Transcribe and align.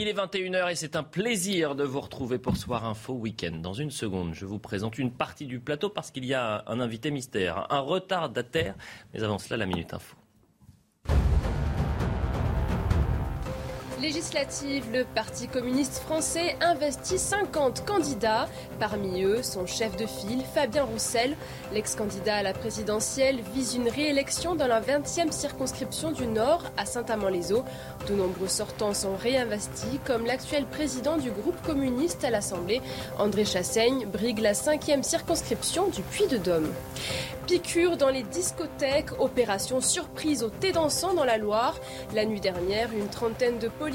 Il 0.00 0.06
est 0.06 0.12
21h 0.12 0.70
et 0.70 0.76
c'est 0.76 0.94
un 0.94 1.02
plaisir 1.02 1.74
de 1.74 1.82
vous 1.82 1.98
retrouver 1.98 2.38
pour 2.38 2.56
Soir 2.56 2.84
Info 2.84 3.14
Week-end. 3.14 3.56
Dans 3.60 3.72
une 3.72 3.90
seconde, 3.90 4.32
je 4.32 4.46
vous 4.46 4.60
présente 4.60 4.96
une 4.96 5.10
partie 5.10 5.44
du 5.44 5.58
plateau 5.58 5.90
parce 5.90 6.12
qu'il 6.12 6.24
y 6.24 6.34
a 6.34 6.62
un 6.68 6.78
invité 6.78 7.10
mystère, 7.10 7.66
un 7.72 7.80
retardataire. 7.80 8.76
Mais 9.12 9.24
avant 9.24 9.38
cela, 9.38 9.56
la 9.56 9.66
Minute 9.66 9.92
Info. 9.94 10.14
Législative, 14.00 14.84
le 14.92 15.04
Parti 15.04 15.48
communiste 15.48 15.98
français 15.98 16.56
investit 16.60 17.18
50 17.18 17.84
candidats. 17.84 18.48
Parmi 18.78 19.22
eux, 19.22 19.42
son 19.42 19.66
chef 19.66 19.96
de 19.96 20.06
file, 20.06 20.42
Fabien 20.54 20.84
Roussel. 20.84 21.36
L'ex-candidat 21.72 22.36
à 22.36 22.42
la 22.42 22.52
présidentielle 22.52 23.40
vise 23.54 23.74
une 23.74 23.88
réélection 23.88 24.54
dans 24.54 24.66
la 24.66 24.80
20e 24.80 25.32
circonscription 25.32 26.12
du 26.12 26.26
Nord, 26.26 26.62
à 26.76 26.86
Saint-Amand-les-Eaux. 26.86 27.64
De 28.08 28.14
nombreux 28.14 28.48
sortants 28.48 28.94
sont 28.94 29.16
réinvestis, 29.16 30.00
comme 30.04 30.26
l'actuel 30.26 30.64
président 30.66 31.16
du 31.16 31.30
groupe 31.30 31.60
communiste 31.62 32.24
à 32.24 32.30
l'Assemblée, 32.30 32.80
André 33.18 33.44
Chassaigne, 33.44 34.06
brigue 34.06 34.38
la 34.38 34.52
5e 34.52 35.02
circonscription 35.02 35.88
du 35.88 36.02
Puy-de-Dôme. 36.02 36.72
Piqûre 37.46 37.96
dans 37.96 38.10
les 38.10 38.24
discothèques, 38.24 39.18
opération 39.18 39.80
surprise 39.80 40.42
au 40.42 40.50
thé 40.50 40.70
dansant 40.70 41.14
dans 41.14 41.24
la 41.24 41.38
Loire. 41.38 41.78
La 42.14 42.26
nuit 42.26 42.40
dernière, 42.40 42.90
une 42.92 43.08
trentaine 43.08 43.58
de 43.58 43.68
policiers 43.68 43.87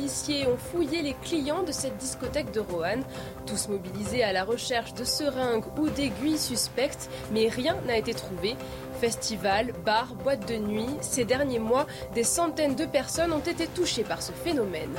ont 0.48 0.58
fouillé 0.58 1.04
les 1.04 1.14
clients 1.14 1.62
de 1.62 1.72
cette 1.72 1.98
discothèque 1.98 2.52
de 2.52 2.60
Roanne. 2.60 3.04
Tous 3.46 3.68
mobilisés 3.68 4.24
à 4.24 4.34
la 4.34 4.44
recherche 4.44 4.94
de 4.96 5.04
seringues 5.04 5.66
ou 5.78 5.90
d'aiguilles 5.90 6.40
suspectes, 6.40 7.10
mais 7.32 7.48
rien 7.48 7.76
n'a 7.86 7.98
été 7.98 8.14
trouvé. 8.14 8.56
Festival, 9.00 9.72
bars, 9.86 10.16
boîtes 10.16 10.48
de 10.48 10.56
nuit, 10.56 10.90
ces 11.02 11.26
derniers 11.26 11.60
mois, 11.60 11.86
des 12.16 12.24
centaines 12.24 12.76
de 12.76 12.86
personnes 12.86 13.34
ont 13.34 13.40
été 13.40 13.68
touchées 13.68 14.04
par 14.04 14.24
ce 14.24 14.32
phénomène. 14.32 14.96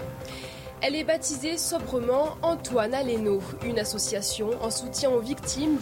Elle 0.86 0.96
est 0.96 1.04
baptisée 1.04 1.56
sobrement 1.56 2.36
Antoine 2.42 2.92
Aleno. 2.92 3.40
Une 3.64 3.78
association 3.78 4.50
en 4.60 4.70
soutien 4.70 5.08
aux 5.08 5.20
victimes 5.20 5.78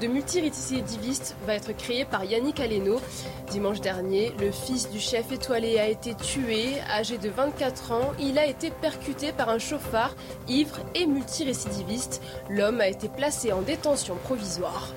de 0.00 0.08
multirécidivistes 0.08 1.36
va 1.46 1.54
être 1.54 1.70
créée 1.70 2.04
par 2.04 2.24
Yannick 2.24 2.58
Aleno. 2.58 3.00
Dimanche 3.52 3.80
dernier, 3.80 4.32
le 4.40 4.50
fils 4.50 4.90
du 4.90 4.98
chef 4.98 5.30
étoilé 5.30 5.78
a 5.78 5.86
été 5.86 6.16
tué. 6.16 6.80
Âgé 6.90 7.16
de 7.16 7.28
24 7.28 7.92
ans, 7.92 8.12
il 8.18 8.36
a 8.40 8.46
été 8.46 8.72
percuté 8.72 9.30
par 9.30 9.50
un 9.50 9.60
chauffard 9.60 10.16
ivre 10.48 10.80
et 10.96 11.06
multirécidiviste. 11.06 12.20
L'homme 12.50 12.80
a 12.80 12.88
été 12.88 13.08
placé 13.08 13.52
en 13.52 13.62
détention 13.62 14.16
provisoire. 14.16 14.92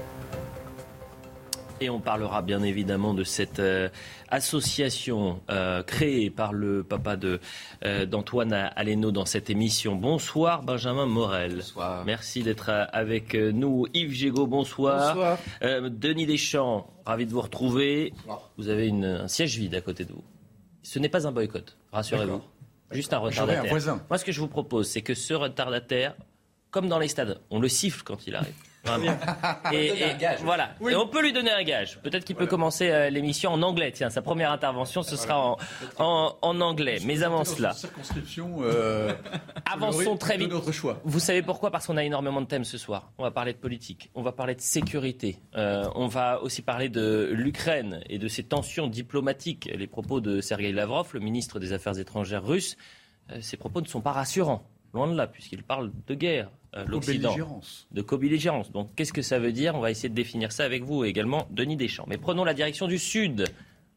Et 1.79 1.89
on 1.89 1.99
parlera 1.99 2.41
bien 2.41 2.63
évidemment 2.63 3.13
de 3.13 3.23
cette 3.23 3.59
euh, 3.59 3.89
association 4.29 5.41
euh, 5.51 5.83
créée 5.83 6.31
par 6.31 6.51
le 6.51 6.83
papa 6.83 7.15
de, 7.15 7.39
euh, 7.85 8.07
d'Antoine 8.07 8.53
Aleno 8.53 9.11
dans 9.11 9.25
cette 9.25 9.51
émission. 9.51 9.95
Bonsoir 9.95 10.63
Benjamin 10.63 11.05
Morel. 11.05 11.57
Bonsoir. 11.57 12.03
Merci 12.05 12.41
d'être 12.41 12.71
avec 12.91 13.35
nous. 13.35 13.85
Yves 13.93 14.11
Gégaud, 14.11 14.47
bonsoir. 14.47 15.13
Bonsoir. 15.13 15.91
Denis 15.91 16.25
Deschamps, 16.25 16.89
ravi 17.05 17.27
de 17.27 17.31
vous 17.31 17.41
retrouver. 17.41 18.13
Vous 18.57 18.69
avez 18.69 18.87
une, 18.87 19.05
un 19.05 19.27
siège 19.27 19.57
vide 19.57 19.75
à 19.75 19.81
côté 19.81 20.03
de 20.03 20.13
vous. 20.13 20.23
Ce 20.81 20.97
n'est 20.97 21.09
pas 21.09 21.27
un 21.27 21.31
boycott, 21.31 21.77
rassurez-vous. 21.91 22.41
Juste 22.91 23.13
un 23.13 23.19
retardataire. 23.19 23.65
Un 23.89 24.01
Moi, 24.09 24.17
ce 24.17 24.25
que 24.25 24.31
je 24.31 24.39
vous 24.39 24.47
propose, 24.47 24.87
c'est 24.87 25.01
que 25.01 25.13
ce 25.13 25.33
retardataire, 25.33 26.15
comme 26.71 26.87
dans 26.87 26.99
les 26.99 27.09
stades, 27.09 27.39
on 27.51 27.59
le 27.59 27.67
siffle 27.67 28.01
quand 28.03 28.25
il 28.25 28.35
arrive. 28.35 28.53
Et, 29.73 29.93
voilà. 30.43 30.71
Et 30.89 30.95
on 30.95 31.07
peut 31.07 31.21
lui 31.21 31.33
donner 31.33 31.51
un 31.51 31.63
gage. 31.63 31.99
Peut-être 32.01 32.25
qu'il 32.25 32.35
peut 32.35 32.47
commencer 32.47 32.89
euh, 32.89 33.09
l'émission 33.09 33.51
en 33.51 33.61
anglais. 33.61 33.91
Tiens, 33.91 34.09
sa 34.09 34.21
première 34.21 34.51
intervention, 34.51 35.03
ce 35.03 35.15
sera 35.15 35.39
en, 35.39 35.57
en, 35.97 36.35
en 36.41 36.61
anglais. 36.61 36.99
Mais 37.05 37.23
avant 37.23 37.43
cela. 37.43 37.73
Circonscription. 37.73 38.57
Euh, 38.61 39.13
Avançons 39.71 40.17
très 40.17 40.37
vite. 40.37 40.49
Notre 40.49 40.71
choix. 40.71 40.99
Vous 41.03 41.19
savez 41.19 41.41
pourquoi? 41.41 41.71
Parce 41.71 41.87
qu'on 41.87 41.97
a 41.97 42.03
énormément 42.03 42.41
de 42.41 42.47
thèmes 42.47 42.63
ce 42.65 42.77
soir. 42.77 43.11
On 43.17 43.23
va 43.23 43.31
parler 43.31 43.53
de 43.53 43.57
politique. 43.57 44.09
On 44.15 44.21
va 44.21 44.31
parler 44.31 44.55
de 44.55 44.61
sécurité. 44.61 45.37
Euh, 45.55 45.85
on 45.95 46.07
va 46.07 46.41
aussi 46.41 46.61
parler 46.61 46.89
de 46.89 47.29
l'Ukraine 47.33 48.01
et 48.09 48.17
de 48.17 48.27
ses 48.27 48.43
tensions 48.43 48.87
diplomatiques. 48.87 49.69
Les 49.73 49.87
propos 49.87 50.21
de 50.21 50.41
Sergei 50.41 50.71
Lavrov, 50.71 51.09
le 51.13 51.19
ministre 51.19 51.59
des 51.59 51.73
Affaires 51.73 51.97
étrangères 51.99 52.45
russe, 52.45 52.77
euh, 53.31 53.37
ces 53.41 53.57
propos 53.57 53.81
ne 53.81 53.87
sont 53.87 54.01
pas 54.01 54.11
rassurants. 54.11 54.63
Loin 54.93 55.07
de 55.07 55.15
là, 55.15 55.27
puisqu'il 55.27 55.63
parle 55.63 55.91
de 56.07 56.15
guerre, 56.15 56.49
l'Occident. 56.85 57.35
De 57.91 58.01
co-belligérance. 58.01 58.71
Donc 58.71 58.89
qu'est-ce 58.95 59.13
que 59.13 59.21
ça 59.21 59.39
veut 59.39 59.51
dire? 59.51 59.75
On 59.75 59.79
va 59.79 59.91
essayer 59.91 60.09
de 60.09 60.15
définir 60.15 60.51
ça 60.51 60.63
avec 60.63 60.83
vous 60.83 61.03
également, 61.03 61.47
Denis 61.51 61.77
Deschamps. 61.77 62.05
Mais 62.07 62.17
prenons 62.17 62.43
la 62.43 62.53
direction 62.53 62.87
du 62.87 62.99
Sud 62.99 63.45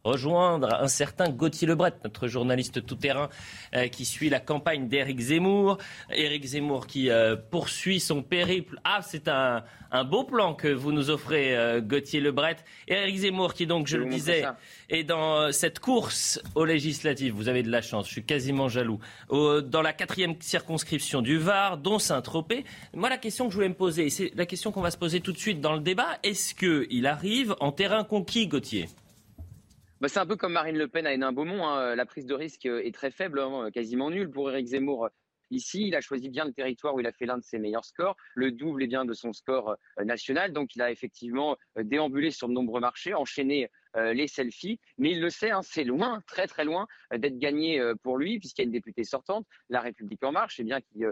rejoindre 0.05 0.75
un 0.75 0.89
certain 0.89 1.29
Gauthier 1.29 1.67
Lebret, 1.67 1.95
notre 2.05 2.27
journaliste 2.27 2.85
tout-terrain 2.87 3.29
euh, 3.75 3.89
qui 3.89 4.05
suit 4.05 4.31
la 4.31 4.41
campagne 4.41 4.89
d'Éric 4.89 5.21
Zemmour. 5.21 5.79
Éric 6.11 6.45
Zemmour 6.45 6.87
qui 6.87 7.11
euh, 7.11 7.37
poursuit 7.37 8.01
son 8.01 8.23
périple. 8.23 8.81
Ah, 8.85 9.01
c'est 9.03 9.29
un, 9.29 9.63
un, 9.93 10.05
beau 10.05 10.25
plan 10.25 10.55
que 10.55 10.69
vous 10.69 10.93
nous 10.93 11.11
offrez, 11.11 11.57
euh, 11.57 11.81
Gauthier 11.81 12.21
Lebret. 12.21 12.57
Éric 12.89 13.17
Zemmour 13.19 13.55
qui, 13.55 13.67
donc, 13.67 13.87
je, 13.87 13.97
je 13.97 14.03
le 14.03 14.09
disais, 14.09 14.45
est 14.89 15.05
dans 15.05 15.53
cette 15.53 15.79
course 15.81 16.41
aux 16.55 16.65
législatives. 16.65 17.35
Vous 17.35 17.49
avez 17.49 17.63
de 17.63 17.71
la 17.71 17.83
chance, 17.83 18.07
je 18.07 18.13
suis 18.13 18.25
quasiment 18.25 18.69
jaloux. 18.69 19.01
Au, 19.29 19.61
dans 19.61 19.83
la 19.83 19.93
quatrième 19.93 20.35
circonscription 20.41 21.23
du 21.23 21.39
Var, 21.39 21.79
dont 21.79 21.99
Saint-Tropez. 21.99 22.65
Moi, 22.95 23.09
la 23.09 23.19
question 23.19 23.47
que 23.47 23.51
je 23.51 23.57
voulais 23.57 23.69
me 23.69 23.75
poser, 23.75 24.07
et 24.07 24.11
c'est 24.11 24.33
la 24.35 24.47
question 24.47 24.73
qu'on 24.73 24.81
va 24.81 24.91
se 24.91 24.99
poser 24.99 25.21
tout 25.21 25.33
de 25.33 25.39
suite 25.39 25.61
dans 25.61 25.75
le 25.75 25.81
débat, 25.81 26.19
est-ce 26.23 26.55
qu'il 26.55 27.07
arrive 27.07 27.55
en 27.61 27.73
terrain 27.73 28.05
conquis, 28.05 28.47
Gauthier? 28.47 28.89
Bah, 30.01 30.09
c'est 30.09 30.19
un 30.19 30.27
peu 30.27 30.37
comme 30.37 30.53
Marine 30.53 30.79
Le 30.79 30.89
Pen 30.89 31.07
à 31.07 31.13
Hénin-Beaumont. 31.13 31.67
Hein. 31.67 31.95
La 31.95 32.07
prise 32.07 32.27
de 32.27 32.35
risque 32.35 32.67
est 32.67 32.95
très 32.95 33.11
faible, 33.11 33.41
hein, 33.41 33.71
quasiment 33.73 34.11
nulle 34.11 34.31
pour 34.31 34.51
Éric 34.51 34.69
Zemmour. 34.69 35.09
Ici, 35.51 35.89
il 35.89 35.97
a 35.97 36.01
choisi 36.01 36.29
bien 36.29 36.45
le 36.45 36.53
territoire 36.53 36.95
où 36.95 37.01
il 37.01 37.07
a 37.07 37.13
fait 37.13 37.27
l'un 37.27 37.37
de 37.37 37.43
ses 37.43 37.59
meilleurs 37.59 37.85
scores, 37.85 38.17
le 38.35 38.53
double 38.53 38.85
est 38.85 38.87
bien 38.87 39.05
de 39.05 39.13
son 39.13 39.33
score 39.33 39.77
euh, 39.99 40.05
national. 40.05 40.53
Donc, 40.53 40.77
il 40.77 40.83
a 40.83 40.93
effectivement 40.93 41.57
euh, 41.77 41.83
déambulé 41.83 42.31
sur 42.31 42.49
de 42.49 42.53
nombreux 42.53 42.81
marchés, 42.81 43.15
enchaîné 43.15 43.69
euh, 43.97 44.13
les 44.13 44.29
selfies. 44.29 44.79
Mais 44.99 45.11
il 45.11 45.21
le 45.21 45.31
sait, 45.31 45.51
hein, 45.51 45.63
c'est 45.63 45.83
loin, 45.83 46.23
très 46.29 46.47
très 46.47 46.65
loin 46.65 46.87
euh, 47.13 47.19
d'être 47.19 47.39
gagné 47.39 47.81
euh, 47.81 47.97
pour 48.05 48.19
lui, 48.19 48.39
puisqu'il 48.39 48.63
y 48.63 48.65
a 48.65 48.67
une 48.67 48.71
députée 48.71 49.03
sortante, 49.03 49.49
La 49.69 49.81
République 49.81 50.23
en 50.23 50.31
marche, 50.31 50.61
et 50.61 50.65
bien 50.65 50.81
qui, 50.81 51.03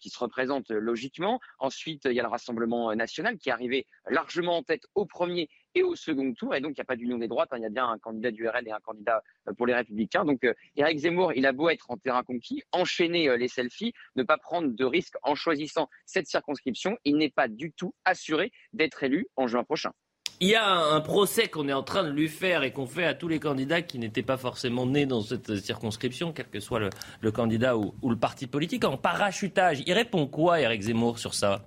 qui 0.00 0.08
se 0.08 0.18
représente 0.18 0.70
logiquement. 0.70 1.40
Ensuite, 1.58 2.04
il 2.06 2.12
y 2.12 2.20
a 2.20 2.22
le 2.22 2.28
Rassemblement 2.28 2.94
national 2.94 3.36
qui 3.36 3.50
est 3.50 3.52
arrivé 3.52 3.86
largement 4.08 4.56
en 4.56 4.62
tête 4.62 4.86
au 4.94 5.04
premier 5.04 5.48
et 5.74 5.82
au 5.82 5.94
second 5.94 6.32
tour. 6.34 6.54
Et 6.54 6.60
donc, 6.60 6.72
il 6.72 6.80
n'y 6.80 6.82
a 6.82 6.84
pas 6.84 6.96
d'union 6.96 7.18
des 7.18 7.28
droites. 7.28 7.48
Hein. 7.52 7.58
il 7.58 7.62
y 7.62 7.66
a 7.66 7.70
bien 7.70 7.88
un 7.88 7.98
candidat 7.98 8.30
du 8.30 8.48
RN 8.48 8.66
et 8.66 8.72
un 8.72 8.80
candidat 8.80 9.22
pour 9.56 9.66
les 9.66 9.74
Républicains. 9.74 10.24
Donc, 10.24 10.46
Éric 10.76 10.98
Zemmour, 10.98 11.32
il 11.34 11.46
a 11.46 11.52
beau 11.52 11.68
être 11.68 11.90
en 11.90 11.96
terrain 11.96 12.22
conquis, 12.22 12.62
enchaîner 12.72 13.36
les 13.36 13.48
selfies, 13.48 13.92
ne 14.16 14.22
pas 14.22 14.38
prendre 14.38 14.68
de 14.68 14.84
risques 14.84 15.16
en 15.22 15.34
choisissant 15.34 15.88
cette 16.06 16.26
circonscription, 16.26 16.96
il 17.04 17.16
n'est 17.16 17.30
pas 17.30 17.48
du 17.48 17.72
tout 17.72 17.94
assuré 18.04 18.52
d'être 18.72 19.02
élu 19.02 19.26
en 19.36 19.46
juin 19.46 19.64
prochain. 19.64 19.92
Il 20.40 20.48
y 20.48 20.56
a 20.56 20.74
un 20.74 21.00
procès 21.00 21.46
qu'on 21.46 21.68
est 21.68 21.72
en 21.72 21.84
train 21.84 22.02
de 22.02 22.10
lui 22.10 22.28
faire 22.28 22.64
et 22.64 22.72
qu'on 22.72 22.86
fait 22.86 23.04
à 23.04 23.14
tous 23.14 23.28
les 23.28 23.38
candidats 23.38 23.80
qui 23.80 24.00
n'étaient 24.00 24.24
pas 24.24 24.36
forcément 24.36 24.86
nés 24.86 25.06
dans 25.06 25.20
cette 25.20 25.56
circonscription, 25.56 26.32
quel 26.32 26.48
que 26.48 26.58
soit 26.58 26.80
le, 26.80 26.90
le 27.20 27.30
candidat 27.30 27.76
ou, 27.76 27.94
ou, 28.02 28.10
le 28.10 28.16
parti 28.16 28.48
politique, 28.48 28.84
en 28.84 28.96
parachutage. 28.96 29.84
Il 29.86 29.92
répond 29.92 30.26
quoi, 30.26 30.60
Eric 30.60 30.82
Zemmour, 30.82 31.20
sur 31.20 31.34
ça? 31.34 31.64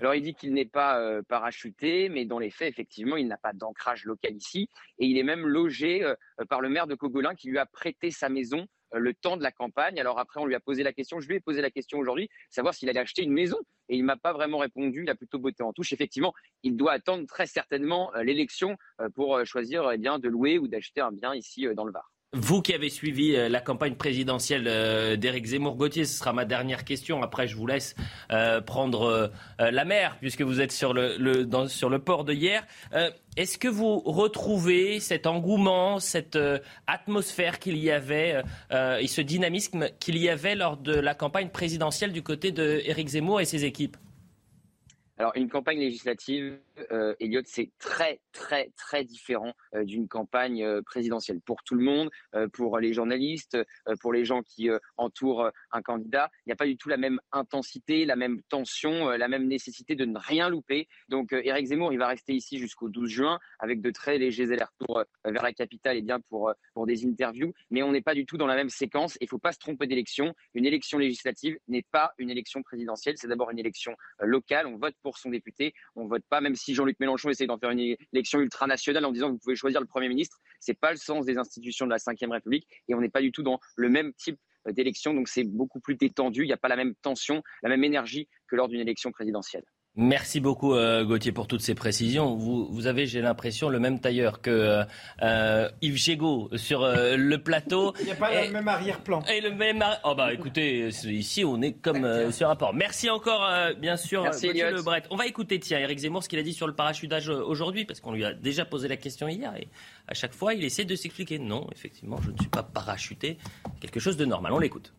Alors 0.00 0.14
il 0.14 0.22
dit 0.22 0.34
qu'il 0.34 0.52
n'est 0.52 0.66
pas 0.66 1.00
euh, 1.00 1.22
parachuté, 1.22 2.08
mais 2.08 2.26
dans 2.26 2.38
les 2.38 2.50
faits, 2.50 2.68
effectivement, 2.68 3.16
il 3.16 3.28
n'a 3.28 3.38
pas 3.38 3.52
d'ancrage 3.52 4.04
local 4.04 4.34
ici. 4.34 4.68
Et 4.98 5.06
il 5.06 5.16
est 5.18 5.22
même 5.22 5.46
logé 5.46 6.04
euh, 6.04 6.14
par 6.48 6.60
le 6.60 6.68
maire 6.68 6.86
de 6.86 6.94
Cogolin 6.94 7.34
qui 7.34 7.48
lui 7.48 7.58
a 7.58 7.66
prêté 7.66 8.10
sa 8.10 8.28
maison 8.28 8.66
euh, 8.94 8.98
le 8.98 9.14
temps 9.14 9.38
de 9.38 9.42
la 9.42 9.52
campagne. 9.52 9.98
Alors 9.98 10.18
après, 10.18 10.40
on 10.40 10.44
lui 10.44 10.54
a 10.54 10.60
posé 10.60 10.82
la 10.82 10.92
question, 10.92 11.18
je 11.20 11.28
lui 11.28 11.36
ai 11.36 11.40
posé 11.40 11.62
la 11.62 11.70
question 11.70 11.98
aujourd'hui, 11.98 12.28
savoir 12.50 12.74
s'il 12.74 12.90
allait 12.90 13.00
acheter 13.00 13.22
une 13.22 13.32
maison. 13.32 13.58
Et 13.88 13.96
il 13.96 14.04
m'a 14.04 14.16
pas 14.16 14.34
vraiment 14.34 14.58
répondu, 14.58 15.04
il 15.04 15.10
a 15.10 15.14
plutôt 15.14 15.38
botté 15.38 15.62
en 15.62 15.72
touche. 15.72 15.92
Effectivement, 15.94 16.34
il 16.62 16.76
doit 16.76 16.92
attendre 16.92 17.26
très 17.26 17.46
certainement 17.46 18.12
l'élection 18.22 18.76
pour 19.14 19.46
choisir 19.46 19.92
eh 19.92 19.98
bien, 19.98 20.18
de 20.18 20.28
louer 20.28 20.58
ou 20.58 20.66
d'acheter 20.66 21.00
un 21.00 21.12
bien 21.12 21.34
ici 21.34 21.68
dans 21.74 21.84
le 21.84 21.92
Var. 21.92 22.15
Vous 22.38 22.60
qui 22.60 22.74
avez 22.74 22.90
suivi 22.90 23.34
euh, 23.34 23.48
la 23.48 23.62
campagne 23.62 23.94
présidentielle 23.94 24.66
euh, 24.68 25.16
d'Éric 25.16 25.46
Zemmour-Gauthier, 25.46 26.04
ce 26.04 26.18
sera 26.18 26.34
ma 26.34 26.44
dernière 26.44 26.84
question. 26.84 27.22
Après, 27.22 27.48
je 27.48 27.56
vous 27.56 27.66
laisse 27.66 27.94
euh, 28.30 28.60
prendre 28.60 29.30
la 29.58 29.84
mer, 29.86 30.18
puisque 30.20 30.42
vous 30.42 30.60
êtes 30.60 30.72
sur 30.72 30.92
le, 30.92 31.46
sur 31.68 31.88
le 31.88 31.98
port 31.98 32.24
de 32.24 32.34
hier. 32.34 32.66
Est-ce 33.36 33.56
que 33.56 33.68
vous 33.68 33.98
retrouvez 34.00 35.00
cet 35.00 35.26
engouement, 35.26 35.98
cette 35.98 36.38
atmosphère 36.86 37.58
qu'il 37.58 37.78
y 37.78 37.90
avait 37.90 38.42
et 38.72 39.06
ce 39.06 39.20
dynamisme 39.20 39.88
qu'il 39.98 40.18
y 40.18 40.28
avait 40.28 40.54
lors 40.54 40.76
de 40.76 40.92
la 40.94 41.14
campagne 41.14 41.48
présidentielle 41.48 42.12
du 42.12 42.22
côté 42.22 42.52
d'Éric 42.52 43.08
Zemmour 43.08 43.40
et 43.40 43.44
ses 43.44 43.64
équipes? 43.64 43.96
Alors, 45.18 45.32
une 45.36 45.48
campagne 45.48 45.78
législative, 45.78 46.58
euh, 46.92 47.14
Elliot, 47.20 47.42
c'est 47.44 47.70
très, 47.78 48.20
très, 48.32 48.70
très 48.76 49.04
différent 49.04 49.52
euh, 49.74 49.84
d'une 49.84 50.08
campagne 50.08 50.62
euh, 50.62 50.82
présidentielle 50.82 51.40
pour 51.40 51.62
tout 51.62 51.74
le 51.74 51.84
monde, 51.84 52.10
pour 52.52 52.78
les 52.78 52.92
journalistes, 52.92 53.58
pour 54.00 54.12
les 54.12 54.24
gens 54.24 54.42
qui 54.42 54.68
entourent 54.96 55.50
un 55.70 55.82
candidat. 55.82 56.30
Il 56.44 56.48
n'y 56.48 56.52
a 56.52 56.56
pas 56.56 56.66
du 56.66 56.76
tout 56.76 56.88
la 56.88 56.96
même 56.96 57.20
intensité, 57.32 58.04
la 58.04 58.16
même 58.16 58.42
tension, 58.48 59.10
la 59.10 59.28
même 59.28 59.46
nécessité 59.46 59.94
de 59.94 60.04
ne 60.04 60.18
rien 60.18 60.48
louper. 60.48 60.88
Donc, 61.08 61.32
Éric 61.32 61.66
Zemmour, 61.66 61.92
il 61.92 61.98
va 61.98 62.08
rester 62.08 62.34
ici 62.34 62.58
jusqu'au 62.58 62.88
12 62.88 63.08
juin 63.08 63.38
avec 63.58 63.80
de 63.80 63.90
très 63.90 64.18
légers 64.18 64.52
allers-retours 64.52 65.04
vers 65.24 65.42
la 65.42 65.52
capitale 65.52 65.96
et 65.96 66.02
bien 66.02 66.20
pour, 66.28 66.52
pour 66.74 66.86
des 66.86 67.06
interviews. 67.06 67.52
Mais 67.70 67.82
on 67.82 67.92
n'est 67.92 68.02
pas 68.02 68.14
du 68.14 68.26
tout 68.26 68.36
dans 68.36 68.46
la 68.46 68.56
même 68.56 68.70
séquence. 68.70 69.16
Il 69.20 69.24
ne 69.24 69.28
faut 69.28 69.38
pas 69.38 69.52
se 69.52 69.58
tromper 69.58 69.86
d'élection. 69.86 70.34
Une 70.54 70.66
élection 70.66 70.98
législative 70.98 71.58
n'est 71.68 71.86
pas 71.90 72.12
une 72.18 72.30
élection 72.30 72.62
présidentielle. 72.62 73.16
C'est 73.18 73.28
d'abord 73.28 73.50
une 73.50 73.58
élection 73.58 73.94
locale. 74.20 74.66
On 74.66 74.76
vote 74.76 74.94
pour 75.02 75.18
son 75.18 75.30
député. 75.30 75.74
On 75.94 76.06
vote 76.06 76.24
pas, 76.28 76.40
même 76.40 76.54
si 76.54 76.65
Jean-Luc 76.74 76.98
Mélenchon 77.00 77.30
essaie 77.30 77.46
d'en 77.46 77.58
faire 77.58 77.70
une 77.70 77.96
élection 78.12 78.40
ultranationale 78.40 79.04
en 79.04 79.12
disant 79.12 79.28
que 79.28 79.32
vous 79.32 79.38
pouvez 79.38 79.56
choisir 79.56 79.80
le 79.80 79.86
Premier 79.86 80.08
ministre, 80.08 80.38
ce 80.60 80.70
n'est 80.70 80.76
pas 80.76 80.92
le 80.92 80.98
sens 80.98 81.26
des 81.26 81.38
institutions 81.38 81.86
de 81.86 81.90
la 81.90 81.96
Ve 81.96 82.30
République 82.30 82.66
et 82.88 82.94
on 82.94 83.00
n'est 83.00 83.08
pas 83.08 83.20
du 83.20 83.32
tout 83.32 83.42
dans 83.42 83.60
le 83.76 83.88
même 83.88 84.12
type 84.14 84.38
d'élection, 84.72 85.14
donc 85.14 85.28
c'est 85.28 85.44
beaucoup 85.44 85.80
plus 85.80 85.94
détendu, 85.94 86.42
il 86.42 86.46
n'y 86.46 86.52
a 86.52 86.56
pas 86.56 86.68
la 86.68 86.76
même 86.76 86.94
tension, 86.96 87.42
la 87.62 87.68
même 87.68 87.84
énergie 87.84 88.28
que 88.48 88.56
lors 88.56 88.68
d'une 88.68 88.80
élection 88.80 89.12
présidentielle. 89.12 89.64
Merci 89.98 90.40
beaucoup 90.40 90.74
euh, 90.74 91.06
Gauthier 91.06 91.32
pour 91.32 91.46
toutes 91.46 91.62
ces 91.62 91.74
précisions. 91.74 92.34
Vous, 92.36 92.68
vous 92.70 92.86
avez, 92.86 93.06
j'ai 93.06 93.22
l'impression, 93.22 93.70
le 93.70 93.78
même 93.78 93.98
tailleur 93.98 94.42
que 94.42 94.84
euh, 95.22 95.68
Yves 95.80 95.96
Gégaud 95.96 96.50
sur 96.56 96.84
euh, 96.84 97.16
le 97.16 97.42
plateau. 97.42 97.94
Il 98.00 98.04
n'y 98.04 98.12
a 98.12 98.14
pas 98.14 98.44
le 98.44 98.52
même 98.52 98.68
arrière-plan. 98.68 99.22
Et 99.22 99.40
le 99.40 99.52
même. 99.52 99.82
Oh 100.04 100.14
bah 100.14 100.34
écoutez, 100.34 100.88
ici 100.88 101.46
on 101.46 101.62
est 101.62 101.72
comme 101.72 102.30
sur 102.30 102.50
un 102.50 102.56
port. 102.56 102.74
Merci 102.74 103.08
encore, 103.08 103.48
bien 103.80 103.96
sûr, 103.96 104.22
Merci, 104.22 104.48
Gauthier 104.48 104.70
Lebret. 104.70 105.04
On 105.10 105.16
va 105.16 105.26
écouter 105.26 105.58
tiens 105.58 105.78
Eric 105.78 105.98
Zemmour 105.98 106.22
ce 106.22 106.28
qu'il 106.28 106.38
a 106.38 106.42
dit 106.42 106.52
sur 106.52 106.66
le 106.66 106.74
parachutage 106.74 107.30
aujourd'hui 107.30 107.86
parce 107.86 108.00
qu'on 108.00 108.12
lui 108.12 108.24
a 108.26 108.34
déjà 108.34 108.66
posé 108.66 108.88
la 108.88 108.98
question 108.98 109.28
hier 109.28 109.54
et 109.56 109.68
à 110.08 110.14
chaque 110.14 110.34
fois 110.34 110.52
il 110.52 110.62
essaie 110.62 110.84
de 110.84 110.94
s'expliquer. 110.94 111.38
Non, 111.38 111.66
effectivement, 111.72 112.18
je 112.22 112.30
ne 112.32 112.36
suis 112.36 112.50
pas 112.50 112.62
parachuté. 112.62 113.38
Quelque 113.80 114.00
chose 114.00 114.18
de 114.18 114.26
normal. 114.26 114.52
On 114.52 114.58
l'écoute. 114.58 114.92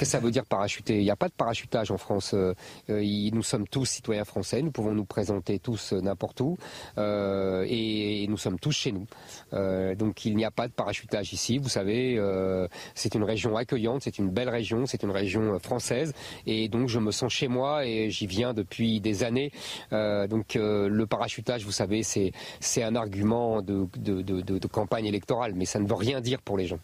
Qu'est-ce 0.00 0.12
que 0.12 0.18
ça 0.18 0.24
veut 0.24 0.30
dire 0.30 0.46
parachuter? 0.46 0.96
Il 0.96 1.02
n'y 1.02 1.10
a 1.10 1.16
pas 1.16 1.28
de 1.28 1.34
parachutage 1.34 1.90
en 1.90 1.98
France. 1.98 2.32
Euh, 2.32 2.54
euh, 2.88 3.30
nous 3.34 3.42
sommes 3.42 3.68
tous 3.68 3.84
citoyens 3.84 4.24
français, 4.24 4.62
nous 4.62 4.70
pouvons 4.70 4.92
nous 4.92 5.04
présenter 5.04 5.58
tous 5.58 5.92
euh, 5.92 6.00
n'importe 6.00 6.40
où 6.40 6.56
et, 6.96 8.26
nous 8.26 8.38
sommes 8.38 8.58
tous 8.58 8.72
chez 8.72 8.92
nous. 8.92 9.06
donc 9.96 10.24
il 10.24 10.36
n'y 10.36 10.44
a 10.46 10.50
pas 10.50 10.68
de 10.68 10.72
parachutage 10.72 11.34
ici. 11.34 11.58
Vous 11.58 11.68
savez, 11.68 12.18
c'est 12.94 13.14
une 13.14 13.24
région 13.24 13.56
accueillante, 13.56 14.02
c'est 14.02 14.18
une 14.18 14.30
belle 14.30 14.48
région, 14.48 14.86
c'est 14.86 15.02
une 15.02 15.10
région 15.10 15.58
française 15.58 16.14
et 16.46 16.68
donc 16.68 16.88
je 16.88 16.98
me 16.98 17.10
sens 17.10 17.32
chez 17.32 17.48
moi 17.48 17.84
et 17.84 18.08
j'y 18.10 18.26
viens 18.26 18.54
depuis 18.54 19.00
des 19.00 19.22
années. 19.22 19.50
donc 19.90 20.54
le 20.54 21.04
parachutage, 21.04 21.64
vous 21.64 21.72
savez, 21.72 22.02
c'est 22.02 22.82
un 22.82 22.94
argument 22.94 23.60
de, 23.60 23.86
de 23.96 24.66
campagne 24.68 25.06
électorale, 25.06 25.52
mais 25.54 25.66
ça 25.66 25.78
ne 25.78 25.86
veut 25.86 25.94
rien 25.94 26.20
dire 26.20 26.40
pour 26.40 26.56
les 26.56 26.66
gens. 26.66 26.78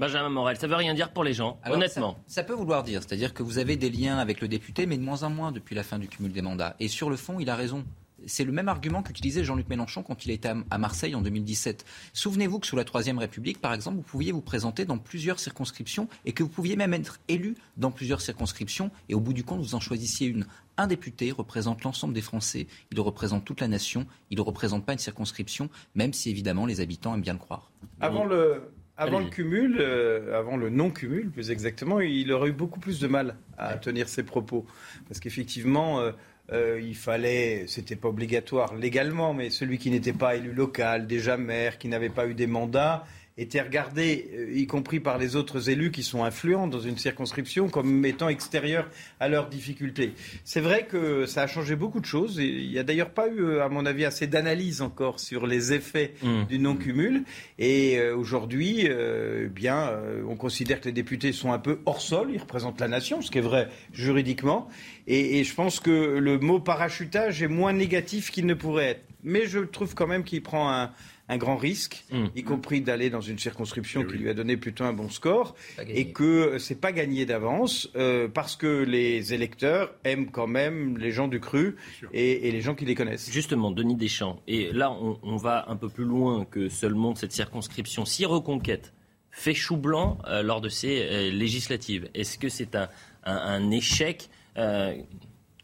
Benjamin 0.00 0.30
Morel, 0.30 0.56
ça 0.56 0.66
veut 0.66 0.76
rien 0.76 0.94
dire 0.94 1.12
pour 1.12 1.24
les 1.24 1.34
gens, 1.34 1.60
honnêtement. 1.70 2.16
Ça, 2.26 2.42
peut 2.42 2.54
vouloir 2.54 2.84
dire, 2.84 3.02
c'est-à-dire 3.02 3.34
que 3.34 3.42
vous 3.42 3.58
avez 3.58 3.76
des 3.76 3.90
liens 3.90 4.16
avec 4.16 4.40
le 4.40 4.48
député, 4.48 4.86
mais 4.86 4.96
de 4.96 5.02
moins 5.02 5.24
en 5.24 5.28
moins 5.28 5.52
depuis 5.52 5.74
la 5.74 5.82
fin 5.82 5.98
du 5.98 6.08
cumul 6.08 6.32
des 6.32 6.40
mandats. 6.40 6.74
Et 6.80 6.88
sur 6.88 7.10
le 7.10 7.16
fond, 7.16 7.38
il 7.38 7.50
a 7.50 7.54
raison. 7.54 7.84
C'est 8.24 8.44
le 8.44 8.52
même 8.52 8.70
argument 8.70 9.02
qu'utilisait 9.02 9.44
Jean-Luc 9.44 9.68
Mélenchon 9.68 10.02
quand 10.02 10.24
il 10.24 10.30
était 10.30 10.52
à 10.70 10.78
Marseille 10.78 11.14
en 11.14 11.20
2017. 11.20 11.84
Souvenez-vous 12.14 12.60
que 12.60 12.66
sous 12.66 12.76
la 12.76 12.84
Troisième 12.84 13.18
République, 13.18 13.60
par 13.60 13.74
exemple, 13.74 13.98
vous 13.98 14.02
pouviez 14.02 14.32
vous 14.32 14.40
présenter 14.40 14.86
dans 14.86 14.96
plusieurs 14.96 15.38
circonscriptions 15.38 16.08
et 16.24 16.32
que 16.32 16.42
vous 16.42 16.48
pouviez 16.48 16.76
même 16.76 16.94
être 16.94 17.20
élu 17.28 17.54
dans 17.76 17.90
plusieurs 17.90 18.22
circonscriptions 18.22 18.90
et 19.10 19.14
au 19.14 19.20
bout 19.20 19.34
du 19.34 19.44
compte, 19.44 19.60
vous 19.60 19.74
en 19.74 19.80
choisissiez 19.80 20.28
une. 20.28 20.46
Un 20.78 20.86
député 20.86 21.30
représente 21.30 21.82
l'ensemble 21.82 22.14
des 22.14 22.22
Français, 22.22 22.68
il 22.90 22.98
représente 23.00 23.44
toute 23.44 23.60
la 23.60 23.68
nation, 23.68 24.06
il 24.30 24.38
ne 24.38 24.42
représente 24.42 24.86
pas 24.86 24.94
une 24.94 24.98
circonscription, 24.98 25.68
même 25.94 26.14
si 26.14 26.30
évidemment 26.30 26.64
les 26.64 26.80
habitants 26.80 27.12
aiment 27.14 27.20
bien 27.20 27.34
le 27.34 27.38
croire. 27.38 27.70
Avant 28.00 28.24
le, 28.24 28.62
avant 29.00 29.20
le 29.20 29.26
cumul, 29.26 29.78
euh, 29.80 30.38
avant 30.38 30.56
le 30.56 30.68
non-cumul 30.68 31.30
plus 31.30 31.50
exactement, 31.50 32.00
il 32.00 32.30
aurait 32.32 32.50
eu 32.50 32.52
beaucoup 32.52 32.80
plus 32.80 33.00
de 33.00 33.08
mal 33.08 33.36
à 33.56 33.74
tenir 33.76 34.08
ses 34.08 34.22
propos. 34.22 34.66
Parce 35.08 35.20
qu'effectivement, 35.20 36.00
euh, 36.00 36.12
euh, 36.52 36.80
il 36.82 36.96
fallait, 36.96 37.64
c'était 37.66 37.96
pas 37.96 38.08
obligatoire 38.08 38.74
légalement, 38.74 39.32
mais 39.32 39.50
celui 39.50 39.78
qui 39.78 39.90
n'était 39.90 40.12
pas 40.12 40.36
élu 40.36 40.52
local, 40.52 41.06
déjà 41.06 41.36
maire, 41.36 41.78
qui 41.78 41.88
n'avait 41.88 42.10
pas 42.10 42.26
eu 42.26 42.34
des 42.34 42.46
mandats, 42.46 43.06
était 43.38 43.60
regardé, 43.60 44.30
euh, 44.34 44.52
y 44.52 44.66
compris 44.66 45.00
par 45.00 45.18
les 45.18 45.36
autres 45.36 45.70
élus 45.70 45.90
qui 45.90 46.02
sont 46.02 46.24
influents 46.24 46.66
dans 46.66 46.80
une 46.80 46.98
circonscription, 46.98 47.68
comme 47.68 48.04
étant 48.04 48.28
extérieurs 48.28 48.88
à 49.18 49.28
leurs 49.28 49.48
difficultés. 49.48 50.12
C'est 50.44 50.60
vrai 50.60 50.86
que 50.86 51.26
ça 51.26 51.42
a 51.42 51.46
changé 51.46 51.76
beaucoup 51.76 52.00
de 52.00 52.06
choses. 52.06 52.38
Et 52.38 52.46
il 52.46 52.70
n'y 52.70 52.78
a 52.78 52.82
d'ailleurs 52.82 53.10
pas 53.10 53.28
eu, 53.28 53.58
à 53.58 53.68
mon 53.68 53.86
avis, 53.86 54.04
assez 54.04 54.26
d'analyse 54.26 54.82
encore 54.82 55.20
sur 55.20 55.46
les 55.46 55.72
effets 55.72 56.14
mmh. 56.22 56.44
du 56.48 56.58
non-cumul. 56.58 57.24
Et 57.58 57.98
euh, 57.98 58.16
aujourd'hui, 58.16 58.86
euh, 58.88 59.48
bien, 59.48 59.90
on 60.28 60.36
considère 60.36 60.80
que 60.80 60.86
les 60.86 60.92
députés 60.92 61.32
sont 61.32 61.52
un 61.52 61.58
peu 61.58 61.80
hors 61.86 62.00
sol. 62.00 62.30
Ils 62.32 62.40
représentent 62.40 62.80
la 62.80 62.88
nation, 62.88 63.22
ce 63.22 63.30
qui 63.30 63.38
est 63.38 63.42
vrai 63.42 63.68
juridiquement. 63.92 64.68
Et, 65.06 65.38
et 65.38 65.44
je 65.44 65.54
pense 65.54 65.80
que 65.80 65.90
le 65.90 66.38
mot 66.38 66.60
parachutage 66.60 67.42
est 67.42 67.48
moins 67.48 67.72
négatif 67.72 68.30
qu'il 68.30 68.46
ne 68.46 68.54
pourrait 68.54 68.90
être. 68.90 69.04
Mais 69.22 69.46
je 69.46 69.58
trouve 69.58 69.94
quand 69.94 70.06
même 70.06 70.24
qu'il 70.24 70.42
prend 70.42 70.72
un, 70.72 70.92
un 71.30 71.36
grand 71.36 71.56
risque, 71.56 72.04
mm. 72.10 72.26
y 72.34 72.42
compris 72.42 72.80
d'aller 72.80 73.08
dans 73.08 73.20
une 73.20 73.38
circonscription 73.38 74.04
qui 74.04 74.18
lui 74.18 74.28
a 74.28 74.34
donné 74.34 74.56
plutôt 74.56 74.82
un 74.84 74.92
bon 74.92 75.08
score, 75.08 75.54
et 75.88 76.12
que 76.12 76.58
c'est 76.58 76.80
pas 76.80 76.90
gagné 76.90 77.24
d'avance 77.24 77.88
euh, 77.94 78.26
parce 78.28 78.56
que 78.56 78.82
les 78.82 79.32
électeurs 79.32 79.94
aiment 80.02 80.30
quand 80.30 80.48
même 80.48 80.98
les 80.98 81.12
gens 81.12 81.28
du 81.28 81.38
cru 81.38 81.76
et, 82.12 82.50
les 82.50 82.60
gens 82.60 82.74
qui 82.74 82.84
les 82.84 82.96
connaissent. 82.96 83.30
Justement, 83.30 83.70
Denis 83.70 83.94
Deschamps, 83.94 84.42
et 84.48 84.72
là 84.72 84.90
on, 84.90 85.36
va 85.36 85.66
un 85.68 85.76
peu 85.76 85.88
plus 85.88 86.04
loin 86.04 86.44
que 86.44 86.68
seulement 86.68 87.14
cette 87.14 87.32
circonscription. 87.32 88.04
Si 88.04 88.26
Reconquête 88.26 88.92
fait 89.30 89.54
chou 89.54 89.76
blanc 89.76 90.18
euh, 90.26 90.42
lors 90.42 90.60
de 90.60 90.68
ces 90.68 91.00
euh, 91.00 91.30
législatives, 91.30 92.08
est-ce 92.14 92.38
que 92.38 92.48
c'est 92.48 92.76
un, 93.24 93.70
échec 93.70 94.28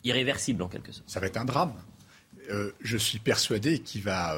irréversible 0.05 0.63
en 0.63 0.69
quelque 0.69 0.93
sorte? 0.93 1.11
Ça 1.11 1.19
va 1.19 1.27
être 1.27 1.37
un 1.37 1.45
drame. 1.45 1.75
je 2.81 2.97
suis 2.97 3.19
persuadé 3.19 3.81
qu'il 3.81 4.03
va 4.03 4.37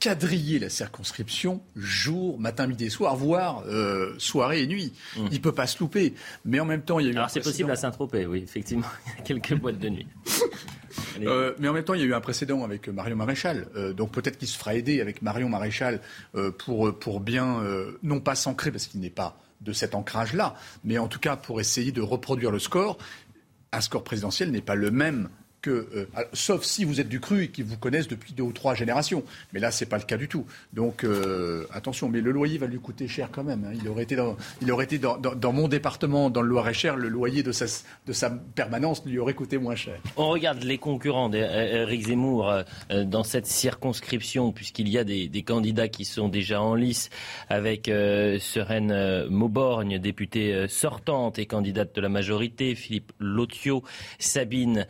quadriller 0.00 0.58
la 0.58 0.70
circonscription 0.70 1.62
jour, 1.76 2.40
matin, 2.40 2.66
midi 2.66 2.86
et 2.86 2.90
soir, 2.90 3.14
voire 3.16 3.62
euh, 3.66 4.14
soirée 4.18 4.62
et 4.62 4.66
nuit. 4.66 4.92
Mmh. 5.16 5.26
Il 5.30 5.40
peut 5.42 5.52
pas 5.52 5.66
se 5.66 5.78
louper. 5.78 6.14
Mais 6.44 6.58
en 6.58 6.64
même 6.64 6.82
temps, 6.82 6.98
il 6.98 7.06
y 7.06 7.08
a 7.10 7.12
eu. 7.12 7.16
Alors 7.16 7.30
c'est 7.30 7.40
possible 7.40 7.70
à 7.70 7.76
Saint-Tropez, 7.76 8.26
oui, 8.26 8.42
effectivement. 8.42 8.86
Il 9.14 9.18
y 9.18 9.20
a 9.20 9.22
quelques 9.22 9.54
boîtes 9.54 9.78
de 9.78 9.88
nuit. 9.88 10.06
Euh, 11.22 11.54
mais 11.58 11.68
en 11.68 11.72
même 11.72 11.84
temps, 11.84 11.94
il 11.94 12.00
y 12.00 12.02
a 12.02 12.06
eu 12.06 12.14
un 12.14 12.20
précédent 12.20 12.64
avec 12.64 12.88
Marion 12.88 13.14
Maréchal. 13.14 13.68
Euh, 13.76 13.92
donc 13.92 14.10
peut-être 14.10 14.38
qu'il 14.38 14.48
se 14.48 14.58
fera 14.58 14.74
aider 14.74 15.00
avec 15.00 15.22
Marion 15.22 15.48
Maréchal 15.48 16.00
pour, 16.58 16.98
pour 16.98 17.20
bien, 17.20 17.62
non 18.02 18.20
pas 18.20 18.34
s'ancrer, 18.34 18.72
parce 18.72 18.86
qu'il 18.86 19.00
n'est 19.00 19.10
pas 19.10 19.38
de 19.60 19.72
cet 19.72 19.94
ancrage-là, 19.94 20.56
mais 20.82 20.98
en 20.98 21.08
tout 21.08 21.20
cas 21.20 21.36
pour 21.36 21.60
essayer 21.60 21.92
de 21.92 22.00
reproduire 22.00 22.50
le 22.50 22.58
score. 22.58 22.98
Un 23.72 23.80
score 23.80 24.02
présidentiel 24.02 24.50
n'est 24.50 24.62
pas 24.62 24.74
le 24.74 24.90
même 24.90 25.28
euh, 25.68 26.06
sauf 26.32 26.64
si 26.64 26.84
vous 26.84 27.00
êtes 27.00 27.08
du 27.08 27.20
cru 27.20 27.44
et 27.44 27.48
qu'ils 27.48 27.64
vous 27.64 27.76
connaissent 27.76 28.08
depuis 28.08 28.32
deux 28.32 28.42
ou 28.42 28.52
trois 28.52 28.74
générations. 28.74 29.24
Mais 29.52 29.60
là, 29.60 29.70
c'est 29.70 29.86
pas 29.86 29.98
le 29.98 30.04
cas 30.04 30.16
du 30.16 30.28
tout. 30.28 30.46
Donc, 30.72 31.04
euh, 31.04 31.66
attention, 31.72 32.08
mais 32.08 32.20
le 32.20 32.30
loyer 32.30 32.58
va 32.58 32.66
lui 32.66 32.78
coûter 32.78 33.08
cher 33.08 33.28
quand 33.30 33.44
même. 33.44 33.64
Hein. 33.64 33.76
Il 33.80 33.88
aurait 33.88 34.04
été, 34.84 34.98
dans, 34.98 35.52
mon 35.52 35.68
département, 35.68 36.30
dans 36.30 36.42
le 36.42 36.48
Loir-et-Cher, 36.48 36.96
le 36.96 37.08
loyer 37.08 37.42
de 37.42 37.52
sa, 37.52 38.30
permanence 38.54 39.04
lui 39.04 39.18
aurait 39.18 39.34
coûté 39.34 39.58
moins 39.58 39.74
cher. 39.74 40.00
On 40.16 40.28
regarde 40.28 40.62
les 40.62 40.78
concurrents 40.78 41.28
d'Éric 41.28 42.06
Zemmour 42.06 42.50
euh, 42.50 43.04
dans 43.04 43.24
cette 43.24 43.46
circonscription, 43.46 44.52
puisqu'il 44.52 44.88
y 44.88 44.98
a 44.98 45.04
des, 45.04 45.28
candidats 45.42 45.88
qui 45.88 46.04
sont 46.04 46.28
déjà 46.28 46.60
en 46.60 46.74
lice, 46.74 47.08
avec 47.48 47.86
Serène 47.86 49.26
Mauborgne, 49.28 49.98
députée 49.98 50.68
sortante 50.68 51.38
et 51.38 51.46
candidate 51.46 51.94
de 51.94 52.00
la 52.00 52.08
majorité, 52.08 52.74
Philippe 52.74 53.12
Lotio, 53.18 53.82
Sabine 54.18 54.86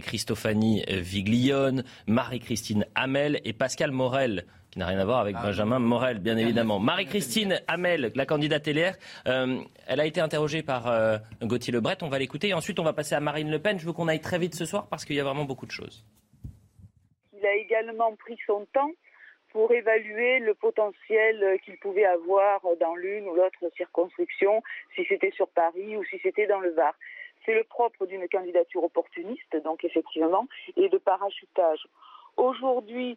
Christophanie 0.00 0.84
Viglione, 0.88 1.84
Marie-Christine 2.06 2.86
Hamel 2.94 3.40
et 3.44 3.52
Pascal 3.52 3.90
Morel 3.90 4.44
qui 4.70 4.78
n'a 4.78 4.86
rien 4.86 4.98
à 4.98 5.04
voir 5.04 5.20
avec 5.20 5.36
ah, 5.38 5.44
Benjamin 5.44 5.78
Morel, 5.78 6.18
bien 6.18 6.36
évidemment. 6.36 6.78
Marie-Christine 6.78 7.60
Hamel, 7.68 8.12
la 8.14 8.26
candidate 8.26 8.66
LR, 8.66 8.92
euh, 9.26 9.60
elle 9.86 10.00
a 10.00 10.06
été 10.06 10.20
interrogée 10.20 10.62
par 10.62 10.88
euh, 10.88 11.16
Gauthier 11.42 11.72
Lebret. 11.72 11.96
On 12.02 12.08
va 12.08 12.18
l'écouter 12.18 12.48
et 12.48 12.54
ensuite 12.54 12.78
on 12.78 12.84
va 12.84 12.92
passer 12.92 13.14
à 13.14 13.20
Marine 13.20 13.50
Le 13.50 13.58
Pen. 13.58 13.78
Je 13.78 13.86
veux 13.86 13.92
qu'on 13.92 14.08
aille 14.08 14.20
très 14.20 14.38
vite 14.38 14.54
ce 14.54 14.66
soir 14.66 14.86
parce 14.88 15.04
qu'il 15.04 15.16
y 15.16 15.20
a 15.20 15.24
vraiment 15.24 15.44
beaucoup 15.44 15.66
de 15.66 15.70
choses. 15.70 16.04
Il 17.32 17.46
a 17.46 17.54
également 17.54 18.14
pris 18.16 18.36
son 18.46 18.66
temps 18.72 18.90
pour 19.52 19.72
évaluer 19.72 20.40
le 20.40 20.54
potentiel 20.54 21.58
qu'il 21.64 21.78
pouvait 21.78 22.04
avoir 22.04 22.60
dans 22.78 22.94
l'une 22.96 23.24
ou 23.24 23.34
l'autre 23.34 23.72
circonscription, 23.76 24.62
si 24.94 25.06
c'était 25.08 25.30
sur 25.30 25.48
Paris 25.48 25.96
ou 25.96 26.04
si 26.04 26.18
c'était 26.22 26.46
dans 26.46 26.60
le 26.60 26.70
Var. 26.70 26.94
C'est 27.48 27.54
le 27.54 27.64
propre 27.64 28.04
d'une 28.04 28.28
candidature 28.28 28.84
opportuniste, 28.84 29.56
donc 29.64 29.82
effectivement, 29.82 30.46
et 30.76 30.90
de 30.90 30.98
parachutage. 30.98 31.88
Aujourd'hui, 32.36 33.16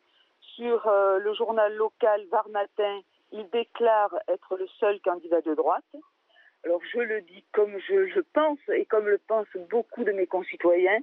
sur 0.56 0.88
euh, 0.88 1.20
le 1.20 1.34
journal 1.34 1.76
local 1.76 2.26
Var 2.32 2.48
Matin, 2.48 3.02
il 3.34 3.50
déclare 3.50 4.16
être 4.30 4.56
le 4.56 4.68
seul 4.80 5.02
candidat 5.02 5.42
de 5.42 5.54
droite. 5.54 5.84
Alors 6.64 6.80
je 6.94 7.00
le 7.00 7.20
dis 7.24 7.44
comme 7.52 7.78
je, 7.80 8.08
je 8.08 8.22
pense 8.34 8.60
et 8.70 8.86
comme 8.86 9.10
le 9.10 9.18
pensent 9.18 9.58
beaucoup 9.70 10.06
de 10.06 10.14
mes 10.14 10.28
concitoyens, 10.28 11.00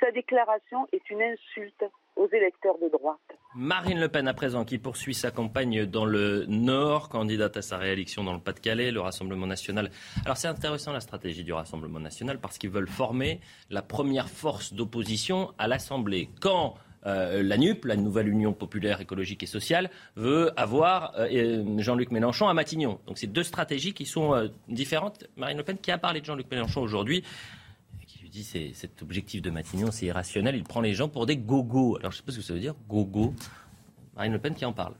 sa 0.00 0.10
déclaration 0.10 0.88
est 0.90 1.08
une 1.10 1.22
insulte 1.22 1.84
aux 2.16 2.28
électeurs 2.32 2.76
de 2.82 2.88
droite. 2.88 3.18
Marine 3.56 4.00
Le 4.00 4.08
Pen, 4.08 4.26
à 4.28 4.34
présent, 4.34 4.64
qui 4.64 4.78
poursuit 4.78 5.14
sa 5.14 5.30
campagne 5.30 5.86
dans 5.86 6.04
le 6.04 6.44
Nord, 6.46 7.08
candidate 7.08 7.56
à 7.56 7.62
sa 7.62 7.76
réélection 7.76 8.24
dans 8.24 8.32
le 8.32 8.40
Pas-de-Calais, 8.40 8.90
le 8.90 9.00
Rassemblement 9.00 9.46
national. 9.46 9.90
Alors 10.24 10.36
c'est 10.36 10.48
intéressant 10.48 10.92
la 10.92 11.00
stratégie 11.00 11.44
du 11.44 11.52
Rassemblement 11.52 12.00
national 12.00 12.38
parce 12.40 12.58
qu'ils 12.58 12.70
veulent 12.70 12.88
former 12.88 13.40
la 13.70 13.82
première 13.82 14.28
force 14.28 14.72
d'opposition 14.74 15.52
à 15.58 15.68
l'Assemblée. 15.68 16.28
Quand 16.40 16.74
euh, 17.06 17.42
la 17.42 17.58
NUP, 17.58 17.84
la 17.84 17.96
Nouvelle 17.96 18.28
Union 18.28 18.52
populaire 18.52 19.00
écologique 19.00 19.42
et 19.42 19.46
sociale, 19.46 19.90
veut 20.16 20.50
avoir 20.58 21.12
euh, 21.18 21.62
Jean-Luc 21.78 22.10
Mélenchon 22.10 22.48
à 22.48 22.54
Matignon. 22.54 22.98
Donc 23.06 23.18
c'est 23.18 23.26
deux 23.26 23.42
stratégies 23.42 23.92
qui 23.92 24.06
sont 24.06 24.34
euh, 24.34 24.48
différentes. 24.68 25.26
Marine 25.36 25.58
Le 25.58 25.64
Pen 25.64 25.78
qui 25.78 25.90
a 25.90 25.98
parlé 25.98 26.20
de 26.20 26.24
Jean-Luc 26.24 26.50
Mélenchon 26.50 26.80
aujourd'hui 26.80 27.22
dit 28.34 28.74
cet 28.74 29.00
objectif 29.00 29.42
de 29.42 29.50
Matignon, 29.50 29.90
c'est 29.92 30.06
irrationnel. 30.06 30.56
Il 30.56 30.64
prend 30.64 30.80
les 30.80 30.92
gens 30.92 31.08
pour 31.08 31.24
des 31.24 31.36
gogos. 31.36 31.96
Alors 31.98 32.10
je 32.10 32.16
ne 32.16 32.20
sais 32.20 32.26
pas 32.26 32.32
ce 32.32 32.38
que 32.38 32.42
ça 32.42 32.52
veut 32.52 32.58
dire, 32.58 32.74
gogo. 32.88 33.32
Marine 34.16 34.32
Le 34.32 34.38
Pen 34.40 34.54
qui 34.54 34.64
en 34.64 34.72
parle. 34.72 34.94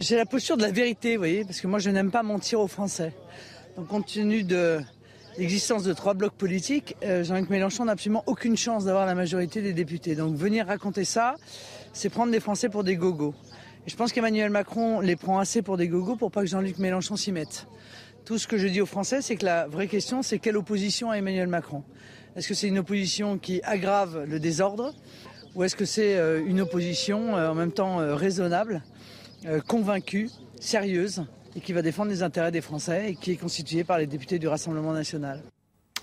J'ai 0.00 0.16
la 0.16 0.26
posture 0.26 0.56
de 0.56 0.62
la 0.62 0.72
vérité, 0.72 1.14
vous 1.16 1.20
voyez, 1.20 1.44
parce 1.44 1.60
que 1.60 1.68
moi 1.68 1.78
je 1.78 1.90
n'aime 1.90 2.10
pas 2.10 2.24
mentir 2.24 2.58
aux 2.58 2.66
Français. 2.66 3.14
Donc 3.76 3.86
compte 3.86 4.06
tenu 4.06 4.42
de 4.42 4.80
l'existence 5.38 5.84
de 5.84 5.92
trois 5.92 6.14
blocs 6.14 6.34
politiques, 6.34 6.96
euh, 7.04 7.22
Jean-Luc 7.22 7.48
Mélenchon 7.48 7.84
n'a 7.84 7.92
absolument 7.92 8.24
aucune 8.26 8.56
chance 8.56 8.84
d'avoir 8.84 9.06
la 9.06 9.14
majorité 9.14 9.62
des 9.62 9.72
députés. 9.72 10.16
Donc 10.16 10.34
venir 10.34 10.66
raconter 10.66 11.04
ça, 11.04 11.36
c'est 11.92 12.08
prendre 12.08 12.32
les 12.32 12.40
Français 12.40 12.70
pour 12.70 12.82
des 12.82 12.96
gogos. 12.96 13.34
Et 13.86 13.90
je 13.90 13.96
pense 13.96 14.12
qu'Emmanuel 14.12 14.50
Macron 14.50 15.00
les 15.00 15.14
prend 15.14 15.38
assez 15.38 15.62
pour 15.62 15.76
des 15.76 15.86
gogos 15.86 16.16
pour 16.16 16.32
pas 16.32 16.40
que 16.40 16.48
Jean-Luc 16.48 16.78
Mélenchon 16.78 17.14
s'y 17.14 17.30
mette. 17.30 17.68
Tout 18.24 18.38
ce 18.38 18.46
que 18.46 18.56
je 18.56 18.68
dis 18.68 18.80
aux 18.80 18.86
Français, 18.86 19.20
c'est 19.20 19.36
que 19.36 19.44
la 19.44 19.66
vraie 19.66 19.88
question, 19.88 20.22
c'est 20.22 20.38
quelle 20.38 20.56
opposition 20.56 21.10
à 21.10 21.16
Emmanuel 21.16 21.48
Macron. 21.48 21.82
Est-ce 22.36 22.48
que 22.48 22.54
c'est 22.54 22.68
une 22.68 22.78
opposition 22.78 23.36
qui 23.36 23.60
aggrave 23.64 24.24
le 24.28 24.38
désordre 24.38 24.94
ou 25.54 25.64
est-ce 25.64 25.76
que 25.76 25.84
c'est 25.84 26.16
euh, 26.16 26.42
une 26.46 26.62
opposition 26.62 27.36
euh, 27.36 27.50
en 27.50 27.54
même 27.54 27.72
temps 27.72 28.00
euh, 28.00 28.14
raisonnable, 28.14 28.82
convaincue, 29.66 30.30
sérieuse 30.60 31.24
et 31.56 31.60
qui 31.60 31.72
va 31.72 31.82
défendre 31.82 32.10
les 32.10 32.22
intérêts 32.22 32.52
des 32.52 32.60
Français 32.60 33.10
et 33.10 33.16
qui 33.16 33.32
est 33.32 33.36
constituée 33.36 33.82
par 33.82 33.98
les 33.98 34.06
députés 34.06 34.38
du 34.38 34.46
Rassemblement 34.46 34.92
national? 34.92 35.42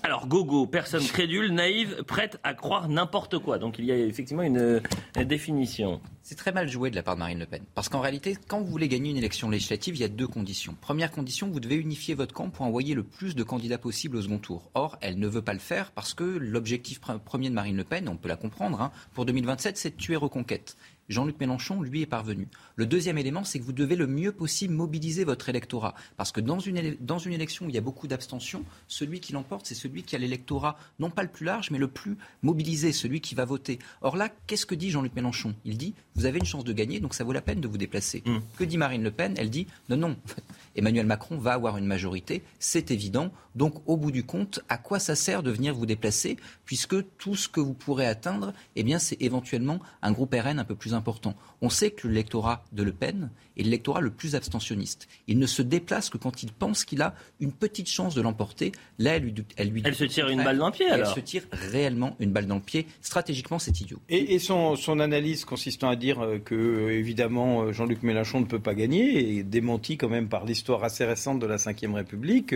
Alors, 0.04 0.28
gogo, 0.28 0.66
personne 0.66 1.04
crédule, 1.04 1.52
naïve, 1.52 2.04
prête 2.04 2.40
à 2.44 2.54
croire 2.54 2.88
n'importe 2.88 3.40
quoi. 3.40 3.58
Donc, 3.58 3.80
il 3.80 3.86
y 3.86 3.92
a 3.92 3.98
effectivement 3.98 4.44
une, 4.44 4.82
définition. 5.26 6.00
C'est 6.22 6.36
très 6.36 6.52
mal 6.52 6.70
joué 6.70 6.90
de 6.90 6.96
la 6.96 7.04
part 7.04 7.16
de 7.16 7.20
Marine 7.20 7.40
Le 7.40 7.46
Pen. 7.46 7.64
Parce 7.76 7.90
qu'en 7.90 8.00
réalité, 8.00 8.38
quand 8.48 8.60
vous 8.62 8.68
voulez 8.68 8.88
gagner 8.88 9.12
une 9.12 9.18
élection 9.18 9.50
législative, 9.50 9.96
il 9.96 10.02
y 10.02 10.06
a 10.06 10.10
deux 10.10 10.28
conditions. 10.28 10.76
Première 10.80 11.12
condition, 11.12 11.50
vous 11.50 11.60
devez 11.60 11.76
unifier 11.76 12.14
votre 12.16 12.34
camp 12.34 12.50
pour 12.50 12.66
envoyer 12.66 12.94
le 12.96 13.04
plus 13.04 13.36
de 13.36 13.44
candidats 13.44 13.78
possible 13.78 14.18
au 14.18 14.22
second 14.22 14.38
tour. 14.38 14.72
Or, 14.74 14.98
elle 15.02 15.20
ne 15.20 15.28
veut 15.28 15.42
pas 15.42 15.54
le 15.54 15.60
faire 15.60 15.92
parce 15.92 16.14
que 16.14 16.24
l'objectif 16.24 17.02
premier 17.02 17.50
de 17.50 17.56
Marine 17.56 17.78
Le 17.78 17.84
Pen, 17.84 18.08
on 18.08 18.16
peut 18.16 18.30
la 18.30 18.38
comprendre, 18.38 18.82
hein, 18.82 18.92
pour 19.14 19.26
2027, 19.26 19.78
c'est 19.78 19.92
de 19.92 19.96
tuer 19.96 20.16
Reconquête. 20.16 20.78
Jean-Luc 21.10 21.40
Mélenchon, 21.40 21.82
lui, 21.82 22.04
est 22.04 22.06
parvenu. 22.06 22.48
Le 22.80 22.86
deuxième 22.86 23.18
élément, 23.18 23.44
c'est 23.44 23.60
que 23.60 23.66
vous 23.66 23.74
devez 23.74 23.98
le 23.98 24.08
mieux 24.08 24.32
possible 24.32 24.74
mobiliser 24.74 25.26
votre 25.26 25.50
électorat. 25.50 25.96
Parce 26.16 26.32
que 26.32 26.40
dans 26.40 26.60
une, 26.60 26.96
dans 27.02 27.18
une 27.18 27.34
élection 27.34 27.66
où 27.66 27.70
il 27.70 27.76
y 27.76 27.78
a 27.78 27.82
beaucoup 27.82 28.08
d'abstention, 28.08 28.64
celui 28.88 29.20
qui 29.20 29.34
l'emporte, 29.34 29.66
c'est 29.66 29.76
celui 29.76 30.04
qui 30.04 30.16
a 30.16 30.18
l'électorat, 30.18 30.78
non 30.98 31.10
pas 31.10 31.24
le 31.24 31.28
plus 31.28 31.46
large, 31.46 31.72
mais 31.72 31.78
le 31.78 31.90
plus 31.90 32.16
mobilisé, 32.42 32.94
celui 32.94 33.20
qui 33.20 33.36
va 33.36 33.44
voter. 33.44 33.80
Or 34.02 34.16
là, 34.16 34.30
qu'est-ce 34.48 34.66
que 34.66 34.76
dit 34.76 34.92
Jean-Luc 34.92 35.14
Mélenchon? 35.14 35.56
Il 35.66 35.78
dit, 35.78 35.94
vous 36.16 36.26
avez 36.26 36.40
une 36.40 36.46
chance 36.46 36.64
de 36.64 36.72
gagner, 36.72 37.02
donc 37.02 37.16
ça 37.16 37.26
vaut 37.26 37.34
la 37.34 37.42
peine 37.42 37.60
de 37.60 37.68
vous 37.68 37.78
déplacer. 37.78 38.24
Mmh. 38.26 38.38
Que 38.58 38.64
dit 38.64 38.78
Marine 38.78 39.04
Le 39.04 39.12
Pen? 39.12 39.34
Elle 39.36 39.50
dit, 39.50 39.68
non, 39.90 39.98
non, 39.98 40.16
Emmanuel 40.78 41.06
Macron 41.06 41.38
va 41.38 41.52
avoir 41.52 41.76
une 41.76 41.86
majorité, 41.86 42.44
c'est 42.60 42.92
évident. 42.92 43.34
Donc, 43.56 43.82
au 43.88 43.98
bout 43.98 44.12
du 44.12 44.24
compte, 44.24 44.62
à 44.70 44.78
quoi 44.78 45.00
ça 45.00 45.16
sert 45.16 45.44
de 45.44 45.52
venir 45.52 45.76
vous 45.76 45.86
déplacer, 45.86 46.38
puisque 46.64 46.96
tout 47.18 47.36
ce 47.36 47.50
que 47.50 47.60
vous 47.60 47.74
pourrez 47.74 48.06
atteindre, 48.06 48.54
eh 48.78 48.84
bien, 48.84 49.00
c'est 49.00 49.22
éventuellement 49.22 49.82
un 50.02 50.14
groupe 50.14 50.34
RN 50.34 50.60
un 50.60 50.64
peu 50.64 50.76
plus 50.76 50.94
important. 50.94 51.36
On 51.62 51.70
sait 51.70 51.92
que 51.92 52.08
l'électorat 52.08 52.64
de 52.72 52.84
Le 52.84 52.92
Pen 52.92 53.30
est 53.58 53.64
l'électorat 53.64 54.02
le 54.02 54.12
plus 54.12 54.36
abstentionniste. 54.36 55.08
Il 55.28 55.40
ne 55.40 55.46
se 55.46 55.62
déplace 55.62 56.10
que 56.10 56.18
quand 56.18 56.44
il 56.44 56.52
pense 56.52 56.86
qu'il 56.86 57.02
a 57.02 57.16
une 57.40 57.52
petite 57.52 57.90
chance 57.90 58.16
de 58.16 58.22
l'emporter. 58.22 58.72
Là, 58.98 59.16
elle 59.16 59.24
lui, 59.24 59.34
elle 59.58 59.70
lui 59.70 59.82
elle 59.86 59.96
se 59.96 60.04
tire 60.04 60.30
une 60.30 60.44
balle 60.44 60.58
dans 60.58 60.68
le 60.68 60.72
pied. 60.72 60.90
Alors. 60.90 61.08
Elle 61.10 61.16
se 61.16 61.20
tire 61.20 61.44
réellement 61.52 62.16
une 62.20 62.32
balle 62.32 62.48
dans 62.48 62.56
le 62.56 62.62
pied. 62.62 62.86
Stratégiquement, 63.02 63.60
c'est 63.60 63.80
idiot. 63.82 64.00
Et, 64.10 64.40
son, 64.40 64.76
son, 64.76 65.00
analyse 65.00 65.46
consistant 65.46 65.90
à 65.90 65.96
dire 65.96 66.20
euh, 66.20 66.40
que, 66.40 66.56
euh, 66.56 66.92
évidemment, 66.92 67.64
euh, 67.64 67.74
Jean-Luc 67.74 68.04
Mélenchon 68.04 68.40
ne 68.40 68.46
peut 68.46 68.60
pas 68.60 68.74
gagner, 68.74 69.38
est 69.38 69.44
démenti 69.44 69.98
quand 69.98 70.10
même 70.10 70.30
par 70.30 70.46
l'histoire 70.46 70.84
assez 70.84 71.06
récente 71.06 71.40
de 71.40 71.46
la 71.46 71.58
Ve 71.58 71.94
République, 71.94 72.56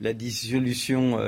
la 0.00 0.12
dissolution 0.12 1.18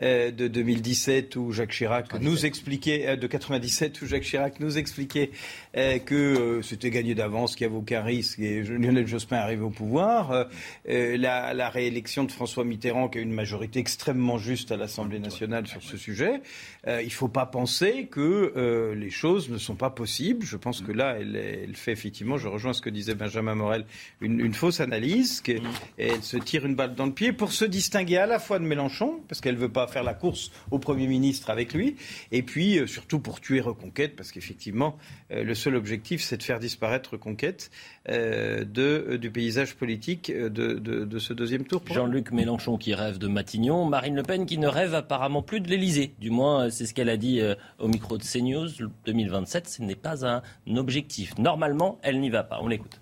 de 0.00 0.48
2017 0.48 1.36
où 1.36 1.52
Jacques 1.52 1.72
Chirac 1.72 2.20
nous 2.20 2.46
expliquait, 2.46 3.16
de 3.16 3.26
97 3.26 4.00
où 4.02 4.06
Jacques 4.06 4.22
Chirac 4.22 4.60
nous 4.60 4.78
expliquait 4.78 5.30
que 5.74 6.60
c'était 6.62 6.90
gagné 6.90 7.14
d'avance, 7.14 7.56
qu'il 7.56 7.66
n'y 7.66 7.72
avait 7.72 7.77
aucun 7.78 8.02
risque 8.02 8.40
et 8.40 8.62
Lionel 8.62 9.06
Jospin 9.06 9.36
arrive 9.36 9.64
au 9.64 9.70
pouvoir. 9.70 10.32
Euh, 10.32 10.44
euh, 10.88 11.16
la, 11.16 11.68
réélection 11.68 12.24
de 12.24 12.32
François 12.32 12.64
Mitterrand, 12.64 13.08
qui 13.08 13.18
a 13.18 13.20
une 13.20 13.32
majorité 13.32 13.78
extrêmement 13.78 14.38
juste 14.38 14.72
à 14.72 14.76
l'Assemblée 14.76 15.18
nationale 15.18 15.66
sur 15.66 15.82
ce 15.82 15.96
sujet. 15.96 16.40
Euh, 16.86 17.02
il 17.02 17.06
ne 17.06 17.12
faut 17.12 17.28
pas 17.28 17.46
penser 17.46 18.08
que 18.10 18.94
les 18.96 19.10
choses 19.10 19.48
ne 19.50 19.58
sont 19.58 19.76
pas 19.76 19.90
possibles. 19.90 20.44
Je 20.44 20.56
pense 20.56 20.80
que 20.80 20.92
là, 20.92 21.16
elle, 21.18 21.76
fait 21.76 21.92
effectivement, 21.92 22.36
je 22.36 22.48
rejoins 22.48 22.72
ce 22.72 22.80
que 22.80 22.90
disait 22.90 23.14
Benjamin 23.14 23.54
Morel, 23.54 23.84
une, 24.20 24.54
fausse 24.54 24.80
analyse. 24.80 25.42
et 25.46 25.60
elle 25.98 26.22
se 26.22 26.36
tire 26.36 26.66
une 26.66 26.74
balle 26.74 26.94
dans 26.94 27.06
le 27.06 27.12
pied 27.12 27.32
pour 27.32 27.52
se 27.52 27.64
distinguer 27.64 28.16
à 28.16 28.26
la 28.26 28.38
fois 28.38 28.58
de 28.58 28.64
Mélenchon, 28.64 29.20
parce 29.28 29.40
qu'elle 29.40 29.54
ne 29.54 29.60
veut 29.60 29.68
pas 29.68 29.86
faire 29.86 30.02
la 30.02 30.14
course 30.14 30.50
au 30.70 30.78
Premier 30.78 31.06
ministre 31.06 31.50
avec 31.50 31.74
lui, 31.74 31.96
et 32.32 32.42
puis 32.42 32.80
surtout 32.88 33.20
pour 33.20 33.40
tuer 33.40 33.60
Reconquête, 33.60 34.16
parce 34.16 34.32
qu'effectivement, 34.32 34.96
le 35.30 35.54
seul 35.54 35.76
objectif, 35.76 36.22
c'est 36.22 36.38
de 36.38 36.42
faire 36.42 36.58
disparaître 36.58 37.10
Reconquête. 37.12 37.67
Euh, 38.08 38.64
de, 38.64 39.06
euh, 39.06 39.18
du 39.18 39.30
paysage 39.30 39.74
politique 39.74 40.30
euh, 40.30 40.48
de, 40.48 40.78
de, 40.78 41.18
ce 41.18 41.34
deuxième 41.34 41.64
tour. 41.64 41.82
Jean-Luc 41.92 42.32
Mélenchon 42.32 42.78
qui 42.78 42.94
rêve 42.94 43.18
de 43.18 43.28
Matignon, 43.28 43.84
Marine 43.84 44.16
Le 44.16 44.22
Pen 44.22 44.46
qui 44.46 44.56
ne 44.56 44.66
rêve 44.66 44.94
apparemment 44.94 45.42
plus 45.42 45.60
de 45.60 45.68
l'Elysée. 45.68 46.14
Du 46.18 46.30
moins, 46.30 46.70
c'est 46.70 46.86
ce 46.86 46.94
qu'elle 46.94 47.10
a 47.10 47.18
dit 47.18 47.42
au 47.78 47.88
micro 47.88 48.16
de 48.16 48.22
CNews. 48.22 48.68
2027, 49.04 49.68
ce 49.68 49.82
n'est 49.82 49.94
pas 49.94 50.26
un 50.26 50.42
objectif. 50.76 51.36
Normalement, 51.36 51.98
elle 52.02 52.20
n'y 52.20 52.30
va 52.30 52.44
pas. 52.44 52.60
On 52.62 52.68
l'écoute. 52.68 53.00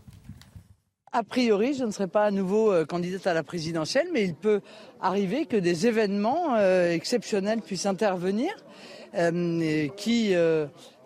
A 1.12 1.22
priori, 1.22 1.74
je 1.74 1.84
ne 1.84 1.92
serai 1.92 2.08
pas 2.08 2.24
à 2.24 2.30
nouveau 2.32 2.72
candidate 2.86 3.26
à 3.28 3.34
la 3.34 3.44
présidentielle, 3.44 4.08
mais 4.12 4.24
il 4.24 4.34
peut 4.34 4.60
arriver 5.00 5.46
que 5.46 5.56
des 5.56 5.86
événements 5.86 6.58
exceptionnels 6.58 7.60
puissent 7.60 7.86
intervenir 7.86 8.50
qui 9.96 10.34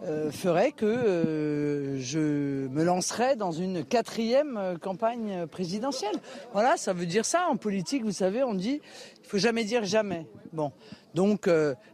euh, 0.03 0.31
ferait 0.31 0.73
que 0.73 0.87
euh, 0.87 2.01
je 2.01 2.67
me 2.69 2.83
lancerais 2.85 3.37
dans 3.37 3.53
une 3.53 3.85
quatrième 3.85 4.57
euh, 4.57 4.79
campagne 4.79 5.47
présidentielle. 5.47 6.17
Voilà, 6.55 6.79
ça 6.79 6.95
veut 6.95 7.05
dire 7.05 7.27
ça. 7.27 7.49
En 7.51 7.57
politique, 7.57 8.03
vous 8.03 8.13
savez, 8.13 8.43
on 8.43 8.55
dit 8.55 8.81
il 9.23 9.29
faut 9.29 9.37
jamais 9.37 9.65
dire 9.65 9.85
jamais. 9.85 10.27
Bon, 10.55 10.73
donc, 11.15 11.49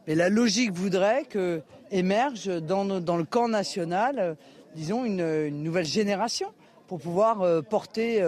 mais 0.06 0.14
la 0.14 0.28
logique 0.28 0.72
voudrait 0.72 1.25
que 1.25 1.60
émerge 1.90 2.46
dans, 2.62 2.84
dans 2.84 3.16
le 3.16 3.25
camp 3.25 3.48
national, 3.48 4.36
disons, 4.75 5.04
une, 5.04 5.20
une, 5.20 5.62
nouvelle 5.62 5.84
génération 5.84 6.48
pour 6.86 6.98
pouvoir 6.98 7.62
porter 7.64 8.22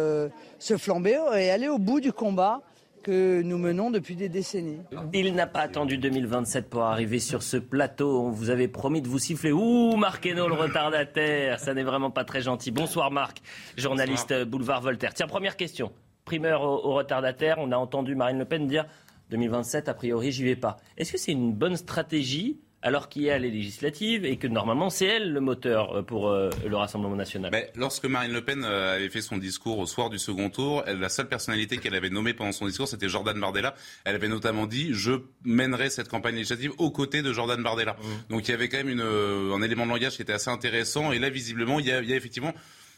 ce 0.59 0.77
flambeau 0.77 1.33
et 1.35 1.51
aller 1.51 1.69
au 1.69 1.79
bout 1.79 2.01
du 2.01 2.13
combat 2.13 2.61
que 3.09 3.41
nous 3.41 3.57
menons 3.57 3.91
depuis 3.91 4.17
des 4.17 4.29
décennies. 4.29 4.83
Il 5.15 5.35
n'a 5.35 5.47
pas 5.47 5.61
attendu 5.61 5.97
2027 5.97 6.69
pour 6.69 6.83
arriver 6.83 7.21
sur 7.21 7.43
ce 7.43 7.57
plateau. 7.57 8.21
On 8.21 8.31
vous 8.31 8.51
avait 8.51 8.69
promis 8.69 9.01
de 9.01 9.09
vous 9.09 9.19
siffler. 9.19 9.51
Ouh, 9.51 9.97
Marc 9.97 10.27
Hainaut, 10.27 10.47
le 10.47 10.53
retardataire. 10.53 11.59
Ça 11.59 11.73
n'est 11.73 11.85
vraiment 11.85 12.11
pas 12.11 12.25
très 12.25 12.43
gentil. 12.43 12.71
Bonsoir 12.71 13.11
Marc, 13.11 13.39
journaliste 13.79 14.45
Boulevard 14.45 14.83
Voltaire. 14.83 15.15
Tiens, 15.15 15.27
première 15.27 15.57
question. 15.57 15.91
Primeur 16.27 16.61
au, 16.61 16.85
au 16.85 16.93
retardataire, 16.93 17.57
on 17.61 17.73
a 17.73 17.79
entendu 17.79 18.15
Marine 18.15 18.41
Le 18.41 18.45
Pen 18.45 18.67
dire 18.67 18.85
2027, 19.31 19.89
a 19.89 19.95
priori, 19.95 20.31
j'y 20.31 20.45
vais 20.45 20.57
pas. 20.57 20.77
Est-ce 20.99 21.13
que 21.13 21.19
c'est 21.19 21.33
une 21.33 21.55
bonne 21.55 21.79
stratégie 21.79 22.61
alors 22.83 23.09
qu'il 23.09 23.23
y 23.23 23.31
a 23.31 23.39
les 23.39 23.51
législatives 23.51 24.25
et 24.25 24.37
que 24.37 24.47
normalement 24.47 24.89
c'est 24.89 25.07
elle 25.07 25.33
le 25.33 25.41
moteur 25.41 25.97
euh, 25.97 26.03
pour 26.03 26.29
euh, 26.29 26.51
le 26.67 26.77
Rassemblement 26.77 27.17
national. 27.17 27.51
Mais 27.51 27.73
lorsque 27.75 28.05
Marine 28.05 28.33
Le 28.33 28.45
Pen 28.45 28.65
euh, 28.65 28.95
avait 28.95 29.09
fait 29.09 29.21
son 29.21 29.37
discours 29.37 29.79
au 29.79 29.87
soir 29.87 30.11
du 30.11 30.19
second 30.19 30.49
tour, 30.49 30.85
la 30.87 31.09
seule 31.09 31.29
personnalité 31.29 31.79
qu'elle 31.79 31.95
avait 31.95 32.11
nommée 32.11 32.35
pendant 32.35 32.53
son 32.53 32.67
discours, 32.67 32.87
c'était 32.87 33.09
Jordan 33.09 33.39
Bardella. 33.39 33.75
Elle 34.05 34.15
avait 34.15 34.29
notamment 34.29 34.67
dit 34.67 34.91
je 34.93 35.13
mènerai 35.45 35.91
cette 35.91 36.09
campagne 36.09 36.37
législative 36.37 36.73
aux 36.79 36.91
côtés 36.91 37.23
de 37.23 37.33
Jordan 37.33 37.63
Bardella. 37.63 37.95
Mmh. 37.95 38.31
Donc 38.31 38.49
il 38.49 38.53
y 38.53 38.55
avait 38.55 38.69
quand 38.69 38.79
même 38.79 38.89
une, 38.89 39.01
un 39.01 39.63
élément 39.63 39.85
de 39.85 39.91
langage 39.91 40.17
qui 40.17 40.23
était 40.23 40.33
assez 40.33 40.51
intéressant. 40.51 41.13
Et 41.13 41.19
là, 41.19 41.31
visiblement, 41.31 41.81
il 41.81 41.87
y 41.87 41.93
a, 41.93 42.01
il 42.01 42.09
y 42.09 42.13
a 42.13 42.17
effectivement 42.17 42.55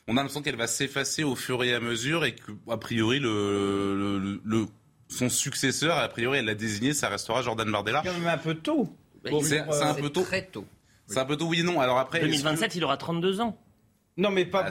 on 0.08 0.16
a 0.16 0.16
l'impression 0.16 0.42
qu'elle 0.42 0.56
va 0.56 0.66
s'effacer 0.66 1.22
au 1.22 1.36
fur 1.36 1.62
et 1.62 1.72
à 1.72 1.78
mesure 1.78 2.24
et 2.24 2.34
qu'a 2.34 2.76
priori 2.78 3.20
le, 3.20 4.40
le, 4.42 4.66
son 5.08 5.28
successeur, 5.28 5.96
a 5.98 6.08
priori 6.08 6.38
elle 6.38 6.46
l'a 6.46 6.54
désigné, 6.54 6.94
ça 6.94 7.08
restera 7.08 7.42
Jordan 7.42 7.70
Bardella. 7.70 8.02
C'est 8.04 8.10
quand 8.10 8.18
même 8.18 8.28
un 8.28 8.38
peu 8.38 8.54
tôt 8.54 8.92
c'est 9.42 9.60
un 9.60 9.94
peu 9.94 10.10
tôt. 10.10 10.22
Très 10.22 10.46
tôt. 10.46 10.64
C'est 11.06 11.18
un 11.18 11.24
peu 11.24 11.36
tôt, 11.36 11.46
oui 11.46 11.60
et 11.60 11.62
non. 11.62 11.80
Alors 11.80 11.98
après, 11.98 12.20
2027, 12.20 12.76
il 12.76 12.84
aura 12.84 12.96
32 12.96 13.40
ans. 13.40 13.58
Non, 14.16 14.30
mais 14.30 14.44
pas, 14.44 14.68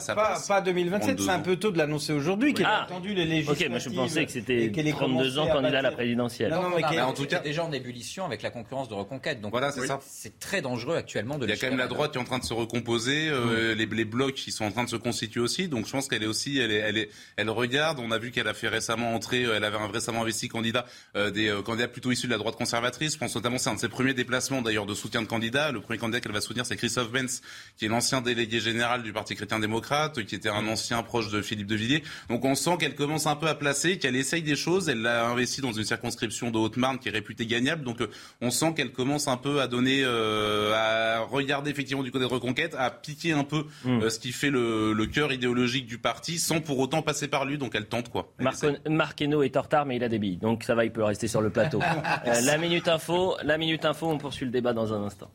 pas, 0.47 0.61
2027, 0.61 1.21
c'est 1.21 1.29
un 1.29 1.39
peu 1.39 1.55
tôt 1.55 1.71
de 1.71 1.77
l'annoncer 1.77 2.11
aujourd'hui, 2.11 2.53
qu'elle 2.53 2.65
a 2.65 2.83
attendu 2.83 3.13
les 3.13 3.25
législatives. 3.25 3.67
Ok, 3.67 3.69
moi 3.69 3.79
je 3.79 3.89
pensais 3.89 4.25
que 4.25 4.31
c'était 4.31 4.71
32 4.91 5.39
ans 5.39 5.47
candidat 5.47 5.79
à 5.79 5.81
la 5.81 5.91
présidentielle. 5.91 6.51
Non, 6.51 6.63
non, 6.63 6.75
mais, 6.75 6.99
en 6.99 7.13
tout 7.13 7.25
cas, 7.25 7.39
déjà 7.39 7.63
en 7.63 7.71
ébullition 7.71 8.25
avec 8.25 8.41
la 8.41 8.51
concurrence 8.51 8.89
de 8.89 8.93
Reconquête. 8.93 9.39
Donc 9.39 9.51
voilà, 9.51 9.71
c'est 9.71 9.87
ça. 9.87 9.99
C'est 10.05 10.39
très 10.39 10.61
dangereux 10.61 10.97
actuellement 10.97 11.37
de 11.37 11.45
Il 11.45 11.49
y 11.49 11.53
a 11.53 11.57
quand 11.57 11.69
même 11.69 11.77
la 11.77 11.87
droite 11.87 12.11
qui 12.11 12.17
est 12.17 12.21
en 12.21 12.25
train 12.25 12.39
de 12.39 12.43
se 12.43 12.53
recomposer, 12.53 13.29
euh, 13.29 13.73
les, 13.75 13.85
les, 13.85 14.05
blocs 14.05 14.33
qui 14.33 14.51
sont 14.51 14.65
en 14.65 14.71
train 14.71 14.83
de 14.83 14.89
se 14.89 14.97
constituer 14.97 15.39
aussi. 15.39 15.69
Donc 15.69 15.85
je 15.85 15.91
pense 15.91 16.09
qu'elle 16.09 16.23
est 16.23 16.27
aussi, 16.27 16.59
elle, 16.59 16.71
est, 16.71 16.79
elle, 16.79 16.97
est, 16.97 17.09
elle 17.37 17.49
regarde. 17.49 17.99
On 17.99 18.11
a 18.11 18.17
vu 18.17 18.31
qu'elle 18.31 18.47
a 18.47 18.53
fait 18.53 18.67
récemment 18.67 19.15
entrer, 19.15 19.45
euh, 19.45 19.55
elle 19.55 19.63
avait 19.63 19.77
un 19.77 19.87
récemment 19.87 20.23
investi 20.23 20.49
candidat, 20.49 20.85
euh, 21.15 21.31
des 21.31 21.55
candidats 21.63 21.87
plutôt 21.87 22.11
issus 22.11 22.27
de 22.27 22.31
la 22.31 22.37
droite 22.37 22.55
conservatrice. 22.55 23.13
Je 23.13 23.17
pense 23.17 23.35
notamment, 23.35 23.57
c'est 23.57 23.69
un 23.69 23.75
de 23.75 23.79
ses 23.79 23.89
premiers 23.89 24.13
déplacements 24.13 24.61
d'ailleurs 24.61 24.85
de 24.85 24.93
soutien 24.93 25.21
de 25.21 25.27
candidat. 25.27 25.71
Le 25.71 25.79
premier 25.79 25.97
candidat 25.97 26.19
qu'elle 26.19 26.33
va 26.33 26.41
soutenir, 26.41 26.65
c'est 26.65 26.75
Christophe 26.75 27.11
Benz, 27.11 27.41
qui 27.77 27.85
est 27.85 27.89
l'ancien 27.89 28.21
délégué 28.21 28.59
général 28.59 29.01
du 29.01 29.13
Parti 29.13 29.28
chrétien-démocrate 29.35 30.23
qui 30.25 30.35
était 30.35 30.49
un 30.49 30.67
ancien 30.67 31.03
proche 31.03 31.29
de 31.29 31.41
Philippe 31.41 31.67
de 31.67 31.75
Villiers. 31.75 32.03
Donc 32.29 32.45
on 32.45 32.55
sent 32.55 32.77
qu'elle 32.79 32.95
commence 32.95 33.27
un 33.27 33.35
peu 33.35 33.47
à 33.47 33.55
placer, 33.55 33.97
qu'elle 33.97 34.15
essaye 34.15 34.41
des 34.41 34.55
choses. 34.55 34.89
Elle 34.89 35.01
l'a 35.01 35.27
investi 35.27 35.61
dans 35.61 35.71
une 35.71 35.83
circonscription 35.83 36.51
de 36.51 36.57
Haute-Marne 36.57 36.99
qui 36.99 37.09
est 37.09 37.11
réputée 37.11 37.45
gagnable. 37.45 37.83
Donc 37.83 38.01
euh, 38.01 38.09
on 38.41 38.51
sent 38.51 38.73
qu'elle 38.75 38.91
commence 38.91 39.27
un 39.27 39.37
peu 39.37 39.61
à 39.61 39.67
donner, 39.67 40.01
euh, 40.03 40.73
à 40.75 41.19
regarder 41.21 41.71
effectivement 41.71 42.03
du 42.03 42.11
côté 42.11 42.25
de 42.25 42.29
Reconquête, 42.29 42.75
à 42.77 42.89
piquer 42.91 43.33
un 43.33 43.43
peu 43.43 43.65
mm. 43.83 44.01
euh, 44.01 44.09
ce 44.09 44.19
qui 44.19 44.31
fait 44.31 44.49
le, 44.49 44.95
cœur 45.11 45.33
idéologique 45.33 45.87
du 45.87 45.97
parti, 45.97 46.37
sans 46.37 46.61
pour 46.61 46.77
autant 46.77 47.01
passer 47.01 47.27
par 47.27 47.45
lui. 47.45 47.57
Donc 47.57 47.73
elle 47.73 47.87
tente 47.87 48.09
quoi. 48.09 48.31
Marc 48.39 49.21
Hainaut 49.21 49.43
est 49.43 49.57
en 49.57 49.61
retard, 49.61 49.85
mais 49.85 49.95
il 49.95 50.03
a 50.03 50.09
des 50.09 50.19
billes. 50.19 50.37
Donc 50.37 50.63
ça 50.63 50.75
va, 50.75 50.85
il 50.85 50.91
peut 50.91 51.03
rester 51.03 51.27
sur 51.27 51.41
le 51.41 51.49
plateau. 51.49 51.79
la 52.25 52.57
minute 52.57 52.87
info, 52.87 53.35
la 53.43 53.57
minute 53.57 53.85
info, 53.85 54.07
on 54.07 54.17
poursuit 54.17 54.45
le 54.45 54.51
débat 54.51 54.73
dans 54.73 54.93
un 54.93 55.03
instant. 55.03 55.31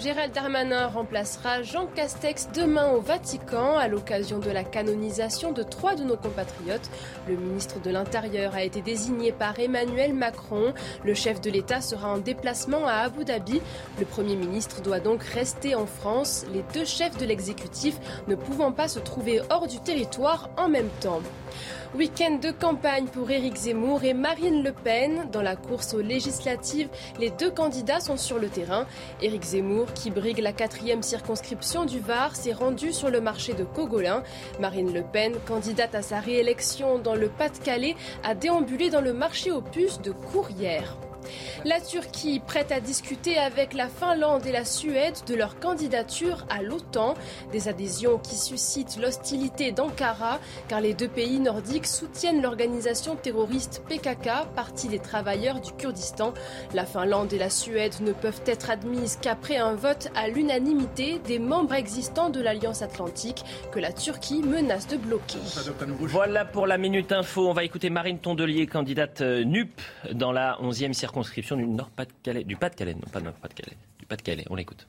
Gérald 0.00 0.32
Darmanin 0.32 0.86
remplacera 0.86 1.62
Jean 1.62 1.86
Castex 1.86 2.48
demain 2.54 2.90
au 2.92 3.00
Vatican 3.00 3.76
à 3.76 3.86
l'occasion 3.86 4.38
de 4.38 4.50
la 4.50 4.64
canonisation 4.64 5.52
de 5.52 5.62
trois 5.62 5.94
de 5.94 6.04
nos 6.04 6.16
compatriotes. 6.16 6.88
Le 7.28 7.36
ministre 7.36 7.82
de 7.82 7.90
l'Intérieur 7.90 8.54
a 8.54 8.62
été 8.62 8.80
désigné 8.80 9.30
par 9.30 9.58
Emmanuel 9.58 10.14
Macron. 10.14 10.72
Le 11.04 11.12
chef 11.12 11.42
de 11.42 11.50
l'État 11.50 11.82
sera 11.82 12.08
en 12.08 12.16
déplacement 12.16 12.86
à 12.86 12.94
Abu 12.94 13.26
Dhabi. 13.26 13.60
Le 13.98 14.06
Premier 14.06 14.36
ministre 14.36 14.80
doit 14.80 15.00
donc 15.00 15.22
rester 15.22 15.74
en 15.74 15.84
France, 15.84 16.46
les 16.50 16.64
deux 16.72 16.86
chefs 16.86 17.18
de 17.18 17.26
l'exécutif 17.26 17.98
ne 18.26 18.36
pouvant 18.36 18.72
pas 18.72 18.88
se 18.88 19.00
trouver 19.00 19.42
hors 19.50 19.66
du 19.66 19.80
territoire 19.80 20.48
en 20.56 20.70
même 20.70 20.88
temps. 21.00 21.20
Week-end 21.96 22.38
de 22.40 22.52
campagne 22.52 23.06
pour 23.06 23.28
Éric 23.32 23.56
Zemmour 23.56 24.04
et 24.04 24.14
Marine 24.14 24.62
Le 24.62 24.70
Pen. 24.70 25.26
Dans 25.32 25.42
la 25.42 25.56
course 25.56 25.92
aux 25.92 26.00
législatives, 26.00 26.88
les 27.18 27.30
deux 27.30 27.50
candidats 27.50 27.98
sont 27.98 28.16
sur 28.16 28.38
le 28.38 28.48
terrain. 28.48 28.86
Éric 29.20 29.42
Zemmour, 29.42 29.92
qui 29.92 30.12
brigue 30.12 30.38
la 30.38 30.52
quatrième 30.52 31.02
circonscription 31.02 31.86
du 31.86 31.98
Var, 31.98 32.36
s'est 32.36 32.52
rendu 32.52 32.92
sur 32.92 33.10
le 33.10 33.20
marché 33.20 33.54
de 33.54 33.64
Cogolin. 33.64 34.22
Marine 34.60 34.94
Le 34.94 35.02
Pen, 35.02 35.34
candidate 35.48 35.96
à 35.96 36.02
sa 36.02 36.20
réélection 36.20 37.00
dans 37.00 37.16
le 37.16 37.28
Pas-de-Calais, 37.28 37.96
a 38.22 38.36
déambulé 38.36 38.88
dans 38.90 39.00
le 39.00 39.12
marché 39.12 39.50
aux 39.50 39.62
puces 39.62 40.00
de 40.00 40.12
Courrières. 40.12 40.96
La 41.64 41.80
Turquie 41.80 42.40
prête 42.40 42.72
à 42.72 42.80
discuter 42.80 43.36
avec 43.36 43.74
la 43.74 43.88
Finlande 43.88 44.46
et 44.46 44.52
la 44.52 44.64
Suède 44.64 45.16
de 45.26 45.34
leur 45.34 45.60
candidature 45.60 46.46
à 46.48 46.62
l'OTAN, 46.62 47.14
des 47.52 47.68
adhésions 47.68 48.18
qui 48.18 48.36
suscitent 48.36 48.96
l'hostilité 48.96 49.70
d'Ankara 49.72 50.38
car 50.68 50.80
les 50.80 50.94
deux 50.94 51.08
pays 51.08 51.38
nordiques 51.38 51.86
soutiennent 51.86 52.40
l'organisation 52.40 53.14
terroriste 53.16 53.82
PKK, 53.88 54.48
partie 54.56 54.88
des 54.88 54.98
travailleurs 54.98 55.60
du 55.60 55.72
Kurdistan. 55.72 56.32
La 56.72 56.86
Finlande 56.86 57.32
et 57.32 57.38
la 57.38 57.50
Suède 57.50 57.94
ne 58.00 58.12
peuvent 58.12 58.42
être 58.46 58.70
admises 58.70 59.18
qu'après 59.20 59.58
un 59.58 59.74
vote 59.74 60.08
à 60.14 60.28
l'unanimité 60.28 61.20
des 61.26 61.38
membres 61.38 61.74
existants 61.74 62.30
de 62.30 62.40
l'Alliance 62.40 62.82
Atlantique 62.82 63.44
que 63.70 63.78
la 63.78 63.92
Turquie 63.92 64.42
menace 64.42 64.86
de 64.86 64.96
bloquer. 64.96 65.38
Voilà 66.00 66.44
pour 66.44 66.66
la 66.66 66.78
Minute 66.78 67.12
Info. 67.12 67.48
On 67.48 67.52
va 67.52 67.64
écouter 67.64 67.90
Marine 67.90 68.18
Tondelier, 68.18 68.66
candidate 68.66 69.20
euh, 69.20 69.44
NUP 69.44 69.80
dans 70.12 70.32
la 70.32 70.56
11e 70.62 70.92
circonscription 70.92 71.09
du 71.56 71.66
Nord-Pas-de-Calais, 71.66 72.44
du 72.44 72.56
Pas-de-Calais, 72.56 72.94
non 72.94 73.08
pas 73.12 73.20
Nord-Pas-de-Calais, 73.20 73.76
du 73.98 74.06
Pas-de-Calais. 74.06 74.44
On 74.50 74.54
l'écoute. 74.54 74.86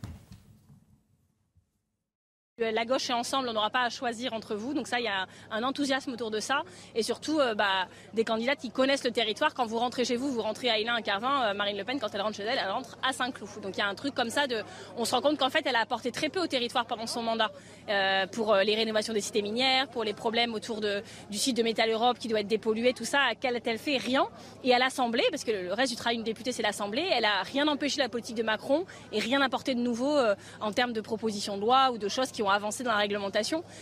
La 2.66 2.86
gauche 2.86 3.10
est 3.10 3.14
ensemble, 3.14 3.50
on 3.50 3.54
n'aura 3.54 3.70
pas 3.70 3.84
à 3.84 3.90
choisir 3.90 4.34
entre 4.34 4.56
vous. 4.56 4.74
Donc 4.74 4.88
ça, 4.88 5.00
il 5.00 5.06
y 5.06 5.08
a 5.08 5.26
un 5.52 5.64
enthousiasme 5.64 6.12
autour 6.12 6.32
de 6.32 6.40
ça. 6.40 6.62
Et 6.96 7.04
surtout, 7.04 7.40
euh, 7.40 7.56
bah, 7.56 7.88
des 8.14 8.24
candidats 8.24 8.56
qui 8.56 8.70
connaissent 8.70 9.04
le 9.04 9.12
territoire. 9.12 9.54
Quand 9.54 9.66
vous 9.66 9.80
rentrez 9.80 10.06
chez 10.06 10.16
vous, 10.16 10.32
vous 10.32 10.42
rentrez 10.42 10.70
à 10.70 10.78
Hélène, 10.78 10.94
à 10.96 11.02
Carvin. 11.02 11.46
Euh, 11.46 11.54
Marine 11.54 11.78
Le 11.78 11.84
Pen, 11.84 12.00
quand 12.00 12.14
elle 12.14 12.22
rentre 12.22 12.38
chez 12.38 12.44
elle, 12.44 12.60
elle 12.62 12.70
rentre 12.70 12.98
à 13.02 13.14
Saint-Cloud. 13.14 13.50
Donc 13.62 13.78
il 13.78 13.80
y 13.80 13.84
a 13.84 13.88
un 13.88 13.96
truc 13.96 14.14
comme 14.14 14.30
ça. 14.30 14.46
De, 14.46 14.64
on 14.98 15.06
se 15.06 15.16
rend 15.16 15.22
compte 15.22 15.40
qu'en 15.40 15.50
fait, 15.50 15.64
elle 15.66 15.76
a 15.76 15.82
apporté 15.82 16.12
très 16.12 16.30
peu 16.30 16.40
au 16.40 16.48
territoire 16.48 16.86
pendant 16.86 17.08
son 17.08 17.24
mandat. 17.24 17.52
Euh, 17.90 18.28
pour 18.28 18.56
les 18.56 18.76
rénovations 18.76 19.14
des 19.14 19.22
cités 19.22 19.42
minières, 19.42 19.88
pour 19.88 20.04
les 20.04 20.14
problèmes 20.14 20.54
autour 20.54 20.82
de, 20.82 21.02
du 21.30 21.38
site 21.38 21.58
de 21.58 21.64
Métal 21.64 21.90
Europe 21.90 22.20
qui 22.20 22.28
doit 22.28 22.42
être 22.42 22.48
dépollué, 22.48 22.94
tout 22.94 23.06
ça. 23.06 23.20
Qu'elle 23.40 23.56
a-t-elle 23.56 23.80
fait 23.80 23.98
Rien. 23.98 24.28
Et 24.64 24.74
à 24.74 24.80
l'Assemblée, 24.80 25.24
parce 25.32 25.44
que 25.44 25.52
le 25.52 25.74
reste 25.74 25.92
du 25.92 25.98
travail 25.98 26.18
d'une 26.18 26.26
députée, 26.26 26.52
c'est 26.52 26.62
l'Assemblée, 26.62 27.08
elle 27.12 27.26
a 27.26 27.42
rien 27.44 27.68
empêché 27.68 28.00
la 28.00 28.10
politique 28.10 28.36
de 28.36 28.44
Macron 28.44 28.86
et 29.12 29.20
rien 29.20 29.42
apporté 29.42 29.74
de 29.74 29.80
nouveau 29.80 30.18
en 30.60 30.72
termes 30.72 30.94
de 30.94 31.02
propositions 31.02 31.56
de 31.58 31.62
loi 31.62 31.92
ou 31.92 31.98
de 31.98 32.08
choses 32.08 32.32
qui 32.32 32.44
ont 32.44 32.51
avancé 32.52 32.84
dans 32.84 32.92
la 32.92 32.98
réglementation 32.98 33.32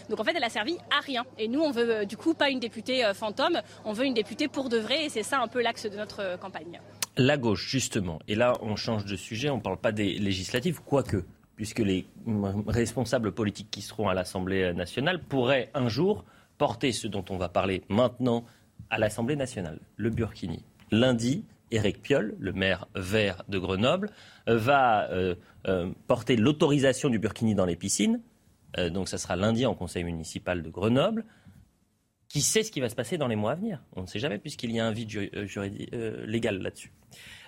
donc 0.09 0.19
en 0.19 0.23
fait, 0.23 0.33
elle 0.35 0.43
a 0.43 0.49
servi 0.49 0.77
à 0.89 1.01
rien. 1.01 1.25
Et 1.37 1.47
nous, 1.47 1.61
on 1.61 1.71
veut 1.71 1.89
euh, 1.89 2.05
du 2.05 2.17
coup 2.17 2.33
pas 2.33 2.49
une 2.49 2.59
députée 2.59 3.05
euh, 3.05 3.13
fantôme, 3.13 3.61
on 3.85 3.93
veut 3.93 4.05
une 4.05 4.13
députée 4.13 4.47
pour 4.47 4.69
de 4.69 4.77
vrai. 4.77 5.05
Et 5.05 5.09
c'est 5.09 5.23
ça 5.23 5.39
un 5.39 5.47
peu 5.47 5.61
l'axe 5.61 5.85
de 5.85 5.95
notre 5.95 6.21
euh, 6.21 6.37
campagne. 6.37 6.79
La 7.17 7.37
gauche, 7.37 7.67
justement. 7.69 8.19
Et 8.27 8.35
là, 8.35 8.53
on 8.61 8.75
change 8.75 9.05
de 9.05 9.15
sujet. 9.15 9.49
On 9.49 9.57
ne 9.57 9.61
parle 9.61 9.77
pas 9.77 9.91
des 9.91 10.13
législatives, 10.13 10.81
quoique 10.83 11.23
puisque 11.55 11.79
les 11.79 12.05
responsables 12.67 13.33
politiques 13.33 13.69
qui 13.69 13.81
seront 13.81 14.07
à 14.07 14.13
l'Assemblée 14.13 14.71
nationale 14.71 15.21
pourraient 15.21 15.69
un 15.73 15.89
jour 15.89 16.23
porter 16.57 16.93
ce 16.93 17.05
dont 17.05 17.25
on 17.29 17.35
va 17.35 17.49
parler 17.49 17.83
maintenant 17.89 18.45
à 18.89 18.97
l'Assemblée 18.97 19.35
nationale, 19.35 19.77
le 19.97 20.09
Burkini. 20.09 20.63
Lundi, 20.89 21.43
Éric 21.71 22.01
Piolle, 22.01 22.33
le 22.39 22.53
maire 22.53 22.87
vert 22.95 23.43
de 23.49 23.59
Grenoble, 23.59 24.09
va 24.47 25.09
porter 26.07 26.37
l'autorisation 26.37 27.09
du 27.09 27.19
Burkini 27.19 27.55
dans 27.55 27.65
les 27.65 27.75
piscines. 27.75 28.21
Euh, 28.77 28.89
donc 28.89 29.09
ça 29.09 29.17
sera 29.17 29.35
lundi 29.35 29.65
en 29.65 29.75
conseil 29.75 30.03
municipal 30.03 30.61
de 30.61 30.69
Grenoble. 30.69 31.25
Qui 32.27 32.41
sait 32.41 32.61
ce 32.61 32.71
qui 32.71 32.79
va 32.79 32.89
se 32.89 32.95
passer 32.95 33.17
dans 33.17 33.27
les 33.27 33.35
mois 33.35 33.53
à 33.53 33.55
venir? 33.55 33.83
On 33.95 34.01
ne 34.01 34.05
sait 34.05 34.19
jamais 34.19 34.37
puisqu'il 34.37 34.71
y 34.71 34.79
a 34.79 34.85
un 34.85 34.91
vide 34.91 35.15
euh, 35.15 35.47
euh, 35.93 36.25
légal 36.27 36.61
là-dessus. 36.61 36.93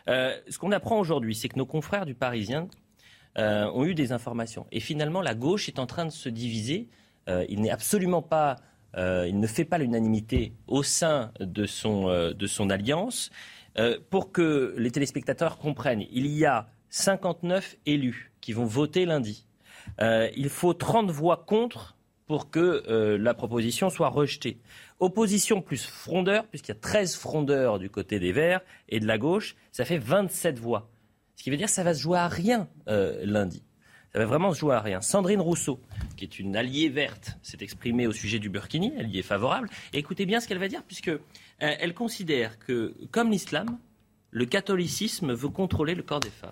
ce 0.08 0.58
qu'on 0.58 0.72
apprend 0.72 1.00
aujourd'hui, 1.00 1.36
c'est 1.36 1.50
que 1.50 1.58
nos 1.58 1.68
confrères 1.68 2.06
du 2.06 2.16
Parisien 2.16 2.68
ont 3.38 3.86
eu 3.86 3.94
des 3.94 4.12
informations. 4.12 4.66
Et 4.72 4.82
finalement, 4.82 5.22
la 5.22 5.36
gauche 5.36 5.70
est 5.70 5.80
en 5.80 5.86
train 5.86 6.06
de 6.06 6.12
se 6.12 6.28
diviser. 6.28 6.90
il 7.48 7.62
n'est 7.62 7.70
absolument 7.70 8.22
pas, 8.22 8.58
il 8.98 9.40
ne 9.40 9.48
fait 9.48 9.64
pas 9.64 9.78
l'unanimité 9.78 10.54
au 10.68 10.84
sein 10.84 11.32
de 11.40 11.66
son, 11.66 12.08
de 12.34 12.48
son 12.48 12.70
alliance. 12.70 13.30
pour 14.10 14.34
que 14.34 14.76
les 14.78 14.92
téléspectateurs 14.92 15.60
comprennent, 15.60 16.06
il 16.12 16.28
y 16.28 16.44
a 16.46 16.68
59 16.90 17.78
élus 17.86 18.34
qui 18.42 18.52
vont 18.52 18.66
voter 18.66 19.06
lundi. 19.06 19.46
Euh, 20.02 20.30
il 20.36 20.50
faut 20.50 20.74
30 20.74 21.12
voix 21.12 21.44
contre 21.48 21.96
pour 22.28 22.50
que 22.50 22.84
euh, 22.88 23.18
la 23.18 23.34
proposition 23.34 23.90
soit 23.90 24.10
rejetée. 24.10 24.60
Opposition 25.00 25.62
plus 25.62 25.86
frondeur, 25.86 26.48
puisqu'il 26.48 26.72
y 26.72 26.78
a 26.78 26.80
13 26.80 27.16
frondeurs 27.16 27.80
du 27.80 27.90
côté 27.90 28.20
des 28.20 28.32
Verts 28.32 28.62
et 28.90 29.00
de 29.00 29.08
la 29.08 29.18
gauche, 29.18 29.56
ça 29.72 29.84
fait 29.84 29.98
27 29.98 30.58
voix. 30.58 30.90
Ce 31.36 31.44
qui 31.44 31.50
veut 31.50 31.58
dire 31.58 31.68
que 31.68 31.74
ça 31.74 31.84
va 31.84 31.94
se 31.94 32.02
jouer 32.02 32.20
à 32.20 32.28
rien 32.28 32.70
euh, 32.88 33.20
lundi. 33.26 33.64
Ça 34.14 34.20
va 34.20 34.26
vraiment 34.26 34.54
se 34.54 34.60
jouer 34.60 34.76
à 34.76 34.82
rien. 34.82 35.02
Sandrine 35.02 35.42
Rousseau, 35.42 35.80
qui 36.18 36.26
est 36.26 36.40
une 36.40 36.56
alliée 36.56 36.90
verte, 36.90 37.38
s'est 37.42 37.58
exprimée 37.62 38.08
au 38.08 38.12
sujet 38.12 38.40
du 38.40 38.50
Burkini. 38.50 38.94
Elle 38.98 39.10
y 39.10 39.20
est 39.20 39.24
favorable. 39.24 39.70
Écoutez 39.94 40.26
bien 40.26 40.40
ce 40.40 40.48
qu'elle 40.48 40.58
va 40.58 40.68
dire, 40.68 40.84
puisque 40.84 41.12
elle 41.60 41.94
considère 41.94 42.60
que, 42.60 42.94
comme 43.12 43.32
l'islam, 43.32 43.78
le 44.32 44.46
catholicisme 44.46 45.34
veut 45.34 45.50
contrôler 45.50 45.96
le 45.96 46.04
corps 46.04 46.20
des 46.20 46.30
femmes. 46.30 46.52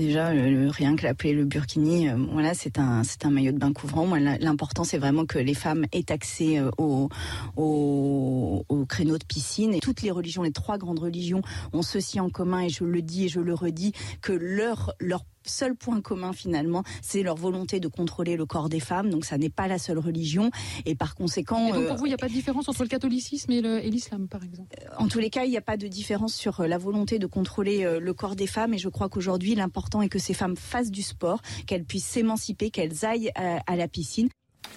Déjà, 0.00 0.28
rien 0.28 0.96
que 0.96 1.02
l'appeler 1.02 1.34
le 1.34 1.44
burkini, 1.44 2.08
euh, 2.08 2.16
voilà, 2.32 2.54
c'est 2.54 2.78
un, 2.78 3.04
c'est 3.04 3.26
un 3.26 3.30
maillot 3.30 3.52
de 3.52 3.58
bain 3.58 3.70
couvrant. 3.74 4.06
Moi, 4.06 4.18
l'important, 4.18 4.82
c'est 4.82 4.96
vraiment 4.96 5.26
que 5.26 5.38
les 5.38 5.52
femmes 5.52 5.84
aient 5.92 6.10
accès 6.10 6.58
euh, 6.58 6.70
au, 6.78 7.10
créneau 8.88 9.18
de 9.18 9.24
piscine. 9.26 9.74
Et 9.74 9.80
toutes 9.80 10.00
les 10.00 10.10
religions, 10.10 10.42
les 10.42 10.52
trois 10.52 10.78
grandes 10.78 11.00
religions, 11.00 11.42
ont 11.74 11.82
ceci 11.82 12.18
en 12.18 12.30
commun, 12.30 12.62
et 12.62 12.70
je 12.70 12.82
le 12.82 13.02
dis 13.02 13.26
et 13.26 13.28
je 13.28 13.40
le 13.40 13.52
redis, 13.52 13.92
que 14.22 14.32
leur, 14.32 14.94
leur 15.00 15.22
seul 15.44 15.74
point 15.74 16.00
commun 16.00 16.32
finalement, 16.32 16.82
c'est 17.02 17.22
leur 17.22 17.36
volonté 17.36 17.80
de 17.80 17.88
contrôler 17.88 18.36
le 18.36 18.46
corps 18.46 18.68
des 18.68 18.80
femmes. 18.80 19.10
Donc 19.10 19.24
ça 19.24 19.38
n'est 19.38 19.50
pas 19.50 19.68
la 19.68 19.78
seule 19.78 19.98
religion. 19.98 20.50
Et 20.86 20.94
par 20.94 21.14
conséquent... 21.14 21.68
Et 21.68 21.72
donc 21.72 21.88
pour 21.88 21.96
vous, 21.96 22.06
il 22.06 22.10
n'y 22.10 22.14
a 22.14 22.18
pas 22.18 22.28
de 22.28 22.32
différence 22.32 22.68
entre 22.68 22.82
le 22.82 22.88
catholicisme 22.88 23.50
et 23.52 23.90
l'islam, 23.90 24.28
par 24.28 24.42
exemple? 24.42 24.74
En 24.98 25.08
tous 25.08 25.18
les 25.18 25.30
cas, 25.30 25.44
il 25.44 25.50
n'y 25.50 25.56
a 25.56 25.62
pas 25.62 25.76
de 25.76 25.86
différence 25.86 26.34
sur 26.34 26.60
euh, 26.60 26.66
la 26.66 26.78
volonté 26.78 27.18
de 27.18 27.26
contrôler 27.26 27.84
euh, 27.84 28.00
le 28.00 28.14
corps 28.14 28.36
des 28.36 28.46
femmes. 28.46 28.74
Et 28.74 28.78
je 28.78 28.88
crois 28.88 29.08
qu'aujourd'hui, 29.08 29.54
l'important 29.54 30.02
est 30.02 30.08
que 30.08 30.18
ces 30.18 30.34
femmes 30.34 30.56
fassent 30.56 30.90
du 30.90 31.02
sport, 31.02 31.40
qu'elles 31.66 31.84
puissent 31.84 32.06
s'émanciper, 32.06 32.70
qu'elles 32.70 33.04
aillent 33.04 33.30
à, 33.34 33.76
la 33.76 33.88
piscine. 33.88 34.28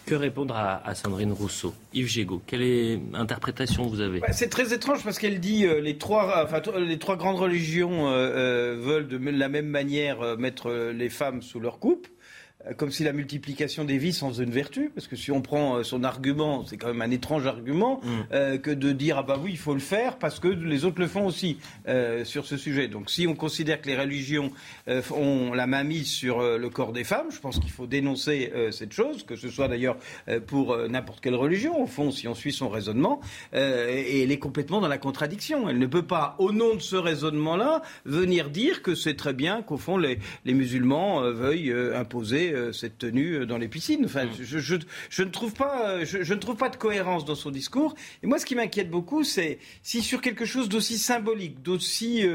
Que 0.06 0.15
répondre 0.15 0.56
à, 0.56 0.95
Sandrine 0.95 1.32
Rousseau? 1.32 1.73
Yves 1.93 2.08
Gégaud, 2.08 2.41
quelle 2.45 2.99
interprétation 3.13 3.84
vous 3.84 4.01
avez? 4.01 4.21
C'est 4.32 4.49
très 4.49 4.73
étrange 4.73 5.03
parce 5.03 5.17
qu'elle 5.17 5.39
dit 5.39 5.65
euh, 5.65 5.79
les, 5.79 5.97
trois, 5.97 6.43
enfin, 6.43 6.62
les 6.77 6.99
trois 6.99 7.15
grandes 7.15 7.38
religions 7.38 8.10
euh, 8.10 8.12
euh, 8.12 8.77
veulent 8.79 9.08
de 9.08 9.17
la 9.17 9.47
même 9.47 9.67
manière 9.67 10.38
mettre 10.38 10.71
les 10.71 11.10
femmes 11.10 11.41
sous 11.41 11.60
leur 11.60 11.79
coupe. 11.79 12.08
Euh, 12.67 12.73
comme 12.73 12.91
si 12.91 13.04
la 13.04 13.13
multiplication 13.13 13.86
des 13.86 13.97
vies 13.97 14.13
sans 14.13 14.34
une 14.34 14.52
vertu, 14.52 14.91
parce 14.93 15.08
que 15.08 15.15
si 15.15 15.32
on 15.32 15.41
prend 15.41 15.78
euh, 15.78 15.84
son 15.84 16.04
argument, 16.04 16.65
c'est 16.65 16.78
quand 16.78 16.88
même 16.88 17.02
un 17.02 17.12
étrange 17.12 17.47
argument, 17.47 17.99
mm. 18.04 18.10
euh, 18.34 18.58
que 18.58 18.71
de 18.71 18.91
dire 18.91 19.17
ah 19.17 19.23
bah 19.23 19.39
oui 19.41 19.52
il 19.54 19.58
faut 19.58 19.73
le 19.73 19.80
faire 19.80 20.17
parce 20.17 20.39
que 20.39 20.47
les 20.47 20.86
autres 20.86 20.99
le 20.99 21.08
font 21.08 21.26
aussi 21.26 21.58
sur 22.23 22.45
ce 22.45 22.58
sujet. 22.58 22.88
Donc 22.88 23.10
si 23.10 23.28
on 23.28 23.36
considère 23.36 23.82
que 23.82 23.88
les 23.88 23.97
religions 23.97 24.52
ont 24.88 25.54
la 25.54 25.67
main 25.67 25.84
mise 25.84 26.08
sur 26.08 26.41
le 26.41 26.69
corps 26.69 26.93
des 26.93 27.04
femmes, 27.04 27.28
je 27.32 27.39
pense 27.39 27.60
qu'il 27.60 27.69
faut 27.71 27.88
dénoncer 27.88 28.52
cette 28.71 28.93
chose, 28.93 29.23
que 29.23 29.36
ce 29.36 29.49
soit 29.49 29.67
d'ailleurs 29.67 29.97
pour 30.47 30.78
n'importe 30.89 31.21
quelle 31.21 31.36
religion 31.36 31.82
au 31.82 31.86
fond, 31.86 32.12
si 32.12 32.28
on 32.28 32.36
suit 32.36 32.52
son 32.52 32.69
raisonnement, 32.69 33.21
et 33.54 34.23
elle 34.23 34.32
est 34.32 34.39
complètement 34.39 34.82
dans 34.82 34.88
la 34.88 34.97
contradiction. 34.97 35.69
Elle 35.69 35.80
ne 35.80 35.88
peut 35.88 36.06
pas, 36.06 36.36
au 36.39 36.52
nom 36.52 36.76
de 36.76 36.82
ce 36.82 36.95
raisonnement-là, 36.95 37.82
venir 38.06 38.49
dire 38.49 38.82
que 38.82 38.95
c'est 38.95 39.15
très 39.15 39.34
bien 39.34 39.62
qu'au 39.62 39.78
fond 39.78 39.97
les, 39.97 40.19
les 40.45 40.54
musulmans 40.54 41.21
veuillent 41.32 41.73
imposer 41.95 42.53
euh, 42.54 42.72
cette 42.72 42.98
tenue 42.98 43.36
euh, 43.36 43.46
dans 43.46 43.58
les 43.58 43.68
piscines. 43.68 44.06
Enfin, 44.06 44.26
mm. 44.26 44.32
je, 44.39 45.24
ne 45.24 45.30
trouve 45.30 45.54
pas, 45.54 45.89
euh, 45.89 46.06
je, 46.06 46.34
ne 46.34 46.39
trouve 46.39 46.56
pas 46.56 46.70
de 46.70 46.76
cohérence 46.76 47.26
dans 47.26 47.36
son 47.36 47.52
discours. 47.52 47.96
Et 48.22 48.28
moi, 48.28 48.39
ce 48.39 48.46
qui 48.46 48.56
m'inquiète 48.56 48.89
beaucoup, 48.89 49.24
c'est 49.24 49.60
si 49.82 50.02
sur 50.02 50.22
quelque 50.22 50.46
chose 50.46 50.70
d'aussi 50.70 50.98
symbolique, 50.98 51.62
d'aussi 51.62 52.26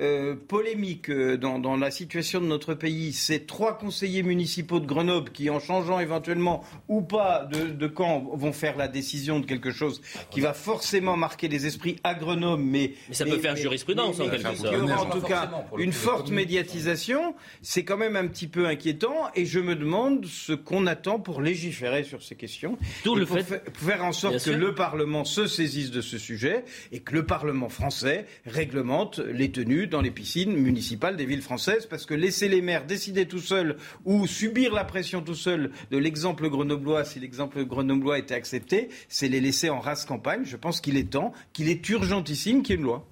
euh, 0.00 0.36
polémique 0.36 1.10
euh, 1.10 1.36
dans, 1.36 1.76
la 1.76 1.90
situation 1.90 2.40
de 2.40 2.46
notre 2.46 2.74
pays, 2.74 3.12
ces 3.12 3.40
trois 3.40 3.76
conseillers 3.76 4.22
municipaux 4.22 4.78
de 4.78 4.86
Grenoble 4.86 5.30
qui, 5.30 5.50
en 5.50 5.58
changeant 5.58 5.98
éventuellement 5.98 6.62
ou 6.88 7.00
pas 7.00 7.48
de, 7.50 7.86
camp, 7.88 8.30
vont 8.32 8.52
faire 8.52 8.76
la 8.76 8.86
décision 8.86 9.40
de 9.40 9.46
quelque 9.46 9.72
chose 9.72 10.00
qui 10.30 10.40
va 10.40 10.52
forcément 10.52 11.16
marquer 11.16 11.48
les 11.48 11.66
esprits 11.66 11.96
à 12.04 12.14
Grenoble, 12.14 12.62
mais, 12.62 12.92
mais 13.08 13.14
ça 13.14 13.24
peut 13.24 13.38
faire 13.38 13.56
jurisprudence 13.56 14.20
en 14.20 14.28
quelque 14.28 14.54
sorte. 14.54 14.74
En 14.74 15.10
tout 15.10 15.20
cas, 15.20 15.50
une 15.78 15.92
forte 15.92 16.30
médiatisation, 16.30 17.34
c'est 17.62 17.84
quand 17.84 17.96
même 17.96 18.14
un 18.14 18.28
petit 18.28 18.46
peu 18.46 18.66
inquiétant, 18.66 19.30
et 19.34 19.46
je 19.46 19.58
me 19.58 19.74
demande 19.74 20.26
ce 20.26 20.52
qu'on 20.52 20.86
attend 20.86 21.18
pour 21.18 21.42
légiférer 21.42 22.04
sur 22.04 22.22
ces 22.22 22.36
questions, 22.36 22.78
Tout 23.02 23.16
le 23.16 23.26
pour 23.26 23.38
fait... 23.40 23.64
faire 23.74 24.04
en 24.04 24.12
sorte 24.12 24.44
que 24.44 24.50
le 24.50 24.74
Parlement 24.74 25.24
se 25.24 25.46
saisisse 25.46 25.90
de 25.90 26.00
ce 26.00 26.18
sujet 26.18 26.64
et 26.92 27.00
que 27.00 27.14
le 27.14 27.26
Parlement 27.26 27.68
français 27.68 28.26
réglemente 28.46 29.18
les 29.18 29.50
tenues 29.50 29.87
dans 29.88 30.00
les 30.00 30.10
piscines 30.10 30.54
municipales 30.54 31.16
des 31.16 31.26
villes 31.26 31.42
françaises, 31.42 31.86
parce 31.86 32.06
que 32.06 32.14
laisser 32.14 32.48
les 32.48 32.62
maires 32.62 32.86
décider 32.86 33.26
tout 33.26 33.40
seuls 33.40 33.76
ou 34.04 34.26
subir 34.26 34.72
la 34.72 34.84
pression 34.84 35.22
tout 35.22 35.34
seuls 35.34 35.70
de 35.90 35.98
l'exemple 35.98 36.48
grenoblois, 36.48 37.04
si 37.04 37.20
l'exemple 37.20 37.64
grenoblois 37.64 38.18
était 38.18 38.34
accepté, 38.34 38.88
c'est 39.08 39.28
les 39.28 39.40
laisser 39.40 39.70
en 39.70 39.80
race 39.80 40.04
campagne. 40.04 40.44
Je 40.44 40.56
pense 40.56 40.80
qu'il 40.80 40.96
est 40.96 41.10
temps, 41.10 41.32
qu'il 41.52 41.68
est 41.68 41.88
urgentissime 41.88 42.62
qu'il 42.62 42.76
y 42.76 42.78
ait 42.78 42.80
une 42.80 42.86
loi. 42.86 43.06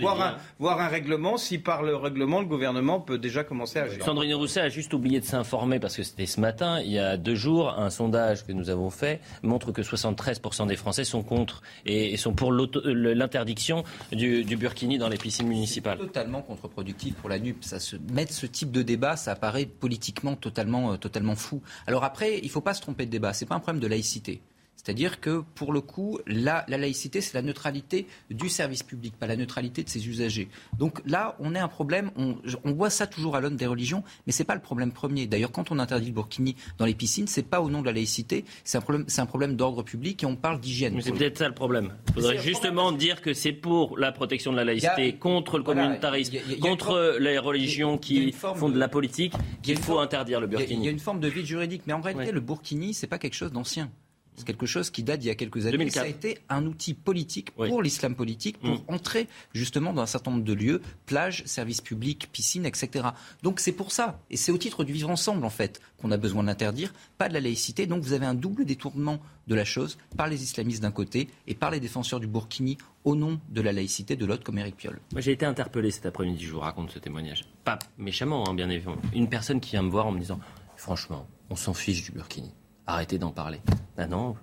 Voir 0.00 0.80
un, 0.80 0.88
règlement, 0.88 1.36
si 1.36 1.58
par 1.58 1.82
le 1.82 1.96
règlement, 1.96 2.40
le 2.40 2.46
gouvernement 2.46 3.00
peut 3.00 3.18
déjà 3.18 3.44
commencer 3.44 3.78
à 3.78 3.84
agir. 3.84 4.04
Sandrine 4.04 4.34
Rousset 4.34 4.60
a 4.60 4.68
juste 4.68 4.94
oublié 4.94 5.20
de 5.20 5.24
s'informer 5.24 5.78
parce 5.78 5.96
que 5.96 6.02
c'était 6.02 6.26
ce 6.26 6.40
matin, 6.40 6.80
il 6.80 6.90
y 6.90 6.98
a 6.98 7.16
deux 7.16 7.34
jours, 7.34 7.70
un 7.78 7.90
sondage 7.90 8.44
que 8.46 8.52
nous 8.52 8.70
avons 8.70 8.90
fait 8.90 9.20
montre 9.42 9.72
que 9.72 9.82
73% 9.82 10.66
des 10.66 10.76
Français 10.76 11.04
sont 11.04 11.22
contre 11.22 11.62
et, 11.84 12.16
sont 12.16 12.32
pour 12.32 12.52
l'interdiction 12.52 13.84
du, 14.12 14.44
burkini 14.56 14.98
dans 14.98 15.08
les 15.08 15.18
piscines 15.18 15.48
municipales. 15.48 15.98
Totalement 15.98 16.42
contre-productif 16.42 17.14
pour 17.16 17.28
la 17.28 17.38
NUP. 17.38 17.62
Ça 17.62 17.78
se, 17.78 17.96
mettre 18.12 18.32
ce 18.32 18.46
type 18.46 18.70
de 18.70 18.82
débat, 18.82 19.16
ça 19.16 19.32
apparaît 19.32 19.66
politiquement 19.66 20.34
totalement, 20.34 20.92
euh, 20.92 20.96
totalement 20.96 21.36
fou. 21.36 21.62
Alors 21.86 22.04
après, 22.04 22.38
il 22.38 22.44
ne 22.44 22.50
faut 22.50 22.60
pas 22.60 22.74
se 22.74 22.80
tromper 22.80 23.06
de 23.06 23.10
débat. 23.10 23.32
Ce 23.32 23.44
n'est 23.44 23.48
pas 23.48 23.56
un 23.56 23.60
problème 23.60 23.82
de 23.82 23.86
laïcité. 23.86 24.40
C'est-à-dire 24.86 25.18
que, 25.18 25.42
pour 25.56 25.72
le 25.72 25.80
coup, 25.80 26.20
la, 26.28 26.64
la 26.68 26.78
laïcité, 26.78 27.20
c'est 27.20 27.34
la 27.34 27.42
neutralité 27.42 28.06
du 28.30 28.48
service 28.48 28.84
public, 28.84 29.14
pas 29.18 29.26
la 29.26 29.34
neutralité 29.34 29.82
de 29.82 29.88
ses 29.88 30.06
usagers. 30.06 30.46
Donc 30.78 31.02
là, 31.04 31.34
on 31.40 31.56
a 31.56 31.60
un 31.60 31.66
problème, 31.66 32.12
on, 32.14 32.36
voit 32.72 32.88
ça 32.88 33.08
toujours 33.08 33.34
à 33.34 33.40
l'aune 33.40 33.56
des 33.56 33.66
religions, 33.66 34.04
mais 34.26 34.32
ce 34.32 34.42
n'est 34.42 34.46
pas 34.46 34.54
le 34.54 34.60
problème 34.60 34.92
premier. 34.92 35.26
D'ailleurs, 35.26 35.50
quand 35.50 35.72
on 35.72 35.80
interdit 35.80 36.06
le 36.06 36.12
burkini 36.12 36.54
dans 36.78 36.84
les 36.84 36.94
piscines, 36.94 37.26
ce 37.26 37.40
n'est 37.40 37.46
pas 37.46 37.60
au 37.60 37.68
nom 37.68 37.80
de 37.80 37.86
la 37.86 37.94
laïcité, 37.94 38.44
c'est 38.62 38.78
un 38.78 39.26
problème, 39.26 39.56
d'ordre 39.56 39.82
public 39.82 40.22
et 40.22 40.26
on 40.26 40.36
parle 40.36 40.60
d'hygiène. 40.60 40.94
Mais 40.94 41.00
c'est 41.00 41.10
peut-être 41.10 41.38
ça 41.38 41.48
le 41.48 41.54
problème. 41.54 41.92
Il 42.10 42.22
faudrait 42.22 42.38
justement 42.38 42.92
dire 42.92 43.22
que 43.22 43.34
c'est 43.34 43.52
pour 43.52 43.98
la 43.98 44.12
protection 44.12 44.52
de 44.52 44.56
la 44.56 44.64
laïcité, 44.64 45.16
contre 45.16 45.58
le 45.58 45.64
communautarisme, 45.64 46.36
contre 46.60 47.16
les 47.18 47.38
religions 47.38 47.98
qui 47.98 48.30
font 48.30 48.68
de 48.68 48.78
la 48.78 48.86
politique, 48.86 49.32
qu'il 49.64 49.78
faut 49.78 49.98
interdire 49.98 50.40
le 50.40 50.46
burkini. 50.46 50.82
Il 50.82 50.84
y 50.84 50.88
a 50.88 50.92
une 50.92 51.00
forme 51.00 51.18
de 51.18 51.26
vide 51.26 51.46
juridique, 51.46 51.82
mais 51.88 51.92
en 51.92 52.00
réalité, 52.00 52.30
le 52.30 52.38
burkini, 52.40 52.94
c'est 52.94 53.08
pas 53.08 53.18
quelque 53.18 53.34
chose 53.34 53.50
d'ancien. 53.50 53.90
C'est 54.36 54.46
quelque 54.46 54.66
chose 54.66 54.90
qui 54.90 55.02
date 55.02 55.20
d'il 55.20 55.28
y 55.28 55.30
a 55.30 55.34
quelques 55.34 55.66
années. 55.66 55.90
Ça 55.90 56.02
a 56.02 56.06
été 56.06 56.38
un 56.48 56.66
outil 56.66 56.94
politique 56.94 57.50
pour 57.52 57.82
l'islam 57.82 58.14
politique, 58.14 58.58
pour 58.58 58.74
mm. 58.74 58.84
entrer 58.88 59.28
justement 59.52 59.92
dans 59.92 60.02
un 60.02 60.06
certain 60.06 60.30
nombre 60.30 60.44
de 60.44 60.52
lieux, 60.52 60.82
plages, 61.06 61.42
services 61.46 61.80
publics, 61.80 62.28
piscines, 62.32 62.66
etc. 62.66 63.08
Donc 63.42 63.60
c'est 63.60 63.72
pour 63.72 63.92
ça, 63.92 64.20
et 64.30 64.36
c'est 64.36 64.52
au 64.52 64.58
titre 64.58 64.84
du 64.84 64.92
vivre 64.92 65.10
ensemble 65.10 65.44
en 65.44 65.50
fait, 65.50 65.80
qu'on 65.98 66.10
a 66.10 66.16
besoin 66.16 66.44
d'interdire, 66.44 66.92
pas 67.18 67.28
de 67.28 67.34
la 67.34 67.40
laïcité. 67.40 67.86
Donc 67.86 68.02
vous 68.02 68.12
avez 68.12 68.26
un 68.26 68.34
double 68.34 68.64
détournement 68.64 69.20
de 69.46 69.54
la 69.54 69.64
chose 69.64 69.96
par 70.16 70.28
les 70.28 70.42
islamistes 70.42 70.82
d'un 70.82 70.90
côté 70.90 71.28
et 71.46 71.54
par 71.54 71.70
les 71.70 71.80
défenseurs 71.80 72.20
du 72.20 72.26
Burkini 72.26 72.78
au 73.04 73.14
nom 73.14 73.40
de 73.48 73.60
la 73.60 73.72
laïcité 73.72 74.16
de 74.16 74.26
l'autre 74.26 74.42
comme 74.42 74.58
Eric 74.58 74.76
Piolle. 74.76 75.00
Moi 75.12 75.20
j'ai 75.20 75.32
été 75.32 75.46
interpellé 75.46 75.90
cet 75.90 76.06
après-midi, 76.06 76.44
je 76.44 76.52
vous 76.52 76.60
raconte 76.60 76.90
ce 76.90 76.98
témoignage. 76.98 77.44
Pas 77.64 77.78
méchamment, 77.98 78.48
hein, 78.48 78.54
bien 78.54 78.68
évidemment. 78.68 78.96
Une 79.14 79.28
personne 79.28 79.60
qui 79.60 79.70
vient 79.72 79.82
me 79.82 79.90
voir 79.90 80.06
en 80.06 80.12
me 80.12 80.18
disant, 80.18 80.40
franchement, 80.76 81.26
on 81.50 81.56
s'en 81.56 81.74
fiche 81.74 82.02
du 82.04 82.12
Burkini 82.12 82.52
arrêtez 82.86 83.18
d'en 83.18 83.30
parler. 83.30 83.60
Non, 84.08 84.36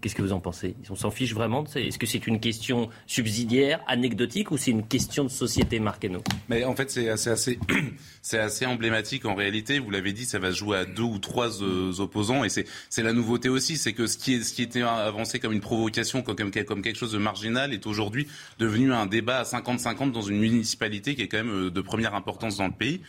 Qu'est-ce 0.00 0.14
que 0.14 0.22
vous 0.22 0.32
en 0.32 0.40
pensez? 0.40 0.74
On 0.88 0.94
s'en 0.94 1.10
fiche 1.10 1.34
vraiment 1.34 1.64
Est-ce 1.74 1.98
que 1.98 2.06
c'est 2.06 2.26
une 2.26 2.40
question 2.40 2.88
subsidiaire, 3.06 3.80
anecdotique, 3.86 4.50
ou 4.50 4.56
c'est 4.56 4.70
une 4.70 4.86
question 4.86 5.24
de 5.24 5.28
société, 5.28 5.78
Marqueno 5.78 6.22
Mais 6.48 6.64
en 6.64 6.74
fait, 6.74 6.90
c'est 6.90 7.10
assez, 7.10 7.28
assez, 7.28 7.58
c'est 8.22 8.38
assez 8.38 8.64
emblématique 8.64 9.26
en 9.26 9.34
réalité. 9.34 9.78
Vous 9.78 9.90
l'avez 9.90 10.12
dit, 10.12 10.24
ça 10.24 10.38
va 10.38 10.52
se 10.52 10.56
jouer 10.56 10.78
à 10.78 10.84
deux 10.86 11.02
ou 11.02 11.18
trois 11.18 11.62
euh, 11.62 11.92
opposants, 11.98 12.44
et 12.44 12.48
c'est, 12.48 12.66
la 13.02 13.12
nouveauté 13.12 13.48
aussi, 13.48 13.76
c'est 13.76 13.92
que 13.92 14.06
ce 14.06 14.16
qui, 14.16 14.34
est, 14.34 14.42
ce 14.42 14.54
qui 14.54 14.62
était 14.62 14.82
avancé 14.82 15.38
comme 15.38 15.52
une 15.52 15.60
provocation, 15.60 16.22
comme, 16.22 16.36
comme, 16.36 16.50
comme 16.50 16.82
quelque 16.82 16.98
chose 16.98 17.12
de 17.12 17.18
marginal, 17.18 17.74
est 17.74 17.86
aujourd'hui 17.86 18.26
devenu 18.58 18.92
un 18.92 19.06
débat 19.06 19.40
à 19.40 19.42
50-50 19.42 20.12
dans 20.12 20.22
une 20.22 20.38
municipalité 20.38 21.14
qui 21.14 21.22
est 21.22 21.28
quand 21.28 21.38
même 21.38 21.66
euh, 21.66 21.70
de 21.70 21.80
première 21.82 22.14
importance 22.14 22.56
dans 22.56 22.66
le 22.66 22.72
pays. 22.72 23.00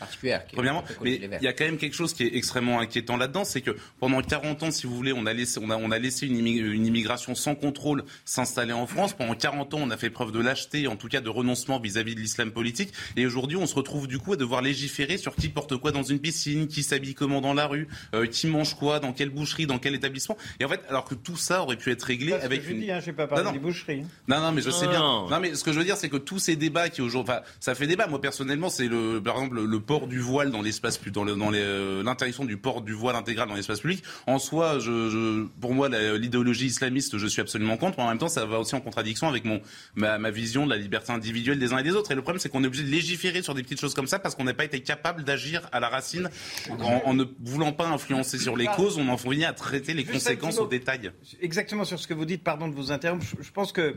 Premièrement, 0.53 0.83
mais 1.03 1.15
il 1.15 1.43
y 1.43 1.47
a 1.47 1.53
quand 1.53 1.65
même 1.65 1.77
quelque 1.77 1.95
chose 1.95 2.13
qui 2.13 2.23
est 2.23 2.35
extrêmement 2.35 2.79
inquiétant 2.79 3.15
là-dedans, 3.15 3.45
c'est 3.45 3.61
que 3.61 3.71
pendant 3.99 4.21
40 4.21 4.63
ans, 4.63 4.71
si 4.71 4.87
vous 4.87 4.95
voulez, 4.95 5.13
on 5.13 5.25
a 5.25 5.33
laissé, 5.33 5.59
on 5.61 5.69
a, 5.69 5.77
on 5.77 5.91
a 5.91 5.99
laissé 5.99 6.27
une, 6.27 6.41
une 6.57 6.85
immigration 6.85 7.35
sans 7.35 7.55
contrôle 7.55 8.03
s'installer 8.25 8.73
en 8.73 8.87
France. 8.87 9.13
Pendant 9.13 9.35
40 9.35 9.73
ans, 9.73 9.79
on 9.81 9.89
a 9.89 9.97
fait 9.97 10.09
preuve 10.09 10.31
de 10.31 10.39
lâcheté, 10.39 10.87
en 10.87 10.95
tout 10.95 11.07
cas 11.07 11.21
de 11.21 11.29
renoncement 11.29 11.79
vis-à-vis 11.79 12.15
de 12.15 12.19
l'islam 12.19 12.51
politique. 12.51 12.93
Et 13.15 13.25
aujourd'hui, 13.25 13.57
on 13.57 13.65
se 13.65 13.75
retrouve 13.75 14.07
du 14.07 14.19
coup 14.19 14.33
à 14.33 14.35
devoir 14.35 14.61
légiférer 14.61 15.17
sur 15.17 15.35
qui 15.35 15.49
porte 15.49 15.77
quoi 15.77 15.91
dans 15.91 16.03
une 16.03 16.19
piscine, 16.19 16.67
qui 16.67 16.83
s'habille 16.83 17.13
comment 17.13 17.41
dans 17.41 17.53
la 17.53 17.67
rue, 17.67 17.87
euh, 18.13 18.25
qui 18.27 18.47
mange 18.47 18.75
quoi, 18.75 18.99
dans 18.99 19.13
quelle 19.13 19.29
boucherie, 19.29 19.65
dans 19.65 19.79
quel 19.79 19.95
établissement. 19.95 20.37
Et 20.59 20.65
en 20.65 20.69
fait, 20.69 20.81
alors 20.89 21.05
que 21.05 21.15
tout 21.15 21.37
ça 21.37 21.61
aurait 21.61 21.77
pu 21.77 21.91
être 21.91 22.03
réglé 22.03 22.33
avec 22.33 22.69
une. 22.69 22.81
Je 22.81 22.91
hein, 22.91 23.13
pas 23.15 23.27
parlé 23.27 23.45
non, 23.45 23.51
des 23.51 23.59
boucheries. 23.59 24.03
Non, 24.27 24.39
non, 24.39 24.51
mais 24.51 24.61
je 24.61 24.69
sais 24.69 24.87
bien. 24.87 25.27
Non, 25.29 25.39
mais 25.39 25.55
ce 25.55 25.63
que 25.63 25.71
je 25.71 25.79
veux 25.79 25.85
dire, 25.85 25.97
c'est 25.97 26.09
que 26.09 26.17
tous 26.17 26.39
ces 26.39 26.55
débats 26.55 26.89
qui 26.89 27.01
aujourd'hui, 27.01 27.31
enfin, 27.31 27.41
ça 27.59 27.75
fait 27.75 27.87
débat. 27.87 28.07
Moi, 28.07 28.21
personnellement, 28.21 28.69
c'est 28.69 28.87
le, 28.87 29.21
par 29.21 29.35
exemple, 29.35 29.61
le 29.63 29.79
port 29.79 30.07
du 30.07 30.19
voile 30.19 30.51
dans 30.51 30.61
l'espace, 30.61 30.99
dans 31.07 31.25
euh, 31.27 32.03
l'interdiction 32.03 32.45
du 32.45 32.57
port 32.57 32.81
du 32.81 32.93
voile 32.93 33.15
intégral 33.15 33.47
dans 33.47 33.55
l'espace 33.55 33.81
public. 33.81 34.03
En 34.27 34.39
soi, 34.39 34.79
je, 34.79 35.45
pour 35.59 35.73
moi, 35.73 35.89
l'idéologie 36.31 36.67
islamiste, 36.67 37.17
je 37.17 37.27
suis 37.27 37.41
absolument 37.41 37.75
contre. 37.75 37.97
Mais 37.97 38.05
en 38.05 38.09
même 38.09 38.17
temps, 38.17 38.29
ça 38.29 38.45
va 38.45 38.59
aussi 38.59 38.73
en 38.73 38.79
contradiction 38.79 39.27
avec 39.27 39.43
mon, 39.43 39.61
ma, 39.95 40.17
ma, 40.17 40.31
vision 40.31 40.65
de 40.65 40.71
la 40.71 40.77
liberté 40.77 41.11
individuelle 41.11 41.59
des 41.59 41.73
uns 41.73 41.79
et 41.79 41.83
des 41.83 41.91
autres. 41.91 42.11
Et 42.11 42.15
le 42.15 42.21
problème, 42.21 42.39
c'est 42.39 42.47
qu'on 42.47 42.63
est 42.63 42.67
obligé 42.67 42.83
de 42.83 42.89
légiférer 42.89 43.41
sur 43.41 43.53
des 43.53 43.63
petites 43.63 43.81
choses 43.81 43.93
comme 43.93 44.07
ça 44.07 44.17
parce 44.17 44.35
qu'on 44.35 44.45
n'a 44.45 44.53
pas 44.53 44.63
été 44.63 44.79
capable 44.81 45.23
d'agir 45.23 45.67
à 45.73 45.81
la 45.81 45.89
racine 45.89 46.29
en, 46.69 47.13
ne 47.13 47.25
voulant 47.41 47.73
pas 47.73 47.87
influencer 47.87 48.37
sur 48.37 48.55
les 48.55 48.67
causes. 48.67 48.97
On 48.97 49.09
en 49.09 49.17
finit 49.17 49.45
à 49.45 49.53
traiter 49.53 49.93
les 49.93 50.05
conséquences 50.05 50.59
au 50.59 50.67
détail. 50.67 51.11
Exactement 51.41 51.83
sur 51.83 51.99
ce 51.99 52.07
que 52.07 52.13
vous 52.13 52.25
dites, 52.25 52.43
pardon 52.43 52.69
de 52.69 52.75
vous 52.75 52.91
interrompre. 52.91 53.25
Je 53.39 53.51
pense 53.51 53.73
que 53.73 53.95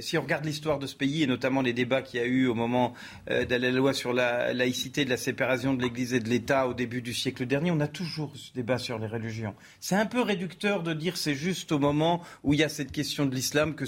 si 0.00 0.18
on 0.18 0.22
regarde 0.22 0.44
l'histoire 0.44 0.78
de 0.78 0.86
ce 0.86 0.94
pays 0.94 1.22
et 1.22 1.26
notamment 1.26 1.62
les 1.62 1.72
débats 1.72 2.02
qu'il 2.02 2.20
y 2.20 2.22
a 2.22 2.26
eu 2.26 2.46
au 2.46 2.54
moment 2.54 2.92
euh, 3.30 3.44
de 3.44 3.54
la 3.54 3.70
loi 3.70 3.94
sur 3.94 4.12
la 4.12 4.52
laïcité, 4.52 5.04
de 5.04 5.10
la 5.10 5.16
séparation 5.16 5.74
de 5.74 5.82
l'Église 5.82 6.14
et 6.14 6.20
de 6.20 6.28
l'État 6.28 6.68
au 6.68 6.74
début 6.74 7.02
du 7.02 7.14
siècle 7.14 7.46
dernier, 7.46 7.70
on 7.70 7.80
a 7.80 7.88
toujours 7.88 8.32
ce 8.34 8.52
débat 8.52 8.78
sur 8.78 8.98
les 8.98 9.06
religions. 9.06 9.54
C'est 9.80 9.94
un 9.94 10.06
peu 10.06 10.20
réducteur 10.20 10.82
de 10.82 10.92
dire 10.92 11.16
c'est 11.16 11.34
juste 11.34 11.72
au 11.72 11.78
moment 11.78 12.22
où 12.44 12.54
il 12.54 12.60
y 12.60 12.64
a 12.64 12.68
cette 12.68 12.92
question 12.92 13.26
de 13.26 13.34
l'islam 13.34 13.74
que, 13.74 13.84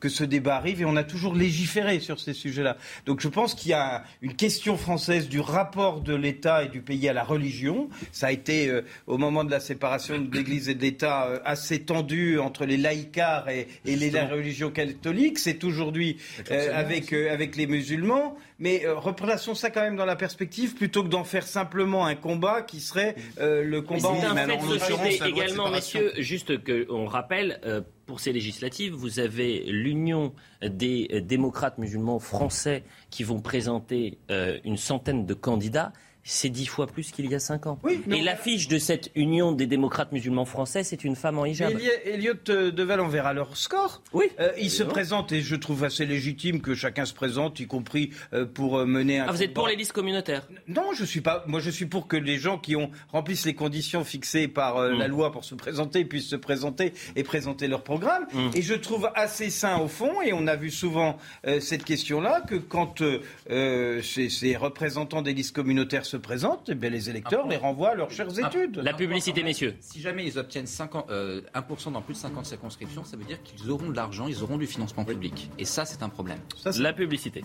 que 0.00 0.08
ce 0.08 0.24
débat 0.24 0.56
arrive 0.56 0.82
et 0.82 0.84
on 0.84 0.96
a 0.96 1.04
toujours 1.04 1.34
légiféré 1.34 2.00
sur 2.00 2.20
ces 2.20 2.34
sujets-là. 2.34 2.76
Donc 3.06 3.20
je 3.20 3.28
pense 3.28 3.54
qu'il 3.54 3.70
y 3.70 3.74
a 3.74 4.04
une 4.20 4.34
question 4.34 4.76
française 4.76 5.28
du 5.28 5.40
rapport 5.40 6.00
de 6.00 6.14
l'État 6.14 6.64
et 6.64 6.68
du 6.68 6.82
pays 6.82 7.08
à 7.08 7.12
la 7.12 7.24
religion. 7.24 7.88
Ça 8.12 8.26
a 8.26 8.32
été 8.32 8.68
euh, 8.68 8.82
au 9.06 9.18
moment 9.18 9.44
de 9.44 9.50
la 9.50 9.60
séparation 9.60 10.18
de 10.18 10.34
l'Église 10.34 10.68
et 10.68 10.74
de 10.74 10.82
l'État 10.82 11.26
euh, 11.26 11.38
assez 11.44 11.80
tendu 11.80 12.38
entre 12.38 12.66
les 12.66 12.76
laïcars 12.76 13.48
et, 13.48 13.68
les, 13.84 14.10
la 14.10 14.26
religion 14.26 14.70
catholique. 14.70 15.21
C'est 15.36 15.64
aujourd'hui 15.64 16.18
euh, 16.50 16.70
avec, 16.72 17.12
avec 17.12 17.56
les 17.56 17.66
musulmans. 17.66 18.36
Mais 18.58 18.82
replaçons 18.86 19.54
ça 19.54 19.70
quand 19.70 19.80
même 19.80 19.96
dans 19.96 20.04
la 20.04 20.16
perspective 20.16 20.74
plutôt 20.74 21.02
que 21.02 21.08
d'en 21.08 21.24
faire 21.24 21.46
simplement 21.46 22.06
un 22.06 22.14
combat 22.14 22.62
qui 22.62 22.80
serait 22.80 23.16
le 23.38 23.80
combat 23.80 24.10
en, 24.10 24.36
en 24.36 25.26
également, 25.26 25.70
messieurs, 25.70 26.12
juste 26.18 26.62
qu'on 26.64 27.06
rappelle, 27.06 27.60
pour 28.06 28.20
ces 28.20 28.32
législatives, 28.32 28.92
vous 28.92 29.20
avez 29.20 29.64
l'union 29.66 30.32
des 30.62 31.22
démocrates 31.22 31.78
musulmans 31.78 32.18
français 32.18 32.84
qui 33.10 33.24
vont 33.24 33.40
présenter 33.40 34.18
euh, 34.30 34.58
une 34.64 34.76
centaine 34.76 35.26
de 35.26 35.34
candidats 35.34 35.92
c'est 36.24 36.50
dix 36.50 36.66
fois 36.66 36.86
plus 36.86 37.10
qu'il 37.10 37.30
y 37.30 37.34
a 37.34 37.40
cinq 37.40 37.66
ans. 37.66 37.78
et 38.10 38.22
l'affiche 38.22 38.68
de 38.68 38.78
cette 38.78 39.10
union 39.14 39.52
des 39.52 39.66
démocrates 39.66 40.12
musulmans 40.12 40.44
français, 40.44 40.84
c'est 40.84 41.04
une 41.04 41.16
femme 41.16 41.38
en 41.38 41.44
hijab. 41.44 41.72
Elliot 42.04 42.34
euh, 42.48 42.70
Deval, 42.70 43.00
on 43.00 43.08
verra 43.08 43.32
leur 43.32 43.56
score. 43.56 44.02
Oui. 44.12 44.26
Euh, 44.38 44.52
ils 44.58 44.70
se 44.70 44.82
présentent 44.82 45.32
et 45.32 45.40
je 45.40 45.56
trouve 45.56 45.84
assez 45.84 46.06
légitime 46.06 46.60
que 46.60 46.74
chacun 46.74 47.04
se 47.04 47.14
présente, 47.14 47.58
y 47.60 47.66
compris 47.66 48.10
euh, 48.32 48.46
pour 48.46 48.84
mener 48.86 49.18
un. 49.18 49.26
Ah, 49.28 49.32
vous 49.32 49.42
êtes 49.42 49.54
pour 49.54 49.66
les 49.66 49.76
listes 49.76 49.92
communautaires? 49.92 50.46
Non, 50.68 50.92
je 50.94 51.04
suis 51.04 51.20
pas. 51.20 51.44
Moi, 51.46 51.60
je 51.60 51.70
suis 51.70 51.86
pour 51.86 52.06
que 52.06 52.16
les 52.16 52.38
gens 52.38 52.58
qui 52.58 52.76
ont 52.76 52.90
remplissent 53.08 53.46
les 53.46 53.54
conditions 53.54 54.04
fixées 54.04 54.48
par 54.48 54.80
la 54.80 55.08
mm. 55.08 55.10
loi 55.10 55.32
pour 55.32 55.44
se 55.44 55.54
présenter 55.54 56.04
puissent 56.04 56.28
se 56.28 56.36
présenter 56.36 56.92
et 57.16 57.24
présenter 57.24 57.66
leur 57.66 57.82
programme. 57.82 58.26
Mm. 58.32 58.50
Et 58.54 58.62
je 58.62 58.74
trouve 58.74 59.10
assez 59.14 59.50
sain 59.50 59.78
au 59.78 59.88
fond, 59.88 60.22
et 60.22 60.32
on 60.32 60.46
a 60.46 60.56
vu 60.56 60.70
souvent 60.70 61.18
cette 61.60 61.84
question-là, 61.84 62.42
que 62.42 62.54
quand 62.54 63.02
ces, 63.48 64.28
ces 64.28 64.56
représentants 64.56 65.22
des 65.22 65.34
listes 65.34 65.54
communautaires 65.54 66.06
se 66.12 66.16
présentent, 66.18 66.68
eh 66.70 66.90
les 66.90 67.08
électeurs 67.08 67.48
les 67.48 67.56
renvoient 67.56 67.90
à 67.90 67.94
leurs 67.94 68.10
chères 68.10 68.38
études. 68.38 68.76
La 68.76 68.92
publicité, 68.92 69.42
messieurs. 69.42 69.76
Si 69.80 70.00
jamais 70.00 70.26
ils 70.26 70.38
obtiennent 70.38 70.66
50, 70.66 71.08
1% 71.08 71.10
euh, 71.10 71.90
dans 71.90 72.02
plus 72.02 72.12
de 72.12 72.18
50 72.18 72.44
circonscriptions, 72.44 73.02
ça 73.04 73.16
veut 73.16 73.24
dire 73.24 73.42
qu'ils 73.42 73.70
auront 73.70 73.88
de 73.88 73.96
l'argent, 73.96 74.26
ils 74.28 74.42
auront 74.42 74.58
du 74.58 74.66
financement 74.66 75.04
public. 75.04 75.50
Et 75.58 75.64
ça, 75.64 75.86
c'est 75.86 76.02
un 76.02 76.10
problème. 76.10 76.38
la 76.78 76.92
publicité. 76.92 77.44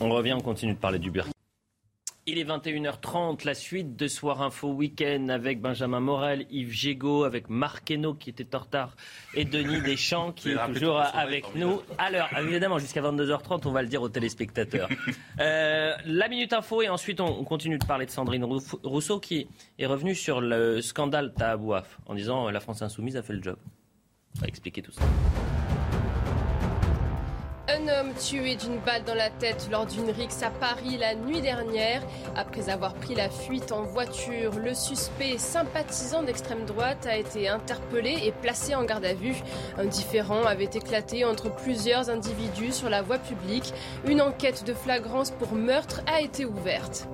On 0.00 0.10
revient, 0.10 0.32
on 0.32 0.40
continue 0.40 0.74
de 0.74 0.78
parler 0.78 0.98
du 0.98 1.12
Burkina. 1.12 1.32
Il 2.24 2.38
est 2.38 2.44
21h30, 2.44 3.44
la 3.44 3.54
suite 3.54 3.96
de 3.96 4.06
Soir 4.06 4.42
Info 4.42 4.68
Week-end 4.68 5.26
avec 5.28 5.60
Benjamin 5.60 5.98
Morel, 5.98 6.46
Yves 6.50 6.70
Gégaud, 6.70 7.24
avec 7.24 7.50
Marc 7.50 7.90
Hainaut 7.90 8.14
qui 8.14 8.30
était 8.30 8.54
en 8.54 8.60
retard 8.60 8.94
et 9.34 9.44
Denis 9.44 9.80
Deschamps 9.84 10.30
qui 10.30 10.50
est 10.50 10.72
toujours 10.72 11.00
avec 11.00 11.56
nous. 11.56 11.82
À 11.98 12.12
l'heure, 12.12 12.28
évidemment, 12.38 12.78
jusqu'à 12.78 13.02
22h30, 13.02 13.62
on 13.66 13.72
va 13.72 13.82
le 13.82 13.88
dire 13.88 14.02
aux 14.02 14.08
téléspectateurs. 14.08 14.88
Euh, 15.40 15.94
la 16.04 16.28
Minute 16.28 16.52
Info 16.52 16.82
et 16.82 16.88
ensuite 16.88 17.20
on, 17.20 17.42
continue 17.42 17.78
de 17.78 17.84
parler 17.84 18.06
de 18.06 18.10
Sandrine 18.10 18.44
Rousseau 18.44 19.18
qui 19.18 19.48
est 19.78 19.86
revenue 19.86 20.14
sur 20.14 20.40
le 20.40 20.80
scandale 20.82 21.32
Tahabouaf 21.34 21.98
en 22.06 22.14
disant 22.14 22.50
la 22.50 22.60
France 22.60 22.82
Insoumise 22.82 23.16
a 23.16 23.22
fait 23.22 23.32
le 23.32 23.42
job. 23.42 23.56
On 24.36 24.40
va 24.40 24.46
expliquer 24.46 24.82
tout 24.82 24.92
ça. 24.92 25.02
Un 27.68 27.86
homme 27.86 28.12
tué 28.14 28.56
d'une 28.56 28.78
balle 28.78 29.04
dans 29.04 29.14
la 29.14 29.30
tête 29.30 29.68
lors 29.70 29.86
d'une 29.86 30.10
rixe 30.10 30.42
à 30.42 30.50
Paris 30.50 30.96
la 30.98 31.14
nuit 31.14 31.40
dernière. 31.40 32.02
Après 32.34 32.68
avoir 32.68 32.92
pris 32.92 33.14
la 33.14 33.30
fuite 33.30 33.70
en 33.70 33.82
voiture, 33.82 34.58
le 34.58 34.74
suspect 34.74 35.38
sympathisant 35.38 36.24
d'extrême 36.24 36.64
droite 36.64 37.06
a 37.06 37.16
été 37.16 37.48
interpellé 37.48 38.18
et 38.24 38.32
placé 38.32 38.74
en 38.74 38.82
garde 38.82 39.04
à 39.04 39.14
vue. 39.14 39.36
Un 39.78 39.84
différend 39.84 40.44
avait 40.44 40.64
éclaté 40.64 41.24
entre 41.24 41.54
plusieurs 41.54 42.10
individus 42.10 42.72
sur 42.72 42.90
la 42.90 43.00
voie 43.00 43.18
publique. 43.18 43.72
Une 44.08 44.22
enquête 44.22 44.64
de 44.64 44.74
flagrance 44.74 45.30
pour 45.30 45.52
meurtre 45.52 46.00
a 46.12 46.20
été 46.20 46.44
ouverte. 46.44 47.06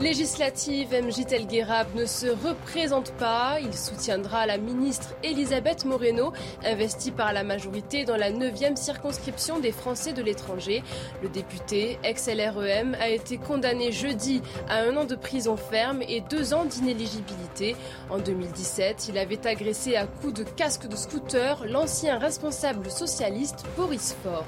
Législative, 0.00 0.88
MJ 0.94 1.26
Telguerab 1.26 1.94
ne 1.94 2.06
se 2.06 2.28
représente 2.28 3.12
pas. 3.12 3.58
Il 3.60 3.74
soutiendra 3.74 4.46
la 4.46 4.56
ministre 4.56 5.14
Elisabeth 5.22 5.84
Moreno, 5.84 6.32
investie 6.64 7.10
par 7.10 7.34
la 7.34 7.44
majorité 7.44 8.06
dans 8.06 8.16
la 8.16 8.32
9e 8.32 8.74
circonscription 8.74 9.58
des 9.58 9.70
Français 9.82 10.12
de 10.12 10.22
l'étranger. 10.22 10.84
Le 11.24 11.28
député, 11.28 11.98
ex-LREM, 12.04 12.96
a 13.00 13.08
été 13.08 13.36
condamné 13.36 13.90
jeudi 13.90 14.40
à 14.68 14.82
un 14.82 14.96
an 14.96 15.04
de 15.04 15.16
prison 15.16 15.56
ferme 15.56 16.02
et 16.02 16.20
deux 16.20 16.54
ans 16.54 16.64
d'inéligibilité. 16.64 17.74
En 18.08 18.18
2017, 18.18 19.08
il 19.08 19.18
avait 19.18 19.44
agressé 19.44 19.96
à 19.96 20.06
coups 20.06 20.34
de 20.34 20.44
casque 20.44 20.86
de 20.86 20.94
scooter 20.94 21.64
l'ancien 21.68 22.16
responsable 22.18 22.92
socialiste 22.92 23.64
Boris 23.76 24.14
Faure. 24.22 24.46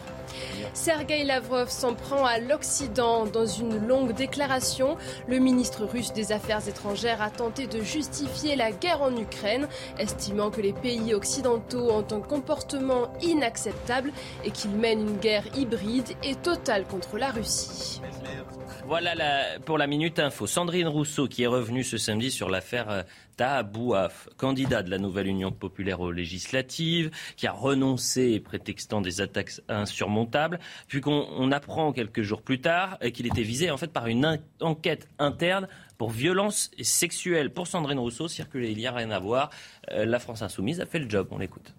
Sergei 0.73 1.25
Lavrov 1.25 1.69
s'en 1.69 1.95
prend 1.95 2.25
à 2.25 2.39
l'Occident 2.39 3.27
dans 3.27 3.47
une 3.47 3.87
longue 3.87 4.13
déclaration. 4.13 4.97
Le 5.29 5.39
ministre 5.39 5.85
russe 5.85 6.13
des 6.13 6.33
Affaires 6.33 6.67
étrangères 6.69 7.23
a 7.23 7.31
tenté 7.31 7.67
de 7.67 7.81
justifier 7.81 8.57
la 8.57 8.73
guerre 8.73 9.03
en 9.03 9.17
Ukraine, 9.17 9.69
estimant 9.99 10.51
que 10.51 10.61
les 10.61 10.73
pays 10.73 11.15
occidentaux 11.15 11.91
ont 11.91 12.07
un 12.11 12.21
comportement 12.21 13.13
inacceptable 13.23 14.13
et 14.45 14.51
qu'ils 14.51 14.73
mènent 14.73 15.09
une 15.09 15.19
guerre 15.19 15.45
hybride 15.57 16.09
et 16.23 16.35
totale 16.35 16.85
contre 16.85 17.19
la 17.19 17.31
Russie. 17.31 18.01
Voilà 18.87 19.59
pour 19.65 19.79
la 19.79 19.87
Minute 19.87 20.19
Info. 20.19 20.47
Sandrine 20.47 20.89
Rousseau 20.89 21.27
qui 21.27 21.43
est 21.43 21.47
revenue 21.47 21.83
ce 21.83 21.97
samedi 21.97 22.31
sur 22.31 22.51
l'affaire 22.51 22.91
euh, 22.91 23.03
Tahabouaf, 23.37 24.29
candidat 24.37 24.83
de 24.83 24.91
la 24.91 24.99
nouvelle 24.99 25.27
Union 25.27 25.51
populaire 25.51 26.01
aux 26.01 26.13
législatives, 26.13 27.11
qui 27.37 27.47
a 27.47 27.53
renoncé 27.53 28.41
prétextant 28.41 29.01
des 29.01 29.23
attaques 29.23 29.61
insurmontables, 29.69 30.61
puis 30.87 31.01
qu'on 31.01 31.51
apprend 31.51 31.93
quelques 31.93 32.23
jours 32.23 32.43
plus 32.43 32.61
tard 32.61 32.99
euh, 33.03 33.11
qu'il 33.11 33.27
était 33.27 33.43
visé 33.43 33.71
en 33.71 33.79
fait 33.79 33.91
par 33.91 34.07
une 34.07 34.39
enquête 34.61 35.09
interne 35.19 35.67
pour 35.97 36.11
violence 36.11 36.71
sexuelle. 36.83 37.51
Pour 37.51 37.67
Sandrine 37.67 37.99
Rousseau, 37.99 38.29
circuler 38.29 38.71
il 38.71 38.79
n'y 38.79 38.87
a 38.87 38.93
rien 38.93 39.11
à 39.11 39.19
voir. 39.19 39.49
Euh, 39.93 40.05
la 40.05 40.19
France 40.19 40.43
insoumise 40.43 40.81
a 40.81 40.87
fait 40.87 40.99
le 40.99 41.09
job. 41.09 41.29
On 41.31 41.39
l'écoute. 41.39 41.75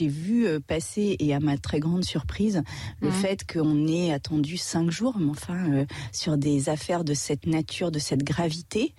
J'ai 0.00 0.08
vu 0.08 0.46
euh, 0.46 0.60
passer, 0.60 1.14
et 1.18 1.34
à 1.34 1.40
ma 1.40 1.58
très 1.58 1.78
grande 1.78 2.04
surprise, 2.04 2.62
le 3.02 3.10
mmh. 3.10 3.12
fait 3.12 3.52
qu'on 3.52 3.86
ait 3.86 4.14
attendu 4.14 4.56
cinq 4.56 4.90
jours, 4.90 5.18
mais 5.20 5.28
enfin, 5.28 5.70
euh, 5.70 5.84
sur 6.10 6.38
des 6.38 6.70
affaires 6.70 7.04
de 7.04 7.12
cette 7.12 7.44
nature, 7.44 7.90
de 7.90 7.98
cette 7.98 8.24
gravité. 8.24 8.94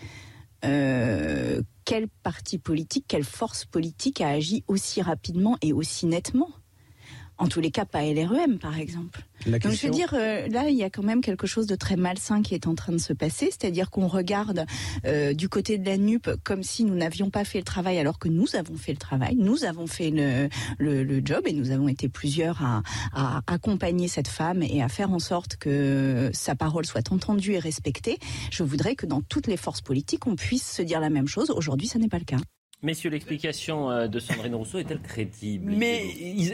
Euh, 0.63 1.63
quel 1.85 2.07
parti 2.07 2.59
politique, 2.59 3.05
quelle 3.07 3.23
force 3.23 3.65
politique 3.65 4.21
a 4.21 4.29
agi 4.29 4.63
aussi 4.67 5.01
rapidement 5.01 5.57
et 5.63 5.73
aussi 5.73 6.05
nettement? 6.05 6.49
En 7.41 7.47
tous 7.47 7.59
les 7.59 7.71
cas, 7.71 7.85
pas 7.85 8.03
LREM, 8.03 8.59
par 8.59 8.77
exemple. 8.77 9.21
Donc 9.47 9.71
je 9.71 9.87
veux 9.87 9.91
dire, 9.91 10.13
euh, 10.13 10.47
là, 10.47 10.69
il 10.69 10.75
y 10.75 10.83
a 10.83 10.91
quand 10.91 11.01
même 11.01 11.21
quelque 11.21 11.47
chose 11.47 11.65
de 11.65 11.73
très 11.73 11.95
malsain 11.95 12.43
qui 12.43 12.53
est 12.53 12.67
en 12.67 12.75
train 12.75 12.93
de 12.93 12.99
se 12.99 13.13
passer, 13.13 13.47
c'est-à-dire 13.47 13.89
qu'on 13.89 14.07
regarde 14.07 14.67
euh, 15.05 15.33
du 15.33 15.49
côté 15.49 15.79
de 15.79 15.85
la 15.87 15.97
NUP 15.97 16.29
comme 16.43 16.61
si 16.61 16.83
nous 16.83 16.93
n'avions 16.93 17.31
pas 17.31 17.43
fait 17.43 17.57
le 17.57 17.63
travail, 17.63 17.97
alors 17.97 18.19
que 18.19 18.27
nous 18.27 18.55
avons 18.55 18.75
fait 18.75 18.91
le 18.91 18.99
travail, 18.99 19.35
nous 19.37 19.65
avons 19.65 19.87
fait 19.87 20.11
le, 20.11 20.49
le, 20.77 21.21
job 21.25 21.47
et 21.47 21.53
nous 21.53 21.71
avons 21.71 21.87
été 21.87 22.09
plusieurs 22.09 22.63
à, 22.63 22.83
à, 23.11 23.41
accompagner 23.47 24.07
cette 24.07 24.27
femme 24.27 24.61
et 24.61 24.83
à 24.83 24.87
faire 24.87 25.11
en 25.11 25.19
sorte 25.19 25.55
que 25.55 26.29
sa 26.33 26.53
parole 26.53 26.85
soit 26.85 27.11
entendue 27.11 27.53
et 27.53 27.59
respectée. 27.59 28.19
Je 28.51 28.61
voudrais 28.61 28.93
que 28.93 29.07
dans 29.07 29.21
toutes 29.21 29.47
les 29.47 29.57
forces 29.57 29.81
politiques, 29.81 30.27
on 30.27 30.35
puisse 30.35 30.71
se 30.71 30.83
dire 30.83 30.99
la 30.99 31.09
même 31.09 31.27
chose. 31.27 31.49
Aujourd'hui, 31.49 31.87
ce 31.87 31.97
n'est 31.97 32.07
pas 32.07 32.19
le 32.19 32.25
cas. 32.25 32.37
Messieurs, 32.83 33.11
l'explication 33.11 33.91
euh, 33.91 34.07
de 34.07 34.19
Sandrine 34.19 34.55
Rousseau 34.55 34.79
est-elle 34.79 35.01
crédible 35.01 35.71
Mais 35.71 36.03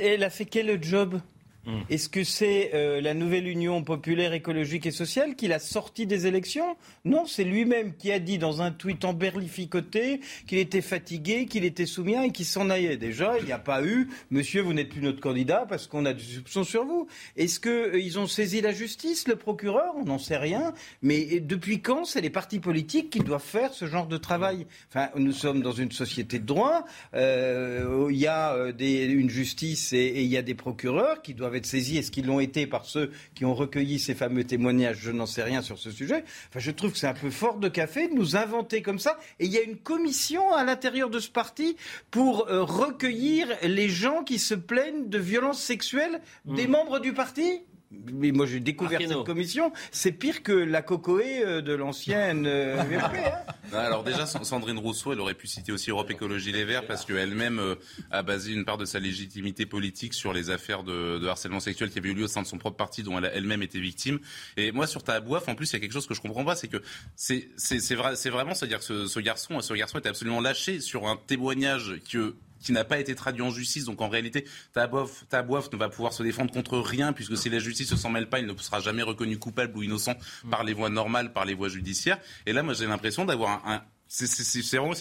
elle 0.02 0.24
a 0.24 0.30
fait 0.30 0.46
quel 0.46 0.84
job? 0.84 1.22
Mm. 1.68 1.82
Est-ce 1.90 2.08
que 2.08 2.24
c'est 2.24 2.72
euh, 2.74 3.02
la 3.02 3.14
nouvelle 3.14 3.46
Union 3.46 3.84
populaire 3.84 4.32
écologique 4.32 4.86
et 4.86 4.92
sociale 4.92 5.36
qui 5.36 5.50
l'a 5.50 5.60
sorti 5.60 6.08
des 6.08 6.26
élections? 6.26 6.78
Non, 7.04 7.26
c'est 7.26 7.44
lui-même 7.44 7.94
qui 7.94 8.12
a 8.14 8.20
dit 8.20 8.38
dans 8.38 8.62
un 8.62 8.72
tweet 8.72 9.04
emberlificoté 9.04 10.22
qu'il 10.48 10.60
était 10.60 10.82
fatigué, 10.82 11.46
qu'il 11.46 11.66
était 11.66 11.86
soumis 11.86 12.16
et 12.16 12.32
qu'il 12.32 12.46
s'en 12.46 12.70
allait. 12.70 12.96
Déjà, 12.96 13.38
il 13.40 13.46
n'y 13.46 13.52
a 13.52 13.60
pas 13.60 13.84
eu 13.84 14.08
«Monsieur, 14.32 14.62
vous 14.62 14.74
n'êtes 14.74 14.88
plus 14.90 15.02
notre 15.02 15.20
candidat 15.20 15.66
parce 15.68 15.88
qu'on 15.88 16.06
a 16.06 16.14
des 16.14 16.24
soupçons 16.24 16.64
sur 16.64 16.86
vous». 16.86 17.08
Est-ce 17.36 17.60
qu'ils 17.60 18.18
euh, 18.18 18.22
ont 18.22 18.28
saisi 18.28 18.62
la 18.62 18.72
justice, 18.72 19.28
le 19.28 19.36
procureur? 19.36 19.94
On 19.98 20.06
n'en 20.06 20.20
sait 20.20 20.38
rien. 20.38 20.74
Mais 21.02 21.42
depuis 21.42 21.82
quand 21.82 22.06
c'est 22.06 22.22
les 22.22 22.30
partis 22.30 22.60
politiques 22.60 23.10
qui 23.10 23.20
doivent 23.20 23.44
faire 23.44 23.74
ce 23.74 23.88
genre 23.88 24.08
de 24.08 24.18
travail? 24.18 24.66
Enfin, 24.90 25.10
nous 25.18 25.34
sommes 25.34 25.62
dans 25.62 25.74
une 25.74 25.92
société 25.92 26.40
de 26.40 26.46
droit. 26.46 26.86
Euh, 27.14 28.08
il 28.10 28.18
y 28.18 28.28
a 28.28 28.56
une 28.80 29.30
justice 29.30 29.92
et 29.92 30.22
il 30.22 30.28
y 30.28 30.38
a 30.38 30.42
des 30.42 30.56
procureurs 30.56 31.22
qui 31.22 31.34
doivent 31.34 31.57
être 31.58 31.65
saisis. 31.65 31.98
Est-ce 31.98 32.12
qu'ils 32.12 32.26
l'ont 32.26 32.39
été 32.39 32.67
par 32.67 32.86
ceux 32.86 33.12
qui 33.36 33.46
ont 33.46 33.54
recueilli 33.54 34.00
ces 34.00 34.15
fameux 34.15 34.43
témoignages? 34.43 35.00
Je 35.02 35.12
n'en 35.12 35.26
sais 35.26 35.43
rien 35.43 35.62
sur 35.62 35.78
ce 35.78 35.91
sujet. 35.91 36.24
Enfin, 36.50 36.60
je 36.60 36.72
trouve 36.72 36.91
que 36.91 36.98
c'est 36.98 37.08
un 37.08 37.13
peu 37.13 37.30
fort 37.30 37.58
de 37.58 37.67
café 37.67 38.08
de 38.08 38.13
nous 38.13 38.36
inventer 38.36 38.82
comme 38.82 39.00
ça. 39.00 39.17
Et 39.39 39.46
il 39.46 39.52
y 39.52 39.58
a 39.58 39.62
une 39.62 39.78
commission 39.78 40.54
à 40.54 40.63
l'intérieur 40.63 41.10
de 41.10 41.20
ce 41.20 41.30
parti 41.30 41.76
pour 42.12 42.48
euh, 42.48 42.63
recueillir 42.63 43.48
les 43.63 43.89
gens 43.89 44.24
qui 44.24 44.39
se 44.39 44.54
plaignent 44.54 45.10
de 45.10 45.17
violences 45.17 45.62
sexuelles 45.62 46.22
des 46.46 46.67
mmh. 46.67 46.72
membres 46.72 47.00
du 47.00 47.13
parti? 47.13 47.62
Mais 47.91 48.32
moi 48.32 48.45
j'ai 48.45 48.60
découvert 48.60 49.00
cette 49.00 49.23
commission, 49.23 49.71
c'est 49.91 50.12
pire 50.12 50.43
que 50.43 50.52
la 50.52 50.82
cocoé 50.82 51.43
euh, 51.43 51.62
de 51.62 51.73
l'ancienne 51.73 52.45
euh, 52.45 52.82
hein. 53.71 53.78
Alors 53.78 54.04
déjà, 54.04 54.26
Sandrine 54.26 54.78
Rousseau, 54.78 55.13
elle 55.13 55.19
aurait 55.19 55.34
pu 55.34 55.47
citer 55.47 55.71
aussi 55.71 55.89
Europe 55.89 56.10
Écologie 56.12 56.52
Les 56.52 56.65
Verts 56.65 56.86
parce 56.86 57.06
qu'elle-même 57.06 57.60
euh, 57.60 57.76
a 58.12 58.23
basé 58.23 58.54
une 58.54 58.65
part 58.65 58.78
de 58.78 58.86
sa 58.86 59.00
légitimité 59.00 59.65
politique 59.65 60.13
sur 60.13 60.34
les 60.34 60.50
affaires 60.50 60.84
de, 60.84 61.26
harcèlement 61.28 61.60
sexuel 61.60 61.89
qui 61.89 62.00
avaient 62.00 62.10
eu 62.10 62.13
lieu 62.13 62.26
au 62.26 62.30
sein 62.30 62.41
de 62.41 62.47
son 62.47 62.58
propre 62.58 62.78
parti 62.78 63.04
dont 63.04 63.17
elle 63.17 63.26
a 63.26 63.34
elle-même 63.34 63.62
été 63.62 63.80
victime. 63.80 64.19
Et 64.58 64.71
moi, 64.71 64.88
sur 64.88 65.04
Tahabouaf, 65.04 65.47
en 65.47 65.56
plus, 65.56 65.71
il 65.71 65.73
y 65.73 65.78
a 65.78 65.80
quelque 65.80 65.93
chose 65.93 66.08
que 66.08 66.13
je 66.13 66.21
comprends 66.21 66.45
pas, 66.45 66.56
c'est 66.56 66.67
que 66.67 66.82
c'est 67.15 67.50
c'est 67.58 67.95
vrai, 67.95 68.15
c'est 68.15 68.30
vraiment, 68.30 68.54
c'est-à-dire 68.54 68.80
que 68.80 68.86
ce, 68.86 69.08
ce 69.08 69.19
garçon, 69.19 69.60
ce 69.62 69.73
garçon 69.73 70.00
était 70.00 70.10
absolument 70.10 70.41
lâché 70.41 70.80
sur 70.80 71.08
un 71.08 71.17
témoignage 71.28 71.95
que 72.12 72.36
qui 72.62 72.72
n'a 72.72 72.84
pas 72.84 73.00
été 73.00 73.15
traduit 73.15 73.41
en 73.41 73.50
justice. 73.50 73.86
Donc 73.86 74.02
en 74.02 74.10
réalité, 74.10 74.46
Tabouaf, 74.74 75.72
ne 75.72 75.78
va 75.78 75.89
pouvoir 75.89 76.13
se 76.13 76.24
défendre 76.24 76.52
contre 76.52 76.78
rien, 76.80 77.13
puisque 77.13 77.38
si 77.38 77.50
la 77.50 77.60
justice 77.60 77.91
ne 77.91 77.98
s'en 77.98 78.10
mêle 78.10 78.30
pas, 78.30 78.39
il 78.39 78.46
ne 78.46 78.58
sera 78.58 78.80
jamais 78.80 79.04
reconnu 79.04 79.38
coupable 79.38 79.78
ou 79.78 79.84
innocent 79.84 80.15
par 80.50 80.63
les 80.63 80.74
voies 80.74 80.89
normales, 80.89 81.34
par 81.34 81.46
les 81.46 81.54
voies 81.54 81.70
judiciaires. 81.70 82.20
Et 82.46 82.54
là, 82.54 82.63
moi, 82.63 82.74
j'ai 82.74 82.86
l'impression 82.86 83.26
d'avoir 83.26 83.65
un, 83.67 83.84
c'est 84.08 84.78
vraiment 84.78 84.93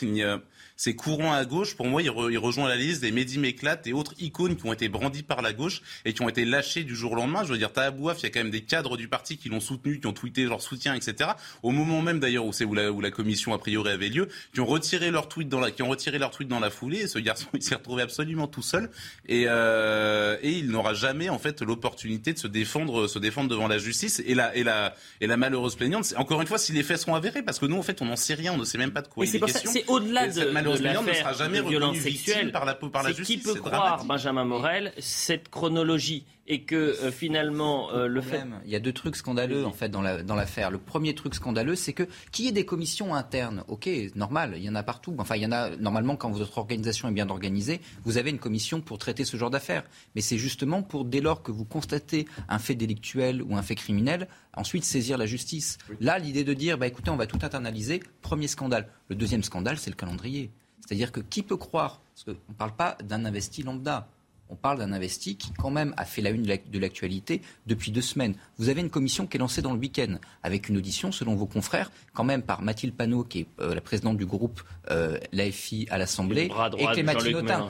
c'est 0.77 0.95
courant 0.95 1.33
à 1.33 1.45
gauche. 1.45 1.75
Pour 1.75 1.87
moi, 1.87 2.03
il, 2.03 2.11
rejoint 2.11 2.69
la 2.69 2.77
liste 2.77 3.01
des 3.01 3.11
Mehdi 3.11 3.39
Méclat 3.39 3.81
et 3.87 3.93
autres 3.93 4.15
icônes 4.19 4.57
qui 4.57 4.67
ont 4.67 4.73
été 4.73 4.89
brandis 4.89 5.23
par 5.23 5.43
la 5.43 5.53
gauche 5.53 5.83
et 6.05 6.13
qui 6.13 6.23
ont 6.23 6.29
été 6.29 6.45
lâchés 6.45 6.85
du 6.85 6.95
jour 6.95 7.13
au 7.13 7.15
lendemain. 7.15 7.45
Je 7.45 7.53
veux 7.53 7.59
dire, 7.59 7.73
Tahabouaf, 7.73 8.21
il 8.21 8.23
y 8.25 8.27
a 8.27 8.31
quand 8.31 8.41
même 8.41 8.51
des 8.51 8.61
cadres 8.61 8.97
du 8.97 9.09
parti 9.09 9.39
qui 9.39 9.49
l'ont 9.49 9.61
soutenu, 9.61 10.01
qui 10.01 10.07
ont 10.07 10.13
tweeté 10.13 10.45
leur 10.45 10.61
soutien, 10.61 10.95
etc. 10.95 11.31
Au 11.63 11.71
moment 11.71 12.03
même 12.03 12.21
d'ailleurs 12.21 12.45
où 12.45 12.53
c'est 12.53 12.65
où 12.65 12.75
la, 12.75 12.93
où 12.93 13.01
la 13.01 13.11
commission 13.11 13.55
a 13.55 13.59
priori 13.59 13.91
avait 13.91 14.09
lieu, 14.09 14.29
qui 14.53 14.61
ont 14.61 14.67
retiré 14.67 15.11
leur 15.11 15.29
tweet 15.29 15.49
dans 15.49 15.61
la, 15.61 15.71
qui 15.71 15.83
ont 15.83 15.89
retiré 15.89 16.19
leur 16.19 16.31
tweet 16.31 16.49
dans 16.49 16.61
la 16.61 16.71
foulée. 16.71 16.99
Et 16.99 17.09
ce 17.09 17.19
garçon, 17.19 17.47
il 17.55 17.63
s'est 17.63 17.75
retrouvé 17.75 18.03
absolument 18.03 18.47
tout 18.47 18.63
seul 18.63 18.91
et, 19.27 19.45
euh, 19.47 20.37
et 20.43 20.53
il 20.53 20.71
n'aura 20.71 20.95
jamais 20.95 21.31
en 21.31 21.39
fait 21.39 21.63
l'opportunité 21.63 22.33
de 22.33 22.39
se 22.39 22.47
défendre, 22.47 23.07
se 23.07 23.19
défendre 23.19 23.49
devant 23.49 23.69
la 23.69 23.79
justice. 23.79 24.23
Et 24.27 24.35
la, 24.35 24.55
et 24.55 24.63
la, 24.63 24.95
et 25.21 25.27
la 25.27 25.37
malheureuse 25.37 25.75
plaignante, 25.75 26.13
encore 26.17 26.41
une 26.43 26.47
fois 26.47 26.59
si 26.59 26.73
les 26.73 26.83
faits 26.83 26.99
seront 26.99 27.15
avérés, 27.15 27.43
parce 27.43 27.59
que 27.59 27.67
nous 27.67 27.77
en 27.77 27.83
fait 27.83 28.03
on 28.03 28.07
n'en 28.07 28.17
sait 28.17 28.35
rien, 28.35 28.53
on 28.53 28.59
ne 28.59 28.65
sait 28.65 28.79
même 28.79 28.93
pas 28.93 29.03
de 29.03 29.09
quoi 29.09 29.25
il 29.25 29.35
est 29.35 29.41
question. 29.41 29.71
C'est 29.73 29.87
au-delà 29.89 30.29
de, 30.29 30.66
de 30.75 30.83
l'affaire 30.83 31.35
jamais 31.35 31.59
de 31.59 31.69
violence 31.69 31.99
sexuelle 31.99 32.53
par 32.53 32.65
la, 32.65 32.75
par 32.75 33.03
la 33.03 33.13
justice. 33.13 33.43
Qui 33.43 33.43
peut 33.43 33.61
croire, 33.61 34.05
Benjamin 34.05 34.45
Morel, 34.45 34.93
cette 34.99 35.49
chronologie 35.49 36.25
et 36.49 36.63
que 36.63 36.75
euh, 36.77 37.11
finalement 37.11 37.91
euh, 37.93 38.07
le 38.07 38.21
fait. 38.21 38.45
Il 38.65 38.71
y 38.71 38.77
a 38.77 38.81
deux 38.81 38.93
trucs 38.93 39.17
scandaleux 39.17 39.67
en 39.67 39.73
fait 39.73 39.89
dans 39.89 40.03
l'affaire. 40.03 40.71
le 40.71 40.79
premier 40.79 41.15
truc 41.15 41.35
scandaleux, 41.35 41.75
c'est 41.75 41.93
que 41.93 42.05
qu'il 42.33 42.45
y 42.45 42.49
ait 42.49 42.53
des 42.53 42.65
commissions 42.65 43.15
internes, 43.15 43.65
ok, 43.69 43.89
normal, 44.15 44.55
il 44.57 44.63
y 44.63 44.69
en 44.69 44.75
a 44.75 44.83
partout. 44.83 45.15
Enfin, 45.19 45.37
il 45.37 45.43
y 45.43 45.47
en 45.47 45.53
a 45.53 45.71
normalement 45.77 46.17
quand 46.17 46.31
votre 46.31 46.59
organisation 46.59 47.09
est 47.09 47.13
bien 47.13 47.29
organisée, 47.29 47.81
vous 48.05 48.19
avez 48.19 48.31
une 48.31 48.39
commission 48.39 48.81
pour 48.81 48.99
traiter 48.99 49.25
ce 49.25 49.37
genre 49.37 49.51
d'affaires. 49.51 49.85
Mais 50.15 50.21
c'est 50.21 50.39
justement 50.39 50.83
pour 50.83 51.05
dès 51.05 51.21
lors 51.21 51.43
que 51.43 51.53
vous 51.53 51.65
constatez 51.65 52.27
un 52.49 52.59
fait 52.59 52.75
délictuel 52.75 53.43
ou 53.43 53.57
un 53.57 53.63
fait 53.63 53.75
criminel, 53.75 54.29
ensuite 54.55 54.85
saisir 54.85 55.19
la 55.19 55.27
justice. 55.27 55.79
Là, 56.01 56.19
l'idée 56.19 56.45
de 56.45 56.55
dire, 56.55 56.79
bah 56.79 56.87
écoutez, 56.87 57.11
on 57.11 57.17
va 57.17 57.27
tout 57.27 57.39
internaliser. 57.43 58.03
Premier 58.23 58.49
scandale. 58.49 58.89
Le 59.09 59.17
deuxième 59.17 59.43
scandale, 59.43 59.79
c'est 59.79 59.91
le 59.91 59.97
calendrier. 59.97 60.51
C'est-à-dire 60.81 61.13
que 61.13 61.21
qui 61.21 61.43
peut 61.43 61.57
croire 61.57 62.01
Parce 62.15 62.25
qu'on 62.25 62.53
ne 62.53 62.57
parle 62.57 62.75
pas 62.75 62.97
d'un 63.03 63.25
investi 63.25 63.63
lambda. 63.63 64.09
On 64.49 64.55
parle 64.55 64.79
d'un 64.79 64.93
investi 64.93 65.37
qui, 65.37 65.53
quand 65.53 65.71
même, 65.71 65.93
a 65.97 66.05
fait 66.05 66.23
la 66.23 66.31
une 66.31 66.43
de 66.43 66.79
l'actualité 66.79 67.43
depuis 67.67 67.91
deux 67.91 68.01
semaines. 68.03 68.35
Vous 68.59 68.69
avez 68.69 68.81
une 68.81 68.91
commission 68.91 69.27
qui 69.27 69.37
est 69.37 69.41
lancée 69.41 69.63
dans 69.63 69.73
le 69.73 69.79
week-end, 69.79 70.19
avec 70.43 70.69
une 70.69 70.77
audition, 70.77 71.11
selon 71.11 71.35
vos 71.35 71.47
confrères, 71.47 71.91
quand 72.15 72.25
même 72.25 72.43
par 72.43 72.63
Mathilde 72.63 72.95
Panot, 72.95 73.25
qui 73.25 73.41
est 73.41 73.47
euh, 73.61 73.75
la 73.75 73.81
présidente 73.81 74.17
du 74.17 74.27
groupe 74.27 74.63
euh, 74.91 75.19
l'AFI 75.33 75.87
à 75.91 75.99
l'Assemblée, 75.99 76.51
et 76.79 76.87
Clémentine 76.87 77.37
Autain. 77.37 77.69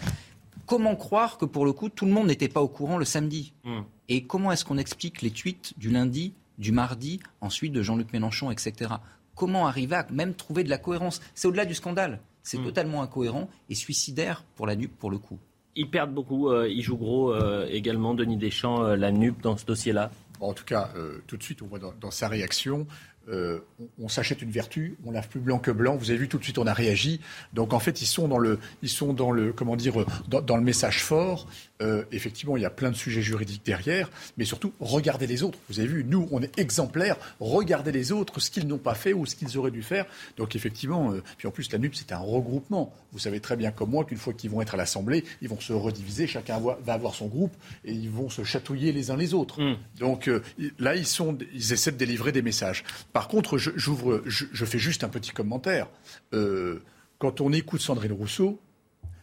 Comment 0.66 0.96
croire 0.96 1.38
que, 1.38 1.44
pour 1.44 1.64
le 1.64 1.72
coup, 1.72 1.88
tout 1.88 2.06
le 2.06 2.12
monde 2.12 2.26
n'était 2.26 2.48
pas 2.48 2.60
au 2.60 2.68
courant 2.68 2.98
le 2.98 3.04
samedi 3.04 3.54
hmm. 3.64 3.82
Et 4.08 4.24
comment 4.24 4.52
est-ce 4.52 4.64
qu'on 4.64 4.78
explique 4.78 5.22
les 5.22 5.30
tweets 5.30 5.78
du 5.78 5.90
lundi, 5.90 6.34
du 6.58 6.72
mardi, 6.72 7.20
ensuite 7.40 7.72
de 7.72 7.82
Jean-Luc 7.82 8.12
Mélenchon, 8.12 8.50
etc. 8.50 8.94
Comment 9.34 9.66
arriver 9.66 9.96
à 9.96 10.06
même 10.10 10.34
trouver 10.34 10.64
de 10.64 10.70
la 10.70 10.78
cohérence? 10.78 11.20
C'est 11.34 11.48
au-delà 11.48 11.64
du 11.64 11.74
scandale. 11.74 12.20
C'est 12.42 12.58
hmm. 12.58 12.64
totalement 12.64 13.02
incohérent 13.02 13.48
et 13.68 13.74
suicidaire 13.74 14.44
pour 14.56 14.66
la 14.66 14.76
NUP, 14.76 14.96
pour 14.96 15.10
le 15.10 15.18
coup. 15.18 15.38
Ils 15.76 15.90
perdent 15.90 16.14
beaucoup, 16.14 16.48
euh, 16.48 16.68
ils 16.68 16.82
jouent 16.82 16.96
gros 16.96 17.32
euh, 17.34 17.66
également, 17.70 18.14
Denis 18.14 18.38
Deschamps, 18.38 18.82
euh, 18.82 18.96
la 18.96 19.12
NUP 19.12 19.42
dans 19.42 19.58
ce 19.58 19.66
dossier-là. 19.66 20.10
En 20.40 20.52
tout 20.52 20.64
cas, 20.64 20.90
tout 21.26 21.38
de 21.38 21.42
suite, 21.42 21.62
on 21.62 21.66
voit 21.66 21.78
dans, 21.78 22.10
sa 22.10 22.28
réaction, 22.28 22.86
on, 23.98 24.08
s'achète 24.08 24.42
une 24.42 24.50
vertu, 24.50 24.96
on 25.04 25.10
lave 25.10 25.28
plus 25.28 25.40
blanc 25.40 25.58
que 25.58 25.70
blanc. 25.70 25.96
Vous 25.96 26.10
avez 26.10 26.18
vu 26.18 26.28
tout 26.28 26.38
de 26.38 26.44
suite, 26.44 26.58
on 26.58 26.66
a 26.66 26.72
réagi. 26.72 27.20
Donc 27.54 27.72
en 27.72 27.78
fait, 27.78 28.00
ils 28.02 28.06
sont 28.06 28.28
dans 28.28 28.38
le, 28.38 28.58
ils 28.82 28.88
sont 28.88 29.12
dans 29.12 29.30
le, 29.30 29.52
comment 29.52 29.76
dire, 29.76 29.94
dans 30.28 30.56
le 30.56 30.62
message 30.62 31.02
fort. 31.02 31.46
Euh, 31.82 32.04
effectivement, 32.10 32.56
il 32.56 32.62
y 32.62 32.66
a 32.66 32.70
plein 32.70 32.90
de 32.90 32.96
sujets 32.96 33.20
juridiques 33.22 33.64
derrière, 33.64 34.10
mais 34.38 34.44
surtout, 34.44 34.72
regardez 34.80 35.26
les 35.26 35.42
autres. 35.42 35.58
Vous 35.68 35.78
avez 35.78 35.88
vu, 35.88 36.04
nous, 36.04 36.26
on 36.30 36.42
est 36.42 36.58
exemplaires. 36.58 37.16
Regardez 37.38 37.92
les 37.92 38.12
autres, 38.12 38.40
ce 38.40 38.50
qu'ils 38.50 38.66
n'ont 38.66 38.78
pas 38.78 38.94
fait 38.94 39.12
ou 39.12 39.26
ce 39.26 39.36
qu'ils 39.36 39.58
auraient 39.58 39.70
dû 39.70 39.82
faire. 39.82 40.06
Donc, 40.36 40.56
effectivement, 40.56 41.12
euh, 41.12 41.22
puis 41.36 41.48
en 41.48 41.50
plus, 41.50 41.70
la 41.72 41.78
NUP, 41.78 41.94
c'est 41.94 42.12
un 42.12 42.18
regroupement. 42.18 42.94
Vous 43.12 43.18
savez 43.18 43.40
très 43.40 43.56
bien 43.56 43.70
comme 43.72 43.90
moi 43.90 44.04
qu'une 44.04 44.18
fois 44.18 44.32
qu'ils 44.32 44.50
vont 44.50 44.62
être 44.62 44.74
à 44.74 44.76
l'Assemblée, 44.76 45.24
ils 45.42 45.48
vont 45.48 45.60
se 45.60 45.72
rediviser, 45.72 46.26
chacun 46.26 46.60
va 46.60 46.92
avoir 46.92 47.14
son 47.14 47.26
groupe 47.26 47.54
et 47.84 47.92
ils 47.92 48.10
vont 48.10 48.28
se 48.28 48.44
chatouiller 48.44 48.92
les 48.92 49.10
uns 49.10 49.16
les 49.16 49.34
autres. 49.34 49.62
Mm. 49.62 49.76
Donc 49.98 50.28
euh, 50.28 50.42
là, 50.78 50.94
ils, 50.96 51.06
sont, 51.06 51.36
ils 51.54 51.72
essaient 51.72 51.92
de 51.92 51.96
délivrer 51.96 52.32
des 52.32 52.42
messages. 52.42 52.84
Par 53.16 53.28
contre, 53.28 53.56
j'ouvre, 53.56 54.22
je, 54.26 54.44
je, 54.52 54.64
fais 54.66 54.78
juste 54.78 55.04
un 55.04 55.08
petit 55.08 55.30
commentaire. 55.30 55.88
quand 57.18 57.40
on 57.40 57.50
écoute 57.52 57.80
Sandrine 57.80 58.12
Rousseau, 58.12 58.60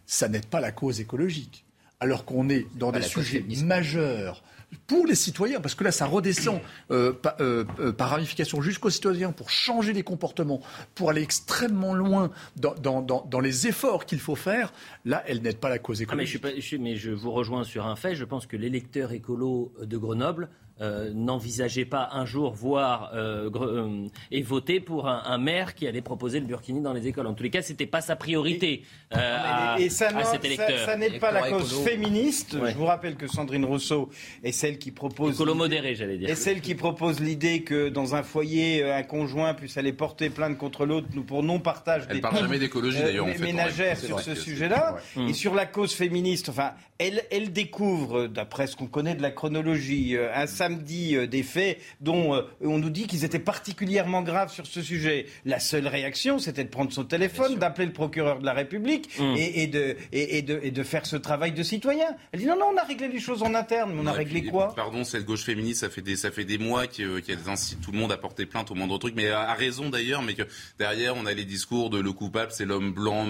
ça 0.08 0.27
n'aide 0.27 0.47
pas 0.47 0.60
la 0.60 0.71
cause 0.71 0.99
écologique 0.99 1.63
alors 1.99 2.25
qu'on 2.25 2.49
est 2.49 2.65
dans 2.75 2.91
des 2.91 3.03
sujets 3.03 3.45
majeurs 3.63 4.43
pour 4.88 5.06
les 5.06 5.15
citoyens, 5.15 5.60
parce 5.62 5.75
que 5.75 5.84
là, 5.84 5.91
ça 5.91 6.06
redescend 6.06 6.60
euh, 6.91 7.13
euh, 7.39 7.63
euh, 7.79 7.91
par 7.91 8.10
ramification 8.10 8.62
jusqu'aux 8.62 8.89
citoyens 8.89 9.32
pour 9.32 9.49
changer 9.49 9.93
les 9.93 10.03
comportements, 10.03 10.62
pour 10.95 11.12
aller 11.12 11.21
extrêmement 11.21 11.93
loin 11.93 12.32
dans, 12.56 13.39
les 13.39 13.67
efforts 13.67 14.06
qu'il 14.06 14.19
faut 14.19 14.36
faire. 14.36 14.73
Là, 15.06 15.23
elle 15.27 15.41
n'aide 15.41 15.58
pas 15.58 15.69
la 15.69 15.79
cause 15.79 16.01
écologique. 16.01 16.41
Ah, 16.43 16.47
mais, 16.56 16.62
je 16.62 16.77
mais 16.77 16.95
je 16.95 17.12
vous 17.12 17.32
rejoins 17.32 17.63
sur 17.63 17.86
un 17.86 17.95
fait. 17.95 18.15
Je 18.15 18.25
pense 18.25 18.47
que 18.47 18.58
l'électeur 18.58 19.12
écolo 19.12 19.71
de 19.82 19.97
Grenoble 19.97 20.49
euh, 20.82 21.12
n'envisageait 21.14 21.86
pas 21.86 22.10
un 22.14 22.26
jour 22.26 22.52
voir 22.52 23.12
euh, 23.14 23.48
euh, 23.56 24.08
et 24.32 24.42
voter 24.42 24.80
pour 24.80 25.08
un, 25.08 25.38
maire 25.38 25.76
qui 25.76 25.86
allait 25.86 26.02
proposer 26.02 26.40
le 26.40 26.48
burkini 26.48 26.82
dans 26.82 26.94
les 26.94 27.08
écoles. 27.08 27.28
En 27.28 27.36
tous 27.36 27.44
les 27.44 27.52
cas, 27.52 27.62
c'était 27.62 27.86
pas 27.86 28.02
sa 28.02 28.16
priorité 28.16 28.84
et, 29.12 29.16
à, 29.16 29.78
ça, 29.90 30.10
cet 30.24 30.44
électeur. 30.44 30.80
Ça, 30.84 30.98
n'est 30.98 31.20
pas 31.20 31.32
la 31.32 31.52
cause 31.52 31.84
féministe. 31.84 32.58
Je 32.60 32.76
vous 32.76 32.86
rappelle 32.86 33.18
que 33.18 33.28
Sandrine 33.28 33.66
Rousseau 33.66 34.10
est 34.44 34.52
celle 34.52 34.80
qui 34.80 34.90
propose. 34.90 35.36
Écolo 35.36 35.54
modéré, 35.54 35.94
j'allais 35.94 36.18
dire. 36.18 36.30
Et 36.30 36.36
celle 36.36 36.60
qui 36.60 36.74
propose 36.74 37.20
l'idée 37.20 37.62
que 37.62 37.90
dans 37.90 38.16
un 38.16 38.24
foyer, 38.24 38.84
un 38.84 39.04
conjoint 39.04 39.54
puisse 39.54 39.78
aller 39.78 39.94
porter 39.94 40.32
plainte 40.32 40.58
contre 40.58 40.88
l'autre 40.88 41.08
pour 41.28 41.44
non 41.44 41.60
partage 41.60 42.06
Elle 42.10 42.16
des 42.16 42.22
parle 42.22 42.40
jamais 42.40 42.58
d'écologie 42.58 43.00
d'ailleurs. 43.00 43.28
ménagères 43.40 44.00
sur 44.00 44.22
ce 44.22 44.34
sujet-là 44.34 44.98
et 45.18 45.34
sur 45.34 45.54
la 45.54 45.68
cause 45.68 45.94
féministe. 45.94 46.50
Enfin, 46.50 46.72
elle, 46.98 47.24
elle 47.30 47.54
découvre, 47.54 48.26
d'après 48.26 48.66
ce 48.66 48.76
qu'on 48.76 48.88
connaît 48.88 49.14
de 49.14 49.22
la 49.22 49.32
chronologie, 49.32 50.18
un 50.18 50.48
samedi 50.63 51.15
euh, 51.15 51.28
des 51.28 51.43
faits 51.43 51.78
dont 51.99 52.34
euh, 52.34 52.43
on 52.62 52.78
nous 52.78 52.89
dit 52.89 53.06
qu'ils 53.06 53.26
étaient 53.26 53.39
particulièrement 53.39 54.21
graves 54.21 54.52
sur 54.52 54.65
ce 54.65 54.82
sujet. 54.82 55.26
La 55.45 55.60
seule 55.60 55.88
réaction, 55.88 56.39
c'était 56.39 56.63
de 56.63 56.69
prendre 56.69 56.91
son 56.93 57.04
téléphone, 57.04 57.56
d'appeler 57.56 57.88
le 57.88 57.93
procureur 57.93 58.39
de 58.39 58.45
la 58.45 58.54
République 58.54 59.10
mmh. 59.19 59.36
et, 59.38 59.67
de, 59.67 59.97
et, 60.13 60.41
de, 60.41 60.60
et, 60.63 60.71
de, 60.71 60.84
faire 60.84 61.06
ce 61.06 61.17
travail 61.17 61.52
de 61.52 61.63
citoyen. 61.63 62.06
Elle 62.32 62.39
dit 62.39 62.45
non, 62.45 62.58
non, 62.58 62.67
on 62.73 62.78
a 62.78 62.84
réglé 62.84 63.10
les 63.10 63.19
choses 63.19 63.43
en 63.43 63.54
interne, 63.56 63.91
mais 63.93 64.02
on 64.02 64.08
a 64.08 64.13
réglé 64.13 64.45
quoi? 64.45 64.73
Pardon, 64.73 65.04
cette 65.04 65.26
gauche 65.26 65.43
féministe, 65.43 65.82
ça 65.82 65.89
fait 65.89 66.02
des, 66.02 66.15
ça 66.15 66.32
fait 66.32 66.45
des 66.45 66.58
mois 66.58 66.88
qu'elle 66.88 67.39
incite 67.47 67.82
tout 67.82 67.91
le 67.91 67.97
monde 67.97 68.12
à 68.13 68.17
porter 68.17 68.45
plainte 68.45 68.71
au 68.71 68.76
moindre 68.76 68.97
truc, 68.97 69.15
mais 69.15 69.30
a 69.30 69.54
raison 69.54 69.89
d'ailleurs, 69.89 70.21
mais 70.21 70.34
que 70.34 70.43
derrière, 70.80 71.15
on 71.17 71.26
a 71.26 71.34
les 71.34 71.45
discours 71.45 71.89
de 71.89 71.99
le 71.99 72.13
coupable, 72.13 72.52
c'est 72.54 72.65
l'homme 72.65 72.93
blanc, 72.93 73.28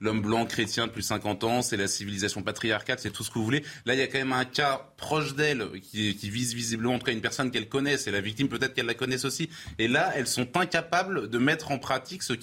l'homme 0.00 0.20
blanc 0.20 0.46
chrétien 0.46 0.86
de 0.88 0.92
plus 0.92 1.02
de 1.02 1.06
50 1.06 1.44
ans, 1.44 1.62
c'est 1.62 1.76
la 1.76 1.86
civilisation 1.86 2.42
patriarcale, 2.42 2.98
c'est 2.98 3.10
tout 3.10 3.22
ce 3.22 3.30
que 3.30 3.38
vous 3.38 3.44
voulez. 3.44 3.64
Là, 3.86 3.94
il 3.94 4.00
y 4.00 4.02
a 4.02 4.08
quand 4.08 4.18
même 4.18 4.32
un 4.32 4.44
cas 4.44 4.88
proche 4.96 5.34
d'elle 5.34 5.68
qui, 5.80 6.16
qui 6.16 6.23
vise 6.30 6.54
visiblement 6.54 6.94
en 6.94 6.98
tout 6.98 7.06
cas 7.06 7.12
une 7.12 7.20
personne 7.20 7.50
qu'elle 7.50 7.68
connaisse 7.68 8.06
et 8.06 8.10
la 8.10 8.20
victime 8.20 8.48
peut-être 8.48 8.74
qu'elle 8.74 8.86
la 8.86 8.94
connaisse 8.94 9.24
aussi. 9.24 9.48
Et 9.78 9.88
là, 9.88 10.12
elles 10.14 10.26
sont 10.26 10.56
incapables 10.56 11.28
de 11.28 11.38
mettre 11.38 11.70
en 11.70 11.78
pratique 11.78 12.22
ce 12.22 12.34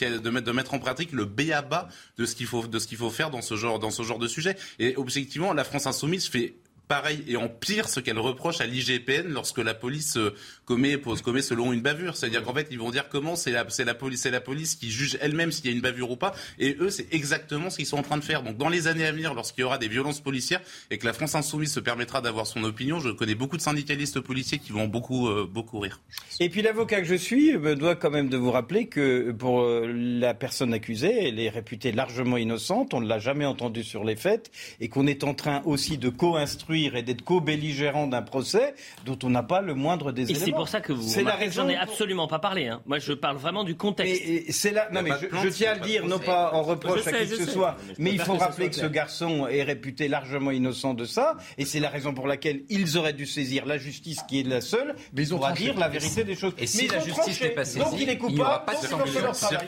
le 1.11 1.25
béaba 1.25 1.89
de 2.17 2.25
ce 2.25 2.35
qu'il 2.35 2.47
faut 2.47 2.67
de 2.67 2.79
ce 2.79 2.87
qu'il 2.87 2.97
faut 2.97 3.09
faire 3.09 3.29
dans 3.29 3.41
ce 3.41 3.55
genre 3.55 3.79
dans 3.79 3.91
ce 3.91 4.03
genre 4.03 4.19
de 4.19 4.27
sujet. 4.27 4.55
Et 4.79 4.95
objectivement, 4.97 5.53
la 5.53 5.63
France 5.63 5.87
insoumise 5.87 6.27
fait 6.27 6.55
pareil 6.91 7.23
et 7.25 7.37
en 7.37 7.47
pire 7.47 7.87
ce 7.87 8.01
qu'elle 8.01 8.19
reproche 8.19 8.59
à 8.59 8.65
l'IGPN 8.65 9.29
lorsque 9.29 9.59
la 9.59 9.73
police 9.73 10.17
euh, 10.17 10.35
commet, 10.65 10.99
commet 11.23 11.41
selon 11.41 11.71
une 11.71 11.79
bavure. 11.79 12.17
C'est-à-dire 12.17 12.43
qu'en 12.43 12.53
fait, 12.53 12.67
ils 12.69 12.79
vont 12.79 12.91
dire 12.91 13.07
comment 13.07 13.37
c'est 13.37 13.51
la, 13.51 13.65
la 13.85 13.93
police, 13.93 14.21
c'est 14.23 14.29
la 14.29 14.41
police 14.41 14.75
qui 14.75 14.91
juge 14.91 15.17
elle-même 15.21 15.53
s'il 15.53 15.67
y 15.67 15.69
a 15.69 15.71
une 15.71 15.79
bavure 15.79 16.11
ou 16.11 16.17
pas. 16.17 16.33
Et 16.59 16.75
eux, 16.81 16.89
c'est 16.89 17.07
exactement 17.13 17.69
ce 17.69 17.77
qu'ils 17.77 17.85
sont 17.85 17.97
en 17.97 18.01
train 18.01 18.17
de 18.17 18.25
faire. 18.25 18.43
Donc, 18.43 18.57
dans 18.57 18.67
les 18.67 18.89
années 18.89 19.05
à 19.05 19.13
venir, 19.13 19.33
lorsqu'il 19.33 19.61
y 19.61 19.63
aura 19.63 19.77
des 19.77 19.87
violences 19.87 20.19
policières 20.19 20.59
et 20.89 20.97
que 20.97 21.05
la 21.05 21.13
France 21.13 21.33
insoumise 21.33 21.71
se 21.71 21.79
permettra 21.79 22.19
d'avoir 22.19 22.45
son 22.45 22.61
opinion, 22.65 22.99
je 22.99 23.07
connais 23.07 23.35
beaucoup 23.35 23.55
de 23.55 23.61
syndicalistes 23.61 24.19
policiers 24.19 24.59
qui 24.59 24.73
vont 24.73 24.87
beaucoup, 24.89 25.29
euh, 25.29 25.49
beaucoup 25.49 25.79
rire. 25.79 26.01
Et 26.41 26.49
puis, 26.49 26.61
l'avocat 26.61 26.99
que 26.99 27.07
je 27.07 27.15
suis 27.15 27.57
me 27.57 27.77
doit 27.77 27.95
quand 27.95 28.11
même 28.11 28.27
de 28.27 28.35
vous 28.35 28.51
rappeler 28.51 28.87
que 28.87 29.31
pour 29.31 29.61
euh, 29.61 29.87
la 29.87 30.33
personne 30.33 30.73
accusée, 30.73 31.29
elle 31.29 31.39
est 31.39 31.47
réputée 31.47 31.93
largement 31.93 32.35
innocente. 32.35 32.93
On 32.93 32.99
ne 32.99 33.07
l'a 33.07 33.19
jamais 33.19 33.45
entendue 33.45 33.85
sur 33.85 34.03
les 34.03 34.17
faits 34.17 34.51
et 34.81 34.89
qu'on 34.89 35.07
est 35.07 35.23
en 35.23 35.33
train 35.33 35.61
aussi 35.63 35.97
de 35.97 36.09
co-instruire 36.09 36.80
et 36.85 37.03
d'être 37.03 37.23
co-belligérant 37.23 38.07
d'un 38.07 38.21
procès 38.21 38.73
dont 39.05 39.17
on 39.23 39.29
n'a 39.29 39.43
pas 39.43 39.61
le 39.61 39.73
moindre 39.73 40.11
des 40.11 40.23
et 40.23 40.31
éléments. 40.31 40.45
c'est 40.45 40.51
pour 40.51 40.67
ça 40.67 40.81
que 40.81 40.93
vous. 40.93 41.07
C'est 41.07 41.23
la 41.23 41.35
raison. 41.35 41.63
J'en 41.63 41.69
ai 41.69 41.75
absolument 41.75 42.27
pas 42.27 42.39
parlé. 42.39 42.67
Hein. 42.67 42.81
Moi, 42.85 42.99
je 42.99 43.13
parle 43.13 43.37
vraiment 43.37 43.63
du 43.63 43.75
contexte. 43.75 44.21
Et, 44.25 44.51
c'est 44.51 44.71
là. 44.71 44.87
Non, 44.91 45.01
mais 45.01 45.11
je, 45.21 45.27
je, 45.43 45.49
tiens 45.49 45.71
à 45.71 45.75
le 45.75 45.81
dire, 45.81 46.05
non 46.07 46.19
pas 46.19 46.53
en 46.53 46.63
reproche 46.63 47.05
à 47.07 47.11
qui 47.11 47.29
que 47.29 47.35
ce 47.37 47.49
soit, 47.49 47.77
mais 47.97 48.11
il 48.11 48.19
faut 48.19 48.35
rappeler 48.35 48.69
que 48.69 48.75
ce 48.75 48.85
garçon 48.85 49.47
est 49.47 49.63
réputé 49.63 50.07
largement 50.07 50.51
innocent 50.51 50.93
de 50.93 51.05
ça, 51.05 51.37
et 51.57 51.65
c'est 51.65 51.79
la 51.79 51.89
raison 51.89 52.13
pour 52.13 52.27
laquelle 52.27 52.63
ils 52.69 52.97
auraient 52.97 53.13
dû 53.13 53.25
saisir 53.25 53.65
la 53.65 53.77
justice 53.77 54.21
qui 54.27 54.39
est 54.39 54.43
la 54.43 54.61
seule 54.61 54.95
mais 55.13 55.23
ils 55.23 55.33
ont 55.33 55.39
dire 55.53 55.77
la 55.77 55.89
vérité 55.89 56.23
des 56.23 56.35
choses. 56.35 56.53
Et 56.57 56.67
si 56.67 56.87
la 56.87 56.99
justice 56.99 57.41
n'est 57.41 57.49
pas 57.49 57.65
saisie, 57.65 57.85
il 57.99 58.09
est 58.09 58.17
coupable, 58.17 58.33
il 58.33 58.35
n'y 58.35 58.41
aura 58.41 58.65
pas 58.65 58.75
de 58.75 58.85
sanction. 58.85 59.21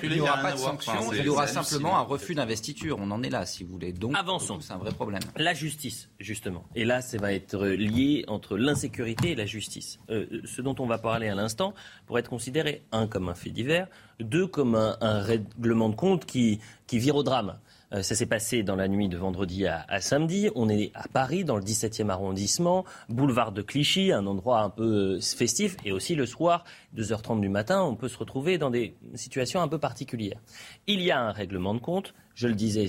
Il 0.03 0.11
n'y 0.11 0.19
aura 0.21 0.37
pas 0.37 0.51
de 0.53 0.57
sanction. 0.57 1.13
Il 1.13 1.25
y 1.25 1.29
aura 1.29 1.47
simplement 1.47 1.97
un 1.97 2.01
refus 2.01 2.35
d'investiture. 2.35 2.97
On 2.99 3.11
en 3.11 3.23
est 3.23 3.29
là, 3.29 3.45
si 3.45 3.63
vous 3.63 3.71
voulez. 3.73 3.93
Donc, 3.93 4.15
avançons. 4.15 4.59
C'est 4.61 4.73
un 4.73 4.77
vrai 4.77 4.91
problème. 4.91 5.21
La 5.35 5.53
justice, 5.53 6.09
justement. 6.19 6.65
Et 6.75 6.85
là, 6.85 7.01
ça 7.03 7.17
va 7.17 7.33
être 7.33 7.65
lié 7.65 8.23
entre 8.27 8.57
l'insécurité 8.57 9.31
et 9.31 9.35
la 9.35 9.45
justice. 9.45 9.99
Euh, 10.09 10.25
ce 10.45 10.61
dont 10.61 10.75
on 10.79 10.85
va 10.85 10.97
parler 10.97 11.27
à 11.27 11.35
l'instant 11.35 11.73
pourrait 12.05 12.21
être 12.21 12.29
considéré, 12.29 12.83
un, 12.91 13.07
comme 13.07 13.29
un 13.29 13.35
fait 13.35 13.49
divers, 13.49 13.87
deux, 14.19 14.47
comme 14.47 14.75
un, 14.75 15.19
règlement 15.19 15.89
de 15.89 15.95
compte 15.95 16.25
qui, 16.25 16.59
qui 16.87 16.99
vire 16.99 17.15
au 17.15 17.23
drame. 17.23 17.57
Euh, 17.93 18.01
ça 18.01 18.15
s'est 18.15 18.25
passé 18.25 18.63
dans 18.63 18.75
la 18.75 18.87
nuit 18.87 19.07
de 19.07 19.17
vendredi 19.17 19.67
à, 19.67 19.85
à, 19.87 20.01
samedi. 20.01 20.49
On 20.55 20.69
est 20.69 20.91
à 20.95 21.07
Paris, 21.07 21.43
dans 21.43 21.57
le 21.57 21.63
17e 21.63 22.09
arrondissement, 22.09 22.85
boulevard 23.09 23.51
de 23.51 23.61
Clichy, 23.61 24.11
un 24.11 24.25
endroit 24.25 24.61
un 24.61 24.69
peu 24.69 25.17
euh, 25.17 25.19
festif. 25.19 25.77
Et 25.85 25.91
aussi 25.91 26.15
le 26.15 26.25
soir, 26.25 26.63
2h30 26.97 27.41
du 27.41 27.49
matin, 27.49 27.83
on 27.83 27.95
peut 27.95 28.09
se 28.09 28.17
retrouver 28.17 28.57
dans 28.57 28.71
des 28.71 28.95
situations 29.13 29.61
un 29.61 29.67
peu 29.67 29.77
particulières. 29.77 30.39
Il 30.87 31.01
y 31.01 31.11
a 31.11 31.19
un 31.19 31.31
règlement 31.31 31.73
de 31.73 31.79
compte. 31.79 32.13
Je 32.33 32.47
le 32.47 32.55
disais, 32.55 32.87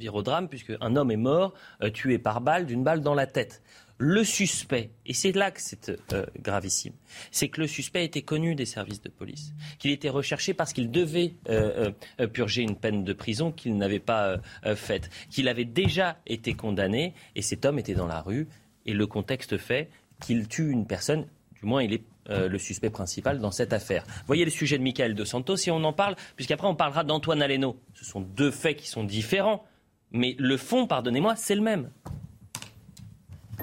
vire 0.00 0.14
puisque 0.48 0.72
un 0.80 0.96
homme 0.96 1.10
est 1.10 1.16
mort, 1.16 1.54
euh, 1.82 1.90
tué 1.90 2.18
par 2.18 2.40
balle, 2.40 2.66
d'une 2.66 2.82
balle 2.82 3.02
dans 3.02 3.14
la 3.14 3.26
tête. 3.26 3.62
Le 3.98 4.24
suspect, 4.24 4.90
et 5.04 5.12
c'est 5.12 5.32
là 5.32 5.50
que 5.50 5.60
c'est 5.60 5.90
euh, 6.14 6.24
gravissime, 6.40 6.94
c'est 7.30 7.48
que 7.48 7.60
le 7.60 7.66
suspect 7.66 8.02
était 8.02 8.22
connu 8.22 8.54
des 8.54 8.64
services 8.64 9.02
de 9.02 9.10
police, 9.10 9.52
qu'il 9.78 9.90
était 9.90 10.08
recherché 10.08 10.54
parce 10.54 10.72
qu'il 10.72 10.90
devait 10.90 11.34
euh, 11.50 11.92
purger 12.32 12.62
une 12.62 12.76
peine 12.76 13.04
de 13.04 13.12
prison 13.12 13.52
qu'il 13.52 13.76
n'avait 13.76 14.00
pas 14.00 14.38
faite, 14.74 15.10
qu'il 15.28 15.48
avait 15.48 15.66
déjà 15.66 16.16
été 16.26 16.54
condamné, 16.54 17.12
et 17.36 17.42
cet 17.42 17.66
homme 17.66 17.78
était 17.78 17.94
dans 17.94 18.06
la 18.06 18.22
rue, 18.22 18.48
et 18.86 18.94
le 18.94 19.06
contexte 19.06 19.58
fait 19.58 19.90
qu'il 20.18 20.48
tue 20.48 20.70
une 20.70 20.86
personne, 20.86 21.26
du 21.60 21.66
moins 21.66 21.82
il 21.82 21.92
est 21.92 22.04
le 22.26 22.58
suspect 22.58 22.90
principal 22.90 23.38
dans 23.38 23.50
cette 23.50 23.74
affaire. 23.74 24.04
Voyez 24.26 24.46
le 24.46 24.50
sujet 24.50 24.78
de 24.78 24.82
Michael 24.82 25.14
De 25.14 25.24
Santos, 25.24 25.56
si 25.56 25.70
on 25.70 25.82
en 25.84 25.92
parle, 25.92 26.16
puisqu'après 26.36 26.68
on 26.68 26.76
parlera 26.76 27.04
d'Antoine 27.04 27.42
Aleno. 27.42 27.76
Ce 27.92 28.06
sont 28.06 28.20
deux 28.20 28.50
faits 28.50 28.76
qui 28.76 28.88
sont 28.88 29.04
différents, 29.04 29.64
mais 30.12 30.34
le 30.38 30.56
fond, 30.56 30.86
pardonnez-moi, 30.86 31.36
c'est 31.36 31.54
le 31.54 31.62
même. 31.62 31.90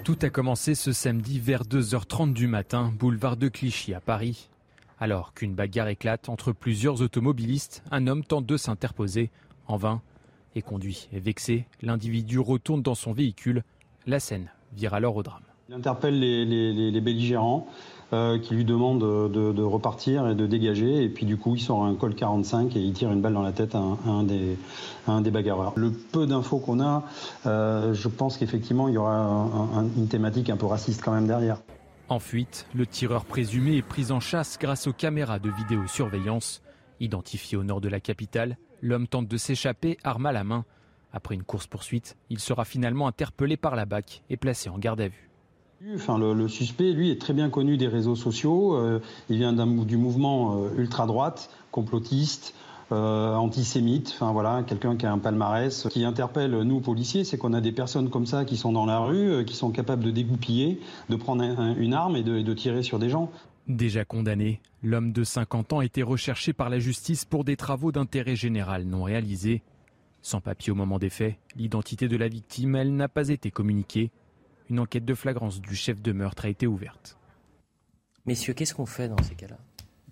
Tout 0.03 0.17
a 0.21 0.29
commencé 0.29 0.75
ce 0.75 0.93
samedi 0.93 1.39
vers 1.39 1.63
2h30 1.63 2.33
du 2.33 2.47
matin, 2.47 2.93
boulevard 2.97 3.35
de 3.35 3.49
Clichy 3.49 3.93
à 3.93 3.99
Paris. 3.99 4.49
Alors 4.99 5.33
qu'une 5.33 5.53
bagarre 5.53 5.89
éclate 5.89 6.29
entre 6.29 6.53
plusieurs 6.53 7.01
automobilistes, 7.01 7.83
un 7.91 8.07
homme 8.07 8.23
tente 8.23 8.45
de 8.45 8.57
s'interposer. 8.57 9.29
En 9.67 9.75
vain, 9.75 10.01
et 10.55 10.61
conduit 10.61 11.09
et 11.11 11.19
vexé, 11.19 11.65
l'individu 11.81 12.39
retourne 12.39 12.81
dans 12.81 12.95
son 12.95 13.11
véhicule. 13.11 13.63
La 14.05 14.19
scène 14.19 14.49
vire 14.73 14.93
alors 14.93 15.15
au 15.17 15.23
drame. 15.23 15.43
Il 15.69 15.75
interpelle 15.75 16.17
les, 16.19 16.45
les, 16.45 16.91
les 16.91 17.01
belligérants 17.01 17.67
euh, 18.13 18.39
qui 18.39 18.55
lui 18.55 18.63
demandent 18.63 18.99
de, 18.99 19.61
repartir 19.61 20.29
et 20.29 20.35
de 20.35 20.47
dégager. 20.47 21.03
Et 21.03 21.09
puis 21.09 21.25
du 21.25 21.37
coup, 21.37 21.55
il 21.55 21.61
sort 21.61 21.83
un 21.83 21.93
col 21.95 22.15
45 22.15 22.75
et 22.75 22.79
il 22.79 22.93
tire 22.93 23.11
une 23.11 23.21
balle 23.21 23.33
dans 23.33 23.41
la 23.41 23.51
tête 23.51 23.75
à 23.75 23.79
un, 23.79 24.23
des, 24.23 25.31
bagarreurs. 25.31 25.73
Le 25.75 25.91
peu 25.91 26.25
d'infos 26.25 26.59
qu'on 26.59 26.79
a, 26.79 27.03
euh, 27.45 27.93
je 27.93 28.07
pense 28.07 28.37
qu'effectivement, 28.37 28.87
il 28.87 28.93
y 28.93 28.97
aura 28.97 29.15
un, 29.15 29.79
un, 29.79 29.83
une 29.97 30.07
thématique 30.07 30.49
un 30.49 30.57
peu 30.57 30.67
raciste 30.67 31.01
quand 31.03 31.11
même 31.11 31.27
derrière. 31.27 31.61
En 32.09 32.19
fuite, 32.19 32.65
le 32.73 32.85
tireur 32.85 33.25
présumé 33.25 33.75
est 33.75 33.81
pris 33.81 34.11
en 34.11 34.21
chasse 34.21 34.57
grâce 34.57 34.87
aux 34.87 34.93
caméras 34.93 35.39
de 35.39 35.49
vidéosurveillance. 35.49 36.61
Identifié 37.01 37.57
au 37.57 37.63
nord 37.63 37.81
de 37.81 37.89
la 37.89 37.99
capitale, 37.99 38.57
l'homme 38.81 39.07
tente 39.07 39.27
de 39.27 39.37
s'échapper, 39.37 39.97
arme 40.05 40.27
à 40.27 40.31
la 40.31 40.45
main. 40.45 40.63
Après 41.11 41.35
une 41.35 41.43
course-poursuite, 41.43 42.15
il 42.29 42.39
sera 42.39 42.63
finalement 42.63 43.07
interpellé 43.07 43.57
par 43.57 43.75
la 43.75 43.85
BAC 43.85 44.23
et 44.29 44.37
placé 44.37 44.69
en 44.69 44.77
garde 44.77 45.01
à 45.01 45.09
vue. 45.09 45.26
Le, 45.81 46.47
suspect, 46.47 46.91
lui, 46.91 47.11
est 47.11 47.21
très 47.21 47.33
bien 47.33 47.49
connu 47.49 47.77
des 47.77 47.87
réseaux 47.87 48.15
sociaux. 48.15 48.75
Euh, 48.75 48.99
il 49.29 49.37
vient 49.37 49.53
du 49.53 49.97
mouvement 49.97 50.63
euh, 50.63 50.69
ultra-droite, 50.77 51.51
complotiste, 51.71 52.55
euh, 52.91 53.35
antisémite. 53.35 54.17
Voilà, 54.19 54.63
quelqu'un 54.63 54.95
qui 54.95 55.05
a 55.05 55.11
un 55.11 55.19
palmarès. 55.19 55.87
Qui 55.91 56.03
interpelle 56.03 56.51
nous 56.61 56.79
policiers, 56.79 57.23
c'est 57.23 57.37
qu'on 57.37 57.53
a 57.53 57.61
des 57.61 57.71
personnes 57.71 58.09
comme 58.09 58.25
ça 58.25 58.43
qui 58.43 58.57
sont 58.57 58.71
dans 58.71 58.87
la 58.87 58.99
rue, 58.99 59.45
qui 59.45 59.55
sont 59.55 59.69
capables 59.69 60.03
de 60.03 60.09
dégoupiller, 60.09 60.79
de 61.09 61.15
prendre 61.15 61.43
un, 61.43 61.75
une 61.75 61.93
arme 61.93 62.15
et 62.15 62.23
de, 62.23 62.41
de 62.41 62.53
tirer 62.53 62.81
sur 62.81 62.97
des 62.97 63.09
gens. 63.09 63.29
Déjà 63.67 64.03
condamné, 64.03 64.61
l'homme 64.81 65.11
de 65.11 65.23
50 65.23 65.73
ans 65.73 65.81
était 65.81 66.01
recherché 66.01 66.53
par 66.53 66.69
la 66.69 66.79
justice 66.79 67.23
pour 67.23 67.43
des 67.43 67.57
travaux 67.57 67.91
d'intérêt 67.91 68.35
général 68.35 68.85
non 68.85 69.03
réalisés. 69.03 69.61
Sans 70.23 70.41
papier 70.41 70.71
au 70.71 70.75
moment 70.75 70.97
des 70.97 71.09
faits, 71.09 71.35
l'identité 71.55 72.07
de 72.07 72.17
la 72.17 72.27
victime, 72.29 72.75
elle 72.75 72.95
n'a 72.95 73.07
pas 73.07 73.29
été 73.29 73.51
communiquée 73.51 74.09
une 74.69 74.79
enquête 74.79 75.05
de 75.05 75.13
flagrance 75.13 75.61
du 75.61 75.75
chef 75.75 76.01
de 76.01 76.11
meurtre 76.11 76.45
a 76.45 76.49
été 76.49 76.67
ouverte. 76.67 77.17
Messieurs, 78.25 78.53
qu'est-ce 78.53 78.73
qu'on 78.73 78.85
fait 78.85 79.07
dans 79.07 79.21
ces 79.23 79.35
cas-là? 79.35 79.57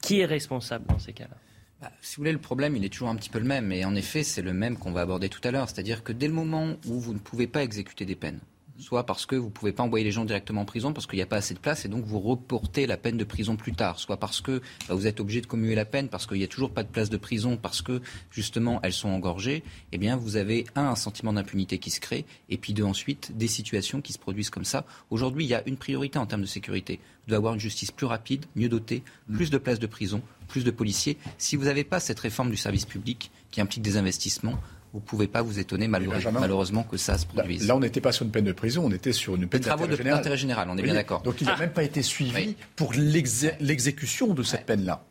Qui 0.01 0.19
est 0.19 0.25
responsable 0.25 0.85
dans 0.87 0.99
ces 0.99 1.13
cas-là? 1.13 1.35
Bah, 1.81 1.91
si 2.01 2.15
vous 2.15 2.21
voulez, 2.21 2.31
le 2.31 2.39
problème, 2.39 2.75
il 2.75 2.85
est 2.85 2.89
toujours 2.89 3.09
un 3.09 3.15
petit 3.15 3.29
peu 3.29 3.39
le 3.39 3.45
même. 3.45 3.71
Et 3.71 3.83
en 3.83 3.95
effet, 3.95 4.23
c'est 4.23 4.41
le 4.41 4.53
même 4.53 4.77
qu'on 4.77 4.91
va 4.91 5.01
aborder 5.01 5.29
tout 5.29 5.41
à 5.43 5.51
l'heure. 5.51 5.69
C'est-à-dire 5.69 6.03
que 6.03 6.13
dès 6.13 6.27
le 6.27 6.33
moment 6.33 6.75
où 6.87 6.99
vous 6.99 7.13
ne 7.13 7.19
pouvez 7.19 7.47
pas 7.47 7.63
exécuter 7.63 8.05
des 8.05 8.15
peines, 8.15 8.39
soit 8.77 9.05
parce 9.05 9.25
que 9.25 9.35
vous 9.35 9.47
ne 9.47 9.51
pouvez 9.51 9.71
pas 9.71 9.83
envoyer 9.83 10.03
les 10.03 10.11
gens 10.11 10.25
directement 10.25 10.61
en 10.61 10.65
prison 10.65 10.93
parce 10.93 11.07
qu'il 11.07 11.17
n'y 11.17 11.23
a 11.23 11.27
pas 11.27 11.37
assez 11.37 11.53
de 11.53 11.59
place 11.59 11.85
et 11.85 11.87
donc 11.87 12.03
vous 12.05 12.19
reportez 12.19 12.85
la 12.87 12.97
peine 12.97 13.17
de 13.17 13.23
prison 13.23 13.55
plus 13.55 13.73
tard, 13.73 13.99
soit 13.99 14.17
parce 14.17 14.41
que 14.41 14.61
bah, 14.87 14.95
vous 14.95 15.07
êtes 15.07 15.19
obligé 15.19 15.41
de 15.41 15.47
commuer 15.47 15.75
la 15.75 15.85
peine 15.85 16.09
parce 16.09 16.25
qu'il 16.27 16.37
n'y 16.37 16.43
a 16.43 16.47
toujours 16.47 16.71
pas 16.71 16.83
de 16.83 16.89
place 16.89 17.09
de 17.09 17.17
prison 17.17 17.57
parce 17.57 17.81
que 17.81 18.01
justement 18.31 18.79
elles 18.83 18.93
sont 18.93 19.09
engorgées, 19.09 19.63
eh 19.91 19.97
bien 19.97 20.15
vous 20.15 20.35
avez 20.35 20.65
un, 20.75 20.95
sentiment 20.95 21.33
d'impunité 21.33 21.77
qui 21.77 21.89
se 21.89 21.99
crée 21.99 22.25
et 22.49 22.57
puis 22.57 22.73
deux 22.73 22.83
ensuite 22.83 23.35
des 23.37 23.47
situations 23.47 24.01
qui 24.01 24.13
se 24.13 24.19
produisent 24.19 24.49
comme 24.49 24.65
ça. 24.65 24.85
Aujourd'hui, 25.09 25.45
il 25.45 25.49
y 25.49 25.53
a 25.53 25.63
une 25.67 25.77
priorité 25.77 26.19
en 26.19 26.25
termes 26.25 26.41
de 26.41 26.47
sécurité. 26.47 26.99
Vous 27.25 27.31
devez 27.31 27.37
avoir 27.37 27.53
une 27.53 27.59
justice 27.59 27.91
plus 27.91 28.05
rapide, 28.05 28.45
mieux 28.55 28.69
dotée, 28.69 29.03
plus 29.33 29.49
de 29.49 29.57
places 29.57 29.79
de 29.79 29.87
prison, 29.87 30.21
plus 30.47 30.63
de 30.63 30.71
policiers. 30.71 31.17
Si 31.37 31.55
vous 31.55 31.65
n'avez 31.65 31.83
pas 31.83 31.99
cette 31.99 32.19
réforme 32.19 32.49
du 32.49 32.57
service 32.57 32.85
public 32.85 33.31
qui 33.51 33.61
implique 33.61 33.81
des 33.81 33.97
investissements, 33.97 34.59
vous 34.95 35.01
ne 35.01 35.05
pouvez 35.05 35.27
pas 35.27 35.41
vous 35.41 35.59
étonner 35.59 35.89
malheureusement, 35.89 36.39
malheureusement 36.39 36.83
que 36.83 36.95
ça 36.95 37.17
se 37.17 37.25
produise. 37.25 37.67
Là, 37.67 37.75
on 37.75 37.81
n'était 37.81 37.99
pas 37.99 38.13
sur 38.13 38.23
une 38.23 38.31
peine 38.31 38.45
de 38.45 38.53
prison, 38.53 38.85
on 38.85 38.91
était 38.91 39.11
sur 39.11 39.35
une 39.35 39.45
peine 39.45 39.59
d'intérêt 39.59 39.97
général. 39.97 40.17
d'intérêt 40.19 40.37
général. 40.37 40.69
On 40.71 40.77
est 40.77 40.81
bien 40.83 40.93
d'accord. 40.93 41.21
Donc 41.21 41.41
il 41.41 41.47
n'a 41.47 41.55
ah. 41.57 41.59
même 41.59 41.73
pas 41.73 41.83
été 41.83 42.01
suivi 42.01 42.31
oui. 42.33 42.55
pour 42.77 42.93
l'exécution 42.93 44.33
de 44.33 44.41
cette 44.41 44.65
peine-là. 44.65 45.03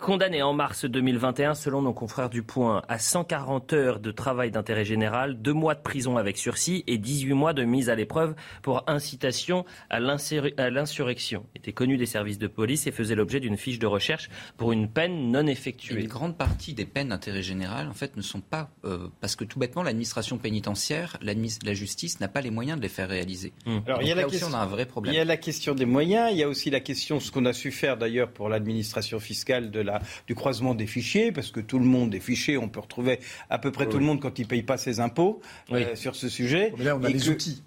Condamné 0.00 0.42
en 0.42 0.52
mars 0.52 0.84
2021, 0.84 1.54
selon 1.54 1.82
nos 1.82 1.92
confrères 1.92 2.30
du 2.30 2.44
Point, 2.44 2.82
à 2.88 3.00
140 3.00 3.72
heures 3.72 3.98
de 3.98 4.12
travail 4.12 4.52
d'intérêt 4.52 4.84
général, 4.84 5.42
deux 5.42 5.52
mois 5.52 5.74
de 5.74 5.80
prison 5.80 6.16
avec 6.16 6.38
sursis 6.38 6.84
et 6.86 6.98
18 6.98 7.34
mois 7.34 7.52
de 7.52 7.64
mise 7.64 7.90
à 7.90 7.96
l'épreuve 7.96 8.36
pour 8.62 8.84
incitation 8.86 9.64
à 9.90 9.98
l'insurrection. 9.98 11.46
Était 11.56 11.72
connu 11.72 11.96
des 11.96 12.06
services 12.06 12.38
de 12.38 12.46
police 12.46 12.86
et 12.86 12.92
faisait 12.92 13.16
l'objet 13.16 13.40
d'une 13.40 13.56
fiche 13.56 13.80
de 13.80 13.88
recherche 13.88 14.30
pour 14.56 14.70
une 14.70 14.88
peine 14.88 15.32
non 15.32 15.48
effectuée. 15.48 16.00
Une 16.00 16.06
grande 16.06 16.38
partie 16.38 16.74
des 16.74 16.86
peines 16.86 17.08
d'intérêt 17.08 17.42
général, 17.42 17.88
en 17.88 17.94
fait, 17.94 18.16
ne 18.16 18.22
sont 18.22 18.40
pas 18.40 18.70
euh, 18.84 19.08
parce 19.20 19.34
que 19.34 19.44
tout 19.44 19.58
bêtement, 19.58 19.82
l'administration 19.82 20.38
pénitentiaire, 20.38 21.18
la 21.22 21.74
justice 21.74 22.20
n'a 22.20 22.28
pas 22.28 22.40
les 22.40 22.50
moyens 22.50 22.78
de 22.78 22.82
les 22.82 22.88
faire 22.88 23.08
réaliser. 23.08 23.52
Mmh. 23.66 23.78
Alors, 23.86 24.02
il 24.02 24.08
y 24.08 24.12
a 24.12 24.14
la 24.14 24.26
aussi, 24.26 24.38
question, 24.38 24.48
on 24.52 24.56
a 24.56 24.62
un 24.62 24.66
vrai 24.66 24.86
problème. 24.86 25.12
Il 25.12 25.16
y 25.16 25.20
a 25.20 25.24
la 25.24 25.36
question 25.36 25.74
des 25.74 25.86
moyens. 25.86 26.30
Il 26.30 26.38
y 26.38 26.44
a 26.44 26.48
aussi 26.48 26.70
la 26.70 26.80
question, 26.80 27.18
ce 27.18 27.32
qu'on 27.32 27.44
a 27.46 27.52
su 27.52 27.72
faire 27.72 27.96
d'ailleurs 27.96 28.30
pour 28.30 28.48
l'administration 28.48 29.18
fiscale 29.18 29.72
de 29.72 29.80
la, 29.80 29.87
du 30.26 30.34
croisement 30.34 30.74
des 30.74 30.86
fichiers, 30.86 31.32
parce 31.32 31.50
que 31.50 31.60
tout 31.60 31.78
le 31.78 31.84
monde 31.84 32.14
est 32.14 32.20
fiché, 32.20 32.58
on 32.58 32.68
peut 32.68 32.80
retrouver 32.80 33.20
à 33.50 33.58
peu 33.58 33.70
près 33.72 33.84
oui. 33.84 33.90
tout 33.90 33.98
le 33.98 34.04
monde 34.04 34.20
quand 34.20 34.38
il 34.38 34.42
ne 34.42 34.48
paye 34.48 34.62
pas 34.62 34.76
ses 34.76 35.00
impôts 35.00 35.40
oui. 35.70 35.82
euh, 35.82 35.96
sur 35.96 36.14
ce 36.16 36.28
sujet. 36.28 36.72
Mais 36.78 36.84
là, 36.84 36.96
on 36.96 37.04
a 37.04 37.10
et 37.10 37.12
les 37.12 37.20
que, 37.20 37.30
outils, 37.30 37.62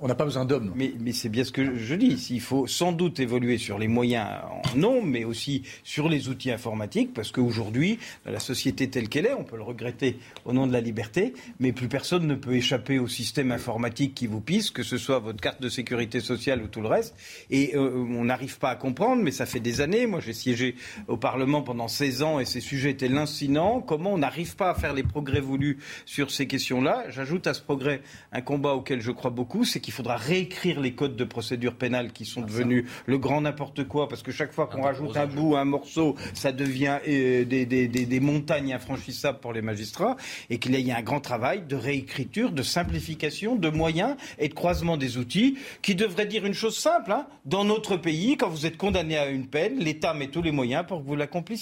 on 0.00 0.08
n'a 0.08 0.14
pas 0.14 0.24
besoin 0.24 0.44
d'hommes. 0.44 0.72
Mais, 0.74 0.92
mais 1.00 1.12
c'est 1.12 1.28
bien 1.28 1.44
ce 1.44 1.52
que 1.52 1.76
je 1.76 1.94
dis, 1.94 2.26
il 2.30 2.40
faut 2.40 2.66
sans 2.66 2.92
doute 2.92 3.20
évoluer 3.20 3.58
sur 3.58 3.78
les 3.78 3.88
moyens 3.88 4.26
en 4.50 4.76
nom, 4.76 5.02
mais 5.02 5.24
aussi 5.24 5.62
sur 5.84 6.08
les 6.08 6.28
outils 6.28 6.50
informatiques, 6.50 7.12
parce 7.14 7.30
qu'aujourd'hui, 7.32 7.98
dans 8.24 8.32
la 8.32 8.40
société 8.40 8.88
telle 8.88 9.08
qu'elle 9.08 9.26
est, 9.26 9.34
on 9.34 9.44
peut 9.44 9.56
le 9.56 9.62
regretter 9.62 10.18
au 10.44 10.52
nom 10.52 10.66
de 10.66 10.72
la 10.72 10.80
liberté, 10.80 11.32
mais 11.60 11.72
plus 11.72 11.88
personne 11.88 12.26
ne 12.26 12.34
peut 12.34 12.54
échapper 12.54 12.98
au 12.98 13.08
système 13.08 13.52
informatique 13.52 14.14
qui 14.14 14.26
vous 14.26 14.40
pisse, 14.40 14.70
que 14.70 14.82
ce 14.82 14.98
soit 14.98 15.18
votre 15.18 15.40
carte 15.40 15.60
de 15.60 15.68
sécurité 15.68 16.20
sociale 16.20 16.62
ou 16.62 16.68
tout 16.68 16.80
le 16.80 16.88
reste. 16.88 17.14
Et 17.50 17.74
euh, 17.74 17.90
on 17.94 18.24
n'arrive 18.24 18.58
pas 18.58 18.70
à 18.70 18.76
comprendre, 18.76 19.22
mais 19.22 19.30
ça 19.30 19.46
fait 19.46 19.60
des 19.60 19.80
années, 19.80 20.06
moi 20.06 20.20
j'ai 20.20 20.32
siégé 20.32 20.74
au 21.08 21.16
Parlement 21.16 21.62
pendant 21.66 21.88
16 21.88 22.22
ans 22.22 22.38
et 22.38 22.44
ces 22.44 22.60
sujets 22.60 22.90
étaient 22.90 23.08
lancinants. 23.08 23.80
Comment 23.80 24.14
on 24.14 24.18
n'arrive 24.18 24.54
pas 24.54 24.70
à 24.70 24.74
faire 24.74 24.94
les 24.94 25.02
progrès 25.02 25.40
voulus 25.40 25.78
sur 26.06 26.30
ces 26.30 26.46
questions-là? 26.46 27.10
J'ajoute 27.10 27.48
à 27.48 27.54
ce 27.54 27.60
progrès 27.60 28.02
un 28.32 28.40
combat 28.40 28.74
auquel 28.74 29.00
je 29.00 29.10
crois 29.10 29.32
beaucoup, 29.32 29.64
c'est 29.64 29.80
qu'il 29.80 29.92
faudra 29.92 30.16
réécrire 30.16 30.80
les 30.80 30.94
codes 30.94 31.16
de 31.16 31.24
procédure 31.24 31.74
pénale 31.74 32.12
qui 32.12 32.24
sont 32.24 32.40
devenus 32.40 32.84
le 33.06 33.18
grand 33.18 33.40
n'importe 33.40 33.86
quoi, 33.88 34.08
parce 34.08 34.22
que 34.22 34.30
chaque 34.30 34.52
fois 34.52 34.68
qu'on 34.68 34.82
rajoute 34.82 35.16
un 35.16 35.26
bout, 35.26 35.56
un 35.56 35.64
morceau, 35.64 36.14
ça 36.34 36.52
devient 36.52 36.98
euh, 37.08 37.44
des, 37.44 37.66
des, 37.66 37.88
des, 37.88 38.06
des, 38.06 38.20
montagnes 38.20 38.72
infranchissables 38.72 39.40
pour 39.40 39.52
les 39.52 39.62
magistrats, 39.62 40.16
et 40.50 40.58
qu'il 40.58 40.78
y 40.78 40.90
ait 40.90 40.92
un 40.92 41.02
grand 41.02 41.20
travail 41.20 41.64
de 41.68 41.74
réécriture, 41.74 42.52
de 42.52 42.62
simplification, 42.62 43.56
de 43.56 43.68
moyens 43.68 44.14
et 44.38 44.48
de 44.48 44.54
croisement 44.54 44.96
des 44.96 45.18
outils, 45.18 45.58
qui 45.82 45.96
devrait 45.96 46.26
dire 46.26 46.46
une 46.46 46.54
chose 46.54 46.78
simple. 46.78 47.10
Hein. 47.10 47.26
Dans 47.44 47.64
notre 47.64 47.96
pays, 47.96 48.36
quand 48.36 48.48
vous 48.48 48.66
êtes 48.66 48.76
condamné 48.76 49.18
à 49.18 49.28
une 49.28 49.48
peine, 49.48 49.80
l'État 49.80 50.14
met 50.14 50.28
tous 50.28 50.42
les 50.42 50.52
moyens 50.52 50.84
pour 50.86 51.02
que 51.02 51.06
vous 51.08 51.16
l'accomplissiez. 51.16 51.55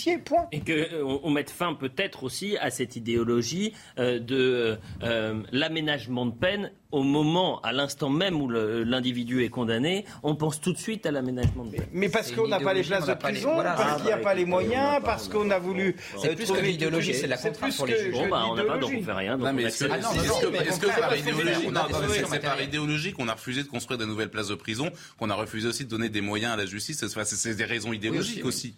Et 0.53 0.61
qu'on 0.61 0.71
euh, 0.71 1.19
on 1.23 1.31
mette 1.31 1.51
fin 1.51 1.75
peut-être 1.75 2.25
aussi 2.25 2.57
à 2.59 2.71
cette 2.71 2.97
idéologie 2.97 3.73
euh, 3.99 4.19
de 4.19 4.79
euh, 5.03 5.43
l'aménagement 5.53 6.27
de 6.27 6.33
peine 6.33 6.73
au 6.95 7.03
moment, 7.03 7.61
à 7.63 7.73
l'instant 7.73 8.09
même 8.09 8.41
où 8.41 8.49
l'individu 8.49 9.43
est 9.43 9.49
condamné, 9.49 10.05
on 10.23 10.37
pense 10.37 10.61
tout 10.61 10.73
de 10.73 10.79
suite 10.79 11.07
à 11.07 11.11
l'aménagement 11.11 11.65
de 11.65 11.73
peine. 11.73 11.87
Mais 11.93 12.09
parce 12.09 12.31
qu'on 12.31 12.47
n'a 12.47 12.61
pas 12.61 12.73
les 12.73 12.85
places 12.85 13.07
de 13.07 13.15
prison, 13.15 13.57
parce 13.57 13.97
qu'il 13.97 14.07
n'y 14.07 14.13
a 14.13 14.19
pas 14.19 14.35
les 14.35 14.45
moyens, 14.45 15.03
parce 15.05 15.29
qu'on 15.29 15.51
a 15.51 15.59
voulu. 15.59 15.97
C'est 16.23 16.37
plus 16.37 16.51
que 16.51 16.61
l'idéologie, 16.61 17.13
c'est 17.13 17.27
la 17.27 17.37
contrainte 17.37 17.77
pour 17.77 17.87
les 17.87 17.99
juges. 17.99 18.15
Bon, 18.15 18.29
bah, 18.29 18.45
on 18.49 18.55
n'a 18.55 18.63
pas, 18.63 18.79
donc 18.79 18.93
on 18.97 19.03
fait 19.03 19.13
rien. 19.13 19.37
Donc 19.37 19.49
mais 19.55 19.65
est-ce 19.65 19.85
que 19.85 20.87
c'est 22.31 22.41
par 22.41 22.63
idéologie 22.63 23.13
qu'on 23.13 23.29
a 23.29 23.35
refusé 23.35 23.65
de 23.65 23.69
construire 23.69 23.99
de 23.99 24.05
nouvelles 24.05 24.31
places 24.31 24.49
de 24.49 24.55
prison, 24.55 24.91
qu'on 25.19 25.31
a 25.31 25.35
refusé 25.35 25.67
aussi 25.67 25.85
de 25.85 25.91
donner 25.91 26.11
des 26.11 26.21
moyens 26.21 26.53
à 26.53 26.57
la 26.57 26.67
justice 26.67 27.05
C'est 27.05 27.57
des 27.57 27.65
raisons 27.65 27.93
idéologiques 27.93 28.45
aussi. 28.45 28.77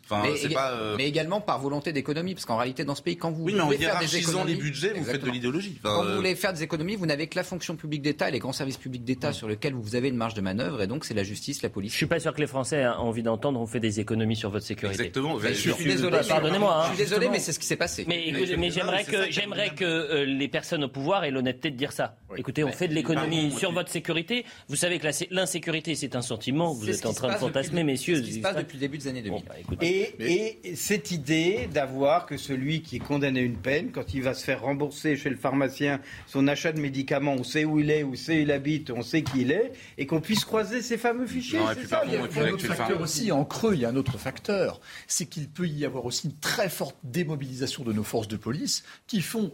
Mais 0.96 1.06
également 1.06 1.42
par 1.42 1.60
volonté 1.60 1.92
d'économie, 1.92 2.32
parce 2.32 2.46
qu'en 2.46 2.56
réalité, 2.56 2.86
dans 2.86 2.94
ce 2.94 3.02
pays, 3.02 3.18
quand 3.18 3.30
vous 3.30 3.42
voulez 3.42 3.76
faire 3.76 3.98
des 4.00 4.16
économies, 4.16 4.54
les 4.54 4.58
budgets, 4.58 4.94
vous 4.94 5.04
faites 5.04 5.22
de 5.22 5.30
l'idéologie. 5.30 5.78
Quand 5.82 6.02
vous 6.02 6.16
voulez 6.16 6.34
faire 6.34 6.54
des 6.54 6.62
économies, 6.62 6.96
vous 6.96 7.04
n'avez 7.04 7.26
que 7.26 7.36
la 7.36 7.44
fonction 7.44 7.76
publique 7.76 8.05
d'État 8.06 8.28
et 8.28 8.32
les 8.32 8.38
grands 8.38 8.52
services 8.52 8.76
publics 8.76 9.04
d'État 9.04 9.32
sur 9.32 9.48
lesquels 9.48 9.74
vous 9.74 9.96
avez 9.96 10.08
une 10.08 10.16
marge 10.16 10.34
de 10.34 10.40
manœuvre, 10.40 10.82
et 10.82 10.86
donc 10.86 11.04
c'est 11.04 11.14
la 11.14 11.24
justice, 11.24 11.62
la 11.62 11.68
police. 11.68 11.92
Je 11.92 11.96
suis 11.96 12.06
pas 12.06 12.20
sûr 12.20 12.32
que 12.32 12.40
les 12.40 12.46
Français 12.46 12.86
ont 12.86 13.08
envie 13.08 13.22
d'entendre 13.22 13.60
on 13.60 13.66
fait 13.66 13.80
des 13.80 14.00
économies 14.00 14.36
sur 14.36 14.50
votre 14.50 14.64
sécurité. 14.64 15.06
Exactement. 15.06 15.38
je, 15.38 15.52
suis 15.52 15.84
désolé. 15.84 16.18
Pardonnez-moi. 16.28 16.82
Je 16.84 16.88
suis 16.96 17.04
désolé, 17.04 17.28
mais 17.28 17.38
c'est 17.38 17.52
ce 17.52 17.58
qui 17.58 17.66
s'est 17.66 17.76
passé. 17.76 18.04
Mais, 18.06 18.32
mais, 18.56 18.70
j'aimerais 18.70 19.04
que 19.04 19.30
j'aimerais 19.30 19.70
que 19.70 19.84
euh, 19.84 20.24
les 20.24 20.48
personnes 20.48 20.84
au 20.84 20.88
pouvoir 20.88 21.24
aient 21.24 21.30
l'honnêteté 21.30 21.70
de 21.70 21.76
dire 21.76 21.92
ça. 21.92 22.16
Écoutez, 22.36 22.64
on 22.64 22.72
fait 22.72 22.88
de 22.88 22.94
l'économie 22.94 23.50
sur 23.50 23.72
votre 23.72 23.90
sécurité. 23.90 24.44
Vous 24.68 24.76
savez 24.76 24.98
que 24.98 25.06
l'insécurité, 25.30 25.94
c'est 25.94 26.16
un 26.16 26.22
sentiment. 26.22 26.72
Vous 26.72 26.88
êtes 26.88 27.06
en 27.06 27.12
train 27.12 27.32
de 27.32 27.38
fantasmer, 27.38 27.84
messieurs. 27.84 28.16
C'est 28.16 28.22
ce 28.22 28.26
qui 28.26 28.34
se 28.34 28.40
passe 28.40 28.56
depuis 28.56 28.76
le 28.76 28.80
début 28.80 28.98
des 28.98 29.08
années 29.08 29.22
2000. 29.22 29.42
Bah, 29.46 29.76
et, 29.80 30.74
cette 30.74 31.10
idée 31.10 31.68
d'avoir 31.72 32.26
que 32.26 32.36
celui 32.36 32.82
qui 32.82 32.96
est 32.96 33.00
condamné 33.00 33.40
à 33.40 33.42
une 33.42 33.56
peine, 33.56 33.90
quand 33.90 34.14
il 34.14 34.22
va 34.22 34.34
se 34.34 34.44
faire 34.44 34.62
rembourser 34.62 35.16
chez 35.16 35.30
le 35.30 35.36
pharmacien 35.36 36.00
son 36.26 36.48
achat 36.48 36.72
de 36.72 36.80
médicaments, 36.80 37.34
on 37.38 37.44
sait 37.44 37.64
où 37.64 37.78
il 37.78 37.90
est, 37.90 37.95
où 38.02 38.12
où 38.12 38.30
il 38.30 38.50
habite, 38.50 38.90
on 38.90 39.02
sait 39.02 39.22
qui 39.22 39.42
il 39.42 39.50
est, 39.50 39.72
et 39.98 40.06
qu'on 40.06 40.20
puisse 40.20 40.44
croiser 40.44 40.82
ces 40.82 40.96
fameux 40.96 41.26
fichiers. 41.26 41.58
Non, 41.58 41.66
ça, 41.86 42.02
il 42.06 42.12
y 42.12 42.16
a 42.16 42.22
un 42.22 42.52
autre 42.52 42.66
facteur 42.66 43.00
aussi, 43.00 43.32
en 43.32 43.44
creux, 43.44 43.74
il 43.74 43.80
y 43.80 43.84
a 43.84 43.88
un 43.88 43.96
autre 43.96 44.18
facteur, 44.18 44.80
c'est 45.06 45.26
qu'il 45.26 45.48
peut 45.48 45.68
y 45.68 45.84
avoir 45.84 46.04
aussi 46.04 46.28
une 46.28 46.36
très 46.38 46.68
forte 46.68 46.96
démobilisation 47.04 47.84
de 47.84 47.92
nos 47.92 48.04
forces 48.04 48.28
de 48.28 48.36
police 48.36 48.84
qui 49.06 49.20
font 49.20 49.52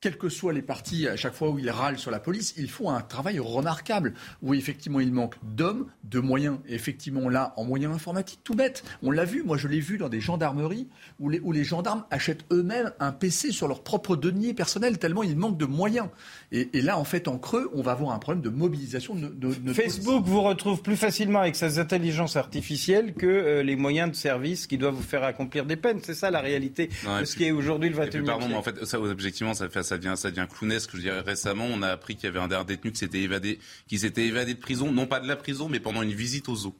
quels 0.00 0.18
que 0.18 0.28
soient 0.28 0.52
les 0.52 0.62
partis, 0.62 1.08
à 1.08 1.16
chaque 1.16 1.34
fois 1.34 1.50
où 1.50 1.58
ils 1.58 1.70
râlent 1.70 1.98
sur 1.98 2.10
la 2.10 2.20
police, 2.20 2.54
ils 2.56 2.70
font 2.70 2.90
un 2.90 3.00
travail 3.00 3.38
remarquable, 3.38 4.14
où 4.42 4.54
effectivement 4.54 5.00
il 5.00 5.12
manque 5.12 5.34
d'hommes, 5.42 5.86
de 6.04 6.20
moyens. 6.20 6.58
Et 6.68 6.74
effectivement 6.74 7.28
là, 7.28 7.54
en 7.56 7.64
moyens 7.64 7.94
informatiques, 7.94 8.40
tout 8.44 8.54
bête. 8.54 8.84
On 9.02 9.10
l'a 9.10 9.24
vu, 9.24 9.42
moi 9.42 9.56
je 9.56 9.68
l'ai 9.68 9.80
vu 9.80 9.98
dans 9.98 10.08
des 10.08 10.20
gendarmeries, 10.20 10.88
où 11.18 11.28
les, 11.28 11.40
où 11.40 11.50
les 11.50 11.64
gendarmes 11.64 12.04
achètent 12.10 12.44
eux-mêmes 12.52 12.92
un 13.00 13.10
PC 13.10 13.52
sur 13.52 13.68
leur 13.68 13.82
propre 13.82 14.16
denier 14.16 14.54
personnel, 14.54 14.98
tellement 14.98 15.22
il 15.22 15.36
manque 15.36 15.58
de 15.58 15.66
moyens. 15.66 16.08
Et, 16.52 16.80
là, 16.80 16.96
en 16.96 17.04
fait, 17.04 17.26
en 17.26 17.38
creux, 17.38 17.68
on 17.74 17.82
va 17.82 17.92
avoir 17.92 18.12
un 18.12 18.18
problème 18.20 18.42
de 18.42 18.50
mobilisation 18.50 19.16
de, 19.16 19.28
de, 19.28 19.72
Facebook 19.72 20.24
vous 20.24 20.42
retrouve 20.42 20.80
plus 20.80 20.96
facilement 20.96 21.40
avec 21.40 21.56
ses 21.56 21.80
intelligences 21.80 22.36
artificielles 22.36 23.14
que 23.14 23.26
euh, 23.26 23.62
les 23.64 23.74
moyens 23.74 24.10
de 24.10 24.16
service 24.16 24.68
qui 24.68 24.78
doivent 24.78 24.94
vous 24.94 25.02
faire 25.02 25.24
accomplir 25.24 25.66
des 25.66 25.76
peines. 25.76 25.98
C'est 26.02 26.14
ça 26.14 26.30
la 26.30 26.40
réalité 26.40 26.88
de 27.20 27.24
ce 27.24 27.34
qui 27.34 27.44
est 27.44 27.50
aujourd'hui 27.50 27.90
le 27.90 27.96
21e 27.96 28.10
siècle. 28.10 28.24
Pardon, 28.24 28.48
mais 28.48 28.54
en 28.54 28.62
fait, 28.62 28.84
ça, 28.84 29.00
objectivement, 29.00 29.54
ça, 29.54 29.68
fait, 29.68 29.82
ça, 29.82 29.98
devient, 29.98 30.14
ça 30.16 30.30
devient 30.30 30.46
clownesque. 30.48 30.90
Je 30.94 31.00
dirais 31.00 31.20
récemment, 31.20 31.66
on 31.68 31.82
a 31.82 31.88
appris 31.88 32.14
qu'il 32.14 32.24
y 32.24 32.28
avait 32.28 32.38
un 32.38 32.48
dernier 32.48 32.66
détenu 32.66 32.92
qui 32.92 32.98
s'était 32.98 33.20
évadé, 33.20 33.58
qui 33.88 33.98
s'était 33.98 34.26
évadé 34.26 34.54
de 34.54 34.60
prison, 34.60 34.92
non 34.92 35.06
pas 35.06 35.18
de 35.18 35.26
la 35.26 35.36
prison, 35.36 35.68
mais 35.68 35.80
pendant 35.80 36.02
une 36.02 36.12
visite 36.12 36.48
aux 36.48 36.66
eaux 36.66 36.76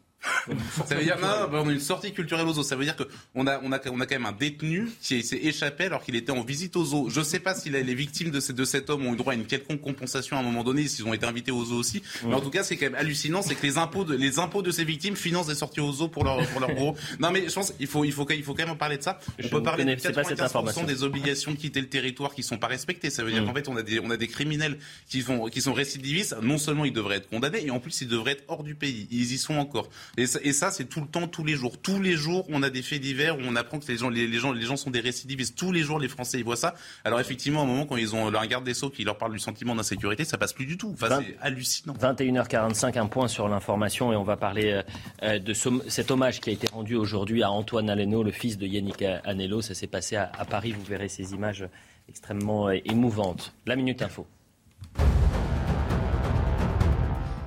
ça 0.87 0.95
veut 0.95 1.05
dire 1.05 1.19
non, 1.21 1.49
on 1.53 1.69
a 1.69 1.73
une 1.73 1.81
sortie 1.81 2.13
culturelle 2.13 2.47
aux 2.47 2.55
zoos. 2.55 2.63
Ça 2.63 2.77
veut 2.77 2.85
dire 2.85 2.97
qu'on 2.97 3.47
a, 3.47 3.61
on 3.63 3.73
a, 3.73 3.81
on 3.91 4.01
a 4.01 4.07
quand 4.07 4.15
même 4.15 4.27
un 4.27 4.33
détenu 4.33 4.89
qui 5.01 5.23
s'est 5.23 5.37
échappé 5.37 5.85
alors 5.85 6.03
qu'il 6.03 6.17
était 6.17 6.33
en 6.33 6.43
visite 6.43 6.77
aux 6.77 6.85
zoos. 6.85 7.11
Je 7.11 7.21
ne 7.21 7.25
sais 7.25 7.41
pas 7.41 7.55
si 7.55 7.71
les 7.71 7.95
victimes 7.95 8.31
de, 8.31 8.41
ces, 8.41 8.53
de 8.53 8.65
cet 8.65 8.91
homme 8.91 9.07
ont 9.07 9.15
eu 9.15 9.17
droit 9.17 9.33
à 9.33 9.37
une 9.37 9.47
quelconque 9.47 9.81
compensation 9.81 10.37
à 10.37 10.41
un 10.41 10.43
moment 10.43 10.65
donné, 10.65 10.89
s'ils 10.89 11.07
ont 11.07 11.15
été 11.15 11.27
invités 11.27 11.53
aux 11.53 11.65
zoos 11.65 11.79
aussi. 11.79 12.03
Mais 12.25 12.35
en 12.35 12.41
tout 12.41 12.51
cas, 12.51 12.63
c'est 12.63 12.77
quand 12.77 12.87
même 12.87 12.95
hallucinant, 12.95 13.43
c'est 13.43 13.55
que 13.55 13.67
les 13.67 13.79
impôts 13.79 14.05
de, 14.05 14.15
les 14.15 14.39
impôts 14.39 14.63
de 14.63 14.71
ces 14.71 14.85
victimes 14.85 15.17
financent 15.17 15.47
des 15.47 15.55
sorties 15.55 15.81
aux 15.81 15.93
zoos 15.93 16.09
pour 16.09 16.25
leur, 16.25 16.47
pour 16.49 16.61
leur 16.61 16.73
gros. 16.73 16.97
Non, 17.19 17.31
mais 17.31 17.49
je 17.49 17.55
pense 17.55 17.73
il 17.81 17.87
faut, 17.87 18.05
il 18.05 18.13
faut, 18.13 18.27
il 18.31 18.43
faut 18.43 18.55
quand 18.55 18.65
même 18.65 18.75
en 18.75 18.77
parler 18.77 18.99
de 18.99 19.03
ça. 19.03 19.19
On 19.43 19.49
peut 19.49 19.63
parler 19.63 19.85
de 19.85 19.91
95% 19.91 20.87
des 20.87 21.03
obligations 21.03 21.53
de 21.53 21.57
quitter 21.57 21.81
le 21.81 21.89
territoire 21.89 22.35
qui 22.35 22.43
sont 22.43 22.59
pas 22.59 22.67
respectées. 22.67 23.11
Ça 23.11 23.23
veut 23.23 23.33
dire 23.33 23.43
mm. 23.43 23.47
qu'en 23.47 23.55
fait, 23.55 23.69
on 23.69 23.77
a 23.77 23.83
des, 23.83 24.01
on 24.01 24.11
a 24.11 24.17
des 24.17 24.29
criminels 24.29 24.79
qui 25.09 25.21
font, 25.21 25.47
qui 25.47 25.61
sont 25.61 25.73
récidivistes. 25.73 26.37
Non 26.43 26.59
seulement 26.59 26.85
ils 26.85 26.93
devraient 26.93 27.17
être 27.17 27.29
condamnés, 27.29 27.65
et 27.67 27.71
en 27.71 27.81
plus 27.81 28.01
ils 28.01 28.09
devraient 28.09 28.33
être 28.33 28.45
hors 28.49 28.63
du 28.63 28.75
pays. 28.75 29.09
Ils 29.11 29.33
y 29.33 29.39
sont 29.39 29.55
encore. 29.55 29.89
Et 30.17 30.27
ça, 30.27 30.71
c'est 30.71 30.85
tout 30.85 31.01
le 31.01 31.07
temps, 31.07 31.29
tous 31.29 31.45
les 31.45 31.55
jours. 31.55 31.79
Tous 31.81 32.01
les 32.01 32.17
jours, 32.17 32.47
on 32.49 32.63
a 32.63 32.71
des 32.71 32.83
faits 32.83 33.01
divers 33.01 33.37
où 33.39 33.43
on 33.45 33.57
apprend 33.57 33.79
que 33.79 33.87
les 33.87 33.97
gens, 33.97 34.09
les, 34.09 34.33
gens, 34.35 34.53
les 34.53 34.63
gens 34.63 34.77
sont 34.77 34.91
des 34.91 35.01
récidivistes. 35.01 35.57
Tous 35.57 35.73
les 35.73 35.83
jours, 35.83 35.99
les 35.99 36.09
Français, 36.09 36.39
ils 36.39 36.45
voient 36.45 36.57
ça. 36.57 36.75
Alors 37.05 37.21
effectivement, 37.21 37.61
à 37.61 37.65
un 37.65 37.67
moment, 37.67 37.87
quand 37.87 37.97
ils 37.97 38.15
ont 38.15 38.31
leur 38.31 38.47
garde 38.47 38.65
des 38.65 38.75
Sceaux 38.75 38.91
qui 38.91 39.05
leur 39.05 39.19
parle 39.19 39.33
du 39.33 39.39
sentiment 39.39 39.75
d'insécurité, 39.75 40.25
ça 40.25 40.39
passe 40.39 40.53
plus 40.53 40.67
du 40.67 40.77
tout. 40.77 40.93
Enfin, 40.95 41.21
c'est 41.21 41.37
hallucinant. 41.41 41.95
21h45, 41.95 42.99
un 42.99 43.07
point 43.07 43.29
sur 43.29 43.49
l'information 43.49 44.13
et 44.13 44.17
on 44.17 44.25
va 44.25 44.37
parler 44.37 44.73
euh, 44.73 44.83
euh, 45.23 45.39
de 45.39 45.53
cet 45.89 46.11
hommage 46.11 46.41
qui 46.41 46.51
a 46.51 46.53
été 46.53 46.69
rendu 46.69 46.95
aujourd'hui 46.95 47.43
à 47.43 47.51
Antoine 47.51 47.91
Aleno, 47.91 48.23
le 48.23 48.33
fils 48.33 48.59
de 48.59 48.67
Yannick 48.67 49.03
Anello. 49.25 49.63
Ça 49.63 49.75
s'est 49.75 49.87
passé 49.87 50.17
à, 50.17 50.31
à 50.39 50.45
Paris. 50.45 50.73
Vous 50.73 50.85
verrez 50.85 51.09
ces 51.09 51.33
images 51.33 51.67
extrêmement 52.09 52.69
euh, 52.69 52.79
émouvantes. 52.85 53.55
La 53.67 53.77
Minute 53.77 54.03
Info. 54.03 54.27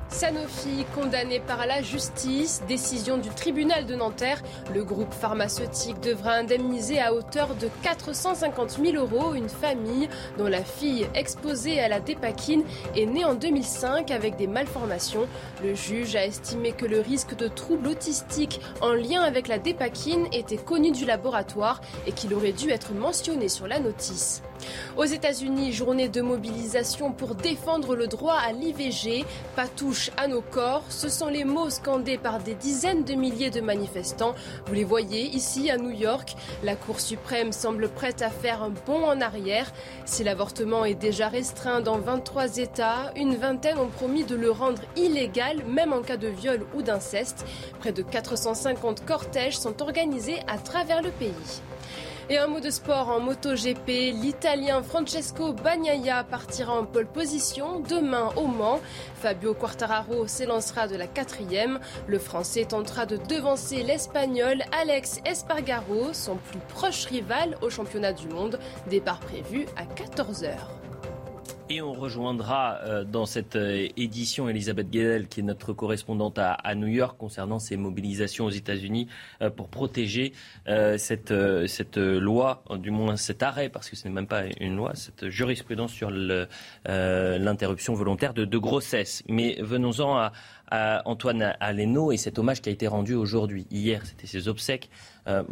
Sanofi 0.09 0.85
condamné 0.95 1.39
par 1.39 1.65
la 1.67 1.81
justice. 1.81 2.61
Décision 2.67 3.17
du 3.17 3.29
tribunal 3.29 3.85
de 3.85 3.95
Nanterre. 3.95 4.41
Le 4.73 4.83
groupe 4.83 5.13
pharmaceutique 5.13 5.99
devra 6.01 6.33
indemniser 6.33 6.99
à 6.99 7.13
hauteur 7.13 7.55
de 7.55 7.69
450 7.83 8.79
000 8.83 8.97
euros 8.97 9.35
une 9.35 9.49
famille 9.49 10.09
dont 10.37 10.47
la 10.47 10.63
fille 10.63 11.07
exposée 11.13 11.79
à 11.79 11.87
la 11.87 11.99
dépakine 11.99 12.63
est 12.95 13.05
née 13.05 13.23
en 13.23 13.35
2005 13.35 14.09
avec 14.11 14.35
des 14.35 14.47
malformations. 14.47 15.27
Le 15.63 15.75
juge 15.75 16.15
a 16.15 16.25
estimé 16.25 16.71
que 16.71 16.85
le 16.85 16.99
risque 16.99 17.35
de 17.35 17.47
troubles 17.47 17.89
autistiques 17.89 18.59
en 18.81 18.93
lien 18.93 19.21
avec 19.21 19.47
la 19.47 19.59
dépakine 19.59 20.27
était 20.33 20.57
connu 20.57 20.91
du 20.91 21.05
laboratoire 21.05 21.81
et 22.07 22.11
qu'il 22.11 22.33
aurait 22.33 22.51
dû 22.51 22.71
être 22.71 22.93
mentionné 22.93 23.47
sur 23.47 23.67
la 23.67 23.79
notice. 23.79 24.41
Aux 24.97 25.05
États-Unis, 25.05 25.73
journée 25.73 26.09
de 26.09 26.21
mobilisation 26.21 27.11
pour 27.11 27.35
défendre 27.35 27.95
le 27.95 28.07
droit 28.07 28.35
à 28.35 28.51
l'IVG. 28.51 29.25
Pas 29.55 29.67
touche 29.67 30.11
à 30.17 30.27
nos 30.27 30.41
corps. 30.41 30.83
Ce 30.89 31.09
sont 31.09 31.27
les 31.27 31.43
mots 31.43 31.69
scandés 31.69 32.17
par 32.17 32.39
des 32.39 32.55
dizaines 32.55 33.03
de 33.03 33.13
milliers 33.13 33.49
de 33.49 33.61
manifestants. 33.61 34.35
Vous 34.65 34.73
les 34.73 34.83
voyez 34.83 35.27
ici 35.27 35.69
à 35.69 35.77
New 35.77 35.91
York. 35.91 36.35
La 36.63 36.75
Cour 36.75 36.99
suprême 36.99 37.51
semble 37.51 37.89
prête 37.89 38.21
à 38.21 38.29
faire 38.29 38.63
un 38.63 38.71
bond 38.85 39.03
en 39.05 39.21
arrière. 39.21 39.71
Si 40.05 40.23
l'avortement 40.23 40.85
est 40.85 40.95
déjà 40.95 41.29
restreint 41.29 41.81
dans 41.81 41.99
23 41.99 42.57
États, 42.57 43.11
une 43.15 43.35
vingtaine 43.35 43.77
ont 43.77 43.87
promis 43.87 44.23
de 44.23 44.35
le 44.35 44.51
rendre 44.51 44.81
illégal, 44.95 45.63
même 45.65 45.93
en 45.93 46.01
cas 46.01 46.17
de 46.17 46.27
viol 46.27 46.65
ou 46.75 46.81
d'inceste. 46.81 47.45
Près 47.79 47.91
de 47.91 48.01
450 48.01 49.05
cortèges 49.05 49.57
sont 49.57 49.81
organisés 49.81 50.39
à 50.47 50.57
travers 50.57 51.01
le 51.01 51.11
pays. 51.11 51.61
Et 52.31 52.37
un 52.37 52.45
mot 52.45 52.59
de 52.59 52.69
sport 52.69 53.09
en 53.09 53.19
MotoGP. 53.19 54.13
L'Italien 54.13 54.83
Francesco 54.83 55.51
Bagnaia 55.51 56.23
partira 56.23 56.73
en 56.73 56.85
pole 56.85 57.07
position 57.07 57.79
demain 57.79 58.29
au 58.35 58.45
Mans. 58.45 58.79
Fabio 59.15 59.55
Quartararo 59.55 60.27
s'élancera 60.27 60.87
de 60.87 60.95
la 60.95 61.07
quatrième. 61.07 61.79
Le 62.05 62.19
Français 62.19 62.65
tentera 62.65 63.07
de 63.07 63.17
devancer 63.17 63.81
l'Espagnol 63.81 64.61
Alex 64.79 65.21
Espargaro, 65.25 66.13
son 66.13 66.35
plus 66.35 66.59
proche 66.67 67.05
rival 67.05 67.57
au 67.63 67.71
championnat 67.71 68.13
du 68.13 68.27
monde. 68.27 68.59
Départ 68.87 69.21
prévu 69.21 69.65
à 69.75 69.85
14h. 69.85 70.78
Et 71.71 71.83
on 71.83 71.93
rejoindra 71.93 72.79
euh, 72.83 73.03
dans 73.03 73.27
cette 73.27 73.55
euh, 73.55 73.87
édition 73.95 74.49
Elisabeth 74.49 74.89
Guedel, 74.89 75.27
qui 75.27 75.41
est 75.41 75.43
notre 75.43 75.71
correspondante 75.71 76.39
à, 76.39 76.73
New 76.73 76.87
York, 76.87 77.15
concernant 77.19 77.59
ces 77.59 77.77
mobilisations 77.77 78.45
aux 78.45 78.49
États-Unis 78.49 79.07
euh, 79.43 79.51
pour 79.51 79.67
protéger 79.67 80.33
cette, 80.97 81.31
loi, 81.31 82.63
du 82.77 82.89
moins 82.89 83.17
cet 83.17 83.43
arrêt, 83.43 83.69
parce 83.69 83.87
que 83.87 83.95
ce 83.95 84.07
n'est 84.07 84.13
même 84.13 84.25
pas 84.25 84.45
une 84.59 84.77
loi, 84.77 84.95
cette 84.95 85.29
jurisprudence 85.29 85.91
sur 85.91 86.09
l'interruption 86.09 87.93
volontaire 87.93 88.33
de, 88.33 88.45
de, 88.45 88.57
grossesse. 88.57 89.23
Mais 89.27 89.57
venons-en 89.61 90.17
à, 90.17 90.31
à 90.71 91.01
Antoine 91.05 91.55
Aleno 91.59 92.11
et 92.11 92.17
cet 92.17 92.39
hommage 92.39 92.61
qui 92.61 92.69
a 92.69 92.71
été 92.71 92.87
rendu 92.87 93.15
aujourd'hui. 93.15 93.67
Hier, 93.71 94.05
c'était 94.05 94.27
ses 94.27 94.47
obsèques. 94.47 94.89
Euh, 95.29 95.43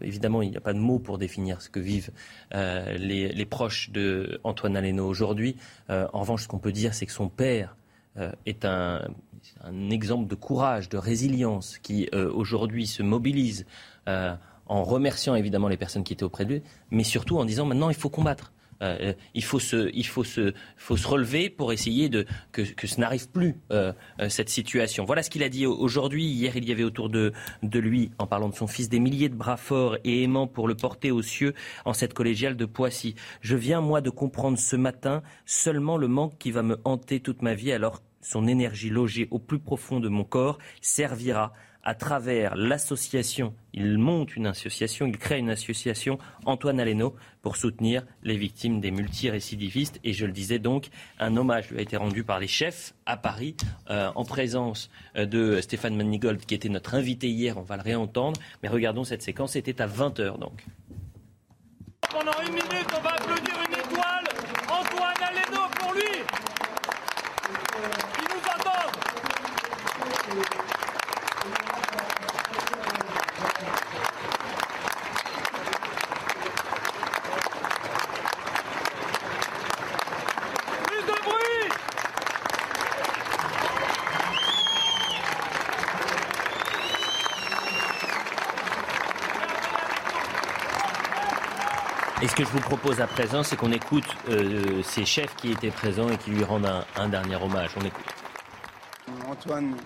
évidemment, 0.00 0.42
il 0.42 0.50
n'y 0.50 0.56
a 0.56 0.60
pas 0.60 0.72
de 0.72 0.78
mots 0.78 0.98
pour 0.98 1.18
définir 1.18 1.60
ce 1.60 1.68
que 1.68 1.80
vivent 1.80 2.10
euh, 2.54 2.96
les, 2.96 3.46
proches 3.46 3.90
de 3.90 4.40
Antoine 4.44 4.76
Aleno 4.76 5.06
aujourd'hui. 5.06 5.56
Euh, 5.90 6.06
en 6.12 6.20
revanche, 6.20 6.44
ce 6.44 6.48
qu'on 6.48 6.58
peut 6.58 6.72
dire, 6.72 6.94
c'est 6.94 7.06
que 7.06 7.12
son 7.12 7.28
père 7.28 7.76
est 8.44 8.66
un, 8.66 9.00
exemple 9.90 10.28
de 10.28 10.34
courage, 10.34 10.90
de 10.90 10.98
résilience, 10.98 11.78
qui 11.78 12.10
aujourd'hui 12.12 12.86
se 12.86 13.02
mobilise 13.02 13.64
en 14.06 14.84
remerciant 14.84 15.34
évidemment 15.34 15.68
les 15.68 15.78
personnes 15.78 16.04
qui 16.04 16.12
étaient 16.12 16.22
auprès 16.22 16.44
de 16.44 16.54
lui, 16.54 16.62
mais 16.90 17.04
surtout 17.04 17.38
en 17.38 17.46
disant 17.46 17.64
maintenant 17.64 17.88
il 17.88 17.96
faut 17.96 18.10
combattre. 18.10 18.52
Euh, 18.82 19.12
il, 19.34 19.44
faut 19.44 19.60
se, 19.60 19.90
il 19.94 20.06
faut, 20.06 20.24
se, 20.24 20.52
relever 21.06 21.50
pour 21.50 21.72
essayer 21.72 22.08
de, 22.08 22.26
que, 22.52 22.64
ce 22.64 23.00
n'arrive 23.00 23.28
plus, 23.30 23.56
euh, 23.70 23.92
euh, 24.20 24.28
cette 24.28 24.48
situation. 24.48 25.04
Voilà 25.04 25.22
ce 25.22 25.30
qu'il 25.30 25.42
a 25.42 25.48
dit 25.48 25.66
aujourd'hui. 25.66 26.24
Hier, 26.26 26.56
il 26.56 26.68
y 26.68 26.72
avait 26.72 26.84
autour 26.84 27.08
de, 27.08 27.32
de 27.62 27.78
lui, 27.78 28.10
en 28.18 28.26
parlant 28.26 28.48
de 28.48 28.54
son 28.54 28.66
fils, 28.66 28.88
des 28.88 29.00
milliers 29.00 29.28
de 29.28 29.34
bras 29.34 29.56
forts 29.56 29.96
et 30.04 30.22
aimants 30.22 30.46
pour 30.46 30.68
le 30.68 30.74
porter 30.74 31.10
aux 31.10 31.22
cieux 31.22 31.54
en 31.84 31.92
cette 31.92 32.14
collégiale 32.14 32.56
de 32.56 32.64
Poissy. 32.64 33.14
Je 33.40 33.56
viens, 33.56 33.80
moi, 33.80 34.00
de 34.00 34.10
comprendre 34.10 34.58
ce 34.58 34.76
matin 34.76 35.22
seulement 35.46 35.96
le 35.96 36.08
manque 36.08 36.38
qui 36.38 36.50
va 36.50 36.62
me 36.62 36.78
hanter 36.84 37.20
toute 37.20 37.42
ma 37.42 37.54
vie, 37.54 37.72
alors 37.72 38.02
son 38.20 38.46
énergie 38.46 38.90
logée 38.90 39.28
au 39.30 39.38
plus 39.38 39.58
profond 39.58 40.00
de 40.00 40.08
mon 40.08 40.24
corps 40.24 40.58
servira 40.80 41.52
à 41.84 41.94
travers 41.94 42.54
l'association, 42.54 43.54
il 43.72 43.98
monte 43.98 44.36
une 44.36 44.46
association, 44.46 45.06
il 45.06 45.18
crée 45.18 45.38
une 45.38 45.50
association, 45.50 46.18
Antoine 46.44 46.78
Aleno, 46.78 47.16
pour 47.42 47.56
soutenir 47.56 48.04
les 48.22 48.36
victimes 48.36 48.80
des 48.80 48.92
multirécidivistes. 48.92 49.98
Et 50.04 50.12
je 50.12 50.24
le 50.24 50.32
disais 50.32 50.58
donc, 50.58 50.88
un 51.18 51.36
hommage 51.36 51.70
lui 51.70 51.78
a 51.78 51.82
été 51.82 51.96
rendu 51.96 52.22
par 52.22 52.38
les 52.38 52.46
chefs 52.46 52.94
à 53.04 53.16
Paris, 53.16 53.56
euh, 53.90 54.10
en 54.14 54.24
présence 54.24 54.90
euh, 55.16 55.26
de 55.26 55.60
Stéphane 55.60 55.96
Manigold, 55.96 56.44
qui 56.46 56.54
était 56.54 56.68
notre 56.68 56.94
invité 56.94 57.28
hier, 57.28 57.58
on 57.58 57.62
va 57.62 57.76
le 57.76 57.82
réentendre. 57.82 58.40
Mais 58.62 58.68
regardons 58.68 59.04
cette 59.04 59.22
séquence, 59.22 59.52
c'était 59.52 59.82
à 59.82 59.88
20h 59.88 60.38
donc. 60.38 60.64
Pendant 62.10 62.32
une 62.46 62.52
minute, 62.52 62.88
on 62.96 63.00
va 63.00 63.10
applaudir 63.10 63.54
une 63.66 63.74
étoile, 63.74 64.24
Antoine 64.68 65.22
Aleno 65.28 65.68
pour 65.80 65.92
lui. 65.94 66.02
Il 68.18 68.28
nous 68.28 68.42
attend. 68.54 68.82
Et 92.21 92.21
ce 92.32 92.36
que 92.36 92.44
je 92.44 92.50
vous 92.50 92.60
propose 92.60 93.02
à 93.02 93.06
présent, 93.06 93.42
c'est 93.42 93.56
qu'on 93.56 93.72
écoute 93.72 94.06
euh, 94.30 94.82
ces 94.82 95.04
chefs 95.04 95.36
qui 95.36 95.52
étaient 95.52 95.70
présents 95.70 96.08
et 96.08 96.16
qui 96.16 96.30
lui 96.30 96.42
rendent 96.42 96.82
un, 96.96 97.08
dernier 97.10 97.36
hommage. 97.36 97.72
On 97.76 97.84
écoute. 97.84 98.06
Antoine, 99.28 99.76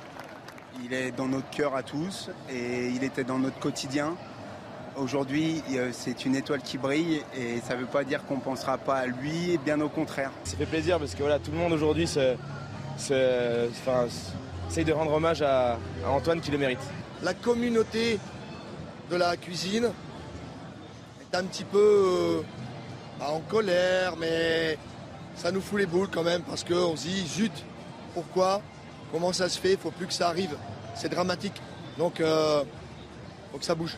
il 0.84 0.92
est 0.92 1.10
dans 1.10 1.26
notre 1.26 1.50
cœur 1.50 1.74
à 1.74 1.82
tous 1.82 2.30
et 2.48 2.90
il 2.90 3.02
était 3.02 3.24
dans 3.24 3.40
notre 3.40 3.58
quotidien. 3.58 4.14
Aujourd'hui, 4.94 5.60
c'est 5.90 6.24
une 6.24 6.36
étoile 6.36 6.60
qui 6.62 6.78
brille 6.78 7.20
et 7.36 7.60
ça 7.62 7.74
ne 7.74 7.80
veut 7.80 7.86
pas 7.86 8.04
dire 8.04 8.24
qu'on 8.24 8.36
ne 8.36 8.42
pensera 8.42 8.78
pas 8.78 8.98
à 8.98 9.06
lui, 9.06 9.58
bien 9.64 9.80
au 9.80 9.88
contraire. 9.88 10.30
Ça 10.44 10.56
fait 10.56 10.66
plaisir 10.66 11.00
parce 11.00 11.16
que 11.16 11.22
voilà, 11.22 11.40
tout 11.40 11.50
le 11.50 11.58
monde 11.58 11.72
aujourd'hui 11.72 12.04
essaye 12.04 12.36
de 14.84 14.92
rendre 14.92 15.14
hommage 15.14 15.42
à 15.42 15.78
Antoine 16.06 16.40
qui 16.40 16.52
le 16.52 16.58
mérite. 16.58 16.78
La 17.24 17.34
communauté 17.34 18.20
de 19.10 19.16
la 19.16 19.36
cuisine 19.36 19.90
un 21.32 21.44
petit 21.44 21.64
peu 21.64 21.78
euh, 21.78 22.42
en 23.20 23.40
colère, 23.40 24.16
mais 24.16 24.78
ça 25.34 25.52
nous 25.52 25.60
fout 25.60 25.78
les 25.78 25.86
boules 25.86 26.08
quand 26.10 26.24
même 26.24 26.42
parce 26.42 26.64
qu'on 26.64 26.96
se 26.96 27.06
dit, 27.06 27.26
zut, 27.26 27.64
pourquoi? 28.14 28.62
Comment 29.12 29.32
ça 29.32 29.48
se 29.48 29.58
fait? 29.58 29.72
Il 29.72 29.78
faut 29.78 29.90
plus 29.90 30.06
que 30.06 30.12
ça 30.12 30.28
arrive. 30.28 30.56
C'est 30.94 31.08
dramatique. 31.08 31.60
Donc, 31.98 32.20
euh, 32.20 32.64
faut 33.52 33.58
que 33.58 33.64
ça 33.64 33.74
bouge. 33.74 33.96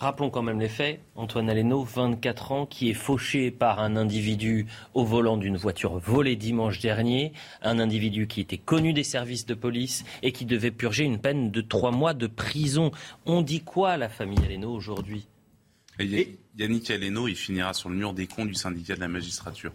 Rappelons 0.00 0.30
quand 0.30 0.40
même 0.40 0.58
les 0.58 0.70
faits. 0.70 1.00
Antoine 1.14 1.50
Aleno, 1.50 1.84
24 1.84 2.52
ans, 2.52 2.64
qui 2.64 2.88
est 2.88 2.94
fauché 2.94 3.50
par 3.50 3.80
un 3.80 3.96
individu 3.96 4.66
au 4.94 5.04
volant 5.04 5.36
d'une 5.36 5.58
voiture 5.58 5.98
volée 5.98 6.36
dimanche 6.36 6.80
dernier. 6.80 7.34
Un 7.60 7.78
individu 7.78 8.26
qui 8.26 8.40
était 8.40 8.56
connu 8.56 8.94
des 8.94 9.04
services 9.04 9.44
de 9.44 9.52
police 9.52 10.04
et 10.22 10.32
qui 10.32 10.46
devait 10.46 10.70
purger 10.70 11.04
une 11.04 11.18
peine 11.18 11.50
de 11.50 11.60
trois 11.60 11.90
mois 11.90 12.14
de 12.14 12.26
prison. 12.26 12.92
On 13.26 13.42
dit 13.42 13.60
quoi 13.60 13.90
à 13.90 13.96
la 13.98 14.08
famille 14.08 14.42
Aleno 14.42 14.72
aujourd'hui? 14.72 15.26
Yannick 16.04 16.90
Aleno, 16.90 17.28
il 17.28 17.36
finira 17.36 17.72
sur 17.74 17.88
le 17.88 17.96
mur 17.96 18.12
des 18.12 18.26
cons 18.26 18.44
du 18.44 18.54
syndicat 18.54 18.94
de 18.94 19.00
la 19.00 19.08
magistrature. 19.08 19.72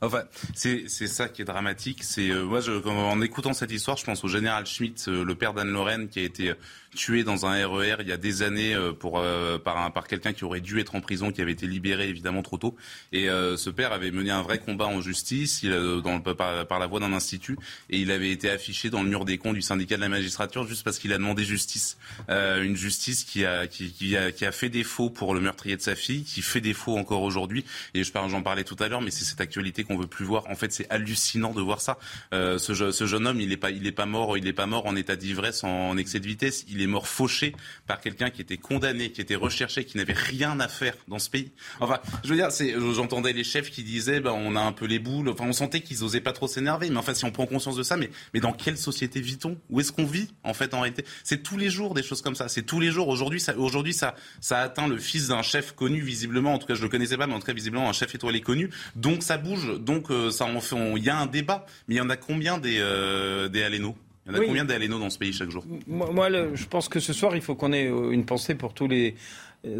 Enfin, 0.00 0.24
c'est 0.54 0.88
ça 0.88 1.28
qui 1.28 1.42
est 1.42 1.44
dramatique. 1.44 2.02
C'est 2.02 2.30
euh, 2.30 2.44
moi, 2.44 2.60
je, 2.60 2.72
en 2.72 3.20
écoutant 3.22 3.52
cette 3.54 3.70
histoire, 3.70 3.96
je 3.96 4.04
pense 4.04 4.22
au 4.24 4.28
général 4.28 4.66
Schmitt, 4.66 5.06
euh, 5.08 5.24
le 5.24 5.34
père 5.34 5.54
d'Anne 5.54 5.70
Lorraine, 5.70 6.08
qui 6.08 6.18
a 6.18 6.22
été 6.22 6.50
euh, 6.50 6.54
tué 6.94 7.24
dans 7.24 7.46
un 7.46 7.66
RER 7.66 7.96
il 8.00 8.08
y 8.08 8.12
a 8.12 8.16
des 8.16 8.42
années 8.42 8.74
euh, 8.74 8.92
pour, 8.92 9.18
euh, 9.18 9.58
par, 9.58 9.92
par 9.92 10.06
quelqu'un 10.06 10.32
qui 10.32 10.44
aurait 10.44 10.60
dû 10.60 10.80
être 10.80 10.94
en 10.94 11.00
prison, 11.00 11.32
qui 11.32 11.42
avait 11.42 11.52
été 11.52 11.66
libéré 11.66 12.08
évidemment 12.08 12.42
trop 12.42 12.56
tôt. 12.56 12.76
Et 13.12 13.28
euh, 13.28 13.56
ce 13.56 13.70
père 13.70 13.92
avait 13.92 14.10
mené 14.10 14.30
un 14.30 14.42
vrai 14.42 14.58
combat 14.58 14.86
en 14.86 15.00
justice 15.00 15.64
dans 15.64 16.20
par, 16.20 16.78
la 16.78 16.86
voie 16.86 17.00
d'un 17.00 17.12
institut 17.12 17.56
et 17.90 17.98
il 17.98 18.10
avait 18.10 18.30
été 18.30 18.50
affiché 18.50 18.90
dans 18.90 19.02
le 19.02 19.08
mur 19.08 19.24
des 19.24 19.38
cons 19.38 19.52
du 19.52 19.62
syndicat 19.62 19.96
de 19.96 20.00
la 20.00 20.08
magistrature 20.08 20.66
juste 20.66 20.84
parce 20.84 20.98
qu'il 20.98 21.12
a 21.12 21.18
demandé 21.18 21.44
justice. 21.44 21.98
une 22.28 22.76
justice 22.76 23.24
qui 23.24 23.44
a, 23.44 23.66
qui, 23.66 24.16
a, 24.16 24.32
qui 24.32 24.44
a 24.44 24.52
fait 24.52 24.68
défaut 24.68 25.10
pour 25.10 25.34
le 25.34 25.40
meurtrier 25.40 25.76
de 25.76 25.82
sa 25.82 25.94
fille, 25.94 26.24
qui 26.24 26.42
fait 26.42 26.60
défaut 26.60 26.96
encore 26.96 27.22
aujourd'hui. 27.22 27.64
Et 27.94 28.04
je 28.04 28.12
j'en 28.14 28.42
parlais 28.42 28.64
tout 28.64 28.76
à 28.78 28.88
l'heure, 28.88 29.00
mais 29.00 29.10
c'est 29.10 29.24
cette 29.24 29.40
actualité 29.40 29.84
qu'on 29.84 29.96
veut 29.96 30.06
plus 30.06 30.24
voir. 30.24 30.48
En 30.48 30.54
fait, 30.54 30.72
c'est 30.72 30.88
hallucinant 30.90 31.52
de 31.52 31.60
voir 31.60 31.80
ça. 31.80 31.98
ce, 32.32 33.04
jeune 33.06 33.26
homme, 33.26 33.40
il 33.40 33.48
n'est 33.48 33.56
pas, 33.56 33.70
pas 33.94 34.06
mort, 34.06 34.38
il 34.38 34.46
est 34.46 34.52
pas 34.52 34.66
mort 34.66 34.86
en 34.86 34.96
état 34.96 35.16
d'ivresse, 35.16 35.64
en, 35.64 35.96
excès 35.96 36.20
de 36.20 36.26
vitesse. 36.26 36.64
Mort 36.86 37.08
fauché 37.08 37.54
par 37.86 38.00
quelqu'un 38.00 38.30
qui 38.30 38.42
était 38.42 38.56
condamné, 38.56 39.10
qui 39.12 39.20
était 39.20 39.34
recherché, 39.34 39.84
qui 39.84 39.96
n'avait 39.96 40.12
rien 40.12 40.58
à 40.60 40.68
faire 40.68 40.94
dans 41.08 41.18
ce 41.18 41.30
pays. 41.30 41.52
Enfin, 41.80 42.00
je 42.24 42.30
veux 42.30 42.36
dire, 42.36 42.48
j'entendais 42.94 43.32
les 43.32 43.44
chefs 43.44 43.70
qui 43.70 43.82
disaient, 43.82 44.20
ben, 44.20 44.32
on 44.32 44.56
a 44.56 44.60
un 44.60 44.72
peu 44.72 44.86
les 44.86 44.98
boules. 44.98 45.28
Enfin, 45.28 45.44
on 45.46 45.52
sentait 45.52 45.80
qu'ils 45.80 46.04
osaient 46.04 46.20
pas 46.20 46.32
trop 46.32 46.48
s'énerver. 46.48 46.90
Mais 46.90 46.96
enfin, 46.96 47.14
si 47.14 47.24
on 47.24 47.30
prend 47.30 47.46
conscience 47.46 47.76
de 47.76 47.82
ça, 47.82 47.96
mais, 47.96 48.10
mais 48.32 48.40
dans 48.40 48.52
quelle 48.52 48.76
société 48.76 49.20
vit-on? 49.20 49.56
Où 49.70 49.80
est-ce 49.80 49.92
qu'on 49.92 50.06
vit 50.06 50.28
en 50.42 50.54
fait 50.54 50.74
en 50.74 50.80
réalité? 50.80 51.04
C'est 51.22 51.42
tous 51.42 51.56
les 51.56 51.70
jours 51.70 51.94
des 51.94 52.02
choses 52.02 52.22
comme 52.22 52.34
ça. 52.34 52.48
C'est 52.48 52.62
tous 52.62 52.80
les 52.80 52.90
jours. 52.90 53.08
Aujourd'hui, 53.08 53.40
ça, 53.40 53.56
aujourd'hui, 53.56 53.94
ça, 53.94 54.14
ça 54.40 54.60
atteint 54.60 54.88
le 54.88 54.98
fils 54.98 55.28
d'un 55.28 55.42
chef 55.42 55.72
connu 55.72 56.00
visiblement. 56.00 56.54
En 56.54 56.58
tout 56.58 56.66
cas, 56.66 56.74
je 56.74 56.82
le 56.82 56.88
connaissais 56.88 57.16
pas, 57.16 57.26
mais 57.26 57.34
en 57.34 57.40
tout 57.40 57.46
cas, 57.46 57.52
visiblement, 57.52 57.88
un 57.88 57.92
chef 57.92 58.14
étoilé 58.14 58.40
connu. 58.40 58.70
Donc, 58.96 59.22
ça 59.22 59.38
bouge. 59.38 59.78
Donc, 59.80 60.10
euh, 60.10 60.30
ça 60.30 60.44
en 60.44 60.60
fait. 60.60 60.74
Il 60.96 61.04
y 61.04 61.10
a 61.10 61.18
un 61.18 61.26
débat. 61.26 61.66
Mais 61.88 61.96
il 61.96 61.98
y 61.98 62.00
en 62.00 62.10
a 62.10 62.16
combien 62.16 62.58
des 62.58 62.78
euh, 62.78 63.48
des 63.48 63.62
Alénos 63.62 63.94
il 64.26 64.32
y 64.32 64.36
en 64.36 64.40
a 64.40 64.44
combien 64.44 64.64
d'Aléno 64.64 64.98
dans 64.98 65.10
ce 65.10 65.18
pays 65.18 65.32
chaque 65.32 65.50
jour? 65.50 65.64
Moi, 65.86 66.28
je 66.54 66.64
pense 66.66 66.88
que 66.88 67.00
ce 67.00 67.12
soir, 67.12 67.36
il 67.36 67.42
faut 67.42 67.54
qu'on 67.54 67.72
ait 67.72 67.86
une 67.86 68.24
pensée 68.24 68.54
pour 68.54 68.72
tous 68.72 68.88
les 68.88 69.16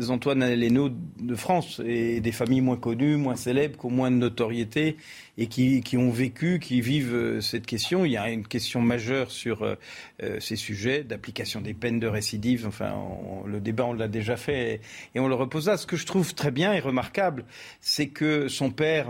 Antoine 0.09 0.43
Aléno 0.43 0.91
de 1.21 1.35
France 1.35 1.81
et 1.85 2.21
des 2.21 2.33
familles 2.33 2.63
moins 2.63 2.77
connues, 2.77 3.17
moins 3.17 3.37
célèbres, 3.37 3.79
qui 3.79 3.87
ont 3.87 3.91
moins 3.91 4.11
de 4.11 4.17
notoriété 4.17 4.97
et 5.39 5.47
qui, 5.47 5.83
qui, 5.83 5.97
ont 5.97 6.11
vécu, 6.11 6.59
qui 6.59 6.81
vivent 6.81 7.15
euh, 7.15 7.41
cette 7.41 7.67
question. 7.67 8.05
Il 8.05 8.13
y 8.13 8.17
a 8.17 8.31
une 8.31 8.47
question 8.47 8.81
majeure 8.81 9.31
sur 9.31 9.63
euh, 9.63 9.75
euh, 10.23 10.39
ces 10.41 10.57
sujets 10.57 11.05
d'application 11.05 11.61
des 11.61 11.75
peines 11.75 12.01
de 12.01 12.07
récidive. 12.07 12.67
Enfin, 12.67 12.95
le 13.47 13.61
débat, 13.61 13.85
on 13.85 13.93
l'a 13.93 14.09
déjà 14.09 14.37
fait 14.37 14.81
et, 15.15 15.21
on 15.21 15.29
le 15.29 15.35
reposa. 15.35 15.77
Ce 15.77 15.87
que 15.87 15.97
je 15.97 16.07
trouve 16.07 16.35
très 16.35 16.51
bien 16.51 16.73
et 16.73 16.81
remarquable, 16.81 17.45
c'est 17.81 18.09
que 18.09 18.49
son 18.49 18.71
père 18.71 19.09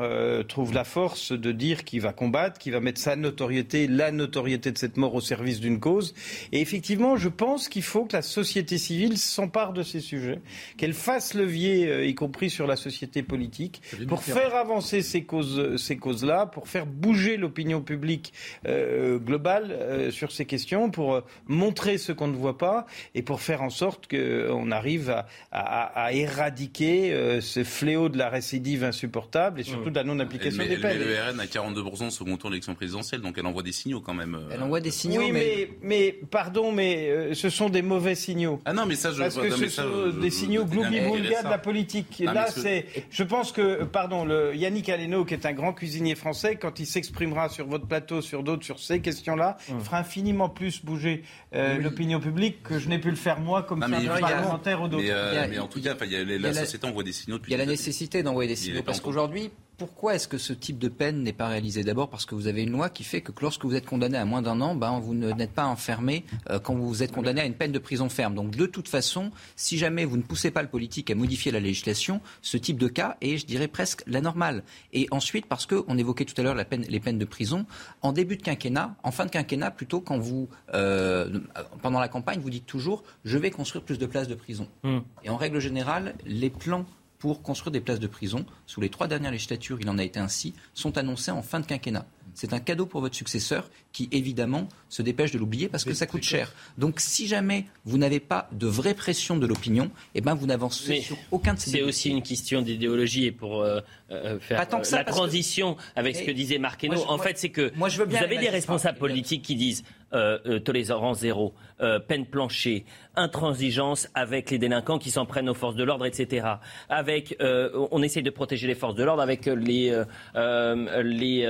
trouve 0.48 0.72
la 0.72 0.84
force 0.84 1.32
de 1.32 1.52
dire 1.52 1.84
qu'il 1.84 2.00
va 2.00 2.12
combattre, 2.12 2.58
qu'il 2.58 2.72
va 2.72 2.80
mettre 2.80 3.00
sa 3.00 3.16
notoriété, 3.16 3.86
la 3.86 4.12
notoriété 4.12 4.70
de 4.70 4.78
cette 4.78 4.96
mort 4.96 5.14
au 5.14 5.20
service 5.20 5.60
d'une 5.60 5.80
cause. 5.80 6.14
Et 6.52 6.60
effectivement, 6.60 7.16
je 7.16 7.28
pense 7.28 7.68
qu'il 7.68 7.82
faut 7.82 8.04
que 8.04 8.16
la 8.16 8.22
société 8.22 8.78
civile 8.78 9.18
s'empare 9.18 9.72
de 9.72 9.82
ces 9.82 10.00
sujets 10.00 10.40
qu'elle 10.76 10.94
fasse 10.94 11.34
levier, 11.34 11.88
euh, 11.88 12.06
y 12.06 12.14
compris 12.14 12.50
sur 12.50 12.66
la 12.66 12.76
société 12.76 13.22
politique, 13.22 13.82
pour 14.08 14.22
faire 14.22 14.54
avancer 14.54 15.02
ces 15.02 15.22
causes, 15.24 15.76
ces 15.76 15.96
causes-là, 16.14 16.46
pour 16.46 16.68
faire 16.68 16.86
bouger 16.86 17.36
l'opinion 17.36 17.80
publique 17.80 18.32
euh, 18.66 19.18
globale 19.18 19.70
euh, 19.70 20.10
sur 20.10 20.32
ces 20.32 20.44
questions, 20.44 20.90
pour 20.90 21.22
montrer 21.46 21.98
ce 21.98 22.12
qu'on 22.12 22.28
ne 22.28 22.36
voit 22.36 22.58
pas 22.58 22.86
et 23.14 23.22
pour 23.22 23.40
faire 23.40 23.62
en 23.62 23.70
sorte 23.70 24.08
qu'on 24.08 24.70
arrive 24.70 25.10
à, 25.10 25.26
à, 25.52 26.04
à 26.06 26.12
éradiquer 26.12 27.40
ce 27.40 27.64
fléau 27.64 28.08
de 28.08 28.18
la 28.18 28.28
récidive 28.28 28.84
insupportable 28.84 29.60
et 29.60 29.64
surtout 29.64 29.90
de 29.90 29.94
la 29.94 30.04
non-application 30.04 30.64
des 30.64 30.76
peines. 30.76 30.98
Le 30.98 31.32
RN 31.32 31.40
a 31.40 31.46
42% 31.46 32.06
au 32.06 32.10
second 32.10 32.36
tour 32.36 32.50
de 32.50 32.54
l'élection 32.54 32.74
présidentielle, 32.74 33.20
donc 33.20 33.36
elle 33.38 33.46
envoie 33.46 33.62
des 33.62 33.72
signaux 33.72 34.00
quand 34.00 34.14
même. 34.14 34.38
Elle 34.52 34.62
envoie 34.62 34.80
des 34.80 34.90
signaux. 34.90 35.20
Oui, 35.20 35.32
mais, 35.32 35.70
mais, 35.82 36.18
pardon, 36.30 36.72
mais 36.72 37.34
ce 37.34 37.50
sont 37.50 37.68
des 37.68 37.82
mauvais 37.82 38.14
signaux. 38.14 38.60
Ah 38.64 38.72
non, 38.72 38.86
mais 38.86 38.96
ça, 38.96 39.12
je 39.12 39.18
Parce 39.18 39.36
que 39.36 39.50
ce 39.50 39.68
sont 39.68 40.08
des 40.20 40.30
signaux 40.30 40.64
gloubi 40.64 41.00
de 41.00 41.48
la 41.48 41.58
politique. 41.58 42.22
Là, 42.24 42.46
c'est. 42.48 42.86
Je 43.10 43.22
pense 43.22 43.52
que, 43.52 43.84
pardon, 43.84 44.24
le 44.24 44.54
Yannick 44.54 44.88
Aleno, 44.88 45.24
qui 45.24 45.34
est 45.34 45.46
un 45.46 45.52
grand 45.52 45.72
cuisinier 45.72 46.03
français, 46.14 46.56
quand 46.56 46.78
il 46.78 46.86
s'exprimera 46.86 47.48
sur 47.48 47.66
votre 47.66 47.86
plateau, 47.86 48.20
sur 48.20 48.42
d'autres, 48.42 48.64
sur 48.64 48.78
ces 48.78 49.00
questions-là, 49.00 49.56
hum. 49.70 49.80
fera 49.80 49.98
infiniment 49.98 50.50
plus 50.50 50.84
bouger 50.84 51.22
euh, 51.54 51.78
l'opinion 51.78 52.20
publique 52.20 52.62
que 52.62 52.78
je 52.78 52.88
n'ai 52.88 52.98
pu 52.98 53.08
le 53.10 53.16
faire 53.16 53.40
moi 53.40 53.62
comme 53.62 53.80
parlementaire 53.80 54.82
ou 54.82 54.88
d'autres. 54.88 55.04
Euh, 55.08 55.46
mais, 55.48 55.58
en 55.58 55.68
tout 55.68 55.80
cas, 55.80 55.94
la, 55.94 56.52
société 56.52 56.86
envoie 56.86 57.02
des 57.02 57.12
signaux. 57.12 57.38
Il 57.46 57.52
y 57.52 57.54
a 57.54 57.58
la 57.58 57.66
nécessité 57.66 58.22
d'envoyer 58.22 58.48
des 58.48 58.56
signaux 58.56 58.82
parce 58.82 59.00
qu'aujourd'hui, 59.00 59.50
pourquoi 59.76 60.14
est-ce 60.14 60.28
que 60.28 60.38
ce 60.38 60.52
type 60.52 60.78
de 60.78 60.88
peine 60.88 61.22
n'est 61.22 61.32
pas 61.32 61.48
réalisé? 61.48 61.82
D'abord 61.82 62.08
parce 62.08 62.26
que 62.26 62.34
vous 62.34 62.46
avez 62.46 62.62
une 62.62 62.70
loi 62.70 62.88
qui 62.88 63.04
fait 63.04 63.20
que 63.20 63.32
lorsque 63.40 63.64
vous 63.64 63.74
êtes 63.74 63.86
condamné 63.86 64.16
à 64.16 64.24
moins 64.24 64.42
d'un 64.42 64.60
an, 64.60 64.74
ben, 64.74 65.00
vous 65.00 65.14
n'êtes 65.14 65.52
pas 65.52 65.66
enfermé 65.66 66.24
euh, 66.50 66.58
quand 66.58 66.74
vous 66.74 67.02
êtes 67.02 67.12
condamné 67.12 67.40
à 67.40 67.44
une 67.44 67.54
peine 67.54 67.72
de 67.72 67.78
prison 67.78 68.08
ferme. 68.08 68.34
Donc 68.34 68.52
de 68.52 68.66
toute 68.66 68.88
façon, 68.88 69.30
si 69.56 69.78
jamais 69.78 70.04
vous 70.04 70.16
ne 70.16 70.22
poussez 70.22 70.50
pas 70.50 70.62
le 70.62 70.68
politique 70.68 71.10
à 71.10 71.14
modifier 71.14 71.50
la 71.52 71.60
législation, 71.60 72.20
ce 72.42 72.56
type 72.56 72.78
de 72.78 72.88
cas 72.88 73.16
est, 73.20 73.36
je 73.36 73.46
dirais, 73.46 73.68
presque 73.68 74.02
la 74.06 74.20
normale. 74.20 74.62
Et 74.92 75.08
ensuite, 75.10 75.46
parce 75.46 75.66
qu'on 75.66 75.98
évoquait 75.98 76.24
tout 76.24 76.40
à 76.40 76.44
l'heure 76.44 76.54
les 76.54 77.00
peines 77.00 77.18
de 77.18 77.24
prison, 77.24 77.66
en 78.02 78.12
début 78.12 78.36
de 78.36 78.42
quinquennat, 78.42 78.96
en 79.02 79.10
fin 79.10 79.26
de 79.26 79.30
quinquennat, 79.30 79.70
plutôt 79.70 80.00
quand 80.00 80.18
vous, 80.18 80.48
euh, 80.72 81.40
pendant 81.82 82.00
la 82.00 82.08
campagne, 82.08 82.40
vous 82.40 82.50
dites 82.50 82.66
toujours, 82.66 83.02
je 83.24 83.38
vais 83.38 83.50
construire 83.50 83.84
plus 83.84 83.98
de 83.98 84.06
places 84.06 84.28
de 84.28 84.34
prison. 84.34 84.68
Hmm. 84.82 85.00
Et 85.24 85.30
en 85.30 85.36
règle 85.36 85.58
générale, 85.58 86.14
les 86.24 86.50
plans 86.50 86.86
pour 87.24 87.40
construire 87.40 87.72
des 87.72 87.80
places 87.80 88.00
de 88.00 88.06
prison. 88.06 88.44
Sous 88.66 88.82
les 88.82 88.90
trois 88.90 89.08
dernières 89.08 89.30
législatures, 89.30 89.78
il 89.80 89.88
en 89.88 89.96
a 89.96 90.04
été 90.04 90.20
ainsi, 90.20 90.52
sont 90.74 90.98
annoncés 90.98 91.30
en 91.30 91.40
fin 91.40 91.58
de 91.58 91.64
quinquennat. 91.64 92.04
C'est 92.34 92.52
un 92.52 92.60
cadeau 92.60 92.86
pour 92.86 93.00
votre 93.00 93.14
successeur 93.14 93.70
qui, 93.92 94.08
évidemment, 94.10 94.68
se 94.88 95.02
dépêche 95.02 95.30
de 95.30 95.38
l'oublier 95.38 95.68
parce 95.68 95.84
que 95.84 95.94
ça 95.94 96.06
coûte 96.06 96.22
cher. 96.22 96.52
Donc, 96.78 97.00
si 97.00 97.26
jamais 97.26 97.66
vous 97.84 97.98
n'avez 97.98 98.20
pas 98.20 98.48
de 98.52 98.66
vraie 98.66 98.94
pression 98.94 99.36
de 99.36 99.46
l'opinion, 99.46 99.90
eh 100.14 100.20
ben, 100.20 100.34
vous 100.34 100.46
n'avancez 100.46 101.00
sur 101.00 101.16
aucun 101.30 101.54
de 101.54 101.60
ces 101.60 101.70
C'est 101.70 101.82
aussi 101.82 102.10
une 102.10 102.22
question 102.22 102.62
d'idéologie 102.62 103.26
et 103.26 103.32
pour 103.32 103.62
euh, 103.62 103.80
euh, 104.10 104.40
faire 104.40 104.60
euh, 104.60 104.82
la 104.92 105.04
transition 105.04 105.76
avec 105.94 106.16
ce 106.16 106.22
que 106.22 106.30
disait 106.30 106.58
Marqueno. 106.58 107.04
en 107.08 107.18
fait, 107.18 107.38
c'est 107.38 107.50
que 107.50 107.72
vous 107.76 108.16
avez 108.16 108.38
des 108.38 108.48
responsables 108.48 108.98
politiques 108.98 109.42
qui 109.42 109.54
disent 109.54 109.84
euh, 110.14 110.38
euh, 110.46 110.60
tolérance 110.60 111.20
zéro, 111.20 111.54
euh, 111.80 111.98
peine 111.98 112.24
plancher, 112.24 112.84
intransigeance 113.16 114.08
avec 114.14 114.48
les 114.52 114.58
délinquants 114.58 114.98
qui 114.98 115.10
s'en 115.10 115.26
prennent 115.26 115.48
aux 115.48 115.54
forces 115.54 115.74
de 115.74 115.82
l'ordre, 115.82 116.06
etc. 116.06 116.46
Avec, 116.88 117.36
euh, 117.40 117.88
on 117.90 118.00
essaye 118.00 118.22
de 118.22 118.30
protéger 118.30 118.68
les 118.68 118.76
forces 118.76 118.94
de 118.94 119.02
l'ordre 119.02 119.22
avec 119.22 119.46
les, 119.46 120.04
les 120.34 121.46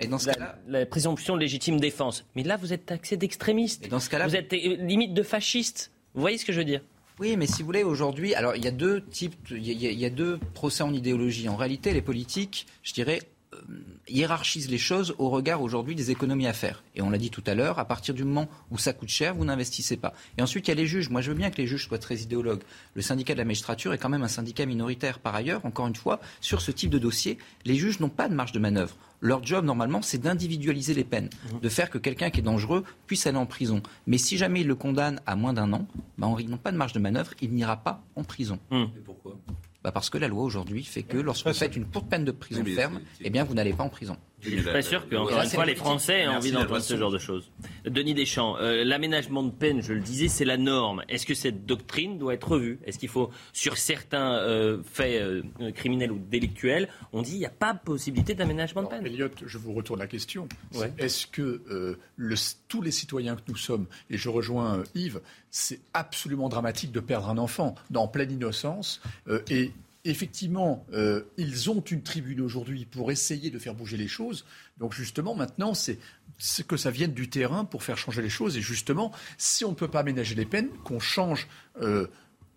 la, 0.00 0.58
la, 0.66 0.86
présomption 0.86 1.34
de 1.34 1.40
légitime 1.40 1.80
défense. 1.80 2.24
Mais 2.36 2.42
là, 2.42 2.56
vous 2.56 2.72
êtes 2.72 2.86
taxé 2.86 3.16
d'extrémiste. 3.16 3.88
Dans 3.88 4.00
ce 4.00 4.10
cas-là, 4.10 4.26
vous 4.26 4.36
êtes 4.36 4.52
limite 4.52 5.14
de 5.14 5.22
fasciste. 5.22 5.90
Vous 6.14 6.20
voyez 6.20 6.38
ce 6.38 6.44
que 6.44 6.52
je 6.52 6.58
veux 6.58 6.64
dire? 6.64 6.82
Oui, 7.20 7.36
mais 7.36 7.46
si 7.46 7.60
vous 7.60 7.66
voulez, 7.66 7.82
aujourd'hui, 7.82 8.34
alors 8.34 8.56
il 8.56 8.64
y 8.64 8.68
a 8.68 8.70
deux 8.70 9.02
types, 9.02 9.34
il 9.50 9.62
y, 9.62 9.86
a, 9.86 9.90
il 9.90 9.98
y 9.98 10.06
a 10.06 10.10
deux 10.10 10.38
procès 10.54 10.82
en 10.82 10.94
idéologie. 10.94 11.50
En 11.50 11.56
réalité, 11.56 11.92
les 11.92 12.00
politiques, 12.00 12.66
je 12.82 12.94
dirais, 12.94 13.20
euh, 13.52 13.58
hiérarchise 14.08 14.70
les 14.70 14.78
choses 14.78 15.14
au 15.18 15.28
regard 15.28 15.60
aujourd'hui 15.60 15.94
des 15.94 16.10
économies 16.10 16.46
à 16.46 16.54
faire. 16.54 16.82
Et 16.94 17.02
on 17.02 17.10
l'a 17.10 17.18
dit 17.18 17.30
tout 17.30 17.44
à 17.46 17.54
l'heure, 17.54 17.78
à 17.78 17.84
partir 17.84 18.14
du 18.14 18.24
moment 18.24 18.48
où 18.70 18.78
ça 18.78 18.94
coûte 18.94 19.10
cher, 19.10 19.34
vous 19.34 19.44
n'investissez 19.44 19.98
pas. 19.98 20.14
Et 20.38 20.42
ensuite, 20.42 20.66
il 20.66 20.70
y 20.70 20.72
a 20.72 20.76
les 20.76 20.86
juges. 20.86 21.10
Moi, 21.10 21.20
je 21.20 21.30
veux 21.30 21.36
bien 21.36 21.50
que 21.50 21.58
les 21.58 21.66
juges 21.66 21.86
soient 21.86 21.98
très 21.98 22.16
idéologues. 22.16 22.62
Le 22.94 23.02
syndicat 23.02 23.34
de 23.34 23.38
la 23.38 23.44
magistrature 23.44 23.92
est 23.92 23.98
quand 23.98 24.08
même 24.08 24.22
un 24.22 24.28
syndicat 24.28 24.64
minoritaire. 24.64 25.18
Par 25.18 25.34
ailleurs, 25.34 25.66
encore 25.66 25.86
une 25.88 25.96
fois, 25.96 26.20
sur 26.40 26.62
ce 26.62 26.70
type 26.70 26.90
de 26.90 26.98
dossier, 26.98 27.36
les 27.66 27.76
juges 27.76 28.00
n'ont 28.00 28.08
pas 28.08 28.28
de 28.28 28.34
marge 28.34 28.52
de 28.52 28.58
manœuvre. 28.58 28.96
Leur 29.20 29.44
job, 29.44 29.64
normalement, 29.64 30.02
c'est 30.02 30.18
d'individualiser 30.18 30.94
les 30.94 31.04
peines, 31.04 31.28
mmh. 31.28 31.60
de 31.60 31.68
faire 31.68 31.90
que 31.90 31.98
quelqu'un 31.98 32.30
qui 32.30 32.40
est 32.40 32.42
dangereux 32.42 32.84
puisse 33.06 33.26
aller 33.26 33.36
en 33.36 33.46
prison. 33.46 33.82
Mais 34.06 34.18
si 34.18 34.36
jamais 34.38 34.62
ils 34.62 34.66
le 34.66 34.74
condamnent 34.74 35.20
à 35.26 35.36
moins 35.36 35.52
d'un 35.52 35.72
an, 35.72 35.86
ben, 36.16 36.34
ils 36.38 36.48
n'ont 36.48 36.56
pas 36.56 36.72
de 36.72 36.76
marge 36.76 36.94
de 36.94 37.00
manœuvre, 37.00 37.32
il 37.42 37.52
n'ira 37.52 37.76
pas 37.76 38.02
en 38.16 38.24
prison. 38.24 38.58
Mmh. 38.70 38.82
Et 38.96 39.00
pourquoi? 39.04 39.36
Bah 39.82 39.92
Parce 39.92 40.10
que 40.10 40.18
la 40.18 40.28
loi 40.28 40.42
aujourd'hui 40.42 40.84
fait 40.84 41.02
que 41.02 41.16
lorsque 41.16 41.46
vous 41.46 41.54
faites 41.54 41.76
une 41.76 41.86
courte 41.86 42.08
peine 42.08 42.24
de 42.24 42.32
prison 42.32 42.64
ferme, 42.64 43.00
eh 43.20 43.30
bien 43.30 43.44
vous 43.44 43.54
n'allez 43.54 43.72
pas 43.72 43.84
en 43.84 43.88
prison. 43.88 44.16
Je 44.42 44.50
suis 44.50 44.62
pas 44.62 44.82
sûr 44.82 45.08
que, 45.08 45.16
encore 45.16 45.42
une 45.42 45.48
fois, 45.48 45.66
les 45.66 45.74
Français 45.74 46.20
aient 46.20 46.28
envie 46.28 46.52
d'entendre 46.52 46.80
ce 46.80 46.96
genre 46.96 47.10
de 47.10 47.18
choses. 47.18 47.50
Denis 47.84 48.14
Deschamps, 48.14 48.56
euh, 48.58 48.84
l'aménagement 48.84 49.42
de 49.42 49.50
peine, 49.50 49.82
je 49.82 49.92
le 49.92 50.00
disais, 50.00 50.28
c'est 50.28 50.44
la 50.44 50.56
norme. 50.56 51.02
Est-ce 51.08 51.26
que 51.26 51.34
cette 51.34 51.66
doctrine 51.66 52.18
doit 52.18 52.34
être 52.34 52.48
revue? 52.48 52.78
Est-ce 52.84 52.98
qu'il 52.98 53.08
faut, 53.08 53.30
sur 53.52 53.78
certains 53.78 54.38
euh, 54.38 54.82
faits 54.82 55.20
euh, 55.20 55.42
criminels 55.72 56.12
ou 56.12 56.18
délictuels, 56.18 56.88
on 57.12 57.22
dit 57.22 57.32
qu'il 57.32 57.40
n'y 57.40 57.46
a 57.46 57.50
pas 57.50 57.74
possibilité 57.74 58.34
d'aménagement 58.34 58.82
de 58.82 58.88
peine? 58.88 59.06
Elliot, 59.06 59.28
je 59.44 59.58
vous 59.58 59.72
retourne 59.72 60.00
la 60.00 60.06
question. 60.06 60.48
Est-ce 60.98 61.26
que 61.26 61.98
le, 62.16 62.34
tous 62.68 62.82
les 62.82 62.90
citoyens 62.90 63.36
que 63.36 63.42
nous 63.48 63.56
sommes, 63.56 63.86
et 64.08 64.16
je 64.16 64.28
rejoins 64.28 64.82
Yves, 64.94 65.20
c'est 65.50 65.80
absolument 65.94 66.48
dramatique 66.48 66.92
de 66.92 67.00
perdre 67.00 67.28
un 67.28 67.38
enfant? 67.38 67.74
Dans 67.90 68.08
pleine 68.08 68.30
innocence 68.30 69.00
et 69.50 69.72
effectivement, 70.04 70.86
euh, 70.92 71.22
ils 71.36 71.70
ont 71.70 71.80
une 71.80 72.02
tribune 72.02 72.40
aujourd'hui 72.40 72.84
pour 72.84 73.10
essayer 73.10 73.50
de 73.50 73.58
faire 73.58 73.74
bouger 73.74 73.96
les 73.96 74.08
choses. 74.08 74.44
Donc 74.78 74.94
justement, 74.94 75.34
maintenant, 75.34 75.74
c'est 75.74 75.98
que 76.66 76.76
ça 76.76 76.90
vienne 76.90 77.12
du 77.12 77.28
terrain 77.28 77.64
pour 77.64 77.82
faire 77.82 77.98
changer 77.98 78.22
les 78.22 78.30
choses. 78.30 78.56
Et 78.56 78.62
justement, 78.62 79.12
si 79.36 79.64
on 79.64 79.70
ne 79.70 79.74
peut 79.74 79.88
pas 79.88 80.00
aménager 80.00 80.34
les 80.34 80.46
peines, 80.46 80.70
qu'on 80.84 81.00
change 81.00 81.48
euh, 81.82 82.06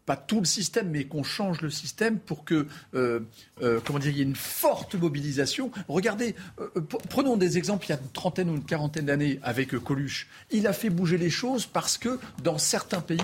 pas 0.06 0.18
tout 0.18 0.39
le 0.39 0.45
système, 0.45 0.89
mais 0.89 1.06
qu'on 1.06 1.24
change 1.24 1.62
le 1.62 1.70
système 1.70 2.20
pour 2.20 2.43
que, 2.43 2.68
euh, 2.93 3.22
euh, 3.62 3.80
comment 3.84 3.99
dire, 3.99 4.12
il 4.12 4.18
y 4.18 4.22
ait 4.22 4.26
une 4.26 4.36
forte 4.36 4.95
mobilisation. 4.95 5.72
Regardez, 5.88 6.36
euh, 6.60 6.70
prenons 7.10 7.38
des 7.38 7.58
exemples 7.58 7.86
il 7.86 7.89
y 7.89 7.93
a 7.93 7.99
une 7.99 8.12
trentaine 8.12 8.49
ou 8.49 8.56
une 8.56 8.66
quarantaine 8.66 9.06
d'années 9.06 9.39
avec 9.43 9.78
Coluche. 9.80 10.28
Il 10.51 10.68
a 10.68 10.74
fait 10.74 10.89
bouger 10.89 11.18
les 11.18 11.30
choses 11.30 11.66
parce 11.66 11.97
que 11.97 12.20
dans 12.43 12.58
certains 12.58 13.01
pays, 13.01 13.20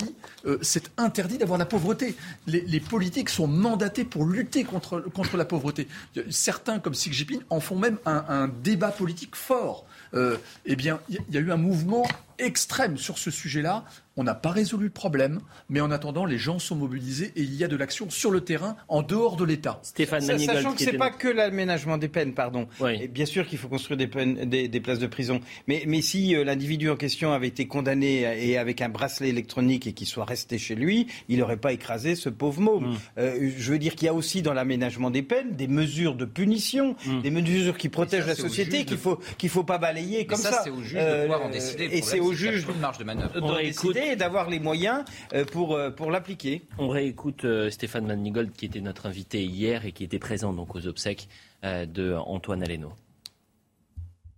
c'est 0.62 0.90
interdit 0.98 1.38
d'avoir 1.38 1.60
la 1.60 1.66
pauvreté. 1.66 2.16
Les, 2.48 2.80
politiques 2.80 3.30
sont 3.30 3.48
mandatés 3.48 4.06
pour 4.06 4.26
lutter 4.26 4.64
contre, 4.64 5.38
la 5.38 5.46
pauvreté. 5.46 5.88
Certains, 6.30 6.80
comme 6.80 6.94
Xi 6.94 7.12
Jinping, 7.12 7.42
en 7.50 7.60
font 7.60 7.76
même 7.76 7.98
un, 8.06 8.26
un 8.30 8.48
débat 8.48 8.90
politique 8.90 9.36
fort. 9.36 9.86
eh 10.14 10.76
bien, 10.76 11.00
il 11.10 11.20
y 11.30 11.38
a 11.38 11.42
eu 11.42 11.52
un 11.52 11.58
mouvement 11.58 12.06
extrême 12.40 12.98
sur 12.98 13.18
ce 13.18 13.32
sujet-là. 13.32 13.84
On 14.20 14.24
n'a 14.24 14.36
pas 14.36 14.52
résolu 14.52 14.88
le 14.88 14.92
problème, 14.92 15.40
mais 15.70 15.80
en 15.80 15.92
attendant, 15.92 16.26
les 16.26 16.38
gens 16.38 16.60
sont 16.60 16.76
mobilisés 16.76 17.32
et 17.38 17.42
il 17.42 17.56
y 17.56 17.64
a 17.64 17.70
de 17.70 17.78
l'action 17.78 18.10
sur 18.10 18.32
le 18.32 18.42
terrain, 18.42 18.76
en 18.90 19.02
dehors 19.02 19.38
de 19.38 19.46
l'État. 19.46 19.80
Stéphane 19.82 20.20
Sachant 20.20 20.74
que 20.74 20.82
ce 20.84 20.90
n'est 20.90 20.98
pas 20.98 21.10
que 21.10 21.30
l'aménagement 21.30 21.98
des 21.98 22.10
peines, 22.10 22.34
pardon. 22.34 22.68
Et 22.86 23.08
bien 23.08 23.26
sûr 23.26 23.48
qu'il 23.48 23.58
faut 23.58 23.70
construire 23.70 23.96
des, 23.96 24.08
peines, 24.08 24.44
des, 24.44 24.80
places 24.82 25.00
de 25.00 25.08
prison. 25.08 25.40
Mais, 25.68 25.84
mais 25.88 26.02
si 26.02 26.36
euh, 26.36 26.44
l'individu 26.44 26.90
en 26.90 26.98
question 26.98 27.32
avait 27.32 27.48
été 27.48 27.66
condamné 27.66 28.24
et 28.46 28.58
avec 28.58 28.82
un 28.82 28.90
bracelet 28.90 29.30
électronique 29.30 29.88
et 29.88 29.94
qu'il 29.94 30.06
soit 30.08 30.26
resté 30.26 30.58
chez 30.58 30.76
lui, 30.76 31.08
il 31.30 31.40
n'aurait 31.40 31.56
pas 31.56 31.72
écrasé 31.72 32.16
ce 32.16 32.28
pauvre 32.28 32.60
môme. 32.60 32.90
Mm. 32.90 32.98
Euh, 33.20 33.50
je 33.58 33.72
veux 33.72 33.80
dire 33.80 33.96
qu'il 33.96 34.08
y 34.08 34.10
a 34.10 34.14
aussi 34.14 34.42
dans 34.42 34.54
l'aménagement 34.54 35.12
des 35.12 35.24
peines 35.24 35.56
des 35.56 35.70
mesures 35.70 36.16
de 36.16 36.26
punition, 36.26 36.98
mm. 37.06 37.22
des 37.22 37.32
mesures 37.32 37.78
qui 37.78 37.88
protègent 37.88 38.28
la 38.28 38.36
société, 38.36 38.84
qu'il 38.84 38.98
ne 38.98 39.02
faut, 39.02 39.20
qu'il 39.38 39.50
faut 39.50 39.64
pas 39.64 39.78
balayer 39.78 40.26
comme 40.26 40.38
ça. 40.38 40.62
c'est 40.62 40.70
au 40.70 40.82
juge 40.84 40.94
de 40.96 41.22
pouvoir 41.22 41.44
en 41.44 41.48
euh, 41.48 41.52
décider. 41.52 41.90
Et 41.94 42.02
c'est 42.02 42.20
au 42.20 42.34
juge 42.34 42.66
de 42.68 42.74
marge 42.74 42.98
de 42.98 43.06
manœuvre. 43.06 43.40
De 43.40 43.62
décider 43.62 44.09
et 44.10 44.16
d'avoir 44.16 44.50
les 44.50 44.60
moyens 44.60 45.04
euh, 45.34 45.46
pour, 45.46 45.76
euh, 45.76 45.92
pour 45.92 46.12
l'appliquer. 46.12 46.64
On 46.78 46.90
réécoute 46.90 47.46
euh, 47.46 47.70
Stéphane 47.70 48.06
Manigold 48.06 48.52
qui 48.52 48.66
était 48.66 48.82
notre 48.82 49.06
invité 49.06 49.44
hier 49.44 49.86
et 49.86 49.92
qui 49.92 50.04
était 50.04 50.20
présent 50.20 50.54
donc 50.54 50.76
aux 50.76 50.88
obsèques 50.88 51.28
de 51.62 52.16
Antoine 52.16 52.64
Aleno. 52.64 52.94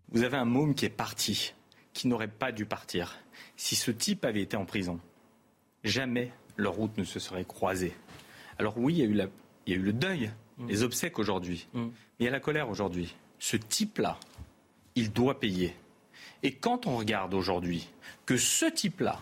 Vous 0.10 0.24
avez 0.24 0.38
un 0.38 0.46
môme 0.46 0.74
qui 0.74 0.86
est 0.86 0.90
parti, 0.90 1.54
qui 1.94 2.08
n'aurait 2.08 2.28
pas 2.28 2.52
dû 2.52 2.66
partir. 2.66 3.16
Si 3.56 3.76
ce 3.76 3.92
type 3.92 4.26
avait 4.26 4.42
été 4.42 4.58
en 4.58 4.66
prison, 4.66 5.00
jamais 5.84 6.32
leur 6.58 6.74
route 6.74 6.98
ne 6.98 7.04
se 7.04 7.20
serait 7.20 7.46
croisée. 7.46 7.94
Alors 8.58 8.76
oui, 8.78 8.96
il 8.96 9.00
y 9.00 9.04
a 9.04 9.06
eu, 9.06 9.14
la, 9.14 9.28
il 9.68 9.74
y 9.74 9.76
a 9.76 9.80
eu 9.80 9.84
le 9.84 9.94
deuil, 9.94 10.32
mm. 10.58 10.68
les 10.68 10.82
obsèques 10.82 11.20
aujourd'hui, 11.20 11.68
mm. 11.74 11.84
mais 11.84 11.92
il 12.22 12.26
y 12.26 12.28
a 12.28 12.32
la 12.32 12.40
colère 12.40 12.70
aujourd'hui. 12.70 13.16
Ce 13.38 13.56
type-là, 13.56 14.18
il 14.96 15.12
doit 15.12 15.40
payer. 15.40 15.76
Et 16.42 16.54
quand 16.54 16.88
on 16.88 16.98
regarde 16.98 17.36
aujourd'hui 17.36 17.88
que 18.26 18.38
ce 18.38 18.66
type-là, 18.66 19.20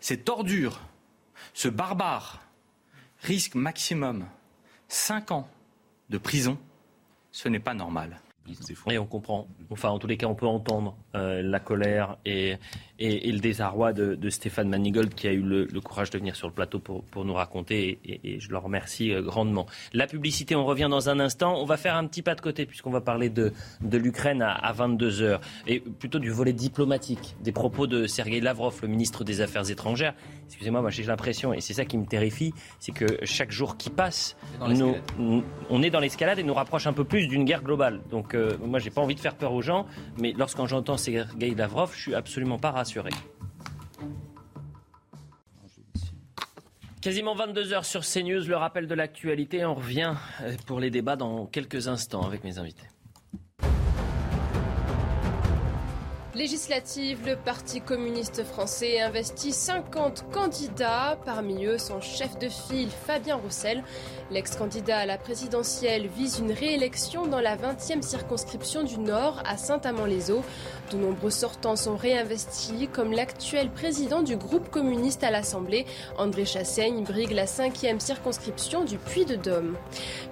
cette 0.00 0.28
ordure, 0.28 0.80
ce 1.52 1.68
barbare, 1.68 2.42
risque 3.20 3.54
maximum 3.54 4.26
5 4.88 5.32
ans 5.32 5.48
de 6.10 6.18
prison, 6.18 6.58
ce 7.32 7.48
n'est 7.48 7.60
pas 7.60 7.74
normal. 7.74 8.20
Et 8.90 8.98
on 8.98 9.06
comprend, 9.06 9.48
enfin 9.70 9.88
en 9.88 9.98
tous 9.98 10.06
les 10.06 10.18
cas 10.18 10.26
on 10.26 10.34
peut 10.34 10.46
entendre 10.46 10.96
euh, 11.14 11.42
la 11.42 11.60
colère 11.60 12.18
et, 12.26 12.56
et, 12.98 13.32
le 13.32 13.40
désarroi 13.40 13.92
de, 13.92 14.30
Stéphane 14.30 14.68
Manigold 14.68 15.14
qui 15.14 15.28
a 15.28 15.32
eu 15.32 15.42
le, 15.42 15.80
courage 15.80 16.10
de 16.10 16.18
venir 16.18 16.36
sur 16.36 16.48
le 16.48 16.54
plateau 16.54 16.78
pour, 16.78 17.04
pour 17.04 17.24
nous 17.24 17.34
raconter 17.34 17.98
et, 18.04 18.40
je 18.40 18.48
le 18.50 18.58
remercie 18.58 19.12
euh, 19.12 19.22
grandement. 19.22 19.66
La 19.92 20.06
publicité, 20.06 20.54
on 20.54 20.64
revient 20.64 20.88
dans 20.90 21.08
un 21.08 21.20
instant. 21.20 21.60
On 21.60 21.64
va 21.64 21.76
faire 21.76 21.96
un 21.96 22.06
petit 22.06 22.22
pas 22.22 22.34
de 22.34 22.40
côté 22.40 22.66
puisqu'on 22.66 22.90
va 22.90 23.00
parler 23.00 23.28
de, 23.28 23.52
de 23.80 23.98
l'Ukraine 23.98 24.42
à, 24.42 24.52
à 24.52 24.72
22h 24.72 25.40
et 25.66 25.80
plutôt 25.80 26.18
du 26.18 26.30
volet 26.30 26.52
diplomatique 26.52 27.36
des 27.40 27.52
propos 27.52 27.86
de 27.86 28.06
Sergei 28.06 28.40
Lavrov, 28.40 28.78
le 28.82 28.88
ministre 28.88 29.24
des 29.24 29.40
Affaires 29.40 29.70
étrangères. 29.70 30.14
Excusez-moi, 30.46 30.80
moi, 30.80 30.90
j'ai 30.90 31.02
l'impression, 31.04 31.52
et 31.52 31.60
c'est 31.60 31.74
ça 31.74 31.84
qui 31.84 31.98
me 31.98 32.06
terrifie, 32.06 32.52
c'est 32.78 32.92
que 32.92 33.06
chaque 33.24 33.50
jour 33.50 33.76
qui 33.76 33.90
passe, 33.90 34.36
on 34.60 35.82
est 35.82 35.90
dans 35.90 36.00
l'escalade 36.00 36.38
et 36.38 36.42
nous 36.42 36.54
rapproche 36.54 36.86
un 36.86 36.92
peu 36.92 37.04
plus 37.04 37.26
d'une 37.26 37.44
guerre 37.44 37.62
globale. 37.62 38.00
Donc 38.10 38.34
euh, 38.34 38.56
moi, 38.64 38.78
j'ai 38.78 38.90
pas 38.90 39.00
envie 39.00 39.14
de 39.14 39.20
faire 39.20 39.34
peur 39.34 39.52
aux 39.52 39.62
gens, 39.62 39.86
mais 40.18 40.32
lorsqu'on 40.36 40.66
j'entends 40.66 40.96
Sergei 40.96 41.54
Lavrov, 41.56 41.92
je 41.94 42.00
suis 42.00 42.14
absolument 42.14 42.58
pas 42.58 42.70
rassuré. 42.70 42.83
Quasiment 47.00 47.34
22 47.34 47.74
heures 47.74 47.84
sur 47.84 48.00
CNews, 48.00 48.46
le 48.46 48.56
rappel 48.56 48.86
de 48.86 48.94
l'actualité. 48.94 49.64
On 49.66 49.74
revient 49.74 50.14
euh, 50.40 50.56
pour 50.66 50.80
les 50.80 50.90
débats 50.90 51.16
dans 51.16 51.44
quelques 51.44 51.86
instants 51.86 52.22
avec 52.22 52.44
mes 52.44 52.58
invités. 52.58 52.86
Législative, 56.34 57.24
le 57.24 57.36
Parti 57.36 57.80
communiste 57.80 58.42
français 58.42 59.00
investit 59.00 59.52
50 59.52 60.32
candidats, 60.32 61.16
parmi 61.24 61.64
eux 61.64 61.78
son 61.78 62.00
chef 62.00 62.36
de 62.40 62.48
file 62.48 62.88
Fabien 63.06 63.36
Roussel. 63.36 63.84
L'ex-candidat 64.32 64.98
à 64.98 65.06
la 65.06 65.16
présidentielle 65.16 66.08
vise 66.08 66.40
une 66.40 66.50
réélection 66.50 67.28
dans 67.28 67.38
la 67.38 67.56
20e 67.56 68.02
circonscription 68.02 68.82
du 68.82 68.98
Nord 68.98 69.40
à 69.44 69.56
Saint-Amand-les-Eaux. 69.56 70.42
De 70.90 70.96
nombreux 70.96 71.30
sortants 71.30 71.76
sont 71.76 71.96
réinvestis, 71.96 72.88
comme 72.92 73.12
l'actuel 73.12 73.70
président 73.70 74.22
du 74.22 74.36
groupe 74.36 74.70
communiste 74.70 75.22
à 75.22 75.30
l'Assemblée, 75.30 75.86
André 76.18 76.46
Chassaigne, 76.46 77.04
brigue 77.04 77.30
la 77.30 77.44
5e 77.44 78.00
circonscription 78.00 78.84
du 78.84 78.98
Puy-de-Dôme. 78.98 79.76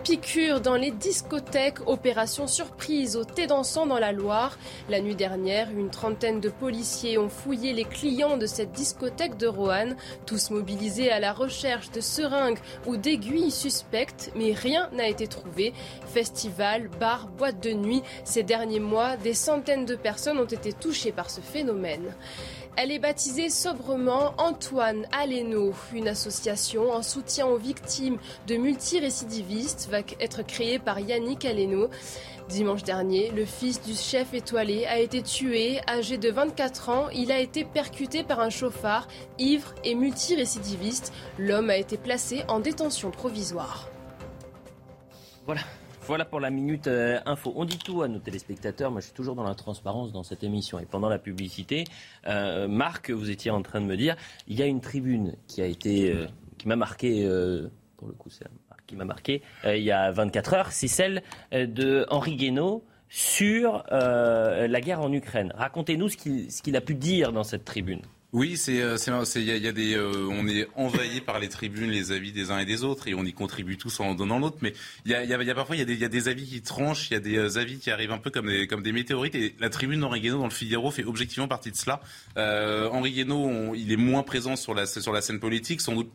Piqûre 0.02 0.60
dans 0.60 0.76
les 0.76 0.90
discothèques, 0.90 1.86
opération 1.86 2.48
surprise 2.48 3.16
au 3.16 3.22
thé 3.22 3.46
dansant 3.46 3.86
dans 3.86 4.00
la 4.00 4.10
Loire. 4.10 4.58
La 4.88 5.00
nuit 5.00 5.14
dernière, 5.14 5.70
une 5.70 5.91
trentaine 5.92 6.40
de 6.40 6.48
policiers 6.48 7.18
ont 7.18 7.28
fouillé 7.28 7.72
les 7.72 7.84
clients 7.84 8.36
de 8.36 8.46
cette 8.46 8.72
discothèque 8.72 9.36
de 9.36 9.46
Roanne, 9.46 9.96
tous 10.26 10.50
mobilisés 10.50 11.12
à 11.12 11.20
la 11.20 11.32
recherche 11.32 11.92
de 11.92 12.00
seringues 12.00 12.58
ou 12.86 12.96
d'aiguilles 12.96 13.52
suspectes, 13.52 14.32
mais 14.34 14.52
rien 14.52 14.90
n'a 14.92 15.06
été 15.06 15.28
trouvé. 15.28 15.72
Festival, 16.06 16.88
bar, 16.98 17.28
boîte 17.28 17.62
de 17.62 17.72
nuit, 17.72 18.02
ces 18.24 18.42
derniers 18.42 18.80
mois, 18.80 19.16
des 19.16 19.34
centaines 19.34 19.86
de 19.86 19.94
personnes 19.94 20.38
ont 20.38 20.44
été 20.44 20.72
touchées 20.72 21.12
par 21.12 21.30
ce 21.30 21.40
phénomène. 21.40 22.12
Elle 22.74 22.90
est 22.90 22.98
baptisée 22.98 23.50
sobrement 23.50 24.32
Antoine 24.38 25.06
Aleno. 25.12 25.74
Une 25.92 26.08
association 26.08 26.90
en 26.90 27.02
soutien 27.02 27.46
aux 27.46 27.58
victimes 27.58 28.16
de 28.46 28.56
multirécidivistes 28.56 29.88
va 29.90 29.98
être 30.20 30.42
créée 30.42 30.78
par 30.78 30.98
Yannick 30.98 31.44
Aleno. 31.44 31.90
Dimanche 32.48 32.82
dernier, 32.82 33.30
le 33.30 33.44
fils 33.44 33.82
du 33.82 33.94
chef 33.94 34.34
étoilé 34.34 34.84
a 34.86 34.98
été 34.98 35.22
tué. 35.22 35.80
Âgé 35.88 36.18
de 36.18 36.30
24 36.30 36.88
ans, 36.88 37.08
il 37.10 37.32
a 37.32 37.38
été 37.38 37.64
percuté 37.64 38.24
par 38.24 38.40
un 38.40 38.50
chauffard, 38.50 39.08
ivre 39.38 39.74
et 39.84 39.94
multirécidiviste. 39.94 41.12
L'homme 41.38 41.70
a 41.70 41.76
été 41.76 41.96
placé 41.96 42.44
en 42.48 42.60
détention 42.60 43.10
provisoire. 43.10 43.88
Voilà. 45.46 45.62
Voilà 46.04 46.24
pour 46.24 46.40
la 46.40 46.50
minute 46.50 46.88
euh, 46.88 47.20
info. 47.26 47.52
On 47.54 47.64
dit 47.64 47.78
tout 47.78 48.02
à 48.02 48.08
nos 48.08 48.18
téléspectateurs. 48.18 48.90
Moi, 48.90 49.00
je 49.00 49.06
suis 49.06 49.14
toujours 49.14 49.36
dans 49.36 49.44
la 49.44 49.54
transparence 49.54 50.10
dans 50.10 50.24
cette 50.24 50.42
émission. 50.42 50.80
Et 50.80 50.84
pendant 50.84 51.08
la 51.08 51.20
publicité, 51.20 51.84
euh, 52.26 52.66
Marc, 52.66 53.10
vous 53.10 53.30
étiez 53.30 53.52
en 53.52 53.62
train 53.62 53.80
de 53.80 53.86
me 53.86 53.96
dire, 53.96 54.16
il 54.48 54.58
y 54.58 54.62
a 54.62 54.66
une 54.66 54.80
tribune 54.80 55.36
qui 55.46 55.62
a 55.62 55.66
été, 55.66 56.12
euh, 56.12 56.26
qui 56.58 56.66
m'a 56.66 56.74
marqué. 56.74 57.22
pour 57.96 58.08
le 58.08 58.14
coup, 58.14 58.30
m'a 58.96 59.04
marqué 59.04 59.42
il 59.64 59.82
y 59.82 59.92
a 59.92 60.10
24 60.10 60.54
heures, 60.54 60.72
c'est 60.72 60.88
celle 60.88 61.22
de 61.52 62.06
Henri 62.10 62.36
Guénaud 62.36 62.84
sur 63.08 63.84
la 63.90 64.80
guerre 64.80 65.00
en 65.00 65.12
Ukraine. 65.12 65.52
Racontez-nous 65.56 66.08
ce 66.08 66.16
qu'il 66.62 66.76
a 66.76 66.80
pu 66.80 66.94
dire 66.94 67.32
dans 67.32 67.44
cette 67.44 67.64
tribune. 67.64 68.02
Oui, 68.32 68.56
c'est 68.56 68.80
euh, 68.80 68.96
il 69.36 69.42
y, 69.42 69.68
a, 69.68 69.72
des 69.72 69.94
euh, 69.94 70.26
on 70.30 70.48
est 70.48 70.66
envahi 70.74 71.20
par 71.20 71.38
les 71.38 71.50
tribunes, 71.50 71.90
les 71.90 72.12
avis 72.12 72.32
des 72.32 72.50
uns 72.50 72.58
et 72.60 72.64
des 72.64 72.82
autres, 72.82 73.06
et 73.06 73.12
on 73.12 73.24
y 73.24 73.34
contribue 73.34 73.76
tous 73.76 74.00
en 74.00 74.14
donnant 74.14 74.38
l'autre. 74.38 74.56
Mais 74.62 74.72
il 75.04 75.12
y 75.12 75.14
a, 75.14 75.54
parfois 75.54 75.76
il 75.76 75.80
y, 75.80 76.04
a 76.04 76.08
des, 76.08 76.28
avis 76.28 76.46
qui 76.46 76.62
tranchent, 76.62 77.10
il 77.10 77.14
y 77.14 77.16
a 77.18 77.20
des 77.20 77.36
euh, 77.36 77.60
avis 77.60 77.78
qui 77.78 77.90
arrivent 77.90 78.10
un 78.10 78.16
peu 78.16 78.30
comme 78.30 78.48
des 78.82 78.92
météorites. 78.92 79.34
Et 79.34 79.54
la 79.60 79.68
tribune 79.68 80.00
d'Henri 80.00 80.22
Guénaud 80.22 80.38
dans 80.38 80.44
le 80.44 80.50
Figaro 80.50 80.90
fait 80.90 81.04
objectivement 81.04 81.46
partie 81.46 81.70
de 81.70 81.76
cela. 81.76 82.00
Euh, 82.38 82.88
Henri 82.88 83.12
Guénaud, 83.12 83.74
il 83.74 83.92
est 83.92 83.96
moins 83.96 84.22
présent 84.22 84.56
sur 84.56 84.72
la 84.72 84.86
scène 84.86 85.38
politique, 85.38 85.82
sans 85.82 85.94
doute 85.94 86.10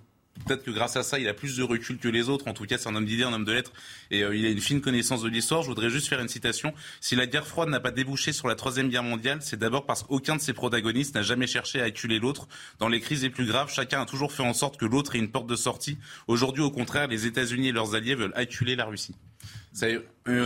Peut-être 0.45 0.63
que 0.63 0.71
grâce 0.71 0.95
à 0.95 1.03
ça, 1.03 1.19
il 1.19 1.27
a 1.27 1.33
plus 1.33 1.57
de 1.57 1.63
recul 1.63 1.97
que 1.97 2.07
les 2.07 2.29
autres. 2.29 2.47
En 2.47 2.53
tout 2.53 2.65
cas, 2.65 2.77
c'est 2.77 2.87
un 2.87 2.95
homme 2.95 3.05
d'idées, 3.05 3.23
un 3.23 3.33
homme 3.33 3.45
de 3.45 3.51
lettres, 3.51 3.73
et 4.11 4.23
euh, 4.23 4.35
il 4.35 4.45
a 4.45 4.49
une 4.49 4.61
fine 4.61 4.81
connaissance 4.81 5.21
de 5.21 5.29
l'histoire. 5.29 5.61
Je 5.61 5.67
voudrais 5.67 5.89
juste 5.89 6.07
faire 6.07 6.19
une 6.19 6.27
citation. 6.27 6.73
Si 7.01 7.15
la 7.15 7.25
guerre 7.25 7.47
froide 7.47 7.69
n'a 7.69 7.79
pas 7.79 7.91
débouché 7.91 8.33
sur 8.33 8.47
la 8.47 8.55
troisième 8.55 8.89
guerre 8.89 9.03
mondiale, 9.03 9.39
c'est 9.41 9.57
d'abord 9.57 9.85
parce 9.85 10.03
qu'aucun 10.03 10.35
de 10.35 10.41
ses 10.41 10.53
protagonistes 10.53 11.15
n'a 11.15 11.21
jamais 11.21 11.47
cherché 11.47 11.81
à 11.81 11.85
acculer 11.85 12.19
l'autre. 12.19 12.47
Dans 12.79 12.89
les 12.89 12.99
crises 13.01 13.23
les 13.23 13.29
plus 13.29 13.45
graves, 13.45 13.71
chacun 13.71 14.01
a 14.01 14.05
toujours 14.05 14.31
fait 14.31 14.43
en 14.43 14.53
sorte 14.53 14.77
que 14.77 14.85
l'autre 14.85 15.15
ait 15.15 15.19
une 15.19 15.31
porte 15.31 15.47
de 15.47 15.55
sortie. 15.55 15.97
Aujourd'hui, 16.27 16.63
au 16.63 16.71
contraire, 16.71 17.07
les 17.07 17.25
États-Unis 17.25 17.69
et 17.69 17.71
leurs 17.71 17.95
alliés 17.95 18.15
veulent 18.15 18.33
acculer 18.35 18.75
la 18.75 18.85
Russie. 18.85 19.15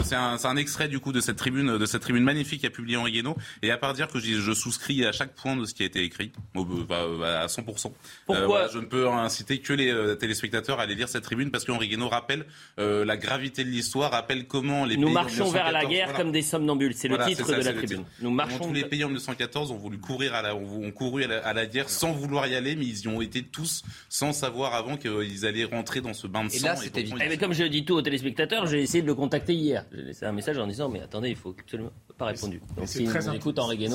C'est 0.03 0.15
un, 0.15 0.38
un, 0.43 0.57
extrait 0.57 0.88
du 0.88 0.99
coup 0.99 1.11
de 1.11 1.21
cette 1.21 1.38
tribune, 1.38 1.77
de 1.77 1.86
cette 1.86 2.01
tribune 2.01 2.23
magnifique 2.23 2.61
qu'a 2.61 2.69
publié 2.69 2.97
Henri 2.97 3.11
Guénaud. 3.11 3.36
Et 3.61 3.71
à 3.71 3.77
part 3.77 3.93
dire 3.93 4.07
que 4.07 4.19
je, 4.19 4.39
je, 4.39 4.51
souscris 4.53 5.05
à 5.05 5.11
chaque 5.11 5.34
point 5.34 5.55
de 5.55 5.65
ce 5.65 5.73
qui 5.73 5.84
a 5.84 5.86
été 5.86 6.03
écrit, 6.03 6.32
bah, 6.55 7.05
à 7.41 7.47
100%. 7.47 7.91
Pourquoi 8.25 8.59
euh, 8.59 8.69
Je 8.73 8.79
ne 8.79 8.86
peux 8.86 9.07
inciter 9.07 9.59
que 9.59 9.73
les 9.73 9.91
euh, 9.91 10.15
téléspectateurs 10.15 10.79
à 10.79 10.84
aller 10.84 10.95
lire 10.95 11.09
cette 11.09 11.23
tribune 11.23 11.51
parce 11.51 11.65
qu'Henri 11.65 11.88
Guénaud 11.88 12.09
rappelle 12.09 12.45
la 12.77 13.17
gravité 13.17 13.63
de 13.63 13.69
l'histoire, 13.69 14.11
rappelle 14.11 14.47
comment 14.47 14.86
les 14.86 14.97
Nous 14.97 15.07
pays 15.07 15.13
marchons 15.13 15.49
vers 15.49 15.71
la 15.71 15.86
guerre 15.86 16.13
comme 16.13 16.32
des 16.32 16.41
somnambules. 16.41 16.93
C'est 16.93 17.07
le 17.07 17.17
titre 17.25 17.47
de 17.47 17.61
la 17.61 17.73
tribune. 17.73 18.03
Nous 18.21 18.32
marchons. 18.32 18.59
Tous 18.59 18.73
les 18.73 18.86
pays 18.86 19.03
en 19.03 19.07
1914 19.07 19.71
ont 19.71 19.77
voulu 19.77 19.97
courir 19.97 20.34
à 20.34 20.41
la, 20.41 20.55
ont, 20.55 20.91
couru 20.91 21.23
à 21.23 21.53
la, 21.53 21.65
guerre 21.65 21.89
sans 21.89 22.11
vouloir 22.11 22.47
y 22.47 22.55
aller, 22.55 22.75
mais 22.75 22.86
ils 22.86 23.01
y 23.01 23.07
ont 23.07 23.21
été 23.21 23.43
tous 23.43 23.84
sans 24.09 24.34
savoir 24.34 24.73
avant 24.73 24.97
qu'ils 24.97 25.45
allaient 25.45 25.65
rentrer 25.65 26.01
dans 26.01 26.13
ce 26.13 26.27
bain 26.27 26.45
de 26.45 26.49
sang. 26.49 26.57
Et 26.57 26.61
là, 26.61 26.75
c'était. 26.75 27.05
Mais 27.17 27.38
comme 27.38 27.53
je 27.53 27.63
dis 27.63 27.86
tout 27.86 27.95
aux 27.95 28.01
téléspectateurs, 28.01 28.65
j'ai 28.65 28.82
essayé 28.82 29.01
de 29.01 29.07
le 29.07 29.15
contacter 29.15 29.53
hier. 29.53 29.70
J'ai 29.91 30.03
laissé 30.03 30.26
un 30.26 30.32
message 30.32 30.57
en 30.57 30.67
disant 30.67 30.89
mais 30.89 31.01
attendez, 31.01 31.30
il 31.30 31.36
faut 31.36 31.55
absolument 31.57 31.91
pas 32.17 32.26
répondu. 32.26 32.61
c'est 32.86 33.03
très, 33.05 33.22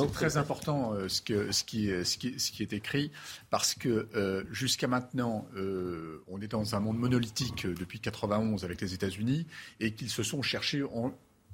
très 0.08 0.36
important 0.36 0.92
euh, 0.92 1.08
ce, 1.08 1.22
que, 1.22 1.52
ce, 1.52 1.64
qui, 1.64 1.88
ce, 2.04 2.16
qui, 2.16 2.38
ce 2.38 2.50
qui 2.50 2.62
est 2.62 2.72
écrit 2.72 3.10
parce 3.50 3.74
que 3.74 4.08
euh, 4.14 4.44
jusqu'à 4.50 4.88
maintenant, 4.88 5.46
euh, 5.56 6.24
on 6.28 6.40
est 6.40 6.48
dans 6.48 6.74
un 6.74 6.80
monde 6.80 6.98
monolithique 6.98 7.66
depuis 7.66 8.00
91 8.00 8.64
avec 8.64 8.80
les 8.80 8.94
États-Unis 8.94 9.46
et 9.80 9.92
qu'ils 9.92 10.10
se 10.10 10.22
sont 10.22 10.42
cherchés 10.42 10.82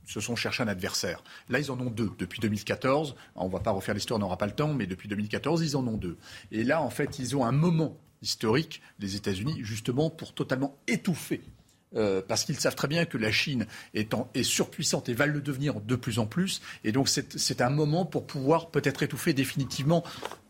se 0.04 0.20
sont 0.20 0.34
cherchés 0.34 0.62
un 0.64 0.68
adversaire. 0.68 1.22
Là, 1.48 1.60
ils 1.60 1.70
en 1.70 1.78
ont 1.78 1.90
deux. 1.90 2.10
Depuis 2.18 2.40
2014, 2.40 3.14
on 3.36 3.46
ne 3.46 3.52
va 3.52 3.60
pas 3.60 3.70
refaire 3.70 3.94
l'histoire, 3.94 4.18
on 4.18 4.20
n'aura 4.20 4.36
pas 4.36 4.46
le 4.46 4.52
temps, 4.52 4.74
mais 4.74 4.86
depuis 4.86 5.08
2014, 5.08 5.62
ils 5.62 5.76
en 5.76 5.86
ont 5.86 5.96
deux. 5.96 6.18
Et 6.50 6.64
là, 6.64 6.82
en 6.82 6.90
fait, 6.90 7.20
ils 7.20 7.36
ont 7.36 7.44
un 7.44 7.52
moment 7.52 7.96
historique, 8.20 8.82
les 8.98 9.16
États-Unis, 9.16 9.58
justement 9.62 10.10
pour 10.10 10.32
totalement 10.32 10.76
étouffer 10.86 11.42
euh, 11.96 12.22
parce 12.26 12.44
qu'ils 12.44 12.58
savent 12.58 12.74
très 12.74 12.88
bien 12.88 13.04
que 13.04 13.18
la 13.18 13.30
Chine 13.30 13.66
est, 13.94 14.14
est, 14.34 14.42
surpuissante 14.42 15.08
et 15.08 15.14
va 15.14 15.26
le 15.26 15.40
devenir 15.40 15.80
de 15.80 15.96
plus 15.96 16.18
en 16.18 16.26
plus. 16.26 16.62
Et 16.84 16.92
donc 16.92 17.08
c'est 17.08 17.60
un 17.60 17.70
moment 17.70 18.04
pour 18.04 18.26
pouvoir 18.26 18.70
peut-être 18.70 19.02
étouffer 19.02 19.32
définitivement 19.32 20.04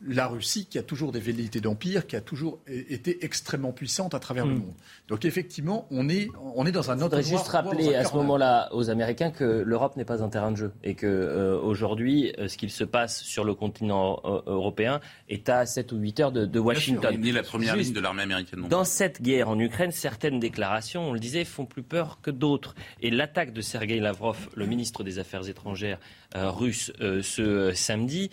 la 0.07 0.27
Russie, 0.27 0.67
qui 0.67 0.79
a 0.79 0.83
toujours 0.83 1.13
des 1.13 1.21
velléités 1.21 1.61
d'empire, 1.61 2.07
qui 2.07 2.17
a 2.17 2.21
toujours 2.21 2.61
été 2.67 3.25
extrêmement 3.25 3.73
puissante 3.73 4.15
à 4.15 4.19
travers 4.19 4.47
le 4.47 4.55
hmm. 4.55 4.59
monde. 4.59 4.75
Donc 5.13 5.27
effectivement, 5.27 5.87
on 5.91 6.09
est, 6.09 6.31
on 6.55 6.65
est 6.65 6.73
dans 6.73 6.91
un 6.91 6.95
autre. 7.03 7.19
Je 7.19 7.23
voudrais 7.23 7.37
juste 7.37 7.49
rappeler 7.49 7.95
à 7.95 8.03
ce 8.03 8.15
moment-là 8.15 8.71
aux 8.73 8.89
Américains 8.89 9.31
que 9.31 9.45
l'Europe 9.45 9.95
n'est 9.99 10.07
pas 10.07 10.23
un 10.23 10.31
terrain 10.31 10.51
de 10.51 10.57
jeu 10.57 10.73
et 10.83 10.95
que 10.95 11.07
euh, 11.07 11.61
aujourd'hui, 11.61 12.33
euh, 12.39 12.49
ce 12.49 12.57
qu'il 12.57 12.71
se 12.71 12.83
passe 12.83 13.23
sur 13.23 13.45
le 13.45 13.55
continent 13.55 14.23
européen 14.47 15.03
est 15.29 15.51
à 15.51 15.67
7 15.67 15.93
ou 15.93 15.99
8 15.99 16.21
heures 16.21 16.33
de, 16.33 16.59
Washington. 16.59 17.15
Ni 17.21 17.31
la 17.31 17.43
première 17.43 17.77
ligne 17.77 17.93
de 17.93 18.01
l'armée 18.01 18.23
américaine. 18.23 18.67
dans 18.71 18.85
cette 18.85 19.21
guerre 19.21 19.51
en 19.51 19.59
Ukraine, 19.59 19.91
certaines 19.91 20.41
déclarations, 20.41 21.11
on 21.11 21.13
le 21.13 21.21
disait, 21.21 21.45
font 21.45 21.67
plus 21.67 21.83
peur 21.83 22.21
que 22.23 22.31
d'autres. 22.31 22.75
Et 23.03 23.11
l'attaque 23.11 23.53
de 23.53 23.61
Sergei 23.61 24.01
Lavrov, 24.01 24.49
le 24.57 24.65
ministre 24.65 25.05
des 25.05 25.19
Affaires 25.19 25.47
étrangères 25.47 25.99
euh, 26.37 26.49
russe, 26.49 26.91
ce 26.99 27.73
samedi, 27.75 28.31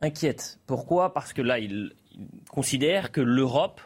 inquiète. 0.00 0.58
Pourquoi? 0.66 1.12
Parce 1.12 1.34
que 1.34 1.42
là, 1.42 1.58
il, 1.58 1.92
considère 2.48 3.12
que 3.12 3.20
l'Europe 3.20 3.80
euh, 3.80 3.85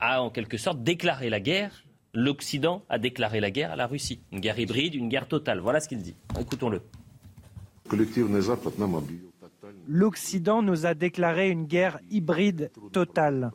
a 0.00 0.22
en 0.22 0.30
quelque 0.30 0.56
sorte 0.56 0.82
déclaré 0.82 1.30
la 1.30 1.40
guerre. 1.40 1.84
L'Occident 2.12 2.82
a 2.88 2.98
déclaré 2.98 3.40
la 3.40 3.50
guerre 3.50 3.72
à 3.72 3.76
la 3.76 3.86
Russie. 3.86 4.20
Une 4.32 4.40
guerre 4.40 4.58
hybride, 4.58 4.94
une 4.94 5.08
guerre 5.08 5.28
totale. 5.28 5.60
Voilà 5.60 5.80
ce 5.80 5.88
qu'il 5.88 6.00
dit. 6.00 6.16
Écoutons-le. 6.40 6.80
l'Occident 9.88 10.62
nous 10.62 10.86
a 10.86 10.94
déclaré 10.94 11.50
une 11.50 11.64
guerre 11.64 11.98
hybride 12.10 12.70
totale. 12.92 13.50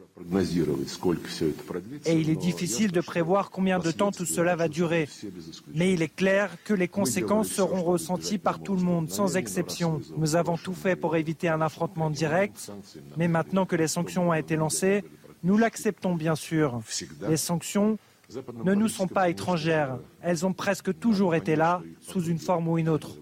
Et 2.05 2.13
il 2.13 2.29
est 2.29 2.35
difficile 2.35 2.91
de 2.91 3.01
prévoir 3.01 3.51
combien 3.51 3.79
de 3.79 3.91
temps 3.91 4.11
tout 4.11 4.25
cela 4.25 4.55
va 4.55 4.67
durer. 4.67 5.07
Mais 5.73 5.93
il 5.93 6.01
est 6.01 6.13
clair 6.13 6.55
que 6.63 6.73
les 6.73 6.87
conséquences 6.87 7.49
seront 7.49 7.83
ressenties 7.83 8.37
par 8.37 8.61
tout 8.61 8.75
le 8.75 8.81
monde, 8.81 9.09
sans 9.09 9.37
exception. 9.37 10.01
Nous 10.17 10.35
avons 10.35 10.57
tout 10.57 10.73
fait 10.73 10.95
pour 10.95 11.15
éviter 11.15 11.49
un 11.49 11.61
affrontement 11.61 12.09
direct, 12.09 12.71
mais 13.17 13.27
maintenant 13.27 13.65
que 13.65 13.75
les 13.75 13.87
sanctions 13.87 14.29
ont 14.29 14.33
été 14.33 14.55
lancées, 14.55 15.03
nous 15.43 15.57
l'acceptons 15.57 16.15
bien 16.15 16.35
sûr. 16.35 16.81
Les 17.27 17.37
sanctions 17.37 17.97
ne 18.63 18.73
nous 18.73 18.87
sont 18.87 19.07
pas 19.07 19.29
étrangères. 19.29 19.97
Elles 20.21 20.45
ont 20.45 20.53
presque 20.53 20.97
toujours 20.99 21.35
été 21.35 21.55
là, 21.55 21.81
sous 21.99 22.23
une 22.23 22.39
forme 22.39 22.67
ou 22.67 22.77
une 22.77 22.89
autre. 22.89 23.17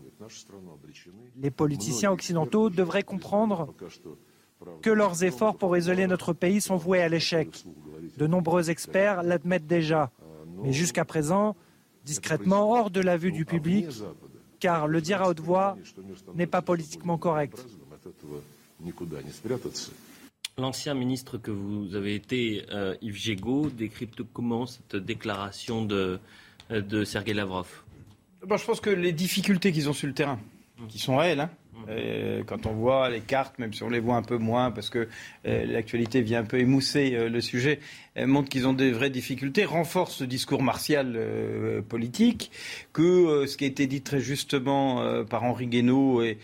Les 1.41 1.51
politiciens 1.51 2.11
occidentaux 2.11 2.69
devraient 2.69 3.03
comprendre 3.03 3.73
que 4.81 4.89
leurs 4.89 5.23
efforts 5.23 5.57
pour 5.57 5.77
isoler 5.77 6.07
notre 6.07 6.33
pays 6.33 6.61
sont 6.61 6.75
voués 6.75 7.01
à 7.01 7.09
l'échec. 7.09 7.63
De 8.17 8.27
nombreux 8.27 8.69
experts 8.69 9.23
l'admettent 9.23 9.67
déjà, 9.67 10.11
mais 10.61 10.73
jusqu'à 10.73 11.05
présent, 11.05 11.55
discrètement 12.03 12.69
hors 12.71 12.89
de 12.89 12.99
la 12.99 13.17
vue 13.17 13.31
du 13.31 13.45
public, 13.45 13.87
car 14.59 14.87
le 14.87 14.99
dire 14.99 15.21
à 15.21 15.29
haute 15.29 15.39
voix 15.39 15.77
n'est 16.35 16.47
pas 16.47 16.61
politiquement 16.61 17.17
correct. 17.17 17.65
L'ancien 20.59 20.93
ministre 20.93 21.37
que 21.37 21.51
vous 21.51 21.95
avez 21.95 22.15
été, 22.15 22.65
euh, 22.71 22.95
Yves 23.01 23.15
Gégaud, 23.15 23.69
décrypte 23.69 24.23
comment 24.33 24.65
cette 24.65 24.97
déclaration 24.97 25.85
de, 25.85 26.19
de 26.69 27.03
Sergei 27.05 27.33
Lavrov? 27.33 27.67
Bon, 28.45 28.57
Je 28.57 28.65
pense 28.65 28.81
que 28.81 28.89
les 28.89 29.13
difficultés 29.13 29.71
qu'ils 29.71 29.89
ont 29.89 29.93
sur 29.93 30.07
le 30.07 30.13
terrain, 30.13 30.39
qui 30.89 30.99
sont 30.99 31.17
réelles, 31.17 31.39
hein, 31.39 31.49
euh, 31.87 32.43
quand 32.45 32.65
on 32.65 32.73
voit 32.73 33.09
les 33.09 33.21
cartes, 33.21 33.57
même 33.59 33.73
si 33.73 33.83
on 33.83 33.89
les 33.89 33.99
voit 33.99 34.15
un 34.15 34.21
peu 34.21 34.37
moins, 34.37 34.71
parce 34.71 34.89
que 34.89 35.07
euh, 35.45 35.65
l'actualité 35.65 36.21
vient 36.21 36.41
un 36.41 36.45
peu 36.45 36.59
émousser 36.59 37.15
euh, 37.15 37.29
le 37.29 37.41
sujet, 37.41 37.79
montre 38.25 38.49
qu'ils 38.49 38.67
ont 38.67 38.73
des 38.73 38.91
vraies 38.91 39.09
difficultés, 39.09 39.65
renforce 39.65 40.21
le 40.21 40.27
discours 40.27 40.63
martial 40.63 41.19
politique, 41.87 42.51
que 42.93 43.45
ce 43.47 43.57
qui 43.57 43.65
a 43.65 43.67
été 43.67 43.87
dit 43.87 44.01
très 44.01 44.19
justement 44.19 45.23
par 45.25 45.43
Henri 45.43 45.67
Guénaud 45.67 46.21
et, 46.21 46.37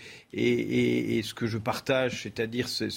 et, 1.18 1.22
ce 1.24 1.34
que 1.34 1.48
je 1.48 1.58
partage, 1.58 2.24
c'est-à-dire 2.24 2.68
c'est 2.68 2.90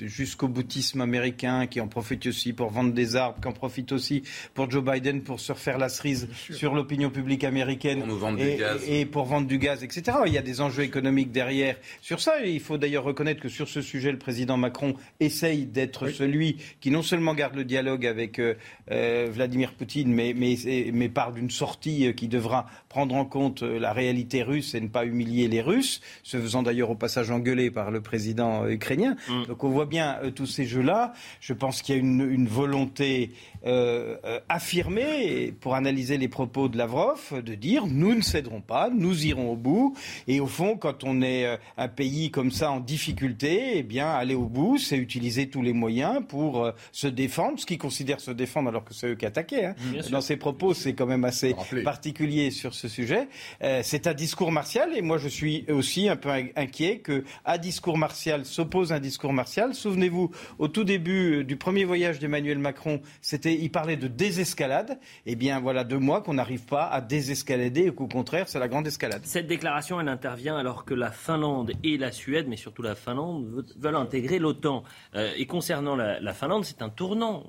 jusqu'au 0.00 0.48
boutisme 0.48 1.00
américain 1.00 1.66
qui 1.66 1.80
en 1.80 1.88
profite 1.88 2.26
aussi 2.26 2.52
pour 2.52 2.70
vendre 2.70 2.92
des 2.92 3.16
armes, 3.16 3.34
qui 3.40 3.48
en 3.48 3.52
profite 3.52 3.92
aussi 3.92 4.22
pour 4.52 4.70
Joe 4.70 4.84
Biden 4.84 5.22
pour 5.22 5.40
se 5.40 5.52
refaire 5.52 5.78
la 5.78 5.88
cerise 5.88 6.28
sur 6.50 6.74
l'opinion 6.74 7.10
publique 7.10 7.44
américaine 7.44 8.04
et, 8.86 9.06
pour 9.06 9.24
vendre 9.24 9.46
du 9.46 9.58
gaz, 9.58 9.82
etc. 9.82 10.18
Il 10.26 10.32
y 10.32 10.38
a 10.38 10.42
des 10.42 10.60
enjeux 10.60 10.82
économiques 10.82 11.32
derrière 11.32 11.76
sur 12.02 12.20
ça. 12.20 12.44
il 12.44 12.60
faut 12.60 12.76
d'ailleurs 12.76 13.04
reconnaître 13.04 13.40
que 13.40 13.48
sur 13.48 13.68
ce 13.68 13.80
sujet, 13.80 14.12
le 14.12 14.18
président 14.18 14.56
Macron 14.56 14.94
essaye 15.20 15.64
d'être 15.64 16.08
celui 16.08 16.56
qui 16.80 16.90
non 16.90 17.02
seulement 17.02 17.34
garde 17.34 17.54
le 17.56 17.64
dialogue 17.64 18.06
avec 18.06 18.13
euh, 18.38 18.54
euh, 18.90 19.28
Vladimir 19.30 19.72
Poutine, 19.74 20.12
mais, 20.12 20.34
mais, 20.36 20.56
mais 20.92 21.08
parle 21.08 21.34
d'une 21.34 21.50
sortie 21.50 22.06
euh, 22.06 22.12
qui 22.12 22.28
devra 22.28 22.66
prendre 22.88 23.14
en 23.14 23.24
compte 23.24 23.62
la 23.62 23.92
réalité 23.92 24.42
russe 24.42 24.74
et 24.74 24.80
ne 24.80 24.88
pas 24.88 25.04
humilier 25.04 25.48
les 25.48 25.60
Russes, 25.60 26.00
se 26.22 26.36
faisant 26.36 26.62
d'ailleurs 26.62 26.90
au 26.90 26.94
passage 26.94 27.30
engueulé 27.30 27.70
par 27.70 27.90
le 27.90 28.00
président 28.00 28.66
ukrainien. 28.68 29.16
Mm. 29.28 29.46
Donc 29.46 29.64
on 29.64 29.70
voit 29.70 29.86
bien 29.86 30.18
tous 30.34 30.46
ces 30.46 30.64
jeux-là. 30.64 31.12
Je 31.40 31.52
pense 31.52 31.82
qu'il 31.82 31.94
y 31.94 31.98
a 31.98 32.00
une, 32.00 32.28
une 32.30 32.46
volonté 32.46 33.32
euh, 33.66 34.16
affirmée, 34.48 35.52
pour 35.60 35.74
analyser 35.74 36.18
les 36.18 36.28
propos 36.28 36.68
de 36.68 36.76
Lavrov, 36.76 37.42
de 37.42 37.54
dire 37.54 37.86
nous 37.86 38.14
ne 38.14 38.20
céderons 38.20 38.60
pas, 38.60 38.90
nous 38.90 39.26
irons 39.26 39.52
au 39.52 39.56
bout. 39.56 39.96
Et 40.28 40.38
au 40.40 40.46
fond, 40.46 40.76
quand 40.76 41.02
on 41.02 41.22
est 41.22 41.58
un 41.78 41.88
pays 41.88 42.30
comme 42.30 42.50
ça 42.50 42.70
en 42.70 42.80
difficulté, 42.80 43.78
eh 43.78 43.82
bien 43.82 44.10
aller 44.10 44.34
au 44.34 44.46
bout, 44.46 44.76
c'est 44.78 44.98
utiliser 44.98 45.48
tous 45.48 45.62
les 45.62 45.72
moyens 45.72 46.22
pour 46.28 46.70
se 46.92 47.06
défendre, 47.06 47.58
ce 47.58 47.66
qu'ils 47.66 47.78
considèrent 47.94 48.18
se 48.18 48.32
défendre 48.32 48.70
alors 48.70 48.84
que 48.84 48.92
c'est 48.92 49.10
eux 49.10 49.14
qui 49.14 49.24
attaquaient. 49.24 49.66
Hein. 49.66 49.74
Dans 50.10 50.20
ses 50.20 50.36
propos, 50.36 50.74
c'est 50.74 50.94
quand 50.94 51.06
même 51.06 51.24
assez 51.24 51.54
particulier 51.84 52.50
sur 52.50 52.74
ce 52.74 52.88
sujet. 52.88 53.28
Euh, 53.62 53.82
c'est 53.84 54.08
un 54.08 54.14
discours 54.14 54.50
martial 54.50 54.96
et 54.96 55.00
moi 55.00 55.16
je 55.16 55.28
suis 55.28 55.64
aussi 55.70 56.08
un 56.08 56.16
peu 56.16 56.30
inquiet 56.56 56.98
que 56.98 57.22
à 57.44 57.56
discours 57.56 57.96
martial 57.96 58.44
s'oppose 58.44 58.92
un 58.92 58.98
discours 58.98 59.32
martial. 59.32 59.74
Souvenez-vous, 59.74 60.32
au 60.58 60.66
tout 60.66 60.82
début 60.82 61.36
euh, 61.36 61.44
du 61.44 61.54
premier 61.54 61.84
voyage 61.84 62.18
d'Emmanuel 62.18 62.58
Macron, 62.58 63.00
c'était, 63.20 63.54
il 63.54 63.70
parlait 63.70 63.96
de 63.96 64.08
désescalade. 64.08 64.98
Eh 65.24 65.36
bien 65.36 65.60
voilà 65.60 65.84
deux 65.84 66.00
mois 66.00 66.20
qu'on 66.20 66.34
n'arrive 66.34 66.64
pas 66.64 66.88
à 66.88 67.00
désescalader 67.00 67.86
et 67.86 67.94
qu'au 67.94 68.08
contraire 68.08 68.48
c'est 68.48 68.58
la 68.58 68.66
grande 68.66 68.88
escalade. 68.88 69.20
Cette 69.22 69.46
déclaration, 69.46 70.00
elle 70.00 70.08
intervient 70.08 70.56
alors 70.56 70.84
que 70.84 70.94
la 70.94 71.12
Finlande 71.12 71.70
et 71.84 71.96
la 71.96 72.10
Suède, 72.10 72.46
mais 72.48 72.56
surtout 72.56 72.82
la 72.82 72.96
Finlande, 72.96 73.64
veulent 73.76 73.94
intégrer 73.94 74.40
l'OTAN. 74.40 74.82
Euh, 75.14 75.30
et 75.36 75.46
concernant 75.46 75.94
la, 75.94 76.18
la 76.18 76.32
Finlande, 76.32 76.64
c'est 76.64 76.82
un 76.82 76.88
tournant, 76.88 77.44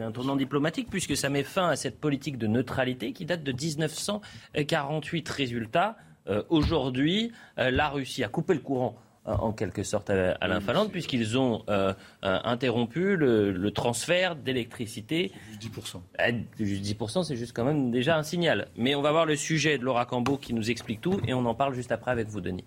un 0.00 0.12
tournant 0.12 0.36
diplomatique 0.36 0.88
puisque 0.90 1.16
ça 1.16 1.28
met 1.28 1.42
fin 1.42 1.68
à 1.68 1.76
cette 1.76 2.00
politique 2.00 2.38
de 2.38 2.46
neutralité 2.46 3.12
qui 3.12 3.24
date 3.24 3.42
de 3.42 3.52
1948. 3.52 5.28
Résultat, 5.28 5.96
euh, 6.28 6.42
aujourd'hui, 6.48 7.32
euh, 7.58 7.70
la 7.70 7.88
Russie 7.88 8.24
a 8.24 8.28
coupé 8.28 8.54
le 8.54 8.60
courant 8.60 8.96
euh, 9.26 9.32
en 9.32 9.52
quelque 9.52 9.82
sorte 9.82 10.10
à, 10.10 10.46
la 10.46 10.60
Finlande, 10.60 10.90
puisqu'ils 10.90 11.38
ont 11.38 11.64
interrompu 12.22 13.16
le, 13.16 13.70
transfert 13.70 14.36
d'électricité. 14.36 15.32
Juste 15.60 15.74
10%. 16.18 16.44
juste 16.58 16.84
10%, 16.84 17.24
c'est 17.24 17.36
juste 17.36 17.54
quand 17.54 17.64
même 17.64 17.90
déjà 17.90 18.16
un 18.16 18.22
signal. 18.22 18.68
Mais 18.76 18.94
on 18.94 19.02
va 19.02 19.12
voir 19.12 19.26
le 19.26 19.36
sujet 19.36 19.78
de 19.78 19.84
Laura 19.84 20.06
Cambo 20.06 20.36
qui 20.36 20.54
nous 20.54 20.70
explique 20.70 21.00
tout, 21.00 21.20
et 21.26 21.34
on 21.34 21.44
en 21.46 21.54
parle 21.54 21.74
juste 21.74 21.92
après 21.92 22.10
avec 22.10 22.28
vous, 22.28 22.40
Denis. 22.40 22.64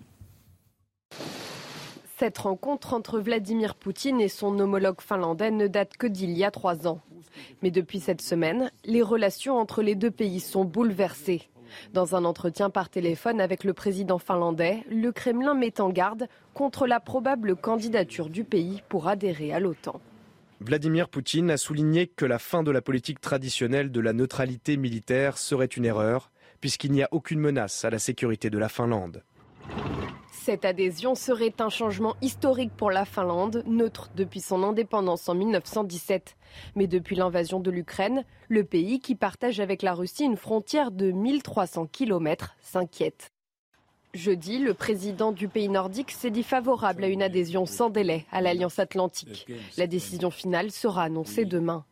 Cette 2.18 2.38
rencontre 2.38 2.94
entre 2.94 3.18
Vladimir 3.18 3.74
Poutine 3.74 4.20
et 4.20 4.28
son 4.28 4.58
homologue 4.60 5.00
finlandais 5.00 5.50
ne 5.50 5.66
date 5.66 5.96
que 5.96 6.06
d'il 6.06 6.30
y 6.30 6.44
a 6.44 6.50
trois 6.50 6.86
ans. 6.86 7.00
Mais 7.62 7.70
depuis 7.70 8.00
cette 8.00 8.22
semaine, 8.22 8.70
les 8.84 9.02
relations 9.02 9.58
entre 9.58 9.82
les 9.82 9.94
deux 9.94 10.10
pays 10.10 10.40
sont 10.40 10.64
bouleversées. 10.64 11.48
Dans 11.94 12.14
un 12.14 12.24
entretien 12.24 12.70
par 12.70 12.90
téléphone 12.90 13.40
avec 13.40 13.64
le 13.64 13.72
président 13.72 14.18
finlandais, 14.18 14.84
le 14.90 15.10
Kremlin 15.10 15.54
met 15.54 15.80
en 15.80 15.90
garde 15.90 16.28
contre 16.54 16.86
la 16.86 17.00
probable 17.00 17.56
candidature 17.56 18.28
du 18.28 18.44
pays 18.44 18.82
pour 18.88 19.08
adhérer 19.08 19.52
à 19.52 19.58
l'OTAN. 19.58 20.00
Vladimir 20.60 21.08
Poutine 21.08 21.50
a 21.50 21.56
souligné 21.56 22.06
que 22.06 22.24
la 22.24 22.38
fin 22.38 22.62
de 22.62 22.70
la 22.70 22.82
politique 22.82 23.20
traditionnelle 23.20 23.90
de 23.90 24.00
la 24.00 24.12
neutralité 24.12 24.76
militaire 24.76 25.38
serait 25.38 25.66
une 25.66 25.86
erreur, 25.86 26.30
puisqu'il 26.60 26.92
n'y 26.92 27.02
a 27.02 27.08
aucune 27.10 27.40
menace 27.40 27.84
à 27.84 27.90
la 27.90 27.98
sécurité 27.98 28.48
de 28.48 28.58
la 28.58 28.68
Finlande. 28.68 29.24
Cette 30.44 30.64
adhésion 30.64 31.14
serait 31.14 31.54
un 31.60 31.68
changement 31.68 32.16
historique 32.20 32.72
pour 32.76 32.90
la 32.90 33.04
Finlande, 33.04 33.62
neutre 33.64 34.10
depuis 34.16 34.40
son 34.40 34.64
indépendance 34.64 35.28
en 35.28 35.36
1917. 35.36 36.36
Mais 36.74 36.88
depuis 36.88 37.14
l'invasion 37.14 37.60
de 37.60 37.70
l'Ukraine, 37.70 38.24
le 38.48 38.64
pays, 38.64 38.98
qui 38.98 39.14
partage 39.14 39.60
avec 39.60 39.82
la 39.82 39.94
Russie 39.94 40.24
une 40.24 40.36
frontière 40.36 40.90
de 40.90 41.12
1300 41.12 41.86
km, 41.86 42.56
s'inquiète. 42.60 43.30
Jeudi, 44.14 44.58
le 44.58 44.74
président 44.74 45.30
du 45.30 45.46
pays 45.46 45.68
nordique 45.68 46.10
s'est 46.10 46.32
dit 46.32 46.42
favorable 46.42 47.04
à 47.04 47.08
une 47.08 47.22
adhésion 47.22 47.64
sans 47.64 47.88
délai 47.88 48.26
à 48.32 48.40
l'Alliance 48.40 48.80
atlantique. 48.80 49.46
La 49.78 49.86
décision 49.86 50.32
finale 50.32 50.72
sera 50.72 51.04
annoncée 51.04 51.44
demain. 51.44 51.84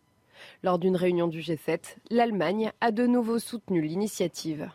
Lors 0.65 0.81
d'une 0.81 0.97
réunion 0.97 1.29
du 1.29 1.39
G7, 1.39 1.99
l'Allemagne 2.11 2.73
a 2.81 2.91
de 2.91 3.07
nouveau 3.07 3.39
soutenu 3.39 3.81
l'initiative. 3.81 4.69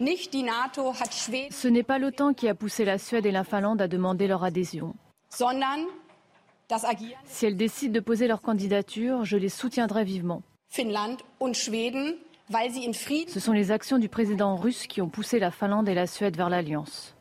Ce 0.00 1.68
n'est 1.68 1.82
pas 1.82 1.98
l'OTAN 1.98 2.32
qui 2.32 2.48
a 2.48 2.54
poussé 2.54 2.86
la 2.86 2.96
Suède 2.96 3.26
et 3.26 3.30
la 3.30 3.44
Finlande 3.44 3.82
à 3.82 3.88
demander 3.88 4.26
leur 4.26 4.44
adhésion. 4.44 4.94
Si 7.26 7.44
elles 7.46 7.56
décident 7.56 7.92
de 7.92 8.00
poser 8.00 8.26
leur 8.26 8.40
candidature, 8.40 9.26
je 9.26 9.36
les 9.36 9.50
soutiendrai 9.50 10.04
vivement. 10.04 10.42
Ce 10.70 10.82
sont 13.40 13.52
les 13.52 13.70
actions 13.70 13.98
du 13.98 14.08
président 14.08 14.56
russe 14.56 14.86
qui 14.86 15.02
ont 15.02 15.10
poussé 15.10 15.38
la 15.38 15.50
Finlande 15.50 15.86
et 15.88 15.94
la 15.94 16.06
Suède 16.06 16.36
vers 16.36 16.48
l'alliance. 16.48 17.14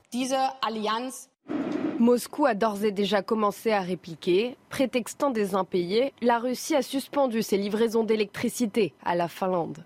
Moscou 2.00 2.46
a 2.46 2.54
d'ores 2.54 2.86
et 2.86 2.92
déjà 2.92 3.22
commencé 3.22 3.74
à 3.74 3.82
répliquer. 3.82 4.56
Prétextant 4.70 5.32
des 5.32 5.54
impayés, 5.54 6.14
la 6.22 6.40
Russie 6.40 6.76
a 6.76 6.82
suspendu 6.82 7.42
ses 7.42 7.58
livraisons 7.58 8.06
d'électricité 8.06 8.94
à 9.04 9.16
la 9.16 9.28
Finlande. 9.28 9.84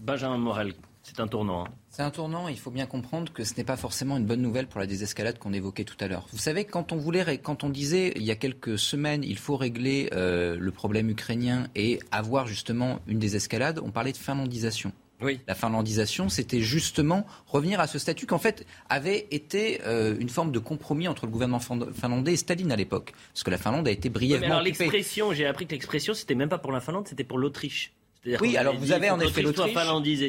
Benjamin 0.00 0.38
Morel, 0.38 0.74
c'est 1.04 1.20
un 1.20 1.28
tournant. 1.28 1.66
Hein. 1.66 1.68
C'est 1.90 2.02
un 2.02 2.10
tournant. 2.10 2.48
Il 2.48 2.58
faut 2.58 2.70
bien 2.70 2.86
comprendre 2.86 3.30
que 3.32 3.44
ce 3.44 3.54
n'est 3.56 3.64
pas 3.64 3.76
forcément 3.76 4.16
une 4.16 4.24
bonne 4.24 4.40
nouvelle 4.40 4.66
pour 4.66 4.80
la 4.80 4.86
désescalade 4.86 5.38
qu'on 5.38 5.52
évoquait 5.52 5.84
tout 5.84 5.96
à 6.00 6.08
l'heure. 6.08 6.26
Vous 6.32 6.38
savez, 6.38 6.64
quand 6.64 6.92
on 6.92 6.96
voulait, 6.96 7.38
quand 7.38 7.62
on 7.62 7.68
disait 7.68 8.14
il 8.16 8.22
y 8.22 8.30
a 8.30 8.36
quelques 8.36 8.78
semaines, 8.78 9.22
il 9.22 9.36
faut 9.36 9.56
régler 9.56 10.08
euh, 10.14 10.56
le 10.58 10.70
problème 10.72 11.10
ukrainien 11.10 11.68
et 11.76 12.00
avoir 12.10 12.46
justement 12.46 13.00
une 13.06 13.18
désescalade, 13.18 13.80
on 13.84 13.90
parlait 13.90 14.12
de 14.12 14.16
finlandisation. 14.16 14.92
Oui. 15.20 15.40
La 15.46 15.54
finlandisation, 15.54 16.28
c'était 16.28 16.60
justement 16.60 17.26
revenir 17.46 17.80
à 17.80 17.86
ce 17.86 17.98
statut 17.98 18.26
qu'en 18.26 18.38
fait 18.38 18.66
avait 18.88 19.28
été 19.30 19.80
euh, 19.86 20.16
une 20.18 20.30
forme 20.30 20.52
de 20.52 20.58
compromis 20.58 21.06
entre 21.06 21.26
le 21.26 21.32
gouvernement 21.32 21.60
finlandais 21.60 22.32
et 22.32 22.36
Staline 22.36 22.72
à 22.72 22.76
l'époque. 22.76 23.12
Parce 23.32 23.44
que 23.44 23.50
la 23.50 23.58
Finlande 23.58 23.86
a 23.86 23.90
été 23.90 24.08
brièvement. 24.08 24.46
alors 24.46 24.62
l'expression, 24.62 25.32
j'ai 25.32 25.46
appris 25.46 25.66
que 25.66 25.72
l'expression, 25.72 26.14
c'était 26.14 26.34
même 26.34 26.48
pas 26.48 26.58
pour 26.58 26.72
la 26.72 26.80
Finlande, 26.80 27.06
c'était 27.06 27.24
pour 27.24 27.38
l'Autriche 27.38 27.92
Oui, 28.40 28.56
alors 28.56 28.76
vous 28.76 28.92
avez 28.92 29.10
en 29.10 29.20
effet 29.20 29.42
l'Autriche. 29.42 29.76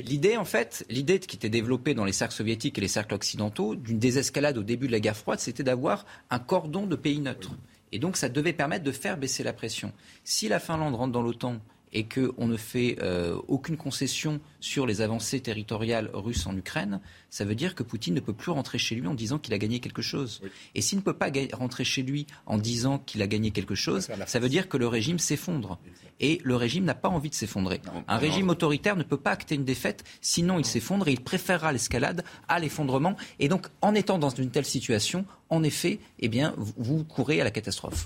L'idée, 0.06 0.38
en 0.38 0.46
fait, 0.46 0.86
l'idée 0.90 1.20
qui 1.20 1.36
était 1.36 1.50
développée 1.50 1.94
dans 1.94 2.06
les 2.06 2.12
cercles 2.12 2.34
soviétiques 2.34 2.78
et 2.78 2.82
les 2.82 2.88
cercles 2.88 3.16
occidentaux 3.16 3.76
d'une 3.76 4.00
désescalade 4.00 4.58
au 4.58 4.64
début 4.64 4.88
de 4.88 4.92
la 4.92 5.00
guerre 5.00 5.18
froide, 5.18 5.40
c'était 5.40 5.64
d'avoir 5.64 6.06
un 6.30 6.40
cordon 6.40 6.86
de 6.86 6.96
pays 6.96 7.20
neutres. 7.20 7.52
Et 7.92 8.00
donc, 8.00 8.18
ça 8.18 8.28
devait 8.28 8.54
permettre 8.54 8.84
de 8.84 8.92
faire 8.92 9.18
baisser 9.18 9.44
la 9.44 9.54
pression. 9.54 9.94
Si 10.24 10.50
la 10.50 10.60
Finlande 10.60 10.96
rentre 10.96 11.14
dans 11.14 11.22
l'OTAN 11.22 11.60
et 11.96 12.04
qu'on 12.04 12.48
ne 12.48 12.58
fait 12.58 12.98
euh, 13.02 13.40
aucune 13.48 13.78
concession 13.78 14.42
sur 14.60 14.86
les 14.86 15.02
avancées 15.02 15.40
territoriales 15.40 16.10
russes 16.14 16.46
en 16.46 16.56
Ukraine, 16.56 17.00
ça 17.30 17.46
veut 17.46 17.56
dire 17.56 17.74
que 17.74 17.84
Poutine 17.84 18.14
ne 18.14 18.20
peut 18.20 18.34
plus 18.34 18.52
rentrer 18.52 18.78
chez 18.78 18.96
lui 18.96 19.08
en 19.08 19.14
disant 19.14 19.40
qu'il 19.40 19.54
a 19.54 19.58
gagné 19.58 19.80
quelque 19.80 20.02
chose. 20.02 20.42
Et 20.76 20.82
s'il 20.82 20.98
ne 20.98 21.04
peut 21.04 21.14
pas 21.14 21.32
rentrer 21.54 21.86
chez 21.86 22.04
lui 22.04 22.28
en 22.46 22.58
disant 22.58 23.00
qu'il 23.00 23.22
a 23.22 23.28
gagné 23.28 23.52
quelque 23.52 23.76
chose, 23.76 24.10
ça 24.28 24.40
veut 24.40 24.50
dire 24.50 24.68
que 24.68 24.76
le 24.76 24.88
régime 24.88 25.20
s'effondre. 25.20 25.80
Et 26.20 26.40
le 26.44 26.56
régime 26.56 26.84
n'a 26.84 26.96
pas 26.96 27.10
envie 27.10 27.30
de 27.30 27.36
s'effondrer. 27.36 27.82
Un 28.08 28.18
régime 28.18 28.50
autoritaire 28.50 28.96
ne 28.96 29.04
peut 29.04 29.18
pas 29.18 29.32
acter 29.32 29.56
une 29.56 29.66
défaite, 29.66 30.04
sinon 30.22 30.60
il 30.60 30.66
s'effondre 30.66 31.08
et 31.08 31.12
il 31.12 31.22
préférera 31.22 31.72
l'escalade 31.72 32.24
à 32.48 32.60
l'effondrement. 32.60 33.16
Et 33.40 33.48
donc, 33.48 33.68
en 33.82 33.96
étant 33.96 34.18
dans 34.18 34.30
une 34.30 34.50
telle 34.50 34.66
situation, 34.66 35.26
en 35.50 35.64
effet, 35.64 36.00
eh 36.20 36.28
bien, 36.28 36.56
vous, 36.58 37.04
courez 37.04 37.40
à 37.40 37.44
la 37.44 37.52
catastrophe. 37.52 38.06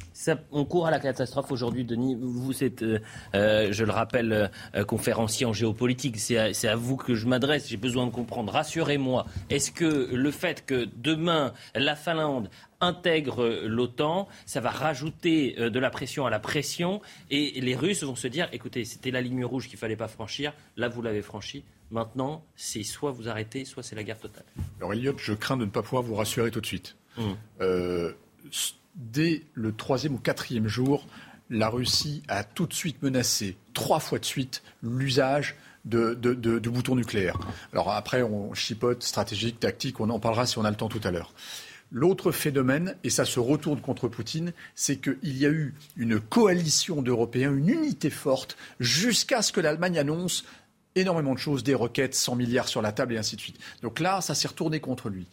on 0.52 0.66
court 0.66 0.88
à 0.88 0.92
la 0.92 1.00
catastrophe 1.00 1.52
aujourd'hui, 1.52 1.86
Denis. 1.86 2.18
Vous 2.20 2.64
êtes, 2.64 2.84
euh, 2.84 3.00
euh, 3.34 3.72
je 3.80 3.86
le 3.86 3.92
rappelle, 3.92 4.52
euh, 4.76 4.84
conférencier 4.84 5.46
en 5.46 5.54
géopolitique. 5.54 6.20
C'est 6.20 6.68
à, 6.68 6.76
vous 6.76 6.98
que 6.98 7.16
je 7.16 7.26
m'adresse. 7.26 7.68
J'ai 7.68 7.78
besoin 7.78 8.06
de 8.06 8.12
comprendre. 8.12 8.54
Rassurez-moi. 8.54 9.26
Est-ce 9.50 9.72
que 9.72 10.10
le 10.14 10.32
fait 10.32 10.66
que 10.66 10.88
demain 10.98 11.54
la 11.76 11.96
Finlande 11.96 12.50
intègre 12.82 13.46
l'OTAN, 13.66 14.28
ça 14.46 14.62
va 14.62 14.70
rajouter 14.70 15.54
de 15.58 15.80
la 15.80 15.90
pression 15.90 16.26
à 16.26 16.30
la 16.30 16.40
pression 16.40 17.02
et 17.30 17.60
les 17.60 17.76
Russes 17.76 18.04
vont 18.04 18.16
se 18.16 18.28
dire 18.28 18.48
écoutez, 18.54 18.86
c'était 18.86 19.12
la 19.12 19.20
ligne 19.20 19.44
rouge 19.44 19.68
qu'il 19.68 19.78
fallait 19.78 19.98
pas 19.98 20.08
franchir. 20.08 20.54
Là, 20.78 20.88
vous 20.88 21.02
l'avez 21.02 21.22
franchi. 21.22 21.64
Maintenant, 21.92 22.46
c'est 22.56 22.84
soit 22.84 23.12
vous 23.12 23.28
arrêtez, 23.28 23.66
soit 23.66 23.84
c'est 23.84 23.96
la 23.96 24.04
guerre 24.04 24.20
totale. 24.20 24.46
Alors 24.78 24.94
Elliot, 24.94 25.18
je 25.18 25.34
crains 25.34 25.58
de 25.58 25.66
ne 25.66 25.70
pas 25.70 25.82
pouvoir 25.82 26.04
vous 26.04 26.16
rassurer 26.16 26.52
tout 26.52 26.62
de 26.62 26.66
suite. 26.66 26.96
Euh, 27.60 28.14
dès 28.96 29.44
le 29.54 29.74
troisième 29.74 30.14
ou 30.16 30.18
quatrième 30.18 30.68
jour, 30.68 31.06
la 31.50 31.70
Russie 31.70 32.24
a 32.28 32.44
tout 32.44 32.68
de 32.68 32.74
suite 32.74 33.02
menacé, 33.02 33.58
trois 33.74 34.00
fois 34.00 34.20
de 34.20 34.26
suite, 34.26 34.62
l'usage 34.84 35.56
de, 35.86 36.14
boutons 36.70 36.96
nucléaires. 36.96 37.40
Alors 37.74 37.92
après, 37.92 38.22
on 38.22 38.54
chipote 38.54 39.04
stratégique, 39.04 39.60
tactique, 39.60 40.00
on 40.00 40.10
en 40.10 40.20
parlera 40.20 40.46
si 40.46 40.58
on 40.58 40.66
a 40.66 40.70
le 40.70 40.76
temps 40.76 40.90
tout 40.90 41.02
à 41.04 41.12
l'heure. 41.12 41.34
L'autre 41.92 42.32
phénomène, 42.32 42.96
et 43.04 43.10
ça 43.10 43.26
se 43.26 43.40
retourne 43.40 43.82
contre 43.82 44.08
Poutine, 44.08 44.54
c'est 44.76 44.98
qu'il 44.98 45.38
y 45.38 45.48
a 45.48 45.50
eu 45.50 45.74
une 45.98 46.20
coalition 46.20 47.02
d'Européens, 47.02 47.52
une 47.52 47.70
unité 47.70 48.12
forte, 48.12 48.58
jusqu'à 48.80 49.42
ce 49.42 49.52
que 49.52 49.60
l'Allemagne 49.60 49.98
annonce 49.98 50.46
énormément 50.96 51.34
de 51.34 51.40
choses, 51.40 51.64
des 51.64 51.74
requêtes, 51.74 52.14
100 52.14 52.36
milliards 52.36 52.68
sur 52.68 52.84
la 52.84 52.92
table 52.92 53.14
et 53.14 53.18
ainsi 53.18 53.36
de 53.36 53.42
suite. 53.42 53.58
Donc 53.82 54.00
là, 54.00 54.22
ça 54.22 54.36
s'est 54.36 54.48
retourné 54.48 54.80
contre 54.80 55.10
lui. 55.10 55.28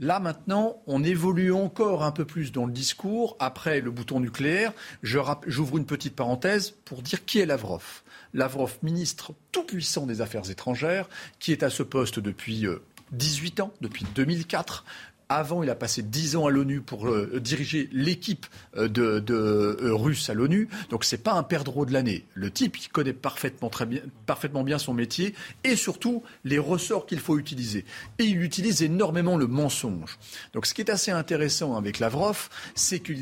Là 0.00 0.20
maintenant, 0.20 0.80
on 0.86 1.02
évolue 1.02 1.52
encore 1.52 2.04
un 2.04 2.12
peu 2.12 2.24
plus 2.24 2.52
dans 2.52 2.66
le 2.66 2.72
discours 2.72 3.36
après 3.40 3.80
le 3.80 3.90
bouton 3.90 4.20
nucléaire. 4.20 4.72
J'ouvre 5.02 5.76
une 5.76 5.86
petite 5.86 6.14
parenthèse 6.14 6.70
pour 6.84 7.02
dire 7.02 7.24
qui 7.24 7.40
est 7.40 7.46
Lavrov. 7.46 8.02
Lavrov, 8.32 8.78
ministre 8.82 9.32
tout-puissant 9.50 10.06
des 10.06 10.20
Affaires 10.20 10.48
étrangères, 10.50 11.08
qui 11.40 11.50
est 11.50 11.64
à 11.64 11.70
ce 11.70 11.82
poste 11.82 12.20
depuis 12.20 12.66
18 13.12 13.58
euh, 13.58 13.62
ans, 13.64 13.72
depuis 13.80 14.06
2004, 14.14 14.84
avant, 15.28 15.62
il 15.62 15.70
a 15.70 15.74
passé 15.74 16.02
dix 16.02 16.36
ans 16.36 16.46
à 16.46 16.50
l'ONU 16.50 16.80
pour 16.80 17.08
euh, 17.08 17.38
diriger 17.40 17.88
l'équipe 17.92 18.46
euh, 18.76 18.88
de, 18.88 19.22
euh, 19.30 19.94
russe 19.94 20.30
à 20.30 20.34
l'ONU. 20.34 20.68
Donc 20.90 21.04
c'est 21.04 21.22
pas 21.22 21.34
un 21.34 21.42
perdreau 21.42 21.84
de 21.84 21.92
l'année. 21.92 22.24
Le 22.34 22.50
type, 22.50 22.78
il 22.78 22.88
connaît 22.88 23.12
parfaitement, 23.12 23.68
très 23.68 23.84
bien, 23.84 24.00
parfaitement 24.26 24.62
bien 24.62 24.78
son 24.78 24.94
métier 24.94 25.34
et 25.64 25.76
surtout 25.76 26.22
les 26.44 26.58
ressorts 26.58 27.06
qu'il 27.06 27.20
faut 27.20 27.38
utiliser. 27.38 27.84
Et 28.18 28.24
il 28.24 28.42
utilise 28.42 28.82
énormément 28.82 29.36
le 29.36 29.46
mensonge. 29.46 30.18
Donc 30.54 30.66
ce 30.66 30.72
qui 30.72 30.80
est 30.80 30.90
assez 30.90 31.10
intéressant 31.10 31.76
avec 31.76 31.98
Lavrov, 31.98 32.48
c'est 32.74 33.00
qu'il 33.00 33.18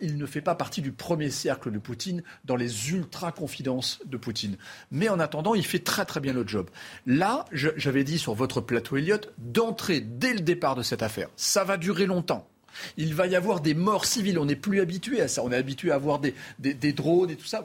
il 0.00 0.16
ne 0.16 0.26
fait 0.26 0.40
pas 0.40 0.54
partie 0.54 0.80
du 0.80 0.92
premier 0.92 1.30
cercle 1.30 1.70
de 1.70 1.78
Poutine 1.78 2.22
dans 2.44 2.56
les 2.56 2.90
ultra-confidences 2.90 4.00
de 4.06 4.16
Poutine. 4.16 4.56
Mais 4.90 5.08
en 5.08 5.20
attendant, 5.20 5.54
il 5.54 5.64
fait 5.64 5.80
très 5.80 6.04
très 6.04 6.20
bien 6.20 6.32
le 6.32 6.46
job. 6.46 6.70
Là, 7.06 7.44
j'avais 7.52 8.04
dit 8.04 8.18
sur 8.18 8.34
votre 8.34 8.60
plateau 8.60 8.96
Elliott, 8.96 9.32
d'entrer 9.38 10.00
dès 10.00 10.32
le 10.32 10.40
départ 10.40 10.74
de 10.74 10.82
cette 10.82 11.02
affaire 11.02 11.28
ça 11.50 11.64
va 11.64 11.76
durer 11.76 12.06
longtemps. 12.06 12.48
Il 12.96 13.12
va 13.14 13.26
y 13.26 13.34
avoir 13.34 13.60
des 13.60 13.74
morts 13.74 14.04
civiles. 14.04 14.38
On 14.38 14.44
n'est 14.44 14.54
plus 14.54 14.80
habitué 14.80 15.20
à 15.20 15.26
ça. 15.26 15.42
On 15.42 15.50
est 15.50 15.56
habitué 15.56 15.90
à 15.90 15.96
avoir 15.96 16.20
des, 16.20 16.32
drones 16.92 17.30
et 17.30 17.36
tout 17.36 17.46
ça. 17.46 17.64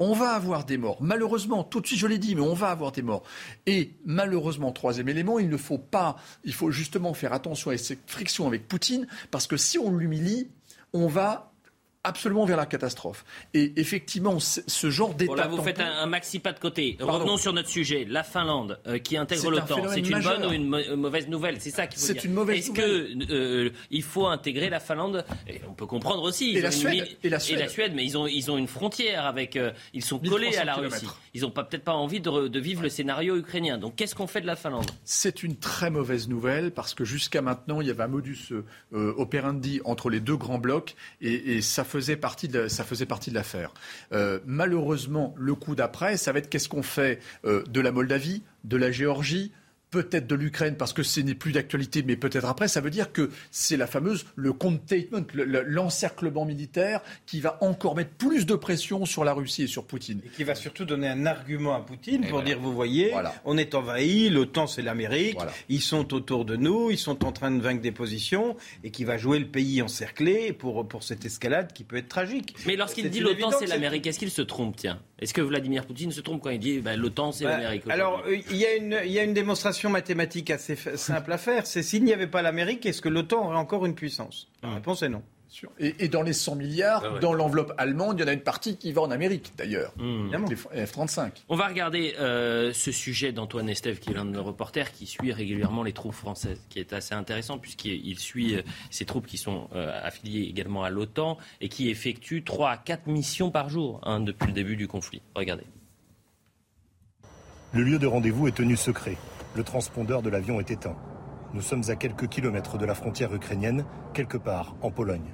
On 0.00 0.12
va 0.14 0.30
avoir 0.30 0.64
des 0.64 0.78
morts. 0.78 1.00
Malheureusement, 1.00 1.62
tout 1.62 1.80
de 1.80 1.86
suite, 1.86 2.00
je 2.00 2.08
l'ai 2.08 2.18
dit, 2.18 2.34
mais 2.34 2.40
on 2.40 2.54
va 2.54 2.70
avoir 2.70 2.90
des 2.90 3.02
morts. 3.02 3.22
Et 3.66 3.92
malheureusement, 4.04 4.72
troisième 4.72 5.08
élément, 5.08 5.38
il 5.38 5.48
ne 5.48 5.56
faut 5.56 5.78
pas, 5.78 6.16
il 6.42 6.52
faut 6.52 6.72
justement 6.72 7.14
faire 7.14 7.32
attention 7.32 7.70
à 7.70 7.78
cette 7.78 8.10
friction 8.10 8.48
avec 8.48 8.66
Poutine, 8.66 9.06
parce 9.30 9.46
que 9.46 9.56
si 9.56 9.78
on 9.78 9.96
l'humilie, 9.96 10.48
on 10.92 11.06
va 11.06 11.51
absolument 12.04 12.44
vers 12.44 12.56
la 12.56 12.66
catastrophe. 12.66 13.24
Et 13.54 13.72
effectivement, 13.76 14.38
ce 14.40 14.90
genre 14.90 15.14
d'état. 15.14 15.34
là, 15.36 15.46
vous 15.46 15.62
faites 15.62 15.80
un, 15.80 16.06
maxi 16.06 16.38
pas 16.38 16.52
de 16.52 16.58
côté. 16.58 16.96
Revenons 17.00 17.36
sur 17.36 17.52
notre 17.52 17.68
sujet. 17.68 18.04
La 18.08 18.24
Finlande, 18.24 18.80
euh, 18.86 18.98
qui 18.98 19.16
intègre 19.16 19.50
l'OTAN, 19.50 19.88
c'est 19.88 20.00
une 20.00 20.20
bonne 20.20 20.46
ou 20.46 20.52
une 20.52 20.96
mauvaise 20.96 21.28
nouvelle? 21.28 21.60
C'est 21.60 21.70
ça 21.70 21.86
qu'il 21.86 22.00
faut 22.00 22.12
dire. 22.12 22.20
C'est 22.20 22.26
une 22.26 22.34
mauvaise 22.34 22.68
nouvelle. 22.68 22.84
Est-ce 22.84 23.12
qu'il 23.12 23.26
euh, 23.30 23.70
il 23.90 24.02
faut 24.02 24.26
intégrer 24.26 24.68
la 24.68 24.80
Finlande? 24.80 25.24
Et 25.46 25.60
On 25.68 25.74
peut 25.74 25.86
comprendre 25.86 26.22
aussi. 26.22 26.56
Et 26.56 26.60
la, 26.60 26.70
Suède, 26.70 27.06
et, 27.22 27.28
la, 27.28 27.38
Suède. 27.38 27.92
mais 27.94 28.04
ils 28.04 28.18
ont, 28.18 28.26
ils 28.26 28.50
ont 28.50 28.58
une 28.58 28.68
frontière 28.68 29.26
avec. 29.26 29.56
Euh, 29.56 29.72
ils 29.92 30.04
sont 30.04 30.18
collés 30.18 30.56
à 30.56 30.64
la 30.64 30.74
Russie. 30.74 31.06
Ils 31.34 31.42
n'ont 31.42 31.50
pas, 31.50 31.64
peut-être 31.64 31.84
pas 31.84 31.94
envie 31.94 32.20
de, 32.20 32.58
vivre 32.58 32.82
le 32.82 32.88
scénario 32.88 33.36
ukrainien. 33.36 33.78
Donc 33.78 33.96
qu'est-ce 33.96 34.14
qu'on 34.14 34.26
fait 34.26 34.40
de 34.40 34.46
la 34.46 34.56
Finlande? 34.56 34.90
C'est 35.04 35.42
une 35.42 35.56
très 35.56 35.90
mauvaise 35.90 36.28
nouvelle 36.28 36.72
parce 36.72 36.94
que 36.94 37.04
jusqu'à 37.04 37.42
maintenant, 37.42 37.80
il 37.80 37.86
y 37.86 37.90
avait 37.90 38.02
un 38.02 38.08
modus 38.08 38.48
operandi 38.92 39.80
entre 39.84 40.10
les 40.10 40.20
deux 40.20 40.36
grands 40.36 40.58
blocs 40.58 40.94
et, 41.20 41.56
et 41.56 41.62
ça 41.62 41.84
faisait 41.92 42.16
ça 42.68 42.84
faisait 42.84 43.06
partie 43.06 43.30
de 43.30 43.34
l'affaire. 43.34 43.72
Euh, 44.12 44.40
malheureusement, 44.46 45.34
le 45.36 45.54
coup 45.54 45.74
d'après, 45.74 46.16
ça 46.16 46.32
va 46.32 46.38
être 46.38 46.48
qu'est-ce 46.48 46.68
qu'on 46.68 46.82
fait 46.82 47.20
euh, 47.44 47.62
de 47.68 47.80
la 47.80 47.92
Moldavie, 47.92 48.42
de 48.64 48.78
la 48.78 48.90
Géorgie, 48.90 49.52
peut-être 49.92 50.26
de 50.26 50.34
l'Ukraine 50.34 50.76
parce 50.76 50.92
que 50.92 51.04
ce 51.04 51.20
n'est 51.20 51.36
plus 51.36 51.52
d'actualité, 51.52 52.02
mais 52.02 52.16
peut-être 52.16 52.46
après, 52.46 52.66
ça 52.66 52.80
veut 52.80 52.90
dire 52.90 53.12
que 53.12 53.30
c'est 53.52 53.76
la 53.76 53.86
fameuse, 53.86 54.26
le 54.34 54.52
containment, 54.52 55.24
l'encerclement 55.34 56.44
militaire 56.44 57.00
qui 57.26 57.40
va 57.40 57.58
encore 57.60 57.94
mettre 57.94 58.10
plus 58.10 58.46
de 58.46 58.56
pression 58.56 59.04
sur 59.04 59.22
la 59.22 59.34
Russie 59.34 59.64
et 59.64 59.66
sur 59.68 59.84
Poutine. 59.84 60.20
Et 60.24 60.30
qui 60.30 60.42
va 60.42 60.56
surtout 60.56 60.84
donner 60.84 61.08
un 61.08 61.26
argument 61.26 61.74
à 61.74 61.80
Poutine 61.80 62.26
pour 62.26 62.42
dire, 62.42 62.58
vous 62.58 62.72
voyez, 62.72 63.14
on 63.44 63.56
est 63.56 63.74
envahi, 63.74 64.30
l'OTAN 64.30 64.66
c'est 64.66 64.82
l'Amérique, 64.82 65.38
ils 65.68 65.82
sont 65.82 66.12
autour 66.14 66.44
de 66.44 66.56
nous, 66.56 66.90
ils 66.90 66.98
sont 66.98 67.24
en 67.24 67.30
train 67.30 67.50
de 67.50 67.60
vaincre 67.60 67.82
des 67.82 67.92
positions, 67.92 68.56
et 68.82 68.90
qui 68.90 69.04
va 69.04 69.18
jouer 69.18 69.38
le 69.38 69.46
pays 69.46 69.82
encerclé 69.82 70.52
pour, 70.52 70.88
pour 70.88 71.02
cette 71.02 71.24
escalade 71.24 71.72
qui 71.72 71.84
peut 71.84 71.96
être 71.96 72.08
tragique. 72.08 72.56
Mais 72.66 72.76
lorsqu'il 72.76 73.10
dit 73.10 73.20
l'OTAN 73.20 73.50
c'est 73.58 73.66
l'Amérique, 73.66 74.06
est-ce 74.06 74.18
qu'il 74.18 74.30
se 74.30 74.42
trompe, 74.42 74.76
tiens? 74.76 75.00
Est-ce 75.22 75.32
que 75.32 75.40
Vladimir 75.40 75.86
Poutine 75.86 76.10
se 76.10 76.20
trompe 76.20 76.42
quand 76.42 76.50
il 76.50 76.58
dit 76.58 76.80
bah, 76.80 76.96
l'OTAN 76.96 77.30
c'est 77.30 77.44
bah, 77.44 77.52
l'Amérique 77.52 77.84
Alors, 77.88 78.24
euh, 78.26 78.36
il 78.50 78.56
y, 78.56 79.12
y 79.12 79.18
a 79.18 79.22
une 79.22 79.34
démonstration 79.34 79.88
mathématique 79.88 80.50
assez 80.50 80.74
simple 80.74 81.32
à 81.32 81.38
faire, 81.38 81.64
c'est 81.66 81.84
s'il 81.84 82.02
n'y 82.02 82.12
avait 82.12 82.26
pas 82.26 82.42
l'Amérique, 82.42 82.84
est-ce 82.86 83.00
que 83.00 83.08
l'OTAN 83.08 83.46
aurait 83.46 83.56
encore 83.56 83.86
une 83.86 83.94
puissance? 83.94 84.48
La 84.64 84.74
réponse 84.74 85.02
est 85.02 85.08
non. 85.08 85.22
Et, 85.78 86.08
dans 86.08 86.22
les 86.22 86.32
100 86.32 86.56
milliards, 86.56 87.02
ah 87.04 87.18
dans 87.18 87.32
l'enveloppe 87.32 87.72
allemande, 87.78 88.18
il 88.18 88.22
y 88.22 88.24
en 88.24 88.28
a 88.28 88.32
une 88.32 88.40
partie 88.40 88.76
qui 88.76 88.92
va 88.92 89.02
en 89.02 89.10
Amérique, 89.10 89.52
d'ailleurs. 89.56 89.92
Mmh. 89.96 90.46
Les 90.48 90.86
F-35. 90.86 91.30
On 91.48 91.56
va 91.56 91.68
regarder 91.68 92.14
euh, 92.18 92.72
ce 92.72 92.92
sujet 92.92 93.32
d'Antoine 93.32 93.68
Estève, 93.68 93.98
qui 93.98 94.10
est 94.10 94.14
l'un 94.14 94.24
de 94.24 94.30
nos 94.30 94.42
reporters, 94.42 94.92
qui 94.92 95.06
suit 95.06 95.32
régulièrement 95.32 95.82
les 95.82 95.92
troupes 95.92 96.14
françaises, 96.14 96.60
qui 96.68 96.78
est 96.78 96.92
assez 96.92 97.14
intéressant, 97.14 97.58
puisqu'il 97.58 98.18
suit 98.18 98.56
euh, 98.56 98.62
ces 98.90 99.04
troupes 99.04 99.26
qui 99.26 99.38
sont 99.38 99.68
euh, 99.74 100.00
affiliées 100.02 100.48
également 100.48 100.84
à 100.84 100.90
l'OTAN 100.90 101.38
et 101.60 101.68
qui 101.68 101.90
effectuent 101.90 102.44
3 102.44 102.70
à 102.70 102.76
4 102.76 103.06
missions 103.06 103.50
par 103.50 103.68
jour 103.68 104.00
hein, 104.02 104.20
depuis 104.20 104.46
le 104.46 104.52
début 104.52 104.76
du 104.76 104.88
conflit. 104.88 105.22
Regardez. 105.34 105.64
Le 107.72 107.82
lieu 107.82 107.98
de 107.98 108.06
rendez-vous 108.06 108.48
est 108.48 108.56
tenu 108.56 108.76
secret 108.76 109.16
le 109.54 109.64
transpondeur 109.64 110.22
de 110.22 110.30
l'avion 110.30 110.60
est 110.60 110.70
éteint. 110.70 110.96
Nous 111.52 111.60
sommes 111.60 111.82
à 111.88 111.96
quelques 111.96 112.28
kilomètres 112.28 112.78
de 112.78 112.86
la 112.86 112.94
frontière 112.94 113.34
ukrainienne, 113.34 113.84
quelque 114.14 114.38
part 114.38 114.74
en 114.80 114.90
Pologne. 114.90 115.30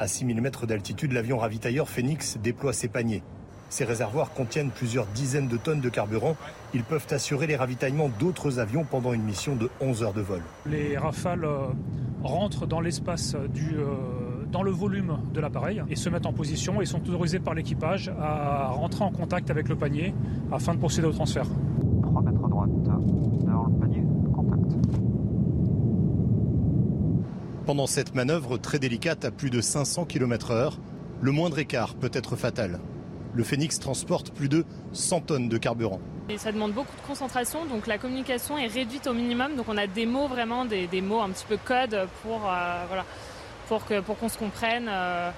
À 0.00 0.08
6000 0.08 0.40
mètres 0.40 0.64
d'altitude, 0.64 1.12
l'avion 1.12 1.36
ravitailleur 1.36 1.86
Phoenix 1.86 2.38
déploie 2.42 2.72
ses 2.72 2.88
paniers. 2.88 3.22
Ces 3.68 3.84
réservoirs 3.84 4.32
contiennent 4.32 4.70
plusieurs 4.70 5.04
dizaines 5.08 5.46
de 5.46 5.58
tonnes 5.58 5.82
de 5.82 5.90
carburant. 5.90 6.36
Ils 6.72 6.84
peuvent 6.84 7.06
assurer 7.10 7.46
les 7.46 7.54
ravitaillements 7.54 8.08
d'autres 8.18 8.60
avions 8.60 8.84
pendant 8.84 9.12
une 9.12 9.22
mission 9.22 9.56
de 9.56 9.68
11 9.82 10.02
heures 10.02 10.14
de 10.14 10.22
vol. 10.22 10.40
Les 10.64 10.96
rafales 10.96 11.44
euh, 11.44 11.66
rentrent 12.22 12.66
dans 12.66 12.80
l'espace 12.80 13.36
du, 13.52 13.76
euh, 13.76 13.94
dans 14.50 14.62
le 14.62 14.70
volume 14.70 15.18
de 15.34 15.40
l'appareil 15.40 15.82
et 15.90 15.96
se 15.96 16.08
mettent 16.08 16.24
en 16.24 16.32
position 16.32 16.80
et 16.80 16.86
sont 16.86 17.06
autorisés 17.06 17.38
par 17.38 17.52
l'équipage 17.52 18.10
à 18.18 18.68
rentrer 18.68 19.04
en 19.04 19.10
contact 19.10 19.50
avec 19.50 19.68
le 19.68 19.76
panier 19.76 20.14
afin 20.50 20.72
de 20.72 20.78
procéder 20.78 21.08
au 21.08 21.12
transfert. 21.12 21.44
3 22.02 22.22
mètres 22.22 22.42
à 22.42 22.48
droite. 22.48 22.70
Pendant 27.70 27.86
cette 27.86 28.16
manœuvre 28.16 28.58
très 28.58 28.80
délicate 28.80 29.24
à 29.24 29.30
plus 29.30 29.48
de 29.48 29.60
500 29.60 30.04
km/h, 30.04 30.72
le 31.20 31.30
moindre 31.30 31.60
écart 31.60 31.94
peut 31.94 32.10
être 32.12 32.34
fatal. 32.34 32.80
Le 33.32 33.44
Phoenix 33.44 33.78
transporte 33.78 34.32
plus 34.32 34.48
de 34.48 34.64
100 34.92 35.20
tonnes 35.20 35.48
de 35.48 35.56
carburant. 35.56 36.00
Et 36.28 36.36
ça 36.36 36.50
demande 36.50 36.72
beaucoup 36.72 36.96
de 36.96 37.06
concentration, 37.06 37.66
donc 37.66 37.86
la 37.86 37.96
communication 37.96 38.58
est 38.58 38.66
réduite 38.66 39.06
au 39.06 39.14
minimum. 39.14 39.54
Donc 39.54 39.66
on 39.68 39.76
a 39.76 39.86
des 39.86 40.04
mots 40.04 40.26
vraiment, 40.26 40.64
des, 40.64 40.88
mots 41.00 41.20
un 41.20 41.30
petit 41.30 41.46
peu 41.46 41.58
code 41.58 42.08
pour, 42.24 42.40
euh, 42.50 42.84
voilà, 42.88 43.04
pour 43.68 43.84
qu'on 43.84 44.02
pour 44.02 44.18
qu'on 44.18 44.28
se 44.28 44.36
comprenne. 44.36 44.88
Euh. 44.88 45.30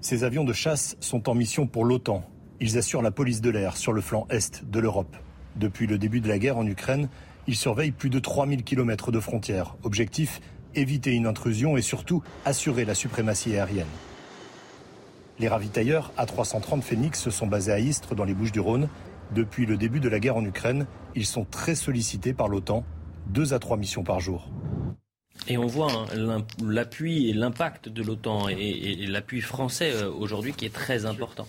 Ces 0.00 0.24
avions 0.24 0.42
de 0.42 0.52
chasse 0.52 0.96
sont 0.98 1.28
en 1.28 1.36
mission 1.36 1.68
pour 1.68 1.84
l'OTAN. 1.84 2.24
Ils 2.58 2.76
assurent 2.76 3.02
la 3.02 3.12
police 3.12 3.40
de 3.40 3.50
l'air 3.50 3.76
sur 3.76 3.92
le 3.92 4.00
flanc 4.00 4.26
est 4.30 4.64
de 4.68 4.80
l'Europe. 4.80 5.16
Depuis 5.56 5.86
le 5.86 5.98
début 5.98 6.20
de 6.20 6.28
la 6.28 6.38
guerre 6.38 6.58
en 6.58 6.66
Ukraine, 6.66 7.08
ils 7.46 7.56
surveillent 7.56 7.92
plus 7.92 8.10
de 8.10 8.18
3000 8.18 8.62
km 8.62 9.12
de 9.12 9.20
frontières. 9.20 9.76
Objectif 9.82 10.40
éviter 10.74 11.12
une 11.12 11.26
intrusion 11.26 11.76
et 11.76 11.82
surtout 11.82 12.22
assurer 12.44 12.84
la 12.84 12.94
suprématie 12.94 13.54
aérienne. 13.54 13.86
Les 15.38 15.48
ravitailleurs 15.48 16.12
A330 16.18 16.82
Phoenix 16.82 17.20
se 17.20 17.30
sont 17.30 17.46
basés 17.46 17.72
à 17.72 17.78
Istres 17.78 18.14
dans 18.14 18.24
les 18.24 18.34
Bouches-du-Rhône. 18.34 18.88
Depuis 19.34 19.66
le 19.66 19.76
début 19.76 20.00
de 20.00 20.08
la 20.08 20.20
guerre 20.20 20.36
en 20.36 20.44
Ukraine, 20.44 20.86
ils 21.14 21.26
sont 21.26 21.44
très 21.44 21.74
sollicités 21.74 22.32
par 22.32 22.48
l'OTAN, 22.48 22.84
deux 23.26 23.54
à 23.54 23.58
trois 23.58 23.76
missions 23.76 24.04
par 24.04 24.20
jour. 24.20 24.48
Et 25.48 25.58
on 25.58 25.66
voit 25.66 25.90
hein, 25.90 26.44
l'appui 26.64 27.28
et 27.28 27.32
l'impact 27.32 27.88
de 27.88 28.02
l'OTAN 28.02 28.48
et, 28.48 29.06
l'appui 29.06 29.40
français 29.40 29.90
euh, 29.92 30.10
aujourd'hui 30.10 30.52
qui 30.52 30.66
est 30.66 30.72
très 30.72 31.06
important. 31.06 31.48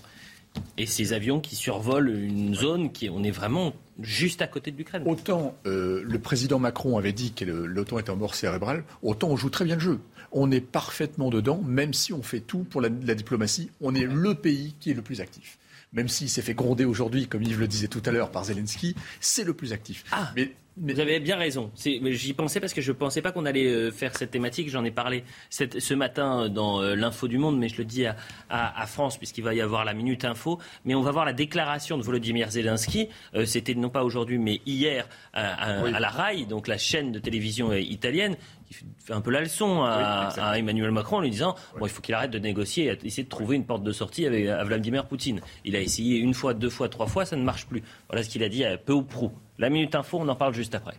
Et 0.77 0.85
ces 0.85 1.13
avions 1.13 1.39
qui 1.39 1.55
survolent 1.55 2.09
une 2.09 2.55
zone 2.55 2.91
qui 2.91 3.09
on 3.09 3.23
est 3.23 3.31
vraiment 3.31 3.73
juste 4.01 4.41
à 4.41 4.47
côté 4.47 4.71
de 4.71 4.77
l'Ukraine. 4.77 5.03
Autant 5.05 5.55
euh, 5.65 6.01
le 6.03 6.19
président 6.19 6.59
Macron 6.59 6.97
avait 6.97 7.13
dit 7.13 7.33
que 7.33 7.45
l'OTAN 7.45 7.99
était 7.99 8.09
en 8.09 8.15
mort 8.15 8.35
cérébrale, 8.35 8.83
autant 9.03 9.29
on 9.29 9.35
joue 9.35 9.49
très 9.49 9.65
bien 9.65 9.75
le 9.75 9.81
jeu. 9.81 9.99
On 10.31 10.49
est 10.49 10.61
parfaitement 10.61 11.29
dedans, 11.29 11.61
même 11.63 11.93
si 11.93 12.11
on 12.11 12.23
fait 12.23 12.39
tout 12.39 12.63
pour 12.63 12.81
la, 12.81 12.89
la 12.89 13.13
diplomatie. 13.13 13.69
On 13.81 13.93
est 13.93 14.05
le 14.05 14.33
pays 14.33 14.73
qui 14.79 14.89
est 14.89 14.95
le 14.95 15.03
plus 15.03 15.21
actif 15.21 15.59
même 15.93 16.07
s'il 16.09 16.29
s'est 16.29 16.41
fait 16.41 16.53
gronder 16.53 16.85
aujourd'hui, 16.85 17.27
comme 17.27 17.43
Yves 17.43 17.59
le 17.59 17.67
disait 17.67 17.87
tout 17.87 18.01
à 18.05 18.11
l'heure, 18.11 18.31
par 18.31 18.45
Zelensky, 18.45 18.95
c'est 19.21 19.43
le 19.43 19.53
plus 19.53 19.73
actif. 19.73 20.03
Ah. 20.11 20.31
Mais 20.35 20.51
vous 20.75 20.99
avez 20.99 21.19
bien 21.19 21.37
raison. 21.37 21.71
J'y 21.75 22.33
pensais 22.33 22.59
parce 22.59 22.73
que 22.73 22.81
je 22.81 22.91
ne 22.91 22.97
pensais 22.97 23.21
pas 23.21 23.31
qu'on 23.31 23.45
allait 23.45 23.67
euh, 23.67 23.91
faire 23.91 24.15
cette 24.17 24.31
thématique. 24.31 24.69
J'en 24.69 24.83
ai 24.83 24.91
parlé 24.91 25.23
ce 25.49 25.93
matin 25.93 26.49
dans 26.49 26.81
euh, 26.81 26.95
l'info 26.95 27.27
du 27.27 27.37
monde, 27.37 27.59
mais 27.59 27.69
je 27.69 27.77
le 27.77 27.85
dis 27.85 28.05
à, 28.05 28.85
France 28.87 29.17
puisqu'il 29.17 29.43
va 29.43 29.53
y 29.53 29.61
avoir 29.61 29.85
la 29.85 29.93
minute 29.93 30.25
info. 30.25 30.59
Mais 30.85 30.95
on 30.95 31.01
va 31.01 31.11
voir 31.11 31.25
la 31.25 31.33
déclaration 31.33 31.97
de 31.97 32.03
Volodymyr 32.03 32.49
Zelensky. 32.49 33.09
Euh, 33.35 33.45
c'était 33.45 33.75
non 33.75 33.89
pas 33.89 34.03
aujourd'hui, 34.03 34.39
mais 34.39 34.61
hier 34.65 35.07
à, 35.33 35.89
la 35.89 36.09
RAI, 36.09 36.45
donc 36.45 36.67
la 36.67 36.77
chaîne 36.77 37.11
de 37.11 37.19
télévision 37.19 37.73
italienne, 37.73 38.35
qui 38.67 38.73
fait 38.73 39.13
un 39.13 39.21
peu 39.21 39.31
la 39.31 39.41
leçon 39.41 39.83
à, 39.83 40.57
Emmanuel 40.57 40.91
Macron 40.91 41.17
en 41.17 41.21
lui 41.21 41.29
disant 41.29 41.55
bon, 41.79 41.85
il 41.85 41.89
faut 41.89 42.01
qu'il 42.01 42.15
arrête 42.15 42.31
de 42.31 42.39
négocier 42.39 42.85
et 42.85 43.05
essayer 43.05 43.23
de 43.23 43.29
trouver 43.29 43.55
une 43.55 43.65
porte 43.65 43.83
de 43.83 43.91
sortie 43.91 44.25
avec 44.25 44.45
Vladimir 44.45 45.05
Poutine. 45.05 45.41
Il 45.65 45.75
a 45.75 45.81
essayé 45.81 46.17
une 46.17 46.33
fois, 46.33 46.53
deux 46.53 46.69
fois, 46.69 46.89
trois 46.89 47.07
fois, 47.07 47.25
ça 47.25 47.35
ne 47.35 47.43
marche 47.43 47.67
plus. 47.67 47.83
Voilà 48.09 48.23
ce 48.23 48.29
qu'il 48.29 48.43
a 48.43 48.49
dit 48.49 48.63
peu 48.85 48.93
ou 48.93 49.03
prou. 49.03 49.31
La 49.59 49.69
Minute 49.69 49.93
Info, 49.93 50.17
on 50.19 50.27
en 50.27 50.35
parle 50.35 50.53
juste 50.53 50.73
après. 50.73 50.95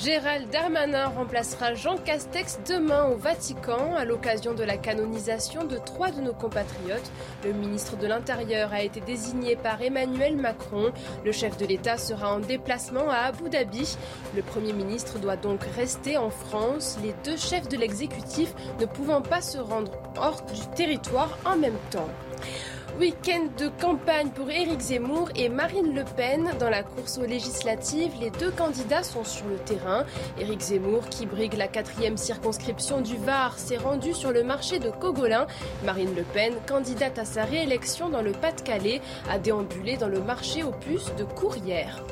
Gérald 0.00 0.48
Darmanin 0.50 1.08
remplacera 1.08 1.74
Jean 1.74 1.96
Castex 1.96 2.60
demain 2.68 3.06
au 3.06 3.16
Vatican 3.16 3.96
à 3.96 4.04
l'occasion 4.04 4.54
de 4.54 4.62
la 4.62 4.76
canonisation 4.76 5.64
de 5.64 5.76
trois 5.76 6.12
de 6.12 6.20
nos 6.20 6.32
compatriotes. 6.32 7.10
Le 7.44 7.52
ministre 7.52 7.96
de 7.96 8.06
l'Intérieur 8.06 8.72
a 8.72 8.82
été 8.82 9.00
désigné 9.00 9.56
par 9.56 9.82
Emmanuel 9.82 10.36
Macron. 10.36 10.92
Le 11.24 11.32
chef 11.32 11.56
de 11.56 11.66
l'État 11.66 11.98
sera 11.98 12.32
en 12.32 12.38
déplacement 12.38 13.10
à 13.10 13.16
Abu 13.16 13.50
Dhabi. 13.50 13.98
Le 14.36 14.42
Premier 14.42 14.72
ministre 14.72 15.18
doit 15.18 15.36
donc 15.36 15.64
rester 15.74 16.16
en 16.16 16.30
France, 16.30 16.96
les 17.02 17.14
deux 17.24 17.36
chefs 17.36 17.68
de 17.68 17.76
l'exécutif 17.76 18.54
ne 18.78 18.86
pouvant 18.86 19.20
pas 19.20 19.42
se 19.42 19.58
rendre 19.58 19.90
hors 20.16 20.42
du 20.42 20.64
territoire 20.76 21.36
en 21.44 21.56
même 21.56 21.78
temps. 21.90 22.08
Week-end 22.98 23.46
de 23.56 23.68
campagne 23.80 24.30
pour 24.30 24.50
Éric 24.50 24.80
Zemmour 24.80 25.28
et 25.36 25.48
Marine 25.48 25.94
Le 25.94 26.02
Pen. 26.16 26.50
Dans 26.58 26.68
la 26.68 26.82
course 26.82 27.18
aux 27.18 27.26
législatives, 27.26 28.10
les 28.20 28.30
deux 28.30 28.50
candidats 28.50 29.04
sont 29.04 29.22
sur 29.22 29.46
le 29.46 29.54
terrain. 29.56 30.04
Éric 30.40 30.60
Zemmour, 30.60 31.08
qui 31.08 31.24
brigue 31.26 31.54
la 31.54 31.68
quatrième 31.68 32.16
circonscription 32.16 33.00
du 33.00 33.16
Var, 33.16 33.56
s'est 33.56 33.76
rendu 33.76 34.14
sur 34.14 34.32
le 34.32 34.42
marché 34.42 34.80
de 34.80 34.90
Cogolin. 34.90 35.46
Marine 35.84 36.12
Le 36.16 36.22
Pen, 36.22 36.54
candidate 36.66 37.20
à 37.20 37.24
sa 37.24 37.44
réélection 37.44 38.08
dans 38.08 38.22
le 38.22 38.32
Pas-de-Calais, 38.32 39.00
a 39.30 39.38
déambulé 39.38 39.96
dans 39.96 40.08
le 40.08 40.20
marché 40.20 40.64
aux 40.64 40.72
puces 40.72 41.14
de 41.16 41.22
Courrières. 41.22 42.02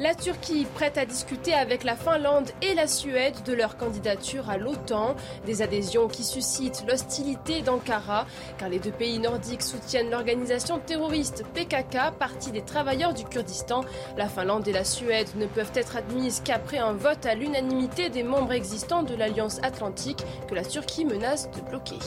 La 0.00 0.14
Turquie 0.14 0.66
prête 0.74 0.98
à 0.98 1.04
discuter 1.04 1.54
avec 1.54 1.84
la 1.84 1.96
Finlande 1.96 2.50
et 2.62 2.74
la 2.74 2.86
Suède 2.86 3.34
de 3.44 3.52
leur 3.52 3.76
candidature 3.76 4.48
à 4.48 4.56
l'OTAN, 4.56 5.16
des 5.46 5.62
adhésions 5.62 6.08
qui 6.08 6.24
suscitent 6.24 6.84
l'hostilité 6.88 7.62
d'Ankara, 7.62 8.26
car 8.58 8.68
les 8.68 8.78
deux 8.78 8.92
pays 8.92 9.18
nordiques 9.18 9.62
soutiennent 9.62 10.10
l'organisation 10.10 10.78
terroriste 10.78 11.44
PKK, 11.54 12.16
partie 12.18 12.52
des 12.52 12.62
travailleurs 12.62 13.14
du 13.14 13.24
Kurdistan. 13.24 13.84
La 14.16 14.28
Finlande 14.28 14.68
et 14.68 14.72
la 14.72 14.84
Suède 14.84 15.28
ne 15.36 15.46
peuvent 15.46 15.72
être 15.74 15.96
admises 15.96 16.42
qu'après 16.44 16.78
un 16.78 16.92
vote 16.92 17.26
à 17.26 17.34
l'unanimité 17.34 18.08
des 18.08 18.22
membres 18.22 18.52
existants 18.52 19.02
de 19.02 19.14
l'Alliance 19.14 19.58
atlantique 19.62 20.24
que 20.48 20.54
la 20.54 20.64
Turquie 20.64 21.04
menace 21.04 21.50
de 21.50 21.60
bloquer. 21.60 21.98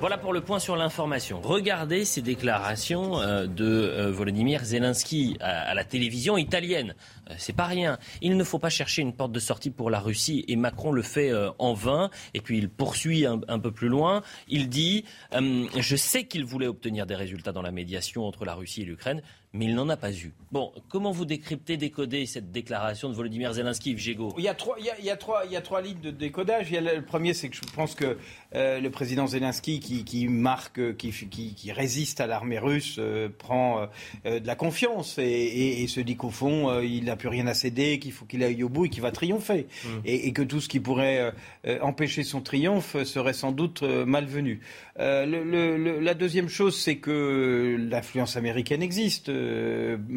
Voilà 0.00 0.16
pour 0.16 0.32
le 0.32 0.40
point 0.40 0.58
sur 0.58 0.76
l'information. 0.76 1.40
Regardez 1.42 2.04
ces 2.04 2.22
déclarations 2.22 3.20
euh, 3.20 3.46
de 3.46 3.64
euh, 3.64 4.10
Volodymyr 4.10 4.64
Zelensky 4.64 5.36
à 5.40 5.74
la 5.74 5.84
télévision 5.84 6.38
italienne. 6.38 6.94
Euh, 7.30 7.34
c'est 7.36 7.54
pas 7.54 7.66
rien. 7.66 7.98
Il 8.22 8.36
ne 8.36 8.44
faut 8.44 8.58
pas 8.58 8.70
chercher 8.70 9.02
une 9.02 9.12
porte 9.12 9.32
de 9.32 9.40
sortie 9.40 9.70
pour 9.70 9.90
la 9.90 10.00
Russie 10.00 10.44
et 10.48 10.56
Macron 10.56 10.90
le 10.90 11.02
fait 11.02 11.32
en 11.58 11.74
vain. 11.74 12.10
Et 12.32 12.40
puis 12.40 12.58
il 12.58 12.70
poursuit 12.70 13.26
un, 13.26 13.58
peu 13.58 13.70
plus 13.70 13.88
loin. 13.88 14.22
Il 14.48 14.68
dit 14.68 15.04
Je 15.32 15.96
sais 15.96 16.24
qu'il 16.24 16.44
voulait 16.44 16.66
obtenir 16.66 17.06
des 17.06 17.14
résultats 17.14 17.52
dans 17.52 17.62
la 17.62 17.70
médiation 17.70 18.26
entre 18.26 18.44
la 18.44 18.54
Russie 18.54 18.82
et 18.82 18.84
l'Ukraine, 18.84 19.22
mais 19.52 19.64
il 19.66 19.74
n'en 19.74 19.88
a 19.88 19.96
pas 19.96 20.12
eu. 20.12 20.32
Bon, 20.52 20.72
comment 20.88 21.10
vous 21.10 21.24
décryptez, 21.24 21.76
décodez 21.76 22.26
cette 22.26 22.52
déclaration 22.52 23.08
de 23.08 23.14
Volodymyr 23.14 23.52
Zelensky, 23.52 23.90
Yves 23.90 24.08
il 24.38 24.44
y, 24.44 24.48
a 24.48 24.54
trois, 24.54 24.76
il, 24.78 25.04
y 25.04 25.10
a, 25.10 25.16
trois, 25.16 25.42
il 25.44 25.52
y 25.52 25.56
a 25.56 25.60
trois 25.60 25.82
lignes 25.82 26.00
de 26.00 26.10
décodage. 26.10 26.70
le 26.70 27.00
premier, 27.02 27.34
c'est 27.34 27.48
que 27.48 27.56
je 27.56 27.60
pense 27.74 27.94
que 27.94 28.16
euh, 28.54 28.80
le 28.80 28.90
président 28.90 29.26
Zelensky, 29.26 29.80
qui, 29.80 30.28
marque, 30.28 30.96
qui, 30.96 31.10
qui, 31.12 31.72
résiste 31.72 32.20
à 32.20 32.26
l'armée 32.26 32.58
russe, 32.58 32.96
euh, 32.98 33.28
prend 33.28 33.88
euh, 34.24 34.40
de 34.40 34.46
la 34.46 34.54
confiance 34.54 35.18
et, 35.18 35.86
se 35.88 36.00
dit 36.00 36.16
qu'au 36.16 36.30
fond, 36.30 36.80
il 36.80 37.04
n'a 37.04 37.16
plus 37.16 37.28
rien 37.28 37.46
à 37.46 37.54
céder, 37.54 37.98
qu'il 37.98 38.12
faut 38.12 38.26
qu'il 38.26 38.42
aille 38.42 38.62
au 38.62 38.68
bout 38.68 38.86
et 38.86 38.88
qu'il 38.88 39.02
va 39.02 39.10
triompher. 39.12 39.66
Mmh. 39.84 39.88
Et, 40.04 40.32
que 40.32 40.42
tout 40.42 40.60
ce 40.60 40.68
qui 40.68 40.80
pourrait 40.80 41.32
empêcher 41.80 42.22
son 42.22 42.42
triomphe 42.42 43.02
serait 43.04 43.32
sans 43.32 43.52
doute 43.52 43.82
malvenu. 43.82 44.60
Le, 44.98 46.00
la 46.00 46.14
deuxième 46.14 46.48
chose, 46.48 46.78
c'est 46.78 46.96
que 46.96 47.76
l'influence 47.78 48.36
américaine 48.36 48.82
existe. 48.82 49.30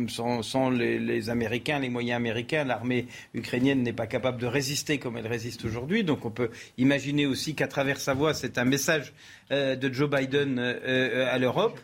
Sans, 0.08 0.70
les, 0.70 1.30
Américains, 1.30 1.80
les 1.80 1.90
moyens 1.90 2.18
américains, 2.18 2.64
l'armée 2.64 3.08
ukrainienne 3.34 3.84
n'est 3.84 3.94
pas 3.94 4.08
capable 4.08 4.40
de 4.40 4.48
résister 4.48 4.98
comme 4.98 5.18
elle 5.18 5.28
résiste 5.28 5.66
aujourd'hui. 5.66 6.04
Donc 6.04 6.26
on 6.26 6.32
peut 6.32 6.50
imaginer 6.78 7.26
aussi 7.26 7.56
qu'à 7.56 7.68
travers 7.68 8.00
sa 8.00 8.16
c'est 8.34 8.58
un 8.58 8.66
message 8.66 9.14
euh, 9.52 9.76
de 9.76 9.92
Joe 9.92 10.10
Biden 10.10 10.60
euh, 10.60 10.80
euh, 10.84 11.34
à 11.34 11.38
l'Europe. 11.38 11.80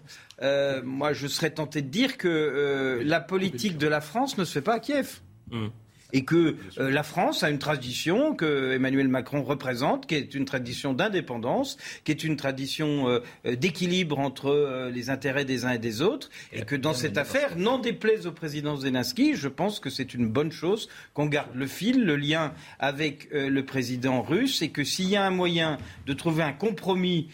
moi, 0.84 1.14
je 1.14 1.28
serais 1.28 1.50
tenté 1.50 1.82
de 1.82 1.90
dire 1.90 2.18
que 2.18 3.02
la 3.04 3.20
politique 3.20 3.78
de 3.78 3.88
la 3.88 4.02
France 4.02 4.38
ne 4.38 4.46
se 4.46 4.54
fait 4.54 4.62
pas 4.62 4.76
à 4.76 4.80
Kiev. 4.80 5.20
Mmh 5.52 5.68
et 6.14 6.24
que 6.24 6.56
euh, 6.78 6.90
la 6.90 7.04
France 7.04 7.44
a 7.44 7.50
une 7.50 7.60
tradition 7.60 8.36
que 8.36 8.74
Emmanuel 8.74 9.08
Macron 9.08 9.44
représente, 9.44 10.08
qui 10.08 10.16
est 10.16 10.34
une 10.34 10.46
tradition 10.46 10.94
d'indépendance, 10.94 11.78
qui 12.04 12.12
est 12.12 12.24
une 12.24 12.38
tradition 12.38 13.10
euh, 13.10 13.20
euh, 13.46 13.56
d'équilibre 13.56 14.20
entre 14.20 14.90
les 14.94 15.10
intérêts 15.10 15.46
des 15.46 15.66
uns 15.66 15.72
et 15.72 15.80
des 15.80 16.02
autres, 16.02 16.30
et, 16.54 16.62
que 16.62 16.76
dans 16.76 16.94
cette 16.94 17.18
affaire, 17.18 17.58
n'en 17.58 17.80
déplaise 17.80 18.28
au 18.28 18.32
président 18.32 18.78
Zelensky, 18.78 19.36
je 19.36 19.48
pense 19.48 19.80
que 19.80 19.90
c'est 19.90 20.14
une 20.14 20.28
bonne 20.28 20.52
chose 20.52 20.90
qu'on 21.14 21.26
garde 21.26 21.50
le 21.56 21.68
fil, 21.68 22.04
le 22.04 22.16
lien 22.16 22.54
avec 22.80 23.30
le 23.32 23.62
président 23.62 24.22
russe, 24.22 24.62
et 24.62 24.70
que 24.70 24.84
s'il 24.84 25.10
y 25.10 25.16
a 25.16 25.26
un 25.26 25.30
moyen 25.30 25.78
de 26.06 26.14
trouver 26.14 26.44
un 26.44 26.54
compromis 26.54 27.30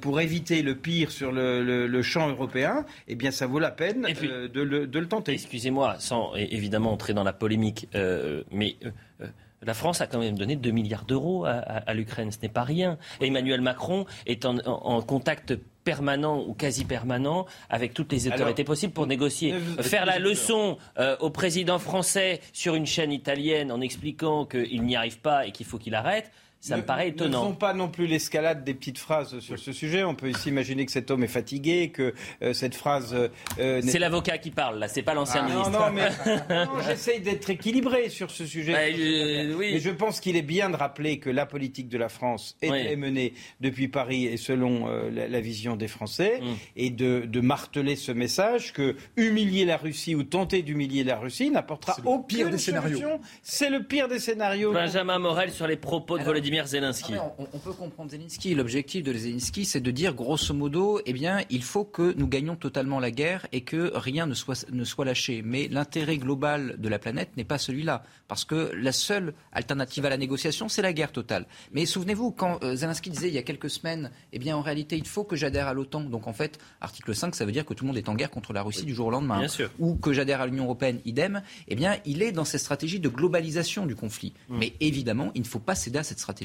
pour 0.00 0.20
éviter 0.20 0.62
le 0.62 0.74
pire 0.74 1.10
sur 1.10 1.32
le, 1.32 2.02
champ 2.02 2.28
européen, 2.28 2.84
eh 3.08 3.14
bien 3.14 3.30
ça 3.30 3.46
vaut 3.46 3.58
la 3.58 3.70
peine 3.70 4.02
de, 4.02 4.62
le, 4.62 5.08
tenter. 5.08 5.32
Excusez-moi, 5.32 5.96
sans 5.98 6.34
évidemment 6.36 6.92
entrer 6.92 7.14
dans 7.14 7.24
la 7.24 7.32
polémique. 7.32 7.88
Euh, 7.94 8.17
mais 8.50 8.76
euh, 8.84 8.90
euh, 9.22 9.26
la 9.62 9.74
France 9.74 10.00
a 10.00 10.06
quand 10.06 10.20
même 10.20 10.38
donné 10.38 10.56
2 10.56 10.70
milliards 10.70 11.04
d'euros 11.04 11.44
à, 11.44 11.92
l'Ukraine, 11.92 12.30
ce 12.30 12.38
n'est 12.40 12.48
pas 12.48 12.62
rien. 12.62 12.96
Emmanuel 13.20 13.60
Macron 13.60 14.06
est 14.24 14.44
en, 14.44 15.02
contact 15.02 15.56
permanent 15.82 16.44
ou 16.46 16.54
quasi 16.54 16.84
permanent 16.84 17.44
avec 17.68 17.92
toutes 17.92 18.12
les 18.12 18.28
autorités 18.28 18.62
possibles 18.62 18.92
pour 18.92 19.08
négocier. 19.08 19.54
Faire 19.80 20.06
la 20.06 20.20
leçon 20.20 20.78
au 21.18 21.30
président 21.30 21.80
français 21.80 22.40
sur 22.52 22.76
une 22.76 22.86
chaîne 22.86 23.10
italienne 23.10 23.72
en 23.72 23.80
expliquant 23.80 24.44
qu'il 24.46 24.84
n'y 24.84 24.94
arrive 24.94 25.18
pas 25.18 25.44
et 25.44 25.50
qu'il 25.50 25.66
faut 25.66 25.78
qu'il 25.78 25.96
arrête, 25.96 26.30
Ça 26.60 26.76
me 26.76 26.82
paraît 26.82 27.10
étonnant. 27.10 27.38
Ne 27.38 27.44
faisons 27.44 27.54
pas 27.54 27.72
non 27.72 27.88
plus 27.88 28.06
l'escalade 28.08 28.64
des 28.64 28.74
petites 28.74 28.98
phrases 28.98 29.38
sur 29.38 29.58
ce 29.58 29.72
sujet. 29.72 30.02
On 30.02 30.16
peut 30.16 30.28
ici 30.28 30.48
imaginer 30.48 30.86
que 30.86 30.92
cet 30.92 31.10
homme 31.10 31.22
est 31.22 31.28
fatigué, 31.28 31.90
que 31.90 32.14
euh, 32.42 32.52
cette 32.52 32.74
phrase. 32.74 33.14
Euh, 33.60 33.80
c'est 33.84 34.00
l'avocat 34.00 34.38
qui 34.38 34.50
parle, 34.50 34.80
là, 34.80 34.88
c'est 34.88 35.02
pas 35.02 35.14
l'ancien 35.14 35.44
ah, 35.44 35.48
ministre. 35.48 35.70
Non, 35.70 35.86
non, 35.86 35.92
mais 35.92 36.82
j'essaye 36.86 37.20
d'être 37.20 37.48
équilibré 37.48 38.08
sur 38.08 38.32
ce 38.32 38.44
sujet. 38.44 38.72
Bah, 38.72 39.56
oui. 39.56 39.70
Mais 39.72 39.78
je 39.78 39.90
pense 39.90 40.20
qu'il 40.20 40.36
est 40.36 40.42
bien 40.42 40.68
de 40.68 40.76
rappeler 40.76 41.20
que 41.20 41.30
la 41.30 41.46
politique 41.46 41.88
de 41.88 41.98
la 41.98 42.08
France 42.08 42.56
est, 42.60 42.96
menée 42.96 43.34
depuis 43.60 43.86
Paris 43.86 44.26
et 44.26 44.36
selon 44.36 44.88
euh, 44.88 45.10
la, 45.10 45.40
vision 45.40 45.76
des 45.76 45.88
Français, 45.88 46.40
mm. 46.42 46.46
et 46.76 46.90
de, 46.90 47.22
de, 47.24 47.40
marteler 47.40 47.94
ce 47.94 48.10
message 48.10 48.72
que 48.72 48.96
humilier 49.16 49.64
la 49.64 49.76
Russie 49.76 50.16
ou 50.16 50.24
tenter 50.24 50.62
d'humilier 50.62 51.04
la 51.04 51.18
Russie 51.18 51.50
n'apportera 51.50 51.96
aucune 52.04 52.26
pire 52.26 52.50
des 52.50 52.58
scénarios. 52.58 53.20
C'est 53.42 53.70
le 53.70 53.84
pire 53.84 54.08
des 54.08 54.18
scénarios. 54.18 54.72
Benjamin 54.72 55.20
Morel 55.20 55.52
sur 55.52 55.68
les 55.68 55.76
propos 55.76 56.18
de 56.18 56.24
Volodymyr 56.24 56.47
Zelensky. 56.66 57.14
Ah 57.14 57.32
on, 57.38 57.58
peut 57.58 57.72
comprendre 57.72 58.10
Zelensky. 58.10 58.54
L'objectif 58.54 59.02
de 59.02 59.12
Zelensky, 59.12 59.64
c'est 59.64 59.80
de 59.80 59.90
dire 59.90 60.14
grosso 60.14 60.54
modo, 60.54 61.00
eh 61.06 61.12
bien, 61.12 61.40
il 61.50 61.62
faut 61.62 61.84
que 61.84 62.14
nous 62.16 62.26
gagnions 62.26 62.56
totalement 62.56 63.00
la 63.00 63.10
guerre 63.10 63.46
et 63.52 63.62
que 63.62 63.92
rien 63.94 64.26
ne 64.26 64.34
soit, 64.34 64.66
ne 64.70 64.84
soit 64.84 65.04
lâché. 65.04 65.42
Mais 65.44 65.68
l'intérêt 65.68 66.18
global 66.18 66.76
de 66.78 66.88
la 66.88 66.98
planète 66.98 67.30
n'est 67.36 67.44
pas 67.44 67.58
celui-là. 67.58 68.02
Parce 68.26 68.44
que 68.44 68.70
la 68.74 68.92
seule 68.92 69.34
alternative 69.52 70.04
à 70.06 70.10
la 70.10 70.16
négociation, 70.16 70.68
c'est 70.68 70.82
la 70.82 70.92
guerre 70.92 71.12
totale. 71.12 71.46
Mais 71.72 71.86
souvenez-vous, 71.86 72.30
quand 72.30 72.62
euh, 72.62 72.76
Zelensky 72.76 73.10
disait 73.10 73.28
il 73.28 73.34
y 73.34 73.38
a 73.38 73.42
quelques 73.42 73.70
semaines, 73.70 74.10
eh 74.32 74.38
bien, 74.38 74.56
en 74.56 74.62
réalité, 74.62 74.96
il 74.96 75.06
faut 75.06 75.24
que 75.24 75.36
j'adhère 75.36 75.68
à 75.68 75.74
l'OTAN. 75.74 76.00
Donc, 76.00 76.26
en 76.26 76.32
fait, 76.32 76.58
article 76.80 77.14
5, 77.14 77.34
ça 77.34 77.44
veut 77.44 77.52
dire 77.52 77.64
que 77.64 77.74
tout 77.74 77.84
le 77.84 77.88
monde 77.88 77.98
est 77.98 78.08
en 78.08 78.14
guerre 78.14 78.30
contre 78.30 78.52
la 78.52 78.62
Russie 78.62 78.84
du 78.84 78.94
jour 78.94 79.06
au 79.06 79.10
lendemain. 79.10 79.38
Bien 79.38 79.48
sûr. 79.48 79.70
Ou 79.78 79.96
que 79.96 80.12
j'adhère 80.12 80.40
à 80.40 80.46
l'Union 80.46 80.64
européenne, 80.64 81.00
idem. 81.04 81.42
Eh 81.68 81.74
bien, 81.74 81.96
il 82.04 82.22
est 82.22 82.32
dans 82.32 82.44
cette 82.44 82.60
stratégie 82.60 83.00
de 83.00 83.08
globalisation 83.08 83.86
du 83.86 83.96
conflit. 83.96 84.32
Mm. 84.48 84.58
Mais 84.58 84.72
évidemment, 84.80 85.30
il 85.34 85.42
ne 85.42 85.46
faut 85.46 85.58
pas 85.58 85.74
céder 85.74 85.98
à 85.98 86.04
cette 86.04 86.18
stratégie. 86.18 86.37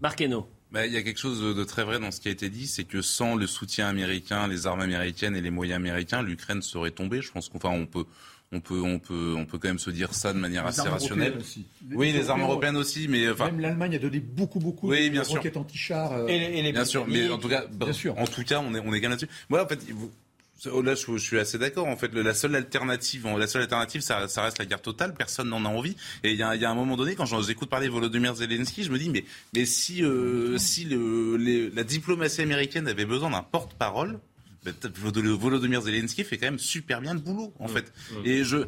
Marc 0.00 0.22
bah, 0.72 0.86
il 0.86 0.92
y 0.92 0.96
a 0.96 1.02
quelque 1.02 1.20
chose 1.20 1.54
de 1.54 1.64
très 1.64 1.84
vrai 1.84 2.00
dans 2.00 2.10
ce 2.10 2.18
qui 2.18 2.28
a 2.28 2.30
été 2.30 2.48
dit, 2.48 2.66
c'est 2.66 2.84
que 2.84 3.02
sans 3.02 3.36
le 3.36 3.46
soutien 3.46 3.88
américain, 3.88 4.48
les 4.48 4.66
armes 4.66 4.80
américaines 4.80 5.36
et 5.36 5.42
les 5.42 5.50
moyens 5.50 5.76
américains, 5.76 6.22
l'Ukraine 6.22 6.62
serait 6.62 6.92
tombée. 6.92 7.20
Je 7.20 7.30
pense 7.30 7.50
qu'enfin 7.50 7.68
on 7.68 7.84
peut, 7.84 8.06
on 8.52 8.60
peut, 8.60 8.80
on 8.80 8.98
peut, 8.98 9.34
on 9.36 9.44
peut 9.44 9.58
quand 9.58 9.68
même 9.68 9.78
se 9.78 9.90
dire 9.90 10.14
ça 10.14 10.32
de 10.32 10.38
manière 10.38 10.66
assez 10.66 10.80
rationnelle. 10.80 11.36
Aussi. 11.38 11.66
oui, 11.92 12.12
les, 12.12 12.30
armes 12.30 12.40
européennes 12.40 12.78
aussi, 12.78 13.06
mais 13.06 13.28
enfin. 13.28 13.46
Même 13.46 13.60
l'Allemagne 13.60 13.96
a 13.96 13.98
donné 13.98 14.20
beaucoup, 14.20 14.60
beaucoup 14.60 14.88
oui, 14.88 15.10
de 15.10 15.20
roquettes 15.20 15.58
anti-chars. 15.58 16.12
Euh, 16.12 16.26
et 16.28 16.62
les, 16.62 16.72
bien 16.72 16.86
sûr, 16.86 17.06
mais 17.06 17.28
en 17.28 17.36
tout 17.36 17.48
cas, 17.50 17.66
bien 17.70 17.92
sûr. 17.92 18.18
en 18.18 18.26
tout 18.26 18.42
cas, 18.42 18.60
on 18.60 18.74
est, 18.74 18.80
on 18.80 18.94
est 18.94 19.00
quand 19.00 19.08
même 19.08 19.18
là-dessus. 19.18 19.28
Moi, 19.50 19.62
en 19.62 19.68
fait, 19.68 19.78
vous, 19.90 20.10
Là, 20.64 20.94
je, 20.94 21.16
suis 21.18 21.38
assez 21.38 21.58
d'accord. 21.58 21.88
En 21.88 21.96
fait, 21.96 22.12
la 22.14 22.34
seule 22.34 22.54
alternative, 22.54 23.26
la 23.36 23.46
seule 23.46 23.62
alternative, 23.62 24.00
ça, 24.00 24.18
reste 24.18 24.58
la 24.58 24.64
guerre 24.64 24.82
totale. 24.82 25.14
Personne 25.14 25.48
n'en 25.48 25.64
a 25.64 25.68
envie. 25.68 25.96
Et 26.22 26.32
il 26.32 26.36
y 26.36 26.42
a, 26.42 26.70
un 26.70 26.74
moment 26.74 26.96
donné, 26.96 27.14
quand 27.14 27.26
j'écoute 27.42 27.68
parler 27.68 27.86
de 27.86 27.92
Volodymyr 27.92 28.34
Zelensky, 28.36 28.84
je 28.84 28.90
me 28.90 28.98
dis, 28.98 29.10
mais, 29.10 29.24
mais 29.54 29.64
si, 29.64 30.04
euh, 30.04 30.58
si 30.58 30.84
le, 30.84 31.70
la 31.74 31.84
diplomatie 31.84 32.42
américaine 32.42 32.86
avait 32.86 33.06
besoin 33.06 33.30
d'un 33.30 33.42
porte-parole, 33.42 34.20
Volodymyr 34.64 35.82
Zelensky 35.82 36.22
fait 36.22 36.38
quand 36.38 36.46
même 36.46 36.58
super 36.58 37.00
bien 37.00 37.14
le 37.14 37.20
boulot, 37.20 37.52
en 37.58 37.66
fait. 37.66 37.92
Et 38.24 38.44
je, 38.44 38.58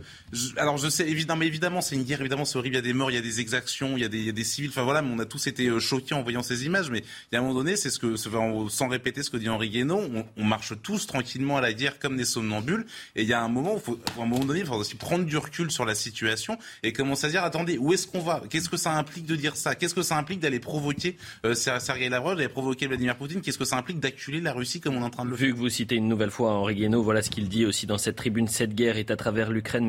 alors 0.57 0.77
je 0.77 0.89
sais 0.89 1.09
évidemment, 1.09 1.41
mais 1.41 1.47
évidemment, 1.47 1.81
c'est 1.81 1.95
une 1.95 2.03
guerre, 2.03 2.21
évidemment, 2.21 2.45
c'est 2.45 2.59
horrible. 2.59 2.75
Il 2.75 2.79
y 2.79 2.81
a 2.81 2.83
des 2.83 2.93
morts, 2.93 3.11
il 3.11 3.15
y 3.15 3.19
a 3.19 3.23
des 3.23 3.41
exactions, 3.41 3.97
il 3.97 4.01
y 4.01 4.05
a 4.05 4.09
des, 4.09 4.19
il 4.19 4.27
y 4.27 4.29
a 4.29 4.33
des 4.33 4.45
civils. 4.45 4.71
Enfin 4.71 4.83
voilà, 4.83 5.03
mais 5.03 5.11
on 5.13 5.19
a 5.21 5.25
tous 5.25 5.47
été 5.47 5.69
euh, 5.69 5.79
choqués 5.79 6.15
en 6.15 6.23
voyant 6.23 6.43
ces 6.43 6.67
images. 6.67 6.91
Mais 6.91 7.01
il 7.01 7.35
y 7.35 7.37
a 7.37 7.39
un 7.39 7.43
moment 7.43 7.55
donné, 7.55 7.77
c'est 7.77 7.91
ce 7.91 7.99
que, 7.99 8.17
sans 8.17 8.89
répéter 8.89 9.23
ce 9.23 9.31
que 9.31 9.37
dit 9.37 9.49
Henri 9.49 9.71
Guénaud, 9.71 10.01
on, 10.13 10.27
on, 10.37 10.45
marche 10.45 10.73
tous 10.83 11.07
tranquillement 11.07 11.57
à 11.57 11.61
la 11.61 11.73
guerre 11.73 11.99
comme 11.99 12.17
des 12.17 12.25
somnambules. 12.25 12.87
Et 13.15 13.23
il 13.23 13.29
y 13.29 13.33
a 13.33 13.43
un 13.43 13.49
moment, 13.49 13.77
où 13.77 13.79
faut, 13.79 14.01
à 14.19 14.23
un 14.23 14.27
moment 14.27 14.45
donné, 14.45 14.61
il 14.61 14.67
faut 14.67 14.75
aussi 14.75 14.97
prendre 14.97 15.25
du 15.25 15.37
recul 15.37 15.71
sur 15.71 15.85
la 15.85 15.95
situation 15.95 16.59
et 16.83 16.93
commencer 16.93 17.27
à 17.27 17.31
dire, 17.31 17.45
attendez, 17.45 17.79
où 17.79 17.93
est-ce 17.93 18.09
qu'on 18.09 18.21
va? 18.21 18.43
Qu'est-ce 18.51 18.69
que 18.69 18.77
ça 18.77 18.93
implique 18.93 19.27
de 19.27 19.37
dire 19.37 19.57
ça? 19.57 19.75
Qu'est-ce 19.77 19.95
que 19.95 20.03
ça 20.03 20.17
implique 20.17 20.41
d'aller 20.41 20.61
provoquer 20.61 21.17
euh, 21.45 21.55
Sergei 21.55 22.09
Lavrov, 22.09 22.37
d'aller 22.37 22.49
provoquer 22.49 22.89
Vladimir 22.89 23.17
Poutine? 23.17 23.41
Qu'est-ce 23.41 23.59
que 23.59 23.65
ça 23.65 23.77
implique 23.77 24.01
d'acculer 24.01 24.41
la 24.41 24.53
Russie 24.53 24.81
comme 24.81 24.97
on 24.97 25.03
est 25.03 25.05
en 25.05 25.11
train 25.11 25.25
de 25.25 25.31
le 25.31 25.37
faire? 25.37 25.45
Vu 25.45 25.53
que 25.53 25.59
vous 25.59 25.69
citez 25.85 25.97
une 25.97 26.09
nouvelle 26.09 26.31
fois 26.31 26.53
Henri 26.53 26.87
voilà 26.87 27.21
ce 27.21 27.29
qu'il 27.29 27.51
dit 27.51 27.67
aussi 27.67 27.87
dans 27.87 27.99
cette 27.99 28.17
tribune. 28.17 28.49
Cette 28.49 28.75
guerre 28.75 28.97
est 28.97 29.11
à 29.11 29.17
travers 29.17 29.51
l'Ukraine 29.51 29.87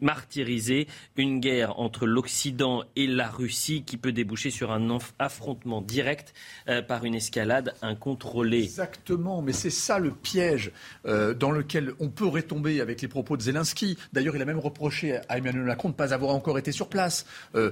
martyrisée. 0.00 0.88
Une 1.16 1.38
guerre 1.38 1.78
entre 1.78 2.06
l'Occident 2.06 2.82
et 2.96 3.06
la 3.06 3.28
Russie 3.28 3.84
qui 3.84 3.98
peut 3.98 4.10
déboucher 4.10 4.50
sur 4.50 4.72
un 4.72 4.98
affrontement 5.20 5.80
direct 5.80 6.34
euh, 6.68 6.82
par 6.82 7.04
une 7.04 7.14
escalade 7.14 7.72
incontrôlée. 7.82 8.64
Exactement, 8.64 9.40
mais 9.40 9.52
c'est 9.52 9.70
ça 9.70 10.00
le 10.00 10.10
piège 10.10 10.72
euh, 11.06 11.34
dans 11.34 11.52
lequel 11.52 11.92
on 12.00 12.08
peut 12.08 12.26
retomber 12.26 12.80
avec 12.80 13.00
les 13.00 13.06
propos 13.06 13.36
de 13.36 13.42
Zelensky. 13.42 13.96
D'ailleurs, 14.12 14.34
il 14.34 14.42
a 14.42 14.44
même 14.44 14.58
reproché 14.58 15.20
à 15.28 15.38
Emmanuel 15.38 15.66
Macron 15.66 15.90
de 15.90 15.94
ne 15.94 15.98
pas 15.98 16.14
avoir 16.14 16.34
encore 16.34 16.58
été 16.58 16.72
sur 16.72 16.88
place. 16.88 17.26
Euh, 17.54 17.70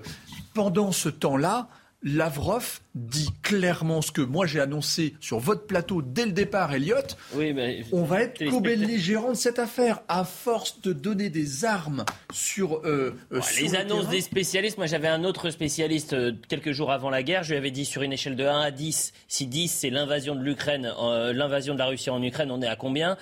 pendant 0.55 0.93
ce 0.93 1.09
temps-là, 1.09 1.69
Lavrov 2.07 2.81
dit 2.95 3.31
clairement 3.43 4.01
ce 4.01 4.13
que 4.13 4.23
moi 4.23 4.47
j'ai 4.47 4.61
annoncé 4.61 5.15
sur 5.21 5.41
votre 5.41 5.67
plateau 5.67 6.03
dès 6.03 6.25
le 6.25 6.31
départ, 6.31 6.73
Elliot. 6.73 6.95
Oui, 7.35 7.53
mais 7.53 7.85
on 7.91 8.05
va 8.05 8.23
être 8.23 8.45
co-belligérant 8.49 9.33
de 9.33 9.37
cette 9.37 9.59
affaire 9.59 10.01
à 10.09 10.25
force 10.25 10.81
de 10.81 10.93
donner 10.93 11.29
des 11.29 11.65
armes 11.65 12.05
sur. 12.33 12.81
Euh, 12.87 13.15
euh, 13.33 13.41
les 13.61 13.75
annonces 13.75 14.09
des 14.09 14.21
spécialistes. 14.21 14.79
Moi, 14.79 14.87
j'avais 14.87 15.09
un 15.09 15.25
autre 15.25 15.51
spécialiste 15.51 16.13
euh, 16.13 16.33
quelques 16.49 16.71
jours 16.71 16.93
avant 16.93 17.11
la 17.11 17.25
guerre. 17.25 17.43
Je 17.43 17.51
lui 17.51 17.59
avais 17.59 17.73
dit 17.73 17.85
sur 17.85 18.03
une 18.03 18.13
échelle 18.13 18.37
de 18.37 18.45
1 18.45 18.61
à 18.61 18.71
10, 18.71 19.13
si 19.27 19.47
10 19.49 19.69
c'est 19.69 19.91
l'invasion 19.91 20.37
de 20.37 20.43
l'Ukraine, 20.43 20.93
l'invasion 21.35 21.75
de 21.75 21.81
la 21.81 21.87
Russie 21.87 22.11
en 22.11 22.23
Ukraine, 22.23 22.51
on 22.53 22.63
est 22.63 22.69
à 22.69 22.77
combien? 22.77 23.17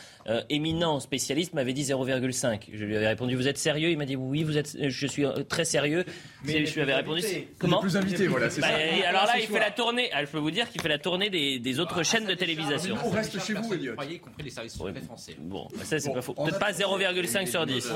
Éminent 0.51 1.01
spécialiste 1.01 1.55
m'avait 1.55 1.73
dit 1.73 1.85
0,5. 1.85 2.61
Je 2.73 2.85
lui 2.85 2.97
avais 2.97 3.09
répondu 3.09 3.35
Vous 3.35 3.49
êtes 3.49 3.59
sérieux? 3.59 3.91
Il 3.91 3.99
m'a 3.99 4.05
dit 4.05 4.17
Oui, 4.17 4.43
vous 4.43 4.59
êtes. 4.59 4.77
Je 4.89 5.07
suis 5.07 5.25
très 5.49 5.65
sérieux. 5.65 6.05
Mais 6.45 6.67
je 6.67 6.75
lui 6.75 6.83
avais 6.83 6.95
répondu 6.95 7.23
Comment? 7.59 7.81
Plus 7.81 7.97
invité, 7.97 8.27
voilà. 8.27 8.49
Bah, 8.61 8.74
alors 9.07 9.27
là, 9.27 9.39
il 9.39 9.47
fait 9.47 9.61
la 9.61 9.71
tournée. 9.71 10.11
Ah, 10.13 10.25
je 10.25 10.31
peux 10.31 10.39
vous 10.39 10.51
dire 10.51 10.69
qu'il 10.71 10.81
fait 10.81 10.89
la 10.89 10.99
tournée 10.99 11.31
des, 11.31 11.81
autres 11.81 12.01
ah, 12.01 12.03
chaînes 12.03 12.27
de 12.27 12.35
télévision. 12.35 12.97
On 13.05 13.11
reste 13.11 13.41
chez 13.41 13.55
vous, 13.55 13.73
Elliot. 13.73 13.95
les 14.43 14.51
services 14.51 14.77
français. 14.77 15.37
Bon, 15.39 15.69
bah, 15.77 15.85
ça 15.85 15.99
c'est 15.99 16.13
pas 16.13 16.23
faux. 16.23 16.35
Peut-être 16.35 16.59
pas 16.59 16.73
0,5 16.73 17.47
sur 17.47 17.67
10. 17.67 17.93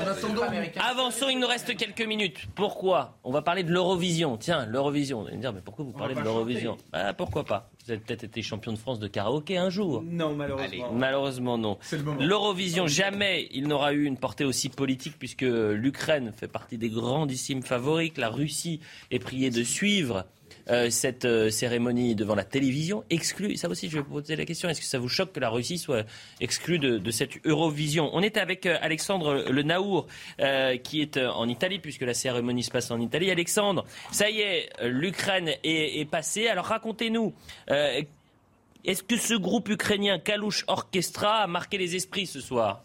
Avançons, 0.79 1.29
il 1.29 1.39
nous 1.39 1.47
reste 1.47 1.75
quelques 1.75 2.05
minutes. 2.05 2.47
Pourquoi 2.55 3.17
On 3.23 3.31
va 3.31 3.41
parler 3.41 3.63
de 3.63 3.71
l'Eurovision. 3.71 4.37
Tiens, 4.37 4.65
l'Eurovision. 4.65 5.21
Vous 5.21 5.27
allez 5.27 5.37
me 5.37 5.41
dire, 5.41 5.53
mais 5.53 5.61
pourquoi 5.61 5.85
vous 5.85 5.91
parlez 5.91 6.15
de 6.15 6.21
l'Eurovision 6.21 6.77
bah, 6.91 7.13
Pourquoi 7.13 7.43
pas 7.43 7.69
Vous 7.85 7.91
avez 7.91 7.99
peut-être 7.99 8.23
été 8.23 8.41
champion 8.41 8.71
de 8.73 8.77
France 8.77 8.99
de 8.99 9.07
karaoké 9.07 9.57
un 9.57 9.69
jour. 9.69 10.03
Non, 10.03 10.35
malheureusement. 10.35 10.91
Malheureusement, 10.93 11.57
non. 11.57 11.77
L'Eurovision, 12.19 12.87
jamais 12.87 13.47
il 13.51 13.67
n'aura 13.67 13.93
eu 13.93 14.05
une 14.05 14.17
portée 14.17 14.45
aussi 14.45 14.69
politique 14.69 15.15
puisque 15.17 15.41
l'Ukraine 15.41 16.31
fait 16.35 16.47
partie 16.47 16.77
des 16.77 16.89
grandissimes 16.89 17.63
favoris, 17.63 18.11
que 18.13 18.21
la 18.21 18.29
Russie 18.29 18.79
est 19.11 19.19
priée 19.19 19.49
de 19.49 19.63
suivre. 19.63 20.25
Euh, 20.69 20.91
cette 20.91 21.25
euh, 21.25 21.49
cérémonie 21.49 22.13
devant 22.13 22.35
la 22.35 22.43
télévision, 22.43 23.03
exclue. 23.09 23.57
Ça 23.57 23.69
aussi, 23.69 23.89
je 23.89 23.97
vais 23.97 24.03
vous 24.03 24.21
poser 24.21 24.35
la 24.35 24.45
question. 24.45 24.69
Est-ce 24.69 24.81
que 24.81 24.85
ça 24.85 24.99
vous 24.99 25.07
choque 25.07 25.33
que 25.33 25.39
la 25.39 25.49
Russie 25.49 25.79
soit 25.79 26.05
exclue 26.41 26.77
de, 26.77 27.11
cette 27.11 27.43
Eurovision? 27.45 28.11
On 28.13 28.21
est 28.21 28.37
avec 28.37 28.67
euh, 28.67 28.77
Alexandre 28.81 29.45
Le 29.49 29.63
Naour, 29.63 30.05
qui 30.83 31.01
est 31.01 31.17
en 31.17 31.47
Italie, 31.47 31.79
puisque 31.79 32.01
la 32.01 32.13
cérémonie 32.13 32.63
se 32.63 32.71
passe 32.71 32.91
en 32.91 32.99
Italie. 32.99 33.31
Alexandre, 33.31 33.85
ça 34.11 34.29
y 34.29 34.41
est, 34.41 34.69
l'Ukraine 34.83 35.49
est, 35.63 35.99
est, 35.99 36.05
passée. 36.05 36.47
Alors 36.47 36.65
racontez-nous. 36.65 37.33
Est-ce 37.67 39.03
que 39.03 39.17
ce 39.17 39.33
groupe 39.33 39.69
ukrainien 39.69 40.19
Kalouch 40.19 40.63
Orchestra 40.67 41.43
a 41.43 41.47
marqué 41.47 41.77
les 41.77 41.95
esprits 41.95 42.27
ce 42.27 42.41
soir? 42.41 42.83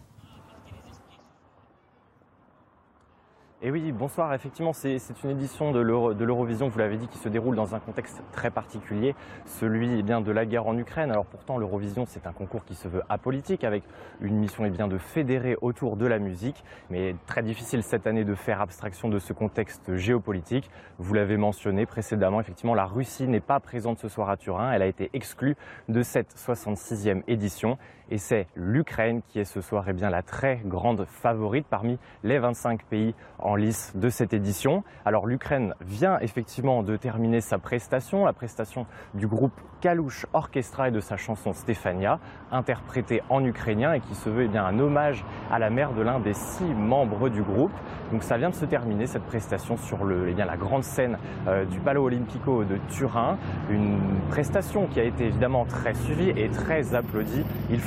Et 3.67 3.71
oui, 3.71 3.93
bonsoir. 3.93 4.35
Effectivement, 4.35 4.75
c'est 4.75 4.99
une 5.25 5.31
édition 5.31 5.73
de 5.73 5.81
l'Eurovision, 5.81 6.69
vous 6.69 6.79
l'avez 6.79 6.99
dit, 6.99 7.09
qui 7.09 7.17
se 7.17 7.31
déroule 7.31 7.57
dans 7.57 7.75
un 7.75 7.81
contexte 7.81 8.23
très 8.31 8.51
particulier, 8.51 9.15
celui 9.47 10.01
eh 10.01 10.03
bien, 10.03 10.21
de 10.21 10.31
la 10.31 10.45
guerre 10.45 10.67
en 10.67 10.77
Ukraine. 10.77 11.11
Alors 11.11 11.25
pourtant, 11.25 11.57
l'Eurovision, 11.57 12.05
c'est 12.07 12.27
un 12.27 12.33
concours 12.33 12.67
qui 12.67 12.75
se 12.75 12.89
veut 12.89 13.01
apolitique, 13.09 13.65
avec 13.65 13.83
une 14.21 14.37
mission 14.37 14.67
eh 14.67 14.71
de 14.71 14.99
fédérer 14.99 15.57
autour 15.63 15.97
de 15.97 16.05
la 16.05 16.19
musique. 16.19 16.63
Mais 16.91 17.17
très 17.27 17.43
difficile 17.43 17.83
cette 17.83 18.07
année 18.07 18.25
de 18.25 18.35
faire 18.35 18.61
abstraction 18.61 19.09
de 19.09 19.19
ce 19.19 19.33
contexte 19.33 19.97
géopolitique. 19.97 20.69
Vous 20.99 21.15
l'avez 21.15 21.39
mentionné 21.39 21.87
précédemment, 21.87 22.41
effectivement, 22.41 22.75
la 22.75 22.85
Russie 22.85 23.27
n'est 23.27 23.41
pas 23.41 23.61
présente 23.61 23.99
ce 23.99 24.09
soir 24.09 24.29
à 24.29 24.37
Turin. 24.37 24.73
Elle 24.73 24.83
a 24.83 24.87
été 24.87 25.09
exclue 25.15 25.57
de 25.89 26.03
cette 26.03 26.35
66e 26.37 27.23
édition. 27.29 27.79
Et 28.11 28.19
c'est 28.19 28.47
l'Ukraine 28.55 29.23
qui 29.29 29.39
est 29.39 29.45
ce 29.45 29.61
soir 29.61 29.85
eh 29.89 29.93
bien, 29.93 30.11
la 30.11 30.23
très 30.23 30.61
grande 30.65 31.07
favorite 31.07 31.67
parmi 31.69 31.99
les 32.23 32.39
25 32.39 32.85
pays 32.85 33.15
en 33.39 33.57
lice 33.57 33.93
de 33.97 34.09
cette 34.09 34.35
édition. 34.35 34.85
Alors 35.05 35.27
l'Ukraine 35.27 35.75
vient 35.81 36.19
effectivement 36.21 36.83
de 36.83 36.97
terminer 36.97 37.41
sa 37.41 37.59
prestation, 37.59 38.25
la 38.25 38.33
prestation 38.33 38.87
du 39.15 39.27
groupe 39.27 39.59
Kalouch 39.81 40.27
Orchestra 40.33 40.89
et 40.89 40.91
de 40.91 41.01
sa 41.01 41.17
chanson 41.17 41.53
Stefania, 41.53 42.19
interprétée 42.51 43.23
en 43.29 43.45
ukrainien 43.45 43.93
et 43.93 44.01
qui 44.01 44.15
se 44.15 44.31
veut 44.31 44.45
eh 44.45 44.49
bien, 44.49 44.65
un 44.65 44.79
hommage 44.79 45.25
à 45.51 45.59
la 45.59 45.71
mère 45.71 45.93
de 45.93 46.03
l'un 46.03 46.21
des 46.21 46.35
six 46.35 46.65
membres 46.65 47.29
du 47.29 47.43
groupe. 47.43 47.73
Donc 48.11 48.23
ça 48.23 48.39
vient 48.39 48.51
de 48.51 48.55
se 48.55 48.65
terminer 48.65 49.07
cette 49.07 49.25
prestation 49.25 49.77
sur 49.77 50.05
le, 50.05 50.29
eh 50.29 50.33
bien, 50.33 50.47
la 50.47 50.57
grande 50.57 50.85
scène 50.85 51.19
euh, 51.49 51.65
du 51.65 51.81
Palo 51.81 52.05
Olimpico 52.05 52.65
de 52.65 52.79
Turin. 52.89 53.37
Une 53.71 53.99
prestation 54.31 54.87
qui 54.87 55.01
a 55.01 55.05
été 55.05 55.27
évidemment 55.27 55.65
très 55.65 55.95
suivie 55.95 56.31
et 56.31 56.49
très 56.49 56.95
applaudie. 56.95 57.45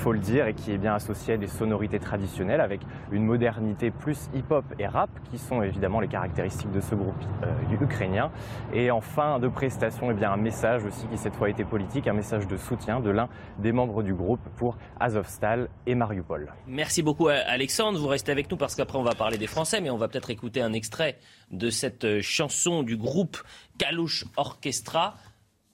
Faut 0.08 0.14
le 0.14 0.20
dire, 0.20 0.48
et 0.48 0.54
qui 0.54 0.72
est 0.72 0.78
bien 0.78 0.96
associé 0.96 1.34
à 1.34 1.38
des 1.38 1.50
sonorités 1.50 2.00
traditionnelles 2.00 2.62
avec 2.62 2.80
une 3.12 3.26
modernité 3.26 3.92
plus 3.92 4.30
hip-hop 4.34 4.64
et 4.80 4.88
rap, 4.88 5.10
qui 5.30 5.38
sont 5.38 5.62
évidemment 5.62 6.00
les 6.00 6.08
caractéristiques 6.08 6.72
de 6.72 6.80
ce 6.80 6.96
groupe 6.96 7.22
euh, 7.44 7.84
ukrainien. 7.84 8.32
Et 8.72 8.90
en 8.90 9.02
fin 9.02 9.38
de 9.38 9.50
prestation, 9.50 10.10
eh 10.10 10.14
bien, 10.14 10.32
un 10.32 10.38
message 10.38 10.86
aussi 10.86 11.08
qui 11.08 11.18
cette 11.18 11.36
fois 11.36 11.50
été 11.50 11.66
politique, 11.66 12.08
un 12.08 12.14
message 12.14 12.48
de 12.48 12.56
soutien 12.56 13.02
de 13.02 13.10
l'un 13.10 13.28
des 13.60 13.74
membres 13.74 14.02
du 14.02 14.14
groupe 14.14 14.40
pour 14.56 14.78
Azovstal 14.98 15.68
et 15.86 15.94
Mariupol. 15.94 16.54
Merci 16.68 17.04
beaucoup 17.04 17.28
Alexandre, 17.28 18.00
vous 18.00 18.08
restez 18.08 18.32
avec 18.32 18.50
nous 18.50 18.56
parce 18.56 18.76
qu'après 18.76 18.98
on 18.98 19.04
va 19.04 19.14
parler 19.14 19.38
des 19.38 19.48
Français, 19.48 19.82
mais 19.82 19.90
on 19.90 19.98
va 19.98 20.08
peut-être 20.08 20.30
écouter 20.30 20.62
un 20.62 20.72
extrait 20.72 21.18
de 21.52 21.70
cette 21.70 22.06
euh, 22.06 22.22
chanson 22.22 22.82
du 22.82 22.96
groupe 22.96 23.40
Kalouch 23.78 24.24
Orchestra, 24.38 25.16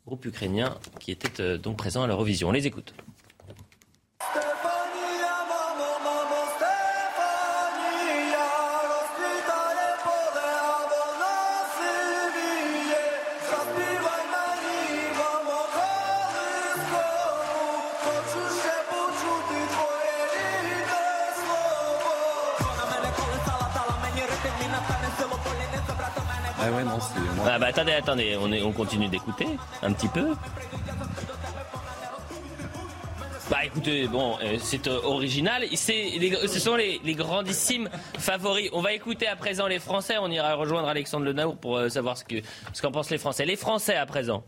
groupe 0.07 0.25
ukrainien 0.25 0.75
qui 0.99 1.11
était 1.11 1.39
euh, 1.39 1.59
donc 1.59 1.77
présent 1.77 2.01
à 2.01 2.07
l'Eurovision. 2.07 2.49
On 2.49 2.51
les 2.51 2.65
écoute. 2.65 2.95
Ah 26.65 26.71
ouais, 26.71 26.83
non, 26.83 26.97
c'est. 27.01 27.49
Ah 27.49 27.59
bah 27.59 27.67
attendez, 27.67 27.91
attendez, 27.91 28.37
on, 28.39 28.49
est, 28.51 28.61
on 28.63 28.71
continue 28.71 29.09
d'écouter 29.09 29.47
un 29.81 29.91
petit 29.91 30.07
peu. 30.07 30.33
Bah 33.53 33.65
écoutez, 33.65 34.07
bon, 34.07 34.35
euh, 34.41 34.57
c'est 34.59 34.87
euh, 34.87 34.99
original. 35.03 35.63
C'est 35.75 36.09
ce 36.47 36.59
sont 36.59 36.75
les, 36.75 36.99
grandissimes 37.13 37.87
favoris. 38.17 38.71
On 38.73 38.81
va 38.81 38.93
écouter 38.93 39.27
à 39.27 39.35
présent 39.35 39.67
les 39.67 39.77
Français. 39.77 40.15
On 40.19 40.31
ira 40.31 40.55
rejoindre 40.55 40.87
Alexandre 40.87 41.23
Le 41.23 41.33
Naour 41.33 41.57
pour 41.57 41.77
euh, 41.77 41.87
savoir 41.87 42.17
ce 42.17 42.25
que 42.25 42.37
ce 42.73 42.81
qu'en 42.81 42.91
pensent 42.91 43.11
les 43.11 43.19
Français. 43.19 43.45
Les 43.45 43.55
Français 43.55 43.95
à 43.95 44.07
présent. 44.07 44.43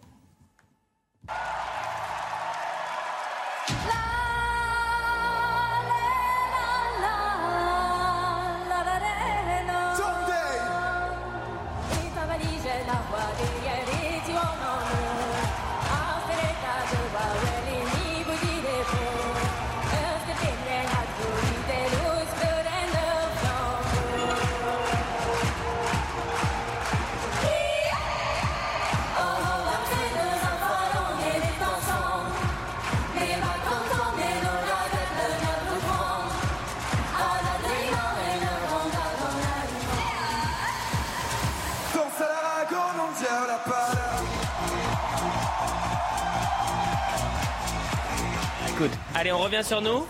Allez, 49.26 49.32
on 49.32 49.40
revient 49.40 49.64
sur 49.64 49.82
nous. 49.82 50.06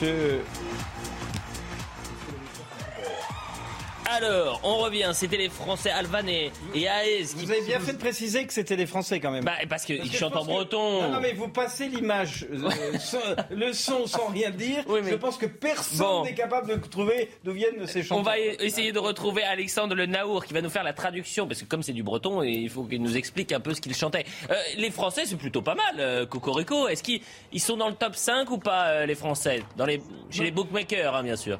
Je... 0.00 0.38
Alors, 4.24 4.60
on 4.62 4.76
revient. 4.78 5.10
C'était 5.14 5.36
les 5.36 5.48
Français 5.48 5.90
Alvan 5.90 6.26
et, 6.28 6.50
qui 6.72 6.84
Vous 7.44 7.50
avez 7.50 7.62
bien 7.62 7.80
fait 7.80 7.92
de 7.94 7.98
préciser 7.98 8.46
que 8.46 8.52
c'était 8.52 8.76
des 8.76 8.86
Français 8.86 9.18
quand 9.20 9.30
même. 9.30 9.44
Bah, 9.44 9.52
parce 9.68 9.84
qu'ils 9.84 10.12
chantent 10.12 10.32
en 10.36 10.38
pense 10.40 10.46
que- 10.46 10.52
breton. 10.52 11.02
Non, 11.02 11.08
non, 11.12 11.20
mais 11.20 11.32
vous 11.32 11.48
passez 11.48 11.88
l'image, 11.88 12.46
euh, 12.52 12.70
sans- 12.98 13.18
le 13.50 13.72
son 13.72 14.06
sans 14.06 14.26
rien 14.28 14.50
dire. 14.50 14.84
Je 14.88 15.14
pense 15.16 15.36
que 15.36 15.46
personne 15.46 15.98
Bon. 16.06 16.24
n'est 16.24 16.34
capable 16.34 16.68
de 16.68 16.86
trouver 16.86 17.30
d'où 17.44 17.52
viennent 17.52 17.86
ces 17.86 18.02
chansons. 18.02 18.20
On 18.20 18.22
va 18.22 18.38
essayer 18.38 18.92
de 18.92 18.98
retrouver 18.98 19.42
Alexandre 19.42 19.94
Le 19.94 20.06
Naour 20.06 20.44
qui 20.44 20.54
va 20.54 20.60
nous 20.60 20.70
faire 20.70 20.84
la 20.84 20.92
traduction 20.92 21.46
parce 21.46 21.60
que 21.62 21.66
comme 21.66 21.82
c'est 21.82 21.92
du 21.92 22.02
breton, 22.02 22.42
il 22.42 22.68
faut 22.70 22.84
qu'il 22.84 23.02
nous 23.02 23.16
explique 23.16 23.52
un 23.52 23.60
peu 23.60 23.74
ce 23.74 23.80
qu'il 23.80 23.94
chantait. 23.94 24.24
Euh, 24.50 24.54
les 24.76 24.90
Français, 24.90 25.22
c'est 25.26 25.36
plutôt 25.36 25.62
pas 25.62 25.74
mal. 25.74 25.96
euh, 25.98 26.26
Cocorico, 26.26 26.88
est-ce 26.88 27.02
qu'ils 27.02 27.20
ils 27.52 27.60
sont 27.60 27.76
dans 27.76 27.88
le 27.88 27.94
top 27.94 28.14
5 28.16 28.50
ou 28.50 28.58
pas 28.58 28.86
euh, 28.88 29.06
les 29.06 29.14
Français? 29.14 29.62
Dans 29.76 29.86
les 29.86 30.00
chez 30.30 30.44
les 30.44 30.50
bookmakers 30.50 31.14
hein, 31.16 31.22
bien 31.22 31.36
sûr. 31.36 31.58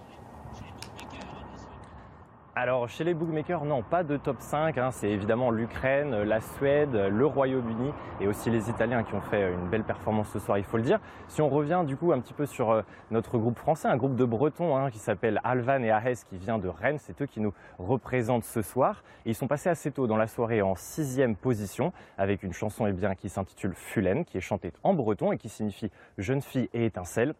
Alors, 2.54 2.86
chez 2.86 3.02
les 3.02 3.14
bookmakers, 3.14 3.64
non, 3.64 3.82
pas 3.82 4.04
de 4.04 4.18
top 4.18 4.36
5. 4.38 4.76
hein. 4.76 4.90
C'est 4.90 5.08
évidemment 5.08 5.50
l'Ukraine, 5.50 6.14
la 6.14 6.42
Suède, 6.42 6.92
le 6.92 7.24
Royaume-Uni 7.24 7.92
et 8.20 8.26
aussi 8.26 8.50
les 8.50 8.68
Italiens 8.68 9.04
qui 9.04 9.14
ont 9.14 9.22
fait 9.22 9.54
une 9.54 9.70
belle 9.70 9.84
performance 9.84 10.28
ce 10.28 10.38
soir, 10.38 10.58
il 10.58 10.64
faut 10.64 10.76
le 10.76 10.82
dire. 10.82 11.00
Si 11.28 11.40
on 11.40 11.48
revient 11.48 11.82
du 11.86 11.96
coup 11.96 12.12
un 12.12 12.20
petit 12.20 12.34
peu 12.34 12.44
sur 12.44 12.70
euh, 12.70 12.82
notre 13.10 13.38
groupe 13.38 13.58
français, 13.58 13.88
un 13.88 13.96
groupe 13.96 14.16
de 14.16 14.26
Bretons 14.26 14.76
hein, 14.76 14.90
qui 14.90 14.98
s'appelle 14.98 15.40
Alvan 15.44 15.82
et 15.82 15.90
Ahes 15.90 16.24
qui 16.28 16.36
vient 16.36 16.58
de 16.58 16.68
Rennes, 16.68 16.98
c'est 16.98 17.22
eux 17.22 17.26
qui 17.26 17.40
nous 17.40 17.54
représentent 17.78 18.44
ce 18.44 18.60
soir. 18.60 19.02
Ils 19.24 19.34
sont 19.34 19.48
passés 19.48 19.70
assez 19.70 19.90
tôt 19.90 20.06
dans 20.06 20.18
la 20.18 20.26
soirée 20.26 20.60
en 20.60 20.74
sixième 20.74 21.36
position 21.36 21.94
avec 22.18 22.42
une 22.42 22.52
chanson 22.52 22.86
eh 22.86 23.16
qui 23.16 23.30
s'intitule 23.30 23.72
Fulen, 23.74 24.26
qui 24.26 24.36
est 24.36 24.42
chantée 24.42 24.74
en 24.82 24.92
breton 24.92 25.32
et 25.32 25.38
qui 25.38 25.48
signifie 25.48 25.90
jeune 26.18 26.42
fille 26.42 26.68
et 26.74 26.84
étincelle. 26.84 27.32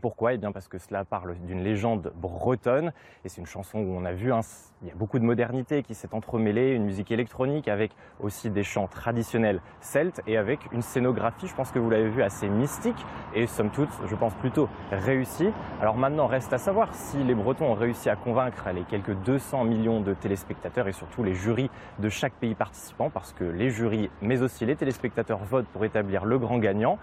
Pourquoi? 0.00 0.32
Eh 0.32 0.38
bien 0.38 0.52
parce 0.52 0.68
que 0.68 0.78
cela 0.78 1.04
parle 1.04 1.36
d'une 1.46 1.62
légende 1.62 2.12
bretonne 2.16 2.92
et 3.24 3.28
c'est 3.28 3.42
une 3.42 3.46
chanson 3.46 3.78
où 3.78 3.94
on 3.94 4.06
a 4.06 4.12
vu, 4.12 4.32
il 4.80 4.88
y 4.88 4.90
a 4.90 4.94
beaucoup 4.94 5.18
de 5.18 5.24
modernité 5.24 5.82
qui 5.82 5.94
s'est 5.94 6.14
entremêlée, 6.14 6.72
une 6.72 6.84
musique 6.84 7.10
électronique 7.10 7.68
avec 7.68 7.92
aussi 8.18 8.48
des 8.48 8.62
chants 8.62 8.86
traditionnels 8.86 9.60
celtes 9.80 10.22
et 10.26 10.38
avec 10.38 10.60
une 10.72 10.80
scénographie, 10.80 11.46
je 11.46 11.54
pense 11.54 11.70
que 11.70 11.78
vous 11.78 11.90
l'avez 11.90 12.08
vu, 12.08 12.22
assez 12.22 12.48
mystique 12.48 12.96
et 13.34 13.46
somme 13.46 13.70
toute, 13.70 13.90
je 14.06 14.16
pense 14.16 14.32
plutôt 14.34 14.68
réussie. 14.90 15.50
Alors 15.80 15.98
maintenant, 15.98 16.26
reste 16.26 16.54
à 16.54 16.58
savoir 16.58 16.94
si 16.94 17.22
les 17.22 17.34
Bretons 17.34 17.72
ont 17.72 17.74
réussi 17.74 18.08
à 18.08 18.16
convaincre 18.16 18.70
les 18.74 18.84
quelques 18.84 19.14
200 19.14 19.64
millions 19.64 20.00
de 20.00 20.14
téléspectateurs 20.14 20.88
et 20.88 20.92
surtout 20.92 21.22
les 21.22 21.34
jurys 21.34 21.70
de 21.98 22.08
chaque 22.08 22.34
pays 22.34 22.54
participant 22.54 23.10
parce 23.10 23.34
que 23.34 23.44
les 23.44 23.68
jurys, 23.68 24.08
mais 24.22 24.40
aussi 24.40 24.64
les 24.64 24.74
téléspectateurs 24.74 25.44
votent 25.44 25.68
pour 25.68 25.84
établir 25.84 26.24
le 26.24 26.38
grand 26.38 26.58
gagnant. 26.58 26.98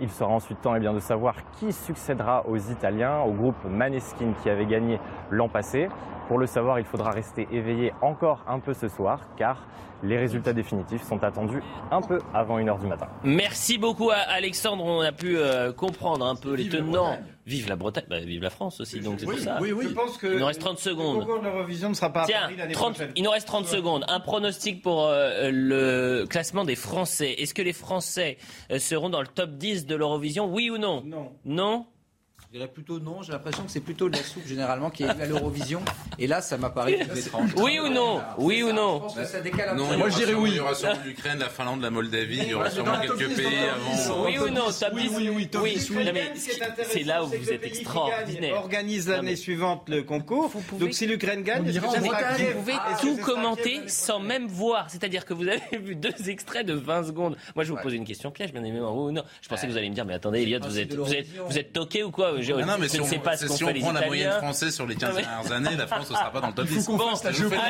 Il 0.00 0.10
sera 0.10 0.30
ensuite 0.30 0.60
temps 0.60 0.74
eh 0.74 0.80
bien, 0.80 0.92
de 0.92 1.00
savoir 1.00 1.34
qui 1.58 1.72
succédera 1.72 2.46
aux 2.46 2.56
Italiens, 2.56 3.20
au 3.20 3.32
groupe 3.32 3.56
Maneskin 3.64 4.32
qui 4.42 4.50
avait 4.50 4.66
gagné 4.66 5.00
l'an 5.30 5.48
passé. 5.48 5.88
Pour 6.28 6.38
le 6.38 6.46
savoir, 6.46 6.78
il 6.78 6.84
faudra 6.84 7.10
rester 7.10 7.48
éveillé 7.50 7.92
encore 8.02 8.44
un 8.46 8.60
peu 8.60 8.74
ce 8.74 8.88
soir, 8.88 9.20
car 9.36 9.66
les 10.02 10.16
résultats 10.16 10.52
définitifs 10.52 11.02
sont 11.02 11.24
attendus 11.24 11.62
un 11.90 12.00
peu 12.00 12.18
avant 12.32 12.58
1h 12.58 12.78
du 12.78 12.86
matin. 12.86 13.08
Merci 13.24 13.78
beaucoup 13.78 14.10
à 14.10 14.16
Alexandre, 14.16 14.84
on 14.84 15.00
a 15.00 15.12
pu 15.12 15.36
euh, 15.36 15.72
comprendre 15.72 16.26
un 16.26 16.36
peu 16.36 16.54
les 16.54 16.68
tenants. 16.68 17.18
Vive 17.48 17.68
la 17.68 17.76
Bretagne, 17.76 18.04
bah, 18.10 18.20
vive 18.20 18.42
la 18.42 18.50
France 18.50 18.78
aussi, 18.80 19.00
donc 19.00 19.20
c'est 19.20 19.26
Oui, 19.26 19.36
pour 19.36 19.44
ça. 19.44 19.58
oui, 19.62 19.72
oui. 19.72 19.86
Je 19.88 19.94
pense 19.94 20.18
que 20.18 20.26
Il 20.26 20.38
nous 20.38 20.44
reste 20.46 20.60
30 20.60 20.78
secondes. 20.78 21.26
Le 21.26 21.88
ne 21.88 21.94
sera 21.94 22.12
pas 22.12 22.22
à 22.22 22.26
Tiens, 22.26 22.40
Paris 22.42 22.56
l'année 22.58 22.74
30 22.74 22.94
prochaine. 22.94 23.12
il 23.16 23.22
nous 23.22 23.30
reste 23.30 23.46
30 23.46 23.66
secondes. 23.66 24.04
Un 24.08 24.20
pronostic 24.20 24.82
pour 24.82 25.06
euh, 25.06 25.50
le 25.50 26.26
classement 26.28 26.64
des 26.64 26.76
Français. 26.76 27.32
Est-ce 27.38 27.54
que 27.54 27.62
les 27.62 27.72
Français 27.72 28.36
euh, 28.70 28.78
seront 28.78 29.08
dans 29.08 29.22
le 29.22 29.26
top 29.28 29.52
10 29.52 29.86
de 29.86 29.94
l'Eurovision? 29.94 30.52
Oui 30.52 30.68
ou 30.68 30.76
non? 30.76 31.02
Non. 31.06 31.32
Non? 31.46 31.86
Je 32.50 32.56
dirais 32.56 32.68
plutôt 32.72 32.98
non, 32.98 33.20
j'ai 33.22 33.32
l'impression 33.32 33.62
que 33.64 33.70
c'est 33.70 33.80
plutôt 33.80 34.08
de 34.08 34.16
la 34.16 34.22
soupe 34.22 34.46
généralement 34.46 34.88
qui 34.88 35.02
est 35.02 35.08
à 35.08 35.26
l'Eurovision. 35.26 35.82
Et 36.18 36.26
là, 36.26 36.40
ça 36.40 36.56
m'a 36.56 36.70
paru 36.70 36.96
plus 36.96 37.26
étrange. 37.26 37.50
Oui 37.58 37.78
ou 37.78 37.88
non 37.90 38.22
Oui 38.38 38.62
ou 38.62 38.72
non 38.72 39.00
Je 39.00 39.02
pense 39.02 39.16
que 39.16 39.24
ça 39.26 39.40
décale 39.42 39.68
un 39.68 39.74
Non, 39.74 39.86
peu. 39.88 39.92
il 39.94 39.98
y 39.98 40.00
aura 40.00 40.10
sûrement- 40.10 40.46
Il 40.46 40.54
y 40.56 40.60
aura 40.60 40.74
sûrement 40.74 40.94
l'Ukraine, 41.04 41.38
la 41.40 41.50
Finlande, 41.50 41.82
la 41.82 41.90
Moldavie, 41.90 42.38
il 42.38 42.48
y 42.48 42.54
aura 42.54 42.70
sûrement 42.70 42.98
quelques 43.00 43.36
pays 43.36 43.46
avant. 43.46 44.24
Oui 44.24 44.38
ou 44.38 44.48
non 44.48 44.70
Top 44.80 44.94
10 44.96 45.10
oui, 45.14 45.28
oui, 45.28 45.48
top 45.48 45.66
10, 45.66 45.90
oui. 45.90 45.96
Est 45.98 46.08
intéressant, 46.62 46.90
C'est 46.90 47.02
là 47.02 47.22
où 47.22 47.26
vous 47.26 47.50
êtes 47.52 47.64
extraordinaire. 47.66 48.54
Organise 48.54 49.08
l'année 49.10 49.36
suivante 49.36 49.86
le 49.90 50.02
concours. 50.02 50.50
Donc 50.80 50.94
si 50.94 51.06
l'Ukraine 51.06 51.42
gagne, 51.42 51.70
Vous 51.70 51.80
pouvez 51.90 52.72
Ah, 52.78 52.96
tout 52.98 53.18
commenter 53.18 53.82
sans 53.88 54.20
même 54.20 54.46
voir. 54.48 54.88
C'est-à-dire 54.88 55.26
que 55.26 55.34
vous 55.34 55.46
avez 55.46 55.60
vu 55.82 55.94
deux 55.96 56.30
extraits 56.30 56.64
de 56.66 56.72
20 56.72 57.04
secondes. 57.04 57.36
Moi, 57.54 57.64
je 57.64 57.72
vous 57.72 57.78
poser 57.82 57.96
une 57.96 58.06
question 58.06 58.30
piège, 58.30 58.52
bien 58.54 58.64
évidemment. 58.64 58.94
Oui 58.94 59.10
ou 59.10 59.12
non 59.12 59.22
Je 59.42 59.48
pensais 59.50 59.66
que 59.66 59.72
vous 59.72 59.76
alliez 59.76 59.90
me 59.90 59.94
dire, 59.94 60.06
mais 60.06 60.14
attendez, 60.14 60.40
Elliot, 60.40 60.60
vous 60.62 60.78
êtes, 60.78 60.94
vous 60.94 61.12
êtes, 61.14 61.26
vous 61.46 61.58
êtes 61.58 61.74
toqué 61.74 62.02
ou 62.04 62.10
quoi 62.10 62.37
Non, 62.38 62.76
mais 62.78 62.86
je 62.86 62.92
si 62.92 62.98
ne 62.98 63.02
on, 63.02 63.20
pas 63.20 63.36
ce 63.36 63.48
si 63.48 63.64
on 63.64 63.68
les 63.68 63.80
prend 63.80 63.92
la 63.92 64.06
moyenne 64.06 64.32
française 64.32 64.74
sur 64.74 64.86
les 64.86 64.94
15 64.96 65.10
Non, 65.10 65.16
mais- 65.16 65.22
dernières 65.22 65.52
années, 65.52 65.76
la 65.76 65.86
France 65.86 66.10
ne 66.10 66.14
sera 66.16 66.30
pas 66.30 66.40
dans 66.40 66.48
le 66.48 66.52
top 66.54 66.66
10. 66.66 66.86
Bon, 66.88 67.08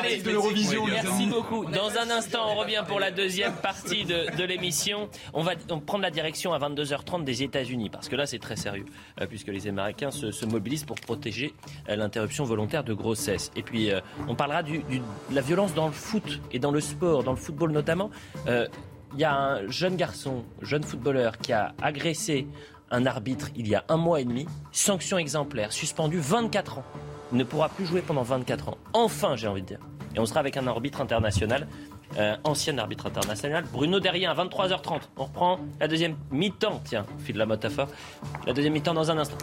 allez, 0.01 0.19
de 0.19 0.31
l'Eurovision, 0.31 0.85
merci 0.87 1.27
beaucoup. 1.27 1.65
Dans 1.67 1.91
un 1.99 2.11
instant, 2.11 2.41
on 2.51 2.55
revient 2.57 2.83
pour 2.87 3.01
la 3.01 3.11
deuxième 3.11 3.55
partie 3.55 4.05
de, 4.05 4.37
de 4.37 4.45
l'émission. 4.45 5.09
On 5.35 5.43
va 5.43 5.53
prendre 5.87 6.03
la 6.03 6.11
direction 6.11 6.53
à 6.53 6.59
22h30 6.59 7.25
des 7.25 7.43
États-Unis, 7.43 7.91
parce 7.91 8.09
que 8.09 8.17
là, 8.17 8.27
c'est 8.27 8.39
très 8.39 8.57
sérieux, 8.57 8.87
euh, 9.21 9.27
puisque 9.27 9.49
les 9.49 9.67
Américains 9.69 10.11
se, 10.11 10.31
se 10.31 10.45
mobilisent 10.47 10.85
pour 10.85 10.97
protéger 10.97 11.55
euh, 11.89 11.97
l'interruption 11.97 12.45
volontaire 12.45 12.85
de 12.85 12.93
grossesse. 12.95 13.51
Et 13.57 13.63
puis, 13.63 13.91
euh, 13.91 14.01
on 14.29 14.35
parlera 14.35 14.63
du- 14.63 14.79
du- 14.85 14.99
de 15.01 15.35
la 15.35 15.41
violence 15.41 15.75
dans 15.75 15.87
le 15.87 15.93
foot 15.93 16.41
et 16.53 16.59
dans 16.59 16.71
le 16.71 16.81
sport, 16.81 17.23
dans 17.25 17.33
le 17.33 17.37
football 17.39 17.73
notamment. 17.73 18.11
Il 19.15 19.21
y 19.21 19.25
a 19.25 19.35
un 19.35 19.67
jeune 19.69 19.97
garçon, 19.97 20.45
jeune 20.61 20.83
footballeur, 20.83 21.39
qui 21.39 21.53
a 21.55 21.75
agressé 21.81 22.47
un 22.91 23.07
arbitre 23.07 23.49
il 23.57 23.69
y 23.69 23.75
a 23.75 23.85
un 23.89 23.97
mois 23.97 24.21
et 24.21 24.25
demi. 24.25 24.47
Sanction 24.73 25.19
exemplaire, 25.19 25.73
suspendu 25.73 26.19
24 26.19 26.79
ans. 26.79 26.85
Il 27.33 27.39
ne 27.39 27.45
pourra 27.45 27.69
plus 27.69 27.87
jouer 27.87 28.03
pendant 28.03 28.23
24 28.23 28.71
ans. 28.71 28.79
Enfin, 28.93 29.37
j'ai 29.37 29.49
envie 29.49 29.63
de 29.63 29.67
dire. 29.67 29.81
Et 30.15 30.21
on 30.21 30.27
sera 30.27 30.41
avec 30.41 30.57
un 30.57 30.67
arbitre 30.67 31.01
international, 31.01 31.69
euh, 32.19 32.37
ancien 32.45 32.79
arbitre 32.79 33.07
international, 33.07 33.65
Bruno 33.71 34.01
Derrien, 34.01 34.31
à 34.31 34.35
23h30. 34.35 35.01
On 35.17 35.25
reprend 35.25 35.61
la 35.79 35.89
deuxième 35.89 36.17
mi-temps. 36.31 36.81
Tiens, 36.85 37.05
fil 37.19 37.35
de 37.35 37.39
la 37.39 37.47
métaphore. 37.47 37.89
La 38.47 38.53
deuxième 38.53 38.73
mi-temps 38.73 38.95
dans 38.95 39.11
un 39.11 39.19
instant. 39.19 39.37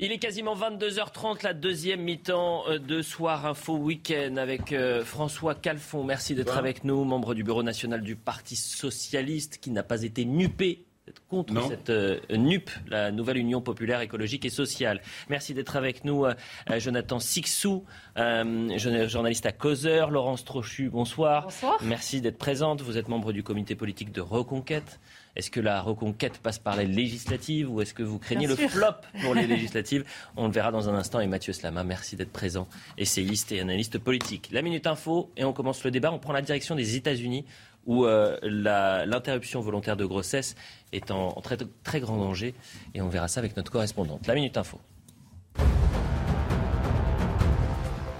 Il 0.00 0.10
est 0.10 0.18
quasiment 0.18 0.56
22h30, 0.56 1.44
la 1.44 1.54
deuxième 1.54 2.02
mi-temps 2.02 2.64
euh, 2.68 2.78
de 2.80 3.00
Soir 3.00 3.46
Info 3.46 3.76
Week-end 3.76 4.36
avec 4.36 4.72
euh, 4.72 5.04
François 5.04 5.54
Calfon. 5.54 6.02
Merci 6.02 6.34
d'être 6.34 6.58
avec 6.58 6.82
nous, 6.82 7.04
membre 7.04 7.34
du 7.34 7.44
Bureau 7.44 7.62
national 7.62 8.02
du 8.02 8.16
Parti 8.16 8.56
socialiste 8.56 9.58
qui 9.58 9.70
n'a 9.70 9.84
pas 9.84 10.02
été 10.02 10.24
nupé 10.24 10.84
contre 11.28 11.68
cette 11.68 11.90
euh, 11.90 12.20
NUP, 12.30 12.70
la 12.88 13.10
nouvelle 13.10 13.36
Union 13.38 13.60
populaire 13.60 14.00
écologique 14.00 14.44
et 14.44 14.50
sociale. 14.50 15.00
Merci 15.28 15.54
d'être 15.54 15.76
avec 15.76 16.04
nous, 16.04 16.24
euh, 16.24 16.34
euh, 16.70 16.80
Jonathan 16.80 17.18
Sixou, 17.18 17.84
journaliste 18.16 19.46
à 19.46 19.52
Causeur, 19.52 20.10
Laurence 20.10 20.44
Trochu, 20.44 20.88
bonsoir. 20.88 21.44
Bonsoir. 21.44 21.78
Merci 21.82 22.20
d'être 22.20 22.38
présente. 22.38 22.80
Vous 22.82 22.98
êtes 22.98 23.08
membre 23.08 23.32
du 23.32 23.42
comité 23.42 23.74
politique 23.74 24.12
de 24.12 24.20
Reconquête. 24.20 25.00
Est-ce 25.36 25.50
que 25.50 25.60
la 25.60 25.80
reconquête 25.80 26.38
passe 26.38 26.60
par 26.60 26.76
les 26.76 26.86
législatives 26.86 27.68
ou 27.70 27.80
est-ce 27.80 27.92
que 27.92 28.04
vous 28.04 28.20
craignez 28.20 28.46
Bien 28.46 28.56
le 28.56 28.56
sûr. 28.56 28.70
flop 28.70 28.94
pour 29.20 29.34
les 29.34 29.46
législatives? 29.48 30.04
On 30.36 30.46
le 30.46 30.52
verra 30.52 30.70
dans 30.70 30.88
un 30.88 30.94
instant. 30.94 31.18
Et 31.18 31.26
Mathieu 31.26 31.52
Slama, 31.52 31.82
merci 31.82 32.14
d'être 32.14 32.32
présent, 32.32 32.68
essayiste 32.98 33.50
et 33.50 33.60
analyste 33.60 33.98
politique. 33.98 34.50
La 34.52 34.62
Minute 34.62 34.86
Info, 34.86 35.32
et 35.36 35.44
on 35.44 35.52
commence 35.52 35.82
le 35.82 35.90
débat. 35.90 36.12
On 36.12 36.20
prend 36.20 36.32
la 36.32 36.42
direction 36.42 36.76
des 36.76 36.94
États-Unis 36.94 37.44
où 37.86 38.06
euh, 38.06 38.38
l'interruption 38.42 39.60
volontaire 39.60 39.96
de 39.96 40.04
grossesse 40.04 40.54
est 40.96 41.10
en, 41.10 41.34
très 41.82 42.00
grand 42.00 42.16
danger. 42.16 42.54
Et 42.94 43.02
on 43.02 43.08
verra 43.08 43.28
ça 43.28 43.40
avec 43.40 43.56
notre 43.56 43.70
correspondante. 43.70 44.26
La 44.26 44.34
Minute 44.34 44.56
Info. 44.56 44.80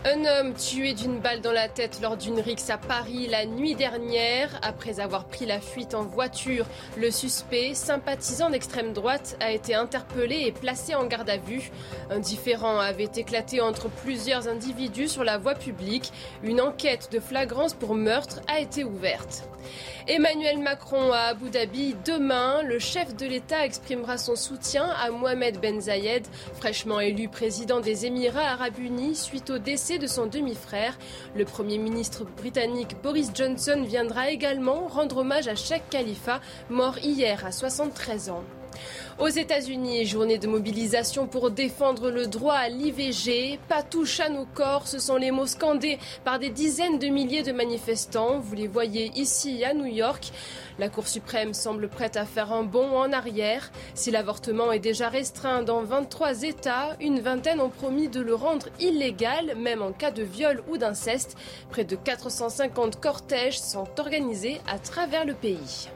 Un 0.07 0.27
homme 0.27 0.53
tué 0.53 0.93
d'une 0.93 1.19
balle 1.19 1.41
dans 1.41 1.51
la 1.51 1.67
tête 1.67 2.01
lors 2.03 2.19
d'une 2.19 2.39
rixe 2.39 2.69
à 2.69 2.77
Paris 2.77 3.27
la 3.27 3.47
nuit 3.47 3.75
dernière. 3.75 4.51
Après 4.61 5.01
avoir 5.01 5.25
pris 5.25 5.47
la 5.47 5.63
fuite 5.63 5.95
en 5.95 6.03
voiture, 6.03 6.67
le 6.99 7.11
suspect, 7.11 7.73
sympathisant 7.73 8.51
d'extrême 8.51 8.93
droite, 8.93 9.39
a 9.41 9.51
été 9.51 9.75
interpellé 9.75 10.43
et 10.45 10.53
placé 10.53 10.95
en 10.95 11.07
garde 11.07 11.31
à 11.31 11.39
vue. 11.39 11.71
Un 12.11 12.19
différend 12.19 12.79
avait 12.81 13.09
éclaté 13.17 13.63
entre 13.63 13.89
plusieurs 13.89 14.47
individus 14.47 15.09
sur 15.09 15.25
la 15.25 15.39
voie 15.39 15.55
publique. 15.55 16.13
Une 16.43 16.61
enquête 16.61 17.09
de 17.11 17.19
flagrance 17.19 17.73
pour 17.73 17.95
meurtre 17.95 18.43
a 18.47 18.61
été 18.61 18.85
ouverte. 18.85 19.45
Emmanuel 20.07 20.59
Macron 20.59 21.13
à 21.13 21.31
Abu 21.31 21.49
Dhabi. 21.49 21.97
Demain, 22.05 22.63
le 22.63 22.79
chef 22.79 23.17
de 23.17 23.25
l'État 23.25 23.65
exprimera 23.65 24.19
son 24.19 24.37
soutien 24.37 24.87
à 25.03 25.09
Mohamed 25.11 25.59
Ben 25.61 25.81
Zayed, 25.81 26.27
fraîchement 26.53 27.01
élu 27.01 27.29
président 27.29 27.81
des 27.81 28.05
Émirats 28.05 28.51
arabes 28.51 28.79
unis 28.79 29.15
suite 29.15 29.49
au 29.49 29.57
décès 29.57 29.94
de 29.99 30.07
son 30.07 30.27
demi-frère. 30.27 30.99
Le 31.37 31.45
Premier 31.45 31.79
ministre 31.79 32.25
britannique 32.25 32.97
Boris 33.03 33.31
Johnson 33.35 33.85
viendra 33.87 34.31
également 34.31 34.87
rendre 34.89 35.19
hommage 35.19 35.49
à 35.49 35.55
Sheikh 35.55 35.83
Khalifa, 35.91 36.41
mort 36.71 36.99
hier 36.99 37.45
à 37.45 37.53
73 37.53 38.31
ans. 38.31 38.45
Aux 39.21 39.29
États-Unis, 39.29 40.07
journée 40.07 40.39
de 40.39 40.49
mobilisation 40.49 41.29
pour 41.29 41.53
défendre 41.53 42.11
le 42.11 42.27
droit 42.27 42.55
à 42.55 42.69
l'IVG. 42.69 43.61
Pas 43.69 43.85
touche 43.85 44.19
à 44.19 44.29
nos 44.29 44.45
corps, 44.45 44.89
ce 44.89 44.99
sont 44.99 45.15
les 45.15 45.31
mots 45.31 45.47
scandés 45.47 46.01
par 46.25 46.41
des 46.41 46.51
dizaines 46.51 46.99
de 46.99 47.07
milliers 47.07 47.45
de 47.45 47.53
manifestants. 47.53 48.41
Vous 48.41 48.57
les 48.57 48.67
voyez 48.67 49.13
ici 49.15 49.63
à 49.65 49.73
New 49.73 49.87
York. 49.87 50.33
La 50.81 50.89
Cour 50.89 51.07
suprême 51.07 51.55
semble 51.55 51.89
prête 51.89 52.17
à 52.17 52.27
faire 52.27 52.53
un 52.53 52.65
bond 52.65 52.99
en 52.99 53.13
arrière. 53.13 53.71
Si 53.95 54.11
l'avortement 54.11 54.73
est 54.73 54.81
déjà 54.81 55.09
restreint 55.09 55.63
dans 55.63 55.85
23 55.85 56.43
États, 56.43 56.97
une 57.01 57.21
vingtaine 57.21 57.61
ont 57.61 57.71
promis 57.71 58.09
de 58.09 58.21
le 58.21 58.35
rendre 58.35 58.67
illégal, 58.81 59.55
même 59.57 59.81
en 59.81 59.93
cas 59.93 60.11
de 60.11 60.25
viol 60.25 60.61
ou 60.69 60.77
d'inceste. 60.77 61.37
Près 61.71 61.85
de 61.85 61.95
450 61.95 63.01
cortèges 63.01 63.61
sont 63.61 63.87
organisés 64.01 64.61
à 64.67 64.81
travers 64.81 65.25
le 65.25 65.35
pays. 65.35 65.89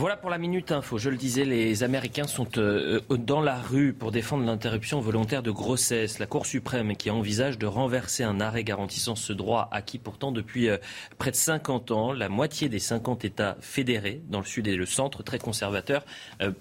Voilà 0.00 0.16
pour 0.16 0.30
la 0.30 0.38
minute 0.38 0.70
info. 0.70 0.96
Je 0.96 1.10
le 1.10 1.16
disais, 1.16 1.44
les 1.44 1.82
Américains 1.82 2.28
sont 2.28 2.46
euh, 2.56 3.00
euh, 3.10 3.16
dans 3.16 3.40
la 3.40 3.56
rue 3.56 3.92
pour 3.92 4.12
défendre 4.12 4.44
l'interruption 4.44 5.00
volontaire 5.00 5.42
de 5.42 5.50
grossesse. 5.50 6.20
La 6.20 6.26
Cour 6.26 6.46
suprême 6.46 6.94
qui 6.94 7.10
envisage 7.10 7.58
de 7.58 7.66
renverser 7.66 8.22
un 8.22 8.40
arrêt 8.40 8.62
garantissant 8.62 9.16
ce 9.16 9.32
droit 9.32 9.68
acquis 9.72 9.98
pourtant 9.98 10.30
depuis 10.30 10.68
euh, 10.68 10.76
près 11.18 11.32
de 11.32 11.36
50 11.36 11.90
ans. 11.90 12.12
La 12.12 12.28
moitié 12.28 12.68
des 12.68 12.78
50 12.78 13.24
États 13.24 13.56
fédérés 13.60 14.22
dans 14.28 14.38
le 14.38 14.44
sud 14.44 14.68
et 14.68 14.76
le 14.76 14.86
centre, 14.86 15.24
très 15.24 15.40
conservateurs, 15.40 16.04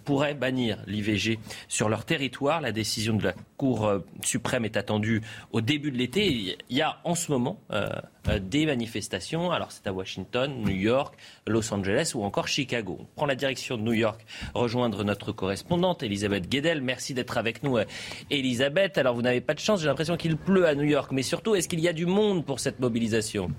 pourraient 0.03 0.33
bannir 0.33 0.79
l'IVG 0.87 1.37
sur 1.67 1.89
leur 1.89 2.05
territoire. 2.05 2.59
La 2.59 2.71
décision 2.71 3.15
de 3.15 3.23
la 3.23 3.33
Cour 3.55 4.01
suprême 4.23 4.65
est 4.65 4.77
attendue 4.77 5.21
au 5.51 5.61
début 5.61 5.91
de 5.91 5.97
l'été. 5.97 6.57
Il 6.69 6.77
y 6.77 6.81
a 6.81 6.97
en 7.03 7.13
ce 7.13 7.31
moment 7.31 7.59
des 8.39 8.65
manifestations. 8.65 9.51
Alors 9.51 9.71
c'est 9.71 9.87
à 9.87 9.93
Washington, 9.93 10.53
New 10.61 10.75
York, 10.75 11.15
Los 11.45 11.73
Angeles 11.73 12.11
ou 12.15 12.23
encore 12.23 12.47
Chicago. 12.47 12.97
On 12.99 13.05
prend 13.15 13.25
la 13.25 13.35
direction 13.35 13.77
de 13.77 13.83
New 13.83 13.93
York, 13.93 14.25
rejoindre 14.53 15.03
notre 15.03 15.31
correspondante 15.31 16.03
Elisabeth 16.03 16.49
Guedel. 16.49 16.81
Merci 16.81 17.13
d'être 17.13 17.37
avec 17.37 17.63
nous, 17.63 17.77
euh, 17.77 17.85
Elisabeth. 18.29 18.97
Alors 18.97 19.15
vous 19.15 19.21
n'avez 19.21 19.41
pas 19.41 19.53
de 19.53 19.59
chance, 19.59 19.81
j'ai 19.81 19.87
l'impression 19.87 20.17
qu'il 20.17 20.37
pleut 20.37 20.67
à 20.67 20.75
New 20.75 20.83
York, 20.83 21.11
mais 21.11 21.23
surtout, 21.23 21.55
est-ce 21.55 21.67
qu'il 21.67 21.79
y 21.79 21.87
a 21.87 21.93
du 21.93 22.05
monde 22.05 22.45
pour 22.45 22.59
cette 22.59 22.79
mobilisation? 22.79 23.51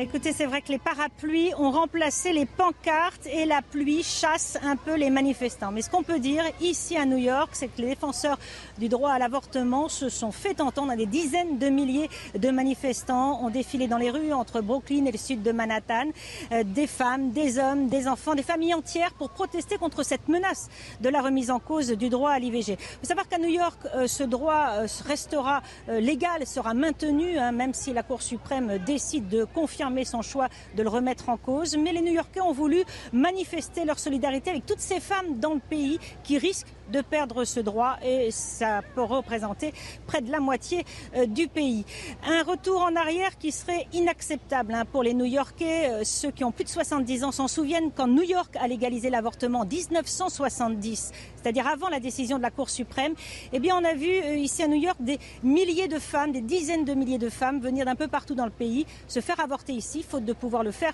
Écoutez, 0.00 0.32
c'est 0.32 0.46
vrai 0.46 0.62
que 0.62 0.68
les 0.68 0.78
parapluies 0.78 1.52
ont 1.58 1.72
remplacé 1.72 2.32
les 2.32 2.46
pancartes 2.46 3.26
et 3.26 3.44
la 3.46 3.62
pluie 3.62 4.04
chasse 4.04 4.56
un 4.62 4.76
peu 4.76 4.94
les 4.94 5.10
manifestants. 5.10 5.72
Mais 5.72 5.82
ce 5.82 5.90
qu'on 5.90 6.04
peut 6.04 6.20
dire 6.20 6.44
ici 6.60 6.96
à 6.96 7.04
New 7.04 7.16
York, 7.16 7.48
c'est 7.50 7.66
que 7.66 7.80
les 7.80 7.88
défenseurs 7.88 8.38
du 8.78 8.88
droit 8.88 9.10
à 9.10 9.18
l'avortement 9.18 9.88
se 9.88 10.08
sont 10.08 10.30
fait 10.30 10.60
entendre. 10.60 10.94
Des 10.94 11.06
dizaines 11.06 11.58
de 11.58 11.68
milliers 11.68 12.08
de 12.38 12.48
manifestants 12.52 13.44
ont 13.44 13.50
défilé 13.50 13.88
dans 13.88 13.96
les 13.96 14.12
rues 14.12 14.32
entre 14.32 14.60
Brooklyn 14.60 15.04
et 15.06 15.10
le 15.10 15.18
sud 15.18 15.42
de 15.42 15.50
Manhattan. 15.50 16.10
Euh, 16.52 16.62
des 16.62 16.86
femmes, 16.86 17.32
des 17.32 17.58
hommes, 17.58 17.88
des 17.88 18.06
enfants, 18.06 18.36
des 18.36 18.44
familles 18.44 18.74
entières 18.74 19.14
pour 19.14 19.30
protester 19.30 19.78
contre 19.78 20.04
cette 20.04 20.28
menace 20.28 20.68
de 21.00 21.08
la 21.08 21.22
remise 21.22 21.50
en 21.50 21.58
cause 21.58 21.88
du 21.88 22.08
droit 22.08 22.30
à 22.30 22.38
l'IVG. 22.38 22.74
Il 22.78 22.98
faut 23.00 23.06
savoir 23.08 23.28
qu'à 23.28 23.38
New 23.38 23.50
York, 23.50 23.80
euh, 23.96 24.06
ce 24.06 24.22
droit 24.22 24.68
euh, 24.74 24.86
restera 25.08 25.60
légal, 25.88 26.46
sera 26.46 26.72
maintenu, 26.72 27.36
hein, 27.36 27.50
même 27.50 27.74
si 27.74 27.92
la 27.92 28.04
Cour 28.04 28.22
suprême 28.22 28.78
décide 28.86 29.28
de 29.28 29.42
confirmer 29.42 29.87
son 30.04 30.22
choix 30.22 30.48
de 30.76 30.82
le 30.82 30.88
remettre 30.88 31.28
en 31.28 31.36
cause. 31.36 31.76
Mais 31.76 31.92
les 31.92 32.00
New-Yorkais 32.00 32.40
ont 32.40 32.52
voulu 32.52 32.84
manifester 33.12 33.84
leur 33.84 33.98
solidarité 33.98 34.50
avec 34.50 34.66
toutes 34.66 34.80
ces 34.80 35.00
femmes 35.00 35.38
dans 35.38 35.54
le 35.54 35.60
pays 35.60 35.98
qui 36.24 36.38
risquent 36.38 36.72
de 36.90 37.00
perdre 37.00 37.44
ce 37.44 37.60
droit 37.60 37.96
et 38.02 38.30
ça 38.30 38.82
peut 38.94 39.02
représenter 39.02 39.72
près 40.06 40.20
de 40.20 40.30
la 40.30 40.40
moitié 40.40 40.84
euh, 41.16 41.26
du 41.26 41.48
pays. 41.48 41.84
Un 42.26 42.42
retour 42.42 42.82
en 42.82 42.96
arrière 42.96 43.38
qui 43.38 43.52
serait 43.52 43.86
inacceptable 43.92 44.74
hein, 44.74 44.84
pour 44.84 45.02
les 45.02 45.14
New-Yorkais. 45.14 45.90
Euh, 45.90 46.04
Ceux 46.04 46.30
qui 46.30 46.44
ont 46.44 46.52
plus 46.52 46.64
de 46.64 46.68
70 46.68 47.24
ans 47.24 47.32
s'en 47.32 47.48
souviennent 47.48 47.90
quand 47.94 48.06
New 48.06 48.22
York 48.22 48.56
a 48.60 48.68
légalisé 48.68 49.10
l'avortement 49.10 49.60
en 49.60 49.66
1970, 49.66 51.12
c'est-à-dire 51.36 51.66
avant 51.66 51.88
la 51.88 52.00
décision 52.00 52.38
de 52.38 52.42
la 52.42 52.50
Cour 52.50 52.70
suprême. 52.70 53.14
Eh 53.52 53.58
bien, 53.58 53.76
on 53.76 53.84
a 53.84 53.94
vu 53.94 54.08
euh, 54.08 54.36
ici 54.36 54.62
à 54.62 54.68
New 54.68 54.80
York 54.80 54.98
des 55.00 55.18
milliers 55.42 55.88
de 55.88 55.98
femmes, 55.98 56.32
des 56.32 56.40
dizaines 56.40 56.84
de 56.84 56.94
milliers 56.94 57.18
de 57.18 57.28
femmes 57.28 57.60
venir 57.60 57.84
d'un 57.84 57.96
peu 57.96 58.08
partout 58.08 58.34
dans 58.34 58.44
le 58.44 58.50
pays 58.50 58.86
se 59.06 59.20
faire 59.20 59.40
avorter 59.40 59.72
ici, 59.72 60.02
faute 60.02 60.24
de 60.24 60.32
pouvoir 60.32 60.62
le 60.62 60.70
faire 60.70 60.92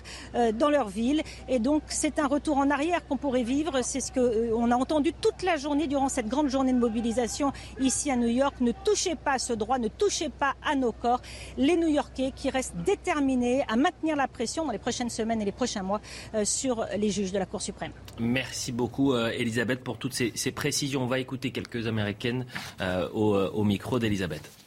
dans 0.53 0.69
leur 0.69 0.87
ville. 0.87 1.21
Et 1.47 1.59
donc, 1.59 1.83
c'est 1.87 2.19
un 2.19 2.27
retour 2.27 2.57
en 2.57 2.69
arrière 2.69 3.05
qu'on 3.07 3.17
pourrait 3.17 3.43
vivre. 3.43 3.81
C'est 3.81 3.99
ce 3.99 4.11
qu'on 4.11 4.71
a 4.71 4.75
entendu 4.75 5.13
toute 5.13 5.43
la 5.43 5.57
journée 5.57 5.84
durant 5.87 6.09
cette 6.09 6.27
grande 6.27 6.49
journée 6.49 6.73
de 6.73 6.79
mobilisation 6.79 7.51
ici 7.79 8.11
à 8.11 8.15
New 8.15 8.27
York. 8.27 8.55
Ne 8.61 8.71
touchez 8.71 9.15
pas 9.15 9.33
à 9.33 9.39
ce 9.39 9.53
droit, 9.53 9.77
ne 9.77 9.87
touchez 9.87 10.29
pas 10.29 10.55
à 10.63 10.75
nos 10.75 10.91
corps. 10.91 11.21
Les 11.57 11.77
New-Yorkais 11.77 12.31
qui 12.35 12.49
restent 12.49 12.77
déterminés 12.85 13.63
à 13.67 13.75
maintenir 13.75 14.15
la 14.15 14.27
pression 14.27 14.65
dans 14.65 14.71
les 14.71 14.79
prochaines 14.79 15.09
semaines 15.09 15.41
et 15.41 15.45
les 15.45 15.51
prochains 15.51 15.83
mois 15.83 16.01
euh, 16.33 16.45
sur 16.45 16.85
les 16.97 17.09
juges 17.09 17.31
de 17.31 17.39
la 17.39 17.45
Cour 17.45 17.61
suprême. 17.61 17.91
Merci 18.19 18.71
beaucoup, 18.71 19.13
euh, 19.13 19.29
Elisabeth, 19.29 19.83
pour 19.83 19.97
toutes 19.97 20.13
ces, 20.13 20.51
précisions. 20.51 21.03
On 21.03 21.07
va 21.07 21.19
écouter 21.19 21.51
quelques 21.51 21.87
Américaines 21.87 22.45
euh, 22.81 23.09
au 23.09 23.63
micro 23.63 23.99
d'Elisabeth. 23.99 24.64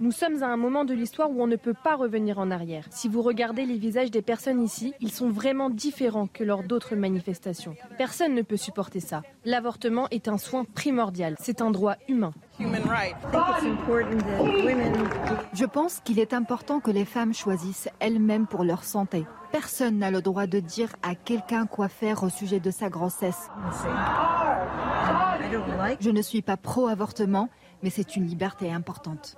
Nous 0.00 0.12
sommes 0.12 0.42
à 0.42 0.46
un 0.46 0.56
moment 0.56 0.84
de 0.84 0.94
l'histoire 0.94 1.30
où 1.30 1.42
on 1.42 1.46
ne 1.46 1.56
peut 1.56 1.74
pas 1.84 1.96
revenir 1.96 2.38
en 2.38 2.50
arrière. 2.50 2.84
Si 2.90 3.08
vous 3.08 3.22
regardez 3.22 3.66
les 3.66 3.78
visages 3.78 4.10
des 4.10 4.22
personnes 4.22 4.62
ici, 4.62 4.94
ils 5.00 5.12
sont 5.12 5.28
vraiment 5.30 5.70
différents 5.70 6.26
que 6.26 6.44
lors 6.44 6.62
d'autres 6.62 6.96
manifestations. 6.96 7.76
Personne 7.96 8.34
ne 8.34 8.42
peut 8.42 8.56
supporter 8.56 9.00
ça. 9.00 9.22
L'avortement 9.44 10.08
est 10.10 10.28
un 10.28 10.38
soin 10.38 10.64
primordial. 10.64 11.34
C'est 11.40 11.60
un 11.60 11.70
droit 11.70 11.96
humain. 12.08 12.32
Je 15.52 15.64
pense 15.64 16.00
qu'il 16.00 16.18
est 16.18 16.34
important 16.34 16.80
que 16.80 16.90
les 16.90 17.04
femmes 17.04 17.34
choisissent 17.34 17.88
elles-mêmes 18.00 18.46
pour 18.46 18.64
leur 18.64 18.84
santé. 18.84 19.26
Personne 19.52 19.98
n'a 19.98 20.10
le 20.10 20.20
droit 20.20 20.46
de 20.46 20.60
dire 20.60 20.94
à 21.02 21.14
quelqu'un 21.14 21.66
quoi 21.66 21.88
faire 21.88 22.22
au 22.22 22.28
sujet 22.28 22.60
de 22.60 22.70
sa 22.70 22.88
grossesse. 22.90 23.48
Je 26.00 26.10
ne 26.10 26.20
suis 26.20 26.42
pas 26.42 26.56
pro-avortement, 26.56 27.48
mais 27.82 27.90
c'est 27.90 28.16
une 28.16 28.26
liberté 28.26 28.70
importante. 28.72 29.36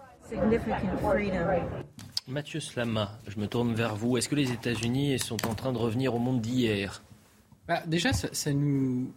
Mathieu 2.28 2.60
Slama, 2.60 3.18
je 3.26 3.38
me 3.38 3.46
tourne 3.46 3.74
vers 3.74 3.96
vous. 3.96 4.16
Est-ce 4.16 4.28
que 4.28 4.36
les 4.36 4.52
États-Unis 4.52 5.18
sont 5.18 5.46
en 5.46 5.54
train 5.54 5.72
de 5.72 5.78
revenir 5.78 6.14
au 6.14 6.18
monde 6.18 6.40
d'hier? 6.40 7.02
Bah, 7.66 7.82
Déjà, 7.86 8.12
ça, 8.12 8.52
nous, 8.52 9.12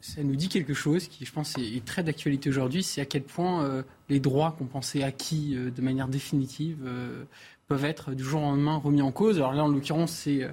ça 0.00 0.22
nous 0.22 0.36
dit 0.36 0.48
quelque 0.48 0.74
chose 0.74 1.08
qui, 1.08 1.24
je 1.24 1.32
pense, 1.32 1.56
est, 1.56 1.84
très 1.84 2.02
d'actualité 2.02 2.50
aujourd'hui. 2.50 2.82
C'est 2.82 3.00
à 3.00 3.06
quel 3.06 3.22
point 3.22 3.64
euh, 3.64 3.82
les 4.08 4.20
droits 4.20 4.54
qu'on 4.58 4.66
pensait 4.66 5.02
acquis 5.02 5.54
euh, 5.56 5.70
de 5.70 5.80
manière 5.80 6.08
définitive 6.08 6.78
euh, 6.84 7.24
peuvent 7.66 7.84
être 7.84 8.12
du 8.12 8.22
jour 8.22 8.42
au 8.42 8.44
lendemain 8.44 8.76
remis 8.76 9.02
en 9.02 9.12
cause. 9.12 9.38
Alors 9.38 9.54
là, 9.54 9.64
en 9.64 9.68
l'occurrence, 9.68 10.12
c'est 10.12 10.46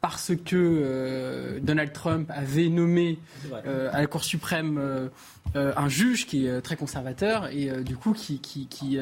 parce 0.00 0.32
que 0.34 0.56
euh, 0.56 1.60
Donald 1.60 1.92
Trump 1.92 2.30
avait 2.34 2.68
nommé 2.68 3.18
euh, 3.66 3.90
à 3.92 4.00
la 4.00 4.06
Cour 4.06 4.24
suprême 4.24 4.78
euh, 4.78 5.08
un 5.54 5.88
juge 5.88 6.26
qui 6.26 6.46
est 6.46 6.60
très 6.62 6.76
conservateur 6.76 7.48
et 7.48 7.82
du 7.82 7.96
coup 7.96 8.14
qui, 8.14 8.98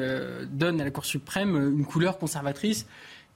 donne 0.51 0.81
à 0.81 0.83
la 0.83 0.91
Cour 0.91 1.05
suprême 1.05 1.55
une 1.55 1.85
couleur 1.85 2.17
conservatrice 2.17 2.85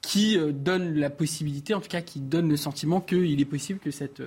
qui 0.02 0.38
donne 0.52 0.96
la 0.96 1.10
possibilité, 1.10 1.74
en 1.74 1.80
tout 1.80 1.88
cas 1.88 2.02
qui 2.02 2.20
donne 2.20 2.50
le 2.50 2.58
sentiment 2.58 3.00
qu'il 3.00 3.40
est 3.40 3.46
possible 3.46 3.80
que 3.80 3.92
cette 3.92 4.22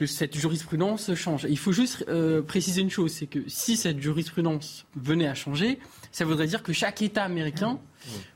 que 0.00 0.06
cette 0.06 0.34
jurisprudence 0.34 1.14
change. 1.14 1.46
Il 1.50 1.58
faut 1.58 1.72
juste 1.72 2.06
préciser 2.46 2.80
une 2.80 2.88
chose, 2.88 3.12
c'est 3.12 3.26
que 3.26 3.40
si 3.48 3.76
cette 3.76 4.00
jurisprudence 4.00 4.86
venait 4.96 5.28
à 5.28 5.34
changer, 5.34 5.78
ça 6.10 6.24
voudrait 6.24 6.46
dire 6.46 6.62
que 6.62 6.72
chaque 6.72 7.02
État 7.02 7.22
américain 7.22 7.78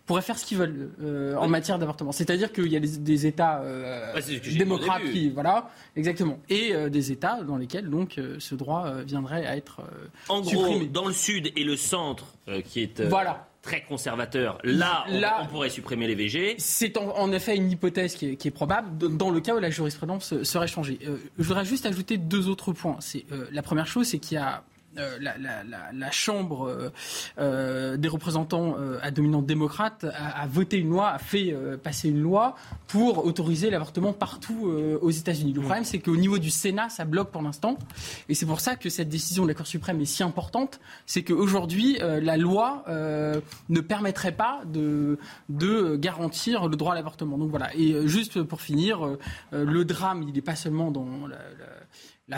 pourraient 0.05 0.21
faire 0.21 0.39
ce 0.39 0.45
qu'ils 0.45 0.59
veulent 0.59 0.91
euh, 1.03 1.37
en 1.37 1.49
matière 1.49 1.79
d'avortement. 1.79 2.13
C'est-à-dire 2.13 2.53
qu'il 2.53 2.67
y 2.67 2.77
a 2.77 2.81
des, 2.81 3.27
États 3.27 3.61
euh, 3.63 4.21
démocrates 4.59 5.05
qui, 5.11 5.31
voilà, 5.31 5.71
exactement, 5.97 6.39
et 6.51 6.75
euh, 6.75 6.91
des 6.91 7.13
États 7.13 7.43
dans 7.43 7.57
lesquels 7.57 7.89
donc 7.89 8.21
ce 8.39 8.55
droit 8.55 9.03
viendrait 9.07 9.47
à 9.47 9.57
être 9.57 9.81
en 10.29 10.43
supprimé. 10.43 10.77
gros 10.81 10.85
dans 10.87 11.07
le 11.07 11.15
sud 11.15 11.51
et 11.57 11.65
le 11.65 11.77
centre 11.77 12.27
qui 12.67 12.83
est 12.83 13.01
voilà. 13.03 13.49
Très 13.65 13.83
conservateur. 13.83 14.59
Là, 14.63 15.05
on, 15.41 15.47
pourrait 15.47 15.71
supprimer 15.71 16.07
les 16.07 16.15
VG. 16.15 16.57
C'est 16.59 16.97
en, 16.97 17.33
effet 17.33 17.57
une 17.57 17.71
hypothèse 17.71 18.15
qui 18.15 18.27
est, 18.31 18.51
probable 18.51 19.17
dans 19.17 19.31
le 19.31 19.41
cas 19.41 19.55
où 19.55 19.59
la 19.59 19.71
jurisprudence 19.71 20.43
serait 20.43 20.69
changée. 20.69 20.99
je 21.03 21.43
voudrais 21.43 21.65
juste 21.65 21.87
ajouter 21.87 22.19
deux 22.19 22.49
autres 22.49 22.73
points. 22.73 22.97
C'est 23.01 23.25
la 23.51 23.63
première 23.63 23.87
chose, 23.87 24.07
c'est 24.07 24.19
qu'il 24.19 24.37
y 24.37 24.41
a 24.41 24.63
euh, 24.99 25.19
la, 25.21 26.11
Chambre 26.11 26.69
euh, 26.69 26.93
euh, 27.39 27.97
des 27.97 28.09
représentants 28.09 28.77
à 29.03 29.11
dominante 29.11 29.47
démocrate 29.47 30.05
a, 30.05 30.47
voté 30.47 30.79
une 30.79 30.91
loi, 30.91 31.11
a 31.11 31.19
fait 31.19 31.55
passer 31.83 32.09
une 32.09 32.21
loi 32.21 32.55
pour 32.87 33.25
autoriser 33.25 33.71
l'avortement 33.71 34.13
partout 34.13 34.71
aux 35.01 35.11
États-Unis. 35.11 35.53
Le 35.53 35.61
problème, 35.61 35.85
c'est 35.85 35.99
qu'au 35.99 36.17
niveau 36.17 36.39
du 36.39 36.51
Sénat, 36.51 36.89
ça 36.89 37.05
bloque 37.05 37.31
pour 37.31 37.43
l'instant. 37.43 37.79
Et 38.29 38.35
c'est 38.35 38.47
pour 38.47 38.61
ça 38.61 38.77
que 38.77 38.89
cette 38.89 39.09
décision 39.09 39.43
de 39.45 39.49
la 39.49 39.55
Cour 39.55 39.67
suprême 39.67 40.01
est 40.01 40.05
si 40.05 40.23
importante. 40.23 40.81
C'est 41.07 41.23
qu'aujourd'hui, 41.23 41.99
la 42.01 42.37
loi 42.37 42.85
ne 42.89 43.81
permettrait 43.81 44.33
pas 44.33 44.63
de, 44.67 45.19
de 45.49 45.97
garantir 45.97 46.69
le 46.69 46.77
droit 46.77 46.93
à 46.93 46.97
l'avortement. 46.97 47.39
Donc 47.39 47.51
voilà. 47.51 47.75
Et 47.75 48.07
juste 48.07 48.43
pour 48.43 48.61
finir, 48.61 49.17
le 49.53 49.85
drame, 49.85 50.23
il 50.23 50.35
n'est 50.35 50.43
pas 50.43 50.57
seulement 50.57 50.91
dans 50.91 51.27
la 51.27 51.35
la 51.59 51.67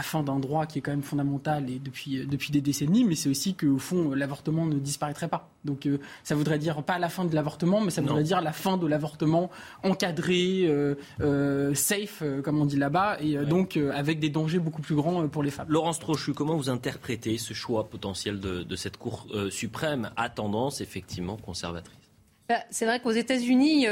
fin 0.02 0.22
d'un 0.22 0.38
droit 0.38 0.66
qui 0.66 0.78
est 0.78 0.82
quand 0.82 0.90
même 0.90 1.02
fondamental 1.02 1.70
et 1.70 1.78
depuis, 1.78 2.18
euh, 2.18 2.26
depuis 2.26 2.50
des 2.50 2.60
décennies, 2.60 3.04
mais 3.04 3.14
c'est 3.14 3.28
aussi 3.28 3.54
qu'au 3.54 3.78
fond, 3.78 4.12
l'avortement 4.14 4.66
ne 4.66 4.78
disparaîtrait 4.78 5.28
pas. 5.28 5.48
Donc 5.64 5.86
euh, 5.86 5.98
ça 6.24 6.34
voudrait 6.34 6.58
dire 6.58 6.82
pas 6.82 6.98
la 6.98 7.08
fin 7.08 7.24
de 7.24 7.34
l'avortement, 7.34 7.80
mais 7.80 7.90
ça 7.90 8.02
voudrait 8.02 8.24
dire 8.24 8.40
la 8.40 8.52
fin 8.52 8.76
de 8.76 8.86
l'avortement 8.86 9.50
encadré, 9.84 10.66
euh, 10.66 11.74
safe, 11.74 12.22
comme 12.42 12.60
on 12.60 12.66
dit 12.66 12.76
là-bas, 12.76 13.18
et 13.20 13.36
donc 13.44 13.76
avec 13.76 14.20
des 14.20 14.30
dangers 14.30 14.58
beaucoup 14.58 14.82
plus 14.82 14.94
grands 14.94 15.26
pour 15.28 15.42
les 15.42 15.50
femmes. 15.50 15.66
Laurence 15.68 15.98
Trochu, 15.98 16.34
comment 16.34 16.56
vous 16.56 16.70
interprétez 16.70 17.38
ce 17.38 17.54
choix 17.54 17.88
potentiel 17.88 18.40
de, 18.40 18.62
de 18.62 18.76
cette 18.76 18.96
Cour 18.96 19.26
suprême 19.50 20.10
à 20.16 20.28
tendance 20.28 20.80
effectivement 20.80 21.36
conservatrice? 21.36 22.05
Bah, 22.48 22.60
c'est 22.70 22.86
vrai 22.86 23.00
qu'aux 23.00 23.10
États-Unis, 23.10 23.86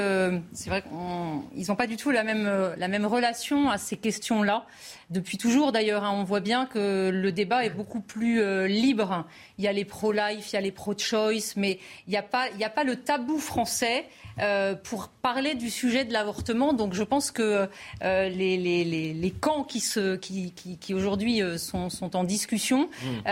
c'est 0.53 0.71
vrai 0.71 0.83
qu'ils 0.83 1.67
n'ont 1.69 1.77
pas 1.77 1.87
du 1.87 1.97
tout 1.97 2.11
la 2.11 2.23
même, 2.23 2.75
la 2.77 2.89
même 2.89 3.07
relation 3.07 3.69
à 3.71 3.79
ces 3.79 3.97
questions-là 3.97 4.67
depuis 5.11 5.39
toujours 5.39 5.73
d'ailleurs. 5.73 6.05
Hein, 6.05 6.13
on 6.15 6.25
voit 6.25 6.41
bien 6.41 6.67
que 6.67 7.11
le 7.11 7.33
débat 7.33 7.65
est 7.65 7.71
beaucoup 7.71 8.01
plus 8.01 8.41
euh, 8.41 8.67
libre. 8.67 9.25
Il 9.59 9.65
y 9.65 9.69
a 9.69 9.73
les 9.73 9.85
pro-life, 9.85 10.53
il 10.53 10.55
y 10.55 10.59
a 10.59 10.61
les 10.61 10.73
pro-choice, 10.73 11.55
mais 11.57 11.79
il 12.07 12.11
n'y 12.11 12.17
a, 12.17 12.23
pas, 12.23 12.47
a 12.61 12.71
pas 12.71 12.85
le 12.85 12.97
tabou 12.97 13.39
français 13.39 14.05
euh, 14.41 14.75
pour 14.75 15.09
parler 15.09 15.55
du 15.55 15.71
sujet 15.71 16.05
de 16.05 16.13
l'avortement. 16.13 16.73
Donc 16.73 16.95
je 16.95 17.03
pense 17.03 17.31
que 17.31 17.69
euh, 18.03 18.29
les, 18.29 18.57
les, 18.57 18.85
les, 19.15 19.31
camps 19.31 19.65
qui, 19.65 19.81
se, 19.81 20.17
qui, 20.17 20.53
qui, 20.53 20.79
qui 20.79 20.95
aujourd'hui 20.95 21.41
sont, 21.59 21.91
sont, 21.91 22.17
en 22.17 22.25
discussion 22.25 22.89
mmh. 23.03 23.29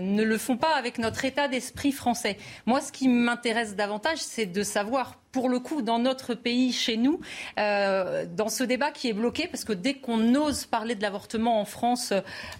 ne 0.00 0.22
le 0.22 0.38
font 0.38 0.56
pas 0.56 0.74
avec 0.76 0.98
notre 0.98 1.24
état 1.24 1.48
d'esprit 1.48 1.92
français. 1.92 2.38
Moi, 2.66 2.80
ce 2.80 2.92
qui 2.92 3.08
m'intéresse 3.08 3.76
davantage, 3.76 4.18
c'est 4.18 4.46
de 4.46 4.62
savoir 4.62 5.16
pour 5.34 5.48
le 5.48 5.58
coup, 5.58 5.82
dans 5.82 5.98
notre 5.98 6.34
pays, 6.34 6.72
chez 6.72 6.96
nous, 6.96 7.18
euh, 7.58 8.24
dans 8.24 8.48
ce 8.48 8.62
débat 8.62 8.92
qui 8.92 9.08
est 9.08 9.12
bloqué, 9.12 9.48
parce 9.48 9.64
que 9.64 9.72
dès 9.72 9.94
qu'on 9.94 10.32
ose 10.36 10.64
parler 10.64 10.94
de 10.94 11.02
l'avortement 11.02 11.60
en 11.60 11.64
France, 11.64 12.12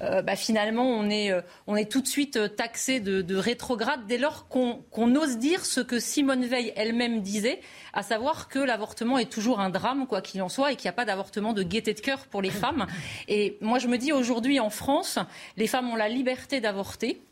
euh, 0.02 0.22
bah, 0.22 0.34
finalement, 0.34 0.84
on 0.84 1.09
est, 1.09 1.30
euh, 1.30 1.40
on 1.68 1.76
est 1.76 1.88
tout 1.88 2.01
de 2.01 2.09
suite 2.09 2.56
taxé 2.56 2.98
de, 2.98 3.36
rétrograde 3.36 4.09
dès 4.09 4.18
lors 4.18 4.48
qu'on 4.48 5.14
ose 5.14 5.38
dire 5.38 5.64
ce 5.64 5.80
que 5.80 6.01
Simone 6.01 6.44
Veil 6.46 6.72
elle-même 6.74 7.22
disait, 7.22 7.60
à 7.92 8.02
savoir 8.02 8.48
que 8.48 8.59
l'avortement 8.59 9.18
est 9.18 9.30
toujours 9.30 9.60
un 9.60 9.70
drame, 9.70 10.09
quoi 10.09 10.20
qu'il 10.20 10.42
en 10.42 10.48
soit, 10.48 10.72
et 10.72 10.76
qu'il 10.76 10.86
n'y 10.86 10.94
a 10.94 10.94
pas 10.94 11.05
d'avortement 11.05 11.52
de 11.52 11.62
gaieté 11.62 11.94
de 11.94 12.01
cœur 12.01 12.26
pour 12.26 12.42
les 12.42 12.51
femmes. 12.51 12.86
Et 13.28 13.56
moi, 13.60 13.78
je 13.78 13.86
me 13.86 13.98
dis 13.98 14.12
aujourd'hui, 14.12 14.59
en 14.59 14.70
France, 14.70 15.20
les 15.56 15.68
femmes 15.68 15.90
ont 15.90 15.96
la 15.96 16.09
liberté 16.09 16.60
d'avorter 16.60 17.22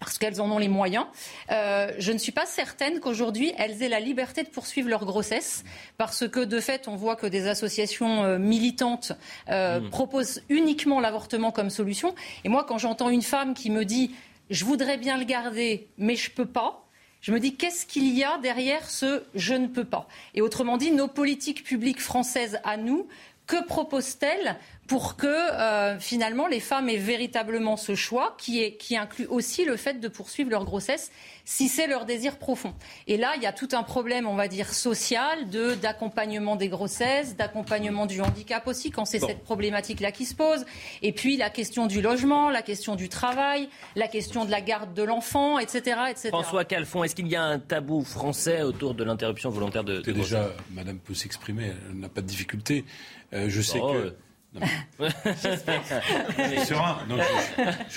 parce 0.00 0.18
qu'elles 0.18 0.40
en 0.40 0.50
ont 0.50 0.58
les 0.58 0.68
moyens. 0.68 1.06
Euh, 1.50 1.92
je 1.98 2.12
ne 2.12 2.18
suis 2.18 2.32
pas 2.32 2.46
certaine 2.46 3.00
qu'aujourd'hui, 3.00 3.52
elles 3.58 3.82
aient 3.82 3.88
la 3.88 4.00
liberté 4.00 4.42
de 4.42 4.48
poursuivre 4.48 4.88
leur 4.88 5.04
grossesse, 5.04 5.64
parce 5.96 6.28
que 6.28 6.40
de 6.40 6.60
fait, 6.60 6.88
on 6.88 6.96
voit 6.96 7.16
que 7.16 7.26
des 7.26 7.46
associations 7.46 8.24
euh, 8.24 8.38
militantes 8.38 9.12
euh, 9.48 9.80
mmh. 9.80 9.90
proposent 9.90 10.42
uniquement 10.48 11.00
l'avortement 11.00 11.50
comme 11.50 11.70
solution. 11.70 12.14
Et 12.44 12.48
moi, 12.48 12.64
quand 12.64 12.78
j'entends 12.78 13.10
une 13.10 13.22
femme 13.22 13.54
qui 13.54 13.70
me 13.70 13.84
dit 13.84 14.12
je 14.50 14.64
voudrais 14.64 14.96
bien 14.96 15.18
le 15.18 15.24
garder, 15.24 15.88
mais 15.98 16.16
je 16.16 16.30
ne 16.30 16.34
peux 16.34 16.46
pas. 16.46 16.84
Je 17.20 17.32
me 17.32 17.40
dis, 17.40 17.56
qu'est-ce 17.56 17.84
qu'il 17.84 18.16
y 18.16 18.22
a 18.22 18.38
derrière 18.38 18.88
ce 18.88 19.24
je 19.34 19.54
ne 19.54 19.66
peux 19.66 19.84
pas? 19.84 20.06
Et 20.34 20.40
autrement 20.40 20.76
dit, 20.76 20.92
nos 20.92 21.08
politiques 21.08 21.64
publiques 21.64 22.00
françaises 22.00 22.60
à 22.62 22.76
nous, 22.76 23.08
que 23.48 23.64
proposent-elles 23.64 24.56
pour 24.86 25.16
que 25.16 25.26
euh, 25.26 25.98
finalement 25.98 26.46
les 26.46 26.60
femmes 26.60 26.88
aient 26.88 26.96
véritablement 26.96 27.76
ce 27.76 27.94
choix 27.94 28.36
qui, 28.38 28.62
est, 28.62 28.76
qui 28.76 28.96
inclut 28.96 29.26
aussi 29.26 29.64
le 29.64 29.76
fait 29.76 30.00
de 30.00 30.08
poursuivre 30.08 30.50
leur 30.50 30.64
grossesse 30.64 31.10
si 31.44 31.68
c'est 31.68 31.86
leur 31.86 32.04
désir 32.04 32.38
profond? 32.38 32.74
Et 33.06 33.16
là, 33.16 33.32
il 33.36 33.42
y 33.42 33.46
a 33.46 33.52
tout 33.52 33.68
un 33.72 33.82
problème, 33.82 34.26
on 34.26 34.34
va 34.34 34.48
dire, 34.48 34.72
social 34.72 35.48
de, 35.48 35.74
d'accompagnement 35.74 36.56
des 36.56 36.68
grossesses, 36.68 37.36
d'accompagnement 37.36 38.06
du 38.06 38.20
handicap 38.20 38.66
aussi, 38.66 38.90
quand 38.90 39.04
c'est 39.04 39.18
cette 39.18 39.42
problématique-là 39.42 40.12
qui 40.12 40.26
se 40.26 40.34
pose. 40.34 40.64
Et 41.02 41.12
puis 41.12 41.36
la 41.36 41.50
question 41.50 41.86
du 41.86 42.00
logement, 42.02 42.50
la 42.50 42.62
question 42.62 42.96
du 42.96 43.08
travail, 43.08 43.68
la 43.96 44.08
question 44.08 44.44
de 44.44 44.50
la 44.50 44.60
garde 44.60 44.94
de 44.94 45.02
l'enfant, 45.02 45.58
etc., 45.58 46.00
etc. 46.10 46.28
François 46.28 46.64
Calfon, 46.64 47.04
est-ce 47.04 47.14
qu'il 47.14 47.28
y 47.28 47.36
a 47.36 47.42
un 47.42 47.58
tabou 47.58 48.04
français 48.04 48.62
autour 48.62 48.94
de 48.94 49.04
l'interruption 49.04 49.50
volontaire 49.50 49.84
de, 49.84 50.00
de 50.00 50.12
Déjà, 50.12 50.50
Madame 50.70 50.98
peut 50.98 51.14
s'exprimer, 51.14 51.72
elle 51.90 51.98
n'a 51.98 52.08
pas 52.08 52.20
de 52.20 52.26
difficulté. 52.26 52.84
Euh, 53.32 53.48
je 53.48 53.60
sais 53.60 53.80
oh, 53.80 53.92
que... 53.92 54.14
je, 54.98 55.00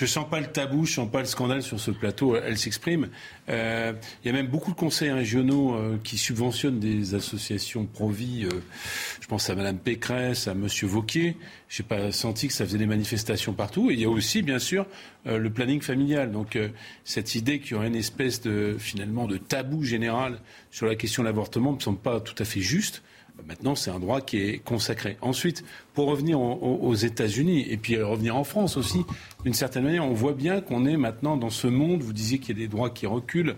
ne 0.02 0.06
sens 0.06 0.28
pas 0.28 0.38
le 0.38 0.46
tabou, 0.46 0.84
je 0.84 0.92
sens 0.92 1.10
pas 1.10 1.20
le 1.20 1.24
scandale 1.24 1.62
sur 1.62 1.80
ce 1.80 1.90
plateau. 1.90 2.36
Elle 2.36 2.58
s'exprime. 2.58 3.08
Euh, 3.48 3.94
il 4.22 4.26
y 4.26 4.30
a 4.30 4.34
même 4.34 4.48
beaucoup 4.48 4.70
de 4.70 4.76
conseils 4.76 5.10
régionaux 5.10 5.74
euh, 5.74 5.98
qui 6.04 6.18
subventionnent 6.18 6.78
des 6.78 7.14
associations 7.14 7.86
pro-vie. 7.86 8.44
Euh, 8.44 8.60
je 9.20 9.26
pense 9.28 9.48
à 9.48 9.54
Madame 9.54 9.78
Pécresse, 9.78 10.46
à 10.46 10.54
Monsieur 10.54 10.86
Vauquier. 10.86 11.38
Je 11.68 11.82
n'ai 11.82 11.88
pas 11.88 12.12
senti 12.12 12.48
que 12.48 12.54
ça 12.54 12.66
faisait 12.66 12.78
des 12.78 12.86
manifestations 12.86 13.54
partout. 13.54 13.90
Et 13.90 13.94
il 13.94 14.00
y 14.00 14.04
a 14.04 14.10
aussi, 14.10 14.42
bien 14.42 14.58
sûr, 14.58 14.86
le 15.24 15.48
planning 15.48 15.80
familial. 15.80 16.32
Donc 16.32 16.58
cette 17.04 17.34
idée 17.34 17.60
qu'il 17.60 17.72
y 17.72 17.74
aurait 17.74 17.86
une 17.86 17.96
espèce 17.96 18.42
de 18.42 18.76
finalement 18.78 19.26
de 19.26 19.38
tabou 19.38 19.82
général 19.82 20.38
sur 20.70 20.84
la 20.86 20.96
question 20.96 21.22
de 21.22 21.28
l'avortement 21.28 21.70
ne 21.70 21.76
me 21.76 21.80
semble 21.80 21.98
pas 21.98 22.20
tout 22.20 22.34
à 22.38 22.44
fait 22.44 22.60
juste. 22.60 23.02
Maintenant, 23.46 23.74
c'est 23.74 23.90
un 23.90 23.98
droit 23.98 24.20
qui 24.20 24.38
est 24.38 24.58
consacré. 24.58 25.16
Ensuite, 25.20 25.64
pour 25.94 26.06
revenir 26.06 26.40
aux, 26.40 26.94
États-Unis 26.94 27.66
et 27.68 27.76
puis 27.76 28.00
revenir 28.00 28.36
en 28.36 28.44
France 28.44 28.76
aussi, 28.76 29.04
d'une 29.44 29.54
certaine 29.54 29.84
manière, 29.84 30.06
on 30.06 30.12
voit 30.12 30.32
bien 30.32 30.60
qu'on 30.60 30.86
est 30.86 30.96
maintenant 30.96 31.36
dans 31.36 31.50
ce 31.50 31.66
monde, 31.66 32.02
vous 32.02 32.12
disiez 32.12 32.38
qu'il 32.38 32.56
y 32.56 32.62
a 32.62 32.64
des 32.64 32.68
droits 32.68 32.90
qui 32.90 33.06
reculent, 33.06 33.56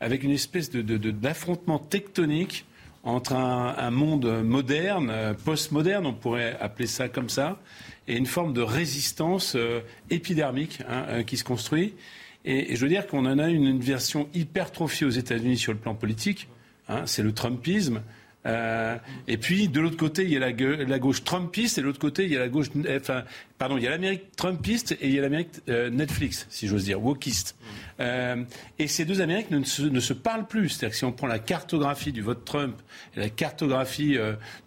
avec 0.00 0.22
une 0.22 0.30
espèce 0.30 0.70
d'affrontement 0.70 1.78
de, 1.78 1.84
tectonique 1.84 2.66
entre 3.02 3.34
un, 3.34 3.90
monde 3.90 4.42
moderne, 4.42 5.34
post-moderne, 5.44 6.06
on 6.06 6.14
pourrait 6.14 6.56
appeler 6.60 6.86
ça 6.86 7.08
comme 7.08 7.28
ça, 7.28 7.58
et 8.08 8.16
une 8.16 8.26
forme 8.26 8.52
de 8.52 8.60
résistance 8.60 9.54
euh, 9.56 9.80
épidermique 10.10 10.80
hein, 10.88 11.04
euh, 11.08 11.22
qui 11.22 11.36
se 11.36 11.44
construit. 11.44 11.94
Et, 12.44 12.76
je 12.76 12.80
veux 12.80 12.88
dire 12.88 13.06
qu'on 13.06 13.26
en 13.26 13.38
a 13.38 13.48
une, 13.48 13.78
version 13.80 14.28
hypertrophiée 14.34 15.06
aux 15.06 15.10
États-Unis 15.10 15.56
sur 15.56 15.72
le 15.72 15.78
plan 15.78 15.94
politique. 15.94 16.48
Hein, 16.88 17.02
c'est 17.06 17.22
le 17.22 17.32
Trumpisme. 17.32 18.02
Euh, 18.46 18.98
et 19.26 19.38
puis 19.38 19.68
de 19.68 19.80
l'autre 19.80 19.96
côté, 19.96 20.24
il 20.24 20.30
y 20.30 20.36
a 20.36 20.40
la, 20.40 20.98
gauche 20.98 21.24
trumpiste 21.24 21.78
et 21.78 21.80
de 21.80 21.86
l'autre 21.86 21.98
côté, 21.98 22.24
il 22.24 22.32
y 22.32 22.36
a 22.36 22.40
la 22.40 22.48
gauche, 22.48 22.68
enfin, 23.00 23.24
pardon, 23.58 23.78
il 23.78 23.84
y 23.84 23.86
a 23.86 23.90
l'Amérique 23.90 24.36
trumpiste 24.36 24.92
et 24.92 25.08
il 25.08 25.14
y 25.14 25.18
a 25.18 25.22
l'Amérique 25.22 25.50
euh, 25.68 25.90
Netflix, 25.90 26.46
si 26.50 26.68
j'ose 26.68 26.84
dire, 26.84 27.02
wokiste. 27.02 27.56
Euh, 28.00 28.44
et 28.78 28.86
ces 28.86 29.04
deux 29.04 29.20
Amériques 29.20 29.50
ne 29.50 29.64
se, 29.64 29.82
ne 29.82 30.00
se 30.00 30.12
parlent 30.12 30.46
plus. 30.46 30.70
C'est-à-dire 30.70 30.90
que 30.90 30.96
si 30.96 31.04
on 31.04 31.12
prend 31.12 31.26
la 31.26 31.38
cartographie 31.38 32.12
du 32.12 32.22
vote 32.22 32.44
Trump 32.44 32.80
et 33.16 33.20
la 33.20 33.30
cartographie 33.30 34.18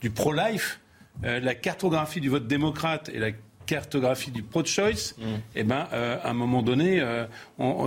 du 0.02 0.10
pro-life, 0.10 0.80
la 1.24 1.56
cartographie 1.56 2.22
du 2.22 2.30
vote 2.30 2.48
démocrate 2.48 3.10
et 3.10 3.20
la 3.20 3.32
cartographie 3.66 4.32
du 4.32 4.44
pro-choice, 4.44 5.16
mm. 5.18 5.24
eh 5.56 5.64
ben, 5.64 5.88
à 5.92 6.30
un 6.30 6.34
moment 6.34 6.62
donné, 6.62 7.04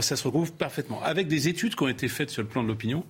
ça 0.01 0.17
se 0.17 0.25
retrouve 0.25 0.53
parfaitement. 0.53 1.03
Avec 1.03 1.27
des 1.27 1.49
études 1.49 1.75
qui 1.75 1.83
ont 1.83 1.89
été 1.89 2.07
faites 2.09 2.31
sur 2.31 2.43
le 2.43 2.49
plan 2.49 2.63
de 2.63 2.69
l'opinion 2.69 3.05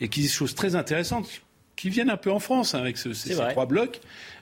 et 0.00 0.08
qui 0.08 0.20
disent 0.20 0.32
choses 0.32 0.54
très 0.54 0.74
intéressantes 0.74 1.43
qui 1.76 1.90
viennent 1.90 2.10
un 2.10 2.16
peu 2.16 2.30
en 2.30 2.38
France 2.38 2.74
hein, 2.74 2.80
avec 2.80 2.98
ces, 2.98 3.34
trois 3.50 3.66
blocs, 3.66 4.00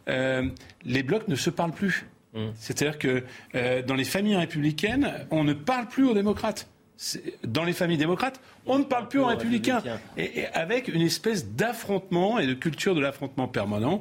euh, 0.08 0.48
les 0.84 1.02
blocs 1.02 1.28
ne 1.28 1.36
se 1.36 1.50
parlent 1.50 1.72
plus. 1.72 2.06
Mmh. 2.34 2.46
C'est-à-dire 2.54 2.98
que 2.98 3.24
euh, 3.54 3.82
dans 3.82 3.94
les 3.94 4.04
familles 4.04 4.36
républicaines, 4.36 5.12
on 5.30 5.44
ne 5.44 5.52
parle 5.52 5.88
plus 5.88 6.06
aux 6.06 6.14
démocrates. 6.14 6.68
Dans 7.44 7.64
les 7.64 7.72
familles 7.72 7.98
démocrates, 7.98 8.40
on 8.64 8.78
ne 8.78 8.84
parle 8.84 9.08
plus 9.08 9.18
aux 9.18 9.26
républicains. 9.26 9.82
et, 10.16 10.46
avec 10.54 10.86
une 10.88 11.02
espèce 11.02 11.48
d'affrontement 11.48 12.38
et 12.38 12.46
de 12.46 12.54
culture 12.54 12.94
de 12.94 13.00
l'affrontement 13.00 13.48
permanent 13.48 14.00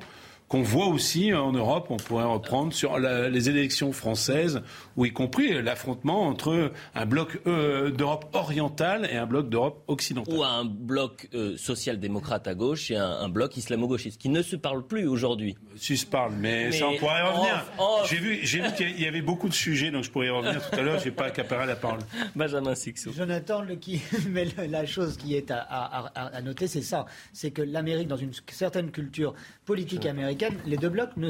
qu'on 0.52 0.64
voit 0.64 0.88
aussi 0.88 1.34
en 1.34 1.54
Europe, 1.54 1.88
on 1.92 1.96
pourrait 1.96 2.26
reprendre 2.26 2.74
sur 2.74 3.00
les 3.00 3.50
élections 3.50 3.94
françaises, 3.94 4.62
ou 4.98 5.06
y 5.06 5.14
compris 5.14 5.62
l'affrontement 5.62 6.24
entre 6.24 6.74
un 6.94 7.06
bloc 7.06 7.40
euh, 7.48 7.90
d'Europe 7.90 8.26
orientale 8.34 9.08
et 9.10 9.16
un 9.16 9.26
bloc 9.26 9.48
d'Europe 9.48 9.82
occidentale. 9.88 10.36
Ou 10.36 10.44
un 10.44 10.66
bloc 10.66 11.30
euh, 11.34 11.56
social-démocrate 11.56 12.50
à 12.50 12.54
gauche 12.54 12.92
et 12.92 12.98
un, 12.98 13.30
bloc 13.30 13.56
islamo-gauchiste, 13.56 14.20
qui 14.20 14.28
ne 14.28 14.42
se 14.42 14.58
parlent 14.58 14.86
plus 14.86 15.08
aujourd'hui. 15.08 15.56
Si 15.78 15.96
se 15.96 16.06
parlent, 16.06 16.36
mais, 16.38 16.74
ça 16.74 16.90
on 16.90 16.98
pourrait 16.98 17.20
y 17.20 17.24
revenir. 17.24 17.66
J'ai 18.10 18.18
vu, 18.18 18.40
j'ai 18.44 18.60
vu 18.60 18.74
qu'il 18.74 19.02
y 19.02 19.08
avait 19.08 19.22
beaucoup 19.22 19.48
de 19.48 19.54
sujets, 19.54 19.90
donc 19.90 20.04
je 20.04 20.12
pourrais 20.12 20.28
y 20.28 20.32
revenir 20.32 20.70
tout 20.70 20.78
à 20.78 20.82
l'heure, 20.82 21.00
je 21.00 21.06
n'ai 21.06 21.12
pas 21.12 21.28
accaparé 21.28 21.66
la 21.66 21.78
parole. 21.78 22.02
Benjamin 22.36 22.76
Sixou. 22.76 23.14
Jonathan, 23.14 23.62
le 23.62 23.76
qui, 23.76 24.02
mais 24.30 24.48
la 24.70 24.86
chose 24.86 25.16
qui 25.16 25.34
est 25.34 25.50
à, 25.50 25.62
à 25.64 26.42
noter, 26.42 26.68
c'est 26.68 26.82
ça, 26.82 27.06
c'est 27.32 27.52
que 27.52 27.62
l'Amérique, 27.62 28.10
dans 28.10 28.18
une 28.18 28.34
certaine 28.50 28.92
culture 28.92 29.34
politique 29.66 30.06
américaine, 30.06 30.41
les 30.66 30.78
deux 30.78 30.90
blocs 30.90 31.16
ne, 31.18 31.30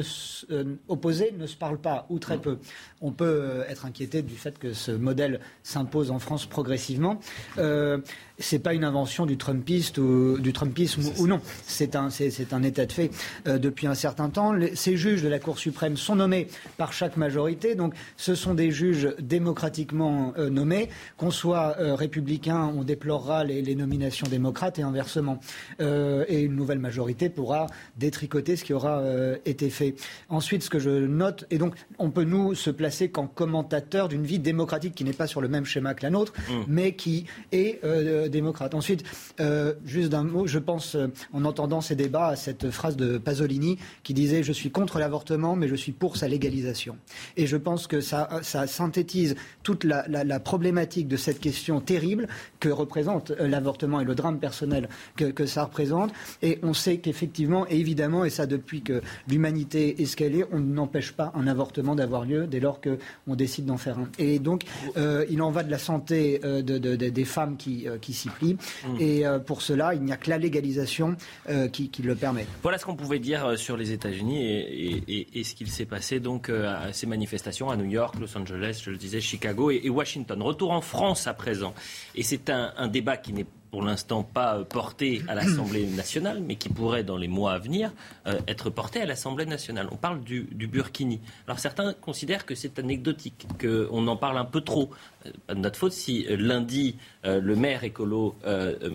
euh, 0.50 0.76
opposés 0.88 1.32
ne 1.36 1.46
se 1.46 1.56
parlent 1.56 1.80
pas, 1.80 2.06
ou 2.08 2.18
très 2.18 2.38
peu. 2.38 2.58
On 3.02 3.10
peut 3.10 3.24
euh, 3.24 3.64
être 3.68 3.84
inquiété 3.84 4.22
du 4.22 4.36
fait 4.36 4.58
que 4.58 4.72
ce 4.72 4.92
modèle 4.92 5.40
s'impose 5.64 6.10
en 6.10 6.20
France 6.20 6.46
progressivement. 6.46 7.18
Euh, 7.58 7.98
c'est 8.38 8.58
pas 8.58 8.74
une 8.74 8.84
invention 8.84 9.26
du 9.26 9.36
Trumpiste 9.36 9.98
ou 9.98 10.38
du 10.38 10.52
Trumpisme 10.52 11.02
ou, 11.18 11.26
non. 11.26 11.40
C'est 11.64 11.94
un, 11.96 12.10
c'est, 12.10 12.52
un 12.52 12.62
état 12.62 12.86
de 12.86 12.92
fait 12.92 13.10
euh, 13.46 13.58
depuis 13.58 13.86
un 13.86 13.94
certain 13.94 14.30
temps. 14.30 14.52
ces 14.74 14.96
juges 14.96 15.22
de 15.22 15.28
la 15.28 15.38
Cour 15.38 15.58
suprême 15.58 15.96
sont 15.96 16.16
nommés 16.16 16.48
par 16.76 16.92
chaque 16.92 17.16
majorité, 17.16 17.74
donc 17.74 17.94
ce 18.16 18.34
sont 18.34 18.54
des 18.54 18.70
juges 18.70 19.14
démocratiquement 19.20 20.32
euh, 20.38 20.50
nommés. 20.50 20.88
Qu'on 21.16 21.30
soit 21.30 21.76
républicain, 21.78 22.72
on 22.76 22.82
déplorera 22.82 23.44
les, 23.44 23.62
les, 23.62 23.74
nominations 23.74 24.26
démocrates 24.28 24.78
et 24.78 24.82
inversement. 24.82 25.38
et 25.80 26.40
une 26.40 26.56
nouvelle 26.56 26.78
majorité 26.78 27.28
pourra 27.28 27.66
détricoter 27.96 28.56
ce 28.56 28.64
qui 28.64 28.72
aura 28.72 29.02
été 29.44 29.70
fait. 29.70 29.94
Ensuite, 30.28 30.62
ce 30.62 30.70
que 30.70 30.78
je 30.78 30.90
note, 30.90 31.46
et 31.50 31.58
donc 31.58 31.74
on 31.98 32.10
peut 32.10 32.24
nous 32.24 32.54
se 32.54 32.70
placer 32.70 32.91
qu'en 33.10 33.26
commentateur 33.26 34.08
d'une 34.08 34.24
vie 34.24 34.38
démocratique 34.38 34.94
qui 34.94 35.04
n'est 35.04 35.12
pas 35.12 35.26
sur 35.26 35.40
le 35.40 35.48
même 35.48 35.64
schéma 35.64 35.94
que 35.94 36.02
la 36.02 36.10
nôtre, 36.10 36.32
mmh. 36.48 36.52
mais 36.68 36.94
qui 36.94 37.26
est 37.50 37.80
démocrate. 38.28 38.74
Ensuite, 38.74 39.04
euh, 39.40 39.74
juste 39.84 40.10
d'un 40.10 40.24
mot, 40.24 40.46
je 40.46 40.58
pense, 40.58 40.94
euh, 40.94 41.08
en 41.32 41.44
entendant 41.44 41.80
ces 41.80 41.96
débats, 41.96 42.28
à 42.28 42.36
cette 42.36 42.70
phrase 42.70 42.96
de 42.96 43.18
Pasolini 43.18 43.78
qui 44.02 44.14
disait 44.14 44.42
Je 44.42 44.52
suis 44.52 44.70
contre 44.70 44.98
l'avortement, 44.98 45.56
mais 45.56 45.68
je 45.68 45.74
suis 45.74 45.92
pour 45.92 46.16
sa 46.16 46.28
légalisation. 46.28 46.96
Et 47.36 47.46
je 47.46 47.56
pense 47.56 47.86
que 47.86 48.00
ça, 48.00 48.40
ça 48.42 48.66
synthétise 48.66 49.34
toute 49.62 49.84
la, 49.84 50.02
problématique 50.40 51.08
de 51.08 51.16
cette 51.16 51.40
question 51.40 51.80
terrible 51.80 52.26
que 52.58 52.68
représente 52.68 53.30
euh, 53.32 53.46
l'avortement 53.46 54.00
et 54.00 54.04
le 54.04 54.14
drame 54.14 54.38
personnel 54.38 54.88
que, 55.16 55.26
que 55.26 55.46
ça 55.46 55.64
représente. 55.64 56.12
Et 56.42 56.58
on 56.62 56.74
sait 56.74 56.98
qu'effectivement, 56.98 57.66
et 57.68 57.78
évidemment, 57.78 58.24
et 58.24 58.30
ça 58.30 58.46
depuis 58.46 58.82
que 58.82 59.02
l'humanité 59.28 60.02
est 60.02 60.06
ce 60.06 60.16
qu'elle 60.16 60.34
est, 60.34 60.46
on 60.52 60.60
n'empêche 60.60 61.12
pas 61.12 61.32
un 61.34 61.46
avortement 61.46 61.94
d'avoir 61.94 62.24
lieu 62.24 62.46
dès 62.46 62.60
lors 62.60 62.80
qu'on 62.82 63.34
décide 63.34 63.66
d'en 63.66 63.76
faire 63.76 63.98
un. 63.98 64.08
Et 64.18 64.38
donc, 64.38 64.64
il 64.96 65.42
en 65.42 65.50
va 65.50 65.62
de 65.62 65.70
la 65.70 65.78
santé 65.78 66.38
de, 66.38 66.60
de, 66.78 66.96
des 66.96 67.24
femmes 67.24 67.56
qui, 67.56 67.86
qui 68.00 68.12
s'y 68.12 68.28
plie. 68.28 68.56
Mmh. 68.86 68.96
Et 69.00 69.26
euh, 69.26 69.38
pour 69.38 69.62
cela, 69.62 69.94
il 69.94 70.02
n'y 70.02 70.12
a 70.12 70.16
que 70.16 70.30
la 70.30 70.38
légalisation 70.38 71.16
euh, 71.48 71.68
qui, 71.68 71.90
le 72.02 72.14
permet. 72.14 72.46
Voilà 72.62 72.78
ce 72.78 72.84
qu'on 72.84 72.96
pouvait 72.96 73.18
dire 73.18 73.44
euh, 73.46 73.56
sur 73.56 73.76
les 73.76 73.92
États-Unis 73.92 74.40
et, 74.42 75.44
ce 75.44 75.54
qu'il 75.54 75.70
s'est 75.70 75.86
passé 75.86 76.20
donc 76.20 76.48
à 76.50 76.92
ces 76.92 77.06
manifestations 77.06 77.68
à 77.68 77.76
New 77.76 77.84
York, 77.84 78.14
Los 78.20 78.36
Angeles, 78.36 78.80
je 78.84 78.90
le 78.90 78.96
disais, 78.96 79.20
Chicago 79.20 79.70
et, 79.70 79.88
Washington. 79.90 80.40
Retour 80.42 80.70
en 80.70 80.80
France 80.80 81.26
à 81.26 81.34
présent. 81.34 81.74
Et 82.14 82.22
c'est 82.22 82.48
un, 82.50 82.72
un 82.76 82.88
débat 82.88 83.16
qui 83.16 83.32
n'est 83.32 83.46
pour 83.72 83.82
l'instant 83.82 84.22
pas 84.22 84.64
porté 84.64 85.22
à 85.28 85.34
l'Assemblée 85.34 85.86
nationale, 85.86 86.42
mais 86.46 86.56
qui 86.56 86.68
pourrait 86.68 87.04
dans 87.04 87.16
les 87.16 87.26
mois 87.26 87.54
à 87.54 87.58
venir 87.58 87.90
euh, 88.26 88.38
être 88.46 88.68
porté 88.68 89.00
à 89.00 89.06
l'Assemblée 89.06 89.46
nationale. 89.46 89.88
On 89.90 89.96
parle 89.96 90.22
du, 90.22 90.42
Burkini. 90.70 91.20
Alors 91.46 91.58
certains 91.58 91.94
considèrent 91.94 92.44
que 92.44 92.54
c'est 92.54 92.78
anecdotique, 92.78 93.46
qu'on 93.58 94.06
en 94.06 94.16
parle 94.16 94.36
un 94.36 94.44
peu 94.44 94.60
trop. 94.60 94.90
Euh, 95.24 95.30
pas 95.46 95.54
de 95.54 95.60
notre 95.60 95.78
faute 95.78 95.92
si 95.92 96.26
euh, 96.28 96.36
lundi 96.36 96.96
le 97.24 97.56
maire 97.56 97.82
écolo 97.82 98.36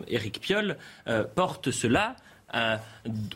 Éric 0.07 0.39
Piolle 0.41 0.77
porte 1.33 1.71
cela. 1.71 2.15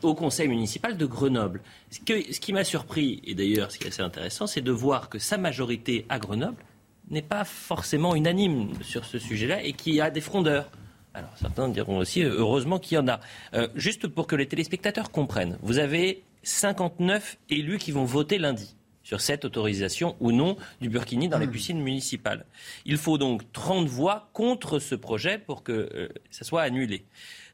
au 0.03 0.13
conseil 0.13 0.47
municipal 0.47 0.95
de 0.95 1.05
Grenoble. 1.05 1.61
Ce, 1.89 1.99
ce 2.05 2.39
qui 2.39 2.53
m'a 2.53 2.63
surpris, 2.63 3.21
et 3.25 3.33
d'ailleurs 3.33 3.71
ce 3.71 3.79
qui 3.79 3.85
est 3.85 3.87
assez 3.87 4.01
intéressant, 4.01 4.47
c'est 4.47 4.61
de 4.61 4.71
voir 4.71 5.09
que 5.09 5.17
sa 5.17 5.37
majorité 5.37 6.05
à 6.09 6.19
Grenoble 6.19 6.63
n'est 7.09 7.21
pas 7.21 7.43
forcément 7.45 8.15
unanime 8.15 8.69
sur 8.81 9.05
ce 9.05 9.17
sujet-là 9.17 9.63
et 9.63 9.73
qu'il 9.73 9.95
y 9.95 10.01
a 10.01 10.11
des 10.11 10.21
frondeurs. 10.21 10.69
Alors 11.13 11.31
certains 11.35 11.67
diront 11.67 11.97
aussi, 11.97 12.23
euh, 12.23 12.35
heureusement 12.37 12.79
qu'il 12.79 12.95
y 12.95 12.97
en 12.97 13.07
a. 13.07 13.19
Euh, 13.53 13.67
juste 13.75 14.07
pour 14.07 14.27
que 14.27 14.35
les 14.35 14.47
téléspectateurs 14.47 15.11
comprennent, 15.11 15.57
vous 15.61 15.77
avez 15.77 16.23
59 16.43 17.37
élus 17.49 17.77
qui 17.77 17.91
vont 17.91 18.05
voter 18.05 18.37
lundi 18.37 18.75
sur 19.03 19.19
cette 19.19 19.45
autorisation 19.45 20.15
ou 20.19 20.31
non 20.31 20.57
du 20.79 20.89
burkini 20.89 21.27
dans 21.27 21.39
les 21.39 21.47
hmm. 21.47 21.51
piscines 21.51 21.81
municipales. 21.81 22.45
Il 22.85 22.97
faut 22.97 23.17
donc 23.17 23.51
30 23.51 23.87
voix 23.87 24.29
contre 24.33 24.79
ce 24.79 24.95
projet 24.95 25.37
pour 25.37 25.63
que 25.63 25.89
euh, 25.93 26.09
ça 26.29 26.45
soit 26.45 26.61
annulé. 26.61 27.03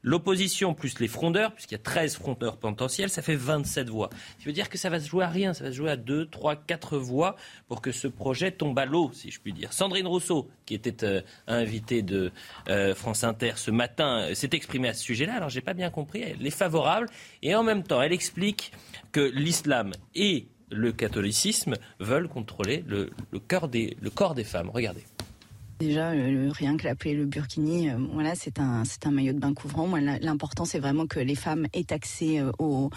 L'opposition 0.08 0.74
plus 0.74 1.00
les 1.00 1.10
frondeurs, 1.10 1.52
puisqu'il 1.52 1.74
y 1.74 1.76
a 1.76 1.84
13 1.84 2.16
frondeurs 2.16 2.56
potentiels, 2.56 3.10
ça 3.10 3.22
fait 3.22 3.36
27 3.36 3.90
voix. 3.90 4.10
Ça 4.40 4.46
veut 4.46 4.54
dire 4.54 4.70
que 4.70 4.78
ça 4.78 4.90
va 4.90 5.02
se 5.02 5.10
jouer 5.10 5.26
à 5.26 5.28
rien, 5.28 5.54
ça 5.54 5.66
va 5.66 5.72
se 5.72 5.76
jouer 5.76 5.92
à 5.92 5.98
2, 5.98 6.28
3, 6.28 6.56
4 6.56 6.98
voix 6.98 7.36
pour 7.68 7.82
que 7.82 7.92
ce 7.92 8.08
projet 8.08 8.52
tombe 8.52 8.80
à 8.80 8.86
l'eau, 8.86 9.12
si 9.14 9.32
je 9.32 9.42
puis 9.42 9.52
dire. 9.52 9.74
Sandrine 9.74 10.08
Rousseau, 10.08 10.48
qui 10.66 10.76
était 10.76 11.04
euh, 11.04 11.22
invitée 11.48 12.04
de 12.04 12.32
euh, 12.70 12.96
France 12.96 13.26
Inter 13.26 13.52
ce 13.58 13.70
matin, 13.70 14.30
euh, 14.30 14.34
s'est 14.34 14.52
exprimée 14.54 14.88
à 14.88 14.94
ce 14.94 15.04
sujet-là. 15.04 15.36
Alors 15.36 15.50
j'ai 15.50 15.60
pas 15.60 15.74
bien 15.74 15.90
compris, 15.90 16.22
elle 16.22 16.48
est 16.48 16.52
favorable 16.52 17.10
et 17.42 17.54
en 17.54 17.64
même 17.64 17.84
temps 17.84 18.02
elle 18.02 18.14
explique 18.14 18.72
que 19.12 19.20
l'islam 19.20 19.92
et 20.16 20.48
le 20.72 20.94
catholicisme 20.94 21.74
veulent 22.00 22.30
contrôler 22.30 22.86
le, 22.88 23.10
le 23.34 23.40
corps 23.40 23.68
des 23.68 24.44
femmes. 24.46 24.70
Regardez. 24.70 25.04
Déjà, 25.80 26.10
rien 26.10 26.76
que 26.76 26.86
l'appeler 26.86 27.14
le 27.14 27.26
burkini, 27.26 27.90
euh, 27.90 27.98
voilà, 28.12 28.34
c'est 28.34 28.60
un, 28.60 28.84
c'est 28.84 29.06
un 29.06 29.12
maillot 29.12 29.34
de 29.34 29.40
bain 29.40 29.54
couvrant. 29.54 29.86
Moi, 29.86 30.00
l'important, 30.02 30.66
c'est 30.66 30.80
vraiment 30.80 31.06
que 31.06 31.20
les 31.20 31.36
femmes 31.36 31.68
aient 31.74 31.94
accès 31.94 32.40
euh, 32.40 32.52
au, 32.60 32.90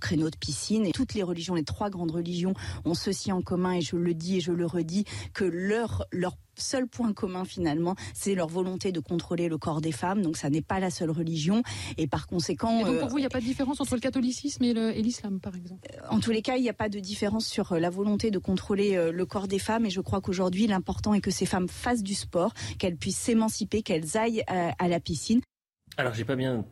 créneau 0.00 0.28
de 0.28 0.36
piscine. 0.36 0.86
Et 0.86 0.92
toutes 0.92 1.14
les 1.14 1.22
religions, 1.22 1.54
les 1.54 1.64
trois 1.64 1.88
grandes 1.88 2.10
religions, 2.10 2.52
ont 2.84 2.94
ceci 2.94 3.32
en 3.32 3.40
commun, 3.40 3.72
et 3.72 3.80
je 3.80 3.96
le 3.96 4.12
dis 4.12 4.36
et 4.36 4.40
je 4.40 4.52
le 4.52 4.66
redis, 4.66 5.04
que 5.32 5.44
leur, 5.44 6.04
leur 6.12 6.36
seul 6.60 6.86
point 6.86 7.12
commun 7.12 7.44
finalement, 7.44 7.94
c'est 8.14 8.34
leur 8.34 8.48
volonté 8.48 8.92
de 8.92 9.00
contrôler 9.00 9.48
le 9.48 9.58
corps 9.58 9.80
des 9.80 9.92
femmes. 9.92 10.22
Donc 10.22 10.36
ça 10.36 10.50
n'est 10.50 10.62
pas 10.62 10.80
la 10.80 10.90
seule 10.90 11.10
religion. 11.10 11.62
Et 11.96 12.06
par 12.06 12.26
conséquent... 12.26 12.84
donc 12.84 12.98
pour 12.98 13.06
euh, 13.06 13.08
vous, 13.08 13.18
il 13.18 13.22
n'y 13.22 13.26
a 13.26 13.30
pas 13.30 13.40
de 13.40 13.44
différence 13.44 13.80
entre 13.80 13.94
le 13.94 14.00
catholicisme 14.00 14.62
et 14.64 15.02
l'islam, 15.02 15.40
par 15.40 15.56
exemple? 15.56 15.88
Euh, 15.94 16.06
En 16.10 16.20
tous 16.20 16.30
les 16.30 16.42
cas, 16.42 16.56
il 16.56 16.62
n'y 16.62 16.68
a 16.68 16.74
pas 16.74 16.88
de 16.88 16.98
différence 16.98 17.46
sur 17.46 17.72
euh, 17.72 17.78
la 17.78 17.90
volonté 17.90 18.30
de 18.30 18.38
contrôler 18.38 19.10
le 19.12 19.26
corps 19.26 19.48
des 19.48 19.58
femmes. 19.58 19.86
Et 19.86 19.90
je 19.90 20.00
crois 20.00 20.20
qu'aujourd'hui, 20.20 20.66
l'important 20.66 21.14
est 21.14 21.20
que 21.20 21.30
ces 21.30 21.46
femmes 21.46 21.68
fassent 21.68 22.02
du 22.02 22.14
sport, 22.14 22.52
qu'elles 22.78 22.96
puissent 22.96 23.18
s'émanciper, 23.18 23.82
qu'elles 23.82 24.16
aillent 24.16 24.44
à, 24.46 24.88
la 24.88 25.00
piscine. 25.00 25.40
Alors, 25.96 26.14
j'ai 26.14 26.24
pas 26.24 26.36
bien 26.36 26.64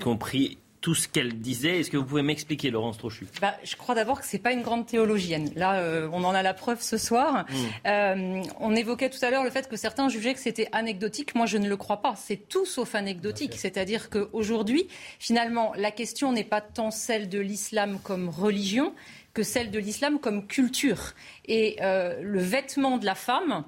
compris 0.00 0.58
tout 0.82 0.94
ce 0.96 1.08
qu'elle 1.08 1.38
disait. 1.38 1.80
Est-ce 1.80 1.90
que 1.90 1.96
vous 1.96 2.04
pouvez 2.04 2.22
m'expliquer, 2.22 2.70
Laurence 2.70 2.98
Trochu? 2.98 3.26
Bah, 3.40 3.54
Je 3.64 3.76
crois 3.76 3.94
d'abord 3.94 4.20
que 4.20 4.26
ce 4.26 4.36
n'est 4.36 4.42
pas 4.42 4.52
une 4.52 4.62
grande 4.62 4.84
théologienne. 4.84 5.50
Là, 5.54 5.76
euh, 5.76 6.08
on 6.12 6.24
en 6.24 6.34
a 6.34 6.42
la 6.42 6.52
preuve 6.52 6.82
ce 6.82 6.98
soir. 6.98 7.46
Mm. 7.48 7.54
Euh, 7.86 8.42
on 8.58 8.74
évoquait 8.74 9.08
tout 9.08 9.24
à 9.24 9.30
l'heure 9.30 9.44
le 9.44 9.50
fait 9.50 9.68
que 9.68 9.76
certains 9.76 10.08
jugeaient 10.08 10.34
que 10.34 10.40
c'était 10.40 10.68
anecdotique. 10.72 11.34
Moi, 11.36 11.46
je 11.46 11.56
ne 11.56 11.68
le 11.68 11.76
crois 11.76 12.02
pas. 12.02 12.14
C'est 12.16 12.48
tout 12.48 12.66
sauf 12.66 12.96
anecdotique. 12.96 13.54
C'est-à-dire 13.56 14.10
qu'aujourd'hui, 14.10 14.88
finalement, 15.20 15.72
la 15.76 15.92
question 15.92 16.32
n'est 16.32 16.44
pas 16.44 16.60
tant 16.60 16.90
celle 16.90 17.28
de 17.28 17.38
l'islam 17.38 18.00
comme 18.02 18.28
religion 18.28 18.92
que 19.34 19.44
celle 19.44 19.70
de 19.70 19.78
l'islam 19.78 20.18
comme 20.18 20.46
culture. 20.46 21.14
Et 21.46 21.76
euh, 21.80 22.20
le 22.22 22.40
vêtement 22.40 22.98
de 22.98 23.06
la 23.06 23.14
femme 23.14 23.64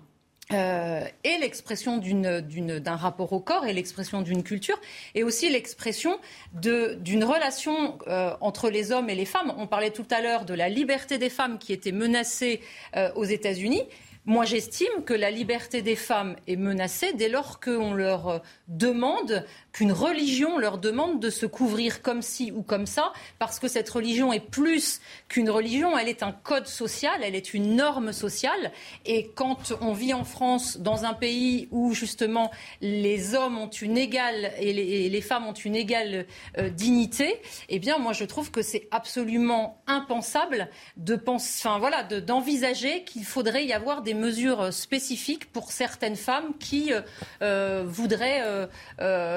euh, 0.52 1.04
l'expression 1.24 1.98
d'un 1.98 2.96
rapport 2.96 3.32
au 3.32 3.40
corps 3.40 3.66
et 3.66 3.72
l'expression 3.72 4.20
d'une 4.20 4.42
culture 4.42 4.78
et 5.14 5.24
aussi 5.24 5.48
l'expression 5.48 6.18
d'une 6.52 7.24
relation 7.24 7.98
euh, 8.08 8.34
entre 8.40 8.68
les 8.68 8.92
hommes 8.92 9.08
et 9.08 9.14
les 9.14 9.24
femmes. 9.24 9.54
On 9.56 9.66
parlait 9.66 9.90
tout 9.90 10.06
à 10.10 10.20
l'heure 10.20 10.44
de 10.44 10.54
la 10.54 10.68
liberté 10.68 11.16
des 11.16 11.30
femmes 11.30 11.58
qui 11.58 11.72
était 11.72 11.92
menacée 11.92 12.60
euh, 12.94 13.10
aux 13.14 13.24
États-Unis. 13.24 13.82
Moi, 14.26 14.44
j'estime 14.44 15.04
que 15.04 15.14
la 15.14 15.30
liberté 15.30 15.82
des 15.82 15.96
femmes 15.96 16.36
est 16.46 16.56
menacée 16.56 17.12
dès 17.14 17.28
lors 17.28 17.60
qu'on 17.60 17.92
leur 17.92 18.42
demande 18.68 19.44
qu'une 19.72 19.92
religion 19.92 20.58
leur 20.58 20.78
demande 20.78 21.20
de 21.20 21.30
se 21.30 21.46
couvrir 21.46 22.00
comme 22.00 22.22
ci 22.22 22.52
ou 22.52 22.62
comme 22.62 22.86
ça, 22.86 23.12
parce 23.38 23.58
que 23.58 23.68
cette 23.68 23.88
religion 23.90 24.32
est 24.32 24.40
plus 24.40 25.00
qu'une 25.28 25.50
religion, 25.50 25.98
elle 25.98 26.08
est 26.08 26.22
un 26.22 26.32
code 26.32 26.66
social, 26.66 27.20
elle 27.22 27.34
est 27.34 27.54
une 27.54 27.76
norme 27.76 28.12
sociale. 28.12 28.72
Et 29.04 29.30
quand 29.34 29.72
on 29.80 29.92
vit 29.92 30.14
en 30.14 30.24
France, 30.24 30.78
dans 30.78 31.04
un 31.04 31.14
pays 31.14 31.68
où 31.70 31.92
justement 31.92 32.50
les 32.80 33.34
hommes 33.34 33.58
ont 33.58 33.68
une 33.68 33.98
égale 33.98 34.52
et 34.58 34.72
les, 34.72 35.20
femmes 35.20 35.46
ont 35.46 35.52
une 35.52 35.76
égale 35.76 36.26
euh, 36.58 36.68
dignité, 36.68 37.40
eh 37.68 37.78
bien 37.78 37.98
moi 37.98 38.12
je 38.12 38.24
trouve 38.24 38.50
que 38.50 38.62
c'est 38.62 38.88
absolument 38.90 39.82
impensable 39.86 40.68
de 40.96 41.16
penser, 41.16 41.66
enfin 41.66 41.78
voilà, 41.78 42.02
d'envisager 42.02 43.04
qu'il 43.04 43.24
faudrait 43.24 43.64
y 43.66 43.72
avoir 43.72 44.02
des 44.02 44.14
mesures 44.14 44.72
spécifiques 44.72 45.50
pour 45.52 45.72
certaines 45.72 46.16
femmes 46.16 46.54
qui 46.58 46.92
euh, 46.92 47.00
euh, 47.42 47.84
voudraient 47.86 48.42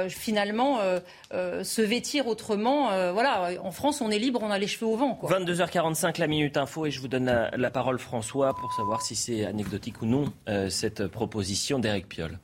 finalement 0.10 0.80
euh, 0.80 1.00
euh, 1.34 1.64
se 1.64 1.82
vêtir 1.82 2.28
autrement. 2.28 2.92
Euh, 2.92 3.12
voilà, 3.12 3.52
en 3.62 3.72
France, 3.72 4.02
on 4.02 4.10
est 4.10 4.20
libre, 4.20 4.42
on 4.44 4.52
a 4.52 4.58
les 4.58 4.68
cheveux 4.68 4.88
au 4.88 4.96
vent. 4.96 5.20
22h45, 5.24 6.20
la 6.20 6.28
minute 6.28 6.58
info, 6.58 6.86
et 6.86 6.92
je 6.92 7.00
vous 7.00 7.08
donne 7.08 7.26
la, 7.26 7.52
la 7.56 7.72
parole, 7.72 8.00
François, 8.00 8.56
pour 8.56 8.74
savoir 8.74 9.02
si 9.02 9.16
c'est 9.16 9.46
anecdotique 9.46 10.02
ou 10.02 10.06
non 10.06 10.26
cette 10.70 11.08
proposition 11.08 11.80
d'Éric 11.80 12.08
Piolle. 12.08 12.40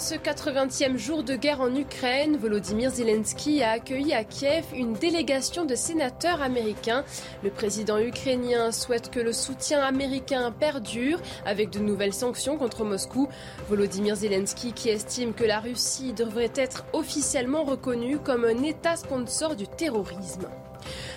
Ce 0.00 0.14
80e 0.14 0.96
jour 0.96 1.22
de 1.22 1.34
guerre 1.34 1.60
en 1.60 1.74
Ukraine, 1.76 2.38
Volodymyr 2.38 2.90
Zelensky 2.90 3.62
a 3.62 3.72
accueilli 3.72 4.14
à 4.14 4.24
Kiev 4.24 4.64
une 4.74 4.94
délégation 4.94 5.66
de 5.66 5.74
sénateurs 5.74 6.40
américains. 6.40 7.04
Le 7.44 7.50
président 7.50 7.98
ukrainien 7.98 8.72
souhaite 8.72 9.10
que 9.10 9.20
le 9.20 9.34
soutien 9.34 9.82
américain 9.82 10.52
perdure 10.58 11.20
avec 11.44 11.68
de 11.68 11.80
nouvelles 11.80 12.14
sanctions 12.14 12.56
contre 12.56 12.82
Moscou. 12.82 13.28
Volodymyr 13.68 14.16
Zelensky 14.16 14.72
qui 14.72 14.88
estime 14.88 15.34
que 15.34 15.44
la 15.44 15.60
Russie 15.60 16.14
devrait 16.14 16.52
être 16.54 16.86
officiellement 16.94 17.64
reconnue 17.64 18.18
comme 18.18 18.46
un 18.46 18.62
État 18.62 18.96
sponsor 18.96 19.54
du 19.54 19.68
terrorisme. 19.68 20.48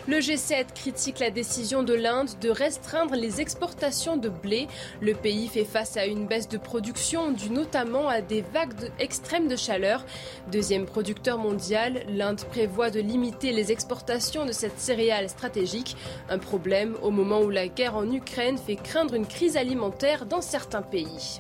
Le 0.07 0.17
G7 0.17 0.73
critique 0.75 1.19
la 1.19 1.29
décision 1.29 1.83
de 1.83 1.93
l'Inde 1.93 2.29
de 2.41 2.49
restreindre 2.49 3.15
les 3.15 3.41
exportations 3.41 4.17
de 4.17 4.29
blé. 4.29 4.67
Le 5.01 5.13
pays 5.13 5.47
fait 5.47 5.63
face 5.63 5.97
à 5.97 6.05
une 6.05 6.27
baisse 6.27 6.49
de 6.49 6.57
production 6.57 7.31
due 7.31 7.49
notamment 7.49 8.09
à 8.09 8.21
des 8.21 8.41
vagues 8.41 8.91
extrêmes 8.99 9.47
de 9.47 9.55
chaleur. 9.55 10.05
Deuxième 10.51 10.85
producteur 10.85 11.37
mondial, 11.37 12.03
l'Inde 12.09 12.41
prévoit 12.49 12.89
de 12.89 12.99
limiter 12.99 13.51
les 13.51 13.71
exportations 13.71 14.45
de 14.45 14.51
cette 14.51 14.79
céréale 14.79 15.29
stratégique. 15.29 15.95
Un 16.29 16.37
problème 16.37 16.95
au 17.01 17.11
moment 17.11 17.41
où 17.41 17.49
la 17.49 17.67
guerre 17.67 17.95
en 17.95 18.11
Ukraine 18.11 18.57
fait 18.57 18.75
craindre 18.75 19.13
une 19.13 19.27
crise 19.27 19.57
alimentaire 19.57 20.25
dans 20.25 20.41
certains 20.41 20.81
pays. 20.81 21.39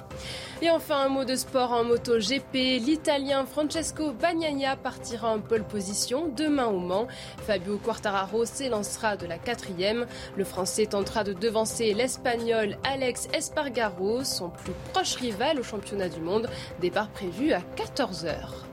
Et 0.63 0.69
enfin, 0.69 1.07
un 1.07 1.09
mot 1.09 1.25
de 1.25 1.35
sport 1.35 1.73
en 1.73 1.83
moto 1.83 2.17
GP. 2.17 2.79
L'Italien 2.79 3.45
Francesco 3.45 4.13
Bagnaia 4.13 4.77
partira 4.77 5.29
en 5.29 5.41
pole 5.41 5.65
position 5.65 6.29
demain 6.33 6.67
au 6.67 6.79
Mans. 6.79 7.05
Fabio 7.45 7.77
Quartararo 7.77 8.45
s'élancera 8.45 9.17
de 9.17 9.25
la 9.25 9.37
quatrième. 9.37 10.05
Le 10.37 10.45
Français 10.45 10.85
tentera 10.85 11.25
de 11.25 11.33
devancer 11.33 11.93
l'Espagnol 11.93 12.77
Alex 12.85 13.27
Espargaro, 13.33 14.23
son 14.23 14.51
plus 14.51 14.71
proche 14.93 15.15
rival 15.15 15.59
au 15.59 15.63
championnat 15.63 16.07
du 16.07 16.21
monde. 16.21 16.49
Départ 16.79 17.09
prévu 17.09 17.51
à 17.51 17.59
14h. 17.75 18.72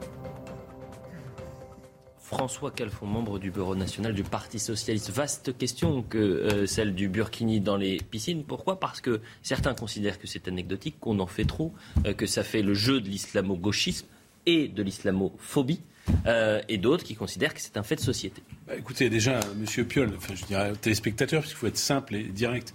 François 2.30 2.70
Calfon, 2.70 3.06
membre 3.06 3.40
du 3.40 3.50
bureau 3.50 3.74
national 3.74 4.14
du 4.14 4.22
Parti 4.22 4.60
socialiste. 4.60 5.10
Vaste 5.10 5.58
question 5.58 6.04
que 6.04 6.16
euh, 6.16 6.64
celle 6.64 6.94
du 6.94 7.08
Burkini 7.08 7.58
dans 7.58 7.76
les 7.76 7.96
piscines. 7.96 8.44
Pourquoi? 8.44 8.78
Parce 8.78 9.00
que 9.00 9.20
certains 9.42 9.74
considèrent 9.74 10.16
que 10.16 10.28
c'est 10.28 10.46
anecdotique, 10.46 10.94
qu'on 11.00 11.18
en 11.18 11.26
fait 11.26 11.44
trop, 11.44 11.74
euh, 12.06 12.14
que 12.14 12.26
ça 12.26 12.44
fait 12.44 12.62
le 12.62 12.72
jeu 12.72 13.00
de 13.00 13.08
l'islamo-gauchisme 13.08 14.06
et 14.46 14.68
de 14.68 14.80
l'islamophobie. 14.80 15.80
Euh, 16.26 16.62
et 16.68 16.78
d'autres 16.78 17.02
qui 17.02 17.16
considèrent 17.16 17.52
que 17.52 17.60
c'est 17.60 17.76
un 17.76 17.82
fait 17.82 17.96
de 17.96 18.00
société. 18.00 18.42
Bah, 18.68 18.76
écoutez, 18.76 19.10
déjà, 19.10 19.40
Monsieur 19.56 19.84
Piolle, 19.84 20.12
enfin, 20.16 20.36
je 20.36 20.44
dirais 20.44 20.72
téléspectateur, 20.80 21.40
puisqu'il 21.40 21.58
faut 21.58 21.66
être 21.66 21.76
simple 21.76 22.14
et 22.14 22.22
direct. 22.22 22.74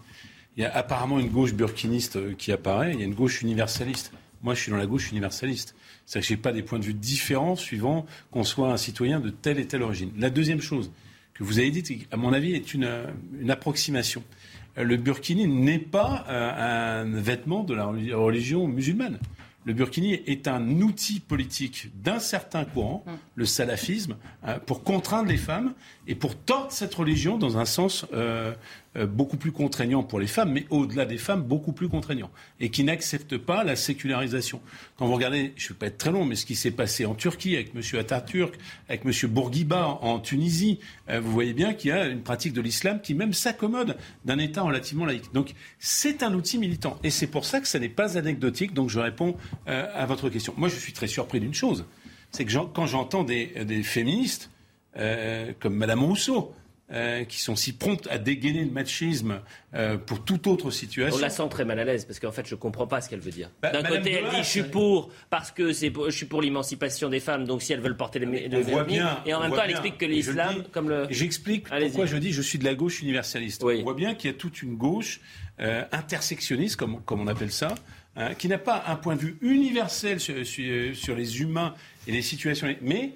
Il 0.57 0.63
y 0.63 0.65
a 0.65 0.75
apparemment 0.75 1.17
une 1.17 1.29
gauche 1.29 1.53
burkiniste 1.53 2.35
qui 2.35 2.51
apparaît, 2.51 2.91
il 2.93 2.99
y 2.99 3.03
a 3.03 3.05
une 3.05 3.15
gauche 3.15 3.41
universaliste. 3.41 4.11
Moi, 4.43 4.53
je 4.53 4.63
suis 4.63 4.71
dans 4.71 4.77
la 4.77 4.85
gauche 4.85 5.11
universaliste. 5.11 5.75
C'est-à-dire 6.05 6.21
que 6.21 6.27
je 6.27 6.33
n'ai 6.33 6.41
pas 6.41 6.51
des 6.51 6.63
points 6.63 6.79
de 6.79 6.85
vue 6.85 6.93
différents 6.93 7.55
suivant 7.55 8.05
qu'on 8.31 8.43
soit 8.43 8.71
un 8.71 8.77
citoyen 8.77 9.19
de 9.19 9.29
telle 9.29 9.59
et 9.59 9.67
telle 9.67 9.81
origine. 9.81 10.11
La 10.17 10.29
deuxième 10.29 10.61
chose 10.61 10.91
que 11.33 11.43
vous 11.43 11.59
avez 11.59 11.71
dite, 11.71 11.91
à 12.11 12.17
mon 12.17 12.31
avis, 12.33 12.53
est 12.53 12.73
une, 12.73 12.89
une 13.39 13.51
approximation. 13.51 14.23
Le 14.77 14.97
burkini 14.97 15.47
n'est 15.47 15.79
pas 15.79 16.25
euh, 16.29 17.03
un 17.03 17.19
vêtement 17.19 17.63
de 17.63 17.73
la 17.73 17.85
religion 17.85 18.67
musulmane. 18.67 19.19
Le 19.65 19.73
burkini 19.73 20.13
est 20.13 20.47
un 20.47 20.81
outil 20.81 21.19
politique 21.19 21.89
d'un 21.95 22.19
certain 22.19 22.65
courant, 22.65 23.03
mm. 23.05 23.11
le 23.35 23.45
salafisme, 23.45 24.15
euh, 24.47 24.59
pour 24.59 24.83
contraindre 24.83 25.27
les 25.27 25.37
femmes 25.37 25.73
et 26.07 26.13
pour 26.13 26.35
tordre 26.35 26.71
cette 26.71 26.93
religion 26.93 27.37
dans 27.39 27.57
un 27.57 27.65
sens 27.65 28.05
euh, 28.13 28.53
euh, 28.53 28.53
beaucoup 29.03 29.37
plus 29.37 29.51
contraignant 29.51 30.03
pour 30.03 30.19
les 30.19 30.27
femmes, 30.27 30.51
mais 30.51 30.65
au-delà 30.69 31.05
des 31.05 31.17
femmes, 31.17 31.41
beaucoup 31.41 31.73
plus 31.73 31.89
contraignant, 31.89 32.29
et 32.59 32.69
qui 32.69 32.83
n'accepte 32.83 33.37
pas 33.37 33.63
la 33.63 33.75
sécularisation. 33.75 34.61
Quand 34.97 35.05
vous 35.05 35.13
regardez, 35.13 35.53
je 35.57 35.65
ne 35.65 35.69
vais 35.69 35.75
pas 35.75 35.87
être 35.87 35.97
très 35.97 36.11
long, 36.11 36.23
mais 36.23 36.35
ce 36.35 36.45
qui 36.45 36.55
s'est 36.55 36.71
passé 36.71 37.05
en 37.05 37.15
Turquie 37.15 37.55
avec 37.55 37.73
M. 37.75 37.81
Atatürk, 37.99 38.55
avec 38.87 39.05
M. 39.05 39.11
Bourguiba 39.29 39.99
en 40.01 40.19
Tunisie, 40.19 40.79
euh, 41.09 41.19
vous 41.19 41.31
voyez 41.31 41.53
bien 41.53 41.73
qu'il 41.73 41.89
y 41.89 41.93
a 41.93 42.07
une 42.07 42.21
pratique 42.21 42.53
de 42.53 42.61
l'islam 42.61 43.01
qui 43.01 43.13
même 43.13 43.33
s'accommode 43.33 43.97
d'un 44.23 44.39
État 44.39 44.61
relativement 44.61 45.05
laïque. 45.05 45.33
Donc 45.33 45.53
c'est 45.79 46.23
un 46.23 46.33
outil 46.33 46.57
militant, 46.57 46.97
et 47.03 47.09
c'est 47.09 47.27
pour 47.27 47.45
ça 47.45 47.59
que 47.59 47.67
ça 47.67 47.79
n'est 47.79 47.89
pas 47.89 48.17
anecdotique, 48.17 48.73
donc 48.73 48.89
je 48.89 48.99
réponds 48.99 49.35
euh, 49.67 49.87
à 49.93 50.05
votre 50.05 50.29
question. 50.29 50.53
Moi, 50.57 50.69
je 50.69 50.75
suis 50.75 50.93
très 50.93 51.07
surpris 51.07 51.39
d'une 51.39 51.53
chose, 51.53 51.85
c'est 52.31 52.45
que 52.45 52.53
quand 52.73 52.85
j'entends 52.85 53.23
des, 53.23 53.47
des, 53.65 53.83
féministes, 53.83 54.49
comme 55.59 55.75
Mme 55.75 56.03
Rousseau, 56.03 56.53
euh, 56.91 57.23
qui 57.23 57.39
sont 57.39 57.55
si 57.55 57.73
promptes 57.73 58.07
à 58.11 58.19
dégainer 58.19 58.63
le 58.63 58.69
machisme 58.69 59.41
euh, 59.73 59.97
pour 59.97 60.23
toute 60.23 60.45
autre 60.45 60.69
situation. 60.69 61.17
On 61.17 61.19
la 61.19 61.31
sent 61.31 61.49
très 61.49 61.65
mal 61.65 61.79
à 61.79 61.83
l'aise 61.83 62.05
parce 62.05 62.19
qu'en 62.19 62.31
fait 62.31 62.45
je 62.45 62.53
ne 62.53 62.59
comprends 62.59 62.85
pas 62.85 63.01
ce 63.01 63.09
qu'elle 63.09 63.21
veut 63.21 63.31
dire. 63.31 63.49
Bah, 63.63 63.71
D'un 63.71 63.81
côté 63.81 64.11
elle 64.11 64.29
dit 64.29 64.43
je 64.43 64.47
suis 64.47 64.61
pour 64.61 65.09
parce 65.31 65.49
que 65.49 65.73
c'est 65.73 65.91
je 65.91 66.11
suis 66.11 66.27
pour 66.27 66.43
l'émancipation 66.43 67.09
des 67.09 67.19
femmes 67.19 67.45
donc 67.45 67.63
si 67.63 67.73
elles 67.73 67.79
veulent 67.79 67.97
porter 67.97 68.19
les 68.19 68.47
le 68.47 68.83
bien, 68.83 69.19
et 69.25 69.33
en 69.33 69.39
même 69.39 69.49
temps 69.49 69.63
elle 69.63 69.71
explique 69.71 69.97
que 69.97 70.05
l'islam 70.05 70.63
comme 70.71 70.89
le 70.89 71.07
j'explique 71.09 71.67
pourquoi 71.67 72.05
je 72.05 72.17
dis 72.17 72.31
je 72.31 72.43
suis 72.43 72.59
de 72.59 72.65
la 72.65 72.75
gauche 72.75 73.01
universaliste. 73.01 73.63
On 73.63 73.81
voit 73.81 73.95
bien 73.95 74.13
qu'il 74.13 74.29
y 74.29 74.33
a 74.35 74.37
toute 74.37 74.61
une 74.61 74.75
gauche 74.75 75.21
euh, 75.59 75.83
intersectionniste 75.91 76.75
comme 76.75 77.01
comme 77.01 77.19
on 77.19 77.27
appelle 77.27 77.51
ça. 77.51 77.73
Hein, 78.15 78.35
qui 78.35 78.47
n'a 78.47 78.59
pas 78.59 78.83
un 78.87 78.95
point 78.95 79.15
de 79.15 79.21
vue 79.21 79.37
universel 79.41 80.19
sur, 80.19 80.35
sur, 80.45 81.15
les 81.15 81.41
humains 81.41 81.73
et 82.07 82.11
les 82.11 82.21
situations, 82.21 82.73
mais 82.81 83.13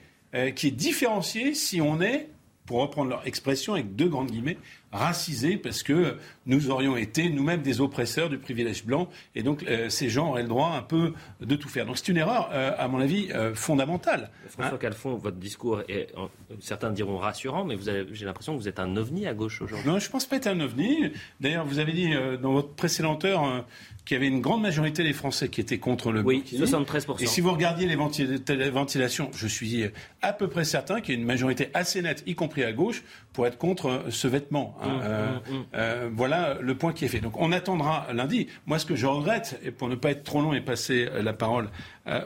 qui 0.56 0.68
est 0.68 0.72
différencié 0.72 1.54
si 1.54 1.80
on 1.80 2.02
est 2.02 2.28
pour 2.70 2.82
reprendre 2.82 3.10
leur 3.10 3.26
expression 3.26 3.74
avec 3.74 3.96
deux 3.96 4.08
grandes 4.08 4.30
guillemets, 4.30 4.60
racisés 4.92 5.58
parce 5.58 5.82
que 5.82 6.18
nous 6.46 6.70
aurions 6.70 6.98
été 6.98 7.28
nous-mêmes 7.28 7.64
des 7.64 7.82
oppresseurs 7.82 8.30
du 8.30 8.38
privilège 8.38 8.86
blanc 8.86 9.10
et 9.34 9.42
donc 9.42 9.64
euh, 9.64 9.90
ces 9.90 10.08
gens 10.08 10.30
auraient 10.30 10.44
le 10.44 10.50
droit 10.50 10.76
un 10.78 10.84
peu 10.84 11.14
de 11.42 11.56
tout 11.56 11.68
faire. 11.68 11.88
Donc 11.88 11.98
c'est 11.98 12.10
une 12.10 12.18
erreur, 12.18 12.52
euh, 12.54 12.72
à 12.78 12.88
mon 12.88 13.00
avis, 13.00 13.32
euh, 13.32 13.56
fondamentale. 13.56 14.30
François 14.50 14.76
hein 14.76 14.78
Calfon, 14.80 15.16
votre 15.16 15.38
discours 15.38 15.82
est, 15.90 16.14
certains 16.60 16.92
diront 16.92 17.18
rassurant, 17.18 17.66
mais 17.66 17.76
j'ai 18.12 18.26
l'impression 18.26 18.54
que 18.56 18.62
vous 18.62 18.68
êtes 18.68 18.80
un 18.80 18.96
ovni 18.98 19.26
à 19.26 19.34
gauche 19.34 19.64
aujourd'hui. 19.64 19.90
Non, 19.90 19.98
je 19.98 20.06
ne 20.06 20.12
pense 20.12 20.28
pas 20.28 20.36
être 20.36 20.46
un 20.46 20.60
ovni. 20.60 21.12
D'ailleurs, 21.40 21.66
vous 21.66 21.80
avez 21.80 21.94
dit 21.94 22.14
dans 22.40 22.54
votre 22.54 22.76
précédente 22.76 23.26
heure 23.26 23.66
qu'il 24.06 24.16
y 24.16 24.18
avait 24.18 24.28
une 24.28 24.42
grande 24.42 24.62
majorité 24.62 25.04
des 25.04 25.14
Français 25.14 25.50
qui 25.50 25.62
étaient 25.62 25.78
contre 25.78 26.12
le 26.12 26.22
Oui, 26.22 26.44
73%. 26.48 27.22
Et 27.22 27.26
si 27.26 27.42
vous 27.42 27.52
regardiez 27.52 27.88
les 27.88 28.70
ventilations, 28.70 29.30
je 29.36 29.48
suis 29.48 29.86
à 30.22 30.34
peu 30.34 30.48
près 30.48 30.64
certain 30.64 31.02
qu'il 31.02 31.14
y 31.14 31.18
a 31.18 31.20
une 31.20 31.28
majorité 31.28 31.70
assez 31.74 32.02
nette, 32.02 32.24
y 32.26 32.36
compris 32.36 32.64
à 32.64 32.72
gauche, 32.72 33.04
pour 33.34 33.46
être 33.48 33.58
contre 33.58 34.06
ce 34.10 34.28
vêtement. 34.28 34.78
Hein. 34.82 34.88
Mmh, 34.88 35.02
euh, 35.04 35.28
mmh, 35.28 35.54
mmh. 35.54 35.66
Euh, 35.76 36.10
voilà 36.14 36.58
le 36.60 36.76
point 36.76 36.94
qui 36.94 37.06
est 37.06 37.08
fait. 37.08 37.20
Donc 37.20 37.40
on 37.40 37.52
attendra 37.52 38.08
lundi. 38.14 38.48
Moi, 38.66 38.80
ce 38.80 38.86
que 38.86 38.96
je 38.96 39.06
regrette, 39.06 39.60
et 39.64 39.72
pour 39.72 39.88
ne 39.90 39.96
pas 39.96 40.12
être 40.12 40.24
trop 40.24 40.42
long 40.42 40.54
et 40.54 40.62
passer 40.62 41.08
la 41.22 41.34
parole 41.34 41.70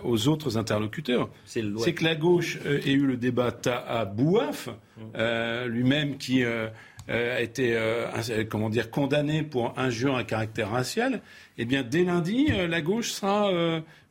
aux 0.04 0.30
autres 0.30 0.58
interlocuteurs, 0.58 1.30
c'est 1.46 1.94
que 1.94 2.04
la 2.04 2.16
gauche 2.16 2.58
ait 2.66 2.92
eu 2.92 3.06
le 3.06 3.18
débat 3.18 3.54
à 3.88 4.06
Bouaf, 4.06 4.70
lui-même 5.68 6.18
qui 6.18 6.44
a 7.08 7.42
été 7.42 7.78
comment 8.50 8.70
dire 8.70 8.90
condamné 8.90 9.44
pour 9.44 9.78
injure 9.78 10.16
à 10.16 10.24
caractère 10.24 10.70
racial. 10.70 11.22
Eh 11.58 11.66
bien, 11.66 11.84
dès 11.84 12.04
lundi, 12.04 12.48
la 12.48 12.82
gauche 12.82 13.12
sera 13.12 13.52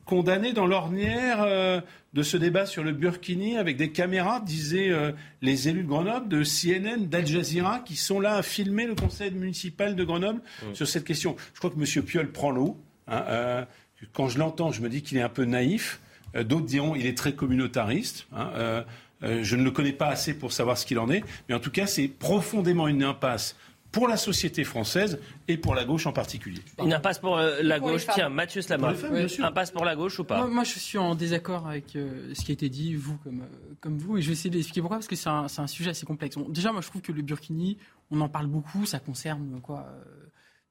condamné 0.05 0.53
dans 0.53 0.67
l'ornière 0.67 1.41
euh, 1.41 1.81
de 2.13 2.23
ce 2.23 2.37
débat 2.37 2.65
sur 2.65 2.83
le 2.83 2.91
Burkini 2.91 3.57
avec 3.57 3.77
des 3.77 3.91
caméras, 3.91 4.39
disaient 4.39 4.89
euh, 4.89 5.11
les 5.41 5.69
élus 5.69 5.83
de 5.83 5.87
Grenoble, 5.87 6.27
de 6.27 6.43
CNN, 6.43 7.07
d'Al 7.07 7.25
Jazeera, 7.25 7.79
qui 7.79 7.95
sont 7.95 8.19
là 8.19 8.35
à 8.35 8.43
filmer 8.43 8.85
le 8.85 8.95
conseil 8.95 9.31
municipal 9.31 9.95
de 9.95 10.03
Grenoble 10.03 10.41
mm. 10.61 10.75
sur 10.75 10.87
cette 10.87 11.05
question. 11.05 11.35
Je 11.53 11.59
crois 11.59 11.69
que 11.69 11.75
M. 11.75 12.03
Piolle 12.03 12.31
prend 12.31 12.51
l'eau. 12.51 12.77
Hein, 13.07 13.23
euh, 13.27 13.65
quand 14.11 14.27
je 14.27 14.37
l'entends, 14.37 14.71
je 14.71 14.81
me 14.81 14.89
dis 14.89 15.01
qu'il 15.01 15.17
est 15.17 15.21
un 15.21 15.29
peu 15.29 15.45
naïf. 15.45 15.99
D'autres 16.35 16.65
diront 16.65 16.93
qu'il 16.93 17.05
est 17.05 17.17
très 17.17 17.33
communautariste. 17.33 18.25
Hein, 18.35 18.83
je 19.23 19.55
ne 19.55 19.63
le 19.63 19.71
connais 19.71 19.93
pas 19.93 20.07
assez 20.07 20.33
pour 20.33 20.51
savoir 20.51 20.77
ce 20.77 20.85
qu'il 20.85 20.99
en 20.99 21.09
est. 21.09 21.23
Mais 21.47 21.55
en 21.55 21.59
tout 21.59 21.71
cas, 21.71 21.87
c'est 21.87 22.07
profondément 22.07 22.87
une 22.87 23.03
impasse 23.03 23.55
pour 23.93 24.07
la 24.07 24.17
société 24.17 24.63
française 24.63 25.19
et 25.47 25.55
pour 25.55 25.75
la 25.75 25.85
gauche 25.85 26.07
en 26.07 26.11
particulier. 26.11 26.61
Une 26.83 26.93
impasse 26.93 27.19
pour 27.19 27.37
euh, 27.37 27.59
la 27.61 27.79
gauche. 27.79 28.07
Tiens, 28.13 28.27
Mathieu 28.27 28.61
Slama, 28.61 28.93
impasse 29.39 29.71
pour 29.71 29.85
la 29.85 29.95
gauche 29.95 30.19
ou 30.19 30.23
pas 30.25 30.45
moi, 30.47 30.63
je 30.63 30.79
suis 30.79 30.97
en 30.97 31.15
désaccord 31.15 31.67
avec 31.67 31.95
euh, 31.95 32.33
ce 32.33 32.43
qui 32.43 32.51
a 32.51 32.53
été 32.53 32.69
dit, 32.69 32.95
vous 32.95 33.17
comme, 33.17 33.41
euh, 33.41 33.75
comme 33.79 33.97
vous, 33.99 34.17
et 34.17 34.21
je 34.21 34.27
vais 34.27 34.33
essayer 34.33 34.49
d'expliquer 34.49 34.81
pourquoi, 34.81 34.97
parce 34.97 35.07
que 35.07 35.15
c'est 35.15 35.29
un, 35.29 35.45
un, 35.45 35.67
sujet 35.67 35.91
assez 35.91 36.07
complexe. 36.07 36.35
déjà, 36.49 36.71
moi, 36.71 36.81
je 36.81 36.87
trouve 36.87 37.03
que 37.03 37.11
le 37.11 37.21
Burkini, 37.21 37.77
on 38.09 38.19
en 38.19 38.29
parle 38.29 38.47
beaucoup, 38.47 38.87
ça 38.87 38.99
concerne 38.99 39.59
quoi 39.61 39.85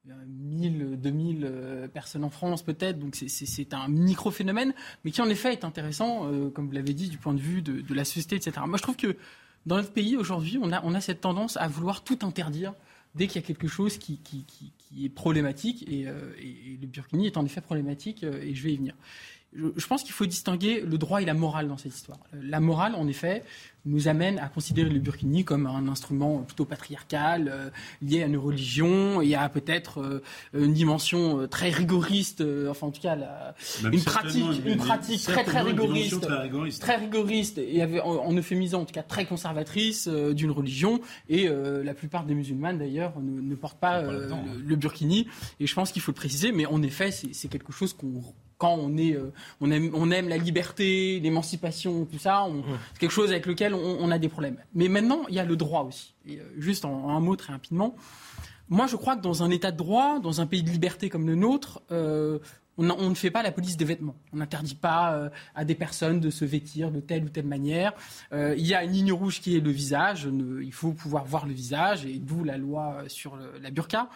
1000, 0.05 0.99
2000 0.99 1.89
personnes 1.93 2.23
en 2.23 2.29
France 2.29 2.63
peut-être, 2.63 2.99
donc 2.99 3.15
c'est 3.15 3.73
un 3.73 3.87
micro-phénomène, 3.87 4.73
mais 5.03 5.11
qui 5.11 5.21
en 5.21 5.29
effet 5.29 5.53
est 5.53 5.63
intéressant, 5.63 6.29
comme 6.53 6.67
vous 6.67 6.73
l'avez 6.73 6.93
dit, 6.93 7.09
du 7.09 7.17
point 7.17 7.33
de 7.33 7.39
vue 7.39 7.61
de, 7.61 7.93
la 7.93 8.03
société, 8.03 8.35
etc. 8.35 8.61
Moi 8.67 8.77
je 8.77 8.83
trouve 8.83 8.97
que 8.97 9.15
dans 9.65 9.77
notre 9.77 9.91
pays 9.91 10.17
aujourd'hui, 10.17 10.59
on 10.61 10.71
a, 10.71 11.01
cette 11.01 11.21
tendance 11.21 11.57
à 11.57 11.67
vouloir 11.67 12.03
tout 12.03 12.19
interdire 12.23 12.73
dès 13.15 13.27
qu'il 13.27 13.41
y 13.41 13.43
a 13.43 13.47
quelque 13.47 13.67
chose 13.67 13.97
qui, 13.97 14.19
est 14.99 15.09
problématique, 15.09 15.85
et, 15.87 16.07
euh, 16.07 16.33
le 16.81 16.87
Burkini 16.87 17.27
est 17.27 17.37
en 17.37 17.45
effet 17.45 17.61
problématique, 17.61 18.23
euh, 18.23 18.41
et 18.41 18.55
je 18.55 18.63
vais 18.63 18.73
y 18.73 18.77
venir. 18.77 18.95
Je, 19.55 19.87
pense 19.87 20.03
qu'il 20.03 20.13
faut 20.13 20.25
distinguer 20.25 20.81
le 20.81 20.97
droit 20.97 21.21
et 21.21 21.25
la 21.25 21.33
morale 21.33 21.67
dans 21.67 21.77
cette 21.77 21.93
histoire. 21.93 22.19
La 22.33 22.59
morale, 22.59 22.95
en 22.95 23.07
effet, 23.07 23.43
nous 23.85 24.07
amène 24.07 24.39
à 24.39 24.47
considérer 24.47 24.89
le 24.89 24.99
burkini 24.99 25.43
comme 25.43 25.67
un 25.67 25.87
instrument 25.87 26.39
plutôt 26.39 26.65
patriarcal, 26.65 27.51
euh, 27.51 27.69
lié 28.01 28.23
à 28.23 28.27
une 28.27 28.37
religion 28.37 29.21
et 29.21 29.35
à 29.35 29.49
peut-être 29.49 29.99
euh, 30.01 30.21
une 30.53 30.73
dimension 30.73 31.41
euh, 31.41 31.47
très 31.47 31.69
rigoriste, 31.69 32.43
enfin 32.69 32.87
en 32.87 32.91
tout 32.91 33.01
cas 33.01 33.17
une 33.83 34.03
pratique, 34.03 34.65
une, 34.65 34.77
pratique 34.77 35.23
très 35.23 35.43
très 35.43 35.61
rigoriste, 35.61 36.21
très 36.79 36.95
rigoriste, 36.95 37.57
et 37.57 37.81
avait, 37.81 37.99
en, 37.99 38.33
euphémisant 38.33 38.81
en 38.81 38.85
tout 38.85 38.93
cas 38.93 39.03
très 39.03 39.25
conservatrice 39.25 40.07
d'une 40.07 40.51
religion. 40.51 41.01
Et 41.29 41.47
la 41.47 41.93
plupart 41.93 42.25
des 42.25 42.33
musulmanes 42.33 42.77
d'ailleurs 42.77 43.19
ne, 43.19 43.41
ne, 43.41 43.55
portent 43.55 43.79
pas, 43.79 44.01
le, 44.01 44.29
le, 44.65 44.75
burkini. 44.75 45.27
Et 45.59 45.67
je 45.67 45.75
pense 45.75 45.91
qu'il 45.91 46.01
faut 46.01 46.11
le 46.11 46.15
préciser, 46.15 46.51
mais 46.51 46.65
en 46.65 46.81
effet 46.81 47.11
c'est 47.11 47.47
quelque 47.47 47.71
chose 47.71 47.93
qu'on 47.93 48.21
quand 48.57 48.75
on 48.79 48.97
est, 48.97 49.15
euh, 49.15 49.33
on 49.61 49.71
aime, 49.71 49.91
on 49.93 50.11
aime 50.11 50.29
la 50.29 50.37
liberté, 50.37 51.19
l'émancipation, 51.19 52.05
tout 52.05 52.19
ça, 52.19 52.47
mmh. 52.47 52.63
c'est 52.93 52.99
quelque 52.99 53.11
chose 53.11 53.31
avec 53.31 53.45
lequel 53.45 53.73
on, 53.73 54.11
a 54.11 54.19
des 54.19 54.29
problèmes. 54.29 54.57
Mais 54.73 54.87
maintenant, 54.87 55.23
il 55.29 55.35
y 55.35 55.39
a 55.39 55.45
le 55.45 55.55
droit 55.55 55.83
aussi. 55.83 56.13
Et 56.25 56.39
euh, 56.39 56.43
juste 56.57 56.85
en, 56.85 57.09
un 57.09 57.19
mot 57.19 57.35
très 57.35 57.53
rapidement, 57.53 57.95
moi 58.69 58.87
je 58.87 58.95
crois 58.95 59.15
que 59.15 59.21
dans 59.21 59.43
un 59.43 59.49
État 59.49 59.71
de 59.71 59.77
droit, 59.77 60.19
dans 60.19 60.41
un 60.41 60.45
pays 60.45 60.63
de 60.63 60.69
liberté 60.69 61.09
comme 61.09 61.27
le 61.27 61.35
nôtre, 61.35 61.81
euh, 61.91 62.39
on, 62.77 63.09
ne 63.09 63.15
fait 63.15 63.31
pas 63.31 63.43
la 63.43 63.51
police 63.51 63.77
des 63.77 63.85
vêtements. 63.85 64.15
On 64.33 64.37
n'interdit 64.37 64.75
pas 64.75 65.29
à 65.55 65.65
des 65.65 65.75
personnes 65.75 66.19
de 66.19 66.29
se 66.29 66.45
vêtir 66.45 66.91
de 66.91 66.99
telle 66.99 67.23
ou 67.25 67.29
telle 67.29 67.45
manière. 67.45 67.93
il 68.31 68.65
y 68.65 68.73
a 68.73 68.83
une 68.83 68.91
ligne 68.91 69.13
rouge 69.13 69.41
qui 69.41 69.55
est 69.57 69.59
le 69.59 69.71
visage. 69.71 70.27
il 70.61 70.73
faut 70.73 70.91
pouvoir 70.91 71.25
voir 71.25 71.45
le 71.45 71.53
visage, 71.53 72.05
et 72.05 72.19
d'où 72.19 72.43
la 72.43 72.57
loi 72.57 73.03
sur 73.07 73.37
la 73.61 73.69
burqa. 73.69 74.09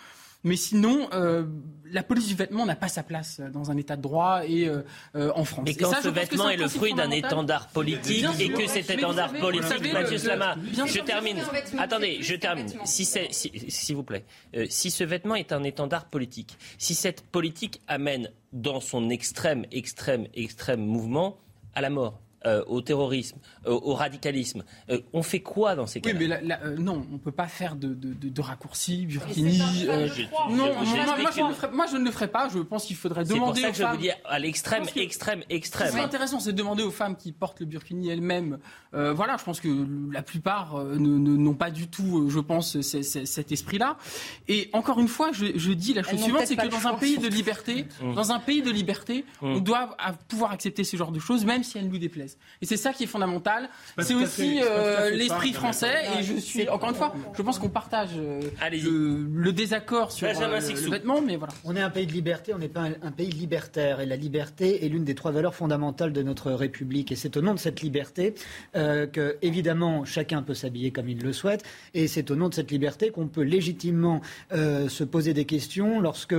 Mais 0.44 0.56
sinon, 0.56 1.10
euh, 1.14 1.46
la 1.92 2.04
police 2.04 2.28
du 2.28 2.36
vêtement 2.36 2.66
n'a 2.66 2.76
pas 2.76 2.88
sa 2.88 3.04
place 3.04 3.42
dans 3.52 3.72
un 3.72 3.78
état 3.78 3.96
de 3.96 4.02
droit 4.02 4.42
et 4.46 4.68
euh, 4.68 4.82
euh, 5.16 5.32
en 5.36 5.44
France. 5.44 5.68
Et 5.68 5.76
quand 5.76 5.92
ce 6.02 6.08
vêtement 6.10 6.50
est, 6.50 6.58
le 6.58 6.68
fruit 6.68 6.94
d'un 6.94 7.12
étendard 7.12 7.68
politique 7.68 8.26
et 8.40 8.50
que 8.50 8.68
cet 8.68 8.90
étendard 8.90 9.34
politique, 9.34 9.92
Mathieu 9.92 10.18
Slama, 10.18 10.56
je 10.74 11.00
termine. 11.02 11.38
Attendez, 11.78 12.20
je 12.22 12.36
termine. 12.36 12.68
Si 12.86 13.04
c'est, 13.06 13.28
s'il 13.32 13.96
vous 13.96 14.04
plaît, 14.04 14.26
si 14.70 14.92
ce 14.92 15.04
vêtement 15.04 15.36
est 15.36 15.52
un 15.52 15.64
étendard 15.64 16.06
politique, 16.06 16.58
si 16.78 16.94
cette 16.94 17.22
politique 17.22 17.82
amène 17.88 18.30
dans 18.54 18.80
son 18.80 19.10
extrême, 19.10 19.66
extrême, 19.72 20.28
extrême 20.34 20.86
mouvement 20.86 21.38
à 21.74 21.82
la 21.82 21.90
mort, 21.90 22.22
euh, 22.46 22.64
au 22.68 22.82
terrorisme, 22.82 23.40
euh, 23.66 23.72
au 23.72 23.96
radicalisme. 23.96 24.64
Euh, 24.92 25.02
on 25.12 25.24
fait 25.24 25.40
quoi 25.40 25.76
dans 25.76 25.88
ces 25.88 26.02
cas 26.02 26.12
Oui, 26.12 26.28
mais 26.30 26.40
non, 26.78 27.04
on 27.10 27.14
ne 27.14 27.18
peut 27.18 27.32
pas 27.32 27.48
faire 27.48 27.76
de, 27.76 27.96
de, 27.96 28.14
de, 28.14 28.42
raccourcis, 28.42 29.08
Burkini. 29.08 29.58
non, 30.52 30.72
moi, 31.74 31.88
je 31.88 31.98
ne 31.98 32.06
le 32.06 32.12
ferai 32.12 32.28
pas. 32.28 32.48
Je 32.48 32.60
pense 32.60 32.86
qu'il 32.86 32.96
faudrait 32.96 33.24
demander 33.24 33.62
aux 33.62 33.64
femmes. 33.64 33.74
C'est 33.74 33.82
pour 33.82 33.90
ça 33.90 33.92
que 33.92 33.98
je 33.98 33.98
vous 33.98 34.02
dis 34.04 34.12
à 34.24 34.38
l'extrême, 34.38 34.84
extrême, 34.96 35.42
extrême. 35.50 35.90
C'est 35.92 36.00
intéressant, 36.00 36.40
c'est 36.40 36.52
de 36.52 36.58
demander 36.58 36.84
aux 36.84 36.92
femmes 36.92 37.16
qui 37.16 37.32
portent 37.32 37.60
le 37.60 37.66
Burkini 37.66 38.10
elles-mêmes. 38.10 38.60
voilà, 38.94 39.38
je 39.38 39.44
pense 39.44 39.60
que 39.60 39.70
la 40.12 40.22
plupart 40.22 40.78
n'ont 40.78 41.56
pas 41.56 41.72
du 41.72 41.88
tout, 41.88 42.30
je 42.30 42.40
pense, 42.40 42.80
cet 42.82 43.52
esprit-là. 43.52 43.98
Et 44.48 44.70
encore 44.74 45.00
une 45.00 45.08
fois, 45.08 45.32
je, 45.32 45.72
dis 45.74 45.96
la 45.96 46.04
chose 46.04 46.22
suivante, 46.22 46.44
c'est 46.46 46.56
que 46.56 46.68
dans 46.68 46.88
un 46.88 46.94
pays 46.94 47.18
de 47.18 47.28
liberté, 47.28 47.88
mmh. 48.00 48.14
dans 48.14 48.32
un 48.32 48.40
pays 48.40 48.62
de 48.62 48.70
liberté, 48.70 49.26
on 49.42 49.56
mmh. 49.56 49.62
doit 49.62 49.98
pouvoir 50.28 50.52
accepter 50.52 50.84
ce 50.84 50.96
genre 50.96 51.12
de 51.12 51.20
choses, 51.20 51.44
même 51.44 51.64
si 51.64 51.80
elles 51.80 51.90
nous 51.90 51.98
déplaisent. 51.98 52.37
Et 52.62 52.66
c'est 52.66 52.78
ça 52.78 52.94
qui 52.94 53.04
est 53.04 53.08
fondamental. 53.08 53.70
C'est 54.00 54.14
aussi 54.14 54.60
euh, 54.62 55.12
l'esprit 55.12 55.54
français. 55.54 56.06
Et 56.18 56.24
je 56.24 56.36
suis, 56.38 56.68
encore 56.70 56.90
une 56.90 56.96
fois, 56.96 57.14
je 57.36 57.42
pense 57.42 57.60
qu'on 57.60 57.70
partage 57.70 58.12
euh, 58.16 58.42
le, 58.72 59.52
désaccord 59.52 60.12
sur 60.12 60.28
euh, 60.28 60.32
le 60.34 60.90
vêtement, 60.90 61.22
mais 61.22 61.36
voilà. 61.36 61.54
On 61.64 61.76
est 61.76 61.82
un 61.82 61.90
pays 61.90 62.08
de 62.08 62.14
liberté, 62.14 62.54
on 62.54 62.58
n'est 62.58 62.68
pas 62.68 62.86
un, 63.02 63.12
pays 63.12 63.30
libertaire. 63.30 64.00
Et 64.00 64.06
la 64.06 64.16
liberté 64.16 64.86
est 64.86 64.90
l'une 64.90 65.04
des 65.04 65.16
trois 65.16 65.32
valeurs 65.32 65.56
fondamentales 65.56 66.14
de 66.14 66.24
notre 66.24 66.52
République. 66.52 67.12
Et 67.12 67.16
c'est 67.16 67.38
au 67.38 67.42
nom 67.42 67.54
de 67.54 67.60
cette 67.60 67.82
liberté 67.82 68.34
que, 68.74 69.38
évidemment, 69.42 70.06
chacun 70.06 70.42
peut 70.42 70.54
s'habiller 70.54 70.92
comme 70.92 71.10
il 71.10 71.22
le 71.22 71.34
souhaite. 71.34 71.64
Et 71.94 72.08
c'est 72.08 72.32
au 72.32 72.36
nom 72.36 72.50
de 72.50 72.54
cette 72.54 72.72
liberté 72.72 73.12
qu'on 73.12 73.28
peut 73.28 73.42
légitimement 73.42 74.22
se 74.52 75.04
poser 75.04 75.34
des 75.34 75.46
questions 75.46 76.00
lorsque 76.00 76.36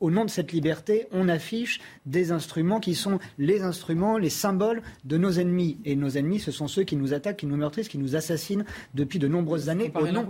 au 0.00 0.10
nom 0.10 0.24
de 0.24 0.30
cette 0.30 0.52
liberté, 0.52 1.06
on 1.12 1.28
affiche 1.28 1.80
des 2.06 2.32
instruments 2.32 2.80
qui 2.80 2.94
sont 2.94 3.18
les 3.38 3.62
instruments, 3.62 4.18
les 4.18 4.30
symboles 4.30 4.82
de 5.04 5.16
nos 5.16 5.32
ennemis. 5.32 5.78
Et 5.84 5.96
nos 5.96 6.10
ennemis, 6.10 6.40
ce 6.40 6.50
sont 6.50 6.68
ceux 6.68 6.84
qui 6.84 6.96
nous 6.96 7.14
attaquent, 7.14 7.36
qui 7.36 7.46
nous 7.46 7.56
meurtrissent, 7.56 7.88
qui 7.88 7.98
nous 7.98 8.16
assassinent 8.16 8.64
depuis 8.94 9.18
de 9.18 9.28
nombreuses 9.28 9.68
années. 9.68 9.92
Au 9.94 10.06
nom... 10.08 10.26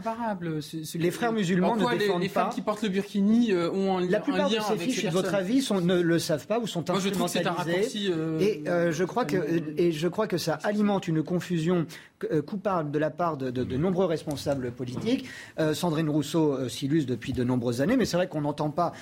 Les 0.94 1.10
frères 1.10 1.32
musulmans 1.32 1.76
ne 1.76 1.80
défendent 1.98 2.20
les, 2.20 2.26
les 2.26 2.28
femmes 2.28 2.50
qui 2.50 2.62
portent 2.62 2.82
le 2.82 2.88
burkini 2.88 3.52
euh, 3.52 3.70
ont 3.70 3.98
un, 3.98 4.08
La 4.08 4.20
plupart 4.20 4.48
de 4.48 4.56
ces 4.56 4.78
fiches, 4.78 5.04
à 5.04 5.10
votre 5.10 5.34
avis, 5.34 5.66
ne 5.82 6.00
le 6.00 6.18
savent 6.18 6.46
pas 6.46 6.58
ou 6.58 6.66
sont 6.66 6.84
Moi, 6.88 6.96
instrumentalisées. 6.96 8.10
Euh, 8.10 8.38
et 8.40 8.62
euh, 8.66 8.92
je 8.92 9.04
crois 9.04 9.24
que 9.24 9.36
et 9.76 9.92
je 9.92 10.08
crois 10.08 10.26
que 10.26 10.38
ça 10.38 10.58
alimente 10.62 11.08
une 11.08 11.22
confusion 11.22 11.86
coupable 12.46 12.92
de 12.92 12.98
la 13.00 13.10
part 13.10 13.36
de, 13.36 13.50
de, 13.50 13.76
nombreux 13.76 14.06
responsables 14.06 14.70
politiques. 14.70 15.28
Sandrine 15.72 16.08
Rousseau 16.08 16.68
s'illustre 16.68 17.10
depuis 17.10 17.32
de 17.32 17.42
nombreuses 17.42 17.80
années, 17.80 17.96
mais 17.96 18.04
c'est 18.04 18.16
vrai 18.16 18.28
qu'on 18.28 18.42
n'entend 18.42 18.70
pas 18.70 18.92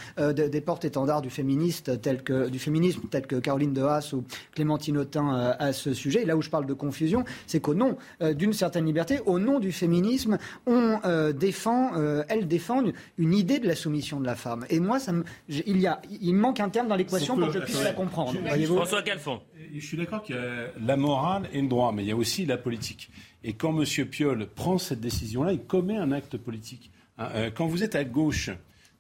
des 0.49 0.61
porte-étendards 0.61 1.23
du, 1.23 1.31
féministe, 1.31 2.01
tel 2.01 2.23
que, 2.23 2.49
du 2.49 2.59
féminisme 2.59 3.03
tels 3.11 3.27
que 3.27 3.37
Caroline 3.37 3.73
de 3.73 3.83
Haas 3.83 4.13
ou 4.13 4.25
Clémentine 4.55 4.99
Autain 4.99 5.35
euh, 5.35 5.53
à 5.59 5.73
ce 5.73 5.93
sujet. 5.93 6.23
Et 6.23 6.25
là 6.25 6.37
où 6.37 6.43
je 6.43 6.51
parle 6.51 6.67
de 6.67 6.75
confusion, 6.75 7.25
c'est 7.47 7.61
qu'au 7.61 7.75
nom 7.75 7.97
euh, 8.23 8.35
d'une 8.35 8.53
certaine 8.53 8.87
liberté, 8.87 9.21
au 9.27 9.39
nom 9.39 9.59
du 9.59 9.73
féminisme, 9.73 10.39
on 10.67 10.99
euh, 11.05 11.33
défend, 11.33 11.93
elles 12.29 12.47
défendent 12.47 12.93
une 13.19 13.35
idée 13.35 13.59
de 13.59 13.67
la 13.67 13.75
soumission 13.75 14.21
de 14.21 14.27
la 14.27 14.37
femme. 14.37 14.65
Et 14.71 14.81
moi, 14.81 14.99
ça 14.99 15.13
me, 15.13 15.25
il, 15.49 15.81
y 15.81 15.87
a, 15.87 16.01
il 16.21 16.35
manque 16.35 16.61
un 16.61 16.69
terme 16.69 16.89
dans 16.89 16.97
l'équation 16.97 17.37
pour 17.37 17.49
que 17.49 17.55
je 17.55 17.59
puisse 17.59 17.83
la 17.83 17.93
comprendre. 17.93 18.35
François 18.67 19.03
Calfon. 19.03 19.41
Je 19.75 19.85
suis 19.85 19.97
d'accord 19.97 20.23
qu'il 20.23 20.37
y 20.37 20.39
a 20.39 20.67
la 20.81 20.97
morale 20.97 21.49
et 21.53 21.61
le 21.61 21.69
droit, 21.69 21.93
mais 21.93 22.03
il 22.03 22.09
y 22.09 22.13
a 22.13 22.17
aussi 22.17 22.47
la 22.47 22.57
politique. 22.57 23.11
Et 23.45 23.55
quand 23.55 23.77
M. 23.77 24.07
Piolle 24.07 24.47
prend 24.47 24.79
cette 24.79 25.01
décision-là, 25.01 25.53
il 25.53 25.61
commet 25.61 25.97
un 25.97 26.13
acte 26.13 26.37
politique. 26.37 26.91
Hein, 27.19 27.51
quand 27.55 27.67
vous 27.67 27.83
êtes 27.83 27.95
à 27.95 28.05
gauche, 28.05 28.51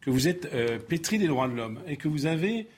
que 0.01 0.11
vous 0.11 0.29
êtes 0.29 0.49
euh, 0.55 0.79
pétri 0.79 1.19
des 1.19 1.27
droits 1.27 1.49
de 1.49 1.55
l'homme 1.55 1.81
et 1.87 1.97
que 1.97 2.09
vous 2.09 2.27
avez 2.27 2.69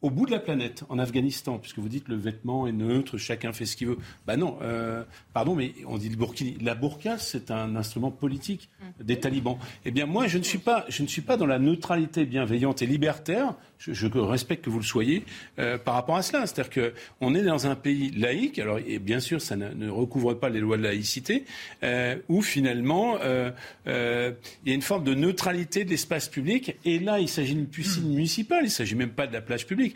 au 0.00 0.10
bout 0.10 0.26
de 0.26 0.30
la 0.30 0.38
planète, 0.38 0.84
en 0.88 0.98
Afghanistan, 0.98 1.58
puisque 1.58 1.78
vous 1.80 1.88
dites 1.88 2.06
le 2.06 2.14
vêtement 2.14 2.68
est 2.68 2.72
neutre, 2.72 3.18
chacun 3.18 3.52
fait 3.52 3.66
ce 3.66 3.76
qu'il 3.76 3.88
veut. 3.88 3.98
Ben 4.26 4.36
non, 4.36 4.56
euh, 4.62 5.02
pardon, 5.32 5.56
mais 5.56 5.74
on 5.88 5.98
dit 5.98 6.08
le 6.08 6.16
burkini. 6.16 6.56
La 6.60 6.76
burqa, 6.76 7.18
c'est 7.18 7.50
un 7.50 7.74
instrument 7.74 8.12
politique 8.12 8.70
des 9.00 9.18
talibans. 9.18 9.58
Eh 9.84 9.90
bien, 9.90 10.06
moi, 10.06 10.28
je 10.28 10.38
ne 10.38 10.44
suis 10.44 10.58
pas, 10.58 10.84
je 10.88 11.02
ne 11.02 11.08
suis 11.08 11.22
pas 11.22 11.36
dans 11.36 11.46
la 11.46 11.58
neutralité 11.58 12.26
bienveillante 12.26 12.80
et 12.80 12.86
libertaire. 12.86 13.54
Je, 13.78 14.06
respecte 14.06 14.64
que 14.64 14.70
vous 14.70 14.78
le 14.78 14.84
soyez 14.84 15.24
euh, 15.58 15.78
par 15.78 15.94
rapport 15.94 16.16
à 16.16 16.22
cela. 16.22 16.46
C'est-à-dire 16.46 16.92
qu'on 17.18 17.34
est 17.34 17.42
dans 17.42 17.66
un 17.66 17.76
pays 17.76 18.10
laïque. 18.10 18.58
Alors, 18.58 18.78
et 18.84 18.98
bien 18.98 19.20
sûr, 19.20 19.40
ça 19.40 19.56
ne, 19.56 19.88
recouvre 19.88 20.34
pas 20.34 20.48
les 20.48 20.60
lois 20.60 20.76
de 20.76 20.82
laïcité, 20.82 21.44
euh, 21.82 22.16
où 22.28 22.42
finalement 22.42 23.18
euh, 23.22 23.50
il 23.86 24.68
y 24.68 24.72
a 24.72 24.74
une 24.74 24.82
forme 24.82 25.04
de 25.04 25.14
neutralité 25.14 25.84
de 25.84 25.90
l'espace 25.90 26.28
public. 26.28 26.76
Et 26.84 26.98
là, 26.98 27.20
il 27.20 27.28
s'agit 27.28 27.54
d'une 27.54 27.66
piscine 27.66 28.08
municipale. 28.08 28.60
Il 28.62 28.64
ne 28.64 28.70
s'agit 28.70 28.96
même 28.96 29.10
pas 29.10 29.26
de 29.26 29.32
la 29.32 29.40
plage 29.40 29.66
publique. 29.66 29.94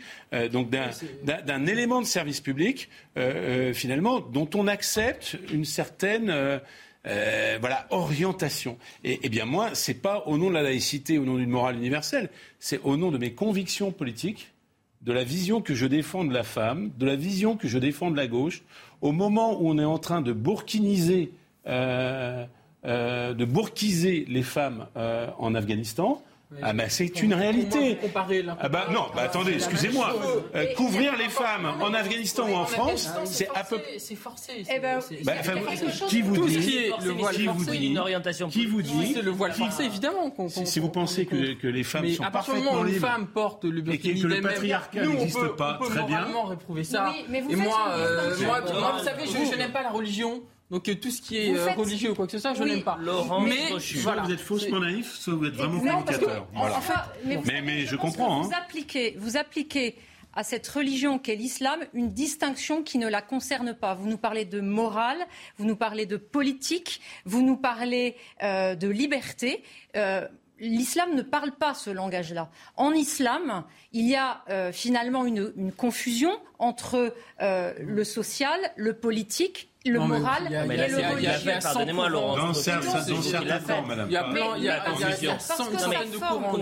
donc 0.51 0.69
d'un 0.69 1.65
élément 1.65 2.01
de 2.01 2.05
service 2.05 2.41
public, 2.41 2.89
finalement, 3.73 4.19
dont 4.19 4.49
on 4.55 4.67
accepte 4.67 5.37
une 5.51 5.65
certaine 5.65 6.61
euh, 7.05 7.57
voilà, 7.59 7.85
orientation. 7.89 8.77
Et, 9.03 9.19
eh 9.23 9.29
bien 9.29 9.45
moi, 9.45 9.71
c'est 9.73 10.01
pas 10.01 10.23
au 10.25 10.37
nom 10.37 10.49
de 10.49 10.53
la 10.53 10.63
laïcité, 10.63 11.17
au 11.17 11.25
nom 11.25 11.35
d'une 11.35 11.49
morale 11.49 11.75
universelle, 11.75 12.29
c'est 12.59 12.79
au 12.83 12.97
nom 12.97 13.11
de 13.11 13.17
mes 13.17 13.33
convictions 13.33 13.91
politiques 13.91 14.51
de 15.01 15.11
la 15.11 15.25
vision 15.25 15.61
que 15.61 15.75
je 15.75 15.85
défends 15.85 16.23
de 16.23 16.33
la 16.33 16.43
femme, 16.43 16.91
de 16.97 17.05
la 17.05 17.17
vision 17.17 17.57
que 17.57 17.67
je 17.67 17.77
défends 17.77 18.09
de 18.09 18.15
la 18.15 18.27
gauche, 18.27 18.63
au 19.01 19.11
moment 19.11 19.61
où 19.61 19.69
on 19.69 19.77
est 19.77 19.83
en 19.83 19.99
train 19.99 20.21
de 20.21 20.31
bourkiniser, 20.31 21.33
euh, 21.67 22.45
euh, 22.85 23.33
de 23.33 23.43
bourquiser 23.43 24.25
les 24.29 24.43
femmes 24.43 24.87
en 24.95 25.55
Afghanistan, 25.55 26.23
ah 26.61 26.73
bah 26.73 26.83
c'est 26.89 27.21
une 27.21 27.33
réalité. 27.33 27.97
Ah 28.59 28.69
bah 28.69 28.87
non, 28.91 29.05
bah 29.15 29.23
attendez, 29.23 29.53
excusez-moi. 29.53 30.13
Euh, 30.55 30.65
couvrir 30.75 31.17
les 31.17 31.29
femmes 31.29 31.73
en 31.81 31.93
Afghanistan 31.93 32.47
ou 32.49 32.53
en 32.55 32.65
France, 32.65 33.09
c'est 33.25 33.47
à 33.55 33.63
peu 33.63 33.79
c'est 33.97 34.15
forcé. 34.15 34.63
Eh 34.73 34.79
ben, 34.79 34.99
bah, 35.23 35.33
enfin, 35.39 35.53
qui 36.07 36.21
vous 36.21 36.45
dit 36.47 36.59
qui 36.59 36.77
est 36.77 36.91
le 37.03 37.11
voile 37.11 37.35
qui 37.35 37.47
vous 37.47 37.63
forcé, 37.63 37.77
dit 37.77 37.87
une 37.87 37.97
orientation 37.97 38.49
qui 38.49 38.65
vous 38.65 38.81
dit 38.81 39.13
c'est 39.13 39.21
le 39.21 39.31
voile 39.31 39.53
forcé 39.53 39.83
évidemment 39.83 40.29
qu'on- 40.29 40.49
si, 40.49 40.79
vous 40.79 40.89
pensez 40.89 41.25
que, 41.25 41.53
que 41.53 41.67
les 41.67 41.83
femmes 41.83 42.03
mais 42.03 42.13
sont 42.13 42.23
à 42.23 42.31
partir 42.31 42.53
du 42.55 42.59
moment 42.59 42.71
parfaitement 42.71 42.83
où 42.83 42.87
une 42.87 42.93
libres 42.95 43.07
femme 43.07 43.27
porte 43.27 43.63
le 43.65 43.79
et 43.79 43.81
que, 43.81 43.85
burkini 43.91 44.21
que 44.21 44.27
le 44.27 44.41
patriarcat 44.41 45.01
on 45.03 45.09
n'existe 45.09 45.39
peut- 45.39 45.55
pas, 45.55 45.77
on 45.79 45.83
peut 45.85 45.89
très 45.91 46.03
bien. 46.03 46.17
moralement 46.19 46.43
réprouver 46.43 46.83
ça. 46.83 47.13
Mais 47.29 47.39
et 47.49 47.55
moi, 47.55 47.87
euh, 47.91 48.35
moi, 48.45 48.61
vous 48.97 49.03
savez, 49.03 49.23
je 49.25 49.57
n'aime 49.57 49.71
pas 49.71 49.83
la 49.83 49.89
religion. 49.91 50.41
Donc 50.73 50.89
euh, 50.89 50.95
tout 50.95 51.11
ce 51.11 51.21
qui 51.21 51.37
est 51.37 51.51
Vous 51.53 51.59
euh, 51.59 51.67
faites- 51.67 51.77
religieux 51.77 52.09
ou 52.11 52.15
quoi 52.15 52.25
que 52.25 52.31
ce 52.31 52.39
soit, 52.39 52.55
je 52.55 52.63
Oui. 52.63 52.69
n'aime 52.71 52.83
pas. 52.83 52.97
Laurent 52.99 53.41
mais. 53.41 53.67
Soit 53.79 54.01
voilà. 54.01 54.23
vous 54.23 54.31
êtes 54.31 54.39
faussement 54.39 54.79
naïf, 54.79 55.13
soit 55.13 55.35
vous 55.35 55.45
êtes 55.45 55.53
vraiment 55.53 55.79
provocateur. 55.79 56.47
Voilà. 56.55 56.77
Enfin, 56.77 57.03
mais, 57.25 57.35
vous 57.35 57.43
Mais- 57.45 57.85
je 57.85 57.95
comprends, 57.95 58.41
que 58.41 58.45
hein. 58.45 58.47
Vous 58.49 58.55
appliquez, 58.55 59.15
vous 59.19 59.37
appliquez 59.37 59.95
à 60.33 60.43
cette 60.43 60.67
religion 60.67 61.19
qu'est 61.19 61.35
l'islam 61.35 61.79
une 61.93 62.09
distinction 62.09 62.81
qui 62.81 62.97
ne 62.97 63.07
la 63.07 63.21
concerne 63.21 63.75
pas. 63.75 63.93
Vous 63.93 64.07
nous 64.09 64.17
parlez 64.17 64.45
de 64.45 64.61
morale, 64.61 65.19
vous 65.59 65.65
nous 65.65 65.75
parlez 65.75 66.07
de 66.07 66.17
politique, 66.17 67.01
vous 67.25 67.43
nous 67.43 67.55
parlez 67.55 68.15
euh, 68.41 68.73
de 68.73 68.87
liberté. 68.87 69.63
Euh, 69.95 70.27
L'islam 70.59 71.13
ne 71.15 71.23
parle 71.23 71.51
pas 71.51 71.73
ce 71.73 71.89
langage-là. 71.89 72.49
En 72.77 72.93
islam, 72.93 73.65
il 73.91 74.07
y 74.07 74.15
a 74.15 74.43
euh, 74.49 74.71
finalement 74.71 75.25
une, 75.25 75.51
une 75.57 75.71
confusion 75.73 76.31
entre 76.57 77.13
euh, 77.41 77.73
le 77.79 78.03
social, 78.05 78.57
le 78.77 78.93
politique, 78.93 79.69
le 79.91 79.99
Non, 79.99 80.07
moral 80.07 80.47
y 80.49 80.55
a- 80.55 80.63
et 80.65 80.67
le 80.67 81.09
religieux. 81.11 81.51
Pardonnez-moi, 81.61 82.09
c'est 82.53 82.71
camps, 83.59 83.81
madame. 83.85 84.07
Il 84.09 84.13
y 84.13 84.17
a 84.17 84.23
plein, 84.23 84.57
il 84.57 84.63
y 84.63 84.69
a, 84.69 84.79
de 86.05 86.17
courants 86.17 86.57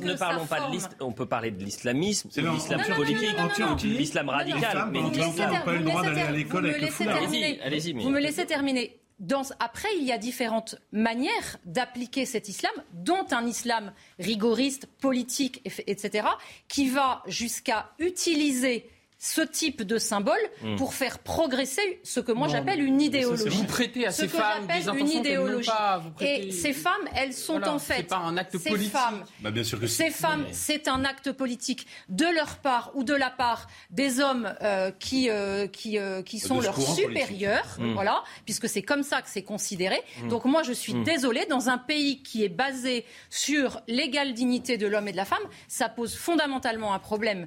ne 0.00 0.14
parlons 0.14 0.46
pas 0.46 0.66
de 0.66 0.72
l'islam, 0.72 0.94
on 1.00 1.12
peut 1.12 1.26
parler 1.26 1.50
de 1.52 1.62
l'islamisme, 1.64 2.28
de 2.34 2.40
non, 2.40 2.54
l'islam 2.54 2.80
politique, 2.96 3.36
Turquie, 3.54 3.86
l'islam 3.88 4.28
radical. 4.28 4.88
Mais 4.90 5.00
n'ont 5.00 5.10
ter- 5.10 5.64
pas 5.64 5.72
eu 5.74 5.78
le 5.78 5.84
droit 5.84 6.02
d'aller 6.02 6.20
à 6.22 6.30
l'école 6.32 6.62
vous 6.62 6.66
me 6.66 6.70
avec 6.70 6.80
le 6.80 6.86
laissez 6.86 7.04
foulard. 7.04 7.18
terminer. 7.20 7.60
Allez-y, 7.62 7.92
Vous 7.92 8.10
me 8.10 8.18
laissez 8.20 8.46
terminer. 8.46 9.00
Dans- 9.18 9.44
après, 9.60 9.88
il 9.98 10.04
y 10.04 10.12
a 10.12 10.18
différentes 10.18 10.76
manières 10.92 11.56
d'appliquer 11.64 12.26
cet 12.26 12.48
islam, 12.50 12.72
dont 12.92 13.24
un 13.30 13.46
islam 13.46 13.92
rigoriste, 14.18 14.86
politique, 15.00 15.62
etc., 15.64 16.26
qui 16.68 16.90
va 16.90 17.22
jusqu'à 17.26 17.90
utiliser 17.98 18.90
ce 19.18 19.40
type 19.40 19.82
de 19.82 19.98
symbole 19.98 20.36
Mm. 20.62 20.76
pour 20.76 20.94
faire 20.94 21.18
progresser 21.20 22.00
ce 22.04 22.20
que 22.20 22.32
moi 22.32 22.48
j'appelle 22.48 22.82
une 22.82 23.00
idéologie. 23.00 23.48
Vous 23.56 23.64
prêtez 23.64 24.06
à 24.06 24.10
Ce 24.10 24.22
ces 24.22 24.28
que 24.28 24.36
femmes 24.36 24.66
des 24.66 25.00
une 25.00 25.08
idéologie. 25.08 25.68
pas. 25.68 25.98
Vous 25.98 26.10
prêtez- 26.10 26.48
Et 26.48 26.52
ces 26.52 26.72
femmes, 26.72 26.92
elles 27.14 27.32
sont 27.32 27.54
Voilà, 27.58 27.74
en 27.74 27.78
fait. 27.78 27.96
c'est 27.96 28.02
pas 28.04 28.16
un 28.18 28.36
acte 28.36 28.56
ces 28.58 28.68
politique. 28.70 28.92
femmes 28.92 29.24
Bah, 29.40 29.50
bien 29.50 29.64
sûr 29.64 29.80
que 29.80 29.86
ces 29.86 30.10
femmes, 30.10 30.46
c'est 30.52 30.86
un 30.88 31.04
acte 31.04 31.32
politique 31.32 31.86
de 32.08 32.26
leur 32.26 32.56
part 32.58 32.90
ou 32.94 33.04
de 33.04 33.14
la 33.14 33.30
part 33.30 33.68
des 33.90 34.20
hommes 34.20 34.54
euh, 34.62 34.90
qui, 34.98 35.30
euh, 35.30 35.66
qui, 35.66 35.98
euh, 35.98 36.22
qui 36.22 36.38
sont 36.38 36.56
De 36.56 36.60
ce 36.60 36.66
leurs 36.66 36.80
supérieurs, 36.80 37.62
politique. 37.62 37.84
Mm. 37.86 37.94
voilà, 37.94 38.22
puisque 38.44 38.68
c'est 38.68 38.82
comme 38.82 39.02
ça 39.02 39.22
que 39.22 39.28
c'est 39.30 39.42
considéré. 39.42 39.98
Mm. 40.22 40.28
Donc 40.28 40.44
moi, 40.44 40.62
je 40.62 40.72
suis 40.72 40.94
désolée, 41.04 41.46
dans 41.46 41.68
un 41.70 41.78
pays 41.78 42.22
qui 42.22 42.44
est 42.44 42.48
basé 42.50 43.04
sur 43.30 43.80
l'égale 43.88 44.34
dignité 44.34 44.76
de 44.78 44.86
l'homme 44.86 45.08
et 45.08 45.12
de 45.12 45.16
la 45.16 45.24
femme, 45.24 45.42
ça 45.68 45.88
pose 45.88 46.14
fondamentalement 46.16 46.92
un 46.94 46.98
problème 46.98 47.46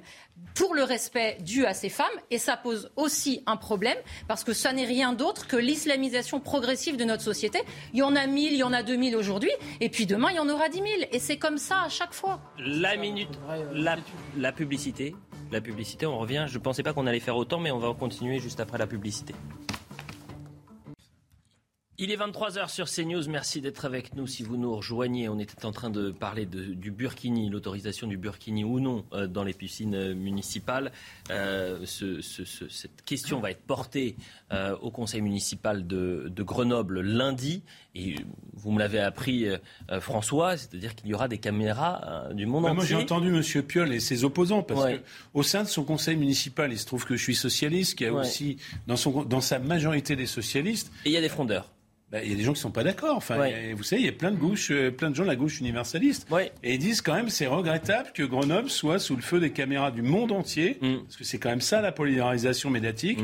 pour 0.54 0.74
le 0.74 0.82
respect 0.82 1.38
dû 1.40 1.64
à 1.64 1.74
ces 1.74 1.88
femmes 1.88 2.06
et 2.30 2.38
ça 2.38 2.56
pose 2.56 2.90
aussi 2.96 3.42
un 3.46 3.56
problème 3.56 3.96
parce 4.28 4.44
que 4.44 4.52
ça 4.52 4.72
n'est 4.72 4.84
rien 4.84 5.12
d'autre 5.12 5.46
que 5.46 5.56
l'islamisation 5.56 6.40
progressive 6.40 6.96
de 6.96 7.04
notre 7.04 7.22
société. 7.22 7.60
Il 7.92 8.00
y 8.00 8.02
en 8.02 8.14
a 8.16 8.26
1000, 8.26 8.52
il 8.52 8.58
y 8.58 8.62
en 8.62 8.72
a 8.72 8.82
2000 8.82 9.16
aujourd'hui 9.16 9.50
et 9.80 9.88
puis 9.88 10.06
demain, 10.06 10.28
il 10.30 10.36
y 10.36 10.38
en 10.38 10.48
aura 10.48 10.68
10 10.68 10.76
000 10.78 10.88
et 11.12 11.18
c'est 11.18 11.38
comme 11.38 11.58
ça 11.58 11.82
à 11.82 11.88
chaque 11.88 12.12
fois. 12.12 12.40
La 12.58 12.96
minute, 12.96 13.30
la, 13.72 13.96
la 14.36 14.52
publicité. 14.52 15.14
La 15.52 15.60
publicité, 15.60 16.06
on 16.06 16.18
revient. 16.18 16.44
Je 16.48 16.58
ne 16.58 16.62
pensais 16.62 16.84
pas 16.84 16.92
qu'on 16.92 17.06
allait 17.08 17.18
faire 17.18 17.36
autant, 17.36 17.58
mais 17.58 17.72
on 17.72 17.78
va 17.78 17.92
continuer 17.92 18.38
juste 18.38 18.60
après 18.60 18.78
la 18.78 18.86
publicité. 18.86 19.34
Il 22.02 22.10
est 22.10 22.16
23h 22.16 22.70
sur 22.70 22.86
CNews. 22.88 23.28
Merci 23.28 23.60
d'être 23.60 23.84
avec 23.84 24.14
nous. 24.14 24.26
Si 24.26 24.42
vous 24.42 24.56
nous 24.56 24.74
rejoignez, 24.74 25.28
on 25.28 25.38
était 25.38 25.66
en 25.66 25.70
train 25.70 25.90
de 25.90 26.10
parler 26.10 26.46
de- 26.46 26.72
du 26.72 26.90
burkini, 26.90 27.50
l'autorisation 27.50 28.06
du 28.06 28.16
burkini 28.16 28.64
ou 28.64 28.80
non 28.80 29.04
euh, 29.12 29.26
dans 29.26 29.44
les 29.44 29.52
piscines 29.52 29.94
euh, 29.94 30.14
municipales. 30.14 30.92
Euh, 31.30 31.80
ce- 31.84 32.22
ce- 32.22 32.46
ce- 32.46 32.70
cette 32.70 33.02
question 33.04 33.38
va 33.40 33.50
être 33.50 33.60
portée 33.60 34.16
euh, 34.50 34.74
au 34.80 34.90
conseil 34.90 35.20
municipal 35.20 35.86
de, 35.86 36.32
de 36.34 36.42
Grenoble 36.42 37.02
lundi. 37.02 37.62
Et 37.94 38.14
vous 38.54 38.72
me 38.72 38.78
l'avez 38.78 39.00
appris, 39.00 39.46
François, 40.00 40.56
c'est-à-dire 40.56 40.94
qu'il 40.94 41.08
y 41.10 41.14
aura 41.14 41.26
des 41.28 41.38
caméras 41.38 42.28
du 42.32 42.46
monde 42.46 42.62
Bah, 42.62 42.72
moi, 42.72 42.82
entier. 42.84 42.96
j'ai 42.96 43.02
entendu 43.02 43.28
M. 43.28 43.62
Piolle 43.64 43.92
et 43.92 43.98
ses 44.00 44.22
opposants, 44.24 44.62
parce 44.62 44.84
Ouais. 44.84 44.98
que 44.98 45.02
au 45.34 45.42
sein 45.42 45.64
de 45.64 45.68
son 45.68 45.82
conseil 45.84 46.16
municipal, 46.16 46.72
il 46.72 46.78
se 46.78 46.86
trouve 46.86 47.04
que 47.04 47.16
je 47.16 47.22
suis 47.22 47.34
socialiste, 47.34 47.98
qu'il 47.98 48.06
y 48.06 48.10
a 48.10 48.12
Ouais. 48.14 48.20
aussi, 48.20 48.58
dans, 48.86 48.96
son, 48.96 49.24
dans 49.24 49.40
sa 49.40 49.58
majorité 49.58 50.14
des 50.16 50.26
socialistes. 50.26 50.90
Et 51.04 51.08
il 51.10 51.12
y 51.12 51.16
a 51.16 51.20
des 51.20 51.28
frondeurs. 51.28 51.68
Bah, 52.10 52.22
il 52.24 52.30
y 52.30 52.32
a 52.34 52.36
des 52.36 52.42
gens 52.42 52.52
qui 52.54 52.60
sont 52.60 52.72
pas 52.72 52.82
d'accord. 52.82 53.16
Enfin, 53.16 53.38
Ouais. 53.38 53.70
a- 53.70 53.74
vous 53.74 53.84
savez, 53.84 54.02
il 54.02 54.06
y 54.06 54.08
a 54.08 54.12
plein 54.12 54.32
de 54.32 54.36
gauches, 54.36 54.72
euh, 54.72 54.90
plein 54.90 55.10
de 55.10 55.14
gens 55.14 55.22
de 55.22 55.28
la 55.28 55.36
gauche 55.36 55.60
universaliste. 55.60 56.26
Et 56.64 56.74
ils 56.74 56.78
disent 56.78 57.02
quand 57.02 57.14
même, 57.14 57.28
c'est 57.28 57.46
regrettable 57.46 58.10
que 58.12 58.24
Grenoble 58.24 58.68
soit 58.68 58.98
sous 58.98 59.14
le 59.14 59.22
feu 59.22 59.38
des 59.38 59.50
caméras 59.50 59.92
du 59.92 60.02
monde 60.02 60.32
entier, 60.32 60.78
Mm. 60.82 60.96
parce 61.04 61.16
que 61.16 61.22
c'est 61.24 61.38
quand 61.38 61.50
même 61.50 61.60
ça 61.60 61.80
la 61.80 61.92
polarisation 61.92 62.68
médiatique. 62.70 63.20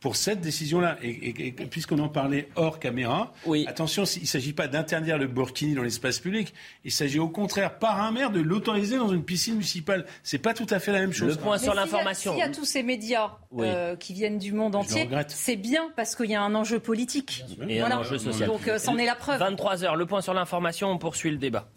Pour 0.00 0.16
cette 0.16 0.40
décision-là, 0.40 0.96
et, 1.02 1.10
et- 1.10 1.46
et 1.48 1.52
puisqu'on 1.52 1.98
en 1.98 2.08
parlait 2.08 2.48
hors 2.56 2.78
caméra, 2.78 3.34
attention, 3.66 4.04
il 4.04 4.22
ne 4.22 4.26
s'agit 4.26 4.54
pas 4.54 4.66
d'interdire 4.66 5.18
le 5.18 5.26
burkini 5.26 5.74
dans 5.74 5.82
l'espace 5.82 6.20
public, 6.20 6.54
il 6.84 6.90
s'agit 6.90 7.18
au 7.18 7.28
contraire, 7.28 7.78
par 7.78 8.00
un 8.00 8.10
maire, 8.10 8.30
de 8.30 8.40
l'autoriser 8.40 8.96
dans 8.96 9.10
une 9.10 9.22
piscine 9.22 9.54
municipale. 9.56 10.06
C'est 10.22 10.38
pas 10.38 10.54
tout 10.54 10.66
à 10.70 10.78
fait 10.78 10.92
la 10.92 11.00
même 11.00 11.12
chose. 11.12 11.38
Mais 11.44 11.58
s'il 11.58 11.66
y 11.68 11.70
a- 11.78 12.14
S'il 12.14 12.36
y 12.38 12.42
a 12.42 12.48
tous 12.48 12.64
ces 12.64 12.82
médias 12.82 13.32
Oui. 13.50 13.66
euh, 13.68 13.94
qui 13.94 14.14
viennent 14.14 14.38
du 14.38 14.52
monde 14.54 14.74
entier, 14.74 15.02
regrette. 15.02 15.30
c'est 15.32 15.56
bien 15.56 15.90
parce 15.96 16.16
qu'il 16.16 16.30
y 16.30 16.34
a 16.34 16.40
un 16.42 16.54
enjeu 16.54 16.80
politique. 16.80 17.44
Et 17.68 17.80
Voilà. 17.80 17.96
un 17.96 18.00
enjeu 18.00 18.16
social. 18.16 18.48
Donc 18.48 18.68
euh, 18.68 18.78
c'en 18.78 18.96
est 18.96 19.04
la 19.04 19.14
preuve. 19.16 19.38
23h, 19.38 19.96
le 19.96 20.06
point 20.06 20.22
sur 20.22 20.32
l'information, 20.32 20.88
on 20.90 20.96
poursuit 20.96 21.30
le 21.30 21.36
débat. 21.36 21.68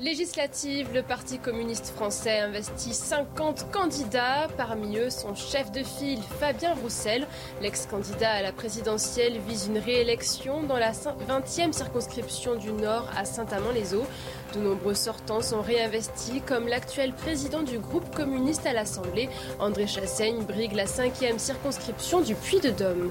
Législative, 0.00 0.88
le 0.94 1.02
Parti 1.02 1.38
communiste 1.38 1.92
français 1.94 2.38
investit 2.38 2.94
50 2.94 3.70
candidats. 3.70 4.48
Parmi 4.56 4.96
eux, 4.96 5.10
son 5.10 5.34
chef 5.34 5.70
de 5.72 5.82
file, 5.82 6.22
Fabien 6.40 6.72
Roussel. 6.72 7.26
L'ex-candidat 7.60 8.30
à 8.30 8.40
la 8.40 8.52
présidentielle 8.52 9.38
vise 9.46 9.66
une 9.66 9.76
réélection 9.76 10.62
dans 10.62 10.78
la 10.78 10.92
20e 10.92 11.74
circonscription 11.74 12.54
du 12.54 12.72
Nord 12.72 13.10
à 13.14 13.26
Saint-Amand-les-Eaux. 13.26 14.06
De 14.54 14.60
nombreux 14.60 14.94
sortants 14.94 15.42
sont 15.42 15.60
réinvestis, 15.60 16.40
comme 16.46 16.66
l'actuel 16.66 17.12
président 17.12 17.62
du 17.62 17.78
groupe 17.78 18.14
communiste 18.14 18.64
à 18.64 18.72
l'Assemblée, 18.72 19.28
André 19.58 19.86
Chassaigne, 19.86 20.42
brigue 20.44 20.72
la 20.72 20.86
5e 20.86 21.38
circonscription 21.38 22.22
du 22.22 22.34
Puy-de-Dôme. 22.34 23.10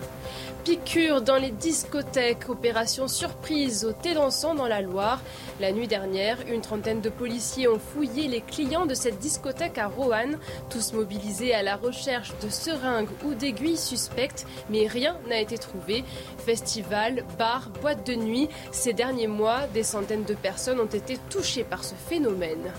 Piqûre 0.63 1.21
dans 1.21 1.37
les 1.37 1.51
discothèques, 1.51 2.49
opération 2.49 3.07
surprise 3.07 3.85
au 3.85 3.93
Tédançon 3.93 4.55
dans 4.55 4.67
la 4.67 4.81
Loire. 4.81 5.21
La 5.59 5.71
nuit 5.71 5.87
dernière, 5.87 6.37
une 6.47 6.61
trentaine 6.61 6.99
de 6.99 7.09
policiers 7.09 7.67
ont 7.69 7.79
fouillé 7.79 8.27
les 8.27 8.41
clients 8.41 8.85
de 8.85 8.93
cette 8.93 9.19
discothèque 9.19 9.77
à 9.77 9.87
Roanne, 9.87 10.37
tous 10.69 10.91
mobilisés 10.93 11.53
à 11.53 11.63
la 11.63 11.77
recherche 11.77 12.33
de 12.43 12.49
seringues 12.49 13.09
ou 13.23 13.33
d'aiguilles 13.33 13.77
suspectes, 13.77 14.45
mais 14.69 14.85
rien 14.85 15.15
n'a 15.29 15.39
été 15.39 15.57
trouvé. 15.57 16.03
Festival, 16.45 17.23
bars, 17.37 17.69
boîtes 17.81 18.05
de 18.05 18.15
nuit, 18.15 18.49
ces 18.71 18.93
derniers 18.93 19.27
mois, 19.27 19.61
des 19.73 19.83
centaines 19.83 20.25
de 20.25 20.35
personnes 20.35 20.81
ont 20.81 20.85
été 20.85 21.17
touchées 21.29 21.63
par 21.63 21.83
ce 21.85 21.95
phénomène. 21.95 22.73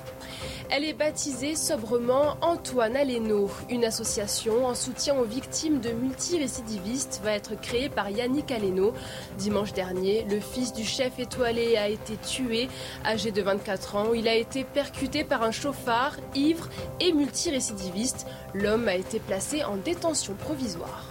Elle 0.73 0.85
est 0.85 0.93
baptisée 0.93 1.57
sobrement 1.57 2.37
Antoine 2.43 2.95
Aleno. 2.95 3.51
Une 3.71 3.85
association 3.85 4.67
en 4.67 4.77
soutien 4.77 5.17
aux 5.17 5.25
victimes 5.25 5.81
de 5.81 5.91
multirécidivistes 5.91 7.21
va 7.25 7.33
être 7.33 7.61
créée 7.61 7.89
par 7.89 8.09
Yannick 8.09 8.53
Aleno. 8.53 8.95
Dimanche 9.37 9.73
dernier, 9.73 10.25
le 10.31 10.39
fils 10.39 10.73
du 10.73 10.85
chef 10.85 11.19
étoilé 11.19 11.77
a 11.77 11.89
été 11.89 12.17
tué. 12.19 12.69
Âgé 13.05 13.33
de 13.33 13.43
24 13.43 13.97
ans, 13.97 14.15
il 14.15 14.29
a 14.29 14.35
été 14.37 14.63
percuté 14.63 15.25
par 15.25 15.43
un 15.43 15.51
chauffard, 15.51 16.17
ivre 16.37 16.69
et 17.01 17.13
multirécidiviste. 17.13 18.29
L'homme 18.55 18.87
a 18.87 18.95
été 18.95 19.19
placé 19.19 19.65
en 19.65 19.77
détention 19.77 20.35
provisoire. 20.35 21.10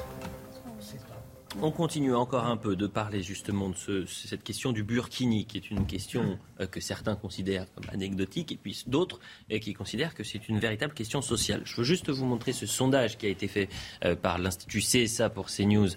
On 1.62 1.72
continue 1.72 2.14
encore 2.16 2.46
un 2.46 2.58
peu 2.58 2.76
de 2.76 2.86
parler 2.86 3.24
justement 3.24 3.70
de 3.70 3.76
ce- 3.76 4.06
cette 4.06 4.44
question 4.44 4.72
du 4.72 4.84
burkini, 4.84 5.46
qui 5.46 5.58
est 5.58 5.72
une 5.72 5.88
question 5.88 6.38
euh, 6.60 6.68
que 6.68 6.80
certains 6.80 7.16
considèrent 7.16 7.66
comme 7.74 7.86
anecdotique, 7.92 8.52
et 8.52 8.56
puis 8.56 8.84
d'autres 8.86 9.20
euh, 9.52 9.58
qui 9.58 9.74
considèrent 9.74 10.14
que 10.14 10.24
c'est 10.24 10.48
une 10.48 10.60
véritable 10.60 10.94
question 10.94 11.22
sociale. 11.24 11.62
Je 11.66 11.76
veux 11.78 11.84
juste 11.84 12.10
vous 12.12 12.26
montrer 12.26 12.54
ce 12.54 12.68
sondage 12.68 13.18
qui 13.18 13.26
a 13.26 13.30
été 13.30 13.48
fait 13.48 13.68
euh, 14.06 14.16
par 14.16 14.38
l'Institut 14.38 14.80
CSA 14.80 15.30
pour 15.32 15.48
CNews 15.48 15.90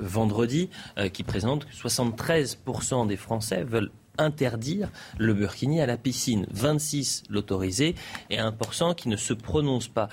vendredi, 0.00 0.68
qui 1.12 1.22
présente 1.22 1.64
que 1.66 1.72
73% 1.72 3.06
des 3.06 3.16
Français 3.16 3.62
veulent 3.64 3.90
interdire 4.18 4.90
le 5.18 5.32
burkini 5.34 5.80
à 5.80 5.86
la 5.86 5.96
piscine. 5.96 6.46
26 6.50 7.22
l'autoriser 7.30 7.94
et 8.28 8.38
1% 8.38 8.94
qui 8.94 9.08
ne 9.08 9.16
se 9.16 9.32
prononce 9.32 9.88
pas. 9.88 10.08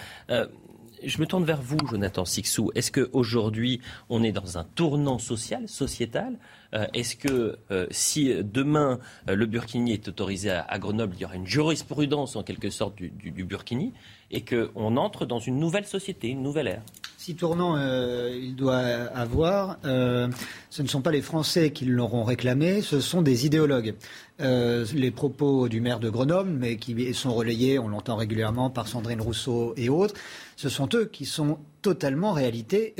Je 1.07 1.19
me 1.19 1.25
tourne 1.25 1.45
vers 1.45 1.61
vous, 1.61 1.77
Jonathan 1.89 2.25
Sixou. 2.25 2.71
Est-ce 2.75 2.91
qu'aujourd'hui, 2.91 3.81
on 4.09 4.23
est 4.23 4.31
dans 4.31 4.57
un 4.57 4.63
tournant 4.63 5.19
social, 5.19 5.67
sociétal? 5.67 6.37
Euh, 6.73 6.85
Est-ce 6.93 7.15
que 7.15 7.57
euh, 7.71 7.87
si 7.91 8.33
demain 8.43 8.99
le 9.27 9.45
burkini 9.45 9.93
est 9.93 10.07
autorisé 10.07 10.51
à, 10.51 10.79
Grenoble, 10.79 11.15
il 11.15 11.21
y 11.21 11.25
aura 11.25 11.35
une 11.35 11.47
jurisprudence 11.47 12.35
en 12.35 12.43
quelque 12.43 12.69
sorte 12.69 12.95
du 12.97 13.43
burkini? 13.43 13.93
Et 14.31 14.43
qu'on 14.43 14.97
entre 14.97 15.25
dans 15.25 15.39
une 15.39 15.59
nouvelle 15.59 15.85
société, 15.85 16.27
une 16.27 16.43
nouvelle 16.43 16.67
ère 16.67 16.83
si 17.27 17.35
tournant 17.35 17.75
euh, 17.75 18.39
il 18.41 18.55
doit 18.55 18.77
avoir, 18.77 19.79
euh, 19.83 20.29
ce 20.69 20.81
ne 20.81 20.87
sont 20.87 21.01
pas 21.01 21.11
les 21.11 21.21
Français 21.21 21.71
qui 21.71 21.83
l'auront 21.83 22.23
réclamé, 22.23 22.81
ce 22.81 23.01
sont 23.01 23.21
des 23.21 23.45
idéologues. 23.45 23.95
Euh, 24.39 24.85
les 24.93 25.11
propos 25.11 25.67
du 25.67 25.81
maire 25.81 25.99
de 25.99 26.09
Grenoble, 26.09 26.49
mais 26.49 26.77
qui 26.77 27.13
sont 27.13 27.33
relayés, 27.33 27.79
on 27.79 27.89
l'entend 27.89 28.15
régulièrement, 28.15 28.69
par 28.69 28.87
Sandrine 28.87 29.19
Rousseau 29.19 29.73
et 29.75 29.89
autres, 29.89 30.13
ce 30.55 30.69
sont 30.69 30.87
eux 30.93 31.03
qui 31.03 31.25
sont 31.25 31.57
totalement 31.81 32.31
réalité, 32.31 32.95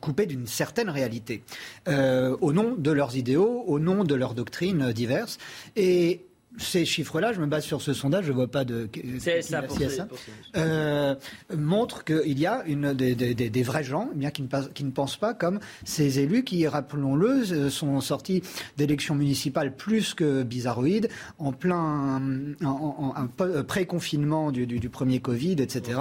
coupés 0.00 0.26
d'une 0.26 0.46
certaine 0.46 0.88
réalité, 0.88 1.42
au 1.86 2.52
nom 2.52 2.76
de 2.78 2.90
leurs 2.92 3.16
idéaux, 3.16 3.64
au 3.66 3.80
nom 3.80 4.04
de 4.04 4.14
leurs 4.14 4.34
doctrines 4.34 4.92
diverses. 4.92 5.38
Et 5.74 6.24
ces 6.58 6.84
chiffres-là, 6.84 7.32
je 7.32 7.40
me 7.40 7.46
base 7.46 7.64
sur 7.64 7.82
ce 7.82 7.92
sondage, 7.92 8.24
je 8.24 8.30
ne 8.30 8.36
vois 8.36 8.48
pas 8.48 8.64
de 8.64 8.88
ça, 9.40 9.62
pour 9.62 9.78
euh, 10.56 11.14
montrent 11.56 12.04
qu'il 12.04 12.38
y 12.38 12.46
a 12.46 12.64
une, 12.66 12.94
des, 12.94 13.14
des, 13.14 13.34
des, 13.34 13.62
vrais 13.62 13.84
gens 13.84 14.10
eh 14.12 14.16
bien, 14.16 14.30
qui, 14.30 14.42
ne, 14.42 14.48
qui 14.74 14.84
ne 14.84 14.90
pensent 14.90 15.16
pas 15.16 15.34
comme 15.34 15.60
ces 15.84 16.20
élus 16.20 16.44
qui, 16.44 16.66
rappelons-le, 16.66 17.52
euh, 17.52 17.70
sont 17.70 18.00
sortis 18.00 18.42
d'élections 18.76 19.14
municipales 19.14 19.74
plus 19.74 20.14
que 20.14 20.42
bizarroïdes, 20.42 21.08
en 21.38 21.52
plein 21.52 22.20
en, 22.64 23.14
en, 23.16 23.28
euh, 23.40 23.62
pré-confinement 23.62 24.52
du, 24.52 24.66
du, 24.66 24.80
du, 24.80 24.88
premier 24.88 25.20
Covid, 25.20 25.56
etc., 25.58 26.00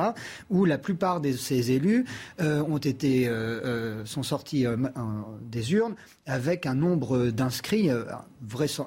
où 0.50 0.66
la 0.66 0.78
plupart 0.78 1.22
de 1.22 1.32
ces 1.32 1.72
élus 1.72 2.06
euh, 2.42 2.62
ont 2.64 2.78
été, 2.78 3.28
euh, 3.28 4.06
sont 4.06 4.24
sortis 4.24 4.66
des 5.42 5.74
urnes 5.74 5.96
avec 6.26 6.66
un 6.66 6.76
nombre 6.76 7.28
d'inscrits 7.28 7.90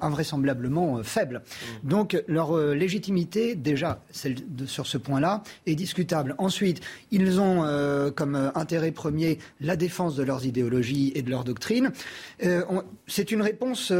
invraisemblablement 0.01 1.03
faible. 1.03 1.41
Donc 1.83 2.21
leur 2.27 2.57
euh, 2.57 2.73
légitimité, 2.73 3.55
déjà, 3.55 4.03
sur 4.65 4.87
ce 4.87 4.97
point-là, 4.97 5.43
est 5.65 5.75
discutable. 5.75 6.35
Ensuite, 6.37 6.81
ils 7.11 7.39
ont 7.39 7.63
euh, 7.63 8.11
comme 8.11 8.35
euh, 8.35 8.49
intérêt 8.55 8.91
premier 8.91 9.39
la 9.59 9.75
défense 9.75 10.15
de 10.15 10.23
leurs 10.23 10.45
idéologies 10.45 11.11
et 11.15 11.21
de 11.21 11.29
leurs 11.29 11.43
doctrines. 11.43 11.91
C'est 13.07 13.31
une 13.31 13.41
réponse 13.41 13.91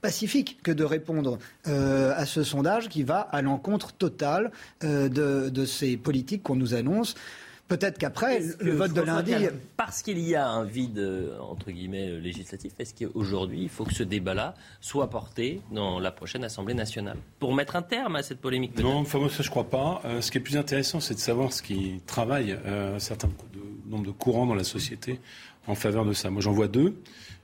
pacifique 0.00 0.58
que 0.62 0.70
de 0.70 0.84
répondre 0.84 1.38
à 1.64 2.26
ce 2.26 2.42
sondage 2.42 2.88
qui 2.88 3.02
va 3.02 3.20
à 3.20 3.42
l'encontre 3.42 3.92
totale 3.92 4.50
de, 4.82 5.64
ces 5.64 5.96
politiques 5.96 6.42
qu'on 6.42 6.56
nous 6.56 6.74
annonce. 6.74 7.14
Peut-être 7.68 7.98
qu'après, 7.98 8.40
le 8.60 8.72
vote 8.72 8.92
de 8.92 9.00
lundi. 9.00 9.34
Parce 9.76 10.02
qu'il 10.02 10.18
y 10.20 10.34
a 10.34 10.48
un 10.48 10.64
vide, 10.64 11.04
entre 11.40 11.70
guillemets, 11.70 12.18
législatif, 12.20 12.72
est-ce 12.78 12.94
qu'aujourd'hui, 12.94 13.62
il 13.62 13.68
faut 13.68 13.84
que 13.84 13.94
ce 13.94 14.02
débat-là 14.02 14.54
soit 14.80 15.10
porté 15.10 15.60
dans 15.72 15.98
la 15.98 16.10
prochaine 16.10 16.44
Assemblée 16.44 16.74
nationale 16.74 17.18
Pour 17.38 17.54
mettre 17.54 17.76
un 17.76 17.82
terme 17.82 18.16
à 18.16 18.22
cette 18.22 18.40
polémique 18.40 18.78
Non, 18.78 18.98
enfin, 18.98 19.18
moi, 19.18 19.28
ça, 19.28 19.42
je 19.42 19.48
ne 19.48 19.50
crois 19.50 19.68
pas. 19.68 20.00
Euh, 20.04 20.20
ce 20.20 20.30
qui 20.30 20.38
est 20.38 20.40
plus 20.40 20.56
intéressant, 20.56 21.00
c'est 21.00 21.14
de 21.14 21.18
savoir 21.18 21.52
ce 21.52 21.62
qui 21.62 22.00
travaille 22.06 22.56
euh, 22.66 22.96
un 22.96 22.98
certain 22.98 23.28
nombre 23.86 24.04
de 24.04 24.10
courants 24.10 24.46
dans 24.46 24.54
la 24.54 24.64
société 24.64 25.20
en 25.66 25.74
faveur 25.74 26.04
de 26.04 26.12
ça. 26.12 26.30
Moi, 26.30 26.40
j'en 26.40 26.52
vois 26.52 26.68
deux. 26.68 27.00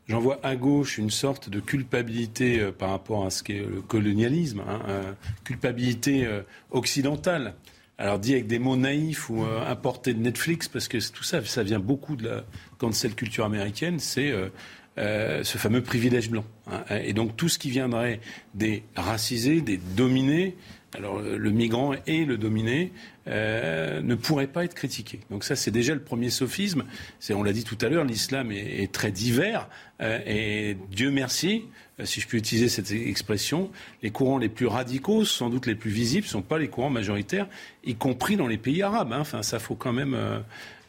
J'en 0.08 0.20
vois 0.20 0.40
à 0.42 0.56
gauche 0.56 0.98
une 0.98 1.10
sorte 1.10 1.48
de 1.48 1.60
culpabilité 1.60 2.60
euh, 2.60 2.72
par 2.72 2.90
rapport 2.90 3.24
à 3.24 3.30
ce 3.30 3.42
qu'est 3.42 3.64
le 3.64 3.80
colonialisme, 3.82 4.62
hein, 4.68 4.80
culpabilité 5.44 6.28
occidentale 6.70 7.54
alors 8.02 8.18
dit 8.18 8.32
avec 8.32 8.48
des 8.48 8.58
mots 8.58 8.76
naïfs 8.76 9.30
ou 9.30 9.44
euh, 9.44 9.64
importés 9.64 10.12
de 10.12 10.18
Netflix, 10.18 10.66
parce 10.66 10.88
que 10.88 10.98
tout 11.12 11.22
ça, 11.22 11.40
ça 11.44 11.62
vient 11.62 11.78
beaucoup 11.78 12.16
de 12.16 12.28
la 12.28 12.44
cancel 12.78 13.14
culture 13.14 13.44
américaine, 13.44 14.00
c'est 14.00 14.32
euh, 14.32 14.48
euh, 14.98 15.44
ce 15.44 15.56
fameux 15.56 15.82
privilège 15.82 16.28
blanc. 16.28 16.44
Hein. 16.66 16.82
Et 16.90 17.12
donc 17.12 17.36
tout 17.36 17.48
ce 17.48 17.60
qui 17.60 17.70
viendrait 17.70 18.18
des 18.54 18.82
racisés, 18.96 19.60
des 19.60 19.76
dominés, 19.76 20.56
alors 20.94 21.20
le 21.20 21.50
migrant 21.50 21.94
et 22.08 22.24
le 22.24 22.36
dominé 22.36 22.92
ne 23.26 24.14
pourrait 24.14 24.48
pas 24.48 24.64
être 24.64 24.74
critiqué. 24.74 25.20
Donc 25.30 25.42
ça, 25.42 25.56
c'est 25.56 25.70
déjà 25.70 25.94
le 25.94 26.02
premier 26.02 26.28
sophisme. 26.28 26.84
On 27.30 27.42
l'a 27.42 27.54
dit 27.54 27.64
tout 27.64 27.78
à 27.80 27.88
l'heure, 27.88 28.04
l'islam 28.04 28.52
est, 28.52 28.92
très 28.92 29.10
divers 29.10 29.70
et 30.02 30.76
Dieu 30.90 31.10
merci, 31.10 31.64
si 32.04 32.20
je 32.20 32.26
puis 32.26 32.38
utiliser 32.38 32.68
cette 32.68 32.90
expression, 32.90 33.70
les 34.02 34.10
courants 34.10 34.38
les 34.38 34.48
plus 34.48 34.66
radicaux, 34.66 35.24
sans 35.24 35.50
doute 35.50 35.66
les 35.66 35.74
plus 35.74 35.90
visibles, 35.90 36.26
ne 36.26 36.30
sont 36.30 36.42
pas 36.42 36.58
les 36.58 36.68
courants 36.68 36.90
majoritaires, 36.90 37.48
y 37.84 37.94
compris 37.94 38.36
dans 38.36 38.46
les 38.46 38.58
pays 38.58 38.82
arabes. 38.82 39.12
Hein. 39.12 39.20
Enfin, 39.20 39.42
ça 39.42 39.58
faut 39.58 39.74
quand 39.74 39.92
même, 39.92 40.14
euh, 40.14 40.40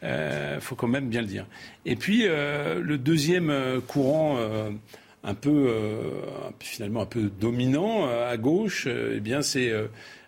euh, 0.02 0.60
faut 0.60 0.74
quand 0.74 0.88
même 0.88 1.08
bien 1.08 1.20
le 1.20 1.26
dire. 1.26 1.46
Et 1.84 1.96
puis 1.96 2.24
le 2.24 2.96
deuxième 2.96 3.52
courant. 3.86 4.38
un 5.26 5.34
peu 5.34 5.72
finalement 6.60 7.00
un 7.00 7.06
peu 7.06 7.30
dominant 7.40 8.06
à 8.06 8.36
gauche, 8.36 8.86
eh 8.86 9.20
bien 9.20 9.40
c'est 9.40 9.72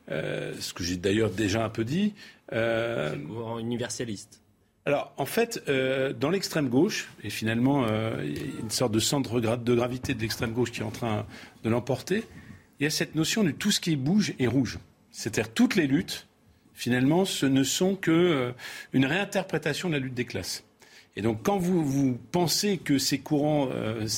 ce 0.09 0.73
que 0.73 0.83
j'ai 0.83 0.97
d'ailleurs 0.97 1.31
déjà 1.31 1.65
un 1.65 1.69
peu 1.69 1.85
dit. 1.85 2.15
courant 2.49 3.59
universaliste. 3.59 4.41
Alors, 4.87 5.13
en 5.17 5.27
fait, 5.27 5.65
euh, 5.69 6.13
dans 6.13 6.31
l'extrême 6.31 6.69
gauche, 6.69 7.09
et 7.25 7.31
finalement, 7.31 7.85
euh, 7.89 8.23
il 8.25 8.39
y 8.39 8.41
a 8.41 8.61
une 8.61 8.71
sorte 8.71 8.93
de 8.93 9.01
centre 9.01 9.41
de 9.41 9.75
gravité 9.75 10.15
de 10.15 10.21
l'extrême 10.21 10.53
gauche 10.53 10.71
qui 10.71 10.81
est 10.81 10.85
en 10.85 10.93
train 10.93 11.27
de 11.65 11.69
l'emporter, 11.69 12.23
il 12.79 12.85
y 12.85 12.87
a 12.87 12.91
cette 12.91 13.17
notion 13.17 13.43
de 13.43 13.51
tout 13.51 13.73
ce 13.73 13.81
qui 13.81 13.97
bouge 13.97 14.35
est 14.39 14.47
rouge. 14.47 14.79
C'est-à-dire 15.11 15.53
toutes 15.53 15.75
les 15.75 15.89
luttes, 15.89 16.29
finalement, 16.73 17.25
ce 17.25 17.47
ne 17.47 17.65
sont 17.65 17.97
qu'une 17.97 18.15
euh, 18.15 18.53
réinterprétation 18.95 19.89
de 19.89 19.95
la 19.95 19.99
lutte 19.99 20.15
des 20.15 20.25
classes. 20.25 20.63
Et 21.17 21.23
donc, 21.23 21.43
quand 21.43 21.59
vous, 21.59 22.17
pensez 22.31 22.79
que 22.79 22.99
ces 22.99 23.19
courants, 23.19 23.71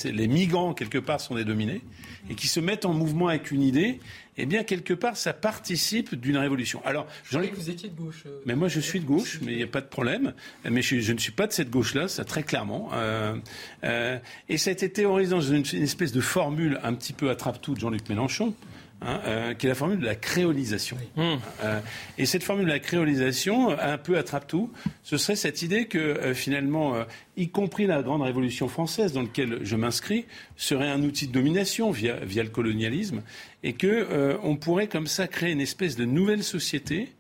les 0.05 0.27
migrants, 0.27 0.75
quelque 0.75 0.99
part, 0.99 1.21
sont 1.21 1.37
des 1.37 1.45
dominés, 1.45 1.81
et 2.29 2.35
qui 2.35 2.49
se 2.49 2.59
mettent 2.59 2.85
en 2.85 2.93
mouvement 2.93 3.29
avec 3.29 3.53
une 3.53 3.63
idée, 3.63 4.01
eh 4.39 4.47
bien, 4.47 4.63
quelque 4.63 4.95
part, 4.95 5.17
ça 5.17 5.33
participe 5.33 6.15
d'une 6.15 6.37
révolution. 6.37 6.81
Alors, 6.85 7.07
jean 7.29 7.41
que 7.41 7.55
vous 7.55 7.71
étiez 7.71 7.89
de 7.89 7.95
gauche. 7.95 8.23
Euh, 8.27 8.41
mais 8.47 8.55
moi, 8.55 8.69
je 8.69 8.79
suis 8.79 9.01
de 9.01 9.05
gauche, 9.05 9.41
mais 9.43 9.53
il 9.53 9.57
n'y 9.59 9.65
a 9.65 9.69
pas 9.69 9.81
de 9.81 9.87
problème. 9.87 10.33
Mais 10.65 10.81
je, 10.81 11.13
ne 11.13 11.19
suis 11.19 11.33
pas 11.33 11.49
de 11.49 11.53
cette 11.53 11.71
gauche-là, 11.71 12.07
ça 12.07 12.25
très 12.25 12.45
clairement. 12.45 12.91
Euh, 12.93 13.37
euh, 13.83 14.19
et 14.49 14.57
ça 14.57 14.71
a 14.71 14.73
été 14.73 14.91
théorisé 14.91 15.31
dans 15.31 15.41
une, 15.41 15.65
une 15.73 15.83
espèce 15.83 16.13
de 16.13 16.21
formule 16.21 16.79
un 16.85 16.95
petit 16.95 17.13
peu 17.13 17.31
attrape-tout 17.31 17.75
de 17.75 17.81
Jean-Luc 17.81 18.09
Mélenchon. 18.09 18.55
Hein, 19.01 19.21
euh, 19.27 19.55
qui 19.55 19.67
est 19.67 19.69
la 19.69 19.77
formule 19.77 20.01
de 20.01 20.05
la 20.05 20.17
créolisation. 20.17 20.97
Hmm. 21.15 21.37
Euh, 21.63 21.81
et 22.19 22.27
cette 22.27 22.43
formule 22.43 22.65
de 22.65 22.71
la 22.71 22.81
créolisation, 22.81 23.71
un 23.71 23.97
peu 23.97 24.19
attrape-tout, 24.19 24.73
ce 25.05 25.17
serait 25.17 25.37
cette 25.37 25.63
idée 25.63 25.87
que 25.87 25.99
euh, 25.99 26.35
finalement, 26.35 26.97
y 27.37 27.49
compris 27.49 27.87
la 27.87 28.03
grande 28.03 28.23
révolution 28.23 28.67
française 28.67 29.13
dans 29.13 29.23
laquelle 29.23 29.61
je 29.63 29.77
m'inscris, 29.77 30.25
serait 30.57 30.89
un 30.89 31.05
outil 31.05 31.29
de 31.29 31.33
domination 31.33 31.93
via, 31.93 32.17
via 32.17 32.43
le 32.43 32.49
colonialisme, 32.49 33.23
et 33.63 33.75
que 33.75 34.37
on 34.43 34.57
pourrait 34.57 34.89
comme 34.89 35.07
ça 35.07 35.29
créer 35.29 35.53
une 35.53 35.61
espèce 35.61 35.95
de 35.95 36.05
nouvelle 36.05 36.43
société. 36.43 37.13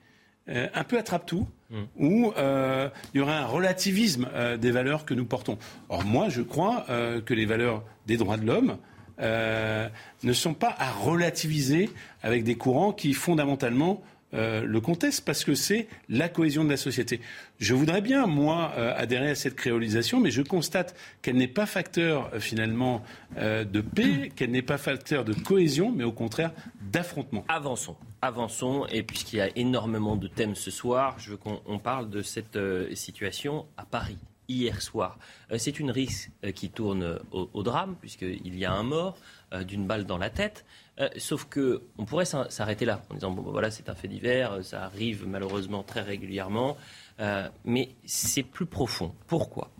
un 0.48 0.84
peu 0.84 0.98
attrape-tout, 0.98 1.46
hmm. 1.70 1.82
où 1.96 2.32
il 2.36 3.18
y 3.18 3.20
aurait 3.20 3.32
un 3.34 3.46
relativisme 3.46 4.28
des 4.58 4.70
valeurs 4.72 5.04
que 5.04 5.14
nous 5.14 5.26
portons. 5.26 5.58
Or, 5.88 6.04
moi, 6.04 6.28
je 6.28 6.42
crois 6.42 6.86
que 7.24 7.34
les 7.34 7.46
valeurs 7.46 7.84
des 8.08 8.16
droits 8.16 8.36
de 8.36 8.46
l'homme, 8.46 8.78
euh, 9.20 9.88
ne 10.22 10.32
sont 10.32 10.54
pas 10.54 10.74
à 10.78 10.90
relativiser 10.90 11.90
avec 12.22 12.44
des 12.44 12.54
courants 12.54 12.92
qui 12.92 13.14
fondamentalement 13.14 14.02
euh, 14.34 14.62
le 14.62 14.80
contestent 14.80 15.24
parce 15.24 15.42
que 15.42 15.54
c'est 15.54 15.88
la 16.08 16.28
cohésion 16.28 16.62
de 16.64 16.70
la 16.70 16.76
société. 16.76 17.20
Je 17.58 17.74
voudrais 17.74 18.02
bien, 18.02 18.26
moi, 18.26 18.72
euh, 18.76 18.92
adhérer 18.94 19.30
à 19.30 19.34
cette 19.34 19.54
créolisation, 19.54 20.20
mais 20.20 20.30
je 20.30 20.42
constate 20.42 20.94
qu'elle 21.22 21.36
n'est 21.36 21.48
pas 21.48 21.66
facteur 21.66 22.30
finalement 22.38 23.02
de 23.36 23.80
paix, 23.80 24.30
qu'elle 24.36 24.50
n'est 24.50 24.62
pas 24.62 24.78
facteur 24.78 25.24
de 25.24 25.32
cohésion, 25.32 25.90
mais 25.90 26.04
au 26.04 26.12
contraire 26.12 26.52
d'affrontement. 26.80 27.44
Avançons, 27.48 27.96
avançons, 28.20 28.86
et 28.90 29.02
puisqu'il 29.02 29.36
y 29.36 29.40
a 29.40 29.48
énormément 29.56 30.16
de 30.16 30.28
thèmes 30.28 30.54
ce 30.54 30.70
soir, 30.70 31.16
je 31.18 31.30
veux 31.30 31.36
qu'on 31.36 31.78
parle 31.78 32.10
de 32.10 32.22
cette 32.22 32.58
situation 32.94 33.66
à 33.76 33.84
Paris 33.84 34.18
hier 34.48 34.80
soir. 34.80 35.18
Euh, 35.52 35.58
c'est 35.58 35.78
une 35.78 35.90
risque 35.90 36.30
euh, 36.44 36.52
qui 36.52 36.70
tourne 36.70 37.20
au, 37.30 37.62
drame, 37.62 37.96
puisqu'il 38.00 38.58
y 38.58 38.64
a 38.64 38.72
un 38.72 38.82
mort 38.82 39.16
euh, 39.52 39.62
d'une 39.62 39.86
balle 39.86 40.06
dans 40.06 40.18
la 40.18 40.30
tête. 40.30 40.64
sauf 41.16 41.44
que 41.44 41.82
on 41.96 42.04
pourrait 42.04 42.24
s'arrêter 42.24 42.84
là, 42.84 43.02
en 43.10 43.14
disant 43.14 43.30
bon, 43.30 43.42
voilà, 43.42 43.70
c'est 43.70 43.88
un 43.88 43.94
fait 43.94 44.08
divers, 44.08 44.64
ça 44.64 44.82
arrive 44.82 45.28
malheureusement 45.28 45.84
très 45.84 46.02
régulièrement, 46.02 46.76
mais 47.64 47.90
c'est 48.04 48.42
plus 48.42 48.66
profond. 48.66 49.14
Pourquoi? 49.28 49.70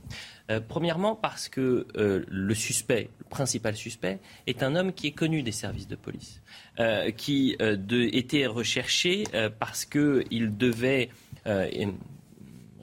Premièrement, 0.69 1.17
parce 1.17 1.49
que 1.49 1.89
le 1.97 2.55
suspect, 2.55 3.11
le 3.19 3.25
principal 3.25 3.75
suspect, 3.75 4.21
est 4.47 4.63
un 4.63 4.77
homme 4.77 4.93
qui 4.93 5.09
est 5.09 5.13
connu 5.13 5.43
des 5.43 5.51
services 5.51 5.89
de 5.89 5.97
police, 5.97 6.41
qui 7.17 7.57
était 7.59 8.47
recherché 8.47 9.25
parce 9.59 9.87
qu'il 9.87 10.57
devait 10.57 11.11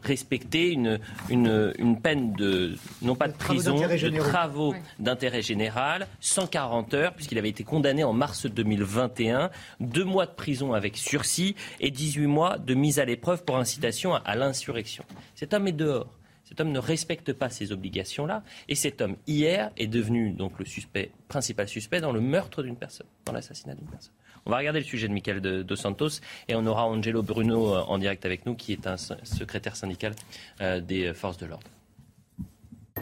respecter 0.05 0.71
une, 0.71 0.99
une, 1.29 1.99
peine 2.01 2.33
de, 2.33 2.75
non 3.01 3.15
pas 3.15 3.27
de 3.27 3.33
prison, 3.33 3.75
de 3.75 4.19
travaux 4.19 4.73
d'intérêt 4.99 5.41
général, 5.41 6.07
140 6.19 6.93
heures, 6.93 7.13
puisqu'il 7.13 7.37
avait 7.37 7.49
été 7.49 7.63
condamné 7.63 8.03
en 8.03 8.13
mars 8.13 8.45
2021, 8.45 9.49
deux 9.79 10.03
mois 10.03 10.25
de 10.25 10.31
prison 10.31 10.73
avec 10.73 10.97
sursis 10.97 11.55
et 11.79 11.91
18 11.91 12.27
mois 12.27 12.57
de 12.57 12.73
mise 12.73 12.99
à 12.99 13.05
l'épreuve 13.05 13.43
pour 13.43 13.57
incitation 13.57 14.15
à 14.15 14.35
l'insurrection. 14.35 15.03
Cet 15.35 15.53
homme 15.53 15.67
est 15.67 15.73
dehors. 15.73 16.09
Cet 16.45 16.61
homme 16.61 16.71
ne 16.71 16.79
respecte 16.79 17.33
pas 17.33 17.49
ces 17.49 17.71
obligations-là. 17.71 18.43
Et 18.69 18.75
cet 18.75 19.01
homme, 19.01 19.17
hier, 19.25 19.71
est 19.77 19.87
devenu 19.87 20.31
donc 20.31 20.59
le 20.59 20.65
suspect, 20.65 21.11
principal 21.27 21.67
suspect 21.67 22.01
dans 22.01 22.11
le 22.11 22.21
meurtre 22.21 22.61
d'une 22.61 22.75
personne, 22.75 23.07
dans 23.25 23.33
l'assassinat 23.33 23.73
d'une 23.73 23.87
personne. 23.87 24.13
On 24.45 24.51
va 24.51 24.57
regarder 24.57 24.79
le 24.79 24.85
sujet 24.85 25.07
de 25.07 25.13
Michael 25.13 25.41
Dos 25.63 25.75
Santos 25.75 26.21
et 26.47 26.55
on 26.55 26.65
aura 26.67 26.85
Angelo 26.85 27.23
Bruno 27.23 27.73
euh, 27.73 27.81
en 27.81 27.97
direct 27.97 28.25
avec 28.25 28.45
nous, 28.45 28.53
qui 28.53 28.73
est 28.73 28.85
un 28.85 28.97
secrétaire 28.97 29.75
syndical 29.75 30.13
euh, 30.61 30.79
des 30.79 31.13
forces 31.13 31.37
de 31.37 31.47
l'ordre. 31.47 31.67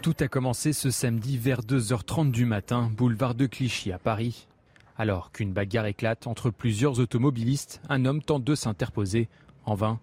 Tout 0.01 0.15
a 0.19 0.27
commencé 0.27 0.73
ce 0.73 0.89
samedi 0.89 1.37
vers 1.37 1.61
2h30 1.61 2.31
du 2.31 2.45
matin, 2.45 2.91
boulevard 2.95 3.35
de 3.35 3.45
Clichy 3.45 3.91
à 3.91 3.99
Paris. 3.99 4.47
Alors 4.97 5.31
qu'une 5.31 5.51
bagarre 5.51 5.85
éclate 5.85 6.27
entre 6.27 6.49
plusieurs 6.49 6.99
automobilistes, 6.99 7.81
un 7.89 8.05
homme 8.05 8.21
tente 8.21 8.43
de 8.43 8.55
s'interposer. 8.55 9.27
En 9.65 9.75
vain, 9.75 9.99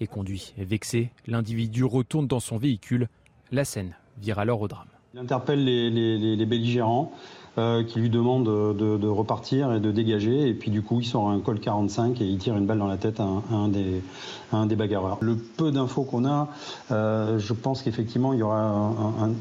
et 0.00 0.06
conduit. 0.06 0.54
Vexé, 0.56 1.10
l'individu 1.26 1.84
retourne 1.84 2.26
dans 2.26 2.40
son 2.40 2.56
véhicule. 2.56 3.08
La 3.52 3.64
scène 3.64 3.94
vire 4.18 4.38
alors 4.38 4.60
au 4.60 4.68
drame. 4.68 4.88
Il 5.14 5.20
interpelle 5.20 5.64
les, 5.64 6.46
belligérants 6.46 7.12
euh, 7.58 7.84
qui 7.84 8.00
lui 8.00 8.10
demandent 8.10 8.44
de, 8.44 9.06
repartir 9.06 9.72
et 9.72 9.80
de 9.80 9.90
dégager. 9.90 10.48
Et 10.48 10.54
puis 10.54 10.70
du 10.70 10.82
coup, 10.82 11.00
il 11.00 11.04
sort 11.04 11.28
un 11.28 11.40
col 11.40 11.60
45 11.60 12.20
et 12.20 12.24
il 12.24 12.38
tire 12.38 12.56
une 12.56 12.66
balle 12.66 12.78
dans 12.78 12.86
la 12.86 12.96
tête 12.96 13.20
à 13.20 13.24
un, 13.24 13.68
des, 13.68 14.02
un 14.52 14.66
des, 14.66 14.76
bagarreurs. 14.76 15.18
Le 15.20 15.36
peu 15.36 15.70
d'infos 15.70 16.04
qu'on 16.04 16.24
a, 16.24 16.48
euh, 16.90 17.38
je 17.38 17.52
pense 17.52 17.82
qu'effectivement, 17.82 18.32
il 18.32 18.40
y 18.40 18.42
aura 18.42 18.92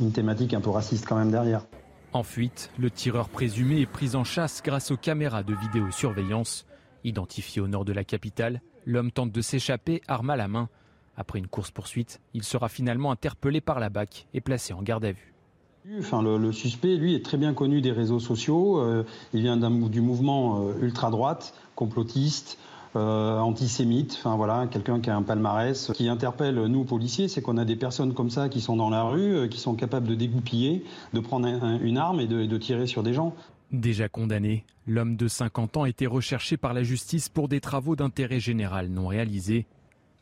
une 0.02 0.12
thématique 0.12 0.54
un 0.54 0.62
peu 0.62 0.70
raciste 0.70 1.06
quand 1.08 1.18
même 1.18 1.32
derrière. 1.32 1.66
En 2.14 2.24
fuite, 2.24 2.72
le 2.80 2.90
tireur 2.90 3.30
présumé 3.30 3.82
est 3.82 3.86
pris 3.86 4.16
en 4.16 4.24
chasse 4.24 4.62
grâce 4.64 4.90
aux 4.92 4.98
caméras 4.98 5.44
de 5.44 5.54
vidéosurveillance. 5.54 6.66
Identifié 7.04 7.62
au 7.62 7.68
nord 7.68 7.86
de 7.86 7.94
la 7.94 8.04
capitale, 8.04 8.62
L'homme 8.86 9.12
tente 9.12 9.32
de 9.32 9.42
s'échapper, 9.42 10.02
arme 10.08 10.32
à 10.32 10.36
la 10.36 10.48
main. 10.48 10.70
Après 11.16 11.38
une 11.38 11.48
course-poursuite, 11.48 12.22
il 12.34 12.44
sera 12.44 12.70
finalement 12.70 13.12
interpellé 13.12 13.62
par 13.62 13.80
la 13.80 13.90
BAC 13.90 14.28
et 14.34 14.42
placé 14.42 14.74
en 14.74 14.82
garde 14.82 15.06
à 15.06 15.12
vue. 15.12 15.36
Le, 15.86 16.52
suspect, 16.52 16.96
lui, 16.96 17.16
est 17.16 17.24
très 17.24 17.38
bien 17.38 17.54
connu 17.54 17.82
des 17.82 17.92
réseaux 17.92 18.20
sociaux. 18.20 18.80
Euh, 18.80 19.04
il 19.34 19.42
vient 19.42 19.58
du 19.58 20.02
mouvement 20.02 20.68
euh, 20.68 20.74
ultra-droite, 20.82 21.54
complotiste, 21.76 22.58
euh, 22.96 23.40
antisémite. 23.40 24.22
Voilà, 24.24 24.68
quelqu'un 24.68 25.00
qui 25.00 25.10
a 25.10 25.16
un 25.16 25.24
palmarès. 25.24 25.92
qui 25.94 26.08
interpelle 26.10 26.56
nous 26.66 26.84
policiers, 26.84 27.28
c'est 27.28 27.42
qu'on 27.42 27.58
a 27.58 27.66
des 27.66 27.76
personnes 27.76 28.14
comme 28.14 28.30
ça 28.30 28.50
qui 28.50 28.62
sont 28.62 28.76
dans 28.76 28.90
la 28.90 29.04
rue, 29.04 29.48
qui 29.50 29.60
sont 29.60 29.76
capables 29.76 30.08
de 30.08 30.16
dégoupiller, 30.16 30.84
de 31.14 31.20
prendre 31.20 31.48
une 31.82 31.98
arme 31.98 32.20
et 32.20 32.28
de 32.28 32.58
tirer 32.58 32.86
sur 32.86 33.02
des 33.02 33.14
gens. 33.14 33.34
Déjà 33.72 34.10
condamné, 34.10 34.66
l'homme 34.88 35.16
de 35.16 35.28
50 35.28 35.78
ans 35.78 35.86
était 35.86 36.08
recherché 36.08 36.58
par 36.58 36.74
la 36.74 36.82
justice 36.82 37.30
pour 37.30 37.48
des 37.48 37.62
travaux 37.62 37.96
d'intérêt 37.96 38.40
général 38.40 38.88
non 38.88 39.06
réalisés. 39.06 39.68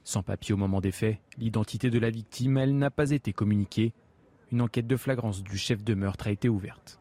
Sans 0.04 0.22
papier 0.22 0.54
au 0.54 0.58
moment 0.58 0.82
des 0.82 0.92
faits, 0.92 1.20
l'identité 1.38 1.90
de 1.90 1.98
la 1.98 2.10
victime, 2.10 2.58
elle 2.58 2.78
n'a 2.78 2.92
pas 2.92 3.12
été 3.12 3.32
communiquée. 3.32 3.94
Une 4.52 4.62
enquête 4.62 4.88
de 4.88 4.96
flagrance 4.96 5.44
du 5.44 5.58
chef 5.58 5.84
de 5.84 5.94
meurtre 5.94 6.28
a 6.28 6.32
été 6.32 6.48
ouverte. 6.48 7.00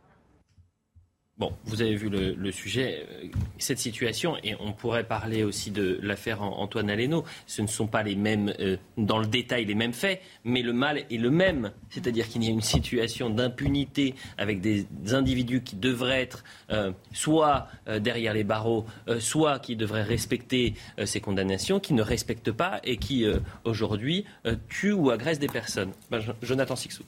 Bon, 1.39 1.53
vous 1.67 1.83
avez 1.83 1.95
vu 1.97 2.09
le, 2.09 2.51
sujet, 2.51 3.07
euh, 3.11 3.27
cette 3.59 3.79
situation, 3.79 4.39
et 4.43 4.55
on 4.59 4.73
pourrait 4.73 5.05
parler 5.05 5.45
aussi 5.45 5.71
de 5.71 5.99
l'affaire 6.01 6.41
Antoine 6.41 6.89
Aleno. 6.89 7.25
Ce 7.47 7.61
ne 7.61 7.67
sont 7.67 7.87
pas 7.87 8.03
les 8.03 8.17
mêmes, 8.17 8.55
euh, 8.59 8.79
dans 8.97 9.19
le 9.19 9.27
détail, 9.27 9.67
les 9.67 9.75
mêmes 9.75 9.93
faits, 9.93 10.23
mais 10.45 10.63
le 10.63 10.73
mal 10.73 11.05
est 11.11 11.19
le 11.19 11.29
même. 11.29 11.73
C'est-à-dire 11.91 12.27
qu'il 12.27 12.43
y 12.43 12.47
a 12.47 12.51
une 12.51 12.63
situation 12.63 13.29
d'impunité 13.29 14.15
avec 14.39 14.63
des 14.63 14.87
individus 15.13 15.63
qui 15.63 15.77
devraient 15.77 16.23
être 16.23 16.43
euh, 16.71 16.93
soit 17.13 17.69
derrière 18.01 18.33
les 18.33 18.45
barreaux, 18.45 18.87
soit 19.19 19.59
qui 19.59 19.77
devraient 19.77 20.03
respecter 20.03 20.75
ces 21.05 21.21
condamnations, 21.21 21.81
qui 21.81 21.93
ne 21.93 22.03
respectent 22.03 22.53
pas 22.53 22.81
et 22.83 22.97
qui, 22.97 23.27
aujourd'hui, 23.65 24.25
tuent 24.69 24.93
ou 24.93 25.11
agressent 25.11 25.39
des 25.39 25.49
personnes. 25.49 25.93
Ben, 26.11 26.21
Jonathan 26.43 26.77
Sixou. 26.77 27.05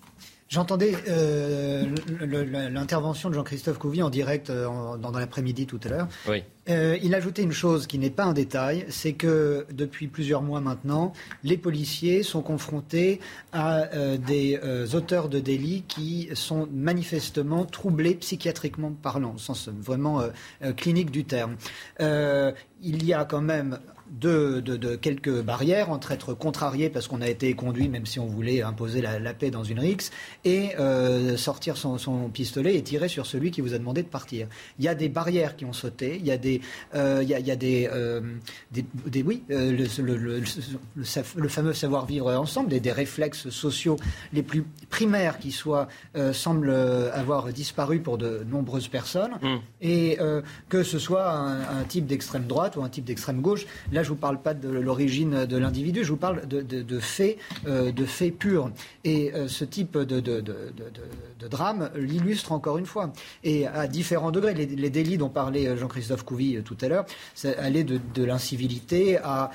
J'entendais 0.48 0.94
euh, 1.08 1.84
l'intervention 2.70 3.28
de 3.28 3.34
Jean-Christophe 3.34 3.76
Couvi 3.76 4.02
en 4.02 4.08
direct 4.08 4.48
euh, 4.48 4.96
dans, 4.96 5.10
l'après-midi 5.10 5.66
tout 5.66 5.78
à 5.84 5.88
l'heure. 5.88 6.08
Oui. 6.26 6.42
Euh, 6.70 6.96
il 7.02 7.14
ajoutait 7.14 7.42
une 7.42 7.52
chose 7.52 7.86
qui 7.86 7.98
n'est 7.98 8.08
pas 8.08 8.24
un 8.24 8.32
détail, 8.32 8.86
c'est 8.88 9.12
que 9.12 9.66
depuis 9.70 10.06
plusieurs 10.08 10.40
mois 10.40 10.62
maintenant, 10.62 11.12
les 11.44 11.58
policiers 11.58 12.22
sont 12.22 12.40
confrontés 12.40 13.20
à 13.52 13.86
des 14.18 14.58
auteurs 14.94 15.30
de 15.30 15.38
délits 15.38 15.84
qui 15.88 16.28
sont 16.34 16.68
manifestement 16.70 17.64
troublés 17.64 18.14
psychiatriquement 18.14 18.92
parlant, 18.92 19.34
au 19.34 19.38
sens 19.38 19.70
vraiment 19.70 20.22
clinique 20.76 21.10
du 21.10 21.24
terme. 21.24 21.56
il 22.00 23.04
y 23.04 23.14
a 23.14 23.24
quand 23.24 23.40
même 23.40 23.78
de, 24.10 24.96
quelques 24.96 25.42
barrières 25.42 25.90
entre 25.90 26.12
être 26.12 26.34
contrarié 26.34 26.90
parce 26.90 27.08
qu'on 27.08 27.20
a 27.20 27.28
été 27.28 27.52
conduit, 27.54 27.88
même 27.88 28.06
si 28.06 28.18
on 28.18 28.26
voulait 28.26 28.62
imposer 28.62 29.00
la, 29.00 29.34
paix 29.34 29.50
dans 29.50 29.64
une 29.64 29.78
rixe, 29.78 30.10
et 30.44 30.70
euh, 30.78 31.36
sortir 31.36 31.76
son, 31.76 31.98
pistolet 32.32 32.76
et 32.76 32.82
tirer 32.82 33.08
sur 33.08 33.26
celui 33.26 33.50
qui 33.50 33.60
vous 33.60 33.74
a 33.74 33.78
demandé 33.78 34.02
de 34.02 34.08
partir. 34.08 34.48
Il 34.78 34.84
y 34.84 34.88
a 34.88 34.94
des 34.94 35.08
barrières 35.08 35.56
qui 35.56 35.64
ont 35.64 35.72
sauté, 35.72 36.16
il 36.18 36.26
y 36.26 36.30
a 36.30 36.36
des, 36.36 36.60
euh, 36.94 37.20
il, 37.22 37.28
y 37.28 37.50
a, 37.50 37.56
des, 37.56 37.88
euh, 37.92 38.20
des, 38.70 39.22
oui, 39.22 39.42
le, 39.48 40.42
le, 40.96 41.48
fameux 41.48 41.72
savoir-vivre 41.72 42.32
ensemble, 42.34 42.68
des, 42.68 42.92
réflexes 42.92 43.50
sociaux 43.50 43.96
les 44.32 44.42
plus 44.42 44.64
primaires 44.88 45.38
qui 45.38 45.52
soient, 45.52 45.88
semblent 46.32 46.70
avoir 47.12 47.52
disparu 47.52 48.00
pour 48.00 48.18
de 48.18 48.44
nombreuses 48.48 48.88
personnes, 48.88 49.38
mmh. 49.42 49.56
et 49.82 50.18
que 50.68 50.82
ce 50.82 50.98
soit 50.98 51.30
un, 51.30 51.80
un 51.80 51.84
type 51.84 52.06
d'extrême 52.06 52.46
droite 52.46 52.76
ou 52.76 52.82
un 52.82 52.88
type 52.88 53.04
d'extrême 53.04 53.40
gauche. 53.40 53.66
Là, 53.98 54.04
je 54.04 54.10
ne 54.10 54.14
vous 54.14 54.20
parle 54.20 54.40
pas 54.40 54.54
de 54.54 54.68
l'origine 54.68 55.44
de 55.44 55.56
l'individu, 55.56 56.04
je 56.04 56.10
vous 56.10 56.16
parle 56.16 56.46
de, 56.46 56.98
faits, 57.00 57.36
euh, 57.66 57.90
de 57.90 58.04
faits 58.04 58.38
purs. 58.38 58.70
Et 59.02 59.34
euh, 59.34 59.48
ce 59.48 59.64
type 59.64 59.98
de, 59.98 60.44
drame 61.50 61.90
l'illustre 61.96 62.52
encore 62.52 62.78
une 62.78 62.86
fois. 62.86 63.12
Et 63.42 63.66
à 63.66 63.88
différents 63.88 64.30
degrés, 64.30 64.54
les, 64.54 64.90
délits 64.90 65.18
dont 65.18 65.30
parlait 65.30 65.66
euh, 65.66 65.76
Jean-Christophe 65.76 66.24
Couvi 66.24 66.62
tout 66.62 66.76
à 66.80 66.86
l'heure, 66.86 67.06
ça 67.34 67.48
allait 67.58 67.82
de, 67.82 67.98
l'incivilité 68.22 69.18
à, 69.18 69.50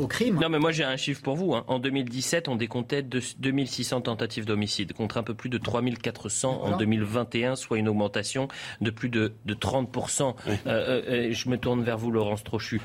au 0.00 0.08
crime. 0.08 0.40
Non, 0.40 0.48
mais 0.48 0.58
moi 0.58 0.72
j'ai 0.72 0.82
un 0.82 0.96
chiffre 0.96 1.22
pour 1.22 1.36
vous. 1.36 1.54
Hein. 1.54 1.62
En 1.68 1.78
2017, 1.78 2.48
on 2.48 2.56
décomptait 2.56 3.04
2600 3.04 4.00
tentatives 4.00 4.46
d'homicide 4.46 4.94
contre 4.94 5.16
un 5.16 5.22
peu 5.22 5.34
plus 5.34 5.48
de 5.48 5.58
3400 5.58 6.60
en 6.60 6.76
2021, 6.76 7.54
soit 7.54 7.78
une 7.78 7.88
augmentation 7.88 8.48
de 8.80 8.90
plus 8.90 9.10
de, 9.10 9.32
30%. 9.46 10.34
je 10.66 11.48
me 11.48 11.56
tourne 11.56 11.84
vers 11.84 11.98
vous, 11.98 12.10
Laurence 12.10 12.42
Trochu. 12.42 12.80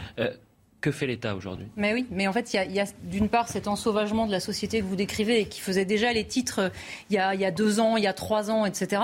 Que 0.82 0.92
fait 0.92 1.08
l'État 1.08 1.36
aujourd'hui? 1.36 1.68
Mais 1.76 1.94
oui, 1.94 2.06
mais 2.10 2.26
en 2.28 2.32
fait, 2.32 2.54
il 2.54 2.72
y 2.72 2.80
a, 2.80 2.86
d'une 3.04 3.28
part 3.28 3.50
cet 3.50 3.68
ensauvagement 3.68 4.26
de 4.26 4.32
la 4.32 4.40
société 4.40 4.80
que 4.80 4.86
vous 4.86 4.96
décrivez 4.96 5.42
et 5.42 5.46
qui 5.46 5.60
faisait 5.60 5.84
déjà 5.84 6.14
les 6.14 6.24
titres 6.24 6.60
euh, 6.60 6.70
il 7.10 7.16
y 7.16 7.18
a, 7.18 7.52
deux 7.52 7.82
ans, 7.82 7.98
il 7.98 8.04
y 8.06 8.08
a 8.08 8.14
trois 8.14 8.50
ans, 8.50 8.66
etc. 8.66 9.02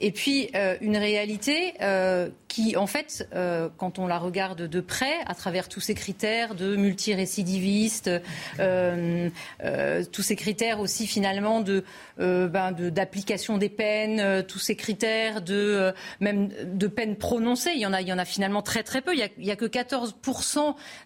Et 0.00 0.10
puis 0.10 0.50
euh, 0.54 0.76
une 0.82 0.98
réalité 0.98 1.72
euh, 1.80 2.28
qui, 2.48 2.76
en 2.76 2.86
fait, 2.86 3.26
quand 3.78 3.98
on 3.98 4.06
la 4.06 4.18
regarde 4.18 4.68
de 4.68 4.80
près, 4.80 5.14
à 5.26 5.34
travers 5.34 5.68
tous 5.68 5.80
ces 5.80 5.94
critères 5.94 6.54
de 6.54 6.76
multirécidivistes, 6.76 8.10
tous 8.58 10.22
ces 10.22 10.36
critères 10.36 10.78
aussi 10.78 11.08
finalement 11.08 11.60
de 11.60 11.84
ben, 12.18 12.70
d'application 12.70 13.58
des 13.58 13.68
peines, 13.68 14.44
tous 14.46 14.60
ces 14.60 14.76
critères 14.76 15.42
de 15.42 15.92
même 16.20 16.48
de 16.64 16.86
peines 16.86 17.16
prononcées, 17.16 17.72
il 17.74 17.80
y 17.80 17.86
en 17.86 17.92
a, 17.92 18.24
finalement 18.24 18.62
très 18.62 18.84
très 18.84 19.00
peu. 19.00 19.14
Il 19.14 19.44
y 19.44 19.50
a 19.50 19.56
que 19.56 19.64
14 19.64 20.14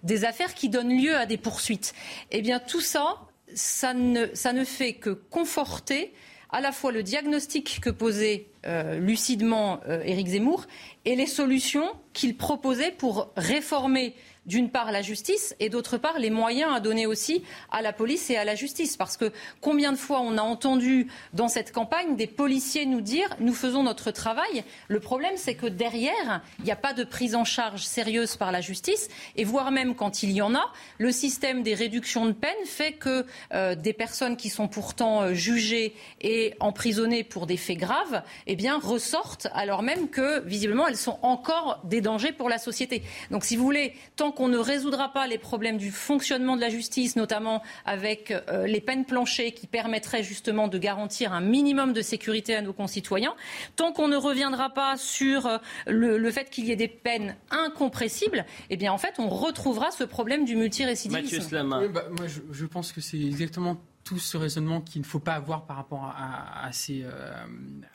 des 0.09 0.25
affaires 0.25 0.55
qui 0.55 0.69
donnent 0.69 0.97
lieu 1.01 1.15
à 1.15 1.27
des 1.27 1.37
poursuites. 1.37 1.95
Eh 2.33 2.43
bien, 2.43 2.59
tout 2.59 2.81
ça, 2.81 3.21
ça 3.55 3.95
ne, 3.95 4.65
fait 4.65 4.95
que 4.95 5.11
conforter 5.11 6.13
à 6.51 6.61
la 6.61 6.73
fois 6.73 6.91
le 6.91 7.03
diagnostic 7.03 7.79
que 7.81 7.91
posait 7.91 8.47
euh, 8.67 8.99
lucidement 8.99 9.81
euh, 9.87 10.03
Éric 10.03 10.29
Zemmour 10.29 10.67
et 11.05 11.15
les 11.15 11.27
solutions 11.27 11.89
qu'il 12.15 12.37
proposait 12.37 12.91
pour 12.91 13.31
réformer 13.37 14.15
d'une 14.49 14.71
part 14.71 14.91
la 14.91 15.03
justice 15.03 15.55
et 15.61 15.69
d'autre 15.69 15.99
part 15.99 16.19
les 16.19 16.31
moyens 16.31 16.75
à 16.75 16.81
donner 16.81 17.07
aussi 17.07 17.45
à 17.71 17.83
la 17.83 17.93
police 17.93 18.31
et 18.31 18.37
à 18.37 18.45
la 18.45 18.57
justice. 18.57 18.97
Parce 18.97 19.17
que 19.17 19.33
combien 19.61 19.93
de 19.93 19.97
fois 19.97 20.21
on 20.21 20.37
a 20.37 20.43
entendu 20.43 21.07
dans 21.35 21.49
cette 21.49 21.71
campagne 21.71 22.17
des 22.17 22.27
policiers 22.27 22.87
nous 22.87 23.01
dire 23.01 23.29
nous 23.39 23.55
faisons 23.55 23.85
notre 23.85 24.11
travail. 24.11 24.65
Le 24.89 24.99
problème 24.99 25.35
c'est 25.37 25.55
que 25.55 25.67
derrière, 25.67 26.43
il 26.59 26.65
n'y 26.65 26.73
a 26.73 26.77
pas 26.77 26.95
de 26.95 27.05
prise 27.05 27.35
en 27.37 27.45
charge 27.45 27.85
sérieuse 27.85 28.37
par 28.37 28.51
la 28.51 28.61
justice 28.61 29.09
et 29.37 29.45
voire 29.45 29.71
même 29.71 29.95
quand 29.95 30.23
il 30.23 30.33
y 30.33 30.43
en 30.43 30.55
a, 30.55 30.73
le 30.99 31.13
système 31.13 31.63
des 31.63 31.75
réductions 31.75 32.27
de 32.27 32.33
peine 32.33 32.51
fait 32.65 32.93
que 32.93 33.27
euh, 33.53 33.75
des 33.75 33.93
personnes 33.93 34.37
qui 34.37 34.49
sont 34.49 34.69
pourtant 34.69 35.23
euh, 35.23 35.35
jugées 35.35 35.95
et 36.21 36.55
emprisonnées 36.61 37.25
pour 37.25 37.47
des 37.47 37.57
faits 37.57 37.79
graves, 37.79 38.23
eh 38.47 38.57
bien, 38.57 38.79
ressortent 38.79 39.49
alors 39.53 39.83
même 39.83 40.09
que, 40.09 40.41
visiblement, 40.41 40.87
elles 40.87 40.97
sont 40.97 41.19
encore 41.23 41.81
des 41.85 42.01
dangers 42.01 42.33
pour 42.33 42.49
la 42.49 42.59
société. 42.59 43.03
Donc, 43.31 43.45
si 43.45 43.57
vous 43.57 43.65
voulez, 43.65 43.95
tant 44.17 44.33
qu'on 44.39 44.47
ne 44.47 44.57
résoudra 44.57 45.13
pas 45.13 45.27
les 45.27 45.37
problèmes 45.37 45.79
du 45.79 45.91
fonctionnement 45.91 46.55
de 46.55 46.61
la 46.61 46.69
justice, 46.69 47.17
notamment 47.17 47.61
avec 47.85 48.31
euh, 48.31 48.69
les 48.69 48.81
peines 48.81 49.05
planchées 49.05 49.51
qui 49.51 49.67
permettraient 49.67 50.23
justement 50.23 50.69
de 50.69 50.79
garantir 50.79 51.33
un 51.33 51.41
minimum 51.41 51.93
de 51.93 52.03
sécurité 52.03 52.55
à 52.55 52.63
nos 52.63 52.73
concitoyens, 52.73 53.35
tant 53.75 53.93
qu'on 53.93 54.07
ne 54.07 54.15
reviendra 54.15 54.71
pas 54.71 54.97
sur 54.97 55.47
euh, 55.47 55.59
le, 55.89 56.31
fait 56.31 56.51
qu'il 56.51 56.67
y 56.67 56.71
ait 56.71 56.77
des 56.77 56.87
peines 56.87 57.35
incompressibles, 57.51 58.47
eh 58.71 58.77
bien, 58.77 58.93
en 58.93 58.99
fait, 58.99 59.15
on 59.19 59.29
retrouvera 59.29 59.91
ce 59.91 60.05
problème 60.05 60.45
du 60.45 60.55
multirécidivisme. 60.55 61.69
Bah, 61.93 62.05
moi, 62.17 62.29
je, 62.29 62.39
je 62.53 62.67
pense 62.67 62.93
que 62.93 63.01
c'est 63.01 63.21
exactement 63.21 63.77
tout 64.09 64.19
ce 64.19 64.39
raisonnement 64.39 64.81
qu'il 64.81 65.03
ne 65.03 65.07
faut 65.07 65.19
pas 65.19 65.35
avoir 65.35 65.67
par 65.67 65.77
rapport 65.77 66.15
à, 66.17 66.73
ces, 66.73 67.03
euh, 67.05 67.45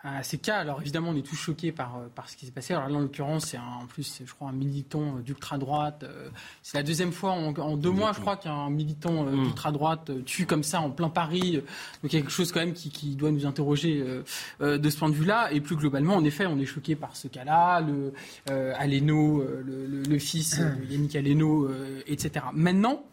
à 0.04 0.22
ces 0.22 0.38
cas. 0.38 0.58
Alors 0.58 0.80
évidemment, 0.80 1.10
on 1.10 1.16
est 1.16 1.26
tous 1.26 1.36
choqués 1.36 1.72
par, 1.72 1.98
euh, 1.98 2.08
par 2.14 2.30
ce 2.30 2.38
qui 2.38 2.46
s'est 2.46 2.52
passé. 2.52 2.76
Alors 2.76 2.88
là, 2.88 2.98
en 2.98 3.00
l'occurrence, 3.00 3.48
c'est 3.48 3.58
en 3.58 3.88
plus, 3.88 4.22
je 4.24 4.32
crois, 4.32 4.50
un 4.50 4.54
militant 4.54 5.16
d'ultra-droite. 5.26 6.04
Euh, 6.04 6.30
c'est 6.62 6.78
la 6.78 6.84
deuxième 6.84 7.12
fois 7.12 7.32
en, 7.32 7.78
deux 7.78 7.90
mois, 7.90 8.14
je 8.14 8.20
crois, 8.20 8.38
qu'un 8.38 8.70
militant 8.70 9.24
mm. 9.24 9.44
d'ultra-droite 9.44 10.12
tue 10.24 10.46
comme 10.46 10.62
ça 10.62 10.82
en 10.82 10.92
plein 10.92 11.10
Paris. 11.10 11.64
Donc 12.04 12.12
quelque 12.12 12.30
chose 12.30 12.52
quand 12.52 12.60
même 12.60 12.74
qui, 12.74 13.16
doit 13.16 13.32
nous 13.32 13.48
interroger 13.48 14.04
de 14.60 14.90
ce 14.90 14.98
point 14.98 15.10
de 15.10 15.16
vue-là. 15.16 15.52
Et 15.52 15.62
plus 15.62 15.76
globalement, 15.76 16.16
en 16.16 16.24
effet, 16.24 16.46
on 16.46 16.60
est 16.60 16.66
choqué 16.66 16.96
par 16.96 17.16
ce 17.16 17.28
cas-là. 17.28 17.82
Le 17.82 18.14
Aleno, 18.76 19.44
le, 19.44 20.04
le, 20.08 20.20
fils 20.20 20.62
Yannick 20.90 21.16
Aleno, 21.16 21.70
etc. 22.06 22.46
Maintenant, 22.54 23.04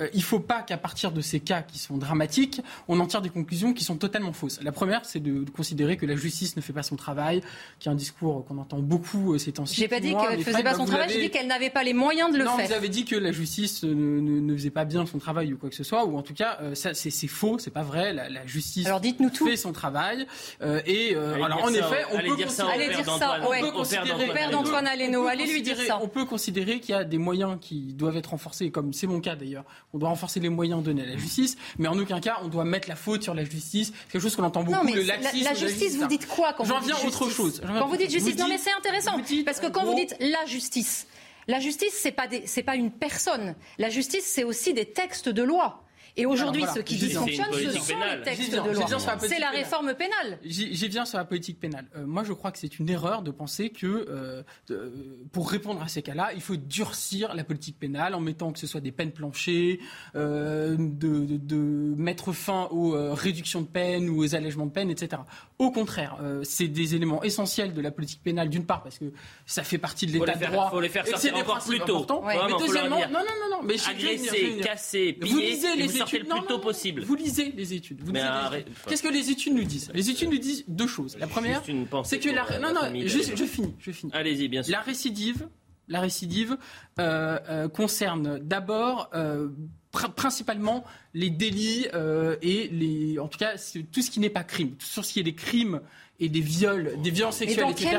euh, 0.00 0.06
il 0.12 0.18
ne 0.18 0.22
faut 0.22 0.38
pas 0.38 0.62
qu'à 0.62 0.76
partir 0.76 1.10
de 1.10 1.20
ces 1.20 1.40
cas 1.40 1.62
qui 1.62 1.76
sont 1.76 1.98
dramatiques, 1.98 2.60
on 2.86 3.00
en 3.00 3.06
tire 3.06 3.20
des 3.20 3.30
conclusions 3.30 3.72
qui 3.72 3.82
sont 3.82 3.96
totalement 3.96 4.32
fausses. 4.32 4.60
La 4.62 4.70
première, 4.70 5.04
c'est 5.04 5.18
de, 5.18 5.44
considérer 5.50 5.96
que 5.96 6.06
la 6.06 6.14
justice 6.14 6.54
ne 6.54 6.60
fait 6.60 6.72
pas 6.72 6.84
son 6.84 6.94
travail, 6.94 7.42
qui 7.80 7.88
est 7.88 7.90
un 7.90 7.96
discours 7.96 8.44
qu'on 8.44 8.58
entend 8.58 8.78
beaucoup 8.78 9.34
euh, 9.34 9.38
ces 9.38 9.50
temps-ci. 9.50 9.74
J'ai 9.74 9.88
pas 9.88 9.98
dit 9.98 10.14
qu'elle 10.14 10.38
ne 10.38 10.44
faisait 10.44 10.62
pas 10.62 10.74
son 10.74 10.84
travail, 10.84 11.08
j'ai 11.10 11.20
dit 11.22 11.30
qu'elle 11.30 11.48
n'avait 11.48 11.70
pas 11.70 11.82
les 11.82 11.94
moyens 11.94 12.32
de 12.32 12.38
le 12.38 12.44
faire. 12.44 12.56
Non, 12.56 12.64
vous 12.64 12.72
avez 12.72 12.88
dit 12.88 13.06
que 13.06 13.16
la 13.16 13.32
justice 13.32 13.82
ne, 13.82 14.54
faisait 14.54 14.70
pas 14.70 14.84
bien 14.84 15.04
son 15.04 15.18
travail 15.18 15.52
ou 15.52 15.58
quoi 15.58 15.68
que 15.68 15.74
ce 15.74 15.82
soit, 15.82 16.04
ou 16.04 16.16
en 16.16 16.22
tout 16.22 16.34
cas, 16.34 16.58
euh, 16.62 16.76
ça 16.76 16.94
c'est 16.94 17.26
faux, 17.26 17.58
c'est 17.58 17.72
pas 17.72 17.82
vrai. 17.82 18.12
La, 18.12 18.46
justice 18.46 18.86
alors 18.86 19.00
dites-nous 19.00 19.30
tout. 19.30 19.48
fait 19.48 19.56
son 19.56 19.72
travail. 19.72 20.28
et 20.86 21.16
alors 21.16 21.64
en 21.64 21.70
effet, 21.70 22.04
on 22.12 22.20
peut, 22.20 22.36
dire 22.36 22.52
ça, 22.52 22.68
allez 22.72 22.94
dire 22.94 23.04
ça, 23.18 23.40
on 23.42 23.60
peut 23.60 23.72
considérer, 23.72 24.32
père 24.32 24.50
d'Antoine 24.50 24.86
Aleno, 24.86 25.26
allez 25.26 25.46
lui 25.46 25.62
dire 25.62 25.76
ça. 25.76 25.98
On 26.00 26.08
peut 26.08 26.24
considérer 26.24 26.78
qu'il 26.78 26.94
y 26.94 26.98
a 26.98 27.02
des 27.02 27.18
moyens 27.18 27.58
qui 27.60 27.94
doivent 27.94 28.16
être 28.16 28.30
renforcés, 28.30 28.70
comme 28.70 28.92
c'est 28.92 29.08
mon 29.08 29.20
cas 29.20 29.34
d'ailleurs 29.34 29.64
on 29.94 29.98
doit 29.98 30.08
renforcer 30.08 30.40
les 30.40 30.48
moyens 30.48 30.82
donnés 30.82 31.02
à 31.02 31.06
la 31.06 31.16
justice, 31.16 31.56
mais 31.78 31.88
en 31.88 31.98
aucun 31.98 32.20
cas 32.20 32.38
on 32.42 32.48
doit 32.48 32.64
mettre 32.64 32.88
la 32.88 32.96
faute 32.96 33.22
sur 33.22 33.34
la 33.34 33.44
justice. 33.44 33.92
Quelque 34.10 34.22
chose 34.22 34.36
qu'on 34.36 34.44
entend 34.44 34.62
beaucoup, 34.62 34.78
non, 34.78 34.84
mais 34.84 35.02
la, 35.02 35.16
la, 35.16 35.54
justice, 35.54 35.96
vous 35.96 36.06
dites 36.06 36.26
quoi 36.26 36.52
quand 36.52 36.64
J'en 36.64 36.80
viens 36.80 36.96
à 36.96 37.06
autre 37.06 37.30
chose. 37.30 37.62
Quand 37.66 37.88
vous 37.88 37.96
dites 37.96 38.10
justice, 38.10 38.36
non 38.38 38.48
mais 38.48 38.58
c'est 38.58 38.72
intéressant, 38.72 39.12
parce 39.44 39.60
que 39.60 39.68
quand 39.68 39.84
vous 39.84 39.94
dites 39.94 40.16
la 40.20 40.44
justice, 40.46 41.06
la 41.48 41.60
justice, 41.60 41.94
c'est 41.94 42.12
pas, 42.12 42.26
pas 42.66 42.76
une 42.76 42.90
personne. 42.90 43.54
La 43.78 43.88
justice, 43.88 44.24
c'est 44.26 44.44
aussi 44.44 44.74
des 44.74 44.84
textes 44.84 45.30
de 45.30 45.42
loi. 45.42 45.82
Et 46.18 46.26
aujourd'hui, 46.26 46.64
ce 46.74 46.80
qui 46.80 46.96
dysfonctionne, 46.96 47.46
ce 47.52 47.70
sont 47.78 47.94
les 47.96 48.22
textes 48.22 48.52
de 48.52 48.56
loi. 48.56 49.18
C'est 49.20 49.38
la 49.38 49.50
réforme 49.50 49.94
pénale. 49.94 50.38
J'y 50.44 50.88
viens 50.88 51.04
sur 51.04 51.16
la 51.16 51.24
politique 51.24 51.60
pénale. 51.60 51.86
Euh, 51.96 52.04
moi, 52.06 52.24
je 52.24 52.32
crois 52.32 52.50
que 52.50 52.58
c'est 52.58 52.78
une 52.78 52.90
erreur 52.90 53.22
de 53.22 53.30
penser 53.30 53.70
que 53.70 53.86
euh, 54.08 54.42
pour 55.32 55.48
répondre 55.48 55.80
à 55.80 55.86
ces 55.86 56.02
cas-là, 56.02 56.32
il 56.34 56.40
faut 56.40 56.56
durcir 56.56 57.34
la 57.34 57.44
politique 57.44 57.78
pénale 57.78 58.14
en 58.14 58.20
mettant 58.20 58.52
que 58.52 58.58
ce 58.58 58.66
soit 58.66 58.80
des 58.80 58.90
peines 58.90 59.12
planchées, 59.12 59.78
euh, 60.16 60.76
de, 60.78 61.94
mettre 61.96 62.32
fin 62.32 62.68
aux 62.72 63.14
réductions 63.14 63.62
de 63.62 63.66
peine 63.66 64.08
ou 64.08 64.24
aux 64.24 64.34
allègements 64.34 64.66
de 64.66 64.72
peine, 64.72 64.90
etc. 64.90 65.22
Au 65.58 65.70
contraire, 65.70 66.18
c'est 66.42 66.68
des 66.68 66.94
éléments 66.94 67.22
essentiels 67.22 67.72
de 67.72 67.80
la 67.80 67.90
politique 67.90 68.22
pénale, 68.22 68.48
d'une 68.48 68.66
part, 68.66 68.82
parce 68.82 68.98
que 68.98 69.12
ça 69.46 69.62
fait 69.62 69.78
partie 69.78 70.06
de 70.06 70.12
l'état 70.12 70.34
de 70.34 70.46
droit. 70.46 70.68
Il 70.72 70.74
faut 70.74 70.80
les 70.80 70.88
faire 70.88 71.06
sortir 71.06 71.36
encore 71.36 71.64
plus 71.64 71.80
tôt. 71.80 72.06
mais 72.26 72.36
deuxièmement, 72.58 72.98
non, 72.98 73.20
non, 73.20 73.34
non, 73.50 73.56
non, 73.58 73.62
mais 73.62 73.74
agresser, 73.88 74.58
casser, 74.62 75.12
piller, 75.12 75.56
vous 75.56 76.07
le 76.16 76.24
plus 76.24 76.46
tôt 76.48 76.58
possible. 76.58 77.02
Vous 77.02 77.14
lisez 77.14 77.52
les 77.56 77.74
études. 77.74 78.02
Qu'est-ce 78.88 79.02
que 79.02 79.08
les 79.08 79.30
études 79.30 79.54
nous 79.54 79.64
disent? 79.64 79.90
Les 79.92 80.08
études 80.08 80.30
nous 80.30 80.38
disent 80.38 80.64
deux 80.68 80.86
choses. 80.86 81.16
La 81.18 81.26
première, 81.26 81.62
c'est 82.04 82.18
que 82.18 82.30
la... 82.30 82.58
non, 82.58 82.72
non, 82.72 82.90
je, 82.94 83.36
je 83.36 83.44
finis, 83.44 83.74
je 83.78 83.90
finis. 83.90 84.12
Allez-y, 84.14 84.48
bien 84.48 84.62
sûr. 84.62 84.72
La 84.72 84.80
récidive, 84.80 85.48
la 85.88 86.00
récidive 86.00 86.56
euh, 86.98 87.38
euh, 87.48 87.68
concerne 87.68 88.38
d'abord 88.38 89.10
euh, 89.14 89.48
principalement 90.16 90.84
les 91.14 91.30
délits 91.30 91.86
et 92.42 92.68
les, 92.68 93.18
en 93.18 93.28
tout 93.28 93.38
cas 93.38 93.54
tout 93.92 94.02
ce 94.02 94.10
qui 94.10 94.20
n'est 94.20 94.30
pas 94.30 94.44
crime, 94.44 94.76
tout 94.76 95.02
ce 95.02 95.12
qui 95.12 95.20
est 95.20 95.24
des 95.24 95.34
crimes 95.34 95.80
et 96.20 96.28
des 96.28 96.40
viols, 96.40 96.94
des 97.00 97.10
violences 97.10 97.36
sexuelles, 97.36 97.70
etc., 97.70 97.98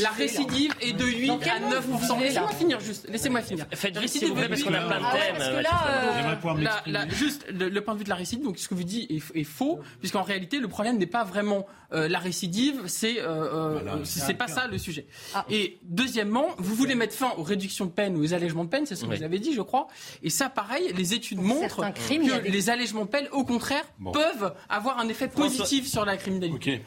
la 0.00 0.10
récidive 0.10 0.72
est 0.80 0.92
de 0.92 1.04
8 1.04 1.30
à 1.30 1.58
9 1.58 1.88
Laissez-moi 2.20 2.52
finir 2.52 2.80
juste. 2.80 3.08
Laissez-moi 3.10 3.42
finir. 3.42 3.66
Faites 3.72 3.98
vite 3.98 4.08
s'il 4.08 4.28
vous 4.28 4.34
plaît 4.34 4.48
parce 4.48 4.62
qu'on 4.62 4.72
a 4.72 4.80
plein 4.80 5.00
de 5.00 5.18
thèmes. 5.18 5.36
Parce 5.36 6.54
que 6.84 6.90
là, 6.90 7.08
juste 7.08 7.46
le, 7.50 7.80
point 7.80 7.94
de 7.94 7.98
vue 7.98 8.04
de 8.04 8.08
la 8.08 8.14
récidive, 8.14 8.44
donc 8.44 8.58
ce 8.58 8.68
que 8.68 8.74
vous 8.74 8.84
dites 8.84 9.10
est, 9.10 9.44
faux, 9.44 9.80
puisqu'en 9.98 10.22
réalité 10.22 10.60
le 10.60 10.68
problème 10.68 10.98
n'est 10.98 11.06
pas 11.06 11.24
vraiment 11.24 11.66
euh, 11.92 12.08
la 12.08 12.18
récidive, 12.18 12.82
c'est 12.86 13.20
euh, 13.20 13.80
euh 13.82 14.04
c'est 14.04 14.34
pas 14.34 14.48
ça 14.48 14.66
le 14.68 14.78
sujet. 14.78 15.06
Ah. 15.34 15.44
Et 15.50 15.78
deuxièmement, 15.82 16.48
vous 16.58 16.74
voulez 16.74 16.94
mettre 16.94 17.14
fin 17.14 17.32
aux 17.36 17.42
réductions 17.42 17.86
de 17.86 17.90
peine 17.90 18.16
ou 18.16 18.22
aux 18.22 18.34
allègements 18.34 18.64
de 18.64 18.68
peine, 18.68 18.86
c'est 18.86 18.94
ce 18.94 19.04
que 19.04 19.14
vous 19.14 19.22
avez 19.24 19.38
dit, 19.40 19.54
je 19.54 19.62
crois. 19.62 19.88
Et 20.22 20.30
ça, 20.30 20.48
pareil, 20.48 20.92
les 20.96 21.14
études 21.14 21.40
montrent 21.40 21.80
que 21.92 22.48
les 22.48 22.70
allègements 22.70 23.04
de 23.04 23.10
peine, 23.10 23.26
au 23.32 23.44
contraire, 23.44 23.84
peuvent 24.12 24.54
avoir 24.68 25.00
un 25.00 25.08
effet 25.08 25.26
positif 25.26 25.88
sur 25.88 26.04
la 26.04 26.16
criminalité 26.16 26.82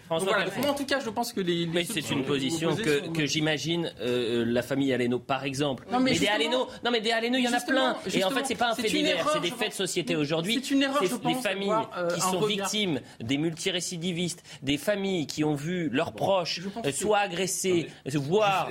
en 0.69 0.73
tout 0.73 0.85
cas, 0.85 0.99
je 0.99 1.09
pense 1.09 1.33
que 1.33 1.41
les. 1.41 1.67
mais 1.67 1.83
c'est 1.83 2.09
une 2.11 2.23
position 2.23 2.75
que, 2.75 3.09
que 3.09 3.25
j'imagine 3.25 3.91
euh, 4.01 4.45
la 4.47 4.61
famille 4.61 4.93
Aleno, 4.93 5.19
par 5.19 5.43
exemple. 5.43 5.85
Non, 5.91 5.99
mais, 5.99 6.17
des 6.17 6.27
Aleno, 6.27 6.67
non, 6.83 6.91
mais 6.91 7.01
des 7.01 7.11
Aleno, 7.11 7.37
il 7.37 7.43
y 7.43 7.47
en 7.47 7.53
a 7.53 7.59
plein. 7.59 7.95
Et 8.13 8.23
en 8.23 8.29
fait, 8.29 8.45
c'est 8.45 8.55
pas 8.55 8.71
un 8.71 8.75
fait 8.75 8.87
divers, 8.87 9.29
c'est 9.33 9.41
des 9.41 9.51
faits 9.51 9.69
de 9.69 9.73
société 9.73 10.15
aujourd'hui. 10.15 10.59
C'est 10.61 10.71
une 10.71 10.83
erreur, 10.83 11.03
je 11.03 11.15
pense. 11.15 11.35
Les 11.35 11.41
familles 11.41 11.73
euh, 11.97 12.09
qui 12.09 12.21
sont 12.21 12.41
victimes 12.41 13.01
des 13.19 13.37
multirécidivistes, 13.37 14.43
des 14.63 14.77
familles 14.77 15.27
qui 15.27 15.43
ont 15.43 15.55
vu 15.55 15.89
leurs 15.89 16.13
proches 16.13 16.61
euh, 16.85 16.91
soit 16.91 17.19
agressés, 17.19 17.87
voire 18.15 18.69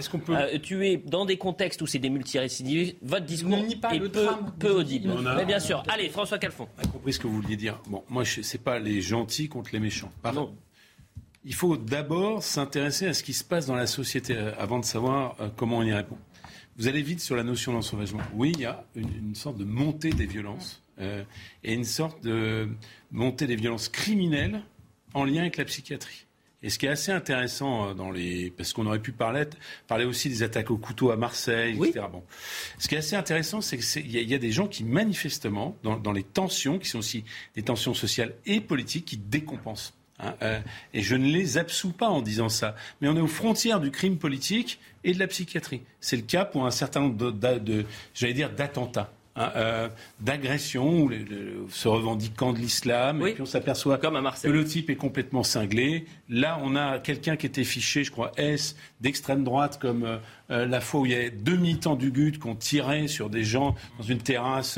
tués 0.63 1.03
dans 1.07 1.25
des 1.25 1.37
contextes 1.37 1.83
où 1.83 1.87
c'est 1.87 1.99
des 1.99 2.11
multirécidivistes. 2.11 2.97
Votre 3.03 3.27
discours 3.27 3.59
est 3.59 4.09
peu, 4.11 4.29
peu 4.59 4.71
audible. 4.71 5.11
Mais 5.37 5.45
bien 5.45 5.61
sûr. 5.61 5.83
Allez, 5.89 6.09
François 6.09 6.39
Calfon. 6.39 6.69
On 6.79 6.85
a 6.85 6.87
compris 6.89 7.13
ce 7.13 7.19
que 7.19 7.27
vous 7.27 7.41
vouliez 7.41 7.57
dire. 7.57 7.81
Bon, 7.89 8.05
moi, 8.09 8.25
c'est 8.25 8.63
pas 8.63 8.79
les 8.79 9.01
gentils 9.01 9.49
contre 9.49 9.71
les 9.73 9.81
méchants. 9.81 10.11
Pardon 10.23 10.55
il 11.49 11.55
faut 11.55 11.79
d'abord 11.79 12.43
s'intéresser 12.43 13.07
à 13.07 13.15
ce 13.15 13.23
qui 13.23 13.33
se 13.33 13.43
passe 13.43 13.65
dans 13.65 13.75
la 13.75 13.87
société 13.87 14.37
euh, 14.37 14.53
avant 14.59 14.79
de 14.79 14.85
savoir 14.85 15.35
euh, 15.41 15.49
comment 15.57 15.79
on 15.79 15.83
y 15.83 15.95
répond. 15.95 16.19
Vous 16.77 16.89
allez 16.89 17.01
vite 17.01 17.21
sur 17.21 17.37
la 17.37 17.43
notion 17.43 17.73
d'ensauvagement. 17.73 18.21
Oui, 18.35 18.53
il 18.55 18.61
y 18.61 18.67
a 18.67 18.85
une, 18.95 19.35
sorte 19.35 19.57
de 19.57 19.65
montée 19.65 20.11
des 20.11 20.27
violences 20.27 20.83
euh, 21.01 21.25
et 21.65 21.73
une 21.73 21.85
sorte 21.85 22.23
de 22.23 22.69
montée 23.11 23.47
des 23.47 23.57
violences 23.57 23.89
criminelles 23.89 24.63
en 25.15 25.25
lien 25.25 25.41
avec 25.41 25.57
la 25.57 25.65
psychiatrie. 25.65 26.27
Et 26.63 26.69
ce 26.69 26.79
qui 26.79 26.85
est 26.85 26.91
assez 26.91 27.13
intéressant 27.13 27.95
dans 27.95 28.11
les, 28.11 28.51
parce 28.51 28.75
qu'on 28.75 28.85
aurait 28.85 29.01
pu 29.01 29.13
parler, 29.13 29.45
parler 29.87 30.05
aussi 30.05 30.29
des 30.29 30.43
attaques 30.43 30.71
au 30.71 30.77
couteau 30.77 31.13
à 31.13 31.17
Marseille, 31.17 31.77
etc. 31.77 32.07
Bon, 32.13 32.25
ce 32.79 32.89
qui 32.89 32.95
est 32.95 32.99
assez 32.99 33.17
intéressant, 33.17 33.61
c'est 33.61 33.79
qu'il 33.79 34.11
y, 34.11 34.23
y, 34.23 34.35
a 34.35 34.39
des 34.39 34.51
gens 34.51 34.67
qui 34.67 34.85
manifestement, 34.85 35.77
dans, 35.83 35.97
dans 35.97 36.13
les 36.13 36.25
tensions, 36.25 36.79
qui 36.79 36.89
sont 36.89 36.99
aussi 36.99 37.25
des 37.55 37.63
tensions 37.63 37.95
sociales 37.95 38.35
et 38.45 38.61
politiques, 38.61 39.05
qui 39.07 39.17
décompensent. 39.17 39.98
Hein, 40.21 40.35
euh, 40.43 40.61
et 40.95 41.03
je 41.03 41.15
ne 41.15 41.27
les 41.27 41.59
absous 41.59 41.93
pas 41.93 42.09
en 42.09 42.23
disant 42.23 42.49
ça. 42.49 42.75
Mais 43.01 43.09
on 43.09 43.17
est 43.17 43.21
aux 43.21 43.27
frontières 43.27 43.81
du 43.81 43.91
crime 43.91 44.19
politique 44.19 44.81
et 45.05 45.13
de 45.13 45.19
la 45.19 45.27
psychiatrie. 45.27 45.83
C'est 46.01 46.17
le 46.17 46.23
cas 46.23 46.45
pour 46.45 46.67
un 46.67 46.71
certain 46.71 47.01
nombre 47.01 47.33
de, 47.33 47.85
j'allais 48.15 48.35
dire, 48.35 48.51
d'attentats. 48.51 49.13
Hein, 49.37 49.53
euh, 49.55 49.89
d'agressions 50.19 51.09
se 51.71 51.87
revendiquant 51.87 52.53
de 52.53 52.59
l'islam, 52.59 53.25
et 53.25 53.35
puis 53.35 53.43
on 53.43 53.47
s'aperçoit 53.47 53.97
que 53.97 54.49
le 54.49 54.65
type 54.65 54.91
est 54.91 54.97
complètement 54.97 55.45
cinglé. 55.45 56.07
Là, 56.29 56.59
on 56.65 56.75
a 56.75 56.99
quelqu'un 56.99 57.37
qui 57.37 57.47
était 57.47 57.63
fiché, 57.63 58.03
je 58.03 58.11
crois, 58.11 58.33
S, 58.37 58.75
d'extrême 59.01 59.45
droite, 59.45 59.79
comme 59.81 60.19
euh, 60.51 60.67
la 60.67 60.81
fois 60.81 61.03
où 61.03 61.07
il 61.07 61.13
y 61.13 61.15
a 61.15 61.31
deux 61.31 61.57
militants 61.57 61.95
du 61.95 62.11
GUT 62.11 62.33
qui 62.33 62.47
ont 62.49 62.57
tiré 62.57 63.07
sur 63.07 63.31
des 63.31 63.45
gens 63.45 63.77
dans 63.99 64.05
une 64.05 64.19
terrasse 64.19 64.77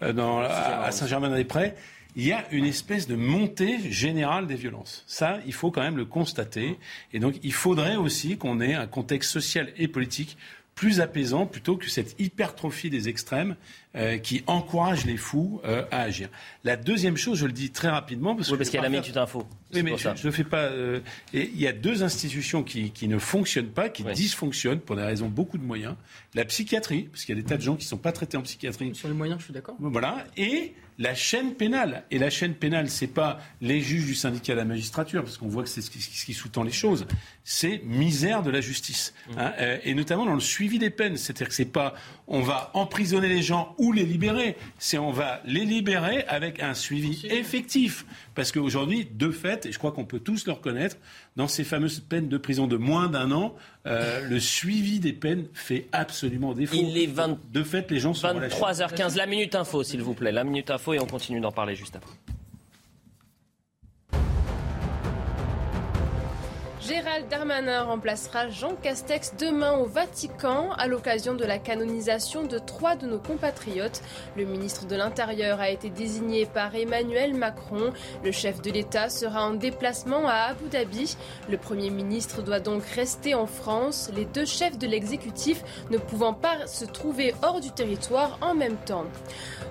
dans, 0.00 0.42
à 0.42 0.92
Saint-Germain-des-Prés 0.92 1.74
il 2.18 2.26
y 2.26 2.32
a 2.32 2.44
une 2.50 2.64
espèce 2.64 3.06
de 3.06 3.14
montée 3.14 3.92
générale 3.92 4.48
des 4.48 4.56
violences. 4.56 5.04
Ça, 5.06 5.38
il 5.46 5.52
faut 5.52 5.70
quand 5.70 5.82
même 5.82 5.96
le 5.96 6.04
constater. 6.04 6.76
Et 7.12 7.20
donc, 7.20 7.36
il 7.44 7.52
faudrait 7.52 7.94
aussi 7.94 8.36
qu'on 8.36 8.60
ait 8.60 8.74
un 8.74 8.88
contexte 8.88 9.30
social 9.30 9.72
et 9.76 9.86
politique 9.86 10.36
plus 10.74 11.00
apaisant 11.00 11.46
plutôt 11.46 11.76
que 11.76 11.88
cette 11.88 12.16
hypertrophie 12.20 12.90
des 12.90 13.08
extrêmes 13.08 13.54
euh, 13.94 14.18
qui 14.18 14.42
encourage 14.48 15.06
les 15.06 15.16
fous 15.16 15.60
euh, 15.64 15.84
à 15.92 16.02
agir. 16.02 16.28
La 16.64 16.76
deuxième 16.76 17.16
chose, 17.16 17.38
je 17.38 17.46
le 17.46 17.52
dis 17.52 17.70
très 17.70 17.88
rapidement 17.88 18.34
parce, 18.34 18.50
oui, 18.50 18.58
parce 18.58 18.70
qu'il 18.70 18.78
y 18.78 18.80
a 18.80 18.82
la 18.82 18.88
minute 18.88 19.16
info. 19.16 19.46
Oui, 19.72 19.84
mais 19.84 19.96
je 19.96 20.26
ne 20.26 20.32
fais 20.32 20.44
pas. 20.44 20.62
Euh, 20.62 21.00
et 21.32 21.50
il 21.52 21.60
y 21.60 21.68
a 21.68 21.72
deux 21.72 22.02
institutions 22.02 22.64
qui, 22.64 22.90
qui 22.90 23.06
ne 23.06 23.18
fonctionnent 23.18 23.70
pas, 23.70 23.88
qui 23.88 24.02
dysfonctionnent 24.02 24.80
pour 24.80 24.96
des 24.96 25.02
raisons 25.02 25.28
beaucoup 25.28 25.58
de 25.58 25.64
moyens. 25.64 25.94
La 26.34 26.44
psychiatrie, 26.44 27.04
parce 27.12 27.24
qu'il 27.24 27.36
y 27.36 27.38
a 27.38 27.42
des 27.42 27.48
tas 27.48 27.56
de 27.56 27.62
gens 27.62 27.76
qui 27.76 27.84
ne 27.84 27.90
sont 27.90 27.96
pas 27.96 28.12
traités 28.12 28.36
en 28.36 28.42
psychiatrie. 28.42 28.92
Sur 28.94 29.08
les 29.08 29.14
moyens, 29.14 29.38
je 29.38 29.44
suis 29.44 29.54
d'accord. 29.54 29.76
Voilà. 29.78 30.26
Et 30.36 30.74
la 30.98 31.14
chaîne 31.14 31.54
pénale. 31.54 32.04
Et 32.10 32.18
la 32.18 32.28
chaîne 32.28 32.54
pénale, 32.54 32.90
c'est 32.90 33.06
pas 33.06 33.40
les 33.60 33.80
juges 33.80 34.04
du 34.04 34.14
syndicat 34.14 34.54
de 34.54 34.58
la 34.58 34.64
magistrature, 34.64 35.22
parce 35.22 35.38
qu'on 35.38 35.48
voit 35.48 35.62
que 35.62 35.68
c'est 35.68 35.80
ce 35.80 35.90
qui, 35.90 36.34
sous-tend 36.34 36.64
les 36.64 36.72
choses. 36.72 37.06
C'est 37.44 37.82
misère 37.84 38.42
de 38.42 38.50
la 38.50 38.60
justice, 38.60 39.14
hein, 39.36 39.52
euh, 39.58 39.78
et 39.84 39.94
notamment 39.94 40.26
dans 40.26 40.34
le 40.34 40.40
suivi 40.40 40.78
des 40.78 40.90
peines. 40.90 41.16
C'est-à-dire 41.16 41.48
que 41.48 41.54
c'est 41.54 41.64
pas 41.64 41.94
on 42.28 42.42
va 42.42 42.70
emprisonner 42.74 43.28
les 43.28 43.42
gens 43.42 43.74
ou 43.78 43.92
les 43.92 44.04
libérer, 44.04 44.56
c'est 44.78 44.98
on 44.98 45.10
va 45.10 45.40
les 45.44 45.64
libérer 45.64 46.24
avec 46.28 46.62
un 46.62 46.74
suivi 46.74 47.26
effectif. 47.26 48.04
Parce 48.34 48.52
qu'aujourd'hui, 48.52 49.08
de 49.10 49.30
fait, 49.30 49.66
et 49.66 49.72
je 49.72 49.78
crois 49.78 49.92
qu'on 49.92 50.04
peut 50.04 50.20
tous 50.20 50.46
le 50.46 50.52
reconnaître, 50.52 50.96
dans 51.36 51.48
ces 51.48 51.64
fameuses 51.64 52.00
peines 52.00 52.28
de 52.28 52.36
prison 52.36 52.66
de 52.66 52.76
moins 52.76 53.08
d'un 53.08 53.32
an, 53.32 53.54
euh, 53.86 54.20
le 54.28 54.38
suivi 54.38 55.00
des 55.00 55.14
peines 55.14 55.46
fait 55.54 55.88
absolument 55.92 56.52
défaut. 56.52 56.76
Il 56.76 56.98
est 56.98 57.06
20... 57.06 57.38
De 57.52 57.62
fait, 57.62 57.90
les 57.90 57.98
gens 57.98 58.12
sont 58.12 58.28
23h15, 58.28 59.16
la 59.16 59.26
minute 59.26 59.54
info, 59.54 59.82
s'il 59.82 60.02
vous 60.02 60.14
plaît. 60.14 60.32
La 60.32 60.44
minute 60.44 60.70
info 60.70 60.92
et 60.92 61.00
on 61.00 61.06
continue 61.06 61.40
d'en 61.40 61.52
parler 61.52 61.74
juste 61.74 61.96
après. 61.96 62.12
Gérald 66.88 67.28
Darmanin 67.28 67.82
remplacera 67.82 68.48
Jean 68.48 68.74
Castex 68.82 69.34
demain 69.38 69.72
au 69.72 69.84
Vatican 69.84 70.70
à 70.72 70.86
l'occasion 70.86 71.34
de 71.34 71.44
la 71.44 71.58
canonisation 71.58 72.44
de 72.44 72.58
trois 72.58 72.96
de 72.96 73.06
nos 73.06 73.18
compatriotes. 73.18 74.00
Le 74.38 74.46
ministre 74.46 74.86
de 74.86 74.96
l'Intérieur 74.96 75.60
a 75.60 75.68
été 75.68 75.90
désigné 75.90 76.46
par 76.46 76.74
Emmanuel 76.74 77.34
Macron. 77.34 77.92
Le 78.24 78.32
chef 78.32 78.62
de 78.62 78.70
l'État 78.70 79.10
sera 79.10 79.44
en 79.44 79.52
déplacement 79.52 80.26
à 80.26 80.48
Abu 80.48 80.70
Dhabi. 80.70 81.14
Le 81.50 81.58
Premier 81.58 81.90
ministre 81.90 82.40
doit 82.40 82.60
donc 82.60 82.82
rester 82.86 83.34
en 83.34 83.46
France, 83.46 84.10
les 84.16 84.24
deux 84.24 84.46
chefs 84.46 84.78
de 84.78 84.86
l'exécutif 84.86 85.62
ne 85.90 85.98
pouvant 85.98 86.32
pas 86.32 86.66
se 86.66 86.86
trouver 86.86 87.34
hors 87.42 87.60
du 87.60 87.70
territoire 87.70 88.38
en 88.40 88.54
même 88.54 88.78
temps. 88.86 89.04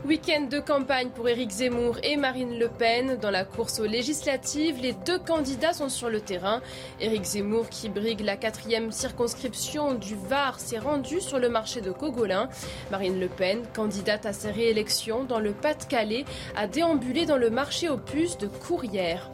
Week-end 0.06 0.44
de 0.52 0.60
campagne 0.60 1.10
pour 1.10 1.28
Éric 1.28 1.50
Zemmour 1.50 1.98
et 2.04 2.16
Marine 2.16 2.60
Le 2.60 2.68
Pen. 2.68 3.18
Dans 3.20 3.32
la 3.32 3.44
course 3.44 3.80
aux 3.80 3.88
législatives, 3.88 4.80
les 4.80 4.94
deux 4.94 5.18
candidats 5.18 5.74
sont 5.74 5.90
sur 5.90 6.10
le 6.10 6.22
terrain. 6.22 6.62
Éric 7.08 7.24
Zemmour, 7.24 7.70
qui 7.70 7.88
brigue 7.88 8.20
la 8.20 8.36
quatrième 8.36 8.92
circonscription 8.92 9.94
du 9.94 10.18
Var, 10.28 10.60
s'est 10.60 10.78
rendu 10.78 11.22
sur 11.22 11.40
le 11.40 11.48
marché 11.48 11.80
de 11.80 11.92
Cogolin. 11.92 12.50
Marine 12.92 13.18
Le 13.18 13.30
Pen, 13.30 13.64
candidate 13.74 14.26
à 14.26 14.34
sa 14.34 14.52
réélection 14.52 15.24
dans 15.24 15.40
le 15.40 15.54
Pas-de-Calais, 15.54 16.26
a 16.58 16.68
déambulé 16.68 17.26
dans 17.26 17.38
le 17.38 17.50
marché 17.50 17.88
aux 17.88 17.96
puces 17.96 18.38
de 18.38 18.48
Courrières. 18.48 19.32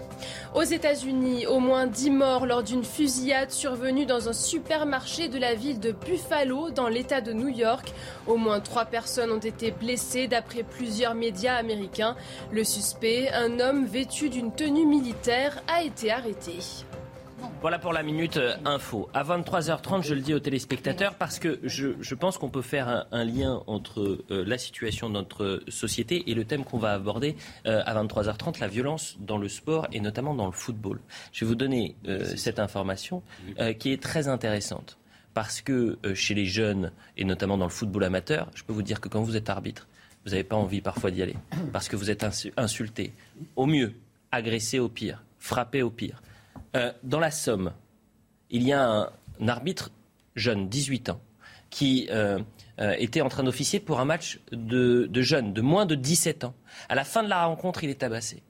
Aux 0.54 0.62
États-Unis, 0.62 1.48
au 1.48 1.58
moins 1.58 1.88
10 1.88 2.12
morts 2.12 2.46
lors 2.46 2.62
d'une 2.62 2.84
fusillade 2.84 3.50
survenue 3.50 4.06
dans 4.06 4.30
un 4.30 4.34
supermarché 4.34 5.28
de 5.28 5.40
la 5.40 5.56
ville 5.56 5.80
de 5.80 5.94
Buffalo, 5.94 6.70
dans 6.70 6.90
l'État 6.90 7.22
de 7.22 7.34
New 7.34 7.50
York. 7.50 7.92
Au 8.28 8.38
moins 8.38 8.60
3 8.60 8.86
personnes 8.86 9.32
ont 9.32 9.40
été 9.40 9.72
blessées 9.72 10.28
d'après 10.28 10.62
plusieurs 10.62 11.16
médias 11.16 11.56
américains. 11.56 12.16
Le 12.52 12.64
suspect, 12.64 13.32
un 13.34 13.60
homme 13.60 13.88
vêtu 13.88 14.30
d'une 14.30 14.54
tenue 14.54 14.86
militaire, 14.86 15.64
a 15.68 15.82
été 15.82 16.12
arrêté. 16.12 16.60
Voilà 17.62 17.80
pour 17.80 17.94
la 17.94 18.04
minute 18.04 18.38
euh, 18.38 18.56
info. 18.66 19.10
À 19.14 19.24
23h30, 19.24 20.04
je 20.04 20.14
le 20.14 20.22
dis 20.22 20.34
aux 20.34 20.40
téléspectateurs 20.40 21.16
parce 21.16 21.40
que 21.40 21.60
je, 21.64 22.14
pense 22.14 22.38
qu'on 22.38 22.50
peut 22.50 22.62
faire 22.62 23.08
un, 23.10 23.24
lien 23.24 23.64
entre 23.68 24.26
euh, 24.32 24.44
la 24.46 24.58
situation 24.58 25.08
de 25.08 25.14
notre 25.14 25.62
société 25.70 26.30
et 26.30 26.34
le 26.34 26.44
thème 26.44 26.66
qu'on 26.66 26.78
va 26.78 26.94
aborder 26.94 27.38
euh, 27.66 27.82
à 27.86 28.04
23h30, 28.04 28.60
la 28.60 28.68
violence 28.68 29.16
dans 29.20 29.38
le 29.38 29.48
sport 29.48 29.88
et 29.94 30.02
notamment 30.02 30.34
dans 30.36 30.46
le 30.46 30.52
football. 30.52 31.00
Je 31.32 31.46
vais 31.46 31.50
vous 31.50 31.56
donner 31.56 31.96
cette 32.36 32.60
information 32.60 33.24
qui 33.80 33.94
est 33.94 34.02
très 34.02 34.28
intéressante 34.28 34.98
parce 35.34 35.62
que 35.62 35.98
chez 36.14 36.34
les 36.34 36.46
jeunes 36.46 36.92
et 37.16 37.24
notamment 37.24 37.58
dans 37.58 37.66
le 37.66 37.72
football 37.72 38.04
amateur, 38.04 38.50
je 38.56 38.64
peux 38.64 38.74
vous 38.74 38.82
dire 38.82 39.00
que 39.00 39.08
quand 39.08 39.22
vous 39.22 39.38
êtes 39.38 39.50
arbitre, 39.50 39.88
vous 40.26 40.32
n'avez 40.32 40.44
pas 40.44 40.56
envie 40.56 40.82
parfois 40.82 41.12
d'y 41.12 41.22
aller 41.22 41.36
parce 41.72 41.88
que 41.88 41.96
vous 41.96 42.12
êtes 42.12 42.26
insulté, 42.58 43.14
au 43.56 43.66
mieux, 43.66 43.94
agressé 44.32 44.80
au 44.80 44.90
pire, 44.90 45.24
frappé 45.40 45.82
au 45.82 45.90
pire. 45.90 46.22
Euh, 46.76 46.92
dans 47.04 47.20
la 47.20 47.32
Somme, 47.32 47.74
il 48.50 48.64
y 48.64 48.74
a 48.74 48.84
un, 48.84 49.48
arbitre 49.48 49.92
jeune, 50.36 50.70
18 50.70 51.10
ans, 51.10 51.22
qui 51.70 52.08
euh, 52.12 52.40
euh, 52.80 52.96
était 52.98 53.22
en 53.22 53.30
train 53.30 53.44
d'officier 53.44 53.80
pour 53.80 54.00
un 54.00 54.06
match 54.06 54.40
de, 54.52 55.10
jeunes, 55.22 55.54
de 55.54 55.62
moins 55.62 55.86
de 55.86 55.96
17 55.96 56.44
ans. 56.44 56.54
À 56.90 56.96
la 56.96 57.04
fin 57.04 57.24
de 57.24 57.30
la 57.30 57.46
rencontre, 57.46 57.84
il 57.84 57.90
est 57.90 58.00
tabassé 58.00 58.42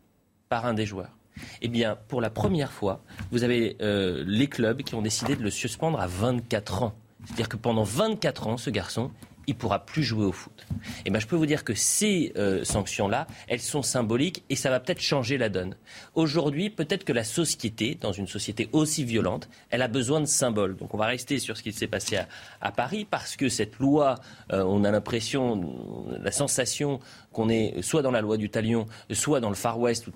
par 0.50 0.66
un 0.66 0.74
des 0.74 0.86
joueurs. 0.86 1.18
Eh 1.62 1.68
bien, 1.68 1.98
pour 2.08 2.22
la 2.22 2.30
première 2.30 2.72
fois, 2.72 3.02
vous 3.32 3.44
avez 3.44 3.76
les 3.80 4.48
clubs 4.48 4.84
qui 4.84 4.94
ont 4.94 5.02
décidé 5.02 5.36
de 5.36 5.42
le 5.42 5.50
suspendre 5.50 6.00
à 6.00 6.06
24 6.06 6.84
ans. 6.84 6.94
C'est-à-dire 7.26 7.50
que 7.50 7.58
pendant 7.58 7.84
24 7.84 8.48
ans, 8.48 8.58
ce 8.58 8.70
garçon, 8.70 9.10
il 9.48 9.56
pourra 9.56 9.86
plus 9.86 10.04
jouer 10.04 10.26
au 10.26 10.32
foot. 10.32 10.66
Et 10.72 11.02
eh 11.06 11.10
ben, 11.10 11.20
je 11.20 11.28
peux 11.28 11.36
vous 11.36 11.46
dire 11.46 11.64
que 11.64 11.74
ces 11.74 12.34
euh, 12.38 12.64
sanctions-là, 12.64 13.28
elles 13.48 13.62
sont 13.62 13.82
symboliques 13.82 14.44
et 14.50 14.56
ça 14.56 14.70
va 14.70 14.80
peut-être 14.80 15.02
changer 15.02 15.38
la 15.38 15.50
donne. 15.50 15.76
Aujourd'hui, 16.16 16.70
peut-être 16.70 17.04
que 17.04 17.14
la 17.14 17.24
société, 17.24 17.98
dans 18.00 18.12
une 18.12 18.28
société 18.28 18.70
aussi 18.72 19.04
violente, 19.04 19.50
elle 19.70 19.82
a 19.82 19.88
besoin 19.88 20.22
de 20.22 20.26
symboles. 20.26 20.76
Donc 20.78 20.94
on 20.94 20.98
va 20.98 21.06
rester 21.06 21.40
sur 21.40 21.58
ce 21.58 21.64
qui 21.64 21.72
s'est 21.72 21.88
passé 21.88 22.20
à, 22.62 22.72
Paris 22.72 23.06
parce 23.10 23.36
que 23.36 23.50
cette 23.50 23.78
loi, 23.80 24.16
euh, 24.52 24.64
on 24.64 24.84
a 24.84 24.92
l'impression, 24.92 26.08
la 26.20 26.32
sensation 26.32 27.00
qu'on 27.34 27.50
est 27.50 27.82
soit 27.82 28.02
dans 28.02 28.12
la 28.12 28.22
loi 28.22 28.38
du 28.38 28.50
talion, 28.50 28.86
soit 29.12 29.42
dans 29.42 29.50
le 29.50 29.56
Far 29.56 29.80
West, 29.80 30.08
où 30.08 30.12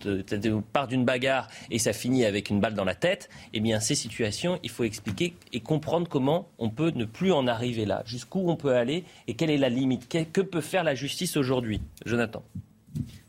on 0.46 0.62
part 0.62 0.88
d'une 0.88 1.04
bagarre 1.04 1.50
et 1.70 1.80
ça 1.80 1.92
finit 1.92 2.24
avec 2.24 2.50
une 2.50 2.62
balle 2.62 2.76
dans 2.76 2.86
la 2.86 2.96
tête, 2.96 3.30
eh 3.54 3.60
bien 3.60 3.80
ces 3.82 3.96
situations, 3.96 4.60
il 4.64 4.70
faut 4.70 4.86
expliquer 4.86 5.34
et 5.52 5.60
comprendre 5.60 6.08
comment 6.08 6.48
on 6.58 6.70
peut 6.70 6.92
ne 6.96 7.06
plus 7.06 7.32
en 7.34 7.48
arriver 7.48 7.86
là, 7.86 8.04
jusqu'où 8.06 8.50
on 8.50 8.56
peut 8.56 8.76
aller 8.76 9.04
et 9.28 9.34
quelle 9.34 9.50
est 9.50 9.58
la 9.58 9.70
limite? 9.70 10.08
Que 10.08 10.42
peut 10.42 10.62
faire 10.62 10.84
la 10.84 10.96
justice 10.96 11.36
aujourd'hui? 11.36 11.82
Jonathan 12.06 12.44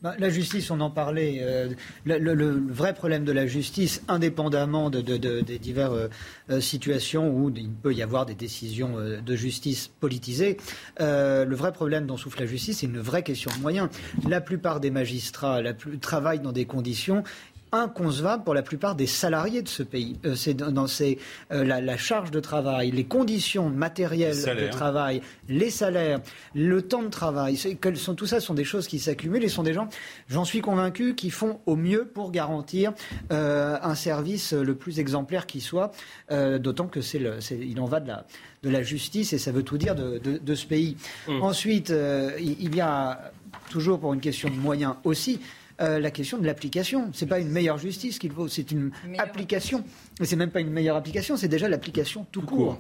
la 0.02 0.30
justice, 0.30 0.70
on 0.70 0.80
en 0.80 0.90
parlait. 0.90 1.38
Euh, 1.40 1.70
le, 2.04 2.62
vrai 2.68 2.94
problème 2.94 3.24
de 3.24 3.32
la 3.32 3.46
justice, 3.46 4.02
indépendamment 4.08 4.90
de, 4.90 5.00
des 5.00 5.58
diverses 5.58 5.94
euh, 5.94 6.08
euh, 6.50 6.60
situations 6.60 7.30
où 7.30 7.50
il 7.50 7.70
peut 7.70 7.92
y 7.92 8.02
avoir 8.02 8.26
des 8.26 8.34
décisions 8.34 8.96
de 9.24 9.36
justice 9.36 9.88
politisées, 10.00 10.56
le 11.00 11.54
vrai 11.54 11.72
problème 11.72 12.06
dont 12.06 12.16
souffre 12.16 12.40
la 12.40 12.46
justice, 12.46 12.78
c'est 12.78 12.86
une 12.86 13.00
vraie 13.00 13.22
question 13.22 13.50
de 13.56 13.60
moyens. 13.60 13.88
La 14.28 14.40
plupart 14.40 14.80
des 14.80 14.90
magistrats 14.90 15.60
travaillent 16.00 16.40
dans 16.40 16.52
des 16.52 16.64
conditions 16.64 17.24
inconcevable 17.72 18.44
pour 18.44 18.54
la 18.54 18.62
plupart 18.62 18.94
des 18.94 19.06
salariés 19.06 19.62
de 19.62 19.68
ce 19.68 19.82
pays. 19.82 20.16
Euh, 20.24 20.34
c'est 20.34 20.54
dans 20.54 20.86
ces, 20.86 21.18
euh, 21.52 21.64
la, 21.64 21.96
charge 21.96 22.30
de 22.30 22.40
travail, 22.40 22.90
les 22.90 23.04
conditions 23.04 23.68
matérielles 23.70 24.36
de 24.36 24.68
travail, 24.68 25.20
les 25.48 25.70
salaires, 25.70 26.20
le 26.54 26.82
temps 26.82 27.02
de 27.02 27.08
travail, 27.08 27.56
sont, 27.56 28.14
tout 28.14 28.26
ça 28.26 28.40
sont 28.40 28.54
des 28.54 28.64
choses 28.64 28.86
qui 28.86 28.98
s'accumulent 28.98 29.44
et 29.44 29.48
sont 29.48 29.62
des 29.62 29.74
gens, 29.74 29.88
j'en 30.28 30.44
suis 30.44 30.60
convaincu, 30.60 31.14
qui 31.14 31.30
font 31.30 31.60
au 31.66 31.76
mieux 31.76 32.06
pour 32.06 32.30
garantir 32.30 32.92
euh, 33.32 33.78
un 33.82 33.94
service 33.94 34.52
le 34.52 34.74
plus 34.74 35.00
exemplaire 35.00 35.46
qui 35.46 35.60
soit, 35.60 35.92
d'autant 36.30 36.86
que 36.86 37.00
c'est 37.00 37.18
il 37.50 37.80
en 37.80 37.86
va 37.86 38.00
de 38.00 38.08
la, 38.08 38.24
de 38.62 38.70
la 38.70 38.82
justice 38.82 39.32
et 39.32 39.38
ça 39.38 39.50
veut 39.50 39.62
tout 39.62 39.78
dire 39.78 39.94
de, 39.94 40.18
de, 40.18 40.54
ce 40.54 40.66
pays. 40.66 40.96
Mmh. 41.26 41.42
Ensuite, 41.42 41.92
il 42.38 42.74
y 42.74 42.80
a 42.80 43.32
toujours 43.70 43.98
pour 43.98 44.14
une 44.14 44.20
question 44.20 44.48
de 44.48 44.54
moyens 44.54 44.94
aussi, 45.04 45.40
euh, 45.80 45.98
la 46.00 46.10
question 46.10 46.38
de 46.38 46.46
l'application. 46.46 47.10
Ce 47.12 47.24
n'est 47.24 47.28
pas 47.28 47.38
une 47.38 47.50
meilleure 47.50 47.78
justice 47.78 48.18
qu'il 48.18 48.32
faut, 48.32 48.48
c'est 48.48 48.70
une 48.70 48.90
application. 49.18 49.84
Mais 50.18 50.26
c'est 50.26 50.36
même 50.36 50.50
pas 50.50 50.60
une 50.60 50.70
meilleure 50.70 50.96
application, 50.96 51.36
c'est 51.36 51.48
déjà 51.48 51.68
l'application 51.68 52.26
tout, 52.32 52.42
court. 52.42 52.78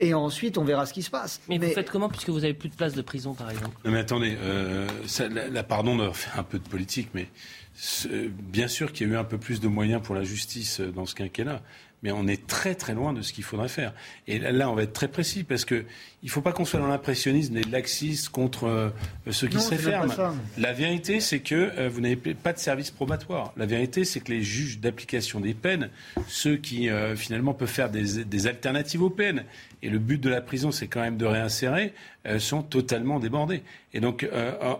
Et 0.00 0.14
ensuite, 0.14 0.58
on 0.58 0.64
verra 0.64 0.86
ce 0.86 0.92
qui 0.92 1.02
se 1.02 1.10
passe. 1.10 1.40
Mais, 1.48 1.58
vous 1.58 1.68
faites 1.68 1.90
comment 1.90 2.08
puisque 2.08 2.30
vous 2.30 2.44
avez 2.44 2.54
plus 2.54 2.68
de 2.68 2.74
place 2.74 2.94
de 2.94 3.02
prison, 3.02 3.34
par 3.34 3.50
exemple? 3.50 3.76
Mais 3.84 3.98
attendez, 3.98 4.36
euh, 4.40 4.88
la, 5.30 5.62
pardon 5.62 5.96
de 5.96 6.10
faire 6.10 6.38
un 6.38 6.42
peu 6.42 6.58
de 6.58 6.68
politique, 6.68 7.10
mais 7.14 7.28
bien 8.30 8.68
sûr 8.68 8.92
qu'il 8.92 9.06
y 9.06 9.10
a 9.10 9.14
eu 9.14 9.16
un 9.16 9.24
peu 9.24 9.38
plus 9.38 9.60
de 9.60 9.68
moyens 9.68 10.02
pour 10.02 10.14
la 10.14 10.24
justice 10.24 10.80
dans 10.80 11.06
ce 11.06 11.14
quinquennat 11.14 11.62
mais 12.02 12.12
on 12.12 12.26
est 12.26 12.46
très 12.46 12.74
très 12.74 12.94
loin 12.94 13.12
de 13.12 13.22
ce 13.22 13.32
qu'il 13.32 13.44
faudrait 13.44 13.68
faire. 13.68 13.92
Et 14.26 14.38
là, 14.38 14.70
on 14.70 14.74
va 14.74 14.82
être 14.82 14.92
très 14.92 15.08
précis 15.08 15.44
parce 15.44 15.64
que 15.64 15.84
il 16.22 16.26
ne 16.26 16.30
faut 16.30 16.42
pas 16.42 16.52
qu'on 16.52 16.66
soit 16.66 16.80
dans 16.80 16.86
l'impressionnisme 16.86 17.54
des 17.54 17.62
laxistes 17.62 18.28
contre 18.28 18.64
euh, 18.64 18.90
ceux 19.30 19.48
qui 19.48 19.58
se 19.58 19.74
ferment. 19.74 20.12
La 20.58 20.74
vérité, 20.74 21.18
c'est 21.20 21.40
que 21.40 21.54
euh, 21.54 21.88
vous 21.88 22.02
n'avez 22.02 22.16
pas 22.16 22.52
de 22.52 22.58
service 22.58 22.90
probatoire. 22.90 23.54
La 23.56 23.64
vérité, 23.64 24.04
c'est 24.04 24.20
que 24.20 24.30
les 24.30 24.42
juges 24.42 24.80
d'application 24.80 25.40
des 25.40 25.54
peines, 25.54 25.88
ceux 26.28 26.56
qui 26.56 26.90
euh, 26.90 27.16
finalement 27.16 27.54
peuvent 27.54 27.68
faire 27.68 27.90
des, 27.90 28.24
des, 28.24 28.46
alternatives 28.46 29.02
aux 29.02 29.10
peines, 29.10 29.44
et 29.82 29.88
le 29.88 29.98
but 29.98 30.20
de 30.20 30.28
la 30.28 30.42
prison, 30.42 30.72
c'est 30.72 30.88
quand 30.88 31.00
même 31.00 31.16
de 31.16 31.24
réinsérer, 31.24 31.94
sont 32.38 32.62
totalement 32.62 33.18
débordés. 33.18 33.62
Et 33.94 34.00
donc, 34.00 34.28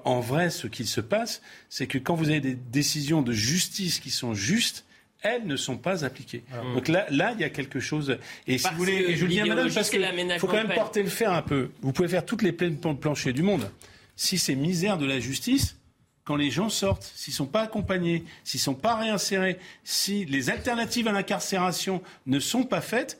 en 0.04 0.20
vrai, 0.20 0.50
ce 0.50 0.66
qu'il 0.66 0.86
se 0.86 1.00
passe, 1.00 1.40
c'est 1.70 1.86
que 1.86 1.96
quand 1.96 2.14
vous 2.14 2.28
avez 2.28 2.40
des 2.40 2.54
décisions 2.54 3.22
de 3.22 3.32
justice 3.32 3.98
qui 3.98 4.10
sont 4.10 4.34
justes, 4.34 4.84
elles 5.22 5.46
ne 5.46 5.56
sont 5.56 5.76
pas 5.76 6.04
appliquées. 6.04 6.42
Donc 6.74 6.88
là, 6.88 7.06
là, 7.10 7.32
il 7.34 7.40
y 7.40 7.44
a 7.44 7.50
quelque 7.50 7.80
chose. 7.80 8.16
Et 8.46 8.58
si 8.58 8.68
vous 8.70 8.76
voulez, 8.76 9.04
et 9.08 9.16
je 9.16 9.24
le 9.24 9.30
dis 9.30 9.40
à 9.40 9.46
madame, 9.46 9.70
parce 9.72 9.90
qu'il 9.90 10.04
faut 10.38 10.46
quand 10.46 10.54
même 10.54 10.74
porter 10.74 11.02
le 11.02 11.08
fer 11.08 11.32
un 11.32 11.42
peu. 11.42 11.70
Vous 11.82 11.92
pouvez 11.92 12.08
faire 12.08 12.24
toutes 12.24 12.42
les 12.42 12.52
plaines 12.52 12.78
plancher 12.78 13.32
du 13.32 13.42
monde. 13.42 13.70
Si 14.16 14.38
c'est 14.38 14.54
misère 14.54 14.98
de 14.98 15.06
la 15.06 15.20
justice, 15.20 15.76
quand 16.24 16.36
les 16.36 16.50
gens 16.50 16.68
sortent, 16.68 17.10
s'ils 17.14 17.32
ne 17.32 17.36
sont 17.36 17.46
pas 17.46 17.62
accompagnés, 17.62 18.24
s'ils 18.44 18.58
ne 18.58 18.64
sont 18.64 18.74
pas 18.74 18.94
réinsérés, 18.96 19.58
si 19.84 20.24
les 20.26 20.50
alternatives 20.50 21.08
à 21.08 21.12
l'incarcération 21.12 22.02
ne 22.26 22.38
sont 22.38 22.64
pas 22.64 22.80
faites, 22.80 23.19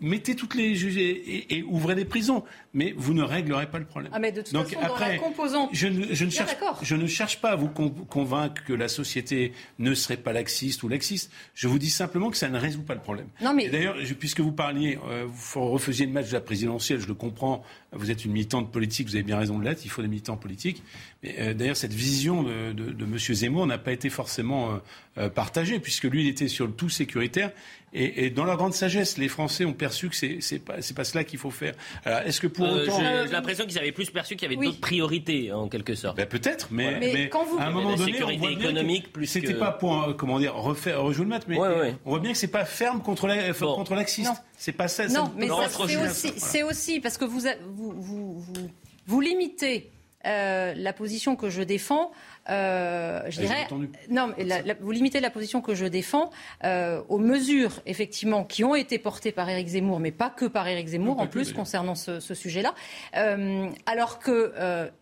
mettez 0.00 0.34
toutes 0.34 0.54
les 0.54 0.74
juges 0.74 0.96
et, 0.98 1.64
ouvrez 1.66 1.94
des 1.94 2.04
prisons, 2.04 2.44
mais 2.74 2.94
vous 2.96 3.14
ne 3.14 3.22
réglerez 3.22 3.70
pas 3.70 3.78
le 3.78 3.84
problème. 3.84 4.12
Ah, 4.14 4.18
mais 4.18 4.32
de 4.32 4.42
toute 4.42 4.52
façon, 4.52 4.80
dans 4.80 4.98
la 4.98 5.18
composante... 5.18 5.70
je 5.72 5.86
ne, 5.86 6.14
je 6.14 6.24
ne 6.24 6.30
cherche, 6.30 6.56
je 6.82 6.96
ne 6.96 7.06
cherche 7.06 7.40
pas 7.40 7.50
à 7.50 7.56
vous 7.56 7.68
convaincre 7.68 8.64
que 8.64 8.72
la 8.72 8.88
société 8.88 9.52
ne 9.78 9.94
serait 9.94 10.16
pas 10.16 10.32
laxiste 10.32 10.82
ou 10.82 10.88
laxiste. 10.88 11.30
Je 11.54 11.68
vous 11.68 11.78
dis 11.78 11.90
simplement 11.90 12.30
que 12.30 12.36
ça 12.36 12.48
ne 12.48 12.58
résout 12.58 12.82
pas 12.82 12.94
le 12.94 13.00
problème. 13.00 13.26
Non, 13.40 13.54
mais... 13.54 13.68
D'ailleurs, 13.68 13.96
puisque 14.18 14.40
vous 14.40 14.52
parliez, 14.52 14.98
euh, 15.08 15.26
vous 15.28 15.70
refusiez 15.70 16.06
le 16.06 16.12
match 16.12 16.28
de 16.28 16.34
la 16.34 16.40
présidentielle, 16.40 17.00
je 17.00 17.08
le 17.08 17.14
comprends. 17.14 17.62
Vous 17.92 18.10
êtes 18.10 18.24
une 18.24 18.32
militante 18.32 18.72
politique, 18.72 19.08
vous 19.08 19.16
avez 19.16 19.22
bien 19.22 19.38
raison 19.38 19.58
de 19.58 19.64
l'être. 19.64 19.84
Il 19.84 19.90
faut 19.90 20.02
des 20.02 20.08
militants 20.08 20.36
politiques. 20.36 20.82
Mais 21.22 21.36
euh, 21.38 21.54
d'ailleurs, 21.54 21.76
cette 21.76 21.92
vision 21.92 22.42
de, 22.42 22.72
de, 22.72 22.90
de 22.90 23.04
M. 23.04 23.18
Zemmour 23.18 23.66
n'a 23.66 23.78
pas 23.78 23.92
été 23.92 24.10
forcément 24.10 24.80
euh, 25.18 25.28
partagée, 25.28 25.78
puisque 25.78 26.04
lui, 26.04 26.22
il 26.22 26.28
était 26.28 26.48
sur 26.48 26.66
le 26.66 26.72
tout 26.72 26.88
sécuritaire. 26.88 27.52
Et, 27.94 28.26
et, 28.26 28.30
dans 28.30 28.44
leur 28.44 28.56
grande 28.56 28.72
sagesse, 28.72 29.18
les 29.18 29.28
Français 29.28 29.64
ont 29.64 29.74
perçu 29.74 30.08
que 30.08 30.16
c'est 30.16 30.38
c'est 30.40 30.58
pas 30.58 30.80
c'est 30.80 30.96
pas 30.96 31.04
cela 31.04 31.24
qu'il 31.24 31.38
faut 31.38 31.50
faire. 31.50 31.74
est-ce 32.06 32.40
que 32.40 32.46
pour 32.46 32.66
euh, 32.66 32.84
autant, 32.84 32.98
j'ai 32.98 33.32
l'impression 33.32 33.66
qu'ils 33.66 33.78
avaient 33.78 33.92
plus 33.92 34.10
perçu 34.10 34.34
qu'il 34.36 34.50
y 34.50 34.54
avait 34.54 34.64
d'autres 34.64 34.80
priorités 34.80 35.52
en 35.52 35.68
quelque 35.68 35.94
sorte. 35.94 36.16
Ben, 36.16 36.26
peut-être, 36.26 36.68
mais, 36.70 36.98
mais, 36.98 37.28
quand 37.28 37.44
vous... 37.44 37.58
à 37.58 37.64
un 37.64 37.70
moment 37.70 37.94
donné, 37.94 38.12
sécurité 38.12 38.36
on 38.36 38.40
voit 38.40 38.52
économique 38.52 39.12
plus 39.12 39.26
c'était 39.26 39.54
pas 39.54 39.72
pour 39.72 40.02
euh, 40.02 40.12
comment 40.14 40.38
dire 40.38 40.54
refaire 40.54 41.02
rejouer 41.02 41.24
le 41.24 41.30
match, 41.30 41.42
mais 41.48 41.58
on 41.58 42.10
voit 42.10 42.20
bien 42.20 42.32
que 42.32 42.38
c'est 42.38 42.48
pas 42.48 42.64
ferme 42.64 43.02
contre 43.02 43.26
la, 43.26 43.52
contre 43.52 43.94
laxiste. 43.94 44.32
C'est 44.56 44.72
pas 44.72 44.88
ça. 44.88 45.06
Non, 45.08 45.32
mais 45.36 45.48
c'est 45.86 45.96
aussi, 45.96 46.32
c'est 46.36 46.62
aussi 46.62 47.00
parce 47.00 47.18
que 47.18 47.24
vous 47.24 47.40
vous, 47.40 47.92
vous, 48.00 48.38
vous, 48.38 48.70
vous 49.06 49.20
limitez 49.20 49.90
euh, 50.24 50.72
la 50.76 50.92
position 50.92 51.34
que 51.34 51.50
je 51.50 51.62
défends 51.62 52.12
euh, 52.50 53.22
je 53.28 53.40
dirais, 53.40 53.68
non, 54.10 54.32
vous 54.80 54.90
limitez 54.90 55.20
la 55.20 55.30
position 55.30 55.60
que 55.60 55.74
je 55.74 55.86
défends 55.86 56.30
euh, 56.64 57.00
aux 57.08 57.18
mesures 57.18 57.80
effectivement 57.86 58.44
qui 58.44 58.64
ont 58.64 58.74
été 58.74 58.98
portées 58.98 59.32
par 59.32 59.48
Éric 59.48 59.68
Zemmour, 59.68 60.00
mais 60.00 60.10
pas 60.10 60.30
que 60.30 60.46
par 60.46 60.66
Éric 60.66 60.88
Zemmour 60.88 61.20
en 61.20 61.26
plus 61.26 61.52
concernant 61.52 61.94
ce, 61.94 62.20
sujet-là. 62.34 62.74
Euh, 63.16 63.68
alors 63.86 64.18
que, 64.18 64.52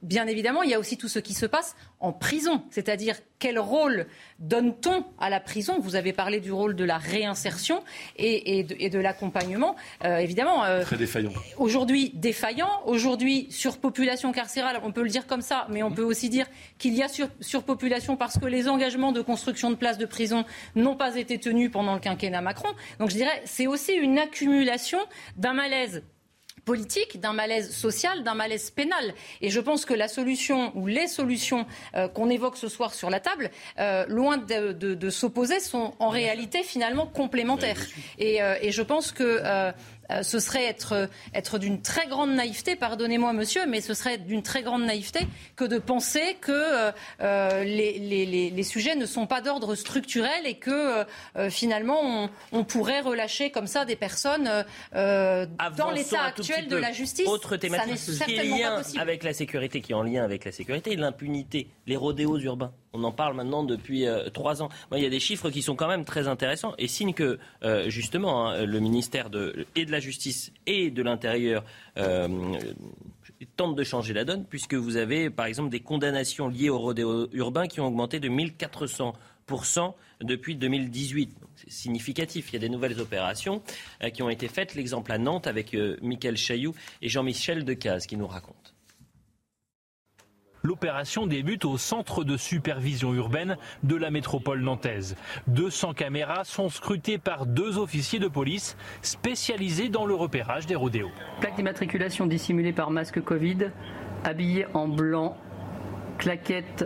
bien 0.02 0.26
évidemment, 0.26 0.62
il 0.62 0.70
y 0.70 0.74
a 0.74 0.78
aussi 0.78 0.96
tout 0.96 1.08
ce 1.08 1.18
qui 1.18 1.34
se 1.34 1.46
passe 1.46 1.76
en 2.01 2.12
prison, 2.12 2.62
c'est-à-dire 2.70 3.16
quel 3.39 3.59
rôle 3.59 4.06
donne-t-on 4.39 5.05
à 5.18 5.31
la 5.31 5.40
prison? 5.40 5.78
Vous 5.81 5.97
avez 5.97 6.12
parlé 6.12 6.40
du 6.40 6.52
rôle 6.52 6.74
de 6.74 6.85
la 6.85 6.98
réinsertion 6.98 7.82
et, 8.16 8.62
de, 8.64 8.98
l'accompagnement. 8.98 9.77
évidemment, 10.05 10.64
très 10.82 10.97
défaillant. 10.97 11.32
Aujourd'hui 11.56 12.10
défaillant, 12.14 12.70
aujourd'hui 12.86 13.47
surpopulation 13.51 14.32
carcérale, 14.32 14.81
on 14.82 14.93
peut 14.93 15.02
le 15.02 15.09
dire 15.09 15.27
comme 15.27 15.43
ça, 15.43 15.66
mais 15.70 15.82
on 15.82 15.90
peut 15.90 16.02
aussi 16.02 16.28
dire 16.28 16.47
qu'il 16.78 16.94
y 16.94 17.02
a 17.02 17.09
sur 17.09 17.28
surpopulation 17.40 18.16
parce 18.16 18.39
que 18.39 18.47
les 18.47 18.68
engagements 18.68 19.12
de 19.12 19.20
construction 19.20 19.70
de 19.70 19.77
places 19.77 19.98
de 19.98 20.06
prison 20.06 20.44
n'ont 20.74 20.97
pas 20.97 21.16
été 21.16 21.39
tenus 21.39 21.70
pendant 21.70 21.94
le 21.94 22.01
quinquennat 22.01 22.40
Macron. 22.40 22.68
Donc 22.98 23.10
je 23.10 23.16
dirais 23.16 23.43
c'est 23.44 23.66
aussi 23.66 23.93
une 23.93 24.18
accumulation 24.18 24.98
d'un 25.36 25.52
malaise 25.52 26.02
politique, 26.70 27.18
d'un 27.18 27.32
malaise 27.32 27.74
social, 27.74 28.22
d'un 28.22 28.34
malaise 28.34 28.70
pénal. 28.70 29.12
Et 29.40 29.51
je 29.51 29.59
pense 29.59 29.84
que 29.84 29.92
la 29.92 30.06
solution 30.06 30.70
ou 30.76 30.86
les 30.86 31.09
solutions 31.09 31.66
euh, 31.97 32.06
qu'on 32.06 32.30
évoque 32.30 32.56
ce 32.56 32.68
soir 32.68 32.94
sur 32.94 33.10
la 33.10 33.18
table, 33.18 33.51
euh, 33.80 34.06
loin 34.06 34.36
de, 34.38 35.10
s'opposer, 35.10 35.59
sont 35.59 35.94
en 35.98 36.10
réalité 36.10 36.62
finalement 36.62 37.06
complémentaires. 37.06 37.80
Et, 38.20 38.40
euh, 38.40 38.55
et 38.62 38.70
je 38.70 38.82
pense 38.82 39.10
que 39.10 39.42
euh, 40.11 40.23
ce 40.23 40.39
serait 40.39 40.65
être, 40.65 41.09
être 41.35 41.59
d'une 41.59 41.82
très 41.82 42.07
grande 42.07 42.35
naïveté, 42.35 42.77
pardonnez-moi 42.77 43.32
monsieur, 43.32 43.66
mais 43.66 43.81
ce 43.81 43.95
serait 43.95 44.19
d'une 44.19 44.43
très 44.43 44.62
grande 44.62 44.85
naïveté 44.85 45.20
que 45.57 45.65
de 45.65 45.78
penser 45.78 46.37
que 46.41 46.53
euh, 46.53 46.93
euh, 47.20 47.65
les, 47.65 47.99
les, 47.99 48.51
les, 48.51 48.62
sujets 48.62 48.95
ne 48.95 49.07
sont 49.07 49.27
pas 49.27 49.41
d'ordre 49.41 49.74
structurel 49.74 50.47
et 50.47 50.55
que 50.55 51.05
finalement 51.49 52.01
on, 52.03 52.31
on, 52.53 52.65
pourrait 52.65 53.01
relâcher 53.01 53.51
comme 53.51 53.66
ça 53.66 53.85
des 53.85 53.97
personnes 53.97 54.49
dans 54.93 55.91
l'état 55.95 56.23
actuel 56.23 56.69
de 56.69 56.77
la 56.77 56.93
justice. 56.93 57.27
Autre 57.27 57.57
thématique 57.57 58.24
qui 58.24 58.37
est 58.37 58.45
lien 58.45 58.82
avec 58.99 59.23
la 59.24 59.32
sécurité, 59.32 59.81
qui 59.81 59.93
est 59.93 59.95
en 59.95 60.03
lien 60.03 60.23
avec 60.23 60.45
la 60.45 60.53
sécurité, 60.53 60.97
l'impunité, 60.97 61.69
les 61.87 61.97
rodéos 61.97 62.39
urbains. 62.39 62.73
On 62.92 63.04
en 63.04 63.12
parle 63.12 63.36
maintenant 63.36 63.62
depuis 63.62 64.04
trois 64.34 64.62
ans. 64.62 64.68
il 64.92 65.02
y 65.02 65.06
a 65.06 65.10
des 65.10 65.20
chiffres 65.20 65.50
qui 65.50 65.62
sont 65.62 65.76
quand 65.76 65.88
même 65.88 66.04
très 66.04 66.26
intéressants 66.26 66.74
et 66.78 66.88
signe 66.88 67.14
que 67.14 67.38
justement 67.86 68.48
hein, 68.48 68.64
le 68.64 68.80
ministère 68.80 69.30
de, 69.30 69.66
la 69.76 70.00
justice 70.00 70.52
et 70.66 70.90
de 70.90 71.02
l'Intérieur 71.02 71.64
euh, 71.96 72.28
tentent 73.56 73.76
de 73.76 73.84
changer 73.84 74.12
la 74.12 74.24
donne, 74.24 74.44
puisque 74.44 74.74
vous 74.74 74.96
avez 74.96 75.30
par 75.30 75.46
exemple 75.46 75.70
des 75.70 75.80
condamnations 75.80 76.48
liées 76.48 76.70
au 76.70 76.78
rodéo 76.78 77.28
urbain 77.32 77.66
qui 77.66 77.80
ont 77.80 77.86
augmenté 77.86 78.20
de 78.20 78.28
1400% 78.28 79.94
depuis 80.20 80.56
2018. 80.56 81.34
C'est 81.56 81.70
significatif. 81.70 82.50
Il 82.50 82.54
y 82.54 82.56
a 82.56 82.60
des 82.60 82.68
nouvelles 82.68 83.00
opérations 83.00 83.62
euh, 84.02 84.10
qui 84.10 84.22
ont 84.22 84.30
été 84.30 84.48
faites. 84.48 84.74
L'exemple 84.74 85.12
à 85.12 85.18
Nantes 85.18 85.46
avec 85.46 85.74
euh, 85.74 85.96
Michael 86.02 86.36
Chailloux 86.36 86.74
et 87.02 87.08
Jean-Michel 87.08 87.64
Decaze 87.64 88.06
qui 88.06 88.16
nous 88.16 88.26
racontent. 88.26 88.60
L'opération 90.62 91.27
débute 91.27 91.65
au 91.65 91.78
centre 91.78 92.24
de 92.24 92.37
supervision 92.37 93.15
urbaine 93.15 93.57
de 93.82 93.97
la 93.97 94.11
métropole 94.11 94.61
nantaise. 94.61 95.16
200 95.47 95.95
caméras 95.95 96.45
sont 96.45 96.69
scrutées 96.69 97.19
par 97.19 97.47
deux 97.47 97.78
officiers 97.78 98.19
de 98.19 98.28
police 98.28 98.77
spécialisés 99.03 99.89
dans 99.89 100.07
le 100.07 100.15
repérage 100.15 100.66
des 100.66 100.74
rodéos. 100.74 101.11
Plaque 101.41 101.57
d'immatriculation 101.57 102.27
dissimulée 102.27 102.73
par 102.73 102.91
masque 102.91 103.23
Covid, 103.23 103.70
habillé 104.24 104.66
en 104.74 104.89
blanc, 104.89 105.37
claquettes 106.19 106.85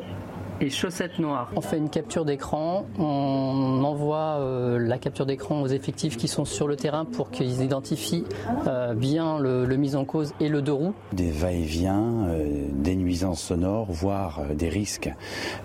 et 0.61 0.71
chaussettes 0.71 1.19
noires. 1.19 1.51
On 1.57 1.61
fait 1.61 1.79
une 1.79 1.91
capture 1.91 2.25
d'écran, 2.25 2.87
on 2.99 3.83
envoie 3.85 4.39
euh, 4.41 4.79
la 4.79 4.99
capture 4.99 5.27
d'écran 5.27 5.63
aux 5.63 5.67
effectifs 5.67 6.17
qui 6.17 6.29
sont 6.29 6.45
sur 6.45 6.69
le 6.69 6.77
terrain 6.77 7.05
pour 7.05 7.31
qu'ils 7.31 7.63
identifient 7.63 8.25
euh, 8.67 8.95
bien 8.95 9.39
le, 9.39 9.65
mise 9.77 9.97
en 9.97 10.05
cause 10.05 10.35
et 10.41 10.49
le 10.49 10.63
deux 10.63 10.73
roues. 10.73 10.95
Des 11.13 11.31
va-et-vient, 11.31 12.27
euh, 12.29 12.67
des 12.73 12.97
nuisances 12.97 13.43
sonores, 13.43 13.91
voire 13.91 14.43
des 14.55 14.69
risques 14.69 15.13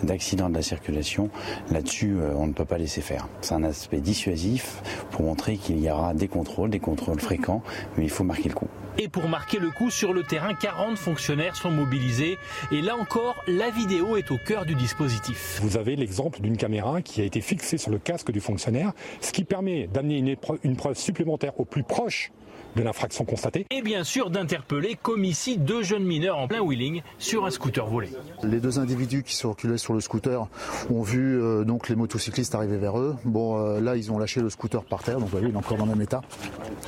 d'accident 0.04 0.50
de 0.50 0.56
la 0.56 0.62
circulation. 0.62 1.30
Là-dessus, 1.72 2.18
on 2.36 2.48
ne 2.48 2.54
peut 2.54 2.66
pas 2.66 2.78
laisser 2.78 3.02
faire. 3.02 3.28
C'est 3.42 3.54
un 3.54 3.64
aspect 3.64 4.02
dissuasif 4.02 4.82
pour 5.12 5.22
montrer 5.22 5.58
qu'il 5.58 5.80
y 5.80 5.90
aura 5.90 6.14
des 6.14 6.28
contrôles, 6.28 6.70
des 6.70 6.80
contrôles 6.80 7.20
fréquents, 7.20 7.62
mais 7.98 8.04
il 8.04 8.10
faut 8.10 8.24
marquer 8.24 8.50
le 8.50 8.56
coup. 8.56 8.68
Et 9.02 9.08
pour 9.08 9.30
marquer 9.30 9.60
le 9.60 9.72
coup 9.72 9.90
sur 9.90 10.12
le 10.12 10.24
terrain, 10.24 10.54
40 10.54 10.98
fonctionnaires 10.98 11.56
sont 11.56 11.72
mobilisés. 11.72 12.38
Et 12.70 12.82
là 12.82 12.98
encore, 12.98 13.42
la 13.48 13.70
vidéo 13.70 14.18
est 14.18 14.30
au 14.30 14.38
cœur 14.38 14.66
du 14.66 14.76
dispositif. 14.76 15.58
Vous 15.62 15.78
avez 15.78 15.96
l'exemple 15.96 16.42
d'une 16.42 16.58
caméra 16.58 17.02
qui 17.02 17.22
a 17.22 17.24
été 17.24 17.40
fixée 17.40 17.78
sur 17.78 17.92
le 17.92 17.98
casque 17.98 18.30
du 18.30 18.42
fonctionnaire, 18.42 18.92
ce 19.22 19.32
qui 19.32 19.46
permet 19.46 19.88
d'amener 19.88 20.18
une, 20.18 20.36
une 20.64 20.76
preuve 20.76 20.98
supplémentaire 20.98 21.58
au 21.62 21.64
plus 21.64 21.84
proche 21.84 22.34
de 22.76 22.84
l'infraction 22.84 23.26
constatée. 23.26 23.66
Et 23.70 23.82
bien 23.82 24.04
sûr 24.04 24.30
d'interpeller, 24.30 24.98
comme 25.02 25.24
ici, 25.24 25.58
deux 25.58 25.84
jeunes 25.84 26.04
mineurs 26.04 26.38
en 26.38 26.48
plein 26.48 26.62
wheeling 26.62 27.02
sur 27.18 27.46
un 27.46 27.52
scooter 27.52 27.86
volé. 27.88 28.10
Les 28.44 28.60
deux 28.60 28.80
individus 28.80 29.24
qui 29.24 29.36
circulaient 29.36 29.78
sur 29.78 29.94
le 29.94 30.00
scooter 30.00 30.48
ont 30.90 31.02
vu 31.02 31.42
euh, 31.42 31.64
donc 31.64 31.90
les 31.90 31.96
motocyclistes 31.96 32.56
arriver 32.56 32.78
vers 32.78 33.00
eux. 33.00 33.16
Bon, 33.26 33.58
euh, 33.58 33.80
là, 33.80 33.96
ils 33.96 34.12
ont 34.12 34.20
lâché 34.20 34.42
le 34.42 34.50
scooter 34.50 34.84
par 34.84 35.04
terre, 35.04 35.16
donc 35.16 35.26
vous 35.26 35.32
voyez, 35.32 35.48
il 35.48 35.54
est 35.54 35.58
encore 35.58 35.78
dans 35.78 35.86
le 35.86 35.92
même 35.92 36.02
état. 36.02 36.22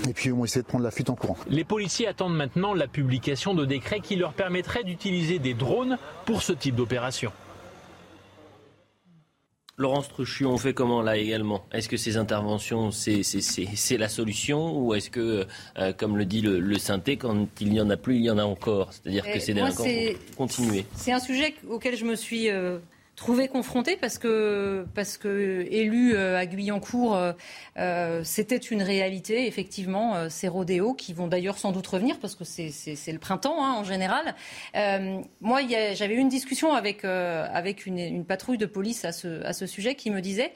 Et 0.08 0.14
puis, 0.14 0.30
ils 0.30 0.34
ont 0.34 0.46
essayé 0.46 0.62
de 0.62 0.68
prendre 0.68 0.84
la 0.84 0.92
fuite 0.92 1.10
en 1.10 1.16
courant. 1.16 1.38
Les 1.50 1.64
policiers 1.64 2.08
attendent 2.08 2.36
maintenant 2.36 2.74
la 2.74 2.88
publication 2.88 3.54
de 3.54 3.66
décrets 3.66 4.00
qui 4.00 4.16
leur 4.16 4.34
permettraient 4.34 4.84
d'utiliser 4.84 5.40
des 5.40 5.54
drones 5.54 5.98
pour 6.26 6.42
ce 6.42 6.54
type 6.54 6.76
d'opération. 6.76 7.32
Laurence 9.82 10.08
Truchu, 10.10 10.46
on 10.46 10.58
fait 10.58 10.74
comment 10.74 11.02
là 11.02 11.18
également? 11.18 11.66
Est-ce 11.72 11.90
que 11.90 11.98
ces 11.98 12.18
interventions, 12.18 12.92
c'est 12.92 13.98
la 13.98 14.10
solution 14.10 14.78
ou 14.78 14.94
est-ce 14.94 15.10
que, 15.10 15.48
euh, 15.78 15.94
comme 15.94 16.18
le 16.18 16.26
dit 16.26 16.42
le, 16.42 16.78
synthé, 16.78 17.18
quand 17.18 17.48
il 17.60 17.72
n'y 17.72 17.82
en 17.82 17.90
a 17.90 17.98
plus, 17.98 18.18
il 18.18 18.24
y 18.24 18.30
en 18.30 18.38
a 18.38 18.44
encore? 18.44 18.94
C'est-à-dire 18.94 19.26
que 19.26 19.40
ces 19.40 19.54
délinquants 19.54 19.84
continuer. 20.38 20.86
C'est 20.96 21.12
un 21.12 21.20
sujet 21.20 21.56
auquel 21.68 21.98
je 21.98 22.06
me 22.06 22.16
suis 22.16 22.50
euh, 22.50 22.78
trouvé 23.22 23.48
confronté 23.48 23.98
parce 23.98 24.18
que, 24.18 24.84
parce 24.96 25.20
que 25.20 25.68
élu 25.70 26.16
euh, 26.16 26.40
à 26.40 26.48
Guyancourt, 26.48 27.16
euh, 27.16 27.34
euh, 27.78 28.24
c'était 28.24 28.58
une 28.58 28.82
réalité, 28.82 29.46
effectivement, 29.46 30.28
ces 30.28 30.48
rodéos 30.48 30.96
qui 30.96 31.14
vont 31.14 31.28
d'ailleurs 31.28 31.60
sans 31.60 31.72
doute 31.72 31.86
revenir 31.86 32.18
parce 32.20 32.34
que 32.34 32.44
c'est 32.44 33.12
le 33.12 33.20
printemps 33.20 33.64
hein, 33.64 33.74
en 33.74 33.84
général. 33.84 34.34
moi, 35.40 35.60
j'avais 35.94 36.16
eu 36.16 36.18
une 36.18 36.30
discussion 36.30 36.74
avec, 36.74 37.06
avec 37.06 37.86
une, 37.86 38.00
une, 38.00 38.26
patrouille 38.26 38.58
de 38.58 38.66
police 38.66 39.06
à 39.06 39.12
ce, 39.12 39.44
à 39.44 39.54
ce 39.54 39.68
sujet 39.68 39.94
qui 39.94 40.10
me 40.10 40.20
disait 40.20 40.52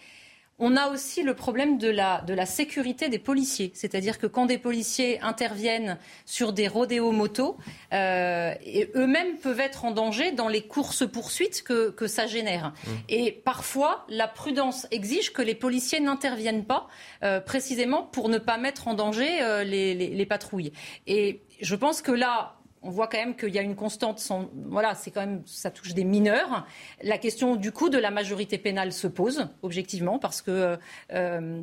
on 0.57 0.77
a 0.77 0.87
aussi 0.87 1.21
le 1.21 1.33
problème 1.33 1.77
de 1.77 1.89
la, 1.89 2.21
de 2.21 2.33
la 2.33 2.45
sécurité 2.45 3.09
des 3.09 3.19
policiers. 3.19 3.71
C'est-à-dire 3.73 4.17
que 4.17 4.27
quand 4.27 4.45
des 4.45 4.57
policiers 4.57 5.19
interviennent 5.21 5.97
sur 6.25 6.53
des 6.53 6.67
rodéos 6.67 7.11
motos, 7.11 7.57
euh, 7.93 8.53
eux-mêmes 8.95 9.37
peuvent 9.37 9.59
être 9.59 9.83
en 9.83 9.91
danger 9.91 10.31
dans 10.31 10.47
les 10.47 10.61
courses-poursuites 10.61 11.63
que, 11.63 11.89
que, 11.89 12.07
ça 12.07 12.25
génère. 12.25 12.69
Mmh. 12.69 12.91
Et 13.09 13.31
parfois, 13.31 14.05
la 14.07 14.27
prudence 14.27 14.87
exige 14.91 15.33
que 15.33 15.41
les 15.41 15.55
policiers 15.55 15.99
n'interviennent 15.99 16.65
pas, 16.65 16.87
euh, 17.23 17.41
précisément 17.41 18.03
pour 18.03 18.29
ne 18.29 18.37
pas 18.37 18.57
mettre 18.57 18.87
en 18.87 18.93
danger 18.93 19.41
euh, 19.41 19.63
les, 19.63 19.93
les 19.93 20.25
patrouilles. 20.25 20.71
Et 21.05 21.41
je 21.61 21.75
pense 21.75 22.01
que 22.01 22.11
là, 22.11 22.55
on 22.85 22.89
voit 22.89 23.07
quand 23.07 23.17
même 23.17 23.35
qu'il 23.35 23.53
y 23.53 23.59
a 23.59 23.61
une 23.61 23.75
constante. 23.75 24.19
Sans, 24.19 24.49
voilà, 24.67 24.95
c'est 24.95 25.11
quand 25.11 25.21
même 25.21 25.41
ça 25.45 25.71
touche 25.71 25.93
des 25.93 26.03
mineurs. 26.03 26.65
La 27.01 27.17
question 27.17 27.55
du 27.55 27.71
coup 27.71 27.89
de 27.89 27.97
la 27.97 28.11
majorité 28.11 28.57
pénale 28.57 28.93
se 28.93 29.07
pose 29.07 29.49
objectivement 29.61 30.19
parce 30.19 30.41
que. 30.41 30.77
Euh, 31.13 31.61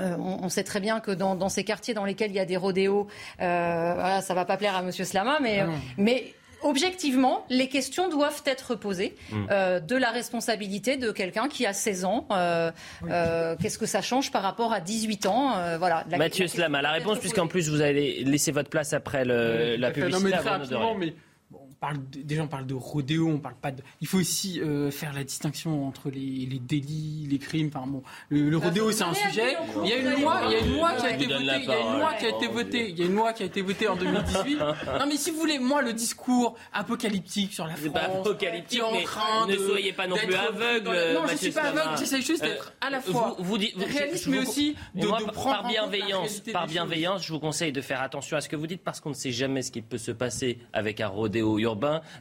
euh, 0.00 0.16
on, 0.16 0.48
sait 0.48 0.64
très 0.64 0.80
bien 0.80 1.00
que 1.00 1.10
dans, 1.10 1.50
ces 1.50 1.64
quartiers 1.64 1.92
dans 1.92 2.06
lesquels 2.06 2.30
il 2.30 2.36
y 2.36 2.40
a 2.40 2.46
des 2.46 2.56
rodéos, 2.56 3.08
euh, 3.42 3.92
voilà, 3.94 4.22
ça 4.22 4.32
va 4.32 4.46
pas 4.46 4.56
plaire 4.56 4.74
à 4.74 4.80
Monsieur 4.80 5.04
Slama, 5.04 5.38
mais, 5.38 5.60
ah 5.60 5.68
mais 5.98 6.32
objectivement, 6.62 7.44
les 7.50 7.68
questions 7.68 8.08
doivent 8.08 8.42
être 8.46 8.74
posées 8.74 9.14
mm. 9.30 9.46
euh, 9.50 9.80
de 9.80 9.96
la 9.96 10.10
responsabilité 10.10 10.96
de 10.96 11.10
quelqu'un 11.10 11.48
qui 11.48 11.66
a 11.66 11.72
16 11.72 12.04
ans. 12.04 12.26
Euh, 12.30 12.70
euh, 13.08 13.56
qu'est-ce 13.60 13.78
que 13.78 13.86
ça 13.86 14.02
change 14.02 14.30
par 14.30 14.42
rapport 14.42 14.72
à 14.72 14.80
18 14.80 15.26
ans 15.26 15.52
voilà, 15.78 16.04
Mathieu 16.16 16.46
Slama, 16.46 16.82
la 16.82 16.92
réponse, 16.92 17.18
puisqu'en 17.18 17.46
plus 17.46 17.68
vous 17.68 17.80
avez 17.80 18.24
laissé 18.24 18.52
votre 18.52 18.70
place 18.70 18.92
après 18.92 19.24
la 19.24 19.90
publicité. 19.90 20.30
Non, 20.70 20.94
mais 20.94 21.14
parle 21.82 21.98
déjà 22.08 22.44
on 22.44 22.48
parle 22.48 22.66
de 22.66 22.74
rodéo, 22.74 23.28
on 23.28 23.40
parle 23.40 23.56
pas 23.56 23.72
de. 23.72 23.82
Il 24.00 24.06
faut 24.06 24.18
aussi 24.18 24.60
euh, 24.60 24.92
faire 24.92 25.12
la 25.12 25.24
distinction 25.24 25.88
entre 25.88 26.10
les, 26.10 26.46
les, 26.48 26.60
délits, 26.60 27.26
les 27.28 27.38
crimes. 27.38 27.70
Enfin 27.74 27.84
bon, 27.88 28.04
le, 28.28 28.56
rodéo 28.56 28.92
c'est 28.92 29.02
un 29.02 29.12
sujet. 29.12 29.56
Il 29.82 29.90
y 29.90 29.92
a 29.92 29.96
une 29.96 30.22
loi, 30.22 30.42
il 30.46 30.52
y 30.52 30.54
a 30.54 30.58
une 30.60 30.76
loi 30.76 30.92
qui 30.92 31.06
a 31.06 31.10
été 31.10 31.26
votée. 31.26 31.58
Il 31.58 31.66
y 31.66 31.72
a 31.72 31.78
une 31.80 31.98
loi 31.98 32.12
qui 32.14 32.24
a 32.24 32.28
été 32.28 32.46
votée. 32.46 32.88
Il 32.90 32.98
y 32.98 33.02
a 33.02 33.06
une 33.06 33.14
loi 33.16 33.32
qui 33.32 33.42
a 33.42 33.46
été 33.46 33.62
votée 33.62 33.88
en 33.88 33.96
2018. 33.96 34.58
non 34.60 35.06
mais 35.08 35.16
si 35.16 35.32
vous 35.32 35.40
voulez, 35.40 35.58
moi 35.58 35.82
le 35.82 35.92
discours 35.92 36.54
apocalyptique 36.72 37.52
sur 37.52 37.66
la 37.66 37.74
France, 37.74 37.92
pas 37.92 38.00
apocalyptique, 38.02 38.82
en 38.82 39.02
train 39.02 39.46
mais 39.48 39.54
ne 39.54 39.58
soyez 39.58 39.92
pas 39.92 40.06
non 40.06 40.16
plus 40.16 40.34
aveugle. 40.36 40.88
Non, 41.14 41.26
je 41.28 41.36
suis 41.36 41.50
pas 41.50 41.62
aveugle. 41.62 41.98
J'essaie 41.98 42.22
juste 42.22 42.44
d'être 42.44 42.74
à 42.80 42.90
la 42.90 42.98
euh, 42.98 43.00
fois 43.00 43.34
vous, 43.40 43.56
vous, 43.56 43.58
réaliste, 43.76 44.28
mais 44.28 44.38
aussi 44.38 44.76
de, 44.94 45.08
moi, 45.08 45.18
prendre 45.32 45.62
par 45.62 45.68
bienveillance. 45.68 46.40
Par 46.52 46.68
bienveillance, 46.68 47.26
je 47.26 47.32
vous 47.32 47.40
conseille 47.40 47.72
de 47.72 47.80
faire 47.80 48.02
attention 48.02 48.36
à 48.36 48.40
ce 48.40 48.48
que 48.48 48.54
vous 48.54 48.68
dites 48.68 48.84
parce 48.84 49.00
qu'on 49.00 49.10
ne 49.10 49.14
sait 49.14 49.32
jamais 49.32 49.62
ce 49.62 49.72
qui 49.72 49.82
peut 49.82 49.98
se 49.98 50.12
passer 50.12 50.58
avec 50.72 51.00
un 51.00 51.08
rodéo 51.08 51.58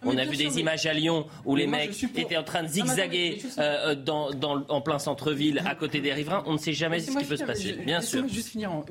on 0.04 0.18
a 0.18 0.26
vu 0.26 0.38
des 0.38 0.60
images 0.60 0.86
à 0.86 0.94
Lyon 0.94 1.26
où 1.46 1.56
les 1.56 1.68
mecs 1.68 2.04
étaient 2.16 2.38
en 2.38 2.44
train 2.44 2.64
de 2.64 2.68
zigzaguer 2.68 3.42
euh, 3.58 3.96
dans, 3.96 4.32
dans, 4.32 4.64
en 4.70 4.82
plein 4.82 5.00
centre-ville 5.00 5.62
à 5.66 5.76
côté 5.76 6.02
des 6.02 6.14
riverains. 6.14 6.44
On 6.46 6.54
ne 6.54 6.58
sait 6.58 6.74
jamais 6.74 7.00
ce 7.00 7.18
qui 7.18 7.26
peut 7.26 7.38
se 7.38 7.44
passer. 7.44 7.74
Bien 7.74 8.02
sûr. 8.02 8.28
juste 8.28 8.50
finir 8.50 8.72
en 8.72 8.84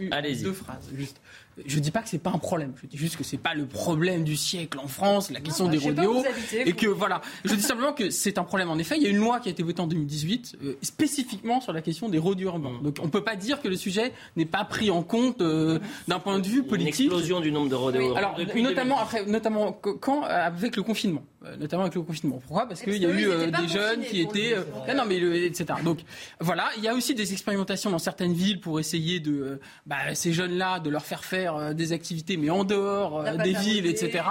deux 0.42 0.52
phrases. 0.52 0.90
Juste. 0.94 1.20
Je 1.66 1.78
dis 1.78 1.90
pas 1.90 2.02
que 2.02 2.08
c'est 2.08 2.18
pas 2.18 2.30
un 2.30 2.38
problème. 2.38 2.72
Je 2.82 2.86
dis 2.86 2.96
juste 2.96 3.16
que 3.16 3.24
c'est 3.24 3.36
pas 3.36 3.54
le 3.54 3.66
problème 3.66 4.24
du 4.24 4.36
siècle 4.36 4.78
en 4.78 4.88
France, 4.88 5.30
la 5.30 5.40
question 5.40 5.68
des 5.68 5.78
rodéos, 5.78 6.24
et 6.52 6.72
que 6.72 6.86
voilà. 6.86 7.20
Je 7.44 7.54
dis 7.54 7.62
simplement 7.62 7.92
que 7.92 8.10
c'est 8.10 8.38
un 8.38 8.44
problème. 8.44 8.70
En 8.70 8.78
effet, 8.78 8.96
il 8.96 9.02
y 9.02 9.06
a 9.06 9.10
une 9.10 9.18
loi 9.18 9.40
qui 9.40 9.48
a 9.48 9.52
été 9.52 9.62
votée 9.62 9.80
en 9.80 9.86
2018 9.86 10.56
euh, 10.62 10.76
spécifiquement 10.82 11.60
sur 11.60 11.72
la 11.72 11.82
question 11.82 12.08
des 12.08 12.18
rodéos 12.18 12.50
urbains. 12.50 12.80
Donc 12.82 12.96
on 13.02 13.08
peut 13.08 13.24
pas 13.24 13.36
dire 13.36 13.60
que 13.60 13.68
le 13.68 13.76
sujet 13.76 14.12
n'est 14.36 14.46
pas 14.46 14.64
pris 14.64 14.90
en 14.90 15.02
compte 15.02 15.40
euh, 15.42 15.78
d'un 16.08 16.18
point 16.18 16.38
de 16.38 16.46
vue 16.46 16.62
politique. 16.62 17.00
Une 17.00 17.06
explosion 17.06 17.40
du 17.40 17.52
nombre 17.52 17.68
de 17.68 17.74
rodéos. 17.74 18.16
Alors 18.16 18.38
notamment 18.54 18.98
après, 18.98 19.26
notamment 19.26 19.72
quand 19.72 20.22
avec 20.22 20.76
le 20.76 20.82
confinement. 20.82 21.22
Euh, 21.46 21.56
notamment 21.56 21.84
avec 21.84 21.94
le 21.94 22.02
confinement. 22.02 22.38
Pourquoi? 22.46 22.68
Parce 22.68 22.82
qu'il 22.82 22.98
y 22.98 23.06
a 23.06 23.08
eu 23.08 23.26
euh, 23.26 23.50
des 23.50 23.68
jeunes 23.68 24.02
qui 24.02 24.20
étaient, 24.20 24.52
euh, 24.52 24.64
ah 24.86 24.92
non 24.92 25.04
mais 25.06 25.16
etc. 25.46 25.66
Donc 25.82 26.00
voilà, 26.38 26.68
il 26.76 26.84
y 26.84 26.88
a 26.88 26.92
aussi 26.92 27.14
des 27.14 27.32
expérimentations 27.32 27.90
dans 27.90 27.98
certaines 27.98 28.34
villes 28.34 28.60
pour 28.60 28.78
essayer 28.78 29.20
de 29.20 29.58
bah, 29.86 30.14
ces 30.14 30.34
jeunes-là 30.34 30.80
de 30.80 30.90
leur 30.90 31.02
faire 31.02 31.24
faire 31.24 31.49
des 31.74 31.92
activités, 31.92 32.36
mais 32.36 32.50
en 32.50 32.64
dehors 32.64 33.24
des 33.42 33.54
villes, 33.54 33.86
etc. 33.86 34.24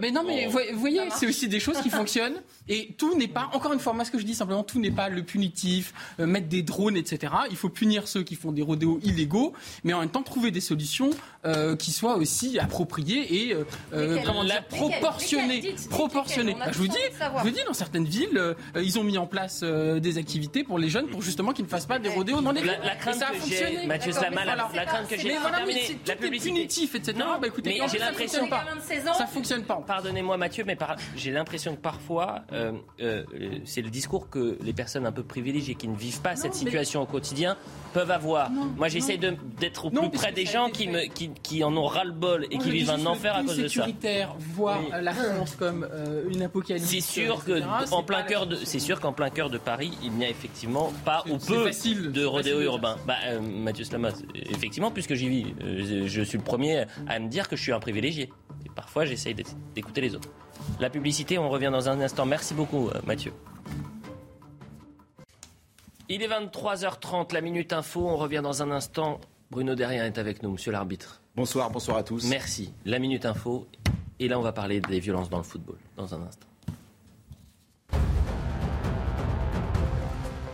mais 0.00 0.10
non 0.10 0.22
mais 0.26 0.46
vous 0.46 0.78
voyez, 0.78 1.00
c'est 1.14 1.26
aussi 1.26 1.48
des 1.48 1.60
choses 1.60 1.80
qui 1.80 1.90
fonctionnent 1.98 2.40
et 2.68 2.94
tout 2.98 3.16
n'est 3.16 3.28
pas. 3.28 3.48
Encore 3.52 3.72
une 3.72 3.80
fois, 3.80 3.92
moi 3.92 4.04
ce 4.04 4.10
que 4.10 4.18
je 4.18 4.24
dis 4.24 4.34
simplement, 4.34 4.62
tout 4.62 4.78
n'est 4.78 4.90
pas 4.90 5.08
le 5.08 5.22
punitif, 5.22 5.94
mettre 6.18 6.48
des 6.48 6.62
drones, 6.62 6.96
etc. 6.96 7.32
Il 7.50 7.56
faut 7.56 7.68
punir 7.68 8.08
ceux 8.08 8.22
qui 8.22 8.34
font 8.34 8.52
des 8.52 8.62
rodéos 8.62 9.00
illégaux, 9.02 9.52
mais 9.84 9.92
en 9.92 10.00
même 10.00 10.10
temps 10.10 10.22
trouver 10.22 10.50
des 10.50 10.60
solutions 10.60 11.10
qui 11.78 11.92
soient 11.92 12.16
aussi 12.16 12.58
appropriées 12.58 13.50
et 13.50 13.56
comment 14.24 14.44
dire 14.44 14.64
proportionnées 14.64 15.74
proportionné. 15.90 16.54
Bah, 16.54 16.66
je 16.72 16.78
vous 16.78 16.88
dis, 16.88 16.98
je 17.20 17.42
vous 17.42 17.50
dis, 17.50 17.64
dans 17.66 17.72
certaines 17.72 18.04
villes, 18.04 18.38
euh, 18.38 18.54
ils 18.76 18.98
ont 18.98 19.04
mis 19.04 19.18
en 19.18 19.26
place 19.26 19.60
euh, 19.62 20.00
des 20.00 20.18
activités 20.18 20.64
pour 20.64 20.78
les 20.78 20.88
jeunes 20.88 21.06
pour 21.06 21.22
justement 21.22 21.52
qu'ils 21.52 21.64
ne 21.64 21.70
fassent 21.70 21.86
pas 21.86 21.98
des 21.98 22.08
rodéos 22.08 22.40
dans 22.40 22.52
les 22.52 22.62
villes. 22.62 22.78
La, 22.82 22.94
crainte 22.94 23.16
ça 23.16 23.28
a 23.28 23.32
fonctionné. 23.32 23.86
Mathieu 23.86 24.12
Slama, 24.12 24.44
la, 24.44 24.84
crainte 24.84 25.08
que 25.08 25.16
j'ai. 25.16 25.28
Mais 25.28 25.38
voilà, 25.38 25.64
mais 25.66 25.74
la 26.06 26.16
publicité. 26.16 26.50
punitif, 26.50 26.94
etc. 26.94 27.18
Non, 27.18 27.38
bah 27.40 27.48
écoutez, 27.48 27.80
j'ai 27.90 27.98
l'impression 27.98 28.48
pas. 28.48 28.64
Ça 29.16 29.26
fonctionne 29.26 29.64
pas. 29.64 29.82
Pardonnez-moi, 29.86 30.36
Mathieu, 30.36 30.64
mais 30.66 30.76
j'ai 31.16 31.30
l'impression 31.30 31.74
que 31.74 31.80
parfois, 31.80 32.42
euh, 32.52 32.72
c'est 33.64 33.82
le 33.82 33.90
discours 33.90 34.30
que 34.30 34.58
les 34.62 34.72
personnes 34.72 35.06
un 35.06 35.12
peu 35.12 35.22
privilégiées 35.22 35.74
qui 35.74 35.88
ne 35.88 35.96
vivent 35.96 36.20
pas 36.20 36.36
cette 36.36 36.54
situation 36.54 37.02
au 37.02 37.06
quotidien 37.06 37.56
peuvent 37.92 38.10
avoir. 38.10 38.50
Moi, 38.50 38.88
j'essaie 38.88 39.18
d'être 39.18 39.86
au 39.86 39.90
plus 39.90 40.10
près 40.10 40.32
des 40.32 40.46
gens 40.46 40.70
qui, 40.70 40.88
me, 40.88 41.06
qui, 41.06 41.27
qui 41.42 41.64
en 41.64 41.76
ont 41.76 41.86
ras-le-bol 41.86 42.46
et 42.50 42.58
qui 42.58 42.70
vivent 42.70 42.90
un 42.90 43.06
enfer 43.06 43.34
à 43.34 43.42
cause 43.42 43.56
de 43.56 43.68
ça. 43.68 43.84
sécuritaire, 43.84 44.34
voir 44.38 44.80
la 45.00 45.12
France 45.12 45.56
comme 45.56 45.88
une 46.30 46.42
apocalypse. 46.42 46.86
C'est 46.86 47.00
sûr 47.00 47.44
que 47.44 47.62
en 47.92 48.02
plein 48.02 48.22
cœur 48.22 48.46
de, 48.46 48.56
c'est 48.56 48.78
sûr 48.78 49.00
qu'en 49.00 49.12
plein 49.12 49.30
cœur 49.30 49.50
de 49.50 49.58
Paris, 49.58 49.96
il 50.02 50.12
n'y 50.12 50.24
a 50.24 50.30
effectivement 50.30 50.92
pas 51.04 51.24
ou 51.28 51.38
peu 51.38 51.70
de 51.70 52.24
rodéo 52.24 52.60
urbain. 52.60 52.96
Bah, 53.06 53.16
euh, 53.26 53.40
Mathieu 53.40 53.84
Slamas, 53.84 54.22
effectivement, 54.34 54.90
puisque 54.90 55.14
j'y 55.14 55.28
vis, 55.28 55.54
euh, 55.62 56.06
je 56.06 56.22
suis 56.22 56.38
le 56.38 56.44
premier 56.44 56.84
à 57.06 57.18
me 57.18 57.28
dire 57.28 57.48
que 57.48 57.56
je 57.56 57.62
suis 57.62 57.72
un 57.72 57.80
privilégié. 57.80 58.30
Et 58.64 58.70
parfois, 58.74 59.04
j'essaye 59.04 59.34
d'écouter 59.74 60.00
les 60.00 60.14
autres. 60.14 60.28
La 60.80 60.90
publicité, 60.90 61.38
on 61.38 61.48
revient 61.48 61.70
dans 61.72 61.88
un 61.88 62.00
instant. 62.00 62.26
Merci 62.26 62.54
beaucoup, 62.54 62.88
euh, 62.88 63.00
Mathieu. 63.06 63.32
Il 66.08 66.22
est 66.22 66.28
23h30, 66.28 67.34
la 67.34 67.40
Minute 67.40 67.72
Info. 67.72 68.08
On 68.08 68.16
revient 68.16 68.40
dans 68.42 68.62
un 68.62 68.70
instant. 68.70 69.20
Bruno 69.50 69.74
Derrien 69.74 70.04
est 70.04 70.18
avec 70.18 70.42
nous, 70.42 70.50
monsieur 70.50 70.72
l'arbitre. 70.72 71.22
Bonsoir, 71.34 71.70
bonsoir 71.70 71.96
à 71.96 72.02
tous. 72.02 72.28
Merci. 72.28 72.74
La 72.84 72.98
Minute 72.98 73.24
Info. 73.24 73.66
Et 74.18 74.28
là, 74.28 74.38
on 74.38 74.42
va 74.42 74.52
parler 74.52 74.80
des 74.80 75.00
violences 75.00 75.30
dans 75.30 75.38
le 75.38 75.42
football 75.42 75.78
dans 75.96 76.14
un 76.14 76.20
instant. 76.20 76.47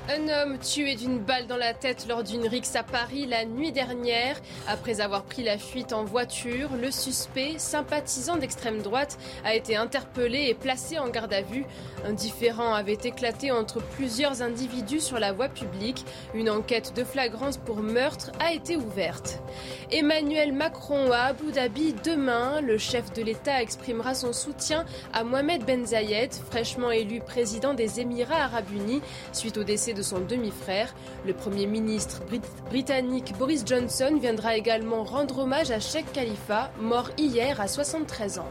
Un 0.07 0.29
homme 0.29 0.59
tué 0.59 0.97
d'une 0.97 1.19
balle 1.19 1.47
dans 1.47 1.57
la 1.57 1.73
tête 1.73 2.05
lors 2.07 2.23
d'une 2.23 2.47
rixe 2.47 2.77
à 2.77 2.83
Paris 2.83 3.25
la 3.25 3.47
nuit 3.47 3.73
dernière. 3.73 4.39
Après 4.69 5.01
avoir 5.01 5.23
pris 5.23 5.43
la 5.43 5.57
fuite 5.57 5.95
en 5.95 6.05
voiture, 6.05 6.69
le 6.79 6.91
suspect, 6.91 7.55
sympathisant 7.57 8.37
d'extrême 8.37 8.83
droite, 8.83 9.17
a 9.47 9.55
été 9.55 9.77
interpellé 9.77 10.49
et 10.49 10.55
placé 10.55 10.99
en 10.99 11.09
garde 11.09 11.33
à 11.33 11.41
vue. 11.41 11.65
Un 12.07 12.13
différend 12.13 12.75
avait 12.75 12.99
éclaté 13.03 13.51
entre 13.51 13.81
plusieurs 13.81 14.43
individus 14.43 15.01
sur 15.01 15.19
la 15.19 15.33
voie 15.33 15.49
publique. 15.49 16.05
Une 16.35 16.51
enquête 16.51 16.93
de 16.95 17.03
flagrance 17.03 17.57
pour 17.57 17.79
meurtre 17.79 18.31
a 18.41 18.53
été 18.53 18.77
ouverte. 18.77 19.41
Emmanuel 19.91 20.53
Macron 20.53 21.13
à 21.13 21.29
Abu 21.29 21.51
Dhabi 21.51 21.95
demain. 22.05 22.61
Le 22.61 22.77
chef 22.77 23.11
de 23.15 23.23
l'État 23.23 23.63
exprimera 23.63 24.15
son 24.15 24.35
soutien 24.35 24.85
à 25.15 25.25
Mohamed 25.25 25.65
Ben 25.65 25.87
Zayed, 25.87 26.35
fraîchement 26.51 26.91
élu 26.91 27.21
président 27.21 27.73
des 27.73 28.01
Émirats 28.01 28.45
arabes 28.45 28.71
unis 28.71 29.01
suite 29.33 29.57
au 29.57 29.65
décès 29.65 29.94
de 29.95 30.03
son 30.03 30.21
demi-frère. 30.21 30.95
Le 31.27 31.33
Premier 31.33 31.67
ministre 31.67 32.23
britannique 32.69 33.33
Boris 33.39 33.65
Johnson 33.65 34.19
viendra 34.21 34.57
également 34.57 35.05
rendre 35.05 35.41
hommage 35.41 35.71
à 35.71 35.81
Sheikh 35.81 36.13
Khalifa, 36.13 36.71
mort 36.81 37.11
hier 37.17 37.61
à 37.61 37.69
73 37.69 38.39
ans. 38.41 38.51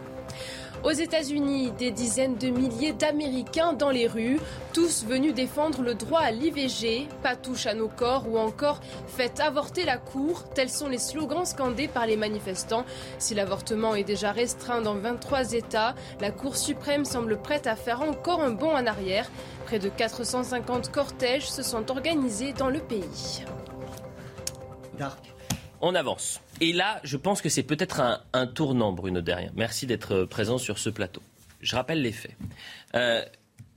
Aux 0.83 0.91
États-Unis, 0.91 1.71
des 1.71 1.91
dizaines 1.91 2.35
de 2.35 2.49
milliers 2.49 2.91
d'Américains 2.91 3.71
dans 3.71 3.89
les 3.89 4.05
rues, 4.05 4.39
tous 4.73 5.05
venus 5.05 5.33
défendre 5.33 5.81
le 5.81 5.95
droit 5.95 6.19
à 6.19 6.31
l'IVG, 6.31 7.07
pas 7.23 7.37
touche 7.37 7.67
à 7.67 7.73
nos 7.73 7.87
corps 7.87 8.27
ou 8.27 8.37
encore 8.37 8.81
faites 9.07 9.39
avorter 9.39 9.85
la 9.85 9.95
cour, 9.95 10.43
tels 10.49 10.69
sont 10.69 10.89
les 10.89 10.97
slogans 10.97 11.45
scandés 11.45 11.87
par 11.87 12.05
les 12.05 12.17
manifestants. 12.17 12.83
Si 13.17 13.33
l'avortement 13.33 13.95
est 13.95 14.03
déjà 14.03 14.33
restreint 14.33 14.81
dans 14.81 14.95
23 14.95 15.53
États, 15.53 15.95
la 16.19 16.31
Cour 16.31 16.57
suprême 16.57 17.05
semble 17.05 17.37
prête 17.37 17.65
à 17.65 17.77
faire 17.77 18.01
encore 18.01 18.41
un 18.41 18.51
bond 18.51 18.75
en 18.75 18.85
arrière. 18.85 19.31
Près 19.65 19.79
de 19.79 19.87
450 19.87 20.91
cortèges 20.91 21.49
se 21.49 21.63
sont 21.63 21.91
organisés 21.91 22.51
dans 22.51 22.69
le 22.69 22.79
pays. 22.79 23.45
On 25.79 25.95
avance. 25.95 26.41
Et 26.63 26.71
là, 26.71 27.01
je 27.03 27.17
pense 27.17 27.41
que 27.41 27.49
c'est 27.49 27.63
peut-être 27.63 28.21
un, 28.31 28.47
tournant, 28.47 28.93
Bruno 28.93 29.19
Derrien. 29.19 29.51
Merci 29.53 29.85
d'être 29.85 30.23
présent 30.23 30.57
sur 30.57 30.79
ce 30.79 30.89
plateau. 30.89 31.21
Je 31.59 31.75
rappelle 31.75 32.01
les 32.01 32.13
faits. 32.13 32.37
Euh, 32.95 33.21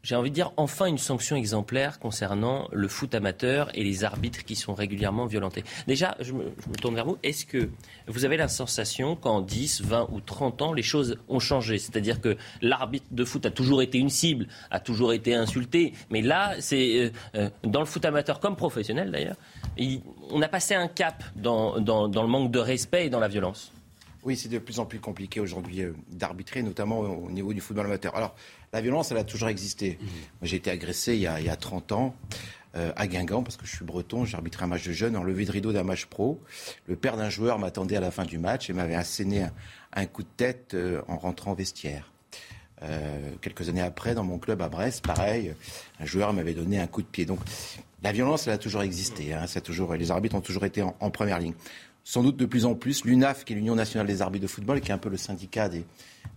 j'ai 0.06 0.14
envie 0.14 0.30
de 0.30 0.36
dire, 0.36 0.52
enfin 0.56 0.86
une 0.86 0.98
sanction 0.98 1.34
exemplaire 1.34 1.98
concernant 1.98 2.68
le 2.72 2.86
foot 2.86 3.12
amateur 3.16 3.76
et 3.76 3.82
les 3.82 4.04
arbitres 4.04 4.44
qui 4.44 4.54
sont 4.54 4.72
régulièrement 4.72 5.26
violentés. 5.26 5.64
Déjà, 5.88 6.16
je 6.20 6.32
me, 6.32 6.44
tourne 6.80 6.94
vers 6.94 7.06
vous. 7.06 7.18
Est-ce 7.24 7.44
que 7.44 7.70
vous 8.06 8.24
avez 8.24 8.36
la 8.36 8.46
sensation 8.46 9.16
qu'en 9.16 9.40
10, 9.40 9.82
20 9.82 10.10
ou 10.12 10.20
30 10.20 10.62
ans, 10.62 10.72
les 10.72 10.84
choses 10.84 11.18
ont 11.28 11.40
changé? 11.40 11.78
C'est-à-dire 11.78 12.20
que 12.20 12.36
l'arbitre 12.62 13.06
de 13.10 13.24
foot 13.24 13.46
a 13.46 13.50
toujours 13.50 13.82
été 13.82 13.98
une 13.98 14.08
cible, 14.08 14.46
a 14.70 14.78
toujours 14.78 15.12
été 15.12 15.34
insulté, 15.34 15.92
mais 16.10 16.22
là, 16.22 16.54
c'est 16.60 16.98
euh, 17.00 17.10
euh, 17.34 17.50
dans 17.64 17.80
le 17.80 17.86
foot 17.86 18.04
amateur 18.04 18.38
comme 18.38 18.54
professionnel 18.54 19.10
d'ailleurs, 19.10 19.36
on 20.30 20.40
a 20.40 20.48
passé 20.48 20.76
un 20.76 20.86
cap 20.86 21.24
dans, 21.34 21.80
dans, 21.80 22.06
le 22.06 22.28
manque 22.28 22.52
de 22.52 22.60
respect 22.60 23.06
et 23.06 23.10
dans 23.10 23.18
la 23.18 23.28
violence. 23.28 23.72
Oui, 24.22 24.36
c'est 24.36 24.48
de 24.48 24.58
plus 24.58 24.78
en 24.78 24.86
plus 24.86 25.00
compliqué 25.00 25.40
aujourd'hui 25.40 25.82
euh, 25.82 25.92
d'arbitrer, 26.10 26.62
notamment 26.62 27.00
au 27.00 27.30
niveau 27.30 27.52
du 27.52 27.60
football 27.60 27.86
amateur. 27.86 28.14
Alors, 28.16 28.36
la 28.76 28.82
violence, 28.82 29.10
elle 29.10 29.16
a 29.16 29.24
toujours 29.24 29.48
existé. 29.48 29.98
Mmh. 29.98 30.06
J'ai 30.42 30.56
été 30.56 30.70
agressé 30.70 31.14
il 31.14 31.20
y 31.20 31.26
a, 31.26 31.40
il 31.40 31.46
y 31.46 31.48
a 31.48 31.56
30 31.56 31.92
ans. 31.92 32.14
Euh, 32.76 32.92
à 32.94 33.06
Guingamp, 33.06 33.42
parce 33.42 33.56
que 33.56 33.64
je 33.64 33.74
suis 33.74 33.86
breton, 33.86 34.26
j'ai 34.26 34.34
arbitré 34.34 34.64
un 34.64 34.66
match 34.66 34.86
de 34.86 34.92
jeunes 34.92 35.16
en 35.16 35.22
levée 35.22 35.46
de 35.46 35.52
rideau 35.52 35.72
d'un 35.72 35.82
match 35.82 36.04
pro. 36.04 36.38
Le 36.86 36.94
père 36.94 37.16
d'un 37.16 37.30
joueur 37.30 37.58
m'attendait 37.58 37.96
à 37.96 38.00
la 38.00 38.10
fin 38.10 38.24
du 38.24 38.36
match 38.36 38.68
et 38.68 38.74
m'avait 38.74 38.94
asséné 38.94 39.46
un, 39.94 40.04
coup 40.04 40.22
de 40.22 40.28
tête 40.36 40.74
euh, 40.74 41.00
en 41.08 41.16
rentrant 41.16 41.52
au 41.52 41.54
vestiaire. 41.54 42.12
Euh, 42.82 43.30
quelques 43.40 43.70
années 43.70 43.80
après, 43.80 44.14
dans 44.14 44.24
mon 44.24 44.38
club 44.38 44.60
à 44.60 44.68
Brest, 44.68 45.06
pareil, 45.06 45.54
un 46.00 46.04
joueur 46.04 46.34
m'avait 46.34 46.52
donné 46.52 46.78
un 46.78 46.86
coup 46.86 47.00
de 47.00 47.06
pied. 47.06 47.24
Donc 47.24 47.38
La 48.02 48.12
violence, 48.12 48.46
elle 48.46 48.52
a 48.52 48.58
toujours 48.58 48.82
existé. 48.82 49.32
Hein, 49.32 49.46
ça 49.46 49.60
a 49.60 49.62
toujours, 49.62 49.94
les 49.94 50.10
arbitres 50.10 50.36
ont 50.36 50.42
toujours 50.42 50.66
été 50.66 50.82
en, 50.82 50.94
en 51.00 51.10
première 51.10 51.38
ligne. 51.38 51.54
Sans 52.04 52.22
doute 52.22 52.36
de 52.36 52.44
plus 52.44 52.66
en 52.66 52.74
plus, 52.74 53.06
l'UNAF, 53.06 53.46
qui 53.46 53.54
est 53.54 53.56
l'Union 53.56 53.74
nationale 53.74 54.06
des 54.06 54.20
arbitres 54.20 54.42
de 54.42 54.50
football, 54.50 54.82
qui 54.82 54.90
est 54.90 54.94
un 54.94 54.98
peu 54.98 55.08
le 55.08 55.16
syndicat 55.16 55.70
des, 55.70 55.86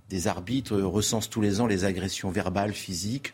des 0.09 0.27
arbitres, 0.27 0.75
euh, 0.75 0.85
recense 0.85 1.29
tous 1.29 1.41
les 1.41 1.61
ans 1.61 1.67
les 1.67 1.85
agressions 1.85 2.31
verbales, 2.31 2.73
physiques. 2.73 3.33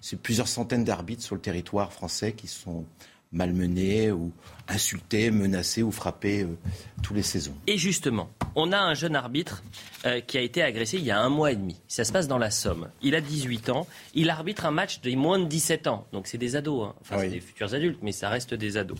C'est 0.00 0.20
plusieurs 0.20 0.48
centaines 0.48 0.84
d'arbitres 0.84 1.22
sur 1.22 1.34
le 1.34 1.40
territoire 1.40 1.92
français 1.92 2.32
qui 2.32 2.48
sont 2.48 2.84
malmenés 3.32 4.12
ou 4.12 4.30
insultés, 4.68 5.30
menacés 5.30 5.82
ou 5.82 5.90
frappés 5.90 6.42
euh, 6.42 6.56
tous 7.02 7.14
les 7.14 7.22
saisons. 7.22 7.54
Et 7.66 7.78
justement, 7.78 8.30
on 8.54 8.72
a 8.72 8.78
un 8.78 8.94
jeune 8.94 9.16
arbitre 9.16 9.62
euh, 10.04 10.20
qui 10.20 10.38
a 10.38 10.40
été 10.40 10.62
agressé 10.62 10.98
il 10.98 11.04
y 11.04 11.10
a 11.10 11.18
un 11.18 11.28
mois 11.28 11.50
et 11.50 11.56
demi. 11.56 11.80
Ça 11.88 12.04
se 12.04 12.12
passe 12.12 12.28
dans 12.28 12.38
la 12.38 12.50
Somme. 12.50 12.90
Il 13.02 13.14
a 13.14 13.20
18 13.20 13.70
ans. 13.70 13.86
Il 14.14 14.30
arbitre 14.30 14.66
un 14.66 14.70
match 14.70 15.00
des 15.00 15.16
moins 15.16 15.38
de 15.38 15.46
17 15.46 15.86
ans. 15.86 16.06
Donc 16.12 16.26
c'est 16.26 16.38
des 16.38 16.56
ados. 16.56 16.88
Hein. 16.88 16.94
Enfin, 17.00 17.18
c'est 17.20 17.28
des 17.30 17.40
futurs 17.40 17.74
adultes, 17.74 17.98
mais 18.02 18.12
ça 18.12 18.28
reste 18.28 18.54
des 18.54 18.76
ados. 18.76 18.98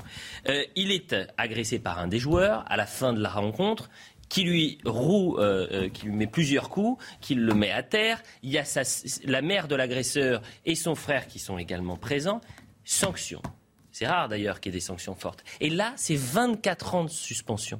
Euh, 0.49 0.65
il 0.75 0.91
est 0.91 1.15
agressé 1.37 1.79
par 1.79 1.99
un 1.99 2.09
des 2.09 2.19
joueurs 2.19 2.65
à 2.69 2.77
la 2.77 2.87
fin 2.87 3.13
de 3.13 3.21
la 3.21 3.31
rencontre 3.31 3.91
qui 4.33 4.45
lui 4.45 4.79
roue, 4.87 5.37
euh, 5.37 5.67
euh, 5.73 5.89
qui 5.91 6.07
lui 6.07 6.13
met 6.13 6.27
plusieurs 6.27 6.71
coups, 6.71 7.05
qui 7.21 7.35
le 7.35 7.53
met 7.53 7.71
à 7.71 7.83
terre. 7.83 8.23
Il 8.43 8.49
y 8.51 8.57
a 8.57 8.65
sa, 8.65 8.81
la 9.25 9.43
mère 9.43 9.69
de 9.69 9.77
l'agresseur 9.77 10.41
et 10.65 10.75
son 10.75 10.95
frère 10.95 11.27
qui 11.27 11.39
sont 11.39 11.59
également 11.59 11.99
présents. 11.99 12.41
Sanction. 12.83 13.43
C'est 13.91 14.07
rare 14.07 14.31
d'ailleurs 14.31 14.59
qu'il 14.59 14.73
y 14.73 14.75
ait 14.75 14.79
des 14.79 14.85
sanctions 14.85 15.15
fortes. 15.15 15.45
Et 15.61 15.69
là, 15.69 15.93
c'est 15.97 16.17
24 16.17 16.95
ans 16.95 17.05
de 17.05 17.11
suspension. 17.11 17.79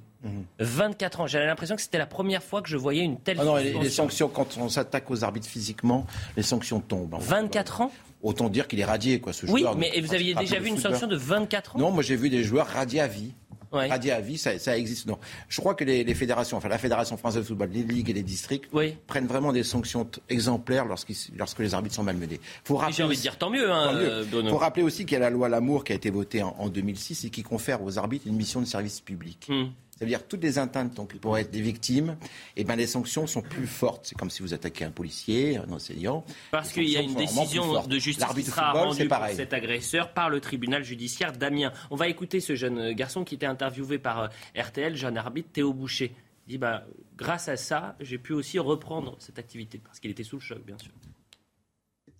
24 0.59 1.21
ans. 1.23 1.27
J'avais 1.27 1.47
l'impression 1.47 1.75
que 1.75 1.81
c'était 1.81 1.97
la 1.97 2.05
première 2.07 2.43
fois 2.43 2.61
que 2.61 2.69
je 2.69 2.77
voyais 2.77 3.03
une 3.03 3.19
telle 3.19 3.39
Ah 3.41 3.45
non, 3.47 3.57
les, 3.57 3.63
suspension. 3.63 3.83
les 3.83 3.91
sanctions, 3.91 4.29
quand 4.29 4.59
on 4.59 4.69
s'attaque 4.69 5.11
aux 5.11 5.25
arbitres 5.25 5.49
physiquement, 5.49 6.07
les 6.37 6.43
sanctions 6.43 6.81
tombent. 6.81 7.17
24 7.19 7.81
ans 7.81 7.93
Autant 8.23 8.49
dire 8.51 8.69
qu'il 8.69 8.79
est 8.79 8.85
radié, 8.85 9.21
quoi, 9.21 9.33
ce 9.33 9.47
Oui, 9.47 9.63
joueur. 9.63 9.77
mais 9.77 9.91
Donc, 9.91 10.05
vous 10.05 10.15
aviez 10.15 10.35
déjà 10.35 10.61
vu 10.61 10.69
une 10.69 10.79
sanction 10.79 11.09
de 11.09 11.17
24 11.17 11.77
ans 11.77 11.79
Non, 11.81 11.91
moi 11.91 12.05
j'ai 12.05 12.15
vu 12.15 12.31
des 12.31 12.45
joueurs 12.45 12.69
radiés 12.69 13.01
à 13.01 13.09
vie. 13.09 13.33
Ouais. 13.73 13.89
Radiés 13.89 14.13
à 14.13 14.21
vie, 14.21 14.39
ça, 14.39 14.59
ça 14.59 14.77
existe. 14.77 15.07
Non. 15.07 15.19
Je 15.49 15.61
crois 15.61 15.75
que 15.75 15.85
les, 15.85 16.05
les 16.05 16.15
fédérations, 16.15 16.57
enfin 16.57 16.69
la 16.69 16.79
Fédération 16.79 17.17
française 17.17 17.43
de 17.43 17.47
football, 17.49 17.71
les 17.73 17.83
ligues 17.83 18.11
et 18.11 18.13
les 18.13 18.23
districts 18.23 18.71
prennent 19.07 19.27
vraiment 19.27 19.53
des 19.53 19.63
sanctions 19.63 20.07
exemplaires 20.29 20.85
lorsqu'ils- 20.85 21.33
lorsque 21.37 21.59
les 21.61 21.75
arbitres 21.75 21.95
sont 21.95 22.03
malmenés. 22.03 22.41
Faut 22.65 22.77
rappeler 22.77 22.97
J'ai 22.97 23.03
envie 23.03 23.17
de 23.17 23.21
dire 23.23 23.37
tant 23.39 23.51
mieux, 23.51 23.71
hein, 23.71 23.87
Tant 23.89 23.95
mieux. 23.95 24.11
euh, 24.11 24.25
Bruno. 24.31 24.51
faut 24.51 24.59
rappeler 24.59 24.83
aussi 24.83 25.05
qu'il 25.05 25.13
y 25.15 25.17
a 25.17 25.21
la 25.21 25.31
loi 25.31 25.49
Lamour 25.49 25.85
qui 25.85 25.93
a 25.93 25.95
été 25.97 26.11
votée 26.11 26.43
en, 26.43 26.55
en 26.59 26.69
2006 26.69 27.25
et 27.25 27.31
qui 27.31 27.43
confère 27.43 27.83
aux 27.83 27.99
arbitres 27.99 28.27
une 28.27 28.37
mission 28.37 28.61
de 28.61 28.67
service 28.67 29.01
public. 29.01 29.47
Hmm. 29.49 29.65
Ça 30.03 30.07
veut 30.07 30.11
dire 30.11 30.27
toutes 30.27 30.43
les 30.43 30.59
atteintes 30.59 30.95
donc, 30.95 31.17
pour 31.19 31.39
être 31.39 31.53
des 31.53 31.61
victimes, 31.61 32.17
et 32.57 32.65
ben 32.65 32.75
les 32.75 32.89
sanctions 32.89 33.29
sont 33.29 33.41
plus 33.41 33.69
fortes. 33.69 34.07
C'est 34.07 34.19
comme 34.19 34.31
si 34.31 34.43
vous 34.43 34.53
attaquez 34.53 34.85
un 34.85 34.91
policier, 34.91 35.59
un 35.59 35.71
enseignant. 35.71 36.25
Parce 36.51 36.73
qu'il 36.73 36.89
y 36.89 36.97
a 36.97 37.03
une 37.03 37.15
décision 37.15 37.87
de 37.87 37.99
justice 38.01 38.27
qui 38.35 38.43
sera 38.43 38.73
football, 38.73 38.89
rendue 38.89 39.07
pour 39.07 39.27
cet 39.37 39.53
agresseur 39.53 40.13
par 40.13 40.29
le 40.29 40.41
tribunal 40.41 40.83
judiciaire 40.83 41.33
d'Amiens. 41.33 41.73
On 41.93 41.95
va 41.95 42.09
écouter 42.09 42.41
ce 42.41 42.57
jeune 42.57 42.95
garçon 42.95 43.23
qui 43.23 43.37
était 43.37 43.47
interviewé 43.47 44.01
par 44.01 44.23
euh, 44.23 44.29
RTL, 44.61 44.97
jeune 44.97 45.17
arbitre 45.17 45.51
Théo 45.53 45.73
Boucher. 45.73 46.13
Il 46.49 46.51
dit 46.51 46.59
bah, 46.59 46.83
grâce 47.17 47.47
à 47.47 47.57
ça, 47.57 47.95
j'ai 48.01 48.19
pu 48.19 48.33
aussi 48.33 48.59
reprendre 48.59 49.15
cette 49.21 49.39
activité 49.39 49.79
parce 49.79 50.01
qu'il 50.01 50.11
était 50.11 50.25
sous 50.25 50.39
le 50.39 50.43
choc, 50.43 50.67
bien 50.67 50.79
sûr. 50.79 50.91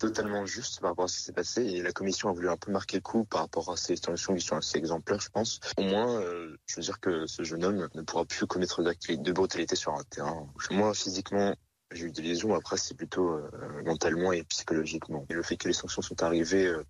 Totalement 0.03 0.45
juste 0.45 0.81
par 0.81 0.91
rapport 0.91 1.05
à 1.05 1.07
ce 1.07 1.17
qui 1.17 1.23
s'est 1.23 1.31
passé 1.31 1.63
et 1.63 1.81
la 1.81 1.93
commission 1.93 2.27
a 2.29 2.33
voulu 2.33 2.49
un 2.49 2.57
peu 2.57 2.71
marquer 2.71 2.97
le 2.97 3.01
coup 3.01 3.23
par 3.23 3.41
rapport 3.41 3.71
à 3.71 3.77
ces 3.77 3.95
sanctions 3.95 4.35
qui 4.35 4.45
sont 4.45 4.57
assez 4.57 4.77
exemplaires, 4.77 5.21
je 5.21 5.29
pense. 5.29 5.61
Au 5.77 5.83
moins, 5.83 6.19
euh, 6.19 6.57
je 6.65 6.75
veux 6.75 6.81
dire 6.81 6.99
que 6.99 7.25
ce 7.25 7.43
jeune 7.43 7.63
homme 7.63 7.87
ne 7.93 8.01
pourra 8.01 8.25
plus 8.25 8.45
commettre 8.45 8.83
de 8.83 9.31
brutalité 9.31 9.77
sur 9.77 9.93
un 9.93 10.03
terrain. 10.09 10.45
Moi, 10.71 10.93
physiquement, 10.93 11.55
j'ai 11.93 12.05
eu 12.05 12.11
des 12.11 12.21
lésions. 12.21 12.53
Après, 12.55 12.77
c'est 12.77 12.95
plutôt 12.95 13.29
euh, 13.29 13.49
mentalement 13.85 14.31
et 14.31 14.43
psychologiquement. 14.43 15.25
Et 15.29 15.33
le 15.33 15.43
fait 15.43 15.57
que 15.57 15.67
les 15.67 15.73
sanctions 15.73 16.01
sont 16.01 16.21
arrivées 16.23 16.67
euh, 16.67 16.85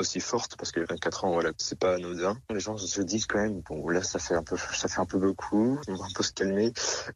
aussi 0.00 0.20
fortes, 0.20 0.56
parce 0.56 0.72
que 0.72 0.80
24 0.80 1.24
ans, 1.24 1.32
voilà, 1.32 1.50
c'est 1.58 1.78
pas 1.78 1.94
anodin. 1.94 2.36
Les 2.50 2.60
gens 2.60 2.76
se 2.76 3.02
disent 3.02 3.26
quand 3.26 3.38
même, 3.38 3.60
bon, 3.60 3.88
là, 3.88 4.02
ça 4.02 4.18
fait 4.18 4.34
un 4.34 4.42
peu, 4.42 4.56
ça 4.56 4.88
fait 4.88 5.00
un 5.00 5.06
peu 5.06 5.18
beaucoup. 5.18 5.80
On 5.88 5.94
va 5.94 6.04
un 6.04 6.14
peu 6.14 6.22
se 6.22 6.32
calmer. 6.32 6.72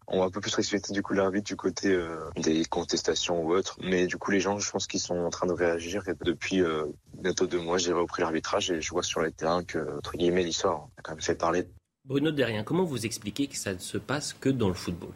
On 0.07 0.21
va 0.21 0.27
un 0.27 0.31
peu 0.31 0.41
plus 0.41 0.55
respecter 0.55 0.93
du 0.93 1.03
coup 1.03 1.15
l'arbitre 1.15 1.47
du 1.47 1.57
côté 1.57 1.89
euh, 1.89 2.31
des 2.37 2.65
contestations 2.65 3.43
ou 3.43 3.55
autres. 3.55 3.77
Mais 3.83 4.07
du 4.07 4.17
coup, 4.17 4.31
les 4.31 4.41
gens, 4.41 4.59
je 4.59 4.71
pense 4.71 4.87
qu'ils 4.87 5.01
sont 5.01 5.19
en 5.19 5.31
train 5.31 5.47
de 5.47 5.53
réagir. 5.53 6.09
Et 6.09 6.15
depuis 6.25 6.63
bientôt 7.15 7.47
deux 7.47 7.61
mois, 7.61 7.79
j'ai 7.79 7.93
repris 7.93 8.23
l'arbitrage 8.23 8.71
et 8.71 8.81
je 8.81 8.91
vois 8.91 9.03
sur 9.03 9.23
les 9.23 9.33
terrains 9.33 9.65
que, 9.65 9.97
entre 9.99 10.17
guillemets, 10.17 10.43
l'histoire 10.43 10.89
a 10.97 11.03
quand 11.03 11.13
même 11.13 11.21
fait 11.21 11.35
parler 11.35 11.67
Bruno 12.07 12.31
Derrien, 12.31 12.65
comment 12.65 12.85
vous 12.85 13.05
expliquez 13.05 13.47
que 13.47 13.57
ça 13.57 13.75
ne 13.75 13.79
se 13.79 13.99
passe 13.99 14.33
que 14.33 14.49
dans 14.49 14.69
le 14.69 14.75
football? 14.75 15.13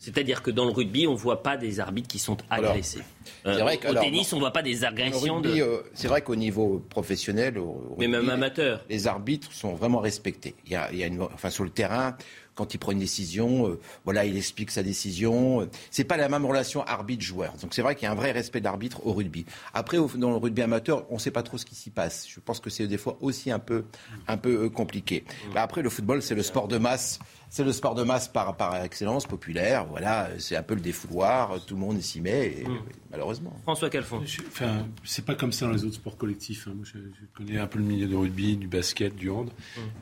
C'est-à-dire 0.00 0.42
que 0.42 0.50
dans 0.50 0.64
le 0.64 0.72
rugby, 0.72 1.06
on 1.06 1.12
ne 1.12 1.16
voit 1.18 1.42
pas 1.42 1.56
des 1.58 1.78
arbitres 1.78 2.08
qui 2.08 2.18
sont 2.18 2.38
agressés. 2.48 3.02
Euh, 3.46 3.62
au 3.62 3.86
alors, 3.86 4.02
tennis, 4.02 4.32
on 4.32 4.36
ne 4.36 4.40
voit 4.40 4.50
pas 4.52 4.62
des 4.62 4.82
agressions 4.84 5.40
de... 5.40 5.50
euh, 5.60 5.82
c'est 5.94 6.08
vrai 6.08 6.22
qu'au 6.22 6.34
niveau 6.36 6.82
professionnel, 6.88 7.58
au- 7.58 7.94
Mais 7.98 8.08
même 8.08 8.28
amateur. 8.30 8.82
les 8.88 9.06
arbitres 9.06 9.52
sont 9.52 9.74
vraiment 9.74 10.00
respectés. 10.00 10.54
Il 10.66 10.72
y 10.72 10.74
a, 10.74 10.90
il 10.90 10.98
y 10.98 11.04
a 11.04 11.06
une, 11.06 11.20
enfin, 11.22 11.50
sur 11.50 11.64
le 11.64 11.70
terrain, 11.70 12.16
quand 12.54 12.72
il 12.74 12.78
prend 12.78 12.92
une 12.92 12.98
décision, 12.98 13.68
euh, 13.68 13.78
voilà, 14.04 14.24
il 14.24 14.36
explique 14.36 14.70
sa 14.70 14.82
décision. 14.82 15.68
C'est 15.90 16.04
pas 16.04 16.16
la 16.16 16.28
même 16.30 16.44
relation 16.44 16.82
arbitre-joueur. 16.84 17.52
Donc 17.62 17.72
c'est 17.74 17.82
vrai 17.82 17.94
qu'il 17.94 18.04
y 18.04 18.08
a 18.08 18.12
un 18.12 18.16
vrai 18.16 18.32
respect 18.32 18.60
de 18.60 18.64
l'arbitre 18.64 19.06
au 19.06 19.12
rugby. 19.12 19.44
Après, 19.74 19.98
au- 19.98 20.08
dans 20.14 20.30
le 20.30 20.36
rugby 20.36 20.62
amateur, 20.62 21.04
on 21.10 21.14
ne 21.14 21.18
sait 21.20 21.30
pas 21.30 21.42
trop 21.42 21.58
ce 21.58 21.64
qui 21.66 21.74
s'y 21.74 21.90
passe. 21.90 22.26
Je 22.28 22.40
pense 22.40 22.58
que 22.60 22.68
c'est 22.70 22.86
des 22.86 22.98
fois 22.98 23.18
aussi 23.20 23.50
un 23.50 23.58
peu, 23.58 23.84
un 24.28 24.36
peu 24.38 24.68
compliqué. 24.70 25.24
Bah, 25.54 25.62
après, 25.62 25.82
le 25.82 25.90
football, 25.90 26.22
c'est 26.22 26.34
le 26.34 26.42
sport 26.42 26.68
de 26.68 26.78
masse. 26.78 27.18
C'est 27.52 27.64
le 27.64 27.72
sport 27.72 27.96
de 27.96 28.04
masse 28.04 28.28
par, 28.28 28.56
par 28.56 28.76
excellence, 28.82 29.26
populaire. 29.26 29.84
Voilà, 29.86 30.30
c'est 30.38 30.54
un 30.56 30.62
peu 30.62 30.74
le 30.74 30.80
défouloir. 30.80 31.60
Tout 31.66 31.74
le 31.74 31.80
monde 31.80 32.00
s'y 32.00 32.20
met, 32.20 32.46
et, 32.46 32.64
malheureusement. 33.10 33.52
François 33.64 33.90
Calfon. 33.90 34.20
Enfin, 34.46 34.86
c'est 35.04 35.24
pas 35.24 35.34
comme 35.34 35.50
ça 35.50 35.66
dans 35.66 35.72
les 35.72 35.84
autres 35.84 35.96
sports 35.96 36.16
collectifs. 36.16 36.68
hein. 36.68 36.74
Moi, 36.76 36.84
je, 36.86 36.98
je 36.98 37.26
connais 37.36 37.58
un 37.58 37.66
peu 37.66 37.80
le 37.80 37.84
milieu 37.84 38.06
du 38.06 38.14
rugby, 38.14 38.56
du 38.56 38.68
basket, 38.68 39.16
du 39.16 39.30
hand. 39.30 39.50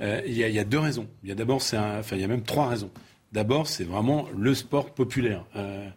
Euh, 0.03 0.21
Il 0.27 0.35
y, 0.35 0.45
a- 0.45 0.49
il 0.49 0.55
y 0.55 0.59
a 0.59 0.65
deux 0.65 0.79
raisons. 0.79 1.09
Il 1.23 1.31
y 1.31 1.33
a 1.33 1.35
d'abord, 1.35 1.63
c'est 1.63 1.79
un- 1.79 2.01
enfin, 2.01 2.17
il 2.17 2.21
y 2.21 2.25
a 2.25 2.29
même 2.29 2.43
trois 2.43 2.69
raisons. 2.69 2.91
D'abord, 3.33 3.67
c'est 3.67 3.85
vraiment 3.85 4.29
le 4.37 4.55
sport 4.55 4.93
populaire. 4.95 5.45
Euh, 5.57 5.89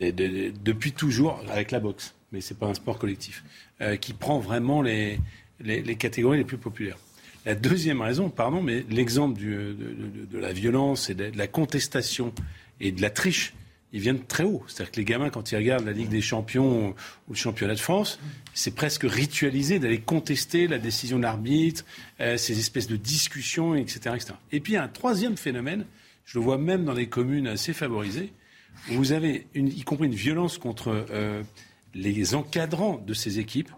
depuis 0.00 0.92
toujours, 0.92 1.40
avec 1.50 1.70
la 1.70 1.80
boxe, 1.80 2.14
mais 2.32 2.40
c'est 2.40 2.58
pas 2.58 2.66
un 2.66 2.74
sport 2.74 2.98
collectif, 2.98 3.44
euh, 3.80 3.96
qui 3.96 4.12
prend 4.12 4.38
vraiment 4.38 4.82
les, 4.82 5.18
les, 5.60 5.80
les 5.82 5.96
catégories 5.96 6.38
les 6.38 6.44
plus 6.44 6.58
populaires. 6.58 6.98
La 7.46 7.54
deuxième 7.54 8.00
raison, 8.02 8.28
pardon, 8.28 8.62
mais 8.62 8.84
l'exemple 8.90 9.38
du- 9.38 9.74
de, 10.30 10.38
la 10.38 10.52
violence 10.52 11.08
et 11.10 11.14
de, 11.14 11.30
la 11.34 11.46
contestation 11.46 12.32
et 12.80 12.92
de 12.92 13.00
la 13.00 13.10
triche, 13.10 13.54
ils 13.92 14.00
viennent 14.00 14.22
très 14.22 14.44
haut. 14.44 14.62
C'est-à-dire 14.66 14.92
que 14.92 14.96
les 14.96 15.04
gamins, 15.04 15.30
quand 15.30 15.50
ils 15.50 15.56
regardent 15.56 15.86
la 15.86 15.92
Ligue 15.92 16.10
des 16.10 16.20
Champions 16.20 16.88
ou 16.90 17.30
le 17.30 17.34
championnat 17.34 17.74
de 17.74 17.80
France, 17.80 18.18
c'est 18.52 18.74
presque 18.74 19.04
ritualisé 19.04 19.78
d'aller 19.78 20.00
contester 20.00 20.66
la 20.66 20.78
décision 20.78 21.16
de 21.16 21.22
l'arbitre, 21.22 21.84
euh, 22.20 22.36
ces 22.36 22.58
espèces 22.58 22.88
de 22.88 22.96
discussions, 22.96 23.74
etc., 23.74 24.14
etc. 24.14 24.34
Et 24.52 24.60
puis 24.60 24.76
a 24.76 24.82
un 24.82 24.88
troisième 24.88 25.36
phénomène, 25.36 25.86
je 26.26 26.38
le 26.38 26.44
vois 26.44 26.58
même 26.58 26.84
dans 26.84 26.92
les 26.92 27.08
communes 27.08 27.46
assez 27.46 27.72
favorisées, 27.72 28.32
où 28.90 28.94
vous 28.94 29.12
avez, 29.12 29.46
y 29.54 29.82
compris 29.82 30.06
une 30.06 30.14
violence 30.14 30.58
contre 30.58 31.06
euh, 31.10 31.42
les 31.94 32.34
encadrants 32.34 33.02
de 33.04 33.14
ces 33.14 33.38
équipes, 33.38 33.70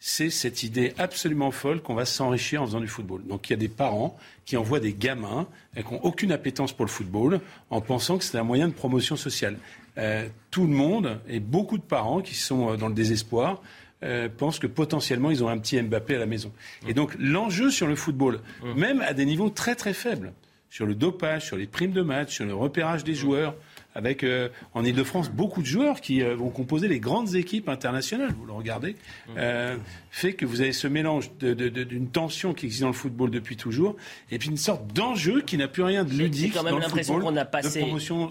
c'est 0.00 0.30
cette 0.30 0.62
idée 0.62 0.94
absolument 0.98 1.50
folle 1.50 1.82
qu'on 1.82 1.94
va 1.94 2.04
s'enrichir 2.04 2.62
en 2.62 2.66
faisant 2.66 2.80
du 2.80 2.88
football. 2.88 3.22
Donc 3.26 3.48
il 3.48 3.52
y 3.52 3.54
a 3.54 3.58
des 3.58 3.68
parents 3.68 4.16
qui 4.44 4.56
envoient 4.56 4.80
des 4.80 4.92
gamins 4.92 5.46
qui 5.76 5.82
n'ont 5.92 6.00
aucune 6.02 6.32
appétence 6.32 6.72
pour 6.72 6.84
le 6.84 6.90
football 6.90 7.40
en 7.70 7.80
pensant 7.80 8.18
que 8.18 8.24
c'est 8.24 8.38
un 8.38 8.44
moyen 8.44 8.68
de 8.68 8.72
promotion 8.72 9.16
sociale. 9.16 9.58
Euh, 9.98 10.28
tout 10.50 10.66
le 10.66 10.72
monde 10.72 11.18
et 11.28 11.40
beaucoup 11.40 11.76
de 11.76 11.82
parents 11.82 12.20
qui 12.20 12.34
sont 12.34 12.72
euh, 12.72 12.76
dans 12.76 12.88
le 12.88 12.94
désespoir 12.94 13.60
euh, 14.04 14.28
pensent 14.28 14.60
que 14.60 14.68
potentiellement 14.68 15.32
ils 15.32 15.42
ont 15.42 15.48
un 15.48 15.58
petit 15.58 15.80
Mbappé 15.82 16.14
à 16.14 16.18
la 16.18 16.26
maison. 16.26 16.52
Et 16.86 16.94
donc 16.94 17.16
l'enjeu 17.18 17.70
sur 17.70 17.88
le 17.88 17.96
football, 17.96 18.40
même 18.76 19.00
à 19.00 19.12
des 19.12 19.24
niveaux 19.24 19.50
très 19.50 19.74
très 19.74 19.92
faibles, 19.92 20.32
sur 20.70 20.86
le 20.86 20.94
dopage, 20.94 21.46
sur 21.46 21.56
les 21.56 21.66
primes 21.66 21.92
de 21.92 22.02
match, 22.02 22.36
sur 22.36 22.44
le 22.44 22.54
repérage 22.54 23.02
des 23.02 23.14
joueurs, 23.14 23.54
avec 23.98 24.22
euh, 24.22 24.48
en 24.74 24.84
Ile-de-France 24.84 25.28
beaucoup 25.28 25.60
de 25.60 25.66
joueurs 25.66 26.00
qui 26.00 26.22
euh, 26.22 26.36
vont 26.36 26.50
composer 26.50 26.86
les 26.86 27.00
grandes 27.00 27.34
équipes 27.34 27.68
internationales, 27.68 28.32
vous 28.38 28.46
le 28.46 28.52
regardez, 28.52 28.94
euh, 29.36 29.76
fait 30.12 30.34
que 30.34 30.46
vous 30.46 30.60
avez 30.60 30.72
ce 30.72 30.86
mélange 30.86 31.30
de- 31.40 31.52
de- 31.52 31.68
de- 31.68 31.82
d'une 31.82 32.08
tension 32.08 32.54
qui 32.54 32.66
existe 32.66 32.82
dans 32.82 32.86
le 32.88 32.92
football 32.94 33.32
depuis 33.32 33.56
toujours, 33.56 33.96
et 34.30 34.38
puis 34.38 34.50
une 34.50 34.56
sorte 34.56 34.92
d'enjeu 34.94 35.40
qui 35.42 35.56
n'a 35.58 35.66
plus 35.66 35.82
rien 35.82 36.04
de 36.04 36.12
J'ai 36.12 36.22
ludique 36.22 36.52
quand 36.54 36.60
dans 36.60 36.66
même 36.66 36.74
le 36.76 36.80
l'impression 36.82 37.14
football, 37.14 37.32
qu'on 37.34 37.40
a 37.40 37.44
passé 37.44 37.84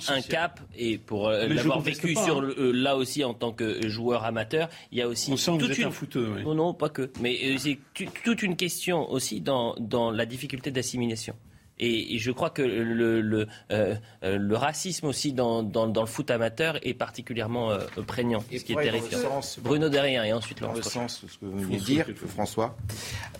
un 0.07 0.21
cap 0.21 0.61
et 0.77 0.97
pour 0.97 1.29
l'avoir 1.29 1.81
vécu 1.81 2.13
pas, 2.13 2.23
sur 2.23 2.39
hein. 2.39 2.53
là 2.57 2.95
aussi 2.95 3.25
en 3.25 3.33
tant 3.33 3.51
que 3.51 3.89
joueur 3.89 4.23
amateur, 4.23 4.69
il 4.93 4.99
y 4.99 5.01
a 5.01 5.07
aussi 5.09 5.33
On 5.33 5.37
sent 5.37 5.45
que 5.47 5.51
vous 5.51 5.59
toute 5.63 5.71
êtes 5.71 5.77
une 5.79 5.87
un 5.87 5.91
footeux, 5.91 6.31
oui. 6.37 6.43
non 6.43 6.55
non 6.55 6.73
pas 6.73 6.87
que, 6.87 7.11
mais 7.21 7.57
c'est 7.57 7.77
toute 8.23 8.41
une 8.41 8.55
question 8.55 9.11
aussi 9.11 9.41
dans 9.41 9.75
dans 9.79 10.11
la 10.11 10.25
difficulté 10.25 10.71
d'assimilation. 10.71 11.35
Et, 11.79 12.15
et 12.15 12.17
je 12.17 12.31
crois 12.31 12.49
que 12.49 12.61
le, 12.61 13.21
le, 13.21 13.47
euh, 13.71 13.95
euh, 14.23 14.37
le 14.37 14.55
racisme 14.55 15.05
aussi 15.05 15.33
dans, 15.33 15.61
dans, 15.63 15.87
dans 15.87 16.01
le 16.01 16.07
foot 16.07 16.31
amateur 16.31 16.79
est 16.85 16.93
particulièrement 16.93 17.71
euh, 17.71 17.79
prégnant, 18.05 18.43
Et 18.51 18.59
ce 18.59 18.65
qui 18.65 18.71
est 18.71 18.75
dans 18.75 18.81
terrifiant. 18.81 19.19
sens- 19.41 19.59
Bruno 19.59 19.87
Derrien 19.89 20.23
et 20.23 20.33
ensuite 20.33 20.59
dans 20.61 20.67
Laurence 20.67 20.85
le 20.85 20.89
sens 20.91 21.23
de 21.23 21.29
ce 21.29 21.37
que 21.37 21.45
vous 21.45 21.59
venez 21.59 21.77
de 21.77 21.83
dire, 21.83 22.05
François. 22.27 22.75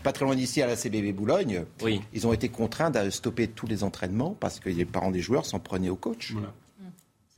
Pas 0.03 0.11
très 0.13 0.25
loin 0.25 0.35
d'ici, 0.35 0.61
à 0.61 0.67
la 0.67 0.75
CBB 0.75 1.13
Boulogne, 1.13 1.65
ils 2.13 2.27
ont 2.27 2.33
été 2.33 2.49
contraints 2.49 2.91
de 2.91 3.09
stopper 3.09 3.47
tous 3.47 3.67
les 3.67 3.83
entraînements 3.83 4.35
parce 4.39 4.59
que 4.59 4.69
les 4.69 4.85
parents 4.85 5.11
des 5.11 5.21
joueurs 5.21 5.45
s'en 5.45 5.59
prenaient 5.59 5.89
au 5.89 5.95
coach. 5.95 6.33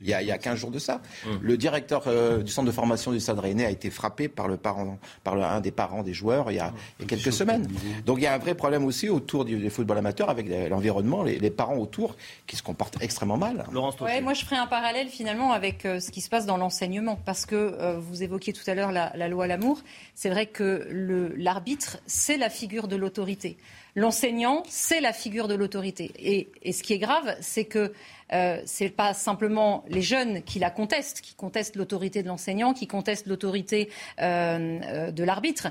Il 0.02 0.08
y, 0.08 0.14
a, 0.14 0.22
il 0.22 0.28
y 0.28 0.32
a 0.32 0.38
15 0.38 0.58
jours 0.58 0.70
de 0.70 0.78
ça. 0.78 1.00
Le 1.42 1.56
directeur 1.56 2.04
euh, 2.06 2.42
du 2.42 2.50
centre 2.50 2.66
de 2.66 2.72
formation 2.72 3.12
du 3.12 3.20
Stade 3.20 3.38
Rennais 3.38 3.66
a 3.66 3.70
été 3.70 3.90
frappé 3.90 4.28
par, 4.28 4.48
le 4.48 4.56
parent, 4.56 4.98
par 5.24 5.34
le, 5.36 5.42
un 5.42 5.60
des 5.60 5.70
parents 5.72 6.02
des 6.02 6.14
joueurs 6.14 6.50
il 6.50 6.56
y 6.56 6.60
a, 6.60 6.72
il 6.98 7.02
y 7.02 7.04
a 7.04 7.08
quelques 7.08 7.32
semaines. 7.32 7.68
Donc 8.06 8.18
il 8.18 8.22
y 8.22 8.26
a 8.26 8.34
un 8.34 8.38
vrai 8.38 8.54
problème 8.54 8.84
aussi 8.84 9.08
autour 9.08 9.44
du, 9.44 9.56
du 9.58 9.68
football 9.70 9.98
amateur 9.98 10.30
avec 10.30 10.46
l'environnement, 10.70 11.22
les, 11.22 11.38
les 11.38 11.50
parents 11.50 11.76
autour 11.76 12.16
qui 12.46 12.56
se 12.56 12.62
comportent 12.62 12.96
extrêmement 13.02 13.36
mal. 13.36 13.66
Laurence 13.72 14.00
Ouais, 14.00 14.20
moi 14.22 14.32
je 14.34 14.44
ferai 14.44 14.56
un 14.56 14.66
parallèle 14.66 15.08
finalement 15.08 15.52
avec 15.52 15.84
euh, 15.84 16.00
ce 16.00 16.10
qui 16.10 16.20
se 16.22 16.30
passe 16.30 16.46
dans 16.46 16.56
l'enseignement, 16.56 17.18
parce 17.26 17.44
que 17.44 17.54
euh, 17.56 17.98
vous 17.98 18.22
évoquiez 18.22 18.52
tout 18.52 18.62
à 18.68 18.74
l'heure 18.74 18.92
la, 18.92 19.12
la 19.16 19.28
loi 19.28 19.46
Lamour. 19.46 19.80
C'est 20.14 20.30
vrai 20.30 20.46
que 20.46 20.86
le- 20.90 21.34
l'arbitre, 21.36 21.98
c'est 22.06 22.36
la 22.38 22.48
figure 22.48 22.88
de 22.88 22.96
l'autorité. 22.96 23.58
L'enseignant, 23.96 24.62
c'est 24.68 25.00
la 25.00 25.12
figure 25.12 25.48
de 25.48 25.54
l'autorité. 25.54 26.12
Et, 26.18 26.72
ce 26.72 26.82
qui 26.82 26.92
est 26.92 26.98
grave, 26.98 27.36
c'est 27.40 27.64
que 27.64 27.92
euh, 28.32 28.62
c'est 28.64 28.90
pas 28.90 29.12
simplement 29.12 29.84
les 29.88 30.02
jeunes 30.02 30.42
qui 30.42 30.60
la 30.60 30.70
contestent, 30.70 31.20
qui 31.20 31.34
contestent 31.34 31.74
l'autorité 31.74 32.22
de 32.22 32.28
l'enseignant, 32.28 32.72
qui 32.72 32.86
contestent 32.86 33.26
l'autorité 33.26 33.90
euh, 34.20 34.78
euh, 34.84 35.10
de 35.10 35.24
l'arbitre, 35.24 35.68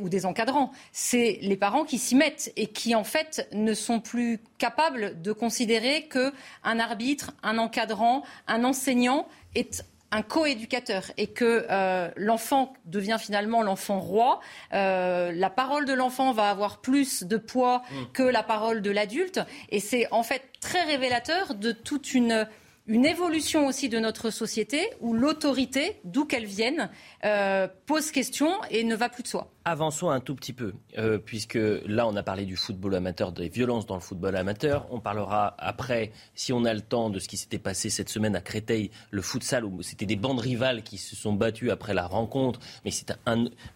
ou 0.00 0.08
des 0.08 0.26
encadrants. 0.26 0.72
C'est 0.92 1.38
les 1.42 1.56
parents 1.56 1.84
qui 1.84 1.98
s'y 1.98 2.16
mettent 2.16 2.52
et 2.56 2.66
qui 2.66 2.94
en 2.94 3.04
fait 3.04 3.48
ne 3.52 3.74
sont 3.74 4.00
plus 4.00 4.40
capables 4.58 5.20
de 5.22 5.32
considérer 5.32 6.06
que 6.08 6.32
un 6.64 6.80
arbitre, 6.80 7.32
un 7.42 7.58
encadrant, 7.58 8.24
un 8.48 8.64
enseignant 8.64 9.28
est 9.54 9.84
un 10.10 10.22
coéducateur 10.22 11.10
et 11.16 11.28
que 11.28 11.66
euh, 11.70 12.10
l'enfant 12.16 12.74
devient 12.84 13.16
finalement 13.20 13.62
l'enfant 13.62 13.98
roi. 14.00 14.40
Euh, 14.72 15.32
la 15.32 15.50
parole 15.50 15.86
de 15.86 15.92
l'enfant 15.92 16.32
va 16.32 16.50
avoir 16.50 16.80
plus 16.80 17.24
de 17.24 17.36
poids 17.36 17.82
que 18.12 18.22
la 18.22 18.42
parole 18.42 18.82
de 18.82 18.90
l'adulte. 18.90 19.40
Et 19.70 19.80
c'est 19.80 20.06
en 20.12 20.22
fait 20.22 20.42
très 20.60 20.82
révélateur 20.82 21.54
de 21.54 21.72
toute 21.72 22.14
une, 22.14 22.46
une 22.86 23.06
évolution 23.06 23.66
aussi 23.66 23.88
de 23.88 23.98
notre 23.98 24.30
société 24.30 24.90
où 25.00 25.14
l'autorité, 25.14 26.00
d'où 26.04 26.24
qu'elle 26.24 26.46
vienne, 26.46 26.90
euh, 27.24 27.66
pose 27.86 28.10
question 28.10 28.50
et 28.70 28.84
ne 28.84 28.94
va 28.94 29.08
plus 29.08 29.22
de 29.22 29.28
soi. 29.28 29.53
Avançons 29.66 30.10
un 30.10 30.20
tout 30.20 30.34
petit 30.34 30.52
peu, 30.52 30.74
euh, 30.98 31.16
puisque 31.16 31.58
là, 31.86 32.06
on 32.06 32.14
a 32.16 32.22
parlé 32.22 32.44
du 32.44 32.54
football 32.54 32.96
amateur, 32.96 33.32
des 33.32 33.48
violences 33.48 33.86
dans 33.86 33.94
le 33.94 34.02
football 34.02 34.36
amateur. 34.36 34.86
On 34.90 35.00
parlera 35.00 35.54
après, 35.56 36.12
si 36.34 36.52
on 36.52 36.66
a 36.66 36.74
le 36.74 36.82
temps, 36.82 37.08
de 37.08 37.18
ce 37.18 37.28
qui 37.28 37.38
s'était 37.38 37.58
passé 37.58 37.88
cette 37.88 38.10
semaine 38.10 38.36
à 38.36 38.42
Créteil, 38.42 38.90
le 39.10 39.22
futsal, 39.22 39.64
où 39.64 39.80
c'était 39.80 40.04
des 40.04 40.16
bandes 40.16 40.40
rivales 40.40 40.82
qui 40.82 40.98
se 40.98 41.16
sont 41.16 41.32
battues 41.32 41.70
après 41.70 41.94
la 41.94 42.06
rencontre. 42.06 42.60
Mais, 42.84 42.90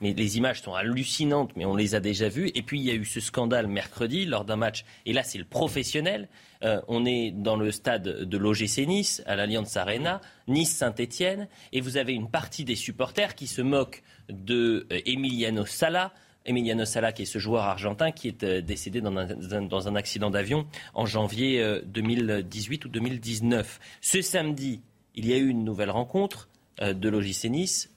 les 0.03 0.37
images 0.37 0.61
sont 0.61 0.75
hallucinantes, 0.75 1.53
mais 1.57 1.65
on 1.65 1.75
les 1.75 1.95
a 1.95 2.01
déjà 2.01 2.29
vues. 2.29 2.51
Et 2.55 2.61
puis, 2.61 2.79
il 2.79 2.85
y 2.85 2.91
a 2.91 2.95
eu 2.95 3.07
ce 3.07 3.21
scandale 3.21 3.67
mercredi 3.67 4.27
lors 4.27 4.45
d'un 4.45 4.57
match. 4.57 4.85
Et 5.07 5.15
là, 5.15 5.23
c'est 5.23 5.39
le 5.39 5.47
professionnel. 5.47 6.29
Euh, 6.65 6.83
on 6.89 7.07
est 7.07 7.31
dans 7.31 7.57
le 7.57 7.71
stade 7.71 8.03
de 8.03 8.37
l'OGC 8.37 8.87
Nice, 8.87 9.23
à 9.25 9.37
l'Alliance 9.37 9.75
Arena, 9.79 10.21
Nice-Saint-Etienne, 10.49 11.49
et 11.73 11.81
vous 11.81 11.97
avez 11.97 12.13
une 12.13 12.29
partie 12.29 12.65
des 12.65 12.77
supporters 12.77 13.35
qui 13.35 13.47
se 13.47 13.63
moquent 13.63 14.03
de 14.29 14.87
euh, 14.93 15.01
Emiliano 15.07 15.67
Sala. 15.67 16.13
Emiliano 16.49 16.85
Sala, 16.85 17.13
qui 17.13 17.23
est 17.23 17.27
ce 17.27 17.39
joueur 17.39 17.65
argentin 17.65 18.11
qui 18.11 18.29
est 18.29 18.43
euh, 18.43 18.61
décédé 18.61 19.01
dans 19.01 19.89
un, 19.89 19.97
accident 19.97 20.31
d'avion 20.31 20.67
en 20.95 21.05
janvier 21.05 21.61
euh, 21.61 21.81
2018 21.85 22.87
ou 22.87 22.89
2019. 22.89 23.79
Ce 24.01 24.23
samedi, 24.23 24.81
il 25.15 25.27
y 25.27 25.35
a 25.35 25.37
eu 25.37 25.49
une 25.49 25.65
nouvelle 25.65 25.91
rencontre 25.91 26.49
euh, 26.81 26.95
de 26.95 27.09
l'OGC 27.09 27.49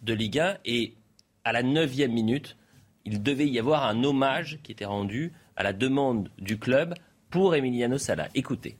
de 0.01 0.13
Ligue 0.13 0.39
1, 0.39 0.57
et 0.65 0.93
à 1.43 1.53
la 1.53 1.63
neuvième 1.63 2.11
minute, 2.11 2.57
il 3.05 3.23
devait 3.23 3.47
y 3.47 3.59
avoir 3.59 3.85
un 3.85 4.03
hommage 4.03 4.59
qui 4.63 4.71
était 4.71 4.85
rendu 4.85 5.31
à 5.55 5.63
la 5.63 5.71
demande 5.73 6.29
du 6.39 6.57
club 6.57 6.95
pour 7.29 7.55
Emiliano 7.55 7.97
Sala. 7.97 8.27
Écoutez. 8.35 8.77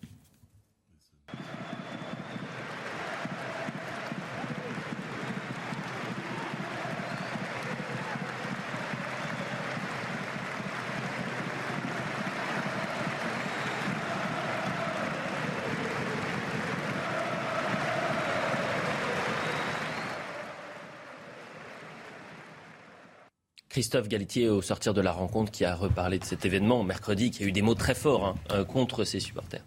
Christophe 23.71 24.09
Galitier, 24.09 24.49
au 24.49 24.61
sortir 24.61 24.93
de 24.93 24.99
la 24.99 25.13
rencontre, 25.13 25.49
qui 25.49 25.63
a 25.63 25.77
reparlé 25.77 26.19
de 26.19 26.25
cet 26.25 26.45
événement 26.45 26.83
mercredi, 26.83 27.31
qui 27.31 27.43
a 27.43 27.45
eu 27.45 27.53
des 27.53 27.61
mots 27.61 27.73
très 27.73 27.95
forts 27.95 28.25
hein, 28.25 28.35
euh, 28.51 28.65
contre 28.65 29.05
ses 29.05 29.21
supporters. 29.21 29.63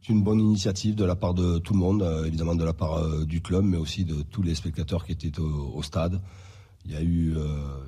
C'est 0.00 0.12
une 0.12 0.22
bonne 0.22 0.38
initiative 0.38 0.94
de 0.94 1.04
la 1.04 1.16
part 1.16 1.34
de 1.34 1.58
tout 1.58 1.72
le 1.72 1.80
monde, 1.80 2.02
euh, 2.02 2.26
évidemment 2.26 2.54
de 2.54 2.64
la 2.64 2.72
part 2.72 2.98
euh, 2.98 3.24
du 3.24 3.42
club, 3.42 3.64
mais 3.64 3.76
aussi 3.76 4.04
de 4.04 4.22
tous 4.22 4.42
les 4.42 4.54
spectateurs 4.54 5.04
qui 5.04 5.10
étaient 5.10 5.36
au, 5.40 5.82
stade. 5.82 6.20
Il 6.84 6.92
y 6.92 6.96
a 6.96 7.02
eu, 7.02 7.34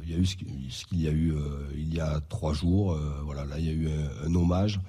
il 0.03 0.11
y 0.11 0.15
a 0.15 0.19
eu 0.19 0.27
ce 0.27 0.85
qu'il 0.85 1.01
y 1.01 1.07
a 1.07 1.13
eu 1.13 1.33
il 1.75 1.95
y 1.95 2.01
a 2.01 2.21
trois 2.29 2.53
jours. 2.53 2.99
voilà, 3.25 3.47
là 3.47 3.59
il 3.59 3.65
y 3.65 3.69
a 3.71 3.73
eu 3.73 3.89
un, 4.27 4.35
hommage. 4.35 4.81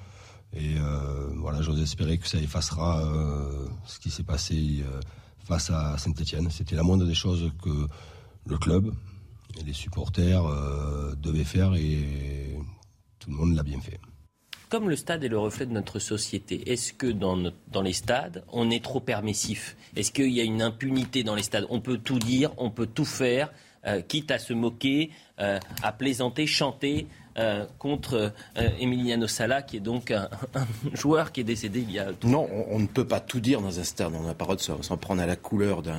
Et 0.53 0.75
voilà, 1.37 1.61
j'ose 1.61 1.81
espérer 1.81 2.17
que 2.17 2.27
ça 2.27 2.37
effacera 2.37 3.01
ce 3.85 3.99
qui 3.99 4.09
s'est 4.09 4.23
passé 4.23 4.83
face 5.45 5.69
à 5.69 5.97
Saint-Etienne. 5.97 6.49
C'était 6.49 6.75
la 6.75 6.83
moindre 6.83 7.05
des 7.05 7.13
choses 7.13 7.49
que 7.63 7.87
le 8.45 8.57
club 8.57 8.93
les 9.65 9.73
supporters 9.73 10.45
euh, 10.45 11.15
devaient 11.15 11.43
faire 11.43 11.75
et 11.75 12.57
tout 13.19 13.29
le 13.29 13.35
monde 13.35 13.55
l'a 13.55 13.63
bien 13.63 13.79
fait. 13.79 13.99
Comme 14.69 14.89
le 14.89 14.95
stade 14.95 15.23
est 15.23 15.29
le 15.29 15.37
reflet 15.37 15.67
de 15.67 15.71
notre 15.71 15.99
société, 15.99 16.71
est-ce 16.71 16.93
que 16.93 17.05
dans, 17.05 17.35
les 17.83 17.93
stades, 17.93 18.43
on 18.51 18.71
est 18.71 18.83
trop 18.83 18.99
permissif? 18.99 19.77
Est-ce 19.95 20.11
qu'il 20.11 20.31
y 20.31 20.41
a 20.41 20.43
une 20.43 20.63
impunité 20.63 21.23
dans 21.23 21.35
les 21.35 21.43
stades? 21.43 21.67
On 21.69 21.79
peut 21.79 21.99
tout 21.99 22.17
dire, 22.17 22.51
on 22.57 22.71
peut 22.71 22.87
tout 22.87 23.05
faire, 23.05 23.53
euh, 23.85 24.01
quitte 24.01 24.31
à 24.31 24.39
se 24.39 24.51
moquer, 24.51 25.11
euh, 25.39 25.59
à 25.83 25.91
plaisanter, 25.91 26.47
chanter 26.47 27.05
euh, 27.37 27.65
contre 27.79 28.31
euh, 28.57 28.69
Emiliano 28.79 29.27
Sala, 29.27 29.61
qui 29.61 29.77
est 29.77 29.81
donc 29.81 30.11
un, 30.11 30.29
un 30.55 30.65
joueur 30.93 31.31
qui 31.31 31.41
est 31.41 31.43
décédé 31.43 31.79
il 31.81 31.91
y 31.91 31.99
a... 31.99 32.07
Non, 32.23 32.47
on, 32.51 32.75
on 32.75 32.79
ne 32.79 32.87
peut 32.87 33.05
pas 33.07 33.19
tout 33.19 33.39
dire 33.39 33.61
dans 33.61 33.79
un 33.79 33.83
stade. 33.83 34.13
On 34.15 34.23
n'a 34.23 34.33
pas 34.33 34.43
le 34.45 34.55
droit 34.55 34.77
de 34.77 34.83
s'en- 34.83 34.97
prendre 34.97 35.21
à 35.21 35.25
la 35.25 35.35
couleur 35.35 35.81
de 35.81 35.91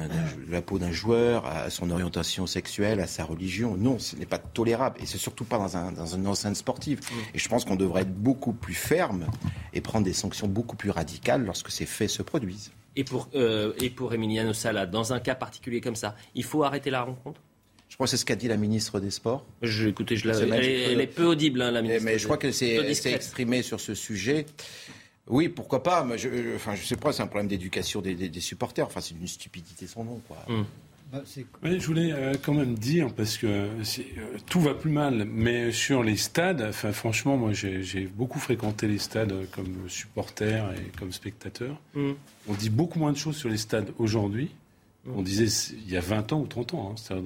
la 0.49 0.63
peau 0.63 0.79
d'un 0.79 0.93
joueur, 0.93 1.47
à 1.47 1.71
son 1.71 1.91
orientation 1.91 2.47
sexuelle, 2.47 3.01
à 3.01 3.07
sa 3.07 3.25
religion. 3.25 3.77
Non, 3.77 3.99
ce 3.99 4.17
n'est 4.17 4.27
pas 4.27 4.39
tolérable. 4.39 4.99
Et 5.03 5.07
c'est 5.07 5.19
surtout 5.19 5.45
pas 5.45 5.59
dans, 5.59 5.77
un, 5.77 5.93
dans 5.93 6.07
une 6.07 6.27
enceinte 6.27 6.57
sportive. 6.57 7.01
Et 7.35 7.39
je 7.39 7.49
pense 7.49 7.65
qu'on 7.65 7.77
devrait 7.77 8.03
être 8.03 8.15
beaucoup 8.15 8.53
plus 8.53 8.75
ferme 8.75 9.27
et 9.73 9.81
prendre 9.81 10.05
des 10.05 10.13
sanctions 10.13 10.47
beaucoup 10.49 10.77
plus 10.77 10.91
radicales 10.91 11.45
lorsque 11.45 11.71
ces 11.71 11.87
faits 11.87 12.11
se 12.11 12.23
produisent. 12.23 12.71
Et 12.97 13.03
pour, 13.03 13.29
euh, 13.35 13.73
et 13.81 13.91
pour 13.91 14.15
Emiliano 14.15 14.53
Sala, 14.53 14.87
dans 14.87 15.13
un 15.13 15.19
cas 15.19 15.35
particulier 15.35 15.81
comme 15.81 15.97
ça, 15.97 16.15
il 16.37 16.45
faut 16.45 16.63
arrêter 16.63 16.91
la 16.91 17.03
rencontre? 17.03 17.41
Je 17.95 17.97
crois 17.97 18.07
que 18.07 18.11
c'est 18.11 18.17
ce 18.17 18.25
qu'a 18.25 18.35
dit 18.35 18.49
la 18.49 18.57
ministre 18.57 18.99
des 18.99 19.13
Sports. 19.13 19.47
je, 19.63 19.87
Écoutez, 19.89 20.17
je 20.17 20.27
la- 20.27 20.37
elle, 20.37 20.53
est, 20.53 20.85
Feu. 20.87 20.93
elle 20.95 21.01
est 21.01 21.07
peu 21.07 21.27
audible, 21.27 21.63
hein, 21.63 21.71
la 21.71 21.81
ministre. 21.81 22.03
mais 22.05 22.19
je 22.19 22.25
crois 22.25 22.39
qu'elle 22.39 22.53
s'est 22.53 22.75
exprimée 23.13 23.63
sur 23.63 23.79
ce 23.79 23.95
sujet. 23.95 24.47
Oui, 25.29 25.49
pourquoi 25.49 25.85
pas. 25.85 26.03
Mais 26.03 26.19
je, 26.19 26.29
euh, 26.29 26.57
enfin, 26.57 26.75
je 26.75 26.85
sais 26.85 26.97
pas, 26.97 27.13
c'est 27.13 27.23
un 27.23 27.29
problème 27.29 27.47
d'éducation 27.47 28.01
des, 28.01 28.17
des- 28.17 28.29
des 28.29 28.41
supporters. 28.41 28.85
Enfin, 28.87 29.01
c'est 29.01 29.15
d'une 29.17 29.29
stupidité 29.29 29.87
sans 29.87 30.03
nom, 30.03 30.21
quoi. 30.27 30.39
Hmm. 30.49 30.65
Bah, 31.13 31.23
Oui, 31.63 31.79
je 31.79 31.87
voulais 31.87 32.11
euh, 32.13 32.35
quand 32.43 32.53
même 32.55 32.75
dire, 32.75 33.15
parce 33.15 33.39
que 33.39 33.47
euh, 33.47 33.69
tout 34.47 34.59
va 34.61 34.75
plus 34.75 34.91
mal, 34.91 35.25
mais 35.25 35.71
sur 35.71 36.03
les 36.03 36.17
stades, 36.17 36.63
enfin, 36.69 36.91
franchement, 36.91 37.37
moi 37.37 37.53
j'ai 37.53 37.85
j'ai 37.85 38.07
beaucoup 38.07 38.41
fréquenté 38.41 38.89
les 38.89 38.99
stades 38.99 39.31
euh, 39.31 39.45
comme 39.53 39.89
supporter 39.89 40.65
et 40.75 40.99
comme 40.99 41.13
spectateur. 41.13 41.81
Mm. 41.95 42.11
On 42.49 42.55
dit 42.55 42.71
beaucoup 42.71 42.99
moins 42.99 43.13
de 43.13 43.19
choses 43.19 43.37
sur 43.37 43.49
les 43.49 43.59
stades 43.59 43.93
aujourd'hui. 44.01 44.51
On 45.07 45.23
disait 45.23 45.47
il 45.87 45.91
y 45.93 45.97
a 45.97 46.01
20 46.01 46.33
ans 46.33 46.41
ou 46.41 46.47
30 46.47 46.75
ans. 46.75 46.95
hein. 47.11 47.23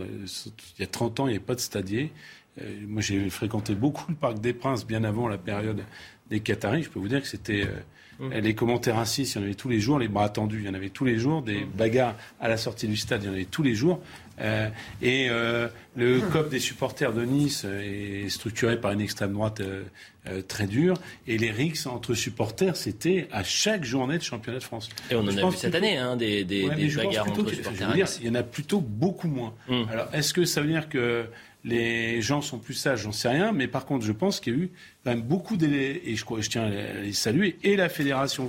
Il 0.79 0.81
y 0.81 0.83
a 0.83 0.87
30 0.87 1.21
ans, 1.21 1.27
il 1.27 1.31
n'y 1.31 1.37
avait 1.37 1.45
pas 1.45 1.55
de 1.55 1.61
stadier. 1.61 2.13
Euh, 2.61 2.65
moi, 2.89 3.03
j'ai 3.03 3.31
fréquenté 3.31 3.75
beaucoup 3.75 4.05
le 4.09 4.17
Parc 4.17 4.41
des 4.41 4.53
Princes 4.53 4.87
bien 4.87 5.05
avant 5.05 5.29
la 5.29 5.39
période 5.39 5.83
des 6.29 6.41
Qataris. 6.41 6.83
Je 6.85 6.89
peux 6.91 6.99
vous 6.99 7.09
dire 7.09 7.23
que 7.23 7.29
c'était. 7.29 7.65
euh, 7.65 7.81
Mm. 8.21 8.33
Les 8.39 8.53
commentaires 8.57 8.97
racistes, 8.97 9.35
il 9.35 9.39
y 9.39 9.41
en 9.41 9.45
avait 9.45 9.55
tous 9.55 9.69
les 9.69 9.79
jours, 9.79 10.01
les 10.01 10.09
bras 10.09 10.29
tendus, 10.29 10.59
il 10.59 10.67
y 10.67 10.69
en 10.69 10.75
avait 10.75 10.89
tous 10.89 11.05
les 11.05 11.19
jours, 11.21 11.41
des 11.41 11.65
bagarres 11.65 12.17
à 12.41 12.49
la 12.49 12.57
sortie 12.57 12.89
du 12.89 12.97
stade, 12.97 13.23
il 13.23 13.27
y 13.27 13.29
en 13.29 13.33
avait 13.33 13.45
tous 13.45 13.63
les 13.63 13.77
jours. 13.77 14.01
Euh, 14.41 14.69
et 15.03 15.29
euh, 15.31 15.69
le 15.97 16.21
COP 16.21 16.49
des 16.51 16.59
supporters 16.61 17.13
de 17.13 17.25
Nice 17.25 17.63
euh, 17.65 18.25
est 18.25 18.29
structuré 18.29 18.81
par 18.81 18.93
une 18.93 19.01
extrême 19.01 19.33
droite 19.33 19.61
euh, 19.61 20.43
très 20.47 20.67
dure. 20.67 20.95
Et 21.27 21.39
les 21.39 21.51
rixes 21.51 21.87
entre 21.87 22.15
supporters, 22.15 22.77
c'était 22.77 23.29
à 23.33 23.43
chaque 23.43 23.85
journée 23.85 24.19
de 24.19 24.23
championnat 24.23 24.59
de 24.59 24.65
France. 24.65 24.89
Et 25.11 25.15
on 25.15 25.21
en 25.21 25.31
Je 25.31 25.39
a 25.39 25.51
vu 25.51 25.57
cette 25.57 25.71
plutôt- 25.71 25.77
année, 25.79 25.97
hein, 25.97 26.17
des, 26.17 26.45
des, 26.45 26.69
Ouais, 26.69 26.75
des 26.77 26.89
bagarres 26.95 27.29
entre 27.31 27.45
que- 27.45 27.55
supporters. 27.55 27.93
dire, 27.95 28.07
il 28.21 28.27
y 28.27 28.31
en 28.31 28.35
a 28.35 28.43
plutôt 28.43 28.81
beaucoup 28.81 29.29
moins. 29.29 29.55
Mm. 29.69 29.83
Alors, 29.91 30.09
est-ce 30.13 30.33
que 30.35 30.45
ça 30.45 30.61
veut 30.61 30.69
dire 30.69 30.89
que 30.89 31.27
les 31.65 32.23
gens 32.23 32.41
sont 32.43 32.59
plus 32.59 32.75
sages? 32.75 33.03
J'en 33.03 33.13
sais 33.13 33.29
rien. 33.29 33.53
Mais 33.53 33.67
par 33.67 33.87
contre, 33.87 34.05
je 34.07 34.13
pense 34.13 34.39
qu'il 34.41 34.53
y 34.53 34.57
a 34.57 34.61
eu 34.61 34.71
quand 35.05 35.11
même 35.11 35.23
beaucoup 35.23 35.57
d'élèves, 35.57 35.99
et 36.05 36.15
je 36.17 36.25
tiens 36.51 36.65
à 36.65 37.01
les 37.03 37.13
saluer, 37.13 37.57
et 37.65 37.77
la 37.77 37.89
fédération 37.89 38.49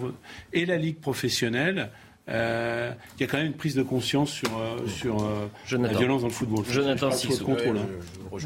et 0.53 0.65
la 0.65 0.77
ligue 0.77 0.97
professionnelle. 0.99 1.89
Euh, 2.29 2.91
il 3.17 3.21
y 3.21 3.23
a 3.23 3.27
quand 3.27 3.37
même 3.37 3.47
une 3.47 3.53
prise 3.53 3.75
de 3.75 3.83
conscience 3.83 4.31
sur, 4.31 4.57
euh, 4.59 4.77
sur 4.87 5.77
la 5.77 5.87
violence 5.89 6.21
dans 6.21 6.27
le 6.27 6.33
football. 6.33 6.63
Jonathan 6.69 7.11
Six 7.11 7.39
contrôle. 7.39 7.77
Hein. 7.77 7.87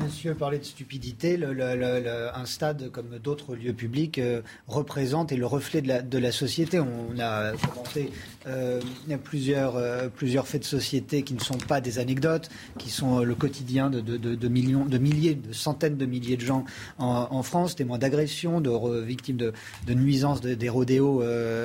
Monsieur 0.04 0.34
parlait 0.34 0.60
de 0.60 0.64
stupidité. 0.64 1.38
Le, 1.38 1.54
le, 1.54 1.76
le, 1.76 2.36
un 2.36 2.46
stade, 2.46 2.90
comme 2.92 3.20
d'autres 3.22 3.56
lieux 3.56 3.74
publics, 3.74 4.20
représente 4.68 5.32
et 5.32 5.36
le 5.36 5.46
reflet 5.46 5.82
de 5.82 5.88
la, 5.88 6.02
de 6.02 6.18
la 6.18 6.32
société. 6.32 6.80
On 6.80 7.20
a 7.20 7.52
commenté 7.52 8.12
euh, 8.48 8.80
plusieurs, 9.24 9.76
plusieurs 10.12 10.48
faits 10.48 10.62
de 10.62 10.68
société 10.68 11.24
qui 11.24 11.34
ne 11.34 11.40
sont 11.40 11.58
pas 11.58 11.82
des 11.82 12.00
anecdotes, 12.00 12.50
qui 12.78 12.90
sont 12.90 13.20
le 13.20 13.36
quotidien 13.36 13.90
de, 13.90 14.00
de, 14.00 14.18
de, 14.18 14.48
millions, 14.48 14.86
de 14.86 14.98
milliers, 14.98 15.36
de 15.36 15.54
centaines 15.54 15.98
de 15.98 16.06
milliers 16.06 16.38
de 16.38 16.46
gens 16.46 16.66
en, 16.98 17.28
en 17.30 17.44
France, 17.44 17.76
témoins 17.76 17.98
d'agressions, 17.98 18.62
de 18.62 19.02
victimes 19.02 19.38
de, 19.38 19.54
nuisances 19.94 20.42
des 20.42 20.70
rodéos 20.70 21.24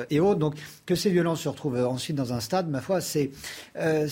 et 0.09 0.19
autres. 0.19 0.39
Donc 0.39 0.55
que 0.85 0.95
ces 0.95 1.09
violences 1.09 1.41
se 1.41 1.49
retrouvent 1.49 1.85
ensuite 1.85 2.15
dans 2.15 2.33
un 2.33 2.39
stade, 2.39 2.69
ma 2.69 2.81
foi, 2.81 3.01
c'est 3.01 3.31
euh, 3.77 4.07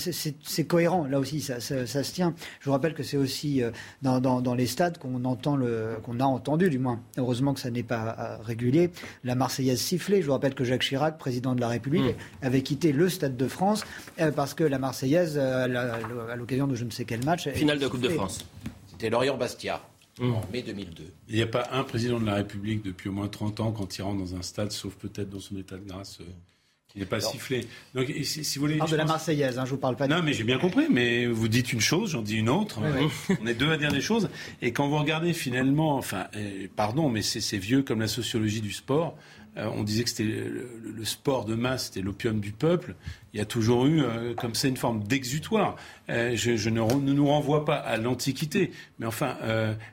cohérent. 0.68 1.06
Là 1.06 1.20
aussi, 1.20 1.42
ça, 1.42 1.60
se 1.60 2.14
tient. 2.14 2.34
Je 2.60 2.66
vous 2.66 2.72
rappelle 2.72 2.94
que 2.94 3.04
c'est 3.04 3.18
aussi 3.18 3.64
euh, 3.64 3.72
dans, 4.02 4.56
les 4.56 4.68
stades 4.68 4.98
qu'on 4.98 5.24
entend 5.26 5.56
le 5.56 5.98
qu'on 6.04 6.20
a 6.20 6.26
entendu, 6.26 6.70
du 6.70 6.80
moins. 6.80 7.00
Heureusement 7.18 7.54
que 7.54 7.60
ça 7.60 7.72
n'est 7.72 7.84
pas 7.84 8.16
euh, 8.20 8.44
régulier. 8.44 8.92
La 9.24 9.36
Marseillaise 9.36 9.80
sifflée. 9.80 10.22
Je 10.22 10.28
vous 10.28 10.34
rappelle 10.34 10.56
que 10.56 10.64
Jacques 10.64 10.84
Chirac, 10.84 11.18
président 11.18 11.56
de 11.56 11.62
la 11.62 11.68
République, 11.68 12.04
mmh. 12.04 12.46
Avait 12.58 12.64
quitté 12.64 12.92
le 12.92 13.08
stade 13.10 13.38
de 13.38 13.48
France 13.48 13.84
parce 14.36 14.54
que 14.54 14.64
la 14.64 14.80
Marseillaise, 14.80 15.38
à 15.38 15.68
l'occasion 16.36 16.68
de 16.68 16.76
je 16.76 16.84
ne 16.84 16.92
sais 16.92 17.06
quel 17.06 17.24
match, 17.24 17.48
finale 17.50 17.80
de 17.80 17.88
Coupe 17.88 18.02
de 18.02 18.10
France. 18.10 18.46
C'était 18.88 19.10
Lorient-Bastia. 19.10 19.82
Mmh. 20.20 20.34
En 20.34 20.42
mai 20.52 20.64
2002. 20.64 21.04
Il 21.30 21.36
n'y 21.36 21.44
a 21.44 21.48
pas 21.48 21.68
un 21.72 21.84
président 21.84 22.20
de 22.20 22.26
la 22.26 22.34
République 22.34 22.84
depuis 22.84 23.10
au 23.10 23.12
moins 23.12 23.28
30 23.28 23.60
ans 23.60 23.72
quand 23.72 24.00
il 24.00 24.02
rentre 24.02 24.18
dans 24.18 24.36
un 24.36 24.42
stade, 24.42 24.72
sauf 24.72 24.96
peut-être 24.96 25.30
dans 25.30 25.40
son 25.40 25.56
état 25.58 25.76
de 25.76 25.88
grâce, 25.88 26.18
il 26.96 27.02
n'est 27.02 27.06
pas 27.06 27.20
sifflé. 27.20 27.68
Donc, 27.94 28.12
si, 28.24 28.58
vous 28.58 28.66
voulez, 28.66 28.80
de 28.80 28.96
la 28.96 29.06
Marseillaise, 29.06 29.60
hein, 29.60 29.66
je 29.66 29.70
vous 29.70 29.78
parle 29.78 29.96
pas. 29.96 30.08
Non, 30.08 30.24
mais 30.24 30.34
j'ai 30.34 30.44
bien 30.44 30.58
compris. 30.58 30.88
Mais 30.90 31.28
vous 31.28 31.48
dites 31.48 31.72
une 31.72 31.82
chose, 31.82 32.14
j'en 32.14 32.24
dis 32.24 32.38
une 32.38 32.50
autre. 32.50 32.80
On 33.40 33.46
est 33.46 33.54
deux 33.54 33.70
à 33.70 33.78
dire 33.78 33.92
des 33.92 34.02
choses. 34.02 34.28
Et 34.64 34.72
quand 34.72 34.88
vous 34.88 34.98
regardez 34.98 35.34
finalement, 35.34 35.98
enfin, 35.98 36.26
pardon, 36.76 37.10
mais 37.10 37.22
c'est 37.22 37.60
vieux 37.60 37.84
comme 37.84 38.00
la 38.00 38.08
sociologie 38.08 38.62
du 38.62 38.72
sport. 38.72 39.16
Euh, 39.58 39.70
on 39.74 39.84
disait 39.84 40.04
que 40.04 40.10
c'était 40.10 40.24
le, 40.24 41.06
sport 41.06 41.46
de 41.46 41.56
masse, 41.56 41.86
c'était 41.86 42.02
l'opium 42.02 42.40
du 42.40 42.52
peuple. 42.52 42.96
Il 43.38 43.40
y 43.40 43.44
a 43.44 43.46
toujours 43.46 43.86
eu 43.86 44.02
euh, 44.02 44.34
comme 44.34 44.56
ça 44.56 44.68
une 44.68 44.78
forme 44.78 45.04
d'exutoire. 45.04 45.76
Euh, 46.10 46.32
je, 46.34 46.70
ne, 46.72 46.82
nous 46.82 47.28
renvoie 47.28 47.66
pas 47.66 47.76
à 47.76 47.98
l'Antiquité, 47.98 48.72
mais 48.98 49.06
enfin, 49.06 49.38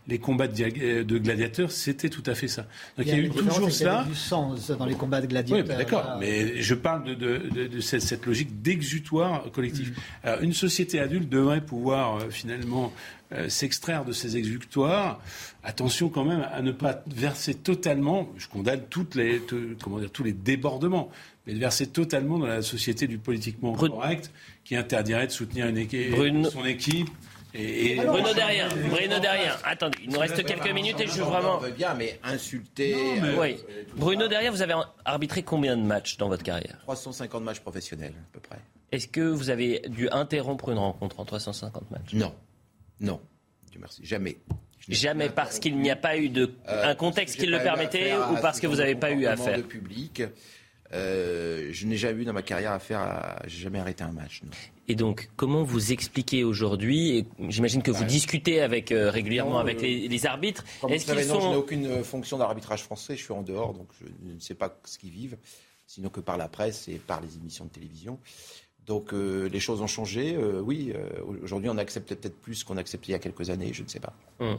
les 0.09 0.17
combats 0.19 0.49
de, 0.49 1.19
gladiateurs, 1.19 1.71
c'était 1.71 2.09
tout 2.09 2.23
à 2.25 2.35
fait 2.35 2.49
ça. 2.49 2.63
Donc 2.97 3.07
il 3.07 3.09
y 3.09 3.13
a, 3.13 3.19
eu 3.19 3.29
toujours 3.29 3.71
ça. 3.71 3.85
Il 3.85 3.87
y 3.87 3.91
a 3.91 4.05
du 4.05 4.15
sang 4.15 4.55
dans 4.79 4.87
les 4.87 4.95
combats 4.95 5.21
de 5.21 5.27
gladiateurs. 5.27 5.67
Oui, 5.69 5.77
d'accord. 5.77 6.17
Mais 6.19 6.63
je 6.63 6.75
parle 6.75 7.17
de, 7.17 7.81
cette, 7.81 8.25
logique 8.25 8.63
d'exutoire 8.63 9.51
collectif. 9.53 9.91
Mm. 9.91 9.95
Alors, 10.23 10.41
une 10.41 10.55
société 10.55 10.99
adulte 10.99 11.29
devrait 11.29 11.61
pouvoir 11.61 12.23
finalement 12.31 12.95
euh, 13.35 13.49
s'extraire 13.49 14.05
de 14.05 14.13
ces 14.13 14.37
exutoires. 14.37 15.19
Attention 15.65 16.09
quand 16.09 16.25
même 16.25 16.47
à 16.53 16.63
ne 16.63 16.73
pas 16.73 17.03
verser 17.07 17.55
totalement, 17.55 18.29
je 18.37 18.49
condamne 18.49 18.83
toutes 18.91 19.15
les, 19.15 19.43
comment 19.83 19.99
dire, 19.99 20.11
tous 20.11 20.23
les 20.23 20.33
débordements, 20.33 21.11
mais 21.47 21.55
de 21.55 21.59
verser 21.59 21.87
totalement 21.87 22.39
dans 22.39 22.47
la 22.47 22.63
société 22.63 23.07
du 23.07 23.19
politiquement 23.19 23.73
correct 23.73 24.31
qui 24.65 24.77
interdirait 24.77 25.27
de 25.27 25.33
soutenir 25.33 25.67
une 25.67 25.79
équipe, 25.79 26.15
son 26.51 26.65
équipe. 26.65 27.09
Et, 27.57 27.95
Bruno 27.97 28.35
derrière, 28.35 28.69
Bruno 28.91 29.21
derrière. 29.21 29.61
Attendez, 29.65 29.99
il 30.03 30.11
nous 30.11 30.19
reste 30.19 30.45
quelques 30.45 30.73
minutes 30.73 31.01
et 31.01 31.07
je 31.07 31.13
veux 31.13 31.23
vraiment. 31.23 31.61
On 31.63 31.71
bien, 31.71 31.95
mais 31.95 32.19
insulter. 32.25 33.21
Euh, 33.23 33.41
oui. 33.41 33.57
Bruno 33.95 34.27
derrière, 34.27 34.51
vous 34.51 34.63
avez 34.63 34.75
arbitré 35.05 35.45
combien 35.45 35.77
de 35.77 35.83
matchs 35.83 36.17
dans 36.17 36.29
votre 36.29 36.43
carrière? 36.43 36.79
350 36.83 37.45
matchs 37.45 37.61
professionnels, 37.61 38.15
à 38.17 38.33
peu 38.33 38.41
près. 38.41 38.59
Est-ce 38.91 39.07
que 39.07 39.21
vous 39.21 39.51
avez 39.51 39.83
dû 39.89 40.09
interrompre 40.11 40.71
une 40.71 40.79
rencontre 40.79 41.21
en 41.21 41.25
350 41.25 41.93
matchs? 41.93 42.13
Non. 42.15 42.35
Non, 42.99 43.21
Dieu 43.71 43.79
merci, 43.81 44.05
jamais. 44.05 44.37
Jamais 44.89 45.31
parce 45.31 45.59
qu'il 45.61 45.79
n'y 45.79 45.91
a 45.91 45.97
pas 45.97 46.17
eu 46.19 46.29
de, 46.29 46.55
euh, 46.69 46.91
un 46.91 46.95
contexte 46.95 47.39
qui 47.39 47.47
le 47.47 47.59
permettait 47.59 48.15
ou 48.15 48.37
parce 48.43 48.61
que 48.61 48.67
vous 48.67 48.77
n'avez 48.77 48.95
pas 48.97 49.13
eu 49.13 49.27
à 49.27 49.37
faire 49.37 49.57
de 49.57 49.63
public. 49.63 50.23
Euh, 50.95 51.69
je 51.73 51.87
n'ai 51.87 51.97
jamais 51.97 52.23
eu 52.23 52.25
dans 52.25 52.33
ma 52.33 52.43
carrière 52.43 52.73
à 52.73 52.79
faire, 52.79 53.41
j'ai 53.47 53.63
jamais 53.63 53.79
arrêté 53.79 54.05
un 54.05 54.13
match. 54.13 54.43
Et 54.87 54.95
donc, 54.95 55.29
comment 55.37 55.63
vous 55.63 55.93
expliquez 55.93 56.45
aujourd'hui 56.45 57.27
J'imagine 57.49 57.83
que 57.83 57.91
vous 57.91 58.05
discutez 58.05 58.61
avec 58.61 58.93
euh, 58.93 59.11
régulièrement 59.11 59.59
avec 59.59 59.83
les, 59.83 60.27
arbitres. 60.27 60.65
Est-ce 60.89 61.07
qu'ils 61.07 61.25
sont... 61.25 61.41
je 61.41 61.49
n'ai 61.49 61.57
aucune 61.57 62.05
fonction 62.05 62.39
d'arbitrage 62.39 62.83
français. 62.83 63.17
Je 63.17 63.23
suis 63.23 63.33
en 63.33 63.43
dehors, 63.43 63.75
donc 63.75 63.89
je 64.01 64.35
ne 64.35 64.39
sais 64.41 64.55
pas 64.55 64.79
ce 64.85 64.99
qu'ils 64.99 65.11
vivent, 65.11 65.37
sinon 65.87 66.09
que 66.09 66.21
par 66.21 66.37
la 66.37 66.49
presse 66.49 66.89
et 66.89 66.97
par 66.97 67.21
les 67.21 67.37
émissions 67.37 67.65
de 67.65 67.71
télévision. 67.71 68.19
Donc 68.87 69.13
euh, 69.13 69.49
les 69.49 69.61
choses 69.61 69.81
ont 69.81 69.87
changé. 69.87 70.35
Euh, 70.35 70.61
oui, 70.61 70.93
euh, 70.95 71.09
aujourd'hui 71.43 71.69
on 71.69 71.79
accepte 71.79 72.15
peut-être 72.15 72.39
plus 72.41 72.65
qu'on 72.65 72.77
acceptait 72.77 73.09
il 73.09 73.13
y 73.13 73.15
a 73.15 73.19
quelques 73.19 73.51
années, 73.51 73.73
je 73.73 73.83
ne 73.83 73.89
sais 73.89 74.01
pas. 74.01 74.13
Hum. 74.41 74.59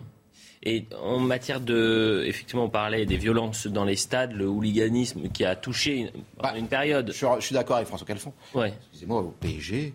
Et 0.63 0.85
en 1.01 1.19
matière 1.19 1.61
de, 1.61 2.23
effectivement, 2.25 2.65
on 2.65 2.69
parlait 2.69 3.05
des 3.05 3.17
violences 3.17 3.67
dans 3.67 3.85
les 3.85 3.95
stades, 3.95 4.33
le 4.33 4.47
hooliganisme 4.47 5.29
qui 5.29 5.45
a 5.45 5.55
touché 5.55 5.95
une, 5.95 6.11
bah, 6.41 6.53
une 6.57 6.67
période. 6.67 7.11
Je, 7.13 7.25
suis 7.39 7.53
d'accord 7.53 7.77
avec 7.77 7.87
François 7.87 8.07
Calfon. 8.07 8.33
Ouais. 8.53 8.73
Excusez-moi, 8.89 9.21
au 9.21 9.33
PSG, 9.39 9.93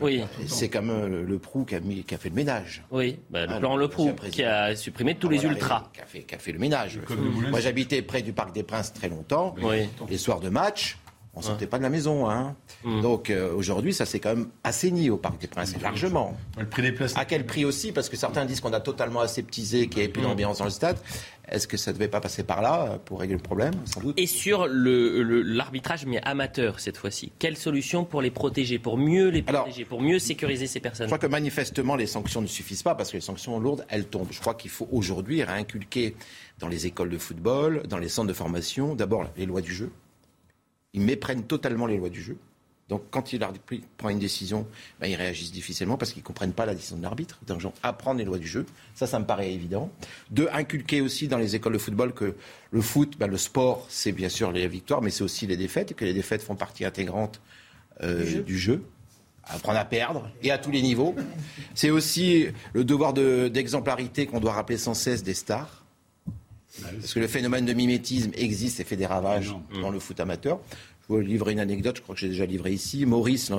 oui. 0.00 0.22
c'est 0.46 0.68
comme 0.68 0.88
le, 0.88 1.24
le 1.24 1.38
Prou 1.38 1.64
qui 1.64 1.74
a, 1.74 1.80
mis, 1.80 2.04
qui 2.04 2.14
a, 2.14 2.18
fait 2.18 2.28
le 2.28 2.34
ménage. 2.34 2.82
Oui, 2.90 3.18
bah, 3.30 3.46
le 3.46 3.52
ah, 3.54 3.58
plan 3.58 3.76
Le 3.76 3.88
Prou 3.88 4.12
qui 4.30 4.44
a 4.44 4.76
supprimé 4.76 5.14
tous 5.14 5.28
les 5.28 5.44
ultras. 5.44 5.90
Qui 5.92 6.00
a, 6.00 6.06
fait, 6.06 6.22
qui 6.22 6.34
a, 6.34 6.38
fait, 6.38 6.52
le 6.52 6.58
ménage. 6.58 6.98
Moi 7.50 7.60
j'habitais 7.60 8.02
près 8.02 8.22
du 8.22 8.32
Parc 8.32 8.54
des 8.54 8.62
Princes 8.62 8.92
très 8.92 9.08
longtemps. 9.08 9.54
Oui. 9.62 9.88
Les 10.08 10.18
soirs 10.18 10.40
de 10.40 10.48
match, 10.48 10.98
on 11.38 11.40
ne 11.40 11.46
sortait 11.46 11.68
pas 11.68 11.78
de 11.78 11.84
la 11.84 11.88
maison. 11.88 12.28
Hein. 12.28 12.56
Mm. 12.82 13.00
Donc 13.00 13.30
euh, 13.30 13.54
aujourd'hui, 13.54 13.94
ça 13.94 14.06
s'est 14.06 14.18
quand 14.18 14.34
même 14.34 14.48
assaini 14.64 15.08
au 15.08 15.16
Parc 15.16 15.40
des 15.40 15.46
Princes, 15.46 15.80
largement. 15.80 16.36
Le 16.58 16.66
prix 16.66 16.82
des 16.82 16.90
places. 16.90 17.16
À 17.16 17.24
quel 17.24 17.46
prix 17.46 17.64
aussi? 17.64 17.92
Parce 17.92 18.08
que 18.08 18.16
certains 18.16 18.44
disent 18.44 18.60
qu'on 18.60 18.72
a 18.72 18.80
totalement 18.80 19.20
aseptisé, 19.20 19.86
qu'il 19.86 19.98
n'y 19.98 20.04
avait 20.04 20.12
plus 20.12 20.22
mm. 20.22 20.26
d'ambiance 20.26 20.58
dans 20.58 20.64
le 20.64 20.70
stade. 20.70 20.98
Est-ce 21.50 21.66
que 21.66 21.76
ça 21.76 21.92
ne 21.92 21.96
devait 21.96 22.08
pas 22.08 22.20
passer 22.20 22.42
par 22.42 22.60
là 22.60 22.88
euh, 22.88 22.98
pour 23.02 23.20
régler 23.20 23.36
le 23.36 23.42
problème 23.42 23.72
Sans 23.84 24.00
doute? 24.00 24.18
Et 24.18 24.26
sur 24.26 24.66
l'arbitrage, 24.68 26.06
mais 26.06 26.20
amateur 26.24 26.80
cette 26.80 26.96
fois-ci, 26.96 27.30
quelle 27.38 27.56
solution 27.56 28.04
pour 28.04 28.20
les 28.20 28.32
protéger, 28.32 28.80
pour 28.80 28.98
mieux 28.98 29.28
les 29.28 29.42
protéger, 29.42 29.84
pour 29.84 30.02
mieux 30.02 30.18
sécuriser 30.18 30.66
ces 30.66 30.80
personnes? 30.80 31.06
Je 31.06 31.14
crois 31.14 31.18
que 31.18 31.30
manifestement, 31.30 31.94
les 31.94 32.06
sanctions 32.06 32.42
ne 32.42 32.48
suffisent 32.48 32.82
pas 32.82 32.96
parce 32.96 33.10
que 33.10 33.16
les 33.16 33.22
sanctions 33.22 33.58
lourdes, 33.60 33.86
elles 33.88 34.06
tombent. 34.06 34.32
Je 34.32 34.40
crois 34.40 34.54
qu'il 34.54 34.70
faut 34.70 34.88
aujourd'hui 34.90 35.44
réinculquer 35.44 36.16
dans 36.58 36.68
les 36.68 36.86
écoles 36.86 37.10
de 37.10 37.18
football, 37.18 37.84
dans 37.88 37.98
les 37.98 38.08
centres 38.08 38.28
de 38.28 38.32
formation, 38.32 38.96
d'abord 38.96 39.24
les 39.36 39.46
lois 39.46 39.60
du 39.60 39.72
jeu 39.72 39.92
ils 40.98 41.04
méprennent 41.04 41.44
totalement 41.44 41.86
les 41.86 41.96
lois 41.96 42.08
du 42.08 42.20
jeu. 42.20 42.36
Donc 42.88 43.02
quand 43.10 43.32
il 43.32 43.40
prend 43.98 44.08
une 44.08 44.18
décision, 44.18 44.66
ben, 44.98 45.08
ils 45.08 45.14
réagissent 45.14 45.52
difficilement 45.52 45.96
parce 45.98 46.12
qu'ils 46.12 46.22
ne 46.22 46.26
comprennent 46.26 46.54
pas 46.54 46.64
la 46.64 46.74
décision 46.74 46.96
de 46.96 47.02
l'arbitre. 47.02 47.38
Donc 47.46 47.62
apprendre 47.82 48.18
les 48.18 48.24
lois 48.24 48.38
du 48.38 48.48
jeu, 48.48 48.64
ça, 48.94 49.06
ça 49.06 49.18
me 49.18 49.26
paraît 49.26 49.52
évident. 49.52 49.90
De 50.30 50.48
inculquer 50.52 51.00
aussi 51.02 51.28
dans 51.28 51.36
les 51.36 51.54
écoles 51.54 51.74
de 51.74 51.78
football 51.78 52.12
que 52.14 52.34
le 52.70 52.80
foot, 52.80 53.16
ben, 53.18 53.26
le 53.26 53.36
sport, 53.36 53.86
c'est 53.90 54.12
bien 54.12 54.30
sûr 54.30 54.50
les 54.52 54.66
victoires, 54.68 55.02
mais 55.02 55.10
c'est 55.10 55.22
aussi 55.22 55.46
les 55.46 55.56
défaites, 55.56 55.92
et 55.92 55.94
que 55.94 56.04
les 56.04 56.14
défaites 56.14 56.42
font 56.42 56.56
partie 56.56 56.84
intégrante 56.84 57.40
euh, 58.02 58.42
du, 58.42 58.58
jeu. 58.58 58.82
Apprendre 59.44 59.78
à 59.78 59.84
perdre, 59.84 60.30
et 60.42 60.50
à 60.50 60.58
tous 60.58 60.70
les 60.70 60.82
niveaux. 60.82 61.14
C'est 61.74 61.90
aussi 61.90 62.46
le 62.72 62.84
devoir 62.84 63.12
d'exemplarité 63.12 64.26
qu'on 64.26 64.40
doit 64.40 64.52
rappeler 64.52 64.78
sans 64.78 64.94
cesse 64.94 65.22
des 65.22 65.34
stars. 65.34 65.77
Parce 67.00 67.14
que 67.14 67.20
le 67.20 67.28
phénomène 67.28 67.64
de 67.64 67.72
mimétisme 67.72 68.30
existe 68.34 68.80
et 68.80 68.84
fait 68.84 68.96
des 68.96 69.06
ravages 69.06 69.54
dans 69.80 69.90
le 69.90 69.98
foot 69.98 70.18
amateur. 70.20 70.58
Je 71.08 71.14
vous 71.14 71.20
livrer 71.20 71.52
une 71.52 71.60
anecdote, 71.60 71.96
je 71.96 72.02
crois 72.02 72.14
que 72.14 72.20
j'ai 72.20 72.28
déjà 72.28 72.44
livré 72.44 72.70
ici. 72.70 73.06
Maurice, 73.06 73.50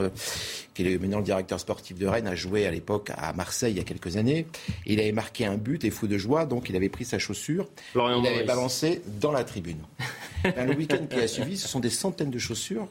qui 0.76 0.88
est 0.88 0.98
maintenant 1.00 1.18
le 1.18 1.24
directeur 1.24 1.60
sportif 1.60 1.98
de 1.98 2.06
Rennes, 2.06 2.28
a 2.28 2.36
joué 2.36 2.68
à 2.68 2.72
l'époque 2.72 3.12
à 3.16 3.34
Marseille 3.34 3.74
il 3.74 3.78
y 3.78 3.82
a 3.82 3.84
quelques 3.84 4.18
années. 4.18 4.46
Il 4.86 5.00
avait 5.00 5.12
marqué 5.12 5.46
un 5.46 5.58
but 5.58 5.84
et 5.84 5.90
fou 5.90 6.06
de 6.06 6.18
joie, 6.18 6.46
donc 6.46 6.70
il 6.70 6.76
avait 6.76 6.90
pris 6.90 7.06
sa 7.06 7.18
chaussure, 7.18 7.68
il 7.96 8.00
l'avait 8.24 8.44
balancé 8.44 9.02
dans 9.20 9.32
la 9.32 9.44
tribune. 9.44 9.80
Ben, 10.44 10.68
le 10.68 10.76
week-end 10.76 11.06
qui 11.10 11.20
a 11.20 11.28
suivi, 11.28 11.58
ce 11.58 11.68
sont 11.68 11.80
des 11.80 11.90
centaines 11.90 12.32
de 12.32 12.40
chaussures 12.40 12.88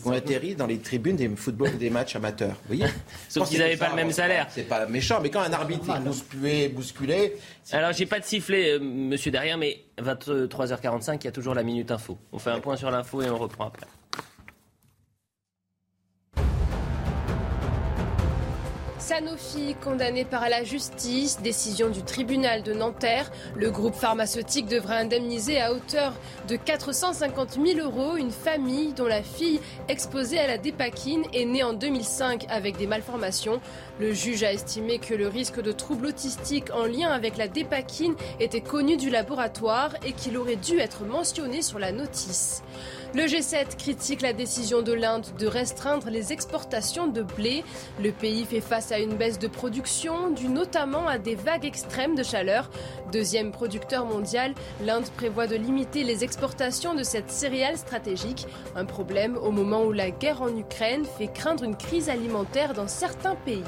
qui 0.00 0.08
ont 0.08 0.12
atterri 0.12 0.54
dans 0.54 0.66
les 0.66 0.78
tribunes 0.78 1.16
des 1.16 1.28
football 1.28 1.76
des 1.78 1.90
matchs 1.90 2.16
amateurs. 2.16 2.56
Vous 2.66 2.76
voyez 2.76 2.86
Sauf 3.28 3.48
qu'ils 3.48 3.58
n'avaient 3.58 3.76
pas 3.76 3.90
le 3.90 3.96
même 3.96 4.12
salaire. 4.12 4.46
C'est 4.50 4.68
pas 4.68 4.86
méchant, 4.86 5.20
mais 5.22 5.30
quand 5.30 5.40
un 5.40 5.52
arbitre 5.52 5.94
est 5.94 6.00
bousculé, 6.00 6.68
bousculé. 6.68 7.36
Alors 7.70 7.92
j'ai 7.92 8.06
pas 8.06 8.20
de 8.20 8.24
sifflet, 8.24 8.72
euh, 8.72 8.80
monsieur 8.80 9.30
derrière, 9.30 9.58
mais 9.58 9.84
23h45, 9.98 11.18
il 11.20 11.24
y 11.24 11.28
a 11.28 11.32
toujours 11.32 11.54
la 11.54 11.62
minute 11.62 11.90
info. 11.90 12.18
On 12.32 12.38
fait 12.38 12.50
un 12.50 12.60
point 12.60 12.76
sur 12.76 12.90
l'info 12.90 13.22
et 13.22 13.30
on 13.30 13.38
reprend 13.38 13.66
après. 13.66 13.86
Sanofi, 19.02 19.74
condamné 19.82 20.24
par 20.24 20.48
la 20.48 20.62
justice, 20.62 21.40
décision 21.42 21.90
du 21.90 22.04
tribunal 22.04 22.62
de 22.62 22.72
Nanterre. 22.72 23.32
Le 23.56 23.68
groupe 23.68 23.96
pharmaceutique 23.96 24.66
devra 24.66 24.94
indemniser 24.94 25.60
à 25.60 25.72
hauteur 25.72 26.12
de 26.46 26.54
450 26.54 27.58
000 27.64 27.80
euros 27.80 28.16
une 28.16 28.30
famille 28.30 28.92
dont 28.92 29.08
la 29.08 29.24
fille 29.24 29.58
exposée 29.88 30.38
à 30.38 30.46
la 30.46 30.56
dépakine 30.56 31.24
est 31.34 31.44
née 31.44 31.64
en 31.64 31.72
2005 31.72 32.46
avec 32.48 32.76
des 32.76 32.86
malformations. 32.86 33.60
Le 33.98 34.12
juge 34.12 34.44
a 34.44 34.52
estimé 34.52 35.00
que 35.00 35.14
le 35.14 35.26
risque 35.26 35.60
de 35.60 35.72
troubles 35.72 36.06
autistiques 36.06 36.72
en 36.72 36.84
lien 36.84 37.10
avec 37.10 37.36
la 37.36 37.48
dépakine 37.48 38.14
était 38.38 38.60
connu 38.60 38.96
du 38.96 39.10
laboratoire 39.10 39.94
et 40.06 40.12
qu'il 40.12 40.38
aurait 40.38 40.54
dû 40.54 40.78
être 40.78 41.04
mentionné 41.04 41.62
sur 41.62 41.80
la 41.80 41.90
notice. 41.90 42.62
Le 43.14 43.24
G7 43.24 43.76
critique 43.76 44.22
la 44.22 44.32
décision 44.32 44.80
de 44.80 44.94
l'Inde 44.94 45.26
de 45.38 45.46
restreindre 45.46 46.08
les 46.08 46.32
exportations 46.32 47.08
de 47.08 47.20
blé. 47.20 47.62
Le 48.02 48.10
pays 48.10 48.46
fait 48.46 48.62
face 48.62 48.90
à 48.90 49.00
une 49.00 49.16
baisse 49.16 49.38
de 49.38 49.48
production 49.48 50.30
due 50.30 50.48
notamment 50.48 51.06
à 51.06 51.18
des 51.18 51.34
vagues 51.34 51.66
extrêmes 51.66 52.14
de 52.14 52.22
chaleur. 52.22 52.70
Deuxième 53.12 53.52
producteur 53.52 54.06
mondial, 54.06 54.54
l'Inde 54.82 55.04
prévoit 55.18 55.46
de 55.46 55.56
limiter 55.56 56.04
les 56.04 56.24
exportations 56.24 56.94
de 56.94 57.02
cette 57.02 57.30
céréale 57.30 57.76
stratégique. 57.76 58.46
Un 58.76 58.86
problème 58.86 59.36
au 59.36 59.50
moment 59.50 59.82
où 59.82 59.92
la 59.92 60.10
guerre 60.10 60.40
en 60.40 60.56
Ukraine 60.56 61.04
fait 61.04 61.28
craindre 61.28 61.64
une 61.64 61.76
crise 61.76 62.08
alimentaire 62.08 62.72
dans 62.72 62.88
certains 62.88 63.36
pays. 63.36 63.62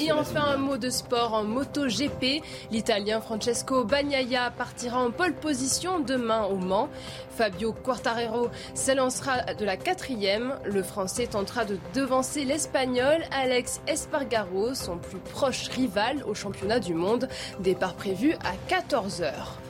Et 0.00 0.12
enfin 0.12 0.42
un 0.42 0.56
mot 0.56 0.76
de 0.76 0.90
sport 0.90 1.34
en 1.34 1.44
MotoGP. 1.44 2.42
L'Italien 2.70 3.20
Francesco 3.20 3.84
Bagnaia 3.84 4.50
partira 4.50 5.02
en 5.02 5.10
pole 5.10 5.34
position 5.34 6.00
demain 6.00 6.44
au 6.44 6.56
Mans. 6.56 6.88
Fabio 7.36 7.72
Quartararo 7.72 8.48
s'élancera 8.74 9.54
de 9.54 9.64
la 9.64 9.76
quatrième. 9.76 10.54
Le 10.64 10.82
Français 10.82 11.26
tentera 11.26 11.64
de 11.64 11.78
devancer 11.94 12.44
l'Espagnol 12.44 13.22
Alex 13.32 13.80
Espargaro, 13.86 14.74
son 14.74 14.98
plus 14.98 15.18
proche 15.18 15.68
rival 15.68 16.22
au 16.26 16.34
championnat 16.34 16.80
du 16.80 16.94
monde. 16.94 17.28
Départ 17.60 17.94
prévu 17.94 18.34
à 18.44 18.54
14h. 18.72 19.69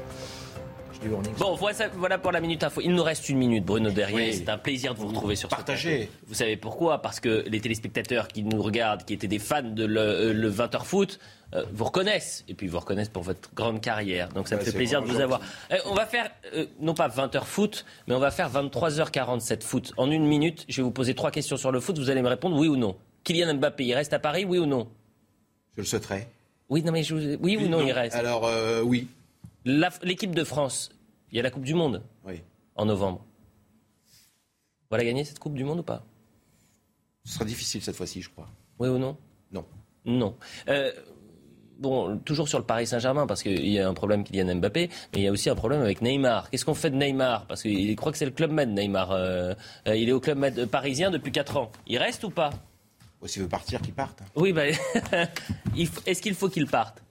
Bon, 1.39 1.59
voilà, 1.95 2.19
pour 2.19 2.33
la 2.33 2.41
minute 2.41 2.63
info. 2.63 2.81
Il 2.83 2.95
nous 2.95 3.03
reste 3.03 3.29
une 3.29 3.39
minute, 3.39 3.65
Bruno 3.65 3.91
Derrière. 3.91 4.35
C'est 4.35 4.49
un 4.49 4.59
plaisir 4.59 4.95
de 4.95 4.99
vous 4.99 5.09
retrouver 5.09 5.37
sur 5.37 5.49
Partagez. 5.49 6.11
Vous 6.27 6.35
savez 6.35 6.57
pourquoi? 6.57 7.01
Parce 7.01 7.21
que 7.21 7.45
les 7.49 7.61
téléspectateurs 7.61 8.29
qui 8.29 8.43
nous 8.43 8.61
regardent, 8.61 9.05
qui 9.05 9.15
étaient 9.15 9.29
des 9.29 9.39
fans 9.39 9.63
de 9.63 9.85
le, 9.85 10.51
20h 10.51 10.85
foot, 10.85 11.19
euh, 11.55 11.65
vous 11.73 11.85
reconnaissent. 11.85 12.45
Et 12.49 12.55
puis 12.55 12.67
vous 12.67 12.79
reconnaissent 12.79 13.09
pour 13.09 13.23
votre 13.23 13.53
grande 13.55 13.81
carrière. 13.81 14.29
Donc 14.31 14.49
ça 14.49 14.57
me 14.57 14.61
fait 14.61 14.73
plaisir 14.73 15.03
de 15.03 15.07
vous 15.07 15.21
avoir. 15.21 15.41
Euh, 15.73 15.77
on 15.87 15.95
va 15.95 16.07
faire, 16.07 16.31
euh, 16.55 16.67
non 16.81 16.95
pas 16.95 17.09
20h 17.09 17.45
foot, 17.45 17.87
mais 18.07 18.15
on 18.15 18.21
va 18.21 18.31
faire 18.31 18.51
23h47 18.51 19.63
foot. 19.63 19.93
En 19.97 20.11
une 20.11 20.27
minute, 20.27 20.67
je 20.69 20.77
vais 20.77 20.83
vous 20.83 20.91
poser 20.91 21.15
trois 21.15 21.31
questions 21.31 21.57
sur 21.57 21.73
le 21.73 21.81
foot. 21.81 21.99
Vous 21.99 22.11
allez 22.11 22.23
me 22.23 22.29
répondre 22.29 22.57
oui 22.57 22.69
ou 22.69 22.77
non. 22.77 22.97
Kylian 23.25 23.55
Mbappé, 23.55 23.85
il 23.85 23.95
reste 23.95 24.13
à 24.13 24.19
Paris, 24.19 24.45
oui 24.45 24.59
ou 24.59 24.67
non? 24.67 24.89
Je 25.77 25.83
le 25.83 25.87
souhaiterais. 25.87 26.29
Oui, 26.69 26.83
non, 26.83 26.93
mais 26.93 27.03
je 27.03 27.37
oui, 27.41 27.57
ou 27.57 27.69
non, 27.69 27.85
il 27.85 27.93
reste? 27.93 28.15
Alors, 28.15 28.49
oui. 28.85 29.09
L'équipe 29.65 30.35
de 30.35 30.45
France, 30.45 30.91
il 31.31 31.37
y 31.37 31.41
a 31.41 31.43
la 31.43 31.51
Coupe 31.51 31.65
du 31.65 31.75
Monde 31.75 32.03
en 32.77 32.85
novembre. 32.87 33.25
Voilà 34.89 35.05
gagner 35.05 35.25
cette 35.25 35.39
Coupe 35.39 35.55
du 35.55 35.65
Monde 35.65 35.81
ou 35.81 35.83
pas? 35.83 36.05
Ce 37.25 37.35
sera 37.35 37.45
difficile 37.45 37.83
cette 37.83 37.97
fois-ci, 37.97 38.23
je 38.23 38.31
crois. 38.31 38.49
Oui 38.79 38.89
ou 38.89 38.99
non? 38.99 39.17
Non. 39.53 39.65
Non. 40.05 40.37
Euh, 40.69 40.91
bon, 41.79 42.19
toujours 42.19 42.49
sur 42.49 42.59
le 42.59 42.65
Paris 42.65 42.87
Saint-Germain, 42.87 43.27
parce 43.27 43.43
qu'il 43.43 43.69
y 43.69 43.79
a 43.79 43.89
un 43.89 43.95
problème 43.95 44.25
qu'il 44.25 44.37
y 44.37 44.41
a 44.41 44.55
Mbappé, 44.55 44.89
mais 45.13 45.21
il 45.21 45.23
y 45.25 45.29
a 45.29 45.31
aussi 45.31 45.51
un 45.51 45.55
problème 45.55 45.83
avec 45.83 46.01
Neymar. 46.01 46.51
Qu'est-ce 46.51 46.65
qu'on 46.65 46.75
fait 46.75 46.91
de 46.91 46.97
Neymar? 46.97 47.47
Parce 47.47 47.63
qu'il 47.63 47.95
croit 47.97 48.11
que 48.13 48.19
c'est 48.19 48.25
le 48.25 48.31
Club 48.31 48.51
Med, 48.51 48.71
Neymar. 48.71 49.13
Euh, 49.13 49.55
euh, 49.87 49.97
il 49.97 50.09
est 50.09 50.13
au 50.13 50.21
Club 50.21 50.39
Med 50.39 50.67
parisien 50.67 51.11
depuis 51.11 51.31
4 51.33 51.57
ans. 51.59 51.71
Il 51.87 51.99
reste 51.99 52.25
ou 52.25 52.31
pas? 52.31 52.51
S'il 53.27 53.43
veut 53.43 53.49
partir, 53.49 53.83
qu'il 53.83 53.93
parte. 53.93 54.23
Oui, 54.35 54.53
bah, 54.53 54.65
est-ce 55.77 56.23
qu'il 56.23 56.35
faut 56.35 56.49
qu'il 56.49 56.67
parte? 56.67 57.03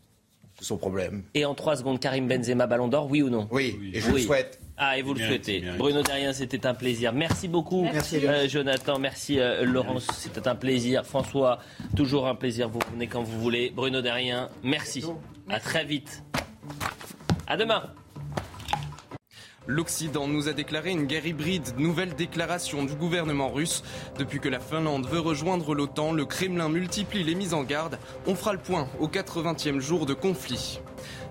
Son 0.61 0.77
problème. 0.77 1.23
Et 1.33 1.45
en 1.45 1.55
trois 1.55 1.75
secondes, 1.75 1.99
Karim 1.99 2.27
Benzema, 2.27 2.67
Ballon 2.67 2.87
d'Or, 2.87 3.07
oui 3.09 3.21
ou 3.21 3.29
non 3.29 3.47
Oui, 3.51 3.77
et 3.93 3.99
je 3.99 4.11
le 4.11 4.19
souhaite. 4.19 4.59
Ah, 4.77 4.97
et 4.97 5.01
vous 5.01 5.13
le 5.13 5.19
souhaitez. 5.19 5.61
Bruno 5.77 6.01
Derrien, 6.01 6.31
c'était 6.31 6.65
un 6.65 6.73
plaisir. 6.73 7.11
Merci 7.11 7.49
beaucoup, 7.49 7.83
merci, 7.83 8.25
euh, 8.25 8.47
Jonathan. 8.47 8.97
Merci, 8.97 9.37
euh, 9.39 9.65
Laurence. 9.65 10.07
C'était 10.15 10.47
un 10.47 10.55
plaisir. 10.55 11.05
François, 11.05 11.59
toujours 11.97 12.27
un 12.27 12.35
plaisir. 12.35 12.69
Vous 12.69 12.79
venez 12.93 13.07
quand 13.07 13.21
vous 13.21 13.39
voulez. 13.41 13.71
Bruno 13.75 14.01
Derrien, 14.01 14.49
merci. 14.63 15.03
À 15.49 15.59
très 15.59 15.83
vite. 15.83 16.23
À 17.45 17.57
demain. 17.57 17.83
L'Occident 19.71 20.27
nous 20.27 20.47
a 20.47 20.53
déclaré 20.53 20.89
une 20.89 21.05
guerre 21.05 21.27
hybride, 21.27 21.77
nouvelle 21.77 22.15
déclaration 22.15 22.83
du 22.83 22.95
gouvernement 22.95 23.51
russe. 23.51 23.83
Depuis 24.17 24.39
que 24.39 24.49
la 24.49 24.59
Finlande 24.59 25.05
veut 25.05 25.19
rejoindre 25.19 25.75
l'OTAN, 25.75 26.11
le 26.11 26.25
Kremlin 26.25 26.69
multiplie 26.69 27.23
les 27.23 27.35
mises 27.35 27.53
en 27.53 27.61
garde. 27.61 27.99
On 28.25 28.33
fera 28.33 28.53
le 28.53 28.57
point 28.57 28.87
au 28.99 29.07
80e 29.07 29.79
jour 29.79 30.07
de 30.07 30.15
conflit. 30.15 30.79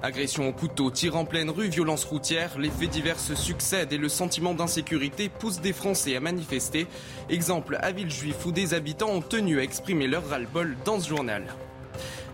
Agression 0.04 0.48
au 0.48 0.52
couteau, 0.52 0.92
tir 0.92 1.16
en 1.16 1.24
pleine 1.24 1.50
rue, 1.50 1.66
violence 1.66 2.04
routière, 2.04 2.60
les 2.60 2.70
faits 2.70 2.90
divers 2.90 3.18
se 3.18 3.34
succèdent 3.34 3.92
et 3.92 3.98
le 3.98 4.08
sentiment 4.08 4.54
d'insécurité 4.54 5.28
pousse 5.28 5.60
des 5.60 5.72
Français 5.72 6.14
à 6.14 6.20
manifester. 6.20 6.86
Exemple 7.28 7.76
à 7.80 7.90
Villejuif 7.90 8.46
où 8.46 8.52
des 8.52 8.72
habitants 8.72 9.10
ont 9.10 9.20
tenu 9.20 9.58
à 9.58 9.64
exprimer 9.64 10.06
leur 10.06 10.24
ras-le-bol 10.28 10.76
dans 10.84 11.00
ce 11.00 11.08
journal. 11.08 11.42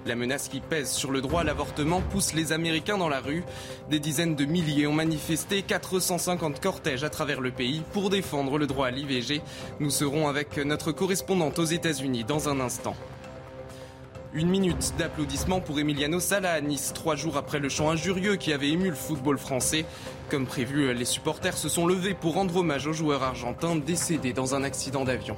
La 0.07 0.17
menace 0.17 0.49
qui 0.49 0.61
pèse 0.61 0.91
sur 0.91 1.11
le 1.11 1.23
droit 1.23 1.41
à 1.41 1.45
l'avortement 1.45 2.03
pousse 2.03 2.35
les 2.35 2.53
Américains 2.53 2.99
dans 2.99 3.09
la 3.09 3.21
rue. 3.21 3.43
Des 3.89 4.01
dizaines 4.01 4.35
de 4.35 4.45
milliers 4.45 4.87
ont 4.87 4.93
manifesté 4.93 5.63
450 5.63 6.61
cortèges 6.61 7.05
à 7.05 7.09
travers 7.09 7.41
le 7.41 7.51
pays 7.51 7.83
pour 7.95 8.11
défendre 8.11 8.59
le 8.59 8.67
droit 8.67 8.89
à 8.89 8.91
l'IVG. 8.91 9.41
Nous 9.81 9.89
serons 9.89 10.29
avec 10.29 10.59
notre 10.59 10.93
correspondante 10.93 11.59
aux 11.59 11.65
États-Unis 11.65 12.25
dans 12.25 12.51
un 12.51 12.61
instant. 12.61 12.95
Une 14.35 14.51
minute 14.51 14.93
d'applaudissements 14.99 15.61
pour 15.61 15.79
Emiliano 15.79 16.21
Sala 16.21 16.53
à 16.53 16.61
Nice, 16.61 16.93
trois 16.95 17.17
jours 17.17 17.39
après 17.39 17.59
le 17.59 17.71
chant 17.71 17.89
injurieux 17.89 18.37
qui 18.37 18.53
avait 18.53 18.71
ému 18.71 18.91
le 18.91 18.97
football 18.97 19.39
français. 19.39 19.87
Comme 20.29 20.45
prévu, 20.45 20.93
les 20.93 21.05
supporters 21.07 21.57
se 21.57 21.71
sont 21.71 21.87
levés 21.87 22.13
pour 22.13 22.35
rendre 22.35 22.57
hommage 22.57 22.87
au 22.87 22.93
joueur 22.93 23.23
argentin 23.23 23.77
décédé 23.77 24.35
dans 24.35 24.55
un 24.55 24.65
accident 24.65 25.05
d'avion. 25.05 25.37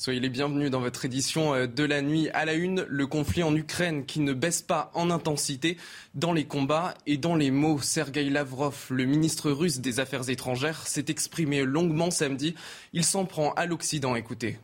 Soyez 0.00 0.18
les 0.18 0.30
bienvenus 0.30 0.70
dans 0.70 0.80
votre 0.80 1.04
édition 1.04 1.52
euh, 1.52 1.66
de 1.66 1.84
la 1.84 2.00
nuit 2.00 2.30
à 2.30 2.46
la 2.46 2.54
une. 2.54 2.86
Le 2.88 3.06
conflit 3.06 3.42
en 3.42 3.54
Ukraine 3.54 4.06
qui 4.06 4.20
ne 4.20 4.32
baisse 4.32 4.62
pas 4.62 4.90
en 4.94 5.10
intensité 5.10 5.76
dans 6.14 6.32
les 6.32 6.46
combats 6.46 6.94
et 7.06 7.18
dans 7.18 7.36
les 7.36 7.50
mots. 7.50 7.78
Sergei 7.82 8.30
Lavrov, 8.30 8.86
le 8.88 9.04
ministre 9.04 9.50
russe 9.50 9.80
des 9.80 10.00
Affaires 10.00 10.30
étrangères, 10.30 10.86
s'est 10.86 11.04
exprimé 11.08 11.64
longuement 11.64 12.10
samedi. 12.10 12.54
Il 12.94 13.04
s'en 13.04 13.26
prend 13.26 13.52
à 13.52 13.66
l'Occident. 13.66 14.16
Écoutez 14.16 14.56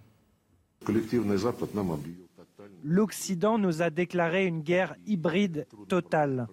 l'Occident 2.88 3.58
nous 3.58 3.82
a 3.82 3.90
déclaré 3.90 4.46
une 4.46 4.60
guerre 4.60 4.94
hybride 5.06 5.66
totale. 5.88 6.46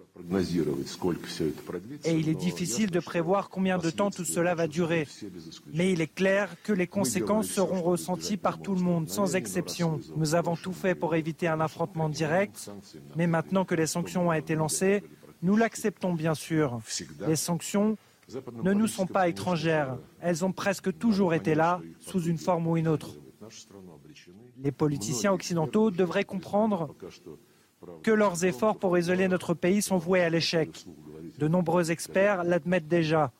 Et 2.04 2.12
il 2.12 2.28
est 2.28 2.34
difficile 2.34 2.90
de 2.90 2.98
prévoir 2.98 3.48
combien 3.50 3.78
de 3.78 3.88
temps 3.90 4.10
tout 4.10 4.24
cela 4.24 4.56
va 4.56 4.66
durer. 4.66 5.06
Mais 5.72 5.92
il 5.92 6.00
est 6.00 6.12
clair 6.12 6.56
que 6.64 6.72
les 6.72 6.88
conséquences 6.88 7.46
seront 7.46 7.82
ressenties 7.82 8.36
par 8.36 8.60
tout 8.60 8.74
le 8.74 8.80
monde, 8.80 9.08
sans 9.08 9.36
exception. 9.36 10.00
Nous 10.16 10.34
avons 10.34 10.56
tout 10.56 10.72
fait 10.72 10.96
pour 10.96 11.14
éviter 11.14 11.46
un 11.46 11.60
affrontement 11.60 12.08
direct, 12.08 12.70
mais 13.14 13.28
maintenant 13.28 13.64
que 13.64 13.76
les 13.76 13.86
sanctions 13.86 14.28
ont 14.28 14.32
été 14.32 14.56
lancées, 14.56 15.04
nous 15.42 15.56
l'acceptons 15.56 16.14
bien 16.14 16.34
sûr. 16.34 16.80
Les 17.28 17.36
sanctions 17.36 17.96
ne 18.62 18.72
nous 18.72 18.88
sont 18.88 19.06
pas 19.06 19.28
étrangères. 19.28 19.98
Elles 20.20 20.44
ont 20.44 20.52
presque 20.52 20.96
toujours 20.98 21.32
été 21.32 21.54
là, 21.54 21.80
sous 22.00 22.22
une 22.22 22.38
forme 22.38 22.66
ou 22.66 22.76
une 22.76 22.88
autre. 22.88 23.14
Les 24.64 24.72
politiciens 24.72 25.32
occidentaux 25.32 25.90
devraient 25.90 26.24
comprendre 26.24 26.94
que 28.02 28.10
leurs 28.10 28.44
efforts 28.46 28.78
pour 28.78 28.96
isoler 28.96 29.28
notre 29.28 29.52
pays 29.52 29.82
sont 29.82 29.98
voués 29.98 30.22
à 30.22 30.30
l'échec. 30.30 30.86
De 31.38 31.48
nombreux 31.48 31.90
experts 31.90 32.44
l'admettent 32.44 32.88
déjà, 32.88 33.30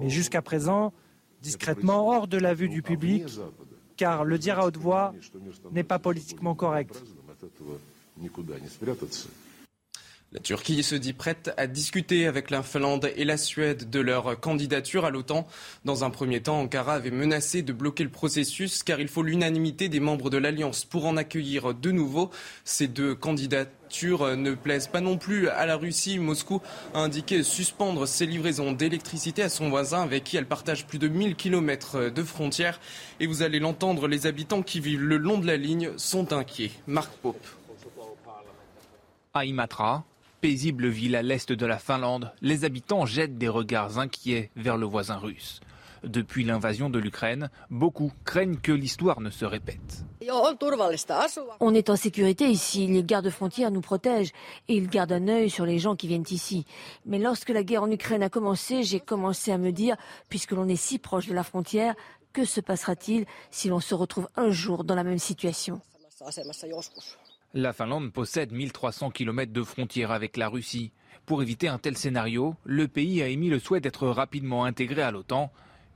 mais 0.00 0.08
jusqu'à 0.08 0.40
présent, 0.40 0.94
discrètement 1.42 2.08
hors 2.08 2.26
de 2.26 2.38
la 2.38 2.54
vue 2.54 2.70
du 2.70 2.80
public, 2.80 3.24
car 3.98 4.24
le 4.24 4.38
dire 4.38 4.58
à 4.58 4.66
haute 4.66 4.78
voix 4.78 5.12
n'est 5.70 5.84
pas 5.84 5.98
politiquement 5.98 6.54
correct. 6.54 7.02
La 10.32 10.38
Turquie 10.38 10.84
se 10.84 10.94
dit 10.94 11.12
prête 11.12 11.52
à 11.56 11.66
discuter 11.66 12.28
avec 12.28 12.50
la 12.50 12.62
Finlande 12.62 13.10
et 13.16 13.24
la 13.24 13.36
Suède 13.36 13.90
de 13.90 13.98
leur 13.98 14.38
candidature 14.38 15.04
à 15.04 15.10
l'OTAN. 15.10 15.44
Dans 15.84 16.04
un 16.04 16.10
premier 16.10 16.40
temps, 16.40 16.60
Ankara 16.60 16.94
avait 16.94 17.10
menacé 17.10 17.62
de 17.62 17.72
bloquer 17.72 18.04
le 18.04 18.10
processus 18.10 18.84
car 18.84 19.00
il 19.00 19.08
faut 19.08 19.24
l'unanimité 19.24 19.88
des 19.88 19.98
membres 19.98 20.30
de 20.30 20.36
l'Alliance 20.38 20.84
pour 20.84 21.06
en 21.06 21.16
accueillir 21.16 21.74
de 21.74 21.90
nouveau. 21.90 22.30
Ces 22.62 22.86
deux 22.86 23.16
candidatures 23.16 24.36
ne 24.36 24.54
plaisent 24.54 24.86
pas 24.86 25.00
non 25.00 25.18
plus 25.18 25.48
à 25.48 25.66
la 25.66 25.74
Russie. 25.74 26.20
Moscou 26.20 26.62
a 26.94 27.00
indiqué 27.00 27.42
suspendre 27.42 28.06
ses 28.06 28.26
livraisons 28.26 28.70
d'électricité 28.70 29.42
à 29.42 29.48
son 29.48 29.68
voisin 29.68 30.02
avec 30.02 30.22
qui 30.22 30.36
elle 30.36 30.46
partage 30.46 30.86
plus 30.86 31.00
de 31.00 31.08
1000 31.08 31.34
km 31.34 32.08
de 32.08 32.22
frontières. 32.22 32.78
Et 33.18 33.26
vous 33.26 33.42
allez 33.42 33.58
l'entendre, 33.58 34.06
les 34.06 34.26
habitants 34.26 34.62
qui 34.62 34.78
vivent 34.78 35.02
le 35.02 35.16
long 35.16 35.38
de 35.38 35.46
la 35.48 35.56
ligne 35.56 35.90
sont 35.96 36.32
inquiets. 36.32 36.70
Marc 36.86 37.10
Pope. 37.14 37.44
À 39.34 39.44
paisible 40.40 40.88
ville 40.88 41.16
à 41.16 41.22
l'est 41.22 41.52
de 41.52 41.66
la 41.66 41.78
Finlande, 41.78 42.32
les 42.40 42.64
habitants 42.64 43.06
jettent 43.06 43.38
des 43.38 43.48
regards 43.48 43.98
inquiets 43.98 44.50
vers 44.56 44.76
le 44.76 44.86
voisin 44.86 45.16
russe. 45.16 45.60
Depuis 46.02 46.44
l'invasion 46.44 46.88
de 46.88 46.98
l'Ukraine, 46.98 47.50
beaucoup 47.68 48.10
craignent 48.24 48.56
que 48.56 48.72
l'histoire 48.72 49.20
ne 49.20 49.28
se 49.28 49.44
répète. 49.44 50.04
On 51.60 51.74
est 51.74 51.90
en 51.90 51.96
sécurité 51.96 52.48
ici, 52.48 52.86
les 52.86 53.04
gardes-frontières 53.04 53.70
nous 53.70 53.82
protègent 53.82 54.32
et 54.68 54.76
ils 54.76 54.88
gardent 54.88 55.12
un 55.12 55.28
œil 55.28 55.50
sur 55.50 55.66
les 55.66 55.78
gens 55.78 55.96
qui 55.96 56.08
viennent 56.08 56.24
ici. 56.30 56.64
Mais 57.04 57.18
lorsque 57.18 57.50
la 57.50 57.62
guerre 57.62 57.82
en 57.82 57.90
Ukraine 57.90 58.22
a 58.22 58.30
commencé, 58.30 58.82
j'ai 58.82 59.00
commencé 59.00 59.52
à 59.52 59.58
me 59.58 59.72
dire, 59.72 59.96
puisque 60.30 60.52
l'on 60.52 60.68
est 60.68 60.76
si 60.76 60.98
proche 60.98 61.26
de 61.26 61.34
la 61.34 61.44
frontière, 61.44 61.94
Que 62.32 62.44
se 62.44 62.60
passera-t-il 62.60 63.26
si 63.50 63.68
l'on 63.68 63.80
se 63.80 63.94
retrouve 63.94 64.28
un 64.36 64.50
jour 64.50 64.84
dans 64.84 64.94
la 64.94 65.02
même 65.02 65.18
situation? 65.18 65.80
La 67.52 67.72
Finlande 67.72 68.12
possède 68.12 68.52
1300 68.52 69.10
km 69.10 69.52
de 69.52 69.62
frontières 69.64 70.12
avec 70.12 70.36
la 70.36 70.48
Russie. 70.48 70.92
Pour 71.26 71.42
éviter 71.42 71.66
un 71.66 71.78
tel 71.78 71.96
scénario, 71.96 72.54
le 72.64 72.86
pays 72.86 73.22
a 73.22 73.26
émis 73.26 73.48
le 73.48 73.58
souhait 73.58 73.80
d'être 73.80 74.06
rapidement 74.06 74.64
intégré 74.64 75.02
à 75.02 75.10
l'OTAN, 75.10 75.50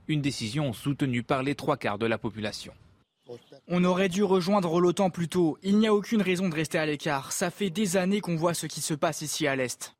une 0.09 0.21
décision 0.21 0.73
soutenue 0.73 1.23
par 1.23 1.43
les 1.43 1.55
trois 1.55 1.77
quarts 1.77 1.97
de 1.97 2.05
la 2.07 2.17
population. 2.17 2.73
On 3.69 3.85
aurait 3.85 4.09
dû 4.09 4.21
rejoindre 4.21 4.81
l'OTAN 4.81 5.09
plus 5.09 5.29
tôt. 5.29 5.57
Il 5.63 5.77
n'y 5.79 5.87
a 5.87 5.93
aucune 5.93 6.21
raison 6.21 6.49
de 6.49 6.55
rester 6.55 6.77
à 6.77 6.85
l'écart. 6.85 7.31
Ça 7.31 7.49
fait 7.49 7.69
des 7.69 7.95
années 7.95 8.19
qu'on 8.19 8.35
voit 8.35 8.53
ce 8.53 8.67
qui 8.67 8.81
se 8.81 8.93
passe 8.93 9.21
ici 9.21 9.47
à 9.47 9.55
l'Est. 9.55 9.95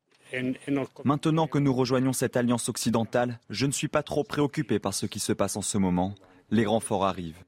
Maintenant 1.05 1.47
que 1.47 1.57
nous 1.57 1.73
rejoignons 1.73 2.11
cette 2.11 2.35
alliance 2.35 2.67
occidentale, 2.67 3.39
je 3.49 3.65
ne 3.65 3.71
suis 3.71 3.87
pas 3.87 4.03
trop 4.03 4.25
préoccupé 4.25 4.79
par 4.79 4.93
ce 4.93 5.05
qui 5.05 5.19
se 5.21 5.31
passe 5.31 5.55
en 5.55 5.61
ce 5.61 5.77
moment. 5.77 6.15
Les 6.51 6.65
renforts 6.65 7.05
arrivent. 7.05 7.43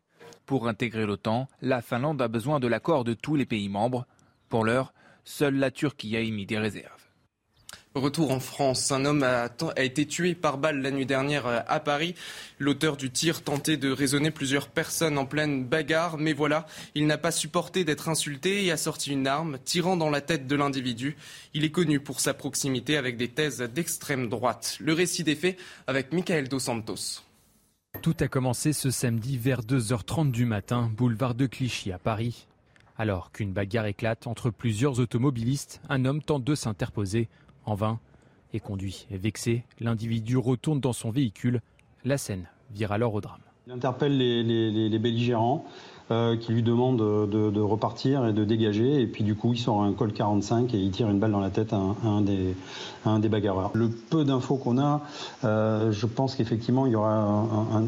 Pour 0.47 0.69
intégrer 0.69 1.05
l'OTAN, 1.05 1.49
la 1.61 1.81
Finlande 1.81 2.21
a 2.21 2.29
besoin 2.29 2.61
de 2.61 2.67
l'accord 2.67 3.03
de 3.03 3.13
tous 3.13 3.35
les 3.35 3.45
pays 3.45 3.67
membres. 3.67 4.07
Pour 4.47 4.63
l'heure, 4.63 4.93
seule 5.25 5.55
la 5.55 5.71
Turquie 5.71 6.15
a 6.15 6.21
émis 6.21 6.45
des 6.45 6.57
réserves. 6.57 7.03
Retour 7.93 8.31
en 8.31 8.39
France, 8.39 8.93
un 8.93 9.03
homme 9.03 9.23
a, 9.23 9.49
été 9.75 10.05
tué 10.05 10.35
par 10.35 10.57
balle 10.57 10.81
la 10.81 10.91
nuit 10.91 11.05
dernière 11.05 11.47
euh, 11.47 11.59
à 11.67 11.81
Paris. 11.81 12.15
L'auteur 12.59 12.95
du 12.95 13.11
tir 13.11 13.43
tentait 13.43 13.75
de 13.75 13.91
raisonner 13.91 14.31
plusieurs 14.31 14.69
personnes 14.69 15.17
en 15.17 15.25
pleine 15.25 15.65
bagarre, 15.65 16.17
mais 16.17 16.31
voilà, 16.31 16.65
il 16.95 17.07
n'a 17.07 17.17
pas 17.17 17.31
supporté 17.31 17.83
d'être 17.83 18.07
insulté 18.07 18.63
et 18.63 18.71
a 18.71 18.77
sorti 18.77 19.11
une 19.11 19.27
arme, 19.27 19.57
tirant 19.65 19.97
dans 19.97 20.09
la 20.09 20.21
tête 20.21 20.47
de 20.47 20.55
l'individu. 20.55 21.17
Il 21.55 21.65
est 21.65 21.71
connu 21.71 21.99
pour 21.99 22.21
sa 22.21 22.33
proximité 22.33 22.95
avec 22.95 23.17
des 23.17 23.27
thèses 23.27 23.59
d'extrême 23.59 24.29
droite. 24.29 24.77
Le 24.79 24.93
récit 24.93 25.25
des 25.25 25.35
faits 25.35 25.57
avec 25.87 26.13
Michael 26.13 26.47
Dos 26.47 26.59
Santos. 26.59 27.26
Tout 28.01 28.15
a 28.19 28.27
commencé 28.27 28.73
ce 28.73 28.89
samedi 28.91 29.37
vers 29.37 29.61
2h30 29.61 30.31
du 30.31 30.45
matin, 30.45 30.89
boulevard 30.95 31.35
de 31.35 31.45
Clichy 31.45 31.91
à 31.91 31.97
Paris. 31.97 32.47
Alors 32.97 33.31
qu'une 33.31 33.51
bagarre 33.51 33.85
éclate 33.85 34.27
entre 34.27 34.49
plusieurs 34.49 34.99
automobilistes, 34.99 35.81
un 35.89 36.05
homme 36.05 36.21
tente 36.21 36.43
de 36.43 36.55
s'interposer 36.55 37.27
en 37.65 37.75
vain, 37.75 37.99
et 38.53 38.59
conduit. 38.59 39.07
Vexé, 39.11 39.63
l'individu 39.79 40.37
retourne 40.37 40.79
dans 40.79 40.93
son 40.93 41.11
véhicule. 41.11 41.61
La 42.05 42.17
scène 42.17 42.47
vire 42.71 42.91
alors 42.91 43.13
au 43.13 43.21
drame. 43.21 43.41
Il 43.67 43.73
interpelle 43.73 44.17
les, 44.17 44.99
belligérants 44.99 45.65
euh, 46.11 46.37
qui 46.37 46.53
lui 46.53 46.63
demandent 46.63 46.97
de, 46.97 47.59
repartir 47.59 48.25
et 48.25 48.33
de 48.33 48.45
dégager. 48.45 49.01
Et 49.01 49.07
puis 49.07 49.23
du 49.23 49.35
coup, 49.35 49.53
il 49.53 49.59
sort 49.59 49.81
un 49.81 49.93
col 49.93 50.13
45 50.13 50.73
et 50.73 50.77
il 50.77 50.91
tire 50.91 51.09
une 51.09 51.19
balle 51.19 51.31
dans 51.31 51.39
la 51.39 51.49
tête 51.49 51.73
à 51.73 51.77
un, 51.77 52.21
des, 52.21 52.55
un 53.05 53.19
des, 53.19 53.29
bagarreurs. 53.29 53.71
Le 53.73 53.89
peu 53.89 54.23
d'infos 54.23 54.57
qu'on 54.57 54.77
a, 54.77 55.01
euh, 55.43 55.91
je 55.91 56.05
pense 56.05 56.35
qu'effectivement, 56.35 56.85
il 56.85 56.93
y 56.93 56.95
aura 56.95 57.25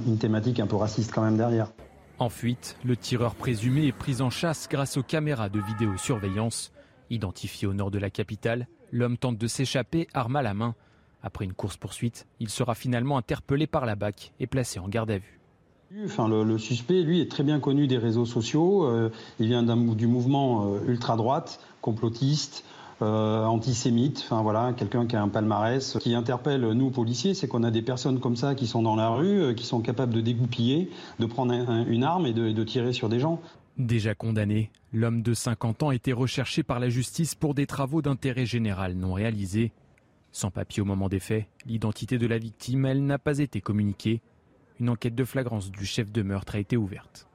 une 0.08 0.18
thématique 0.18 0.60
un 0.60 0.68
peu 0.68 0.76
raciste 0.76 1.14
quand 1.14 1.24
même 1.24 1.38
derrière. 1.38 1.72
En 2.18 2.30
fuite, 2.30 2.76
le 2.84 2.98
tireur 2.98 3.36
présumé 3.36 3.88
est 3.88 3.94
pris 3.94 4.22
en 4.22 4.30
chasse 4.30 4.68
grâce 4.70 4.98
aux 4.98 5.04
caméras 5.04 5.50
de 5.50 5.60
vidéosurveillance. 5.60 6.72
Identifié 7.10 7.68
au 7.68 7.74
nord 7.74 7.92
de 7.92 7.98
la 7.98 8.10
capitale, 8.10 8.68
L'homme 8.92 9.18
tente 9.18 9.38
de 9.38 9.48
s'échapper, 9.48 10.08
arme 10.14 10.36
à 10.36 10.42
la 10.42 10.54
main. 10.54 10.76
Après 11.22 11.46
une 11.46 11.54
course-poursuite, 11.54 12.28
il 12.40 12.50
sera 12.50 12.76
finalement 12.76 13.18
interpellé 13.18 13.68
par 13.68 13.86
la 13.86 13.96
BAC 13.96 14.34
et 14.40 14.48
placé 14.48 14.80
en 14.80 14.88
garde 14.88 15.12
à 15.12 15.18
vue. 15.18 15.39
Le, 15.92 16.58
suspect, 16.60 17.02
lui, 17.02 17.20
est 17.20 17.32
très 17.32 17.44
bien 17.44 17.60
connu 17.60 17.88
des 17.88 17.98
réseaux 17.98 18.26
sociaux. 18.26 18.86
Euh, 18.86 19.10
il 19.40 19.48
vient 19.48 19.64
du 19.64 20.06
mouvement 20.06 20.76
euh, 20.76 20.82
ultra-droite, 20.88 21.60
complotiste, 21.82 22.64
euh, 23.02 23.44
antisémite. 23.44 24.28
Voilà, 24.30 24.74
quelqu'un 24.74 25.08
qui 25.08 25.16
a 25.16 25.22
un 25.22 25.30
palmarès. 25.30 25.98
qui 26.00 26.14
interpelle 26.14 26.62
nous 26.62 26.92
policiers, 26.92 27.34
c'est 27.34 27.48
qu'on 27.48 27.64
a 27.64 27.72
des 27.72 27.82
personnes 27.82 28.20
comme 28.20 28.36
ça 28.36 28.54
qui 28.54 28.68
sont 28.68 28.84
dans 28.84 28.96
la 28.96 29.10
rue, 29.10 29.56
qui 29.56 29.66
sont 29.66 29.82
capables 29.82 30.14
de 30.14 30.22
dégoupiller, 30.22 30.92
de 31.18 31.26
prendre 31.26 31.54
une 31.88 32.04
arme 32.04 32.28
et 32.28 32.34
de 32.34 32.64
tirer 32.64 32.94
sur 32.94 33.10
des 33.10 33.20
gens. 33.20 33.42
Déjà 33.80 34.14
condamné, 34.14 34.72
l'homme 34.92 35.22
de 35.22 35.34
50 35.34 35.84
ans 35.84 35.92
était 35.92 36.12
recherché 36.12 36.64
par 36.64 36.82
la 36.82 36.90
justice 36.90 37.34
pour 37.34 37.54
des 37.54 37.66
travaux 37.66 38.02
d'intérêt 38.02 38.46
général 38.46 38.94
non 38.94 39.14
réalisés. 39.14 39.72
Sans 40.34 40.52
papier 40.52 40.82
au 40.82 40.86
moment 40.86 41.10
des 41.10 41.20
faits, 41.20 41.46
l'identité 41.66 42.18
de 42.18 42.28
la 42.28 42.38
victime, 42.38 42.86
elle 42.86 43.06
n'a 43.06 43.18
pas 43.18 43.40
été 43.40 43.62
communiquée. 43.62 44.22
Une 44.80 44.90
enquête 44.90 45.16
de 45.16 45.26
flagrance 45.26 45.72
du 45.72 45.86
chef 45.86 46.12
de 46.12 46.22
meurtre 46.22 46.56
a 46.56 46.60
été 46.60 46.78
ouverte. 46.78 47.28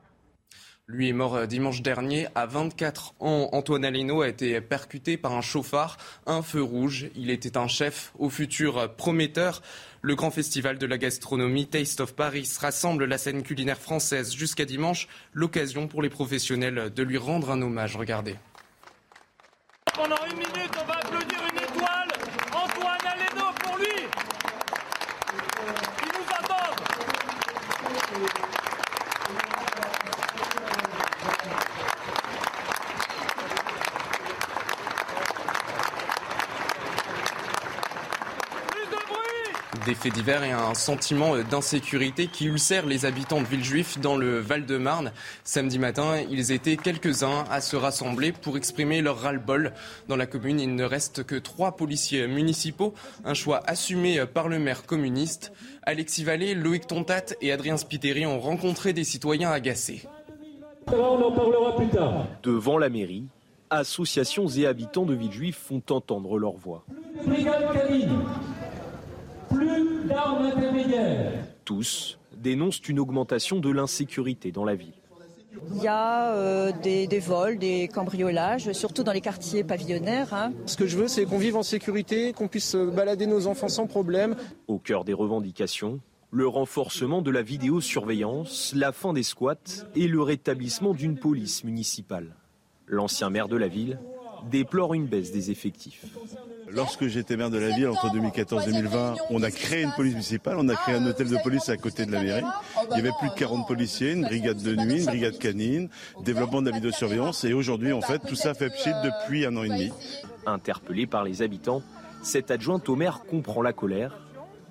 Lui 0.87 1.09
est 1.09 1.15
mort 1.15 1.35
euh, 1.35 1.47
dimanche 1.47 1.81
dernier 1.81 2.27
à 2.35 2.45
24 2.45 3.15
ans. 3.21 3.49
Antoine 3.53 3.87
Aleno 3.87 4.21
a 4.21 4.29
été 4.29 4.61
percuté 4.61 5.17
par 5.17 5.33
un 5.33 5.41
chauffard, 5.41 5.97
un 6.27 6.43
feu 6.43 6.63
rouge. 6.63 7.07
Il 7.17 7.31
était 7.31 7.57
un 7.57 7.69
chef 7.69 8.13
au 8.19 8.29
futur 8.29 8.95
prometteur. 8.95 9.63
Le 10.03 10.15
grand 10.15 10.31
festival 10.31 10.77
de 10.77 10.85
la 10.85 10.99
gastronomie 10.99 11.67
Taste 11.67 12.01
of 12.01 12.15
Paris 12.15 12.51
rassemble 12.61 13.07
la 13.07 13.17
scène 13.17 13.43
culinaire 13.43 13.79
française 13.79 14.35
jusqu'à 14.35 14.67
dimanche. 14.67 15.09
L'occasion 15.33 15.89
pour 15.89 16.03
les 16.03 16.11
professionnels 16.11 16.93
de 16.95 17.03
lui 17.03 17.17
rendre 17.17 17.51
un 17.51 17.63
hommage. 17.63 17.97
Regardez. 17.97 18.37
Pendant 19.95 20.17
une 20.27 20.37
minute, 20.37 20.73
on 20.79 20.85
va 20.85 20.95
applaudir 20.97 21.39
une 21.51 21.63
étoile. 21.63 22.09
Antoine 22.53 23.07
Aleno 23.07 23.47
pour 23.63 23.79
lui. 23.79 24.07
Il 26.03 26.09
nous 26.09 26.27
attend. 26.39 26.75
Des 39.87 39.95
faits 39.95 40.15
divers 40.15 40.45
et 40.45 40.53
un 40.53 40.73
sentiment 40.73 41.37
d'insécurité 41.37 42.27
qui 42.27 42.47
ulcère 42.47 42.87
les 42.87 43.05
habitants 43.05 43.43
de 43.43 43.47
Villejuif 43.47 44.01
dans 44.01 44.17
le 44.17 44.39
Val-de-Marne. 44.39 45.13
Samedi 45.43 45.79
matin, 45.79 46.23
ils 46.31 46.53
étaient 46.53 46.79
quelques-uns 46.79 47.45
à 47.51 47.61
se 47.61 47.77
rassembler 47.77 48.33
pour 48.33 48.57
exprimer 48.57 49.03
leur 49.03 49.19
ras-le-bol. 49.21 49.73
Dans 50.09 50.17
la 50.17 50.25
commune, 50.25 50.59
il 50.59 50.75
ne 50.75 50.85
reste 50.85 51.25
que 51.25 51.35
trois 51.35 51.77
policiers 51.77 52.27
municipaux, 52.27 52.95
un 53.27 53.35
choix 53.35 53.61
assumé 53.67 54.25
par 54.25 54.49
le 54.49 54.59
maire 54.59 54.87
communiste. 54.87 55.53
Alexis 55.83 56.25
Vallée, 56.25 56.55
Loïc 56.55 56.87
Tontat 56.87 57.35
et 57.43 57.53
Adrien 57.53 57.77
Spiteri 57.77 58.25
ont 58.25 58.41
rencontré 58.41 58.95
des 58.95 59.05
citoyens 59.05 59.51
agacés. 59.51 60.09
On 60.87 61.23
en 61.23 61.33
parlera 61.33 61.77
plus 61.77 61.89
tard. 61.89 62.27
Devant 62.43 62.79
la 62.79 62.89
mairie, 62.89 63.25
associations 63.69 64.49
et 64.49 64.67
habitants 64.67 65.05
de 65.05 65.15
Villejuif 65.15 65.59
font 65.59 65.83
entendre 65.91 66.39
leur 66.39 66.55
voix. 66.57 66.85
Plus 69.51 70.09
d'armes 70.09 70.47
intermédiaires. 70.47 71.33
Tous 71.65 72.19
dénoncent 72.37 72.87
une 72.89 73.01
augmentation 73.01 73.59
de 73.59 73.71
l'insécurité 73.71 74.53
dans 74.53 74.65
la 74.65 74.75
ville. 74.75 74.93
Il 75.75 75.83
y 75.83 75.89
a 75.89 76.35
euh, 76.35 76.73
des, 76.83 77.07
vols, 77.21 77.59
des 77.59 77.89
cambriolages, 77.89 78.73
surtout 78.73 79.03
dans 79.03 79.13
les 79.13 79.21
quartiers 79.21 79.65
pavillonnaires. 79.65 80.35
Hein. 80.35 80.53
Ce 80.67 80.77
que 80.77 80.87
je 80.87 80.97
veux, 80.97 81.09
c'est 81.09 81.25
qu'on 81.25 81.39
vive 81.39 81.57
en 81.57 81.63
sécurité, 81.63 82.33
qu'on 82.33 82.49
puisse 82.49 82.75
balader 82.75 83.27
nos 83.27 83.47
enfants 83.47 83.69
sans 83.69 83.87
problème. 83.87 84.37
Au 84.69 84.79
cœur 84.79 85.05
des 85.05 85.15
revendications, 85.15 86.01
le 86.31 86.49
renforcement 86.49 87.23
de 87.23 87.31
la 87.31 87.43
vidéosurveillance, 87.43 88.73
la 88.75 88.93
fin 88.93 89.13
des 89.13 89.23
squats 89.23 89.87
et 89.95 90.09
le 90.09 90.21
rétablissement 90.21 90.93
d'une 90.93 91.17
police 91.17 91.65
municipale. 91.65 92.35
L'ancien 92.87 93.31
maire 93.31 93.49
de 93.49 93.57
la 93.57 93.69
ville 93.69 93.99
déplore 94.51 94.95
une 94.95 95.07
baisse 95.07 95.33
des 95.33 95.51
effectifs. 95.51 96.05
Lorsque 96.71 97.07
j'étais 97.07 97.37
maire 97.37 97.51
de 97.51 97.59
la 97.59 97.71
ville 97.71 97.89
entre 97.89 98.11
2014 98.11 98.69
et 98.69 98.73
2020, 98.73 99.15
on 99.31 99.43
a 99.43 99.51
créé 99.51 99.83
une 99.83 99.93
police 99.93 100.13
municipale, 100.13 100.57
on 100.59 100.69
a 100.69 100.75
créé 100.75 100.95
un 100.95 101.07
hôtel 101.07 101.29
de 101.29 101.37
police 101.43 101.69
à 101.69 101.77
côté 101.77 102.07
de 102.07 102.13
la 102.13 102.23
mairie. 102.23 102.45
Il 102.91 102.97
y 102.97 103.01
avait 103.01 103.13
plus 103.19 103.29
de 103.29 103.35
40 103.35 103.67
policiers, 103.67 104.13
une 104.13 104.23
brigade 104.23 104.63
de 104.63 104.75
nuit, 104.75 105.01
une 105.01 105.07
brigade 105.07 105.39
canine, 105.39 105.89
développement 106.25 106.63
de 106.63 106.71
la 106.71 106.77
vidéosurveillance 106.77 107.45
et 107.45 107.53
aujourd'hui 107.53 107.93
en 107.93 108.01
fait 108.01 108.21
tout 108.21 108.35
ça 108.35 108.55
fait 108.55 108.71
pchit 108.71 108.93
depuis 109.05 109.47
un 109.47 109.57
an 109.57 109.63
et 109.63 109.69
demi. 109.69 109.93
Interpellée 110.47 111.07
par 111.07 111.25
les 111.25 111.43
habitants, 111.43 111.83
cette 112.23 112.51
adjointe 112.51 112.89
au 112.89 112.97
maire 112.97 113.21
comprend 113.29 113.63
la 113.63 113.73
colère. 113.73 114.19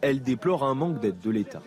Elle 0.01 0.21
déplore 0.21 0.63
un 0.63 0.75
manque 0.75 0.99
d'aide 0.99 1.19
de 1.19 1.29
l'État. 1.29 1.61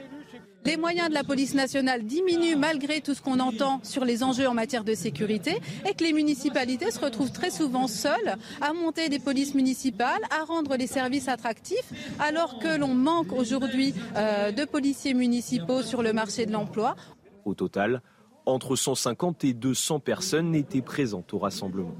Les 0.67 0.77
moyens 0.77 1.09
de 1.09 1.15
la 1.15 1.23
police 1.23 1.55
nationale 1.55 2.03
diminuent 2.03 2.57
malgré 2.57 3.01
tout 3.01 3.15
ce 3.15 3.23
qu'on 3.23 3.39
entend 3.39 3.78
sur 3.85 4.05
les 4.05 4.25
enjeux 4.25 4.49
en 4.49 4.55
matière 4.55 4.83
de 4.83 4.95
sécurité 4.95 5.61
et 5.89 5.95
que 5.95 6.03
les 6.03 6.12
municipalités 6.12 6.91
se 6.91 6.99
retrouvent 6.99 7.31
très 7.31 7.53
souvent 7.53 7.86
seules 7.86 8.35
à 8.61 8.73
monter 8.73 9.09
des 9.09 9.20
polices 9.20 9.55
municipales, 9.55 10.23
à 10.28 10.43
rendre 10.45 10.75
les 10.75 10.89
services 10.89 11.28
attractifs, 11.28 11.93
alors 12.19 12.59
que 12.59 12.77
l'on 12.77 12.95
manque 12.95 13.33
aujourd'hui 13.33 13.95
euh, 14.17 14.51
de 14.51 14.65
policiers 14.65 15.15
municipaux 15.15 15.83
sur 15.83 16.03
le 16.03 16.12
marché 16.12 16.47
de 16.47 16.53
l'emploi. 16.53 16.97
Au 17.45 17.55
total, 17.55 18.03
entre 18.45 18.75
150 18.75 19.45
et 19.45 19.53
200 19.53 20.01
personnes 20.01 20.53
étaient 20.57 20.83
présentes 20.83 21.33
au 21.33 21.39
rassemblement. 21.39 21.95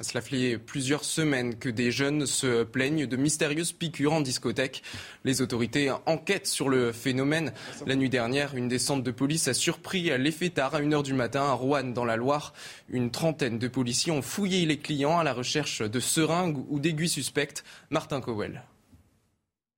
Cela 0.00 0.20
fait 0.22 0.58
plusieurs 0.58 1.04
semaines 1.04 1.54
que 1.54 1.68
des 1.68 1.92
jeunes 1.92 2.26
se 2.26 2.64
plaignent 2.64 3.06
de 3.06 3.16
mystérieuses 3.16 3.70
piqûres 3.70 4.12
en 4.12 4.22
discothèque. 4.22 4.82
Les 5.22 5.40
autorités 5.40 5.92
enquêtent 6.06 6.48
sur 6.48 6.68
le 6.68 6.90
phénomène. 6.90 7.52
La 7.86 7.94
nuit 7.94 8.10
dernière, 8.10 8.56
une 8.56 8.66
descente 8.66 9.04
de 9.04 9.10
police 9.12 9.46
a 9.46 9.54
surpris 9.54 10.10
l'effet 10.18 10.50
tard 10.50 10.74
à 10.74 10.80
1h 10.80 11.04
du 11.04 11.14
matin 11.14 11.42
à 11.42 11.52
Rouen 11.52 11.84
dans 11.84 12.04
la 12.04 12.16
Loire. 12.16 12.54
Une 12.88 13.12
trentaine 13.12 13.60
de 13.60 13.68
policiers 13.68 14.10
ont 14.10 14.20
fouillé 14.20 14.66
les 14.66 14.78
clients 14.78 15.16
à 15.16 15.22
la 15.22 15.32
recherche 15.32 15.80
de 15.80 16.00
seringues 16.00 16.64
ou 16.68 16.80
d'aiguilles 16.80 17.08
suspectes. 17.08 17.62
Martin 17.90 18.20
Cowell. 18.20 18.64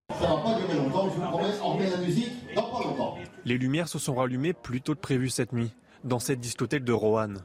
Ça 0.09 0.21
va 0.21 0.37
pas 0.39 0.59
durer 0.59 0.79
longtemps, 0.79 1.11
je 1.11 1.21
vous 1.21 1.29
promets, 1.29 1.61
on 1.63 1.79
met 1.79 1.91
la 1.91 1.97
musique 1.99 2.33
dans 2.55 2.71
pas 2.71 2.85
longtemps. 2.85 3.19
Les 3.45 3.59
lumières 3.59 3.89
se 3.89 3.99
sont 3.99 4.15
rallumées 4.15 4.55
plus 4.55 4.81
tôt 4.81 4.95
que 4.95 5.01
prévu 5.01 5.29
cette 5.29 5.53
nuit, 5.53 5.73
dans 6.05 6.21
cette 6.21 6.41
discothèque 6.41 6.85
de 6.85 6.93
Roanne. 6.93 7.45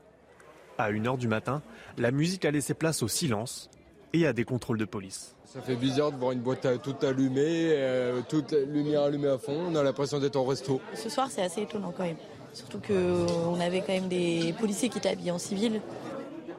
À 0.81 0.91
1h 0.91 1.15
du 1.19 1.27
matin, 1.27 1.61
la 1.99 2.09
musique 2.09 2.43
a 2.43 2.49
laissé 2.49 2.73
place 2.73 3.03
au 3.03 3.07
silence 3.07 3.69
et 4.13 4.25
à 4.25 4.33
des 4.33 4.45
contrôles 4.45 4.79
de 4.79 4.85
police. 4.85 5.35
Ça 5.45 5.61
fait 5.61 5.75
bizarre 5.75 6.11
de 6.11 6.17
voir 6.17 6.31
une 6.31 6.39
boîte 6.39 6.65
toute 6.81 7.03
allumée, 7.03 7.73
euh, 7.73 8.21
toute 8.27 8.53
lumière 8.53 9.03
allumée 9.03 9.27
à 9.27 9.37
fond. 9.37 9.55
On 9.69 9.75
a 9.75 9.83
l'impression 9.83 10.17
d'être 10.17 10.37
en 10.37 10.43
resto. 10.43 10.81
Ce 10.95 11.07
soir, 11.07 11.27
c'est 11.29 11.43
assez 11.43 11.61
étonnant 11.61 11.93
quand 11.95 12.03
même. 12.03 12.17
Surtout 12.51 12.79
qu'on 12.79 13.59
avait 13.59 13.81
quand 13.81 13.93
même 13.93 14.07
des 14.07 14.55
policiers 14.59 14.89
qui 14.89 14.97
étaient 14.97 15.09
habillés 15.09 15.29
en 15.29 15.37
civil. 15.37 15.81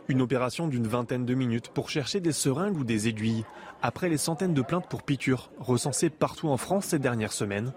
Une 0.07 0.23
opération 0.23 0.69
d'une 0.69 0.87
vingtaine 0.87 1.27
de 1.27 1.35
minutes 1.35 1.71
pour 1.71 1.91
chercher 1.91 2.21
des 2.21 2.33
seringues 2.33 2.77
ou 2.77 2.85
des 2.85 3.09
aiguilles, 3.09 3.45
après 3.83 4.09
les 4.09 4.19
centaines 4.19 4.55
de 4.55 4.63
plaintes 4.63 4.87
pour 4.89 5.03
piqûres 5.03 5.51
recensées 5.59 6.11
partout 6.11 6.49
en 6.49 6.57
France 6.57 6.85
ces 6.85 7.01
dernières 7.01 7.33
semaines. 7.33 7.73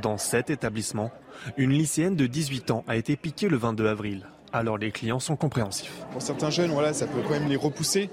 Dans 0.00 0.16
cet 0.16 0.48
établissement, 0.48 1.10
une 1.58 1.72
lycéenne 1.72 2.16
de 2.16 2.26
18 2.26 2.70
ans 2.70 2.82
a 2.88 2.96
été 2.96 3.14
piquée 3.16 3.50
le 3.50 3.58
22 3.58 3.86
avril. 3.88 4.26
Alors 4.52 4.76
les 4.76 4.90
clients 4.90 5.20
sont 5.20 5.36
compréhensifs. 5.36 5.92
Pour 6.10 6.20
certains 6.20 6.50
jeunes, 6.50 6.70
voilà, 6.70 6.92
ça 6.92 7.06
peut 7.06 7.20
quand 7.22 7.30
même 7.30 7.48
les 7.48 7.56
repousser. 7.56 8.10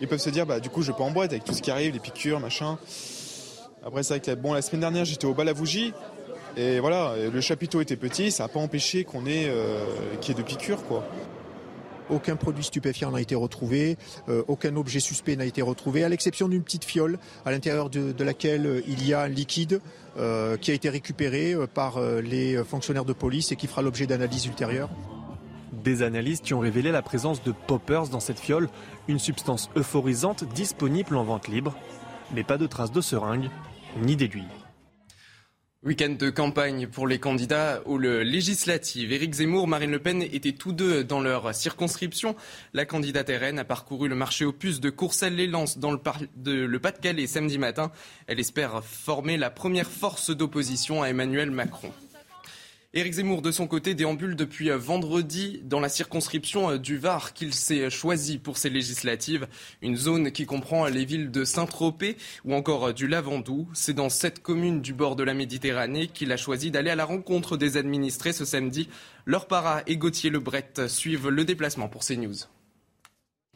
Ils 0.00 0.06
peuvent 0.06 0.20
se 0.20 0.30
dire, 0.30 0.46
bah, 0.46 0.60
du 0.60 0.70
coup, 0.70 0.82
je 0.82 0.92
vais 0.92 0.96
pas 0.96 1.04
en 1.04 1.10
boîte 1.10 1.32
avec 1.32 1.44
tout 1.44 1.52
ce 1.52 1.62
qui 1.62 1.70
arrive, 1.70 1.92
les 1.92 1.98
piqûres, 1.98 2.38
machin. 2.38 2.78
Après, 3.84 4.02
c'est 4.02 4.14
vrai 4.14 4.20
que 4.20 4.40
bon, 4.40 4.52
la 4.52 4.62
semaine 4.62 4.80
dernière, 4.80 5.04
j'étais 5.04 5.26
au 5.26 5.34
Balavouji. 5.34 5.92
Et 6.56 6.80
voilà, 6.80 7.14
le 7.32 7.40
chapiteau 7.40 7.80
était 7.80 7.96
petit, 7.96 8.30
ça 8.30 8.44
n'a 8.44 8.48
pas 8.48 8.60
empêché 8.60 9.04
qu'on 9.04 9.26
ait, 9.26 9.46
euh, 9.48 9.84
qu'il 10.20 10.34
y 10.34 10.38
ait 10.38 10.42
de 10.42 10.46
piqûres, 10.46 10.84
quoi. 10.84 11.04
Aucun 12.10 12.36
produit 12.36 12.64
stupéfiant 12.64 13.10
n'a 13.10 13.20
été 13.20 13.34
retrouvé, 13.34 13.98
euh, 14.28 14.42
aucun 14.48 14.74
objet 14.76 14.98
suspect 14.98 15.36
n'a 15.36 15.44
été 15.44 15.60
retrouvé, 15.60 16.04
à 16.04 16.08
l'exception 16.08 16.48
d'une 16.48 16.62
petite 16.62 16.84
fiole 16.84 17.18
à 17.44 17.50
l'intérieur 17.50 17.90
de, 17.90 18.24
laquelle 18.24 18.66
euh, 18.66 18.80
il 18.88 19.06
y 19.06 19.12
a 19.12 19.22
un 19.22 19.28
liquide 19.28 19.80
qui 20.60 20.72
a 20.72 20.74
été 20.74 20.88
récupéré 20.88 21.54
par 21.74 22.00
les 22.00 22.60
fonctionnaires 22.64 23.04
de 23.04 23.12
police 23.12 23.52
et 23.52 23.56
qui 23.56 23.68
fera 23.68 23.82
l'objet 23.82 24.08
d'analyses 24.08 24.46
ultérieures. 24.46 24.90
Des 25.88 26.02
analyses 26.02 26.42
qui 26.42 26.52
ont 26.52 26.60
révélé 26.60 26.92
la 26.92 27.00
présence 27.00 27.42
de 27.42 27.50
poppers 27.50 28.08
dans 28.08 28.20
cette 28.20 28.38
fiole, 28.38 28.68
une 29.08 29.18
substance 29.18 29.70
euphorisante 29.74 30.44
disponible 30.44 31.16
en 31.16 31.24
vente 31.24 31.48
libre, 31.48 31.74
mais 32.34 32.44
pas 32.44 32.58
de 32.58 32.66
traces 32.66 32.92
de 32.92 33.00
seringue 33.00 33.48
ni 34.02 34.14
d'aiguilles. 34.14 34.44
Week-end 35.82 36.14
de 36.18 36.28
campagne 36.28 36.88
pour 36.88 37.06
les 37.06 37.18
candidats 37.18 37.80
aux 37.86 37.96
législatives. 37.96 39.12
Éric 39.12 39.32
Zemmour, 39.32 39.66
Marine 39.66 39.92
Le 39.92 39.98
Pen 39.98 40.20
étaient 40.20 40.52
tous 40.52 40.74
deux 40.74 41.04
dans 41.04 41.22
leur 41.22 41.54
circonscription. 41.54 42.36
La 42.74 42.84
candidate 42.84 43.30
RN 43.30 43.58
a 43.58 43.64
parcouru 43.64 44.10
le 44.10 44.14
marché 44.14 44.44
puces 44.52 44.80
de 44.80 44.90
Courcelles-les-Lances 44.90 45.78
dans 45.78 45.92
le, 45.92 46.66
le 46.66 46.78
Pas-de-Calais 46.78 47.26
samedi 47.26 47.56
matin. 47.56 47.92
Elle 48.26 48.40
espère 48.40 48.84
former 48.84 49.38
la 49.38 49.48
première 49.48 49.88
force 49.88 50.28
d'opposition 50.36 51.02
à 51.02 51.08
Emmanuel 51.08 51.50
Macron. 51.50 51.94
Éric 52.94 53.12
Zemmour, 53.12 53.42
de 53.42 53.50
son 53.50 53.66
côté, 53.66 53.92
déambule 53.92 54.34
depuis 54.34 54.70
euh, 54.70 54.78
vendredi 54.78 55.60
dans 55.62 55.78
la 55.78 55.90
circonscription 55.90 56.70
euh, 56.70 56.78
du 56.78 56.96
Var 56.96 57.34
qu'il 57.34 57.52
s'est 57.52 57.90
choisi 57.90 58.38
pour 58.38 58.56
ses 58.56 58.70
législatives, 58.70 59.46
une 59.82 59.94
zone 59.94 60.32
qui 60.32 60.46
comprend 60.46 60.86
les 60.86 61.04
villes 61.04 61.30
de 61.30 61.44
Saint-Tropez 61.44 62.16
ou 62.46 62.54
encore 62.54 62.86
euh, 62.86 62.92
du 62.94 63.06
Lavandou. 63.06 63.68
C'est 63.74 63.92
dans 63.92 64.08
cette 64.08 64.40
commune 64.40 64.80
du 64.80 64.94
bord 64.94 65.16
de 65.16 65.22
la 65.22 65.34
Méditerranée 65.34 66.06
qu'il 66.06 66.32
a 66.32 66.38
choisi 66.38 66.70
d'aller 66.70 66.88
à 66.88 66.96
la 66.96 67.04
rencontre 67.04 67.58
des 67.58 67.76
administrés 67.76 68.32
ce 68.32 68.46
samedi. 68.46 68.88
Leur 69.26 69.48
para 69.48 69.82
et 69.86 69.98
Gauthier 69.98 70.30
Lebret 70.30 70.88
suivent 70.88 71.28
le 71.28 71.44
déplacement 71.44 71.90
pour 71.90 72.02
CNews. 72.02 72.46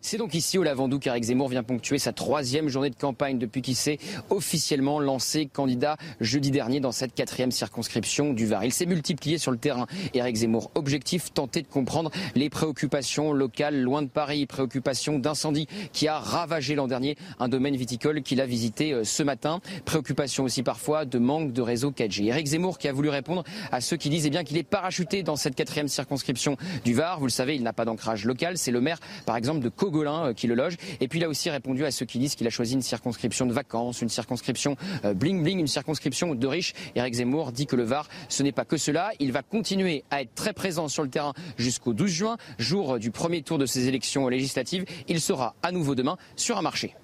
C'est 0.04 0.16
donc 0.16 0.34
ici 0.34 0.58
au 0.58 0.64
Lavandou 0.64 0.98
qu'Éric 0.98 1.22
Zemmour 1.22 1.48
vient 1.48 1.62
ponctuer 1.62 1.96
sa 2.00 2.12
troisième 2.12 2.68
journée 2.68 2.90
de 2.90 2.96
campagne 2.96 3.38
depuis 3.38 3.62
qu'il 3.62 3.76
s'est 3.76 3.98
officiellement 4.30 4.98
lancé 4.98 5.46
candidat 5.46 5.96
jeudi 6.20 6.50
dernier 6.50 6.80
dans 6.80 6.90
cette 6.90 7.14
quatrième 7.14 7.52
circonscription 7.52 8.32
du 8.32 8.44
Var. 8.44 8.64
Il 8.64 8.72
s'est 8.72 8.84
multiplié 8.84 9.38
sur 9.38 9.52
le 9.52 9.58
terrain. 9.58 9.86
Éric 10.12 10.34
Zemmour, 10.34 10.72
objectif, 10.74 11.32
tenter 11.32 11.62
de 11.62 11.68
comprendre 11.68 12.10
les 12.34 12.50
préoccupations 12.50 13.32
locales 13.32 13.80
loin 13.80 14.02
de 14.02 14.08
Paris, 14.08 14.44
préoccupations 14.44 15.20
d'incendie 15.20 15.68
qui 15.92 16.08
a 16.08 16.18
ravagé 16.18 16.74
l'an 16.74 16.88
dernier 16.88 17.16
un 17.38 17.48
domaine 17.48 17.76
viticole 17.76 18.22
qu'il 18.22 18.40
a 18.40 18.46
visité 18.46 18.92
euh, 18.92 19.04
ce 19.04 19.22
matin. 19.22 19.60
Préoccupation 19.84 20.42
aussi 20.42 20.64
parfois 20.64 21.04
de 21.04 21.20
manque 21.20 21.52
de 21.52 21.62
réseau 21.62 21.92
4G. 21.92 22.24
Éric 22.24 22.48
Zemmour 22.48 22.78
qui 22.78 22.88
a 22.88 22.92
voulu 22.92 23.08
répondre 23.08 23.44
à 23.70 23.80
ceux 23.80 23.96
qui 23.96 24.10
disent 24.10 24.26
eh 24.26 24.30
bien 24.30 24.42
qu'il 24.42 24.56
est 24.56 24.64
parachuté 24.64 25.22
dans 25.22 25.36
cette 25.36 25.54
quatrième 25.54 25.86
circonscription 25.86 26.56
du 26.84 26.92
Var. 26.92 27.20
Vous 27.20 27.26
le 27.26 27.30
savez, 27.30 27.54
il 27.54 27.62
n'a 27.62 27.72
pas 27.72 27.84
d'ancrage 27.84 28.24
local. 28.24 28.58
C'est 28.58 28.72
le 28.72 28.80
maire, 28.80 28.98
par 29.26 29.36
exemple, 29.36 29.60
de 29.60 29.68
Gauguin 29.68 29.91
euh, 30.00 30.32
qui 30.32 30.46
le 30.46 30.54
loge. 30.54 30.76
Et 31.00 31.08
puis 31.08 31.18
il 31.18 31.24
a 31.24 31.28
aussi 31.28 31.50
répondu 31.50 31.84
à 31.84 31.90
ceux 31.90 32.06
qui 32.06 32.18
disent 32.18 32.34
qu'il 32.34 32.46
a 32.46 32.50
choisi 32.50 32.74
une 32.74 32.82
circonscription 32.82 33.46
de 33.46 33.52
vacances, 33.52 34.02
une 34.02 34.08
circonscription 34.08 34.76
euh, 35.04 35.14
bling 35.14 35.42
bling, 35.42 35.60
une 35.60 35.66
circonscription 35.66 36.34
de 36.34 36.46
riches. 36.46 36.74
Eric 36.94 37.14
Zemmour 37.14 37.52
dit 37.52 37.66
que 37.66 37.76
le 37.76 37.84
Var, 37.84 38.08
ce 38.28 38.42
n'est 38.42 38.52
pas 38.52 38.64
que 38.64 38.76
cela. 38.76 39.10
Il 39.20 39.32
va 39.32 39.42
continuer 39.42 40.04
à 40.10 40.22
être 40.22 40.34
très 40.34 40.52
présent 40.52 40.88
sur 40.88 41.02
le 41.02 41.10
terrain 41.10 41.34
jusqu'au 41.56 41.92
12 41.92 42.10
juin, 42.10 42.36
jour 42.58 42.98
du 42.98 43.10
premier 43.10 43.42
tour 43.42 43.58
de 43.58 43.66
ces 43.66 43.88
élections 43.88 44.28
législatives. 44.28 44.84
Il 45.08 45.20
sera 45.20 45.54
à 45.62 45.72
nouveau 45.72 45.94
demain 45.94 46.16
sur 46.36 46.58
un 46.58 46.62
marché. 46.62 46.94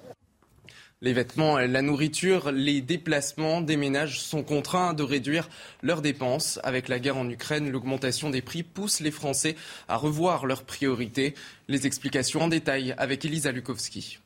Les 1.01 1.13
vêtements, 1.13 1.59
la 1.59 1.81
nourriture, 1.81 2.51
les 2.51 2.81
déplacements 2.81 3.61
des 3.61 3.77
ménages 3.77 4.21
sont 4.21 4.43
contraints 4.43 4.95
de 4.95 5.05
réduire 5.05 5.49
leurs 5.81 6.03
dépenses. 6.03 6.59
Avec 6.65 6.89
la 6.89 6.99
guerre 6.99 7.19
en 7.19 7.31
Ukraine, 7.31 7.71
l'augmentation 7.71 8.31
des 8.31 8.43
prix 8.43 8.65
pousse 8.65 8.99
les 8.99 9.13
Français 9.13 9.55
à 9.87 9.97
revoir 9.97 10.45
leurs 10.45 10.65
priorités. 10.65 11.35
Les 11.69 11.87
explications 11.87 12.43
en 12.43 12.49
détail 12.49 12.97
avec 12.99 13.25
Elisa 13.25 13.53
Lukowski. 13.53 14.19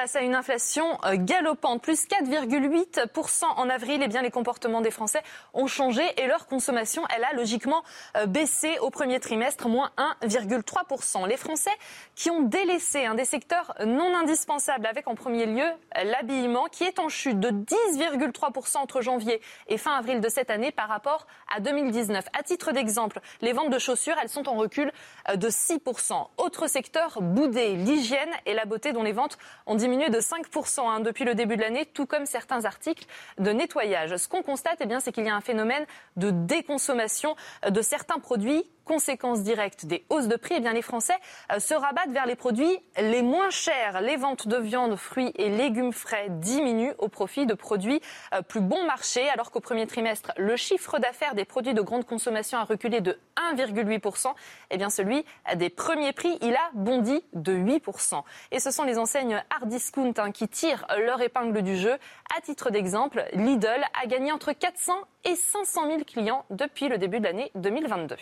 Face 0.00 0.16
à 0.16 0.22
une 0.22 0.34
inflation 0.34 0.96
euh, 1.04 1.16
galopante, 1.18 1.82
plus 1.82 2.06
4,8% 2.06 3.44
en 3.44 3.68
avril, 3.68 4.00
eh 4.02 4.08
bien, 4.08 4.22
les 4.22 4.30
comportements 4.30 4.80
des 4.80 4.90
Français 4.90 5.22
ont 5.52 5.66
changé 5.66 6.02
et 6.16 6.26
leur 6.26 6.46
consommation, 6.46 7.02
elle 7.14 7.22
a 7.22 7.34
logiquement 7.34 7.82
euh, 8.16 8.24
baissé 8.24 8.78
au 8.78 8.88
premier 8.88 9.20
trimestre, 9.20 9.68
moins 9.68 9.90
1,3%. 10.22 11.28
Les 11.28 11.36
Français 11.36 11.70
qui 12.14 12.30
ont 12.30 12.40
délaissé 12.40 13.04
un 13.04 13.14
des 13.14 13.26
secteurs 13.26 13.74
non 13.84 14.16
indispensables, 14.16 14.86
avec 14.86 15.06
en 15.06 15.14
premier 15.14 15.44
lieu 15.44 15.68
l'habillement, 16.02 16.64
qui 16.72 16.84
est 16.84 16.98
en 16.98 17.10
chute 17.10 17.38
de 17.38 17.50
10,3% 17.50 18.78
entre 18.78 19.02
janvier 19.02 19.42
et 19.68 19.76
fin 19.76 19.92
avril 19.92 20.22
de 20.22 20.30
cette 20.30 20.48
année 20.48 20.72
par 20.72 20.88
rapport 20.88 21.26
à 21.54 21.60
2019. 21.60 22.24
À 22.32 22.42
titre 22.42 22.72
d'exemple, 22.72 23.20
les 23.42 23.52
ventes 23.52 23.68
de 23.68 23.78
chaussures, 23.78 24.16
elles 24.22 24.30
sont 24.30 24.48
en 24.48 24.54
recul 24.54 24.92
euh, 25.28 25.36
de 25.36 25.50
6%. 25.50 26.28
Autre 26.38 26.68
secteur 26.68 27.20
boudé, 27.20 27.76
l'hygiène 27.76 28.30
et 28.46 28.54
la 28.54 28.64
beauté 28.64 28.94
dont 28.94 29.02
les 29.02 29.12
ventes 29.12 29.36
ont 29.66 29.74
diminué 29.74 29.89
diminué 29.90 30.08
de 30.08 30.20
5% 30.20 30.80
hein, 30.88 31.00
depuis 31.00 31.24
le 31.24 31.34
début 31.34 31.56
de 31.56 31.62
l'année, 31.62 31.84
tout 31.84 32.06
comme 32.06 32.24
certains 32.24 32.64
articles 32.64 33.06
de 33.38 33.50
nettoyage. 33.50 34.16
Ce 34.16 34.28
qu'on 34.28 34.42
constate, 34.42 34.76
eh 34.80 34.86
bien, 34.86 35.00
c'est 35.00 35.10
qu'il 35.10 35.24
y 35.24 35.28
a 35.28 35.34
un 35.34 35.40
phénomène 35.40 35.84
de 36.16 36.30
déconsommation 36.30 37.34
de 37.68 37.82
certains 37.82 38.20
produits 38.20 38.64
conséquence 38.90 39.42
directe 39.42 39.86
des 39.86 40.04
hausses 40.08 40.26
de 40.26 40.34
prix, 40.34 40.54
eh 40.56 40.60
bien 40.60 40.72
les 40.72 40.82
Français 40.82 41.14
euh, 41.52 41.60
se 41.60 41.74
rabattent 41.74 42.10
vers 42.10 42.26
les 42.26 42.34
produits 42.34 42.76
les 42.96 43.22
moins 43.22 43.50
chers. 43.50 44.00
Les 44.00 44.16
ventes 44.16 44.48
de 44.48 44.56
viande, 44.56 44.96
fruits 44.96 45.30
et 45.36 45.48
légumes 45.48 45.92
frais 45.92 46.26
diminuent 46.28 46.94
au 46.98 47.06
profit 47.06 47.46
de 47.46 47.54
produits 47.54 48.00
euh, 48.34 48.42
plus 48.42 48.60
bon 48.60 48.84
marché, 48.86 49.28
alors 49.30 49.52
qu'au 49.52 49.60
premier 49.60 49.86
trimestre, 49.86 50.32
le 50.36 50.56
chiffre 50.56 50.98
d'affaires 50.98 51.36
des 51.36 51.44
produits 51.44 51.72
de 51.72 51.82
grande 51.82 52.04
consommation 52.04 52.58
a 52.58 52.64
reculé 52.64 53.00
de 53.00 53.16
1,8%. 53.54 54.32
Eh 54.72 54.76
bien 54.76 54.90
celui 54.90 55.24
des 55.54 55.70
premiers 55.70 56.12
prix, 56.12 56.36
il 56.42 56.54
a 56.54 56.70
bondi 56.74 57.22
de 57.32 57.54
8%. 57.54 58.24
Et 58.50 58.58
ce 58.58 58.72
sont 58.72 58.82
les 58.82 58.98
enseignes 58.98 59.40
hard 59.50 59.72
discount 59.80 60.12
hein, 60.18 60.30
qui 60.30 60.46
tirent 60.46 60.86
leur 61.06 61.22
épingle 61.22 61.62
du 61.62 61.76
jeu. 61.76 61.94
À 62.36 62.42
titre 62.42 62.70
d'exemple, 62.70 63.24
Lidl 63.32 63.80
a 64.02 64.06
gagné 64.06 64.30
entre 64.30 64.52
400 64.52 64.92
et 65.24 65.34
500 65.34 65.86
000 65.86 66.04
clients 66.04 66.44
depuis 66.50 66.88
le 66.88 66.98
début 66.98 67.18
de 67.18 67.24
l'année 67.24 67.50
2022. 67.54 68.16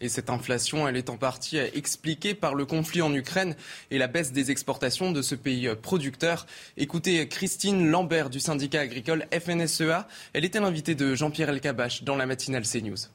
Et 0.00 0.10
cette 0.10 0.28
inflation, 0.28 0.86
elle 0.86 0.96
est 0.96 1.08
en 1.08 1.16
partie 1.16 1.56
expliquée 1.56 2.34
par 2.34 2.54
le 2.54 2.66
conflit 2.66 3.00
en 3.00 3.12
Ukraine 3.14 3.56
et 3.90 3.96
la 3.96 4.08
baisse 4.08 4.30
des 4.30 4.50
exportations 4.50 5.10
de 5.10 5.22
ce 5.22 5.34
pays 5.34 5.68
producteur. 5.82 6.46
Écoutez 6.76 7.26
Christine 7.28 7.88
Lambert 7.88 8.28
du 8.28 8.38
syndicat 8.38 8.80
agricole 8.80 9.26
FNSEA. 9.32 10.06
Elle 10.34 10.44
était 10.44 10.60
l'invitée 10.60 10.94
de 10.94 11.14
Jean-Pierre 11.14 11.48
Elkabach 11.48 12.04
dans 12.04 12.14
la 12.14 12.26
matinale 12.26 12.64
CNews. 12.64 13.08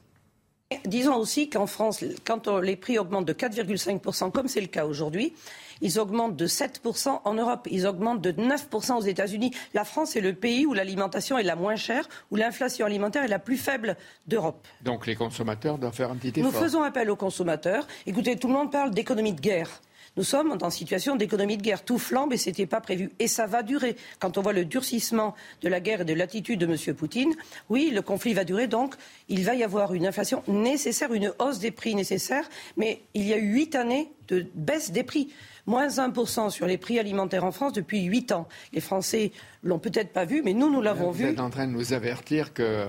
Disons 0.86 1.16
aussi 1.16 1.50
qu'en 1.50 1.66
France, 1.66 2.04
quand 2.24 2.48
les 2.48 2.76
prix 2.76 2.98
augmentent 2.98 3.26
de 3.26 3.32
4,5%, 3.32 4.30
comme 4.30 4.48
c'est 4.48 4.60
le 4.60 4.66
cas 4.66 4.86
aujourd'hui, 4.86 5.34
ils 5.80 5.98
augmentent 5.98 6.36
de 6.36 6.46
7% 6.46 7.20
en 7.24 7.34
Europe, 7.34 7.68
ils 7.70 7.86
augmentent 7.86 8.20
de 8.20 8.32
9% 8.32 8.96
aux 8.96 9.02
États-Unis. 9.02 9.52
La 9.74 9.84
France 9.84 10.16
est 10.16 10.20
le 10.20 10.32
pays 10.32 10.66
où 10.66 10.72
l'alimentation 10.72 11.38
est 11.38 11.42
la 11.42 11.56
moins 11.56 11.76
chère, 11.76 12.08
où 12.30 12.36
l'inflation 12.36 12.86
alimentaire 12.86 13.24
est 13.24 13.28
la 13.28 13.38
plus 13.38 13.56
faible 13.56 13.96
d'Europe. 14.26 14.66
Donc 14.82 15.06
les 15.06 15.16
consommateurs 15.16 15.78
doivent 15.78 15.94
faire 15.94 16.10
un 16.10 16.16
petit 16.16 16.40
effort. 16.40 16.52
Nous 16.52 16.58
faisons 16.58 16.82
appel 16.82 17.10
aux 17.10 17.16
consommateurs. 17.16 17.86
Écoutez, 18.06 18.36
tout 18.36 18.48
le 18.48 18.54
monde 18.54 18.72
parle 18.72 18.90
d'économie 18.90 19.32
de 19.32 19.40
guerre. 19.40 19.80
Nous 20.16 20.22
sommes 20.24 20.56
en 20.60 20.70
situation 20.70 21.16
d'économie 21.16 21.56
de 21.56 21.62
guerre. 21.62 21.84
Tout 21.84 21.98
flambe 21.98 22.32
et 22.32 22.36
ce 22.36 22.48
n'était 22.48 22.66
pas 22.66 22.80
prévu. 22.80 23.10
Et 23.18 23.28
ça 23.28 23.46
va 23.46 23.62
durer. 23.62 23.96
Quand 24.18 24.38
on 24.38 24.42
voit 24.42 24.52
le 24.52 24.64
durcissement 24.64 25.34
de 25.62 25.68
la 25.68 25.80
guerre 25.80 26.02
et 26.02 26.04
de 26.04 26.14
l'attitude 26.14 26.60
de 26.60 26.66
M. 26.66 26.94
Poutine, 26.94 27.34
oui, 27.68 27.90
le 27.92 28.02
conflit 28.02 28.34
va 28.34 28.44
durer. 28.44 28.66
Donc, 28.66 28.94
il 29.28 29.44
va 29.44 29.54
y 29.54 29.62
avoir 29.62 29.94
une 29.94 30.06
inflation 30.06 30.42
nécessaire, 30.48 31.12
une 31.12 31.32
hausse 31.38 31.58
des 31.58 31.70
prix 31.70 31.94
nécessaire. 31.94 32.48
Mais 32.76 33.02
il 33.14 33.26
y 33.26 33.32
a 33.32 33.38
eu 33.38 33.52
huit 33.52 33.74
années 33.74 34.10
de 34.28 34.46
baisse 34.54 34.90
des 34.90 35.02
prix. 35.02 35.32
Moins 35.66 35.88
1% 35.88 36.50
sur 36.50 36.66
les 36.66 36.76
prix 36.76 36.98
alimentaires 36.98 37.44
en 37.44 37.52
France 37.52 37.72
depuis 37.72 38.02
8 38.02 38.32
ans. 38.32 38.46
Les 38.72 38.80
Français 38.80 39.32
l'ont 39.62 39.78
peut-être 39.78 40.12
pas 40.12 40.26
vu, 40.26 40.42
mais 40.44 40.52
nous, 40.52 40.70
nous 40.70 40.82
l'avons 40.82 41.10
vu. 41.10 41.24
Vous 41.24 41.30
êtes 41.30 41.40
en 41.40 41.50
train 41.50 41.66
de 41.66 41.72
nous 41.72 41.92
avertir 41.94 42.52
que 42.52 42.86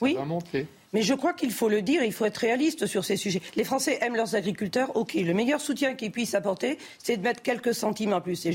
oui. 0.00 0.16
Mais 0.94 1.02
je 1.02 1.12
crois 1.12 1.34
qu'il 1.34 1.50
faut 1.50 1.68
le 1.68 1.82
dire, 1.82 2.02
il 2.04 2.12
faut 2.12 2.24
être 2.24 2.38
réaliste 2.38 2.86
sur 2.86 3.04
ces 3.04 3.16
sujets. 3.16 3.42
Les 3.56 3.64
Français 3.64 3.98
aiment 4.00 4.16
leurs 4.16 4.36
agriculteurs, 4.36 4.96
ok. 4.96 5.14
Le 5.14 5.34
meilleur 5.34 5.60
soutien 5.60 5.94
qu'ils 5.94 6.12
puissent 6.12 6.34
apporter, 6.34 6.78
c'est 6.98 7.16
de 7.16 7.22
mettre 7.22 7.42
quelques 7.42 7.74
centimes 7.74 8.12
en 8.12 8.20
plus. 8.20 8.46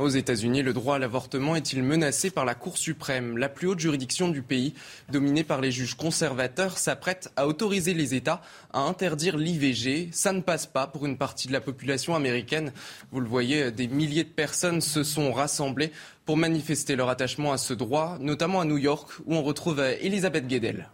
Aux 0.00 0.08
États-Unis, 0.08 0.62
le 0.62 0.72
droit 0.72 0.96
à 0.96 0.98
l'avortement 0.98 1.54
est-il 1.54 1.80
menacé 1.84 2.32
par 2.32 2.44
la 2.44 2.56
Cour 2.56 2.76
suprême? 2.76 3.38
La 3.38 3.48
plus 3.48 3.68
haute 3.68 3.78
juridiction 3.78 4.28
du 4.28 4.42
pays, 4.42 4.74
dominée 5.12 5.44
par 5.44 5.60
les 5.60 5.70
juges 5.70 5.94
conservateurs, 5.94 6.78
s'apprête 6.78 7.30
à 7.36 7.46
autoriser 7.46 7.94
les 7.94 8.16
États 8.16 8.42
à 8.72 8.80
interdire 8.80 9.36
l'IVG. 9.36 10.08
Ça 10.10 10.32
ne 10.32 10.40
passe 10.40 10.66
pas 10.66 10.88
pour 10.88 11.06
une 11.06 11.16
partie 11.16 11.46
de 11.46 11.52
la 11.52 11.60
population 11.60 12.16
américaine. 12.16 12.72
Vous 13.12 13.20
le 13.20 13.28
voyez, 13.28 13.70
des 13.70 13.86
milliers 13.86 14.24
de 14.24 14.28
personnes 14.28 14.80
se 14.80 15.04
sont 15.04 15.32
rassemblées 15.32 15.92
pour 16.24 16.36
manifester 16.36 16.96
leur 16.96 17.08
attachement 17.08 17.52
à 17.52 17.58
ce 17.58 17.74
droit, 17.74 18.18
notamment 18.18 18.60
à 18.60 18.64
New 18.64 18.78
York, 18.78 19.08
où 19.26 19.36
on 19.36 19.42
retrouve 19.44 19.78
Elisabeth 19.78 20.48
Guedel. 20.48 20.88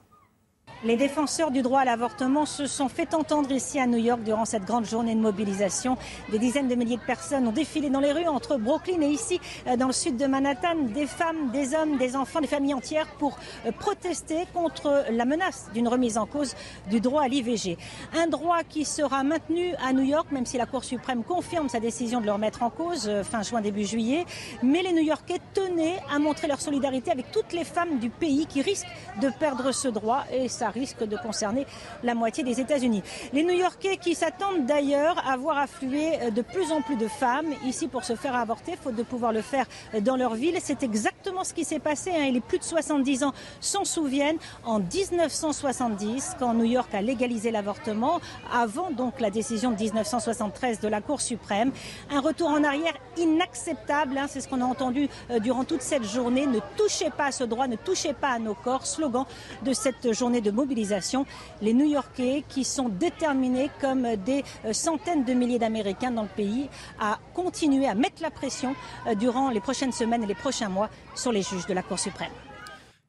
Les 0.82 0.96
défenseurs 0.96 1.50
du 1.50 1.60
droit 1.60 1.80
à 1.80 1.84
l'avortement 1.84 2.46
se 2.46 2.66
sont 2.66 2.88
fait 2.88 3.12
entendre 3.12 3.52
ici 3.52 3.78
à 3.78 3.86
New 3.86 3.98
York 3.98 4.22
durant 4.22 4.46
cette 4.46 4.64
grande 4.64 4.86
journée 4.86 5.14
de 5.14 5.20
mobilisation. 5.20 5.98
Des 6.30 6.38
dizaines 6.38 6.68
de 6.68 6.74
milliers 6.74 6.96
de 6.96 7.02
personnes 7.02 7.46
ont 7.46 7.52
défilé 7.52 7.90
dans 7.90 8.00
les 8.00 8.12
rues 8.12 8.26
entre 8.26 8.56
Brooklyn 8.56 9.02
et 9.02 9.10
ici, 9.10 9.38
euh, 9.66 9.76
dans 9.76 9.88
le 9.88 9.92
sud 9.92 10.16
de 10.16 10.24
Manhattan. 10.24 10.76
Des 10.94 11.06
femmes, 11.06 11.50
des 11.52 11.74
hommes, 11.74 11.98
des 11.98 12.16
enfants, 12.16 12.40
des 12.40 12.46
familles 12.46 12.72
entières 12.72 13.08
pour 13.18 13.36
euh, 13.66 13.72
protester 13.72 14.46
contre 14.54 15.04
la 15.10 15.26
menace 15.26 15.68
d'une 15.74 15.86
remise 15.86 16.16
en 16.16 16.24
cause 16.24 16.54
du 16.88 17.02
droit 17.02 17.24
à 17.24 17.28
l'IVG. 17.28 17.76
Un 18.16 18.28
droit 18.28 18.62
qui 18.66 18.86
sera 18.86 19.22
maintenu 19.22 19.74
à 19.86 19.92
New 19.92 20.04
York, 20.04 20.28
même 20.30 20.46
si 20.46 20.56
la 20.56 20.64
Cour 20.64 20.82
suprême 20.84 21.24
confirme 21.24 21.68
sa 21.68 21.80
décision 21.80 22.22
de 22.22 22.26
le 22.26 22.32
remettre 22.32 22.62
en 22.62 22.70
cause 22.70 23.06
euh, 23.06 23.22
fin 23.22 23.42
juin, 23.42 23.60
début 23.60 23.84
juillet. 23.84 24.24
Mais 24.62 24.80
les 24.80 24.94
New-Yorkais 24.94 25.40
tenaient 25.52 26.00
à 26.10 26.18
montrer 26.18 26.48
leur 26.48 26.62
solidarité 26.62 27.10
avec 27.10 27.30
toutes 27.32 27.52
les 27.52 27.64
femmes 27.64 27.98
du 27.98 28.08
pays 28.08 28.46
qui 28.46 28.62
risquent 28.62 28.88
de 29.20 29.28
perdre 29.38 29.72
ce 29.72 29.88
droit. 29.88 30.24
Et 30.32 30.48
ça 30.48 30.69
risque 30.70 31.04
de 31.04 31.16
concerner 31.16 31.66
la 32.02 32.14
moitié 32.14 32.44
des 32.44 32.60
États-Unis. 32.60 33.02
Les 33.32 33.42
New-Yorkais 33.42 33.96
qui 33.96 34.14
s'attendent 34.14 34.66
d'ailleurs 34.66 35.16
à 35.26 35.36
voir 35.36 35.58
affluer 35.58 36.30
de 36.30 36.42
plus 36.42 36.72
en 36.72 36.82
plus 36.82 36.96
de 36.96 37.08
femmes 37.08 37.52
ici 37.64 37.88
pour 37.88 38.04
se 38.04 38.14
faire 38.14 38.34
avorter, 38.34 38.76
faute 38.76 38.94
de 38.94 39.02
pouvoir 39.02 39.32
le 39.32 39.42
faire 39.42 39.66
dans 40.00 40.16
leur 40.16 40.34
ville. 40.34 40.56
C'est 40.60 40.82
exactement 40.82 41.44
ce 41.44 41.54
qui 41.54 41.64
s'est 41.64 41.78
passé. 41.78 42.10
Hein. 42.10 42.24
Et 42.24 42.30
les 42.30 42.40
plus 42.40 42.58
de 42.58 42.64
70 42.64 43.24
ans 43.24 43.32
s'en 43.60 43.84
souviennent 43.84 44.38
en 44.64 44.80
1970, 44.80 46.36
quand 46.38 46.54
New 46.54 46.64
York 46.64 46.94
a 46.94 47.02
légalisé 47.02 47.50
l'avortement, 47.50 48.20
avant 48.52 48.90
donc 48.90 49.20
la 49.20 49.30
décision 49.30 49.70
de 49.70 49.76
1973 49.76 50.80
de 50.80 50.88
la 50.88 51.00
Cour 51.00 51.20
suprême. 51.20 51.72
Un 52.10 52.20
retour 52.20 52.48
en 52.48 52.64
arrière 52.64 52.94
inacceptable, 53.16 54.18
hein. 54.18 54.26
c'est 54.28 54.40
ce 54.40 54.48
qu'on 54.48 54.60
a 54.60 54.64
entendu 54.64 55.08
euh, 55.30 55.38
durant 55.38 55.64
toute 55.64 55.82
cette 55.82 56.04
journée. 56.04 56.46
Ne 56.46 56.60
touchez 56.76 57.10
pas 57.10 57.26
à 57.26 57.32
ce 57.32 57.44
droit, 57.44 57.66
ne 57.66 57.76
touchez 57.76 58.12
pas 58.12 58.28
à 58.28 58.38
nos 58.38 58.54
corps, 58.54 58.86
slogan 58.86 59.24
de 59.62 59.72
cette 59.72 60.12
journée 60.12 60.40
de 60.40 60.50
mobilisation. 60.60 61.26
Les 61.62 61.72
New-Yorkais 61.72 62.44
qui 62.48 62.64
sont 62.64 62.88
déterminés, 62.88 63.70
comme 63.80 64.06
des 64.16 64.44
euh, 64.64 64.72
centaines 64.72 65.24
de 65.24 65.32
milliers 65.32 65.58
d'Américains 65.58 66.10
dans 66.10 66.26
le 66.30 66.34
pays, 66.42 66.68
à 66.98 67.18
continuer 67.34 67.86
à 67.86 67.94
mettre 67.94 68.22
la 68.22 68.30
pression 68.30 68.74
euh, 69.06 69.14
durant 69.14 69.50
les 69.50 69.60
prochaines 69.60 69.92
semaines 69.92 70.24
et 70.24 70.26
les 70.26 70.34
prochains 70.46 70.68
mois 70.68 70.90
sur 71.14 71.32
les 71.32 71.42
juges 71.42 71.66
de 71.66 71.74
la 71.74 71.82
Cour 71.82 71.98
suprême. 71.98 72.32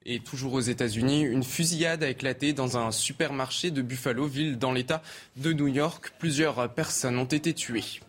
Et 0.06 0.20
toujours 0.20 0.54
aux 0.54 0.62
États-Unis, 0.62 1.22
une 1.22 1.44
fusillade 1.44 2.02
a 2.04 2.10
éclaté 2.10 2.54
dans 2.54 2.78
un 2.78 2.92
supermarché 2.92 3.70
de 3.70 3.84
Buffalo, 3.84 4.26
ville 4.26 4.58
dans 4.58 4.72
l'État 4.72 5.04
de 5.38 5.54
New 5.54 5.68
York. 5.68 6.14
Plusieurs 6.18 6.74
personnes 6.74 7.20
ont 7.20 7.26
été 7.26 7.54
tuées. 7.54 8.02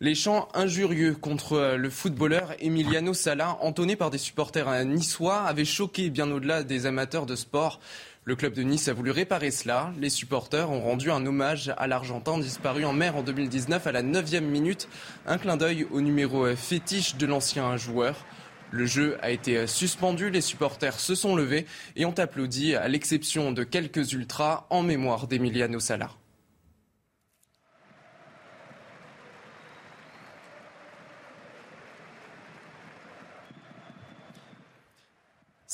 Les 0.00 0.14
chants 0.14 0.46
injurieux 0.54 1.14
contre 1.14 1.74
le 1.76 1.90
footballeur 1.90 2.54
Emiliano 2.60 3.14
Sala, 3.14 3.58
entonnés 3.62 3.96
par 3.96 4.10
des 4.10 4.18
supporters 4.18 4.84
niçois, 4.84 5.40
avaient 5.40 5.64
choqué 5.64 6.08
bien 6.08 6.30
au-delà 6.30 6.62
des 6.62 6.86
amateurs 6.86 7.26
de 7.26 7.34
sport. 7.34 7.80
Le 8.22 8.36
club 8.36 8.52
de 8.52 8.62
Nice 8.62 8.86
a 8.86 8.92
voulu 8.92 9.10
réparer 9.10 9.50
cela. 9.50 9.92
Les 9.98 10.08
supporters 10.08 10.70
ont 10.70 10.80
rendu 10.80 11.10
un 11.10 11.26
hommage 11.26 11.74
à 11.76 11.88
l'Argentin 11.88 12.38
disparu 12.38 12.84
en 12.84 12.92
mer 12.92 13.16
en 13.16 13.24
2019 13.24 13.88
à 13.88 13.90
la 13.90 14.04
9e 14.04 14.42
minute. 14.42 14.88
Un 15.26 15.36
clin 15.36 15.56
d'œil 15.56 15.84
au 15.90 16.00
numéro 16.00 16.46
fétiche 16.54 17.16
de 17.16 17.26
l'ancien 17.26 17.76
joueur. 17.76 18.24
Le 18.70 18.86
jeu 18.86 19.18
a 19.20 19.32
été 19.32 19.66
suspendu, 19.66 20.30
les 20.30 20.42
supporters 20.42 21.00
se 21.00 21.16
sont 21.16 21.34
levés 21.34 21.66
et 21.96 22.04
ont 22.04 22.16
applaudi, 22.16 22.76
à 22.76 22.86
l'exception 22.86 23.50
de 23.50 23.64
quelques 23.64 24.12
ultras, 24.12 24.68
en 24.70 24.84
mémoire 24.84 25.26
d'Emiliano 25.26 25.80
Sala. 25.80 26.10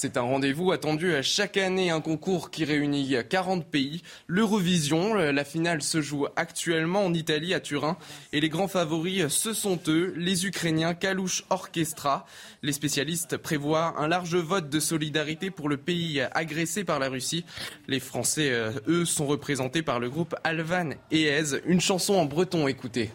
C'est 0.04 0.18
un 0.18 0.20
rendez-vous 0.20 0.70
attendu 0.70 1.14
à 1.14 1.22
chaque 1.22 1.56
année, 1.56 1.88
un 1.88 2.02
concours 2.02 2.50
qui 2.50 2.66
réunit 2.66 3.16
40 3.26 3.64
pays. 3.64 4.02
L'Eurovision, 4.26 5.14
la 5.14 5.44
finale 5.44 5.80
se 5.80 6.02
joue 6.02 6.26
actuellement 6.36 7.06
en 7.06 7.14
Italie, 7.14 7.54
à 7.54 7.60
Turin. 7.60 7.96
Et 8.34 8.42
les 8.42 8.50
grands 8.50 8.68
favoris, 8.68 9.28
ce 9.28 9.54
sont 9.54 9.80
eux, 9.88 10.12
les 10.14 10.44
Ukrainiens 10.44 10.92
Kalouche 10.92 11.46
Orchestra. 11.48 12.26
Les 12.62 12.74
spécialistes 12.74 13.38
prévoient 13.38 13.94
un 13.96 14.06
large 14.06 14.36
vote 14.36 14.68
de 14.68 14.78
solidarité 14.78 15.50
pour 15.50 15.70
le 15.70 15.78
pays 15.78 16.20
agressé 16.32 16.84
par 16.84 16.98
la 16.98 17.08
Russie. 17.08 17.46
Les 17.88 17.98
Français, 17.98 18.50
euh, 18.50 18.72
eux, 18.86 19.06
sont 19.06 19.26
représentés 19.26 19.80
par 19.80 20.00
le 20.00 20.10
groupe 20.10 20.34
Alvan 20.44 20.90
et 21.12 21.22
Ez. 21.22 21.62
Une 21.64 21.80
chanson 21.80 22.12
en 22.16 22.26
breton, 22.26 22.68
écoutez. 22.68 23.10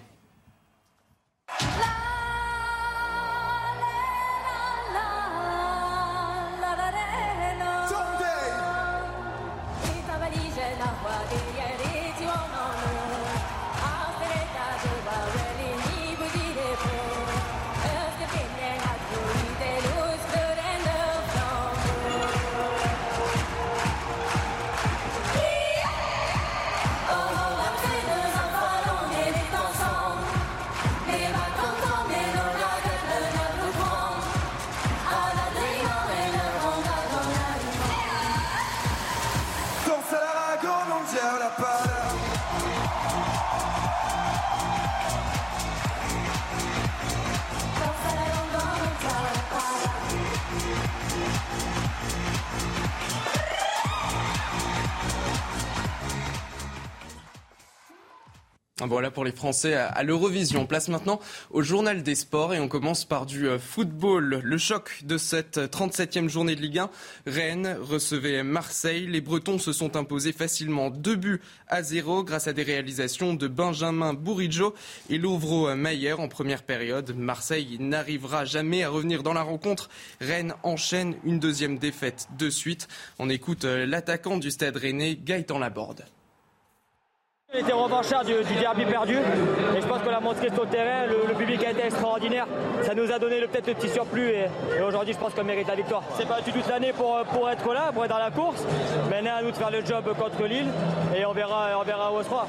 Français 59.39 59.73
à 59.73 60.03
l'Eurovision. 60.03 60.65
Place 60.65 60.89
maintenant 60.89 61.21
au 61.49 61.61
journal 61.61 62.03
des 62.03 62.15
sports 62.15 62.53
et 62.53 62.59
on 62.59 62.67
commence 62.67 63.05
par 63.05 63.25
du 63.25 63.47
euh, 63.47 63.57
football. 63.57 64.41
Le 64.43 64.57
choc 64.57 65.03
de 65.05 65.17
cette 65.17 65.57
37e 65.57 66.27
journée 66.27 66.57
de 66.57 66.61
Ligue 66.61 66.79
1. 66.79 66.89
Rennes 67.25 67.77
recevait 67.79 68.43
Marseille. 68.43 69.07
Les 69.07 69.21
Bretons 69.21 69.57
se 69.57 69.71
sont 69.71 69.95
imposés 69.95 70.33
facilement 70.33 70.89
2 70.89 71.15
buts 71.15 71.41
à 71.69 71.83
0 71.83 72.25
grâce 72.25 72.49
à 72.49 72.53
des 72.53 72.63
réalisations 72.63 73.33
de 73.33 73.47
Benjamin 73.47 74.13
Bourigeau 74.13 74.75
et 75.09 75.17
Louvreau 75.17 75.73
Mayer 75.73 76.11
en 76.11 76.27
première 76.27 76.63
période. 76.63 77.15
Marseille 77.15 77.77
n'arrivera 77.79 78.43
jamais 78.43 78.83
à 78.83 78.89
revenir 78.89 79.23
dans 79.23 79.33
la 79.33 79.43
rencontre. 79.43 79.89
Rennes 80.19 80.53
enchaîne 80.63 81.15
une 81.23 81.39
deuxième 81.39 81.77
défaite 81.77 82.27
de 82.37 82.49
suite. 82.49 82.89
On 83.19 83.29
écoute 83.29 83.63
euh, 83.63 83.85
l'attaquant 83.85 84.35
du 84.35 84.51
stade 84.51 84.75
rennais, 84.75 85.15
Gaëtan 85.15 85.59
Laborde. 85.59 86.03
On 87.51 87.57
était 87.57 87.73
revanchard 87.73 88.23
du, 88.25 88.33
du, 88.43 88.53
derby 88.59 88.85
perdu 88.85 89.15
et 89.15 89.81
je 89.81 89.87
pense 89.87 90.03
qu'on 90.03 90.13
a 90.13 90.19
montré 90.19 90.49
sur 90.49 90.65
le 90.65 90.69
terrain, 90.69 91.07
le, 91.07 91.33
public 91.33 91.63
a 91.63 91.71
été 91.71 91.83
extraordinaire, 91.83 92.45
ça 92.83 92.93
nous 92.93 93.11
a 93.11 93.17
donné 93.17 93.41
peut-être 93.47 93.65
le 93.65 93.73
petit 93.73 93.89
surplus 93.89 94.29
et, 94.29 94.81
aujourd'hui 94.87 95.15
je 95.15 95.17
pense 95.17 95.33
qu'on 95.33 95.43
mérite 95.43 95.67
la 95.67 95.73
victoire. 95.73 96.03
C'est 96.15 96.27
battu 96.27 96.51
toute 96.51 96.67
l'année 96.67 96.93
pour, 96.93 97.23
pour 97.33 97.49
être 97.49 97.73
là, 97.73 97.91
pour 97.91 98.05
être 98.05 98.11
dans 98.11 98.19
la 98.19 98.29
course, 98.29 98.63
maintenant 99.09 99.37
à 99.37 99.41
nous 99.41 99.49
de 99.49 99.55
faire 99.55 99.71
le 99.71 99.83
job 99.83 100.05
contre 100.15 100.43
Lille 100.45 100.67
et 101.17 101.25
on 101.25 101.33
verra, 101.33 101.69
on 101.79 101.83
verra 101.83 102.13
où 102.13 102.17
on 102.17 102.23
sera. 102.23 102.45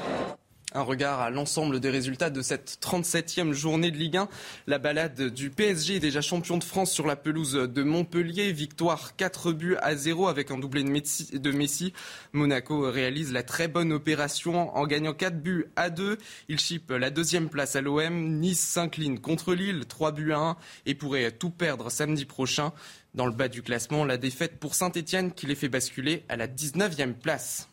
Un 0.73 0.83
regard 0.83 1.19
à 1.19 1.29
l'ensemble 1.29 1.81
des 1.81 1.89
résultats 1.89 2.29
de 2.29 2.41
cette 2.41 2.77
37e 2.81 3.51
journée 3.51 3.91
de 3.91 3.97
Ligue 3.97 4.15
1. 4.15 4.29
La 4.67 4.79
balade 4.79 5.21
du 5.21 5.49
PSG, 5.49 5.99
déjà 5.99 6.21
champion 6.21 6.57
de 6.57 6.63
France 6.63 6.91
sur 6.91 7.05
la 7.05 7.17
pelouse 7.17 7.55
de 7.55 7.83
Montpellier. 7.83 8.53
Victoire 8.53 9.17
4 9.17 9.51
buts 9.51 9.75
à 9.81 9.97
0 9.97 10.29
avec 10.29 10.49
un 10.49 10.57
doublé 10.57 10.83
de 10.83 11.51
Messi. 11.51 11.93
Monaco 12.31 12.89
réalise 12.89 13.33
la 13.33 13.43
très 13.43 13.67
bonne 13.67 13.91
opération 13.91 14.73
en 14.73 14.87
gagnant 14.87 15.13
4 15.13 15.41
buts 15.41 15.65
à 15.75 15.89
2. 15.89 16.17
Il 16.47 16.57
chip 16.57 16.89
la 16.91 17.09
deuxième 17.09 17.49
place 17.49 17.75
à 17.75 17.81
l'OM. 17.81 18.39
Nice 18.39 18.61
s'incline 18.61 19.19
contre 19.19 19.53
Lille 19.53 19.83
3 19.85 20.13
buts 20.13 20.31
à 20.31 20.39
1 20.39 20.57
et 20.85 20.95
pourrait 20.95 21.31
tout 21.31 21.49
perdre 21.49 21.91
samedi 21.91 22.23
prochain. 22.23 22.71
Dans 23.13 23.25
le 23.25 23.33
bas 23.33 23.49
du 23.49 23.61
classement, 23.61 24.05
la 24.05 24.15
défaite 24.15 24.57
pour 24.57 24.73
Saint-Etienne 24.73 25.33
qui 25.33 25.47
les 25.47 25.55
fait 25.55 25.67
basculer 25.67 26.23
à 26.29 26.37
la 26.37 26.47
19e 26.47 27.11
place. 27.11 27.70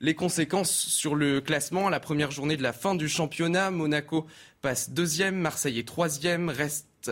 Les 0.00 0.14
conséquences 0.14 0.72
sur 0.72 1.14
le 1.14 1.40
classement, 1.40 1.88
la 1.88 2.00
première 2.00 2.30
journée 2.30 2.56
de 2.56 2.62
la 2.62 2.72
fin 2.72 2.94
du 2.94 3.08
championnat, 3.08 3.70
Monaco 3.70 4.26
passe 4.60 4.90
deuxième, 4.90 5.36
Marseille 5.36 5.78
est 5.78 5.86
troisième, 5.86 6.52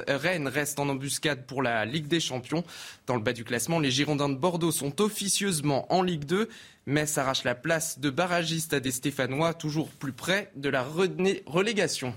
Rennes 0.07 0.49
reste 0.49 0.79
en 0.79 0.89
embuscade 0.89 1.47
pour 1.47 1.63
la 1.63 1.85
Ligue 1.85 2.09
des 2.09 2.21
Champions. 2.21 2.65
Dans 3.07 3.15
le 3.15 3.23
bas 3.23 3.33
du 3.33 3.45
classement, 3.45 3.79
les 3.79 3.91
Girondins 3.91 4.29
de 4.29 4.35
Bordeaux 4.35 4.73
sont 4.73 5.01
officieusement 5.01 5.93
en 5.93 6.03
Ligue 6.03 6.25
2. 6.25 6.49
Metz 6.87 7.19
arrache 7.19 7.45
la 7.45 7.55
place 7.55 7.99
de 7.99 8.11
barragiste 8.11 8.75
à 8.75 8.81
des 8.81 8.91
Stéphanois, 8.91 9.55
toujours 9.55 9.89
plus 9.89 10.13
près 10.13 10.51
de 10.57 10.69
la 10.69 10.83
relégation. 10.83 12.15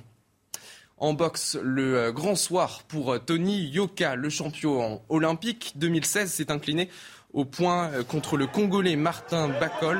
En 0.97 1.13
boxe, 1.13 1.57
le 1.61 1.97
euh, 1.97 2.11
grand 2.13 2.35
soir 2.35 2.83
pour 2.87 3.13
euh, 3.13 3.19
Tony 3.19 3.65
Yoka, 3.65 4.15
le 4.15 4.29
champion 4.29 5.01
olympique 5.09 5.73
2016, 5.75 6.31
s'est 6.31 6.51
incliné 6.51 6.89
au 7.33 7.43
point 7.43 7.89
euh, 7.89 8.03
contre 8.03 8.37
le 8.37 8.47
Congolais 8.47 8.95
Martin 8.95 9.49
Bacol. 9.49 9.99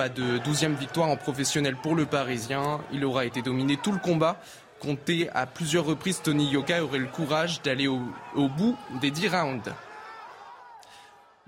Pas 0.00 0.08
de 0.08 0.38
douzième 0.38 0.76
victoire 0.76 1.10
en 1.10 1.16
professionnel 1.18 1.76
pour 1.76 1.94
le 1.94 2.06
Parisien. 2.06 2.80
Il 2.90 3.04
aura 3.04 3.26
été 3.26 3.42
dominé 3.42 3.76
tout 3.76 3.92
le 3.92 3.98
combat. 3.98 4.40
Compté 4.78 5.28
à 5.34 5.44
plusieurs 5.44 5.84
reprises, 5.84 6.22
Tony 6.22 6.46
Yoka 6.46 6.82
aurait 6.82 7.00
le 7.00 7.04
courage 7.04 7.60
d'aller 7.60 7.86
au, 7.86 8.00
au 8.34 8.48
bout 8.48 8.78
des 9.02 9.10
dix 9.10 9.28
rounds. 9.28 9.70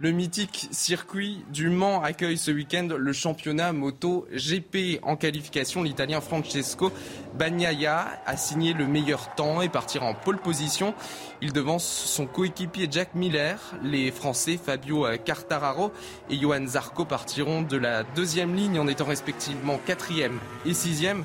Le 0.03 0.11
mythique 0.11 0.67
circuit 0.73 1.45
du 1.53 1.69
Mans 1.69 2.03
accueille 2.03 2.37
ce 2.37 2.51
week-end 2.51 2.89
le 2.99 3.13
championnat 3.13 3.73
moto 3.73 4.27
GP. 4.33 4.99
En 5.05 5.15
qualification, 5.15 5.85
l'Italien 5.85 6.21
Francesco 6.21 6.91
Bagnaia 7.39 8.21
a 8.27 8.37
signé 8.37 8.73
le 8.73 8.89
meilleur 8.89 9.33
temps 9.37 9.63
et 9.63 9.69
partira 9.69 10.07
en 10.07 10.15
pole 10.15 10.39
position. 10.39 10.93
Il 11.41 11.53
devance 11.53 11.87
son 11.87 12.27
coéquipier 12.27 12.89
Jack 12.91 13.15
Miller. 13.15 13.61
Les 13.85 14.11
Français 14.11 14.59
Fabio 14.61 15.07
Cartararo 15.25 15.93
et 16.29 16.37
Johan 16.37 16.67
Zarco 16.67 17.05
partiront 17.05 17.63
de 17.63 17.77
la 17.77 18.03
deuxième 18.03 18.57
ligne 18.57 18.81
en 18.81 18.89
étant 18.89 19.05
respectivement 19.05 19.79
quatrième 19.87 20.41
et 20.67 20.75
sixième 20.75 21.23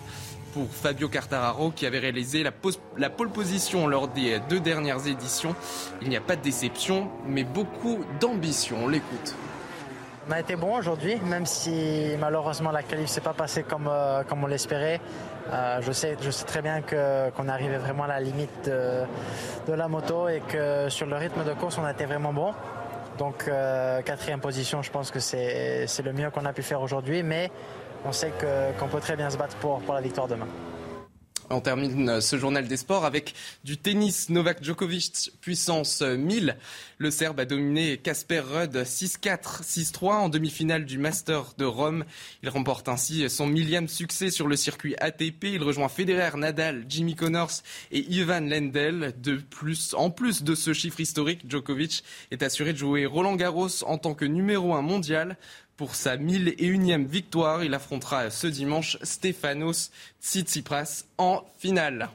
pour 0.53 0.67
Fabio 0.69 1.09
Cartararo 1.09 1.72
qui 1.72 1.85
avait 1.85 2.00
réalisé 2.00 2.43
la, 2.43 3.09
pole 3.09 3.30
position 3.30 3.88
lors 3.88 4.08
des 4.08 4.40
deux 4.50 4.59
dernières 4.59 5.08
éditions. 5.08 5.56
Il 6.01 6.09
n'y 6.09 6.17
a 6.17 6.22
pas 6.22 6.35
de 6.35 6.42
déception, 6.42 7.09
mais 7.26 7.43
beaucoup 7.43 8.03
d'ambition. 8.19 8.77
On 8.84 8.88
l'écoute. 8.88 9.35
On 10.30 10.32
a 10.34 10.40
été 10.42 10.58
bon 10.58 10.77
aujourd'hui, 10.77 11.16
même 11.24 11.45
si 11.45 12.16
malheureusement 12.19 12.72
la 12.72 12.84
qualif 12.84 13.08
s'est 13.08 13.22
pas 13.22 13.34
passée 13.34 13.64
comme, 13.64 13.88
euh, 13.90 14.24
comme 14.24 14.43
on 14.43 14.48
l'espérait. 14.48 15.00
Euh, 15.53 15.80
je, 15.82 15.92
sais, 15.93 16.17
très 16.45 16.61
bien 16.61 16.82
qu'on 16.82 17.48
arrivait 17.48 17.77
vraiment 17.77 18.03
à 18.03 18.08
la 18.08 18.19
limite 18.19 18.66
de, 18.66 19.74
la 19.74 19.88
moto 19.88 20.27
et 20.27 20.42
que 20.42 20.90
sur 20.90 21.06
le 21.06 21.16
rythme 21.16 21.45
de 21.45 21.53
course, 21.53 21.77
on 21.77 21.85
a 21.85 21.92
été 21.92 22.06
vraiment 22.06 22.34
bon. 22.34 22.53
Donc 23.17 23.45
euh, 23.48 24.01
quatrième 24.01 24.42
position, 24.42 24.82
je 24.82 24.92
pense 24.92 25.11
que 25.11 25.19
c'est 25.19 25.88
le 26.03 26.14
mieux 26.14 26.30
qu'on 26.30 26.45
a 26.45 26.53
pu 26.53 26.61
faire 26.61 26.82
aujourd'hui. 26.82 27.24
Mais 27.24 27.50
on 28.08 28.14
sait 28.14 28.32
qu'on 28.80 28.88
peut 28.88 29.02
très 29.02 29.18
bien 29.18 29.30
se 29.30 29.38
battre 29.38 29.58
pour, 29.58 29.82
la 29.94 30.02
victoire 30.02 30.27
demain. 30.27 30.48
On 31.50 31.61
termine 31.61 32.19
ce 32.19 32.38
journal 32.38 32.68
des 32.68 32.76
sports 32.76 33.06
avec 33.06 33.34
du 33.64 33.77
tennis. 33.77 34.30
Novak 34.30 34.61
Djokovic, 34.61 35.32
puissance 35.40 36.02
1000. 36.02 36.58
Le 36.98 37.11
Serbe 37.11 37.40
a 37.40 37.45
dominé 37.45 37.98
Casper 37.98 38.40
Rudd 38.40 38.76
6-4, 38.76 39.64
6-3 39.64 40.14
en 40.14 40.30
demi-finale 40.30 40.84
du 40.84 40.98
Master 40.98 41.53
de 41.58 41.64
Rome. 41.64 42.03
Il 42.44 42.50
remporte 42.50 42.90
ainsi 42.90 43.30
son 43.30 43.48
millième 43.48 43.88
succès 43.88 44.30
sur 44.30 44.48
le 44.48 44.58
circuit 44.58 44.95
ATP. 45.00 45.45
Il 45.45 45.64
rejoint 45.64 45.88
Federer, 45.88 46.38
Nadal, 46.38 46.84
Jimmy 46.90 47.16
Connors 47.16 47.61
et 47.92 48.00
Ivan 48.00 48.42
Lendl. 48.42 49.14
De 49.22 49.36
plus, 49.36 49.94
en 49.94 50.10
plus 50.10 50.44
de 50.44 50.53
ce 50.53 50.74
chiffre 50.74 51.00
historique, 51.00 51.50
Djokovic 51.50 52.03
est 52.32 52.44
assuré 52.44 52.74
de 52.74 52.77
jouer 52.77 53.06
Roland 53.06 53.38
Garros 53.38 53.86
en 53.86 53.98
tant 53.98 54.16
que 54.16 54.26
numéro 54.26 54.74
1 54.74 54.82
mondial. 54.82 55.38
Pour 55.77 55.93
sa 55.93 56.17
1001e 56.17 57.06
victoire, 57.06 57.64
il 57.64 57.75
affrontera 57.75 58.31
ce 58.31 58.47
dimanche 58.47 58.97
Stefanos 59.03 59.91
Tsitsipas 60.19 61.06
en 61.19 61.43
finale. 61.59 62.09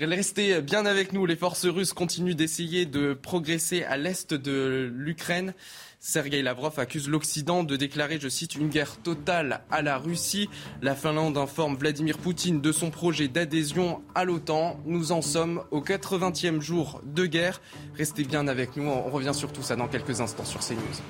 Restez 0.00 0.62
bien 0.62 0.86
avec 0.86 1.12
nous, 1.12 1.26
les 1.26 1.36
forces 1.36 1.66
russes 1.66 1.92
continuent 1.92 2.34
d'essayer 2.34 2.86
de 2.86 3.12
progresser 3.12 3.84
à 3.84 3.98
l'est 3.98 4.32
de 4.32 4.90
l'Ukraine. 4.92 5.52
Sergei 6.00 6.40
Lavrov 6.40 6.80
accuse 6.80 7.08
l'Occident 7.10 7.62
de 7.62 7.76
déclarer, 7.76 8.18
je 8.18 8.28
cite, 8.28 8.56
une 8.56 8.70
guerre 8.70 8.96
totale 8.96 9.60
à 9.70 9.82
la 9.82 9.98
Russie. 9.98 10.48
La 10.80 10.94
Finlande 10.94 11.36
informe 11.36 11.76
Vladimir 11.76 12.16
Poutine 12.16 12.62
de 12.62 12.72
son 12.72 12.90
projet 12.90 13.28
d'adhésion 13.28 14.02
à 14.14 14.24
l'OTAN. 14.24 14.80
Nous 14.86 15.12
en 15.12 15.20
sommes 15.20 15.62
au 15.70 15.82
80e 15.82 16.60
jour 16.62 17.02
de 17.04 17.26
guerre. 17.26 17.60
Restez 17.96 18.24
bien 18.24 18.48
avec 18.48 18.76
nous, 18.76 18.88
on 18.88 19.10
revient 19.10 19.34
sur 19.34 19.52
tout 19.52 19.62
ça 19.62 19.76
dans 19.76 19.88
quelques 19.88 20.22
instants 20.22 20.46
sur 20.46 20.60
CNews. 20.60 21.02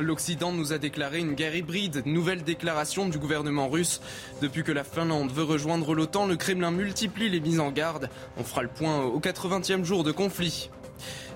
L'Occident 0.00 0.52
nous 0.52 0.72
a 0.72 0.78
déclaré 0.78 1.18
une 1.18 1.34
guerre 1.34 1.56
hybride. 1.56 2.02
Nouvelle 2.06 2.44
déclaration 2.44 3.08
du 3.08 3.18
gouvernement 3.18 3.68
russe. 3.68 4.00
Depuis 4.40 4.62
que 4.62 4.72
la 4.72 4.84
Finlande 4.84 5.32
veut 5.32 5.42
rejoindre 5.42 5.94
l'OTAN, 5.94 6.26
le 6.26 6.36
Kremlin 6.36 6.70
multiplie 6.70 7.28
les 7.28 7.40
mises 7.40 7.58
en 7.58 7.72
garde. 7.72 8.08
On 8.36 8.44
fera 8.44 8.62
le 8.62 8.68
point 8.68 9.02
au 9.02 9.18
80e 9.18 9.84
jour 9.84 10.04
de 10.04 10.12
conflit. 10.12 10.70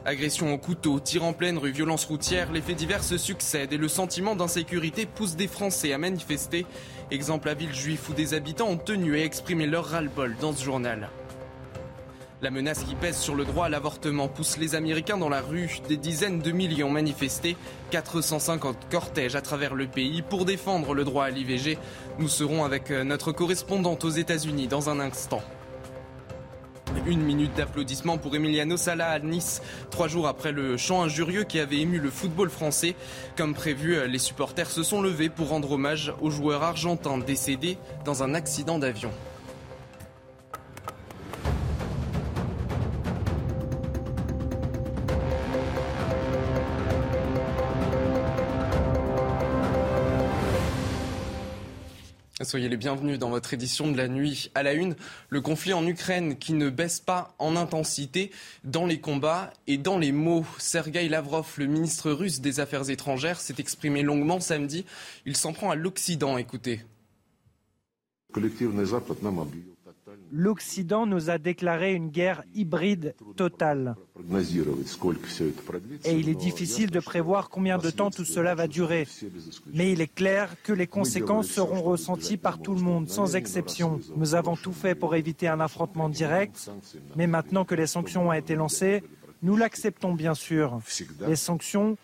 Agression 0.04 0.52
au 0.52 0.58
couteau, 0.58 1.00
tir 1.00 1.24
en 1.24 1.32
pleine 1.32 1.58
rue, 1.58 1.70
violence 1.70 2.04
routière, 2.04 2.50
les 2.52 2.60
faits 2.60 2.76
divers 2.76 3.04
se 3.04 3.16
succèdent 3.16 3.72
et 3.72 3.78
le 3.78 3.86
sentiment 3.86 4.34
d'insécurité 4.34 5.06
pousse 5.06 5.36
des 5.36 5.46
Français 5.46 5.92
à 5.92 5.98
manifester. 5.98 6.66
Exemple 7.10 7.48
à 7.48 7.54
Villejuif 7.54 8.08
où 8.08 8.12
des 8.12 8.34
habitants 8.34 8.68
ont 8.68 8.76
tenu 8.76 9.16
à 9.16 9.24
exprimer 9.24 9.66
leur 9.66 9.86
ras-le-bol 9.86 10.36
dans 10.40 10.52
ce 10.52 10.64
journal. 10.64 11.08
La 12.42 12.50
menace 12.50 12.82
qui 12.82 12.96
pèse 12.96 13.18
sur 13.18 13.36
le 13.36 13.44
droit 13.44 13.66
à 13.66 13.68
l'avortement 13.68 14.26
pousse 14.26 14.56
les 14.58 14.74
Américains 14.74 15.16
dans 15.16 15.28
la 15.28 15.40
rue. 15.40 15.78
Des 15.88 15.96
dizaines 15.96 16.40
de 16.40 16.50
milliers 16.50 16.82
ont 16.82 16.90
manifesté. 16.90 17.56
450 17.92 18.88
cortèges 18.90 19.36
à 19.36 19.40
travers 19.40 19.76
le 19.76 19.86
pays 19.86 20.22
pour 20.22 20.44
défendre 20.44 20.92
le 20.92 21.04
droit 21.04 21.26
à 21.26 21.30
l'IVG. 21.30 21.78
Nous 22.18 22.26
serons 22.26 22.64
avec 22.64 22.90
euh, 22.90 23.04
notre 23.04 23.30
correspondante 23.30 24.04
aux 24.04 24.10
États-Unis 24.10 24.66
dans 24.66 24.90
un 24.90 24.98
instant. 24.98 25.40
Une 27.06 27.22
minute 27.22 27.54
d'applaudissement 27.54 28.18
pour 28.18 28.34
Emiliano 28.34 28.76
Sala 28.76 29.10
à 29.10 29.20
Nice, 29.20 29.62
trois 29.90 30.08
jours 30.08 30.26
après 30.26 30.50
le 30.50 30.76
chant 30.76 31.00
injurieux 31.04 31.44
qui 31.44 31.60
avait 31.60 31.78
ému 31.78 32.00
le 32.00 32.10
football 32.10 32.50
français. 32.50 32.96
Comme 33.36 33.54
prévu, 33.54 33.94
euh, 33.94 34.08
les 34.08 34.18
supporters 34.18 34.72
se 34.72 34.82
sont 34.82 35.00
levés 35.00 35.28
pour 35.28 35.50
rendre 35.50 35.70
hommage 35.70 36.12
au 36.20 36.30
joueur 36.30 36.64
argentin 36.64 37.18
décédé 37.18 37.78
dans 38.04 38.24
un 38.24 38.34
accident 38.34 38.80
d'avion. 38.80 39.12
Soyez 52.44 52.68
les 52.68 52.76
bienvenus 52.76 53.18
dans 53.18 53.30
votre 53.30 53.54
édition 53.54 53.90
de 53.90 53.96
la 53.96 54.08
nuit 54.08 54.50
à 54.54 54.62
la 54.62 54.72
une. 54.72 54.96
Le 55.28 55.40
conflit 55.40 55.72
en 55.72 55.86
Ukraine 55.86 56.36
qui 56.36 56.54
ne 56.54 56.70
baisse 56.70 56.98
pas 56.98 57.34
en 57.38 57.56
intensité 57.56 58.32
dans 58.64 58.84
les 58.86 59.00
combats 59.00 59.52
et 59.66 59.78
dans 59.78 59.98
les 59.98 60.12
mots. 60.12 60.44
Sergei 60.58 61.08
Lavrov, 61.08 61.54
le 61.58 61.66
ministre 61.66 62.10
russe 62.10 62.40
des 62.40 62.58
Affaires 62.58 62.90
étrangères, 62.90 63.40
s'est 63.40 63.54
exprimé 63.58 64.02
longuement 64.02 64.40
samedi. 64.40 64.84
Il 65.24 65.36
s'en 65.36 65.52
prend 65.52 65.70
à 65.70 65.76
l'Occident. 65.76 66.36
Écoutez 66.36 66.80
l'Occident 70.32 71.06
nous 71.06 71.28
a 71.28 71.38
déclaré 71.38 71.92
une 71.92 72.08
guerre 72.08 72.42
hybride 72.54 73.14
totale. 73.36 73.94
Et 76.04 76.18
il 76.18 76.28
est 76.28 76.34
difficile 76.34 76.90
de 76.90 77.00
prévoir 77.00 77.50
combien 77.50 77.78
de 77.78 77.90
temps 77.90 78.10
tout 78.10 78.24
cela 78.24 78.54
va 78.54 78.66
durer. 78.66 79.06
Mais 79.74 79.92
il 79.92 80.00
est 80.00 80.12
clair 80.12 80.56
que 80.62 80.72
les 80.72 80.86
conséquences 80.86 81.48
seront 81.48 81.82
ressenties 81.82 82.38
par 82.38 82.60
tout 82.60 82.74
le 82.74 82.80
monde, 82.80 83.10
sans 83.10 83.36
exception. 83.36 84.00
Nous 84.16 84.34
avons 84.34 84.56
tout 84.56 84.72
fait 84.72 84.94
pour 84.94 85.14
éviter 85.14 85.48
un 85.48 85.60
affrontement 85.60 86.08
direct, 86.08 86.70
mais 87.14 87.26
maintenant 87.26 87.64
que 87.64 87.74
les 87.74 87.86
sanctions 87.86 88.28
ont 88.28 88.32
été 88.32 88.54
lancées, 88.54 89.02
nous 89.42 89.56
l'acceptons 89.56 90.14
bien 90.14 90.34
sûr. 90.34 90.80
Les 91.28 91.36
sanctions 91.36 91.98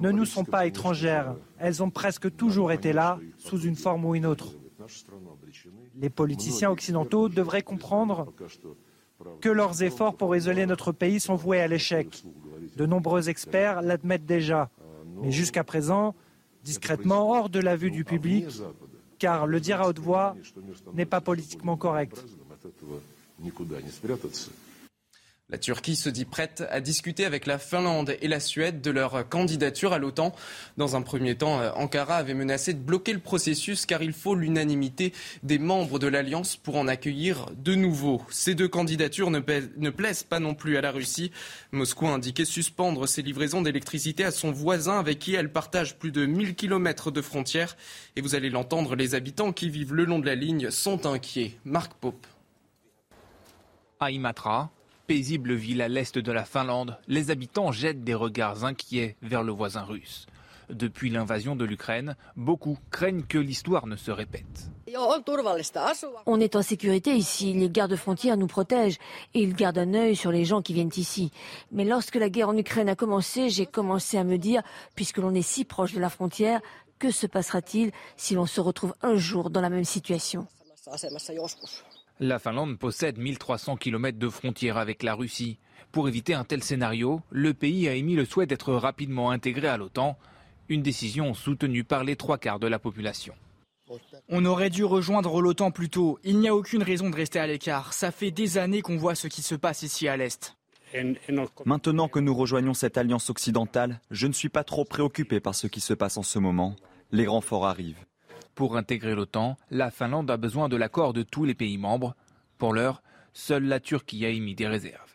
ne 0.00 0.10
nous 0.10 0.24
sont 0.24 0.44
pas 0.44 0.66
étrangères. 0.66 1.36
Elles 1.58 1.82
ont 1.82 1.90
presque 1.90 2.34
toujours 2.34 2.72
été 2.72 2.92
là, 2.92 3.18
sous 3.38 3.60
une 3.60 3.76
forme 3.76 4.04
ou 4.06 4.14
une 4.14 4.26
autre. 4.26 4.54
Les 6.00 6.10
politiciens 6.10 6.70
occidentaux 6.70 7.28
devraient 7.28 7.62
comprendre 7.62 8.32
que 9.40 9.48
leurs 9.50 9.82
efforts 9.82 10.16
pour 10.16 10.34
isoler 10.34 10.64
notre 10.66 10.92
pays 10.92 11.20
sont 11.20 11.34
voués 11.34 11.60
à 11.60 11.68
l'échec. 11.68 12.24
De 12.76 12.86
nombreux 12.86 13.28
experts 13.28 13.82
l'admettent 13.82 14.24
déjà. 14.24 14.70
Mais 15.22 15.30
jusqu'à 15.30 15.64
présent, 15.64 16.14
discrètement 16.64 17.30
hors 17.30 17.50
de 17.50 17.60
la 17.60 17.76
vue 17.76 17.90
du 17.90 18.04
public, 18.04 18.46
car 19.18 19.46
le 19.46 19.60
dire 19.60 19.82
à 19.82 19.88
haute 19.88 19.98
voix 19.98 20.34
n'est 20.94 21.04
pas 21.04 21.20
politiquement 21.20 21.76
correct. 21.76 22.24
La 25.50 25.58
Turquie 25.58 25.96
se 25.96 26.08
dit 26.08 26.24
prête 26.24 26.62
à 26.70 26.80
discuter 26.80 27.24
avec 27.24 27.46
la 27.46 27.58
Finlande 27.58 28.16
et 28.20 28.28
la 28.28 28.38
Suède 28.38 28.80
de 28.80 28.90
leur 28.90 29.28
candidature 29.28 29.92
à 29.92 29.98
l'OTAN. 29.98 30.32
Dans 30.76 30.94
un 30.94 31.02
premier 31.02 31.34
temps, 31.34 31.60
Ankara 31.74 32.16
avait 32.16 32.34
menacé 32.34 32.72
de 32.72 32.78
bloquer 32.78 33.12
le 33.12 33.18
processus 33.18 33.84
car 33.84 34.02
il 34.02 34.12
faut 34.12 34.36
l'unanimité 34.36 35.12
des 35.42 35.58
membres 35.58 35.98
de 35.98 36.06
l'Alliance 36.06 36.56
pour 36.56 36.76
en 36.76 36.86
accueillir 36.86 37.46
de 37.56 37.74
nouveaux. 37.74 38.22
Ces 38.30 38.54
deux 38.54 38.68
candidatures 38.68 39.30
ne, 39.30 39.40
plaisent 39.40 40.22
pas 40.22 40.38
non 40.38 40.54
plus 40.54 40.76
à 40.76 40.80
la 40.80 40.92
Russie. 40.92 41.32
Moscou 41.72 42.06
a 42.06 42.10
indiqué 42.10 42.44
suspendre 42.44 43.08
ses 43.08 43.22
livraisons 43.22 43.62
d'électricité 43.62 44.24
à 44.24 44.30
son 44.30 44.52
voisin 44.52 44.98
avec 45.00 45.18
qui 45.18 45.34
elle 45.34 45.50
partage 45.50 45.98
plus 45.98 46.12
de 46.12 46.26
1000 46.26 46.54
km 46.54 47.10
de 47.10 47.22
frontières. 47.22 47.76
Et 48.14 48.20
vous 48.20 48.36
allez 48.36 48.50
l'entendre, 48.50 48.94
les 48.94 49.16
habitants 49.16 49.52
qui 49.52 49.68
vivent 49.68 49.94
le 49.94 50.04
long 50.04 50.20
de 50.20 50.26
la 50.26 50.36
ligne 50.36 50.70
sont 50.70 51.06
inquiets. 51.06 51.58
Marc 51.64 51.94
Pope. 51.94 52.26
À 53.98 54.10
paisible 55.10 55.54
ville 55.54 55.82
à 55.82 55.88
l'est 55.88 56.16
de 56.18 56.30
la 56.30 56.44
Finlande, 56.44 56.96
les 57.08 57.32
habitants 57.32 57.72
jettent 57.72 58.04
des 58.04 58.14
regards 58.14 58.64
inquiets 58.64 59.16
vers 59.22 59.42
le 59.42 59.50
voisin 59.50 59.82
russe. 59.82 60.26
Depuis 60.68 61.10
l'invasion 61.10 61.56
de 61.56 61.64
l'Ukraine, 61.64 62.14
beaucoup 62.36 62.78
craignent 62.92 63.24
que 63.24 63.38
l'histoire 63.38 63.88
ne 63.88 63.96
se 63.96 64.12
répète. 64.12 64.70
On 66.26 66.38
est 66.38 66.54
en 66.54 66.62
sécurité 66.62 67.16
ici, 67.16 67.52
les 67.54 67.68
gardes 67.68 67.96
frontières 67.96 68.36
nous 68.36 68.46
protègent 68.46 68.98
et 69.34 69.42
ils 69.42 69.52
gardent 69.52 69.78
un 69.78 69.94
œil 69.94 70.14
sur 70.14 70.30
les 70.30 70.44
gens 70.44 70.62
qui 70.62 70.74
viennent 70.74 70.92
ici. 70.96 71.32
Mais 71.72 71.84
lorsque 71.84 72.14
la 72.14 72.30
guerre 72.30 72.50
en 72.50 72.56
Ukraine 72.56 72.88
a 72.88 72.94
commencé, 72.94 73.50
j'ai 73.50 73.66
commencé 73.66 74.16
à 74.16 74.22
me 74.22 74.38
dire, 74.38 74.62
puisque 74.94 75.18
l'on 75.18 75.34
est 75.34 75.42
si 75.42 75.64
proche 75.64 75.92
de 75.92 75.98
la 75.98 76.08
frontière, 76.08 76.60
que 77.00 77.10
se 77.10 77.26
passera-t-il 77.26 77.90
si 78.16 78.36
l'on 78.36 78.46
se 78.46 78.60
retrouve 78.60 78.94
un 79.02 79.16
jour 79.16 79.50
dans 79.50 79.60
la 79.60 79.70
même 79.70 79.82
situation? 79.84 80.46
La 82.20 82.38
Finlande 82.38 82.78
possède 82.78 83.18
1300 83.18 83.76
km 83.76 84.18
de 84.18 84.28
frontières 84.28 84.76
avec 84.76 85.02
la 85.02 85.14
Russie. 85.14 85.58
Pour 85.90 86.06
éviter 86.06 86.34
un 86.34 86.44
tel 86.44 86.62
scénario, 86.62 87.22
le 87.30 87.54
pays 87.54 87.88
a 87.88 87.94
émis 87.94 88.14
le 88.14 88.26
souhait 88.26 88.46
d'être 88.46 88.74
rapidement 88.74 89.30
intégré 89.30 89.68
à 89.68 89.78
l'OTAN, 89.78 90.18
une 90.68 90.82
décision 90.82 91.34
soutenue 91.34 91.82
par 91.82 92.04
les 92.04 92.16
trois 92.16 92.38
quarts 92.38 92.60
de 92.60 92.68
la 92.68 92.78
population. 92.78 93.34
On 94.28 94.44
aurait 94.44 94.70
dû 94.70 94.84
rejoindre 94.84 95.40
l'OTAN 95.40 95.72
plus 95.72 95.88
tôt. 95.88 96.18
Il 96.22 96.38
n'y 96.38 96.48
a 96.48 96.54
aucune 96.54 96.82
raison 96.82 97.10
de 97.10 97.16
rester 97.16 97.40
à 97.40 97.46
l'écart. 97.46 97.92
Ça 97.92 98.12
fait 98.12 98.30
des 98.30 98.58
années 98.58 98.82
qu'on 98.82 98.98
voit 98.98 99.16
ce 99.16 99.26
qui 99.26 99.42
se 99.42 99.56
passe 99.56 99.82
ici 99.82 100.06
à 100.06 100.16
l'Est. 100.16 100.56
Maintenant 101.64 102.08
que 102.08 102.20
nous 102.20 102.34
rejoignons 102.34 102.74
cette 102.74 102.98
alliance 102.98 103.30
occidentale, 103.30 104.00
je 104.10 104.26
ne 104.26 104.32
suis 104.32 104.48
pas 104.48 104.62
trop 104.62 104.84
préoccupé 104.84 105.40
par 105.40 105.54
ce 105.54 105.66
qui 105.66 105.80
se 105.80 105.94
passe 105.94 106.18
en 106.18 106.22
ce 106.22 106.38
moment. 106.38 106.76
Les 107.10 107.24
grands 107.24 107.40
forts 107.40 107.66
arrivent. 107.66 108.04
Pour 108.54 108.76
intégrer 108.76 109.14
l'OTAN, 109.14 109.56
la 109.70 109.90
Finlande 109.90 110.30
a 110.30 110.36
besoin 110.36 110.68
de 110.68 110.76
l'accord 110.76 111.12
de 111.12 111.22
tous 111.22 111.44
les 111.44 111.54
pays 111.54 111.78
membres. 111.78 112.14
Pour 112.58 112.72
l'heure, 112.72 113.02
seule 113.32 113.64
la 113.64 113.80
Turquie 113.80 114.26
a 114.26 114.28
émis 114.28 114.54
des 114.54 114.68
réserves. 114.68 115.10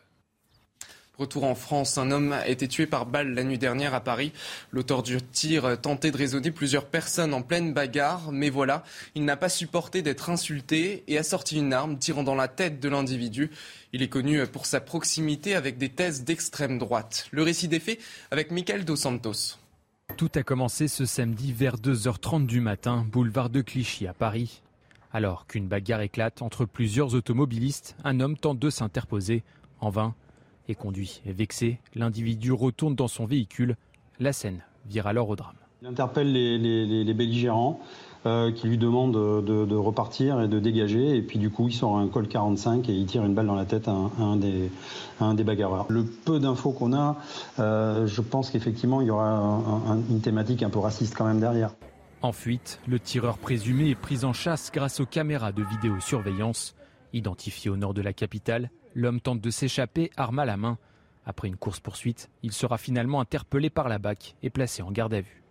Retour 1.18 1.44
en 1.44 1.54
France, 1.54 1.96
un 1.96 2.10
homme 2.10 2.32
a 2.32 2.46
été 2.46 2.68
tué 2.68 2.86
par 2.86 3.06
balle 3.06 3.32
la 3.32 3.42
nuit 3.42 3.56
dernière 3.56 3.94
à 3.94 4.00
Paris. 4.00 4.32
L'auteur 4.70 5.02
du 5.02 5.16
tir 5.22 5.80
tentait 5.80 6.10
de 6.10 6.18
raisonner 6.18 6.50
plusieurs 6.50 6.84
personnes 6.84 7.32
en 7.32 7.40
pleine 7.40 7.72
bagarre, 7.72 8.32
mais 8.32 8.50
voilà, 8.50 8.84
il 9.14 9.24
n'a 9.24 9.38
pas 9.38 9.48
supporté 9.48 10.02
d'être 10.02 10.28
insulté 10.28 11.04
et 11.08 11.16
a 11.16 11.22
sorti 11.22 11.56
une 11.56 11.72
arme 11.72 11.98
tirant 11.98 12.22
dans 12.22 12.34
la 12.34 12.48
tête 12.48 12.80
de 12.80 12.88
l'individu. 12.90 13.50
Il 13.94 14.02
est 14.02 14.08
connu 14.08 14.46
pour 14.46 14.66
sa 14.66 14.80
proximité 14.80 15.54
avec 15.54 15.78
des 15.78 15.88
thèses 15.88 16.22
d'extrême 16.22 16.78
droite. 16.78 17.28
Le 17.30 17.42
récit 17.42 17.68
des 17.68 17.80
faits 17.80 17.98
avec 18.30 18.50
Michael 18.50 18.84
Dos 18.84 18.96
Santos. 18.96 19.56
Tout 20.16 20.30
a 20.34 20.42
commencé 20.42 20.88
ce 20.88 21.04
samedi 21.04 21.52
vers 21.52 21.76
2h30 21.76 22.46
du 22.46 22.62
matin, 22.62 23.04
boulevard 23.12 23.50
de 23.50 23.60
Clichy 23.60 24.06
à 24.06 24.14
Paris. 24.14 24.62
Alors 25.12 25.46
qu'une 25.46 25.68
bagarre 25.68 26.00
éclate 26.00 26.40
entre 26.40 26.64
plusieurs 26.64 27.14
automobilistes, 27.14 27.96
un 28.02 28.20
homme 28.20 28.38
tente 28.38 28.58
de 28.58 28.70
s'interposer. 28.70 29.44
En 29.78 29.90
vain, 29.90 30.14
et 30.68 30.74
conduit. 30.74 31.20
Vexé, 31.26 31.80
l'individu 31.94 32.50
retourne 32.52 32.94
dans 32.94 33.08
son 33.08 33.26
véhicule. 33.26 33.76
La 34.18 34.32
scène 34.32 34.62
vire 34.86 35.06
alors 35.06 35.28
au 35.28 35.36
drame. 35.36 35.56
Il 35.82 35.88
interpelle 35.88 36.32
les 36.32 37.14
belligérants. 37.14 37.80
Euh, 38.26 38.50
qui 38.50 38.66
lui 38.66 38.76
demande 38.76 39.12
de, 39.12 39.74
repartir 39.76 40.40
et 40.40 40.48
de 40.48 40.58
dégager. 40.58 41.16
Et 41.16 41.22
puis 41.22 41.38
du 41.38 41.48
coup, 41.48 41.68
il 41.68 41.72
sort 41.72 41.96
un 41.96 42.08
col 42.08 42.26
45 42.26 42.88
et 42.88 42.92
il 42.92 43.06
tire 43.06 43.24
une 43.24 43.34
balle 43.34 43.46
dans 43.46 43.54
la 43.54 43.66
tête 43.66 43.86
à 43.86 43.92
un, 43.92 44.34
des, 44.34 44.68
un 45.20 45.34
des, 45.34 45.44
bagarreurs. 45.44 45.86
Le 45.90 46.04
peu 46.04 46.40
d'infos 46.40 46.72
qu'on 46.72 46.92
a, 46.92 47.16
euh, 47.60 48.08
je 48.08 48.20
pense 48.20 48.50
qu'effectivement, 48.50 49.00
il 49.00 49.06
y 49.06 49.10
aura 49.10 49.96
une 50.10 50.20
thématique 50.20 50.64
un 50.64 50.70
peu 50.70 50.80
raciste 50.80 51.14
quand 51.16 51.24
même 51.24 51.38
derrière. 51.38 51.70
En 52.20 52.32
fuite, 52.32 52.80
le 52.88 52.98
tireur 52.98 53.38
présumé 53.38 53.90
est 53.90 53.94
pris 53.94 54.24
en 54.24 54.32
chasse 54.32 54.72
grâce 54.72 54.98
aux 54.98 55.06
caméras 55.06 55.52
de 55.52 55.62
vidéosurveillance. 55.62 56.74
Identifié 57.12 57.70
au 57.70 57.76
nord 57.76 57.94
de 57.94 58.02
la 58.02 58.12
capitale, 58.12 58.70
l'homme 58.96 59.20
tente 59.20 59.40
de 59.40 59.50
s'échapper, 59.50 60.10
arme 60.16 60.40
à 60.40 60.46
la 60.46 60.56
main. 60.56 60.78
Après 61.26 61.46
une 61.46 61.56
course-poursuite, 61.56 62.28
il 62.42 62.50
sera 62.50 62.76
finalement 62.76 63.20
interpellé 63.20 63.70
par 63.70 63.88
la 63.88 63.98
BAC 63.98 64.34
et 64.42 64.50
placé 64.50 64.82
en 64.82 64.90
garde 64.90 65.14
à 65.14 65.20
vue. 65.20 65.45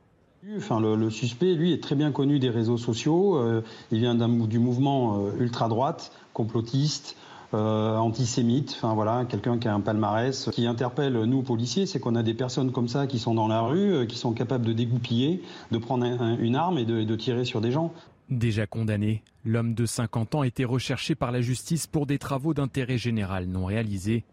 Le, 0.48 1.10
suspect, 1.10 1.56
lui, 1.56 1.74
est 1.74 1.82
très 1.82 1.96
bien 1.96 2.12
connu 2.12 2.38
des 2.38 2.52
réseaux 2.52 2.78
sociaux. 2.78 3.38
Euh, 3.38 3.64
il 3.92 4.00
vient 4.00 4.14
du 4.14 4.60
mouvement 4.60 5.26
euh, 5.26 5.32
ultra-droite, 5.40 6.12
complotiste, 6.34 7.18
euh, 7.56 7.98
antisémite. 7.98 8.80
Voilà, 8.84 9.26
quelqu'un 9.26 9.58
qui 9.58 9.68
a 9.68 9.74
un 9.74 9.80
palmarès 9.80 10.50
qui 10.52 10.68
interpelle 10.68 11.24
nous 11.24 11.42
policiers, 11.42 11.88
c'est 11.88 12.00
qu'on 12.00 12.14
a 12.14 12.22
des 12.22 12.36
personnes 12.36 12.72
comme 12.72 12.88
ça 12.88 13.08
qui 13.08 13.18
sont 13.18 13.34
dans 13.34 13.48
la 13.48 13.62
rue, 13.62 14.06
qui 14.06 14.18
sont 14.20 14.34
capables 14.34 14.66
de 14.66 14.74
dégoupiller, 14.74 15.42
de 15.72 15.78
prendre 15.80 16.06
une 16.06 16.56
arme 16.56 16.78
et 16.78 16.86
de, 16.86 17.04
de 17.04 17.16
tirer 17.16 17.44
sur 17.44 17.60
des 17.60 17.72
gens. 17.72 17.92
Déjà 18.30 18.68
condamné, 18.68 19.24
l'homme 19.46 19.74
de 19.74 19.88
50 19.88 20.36
ans 20.36 20.44
était 20.44 20.66
recherché 20.66 21.16
par 21.16 21.32
la 21.32 21.42
justice 21.42 21.88
pour 21.88 22.06
des 22.06 22.20
travaux 22.20 22.54
d'intérêt 22.54 23.00
général 23.00 23.48
non 23.48 23.66
réalisés. 23.66 24.26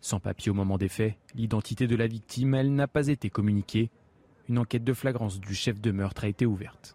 Sans 0.00 0.18
papier 0.18 0.50
au 0.50 0.54
moment 0.54 0.78
des 0.78 0.88
faits, 0.88 1.14
l'identité 1.36 1.86
de 1.86 1.94
la 1.94 2.08
victime, 2.08 2.54
elle 2.54 2.74
n'a 2.74 2.88
pas 2.88 3.06
été 3.06 3.30
communiquée. 3.30 3.90
Une 4.52 4.58
enquête 4.58 4.84
de 4.84 4.92
flagrance 4.92 5.40
du 5.40 5.54
chef 5.54 5.80
de 5.80 5.92
meurtre 5.92 6.24
a 6.24 6.28
été 6.28 6.44
ouverte. 6.44 6.94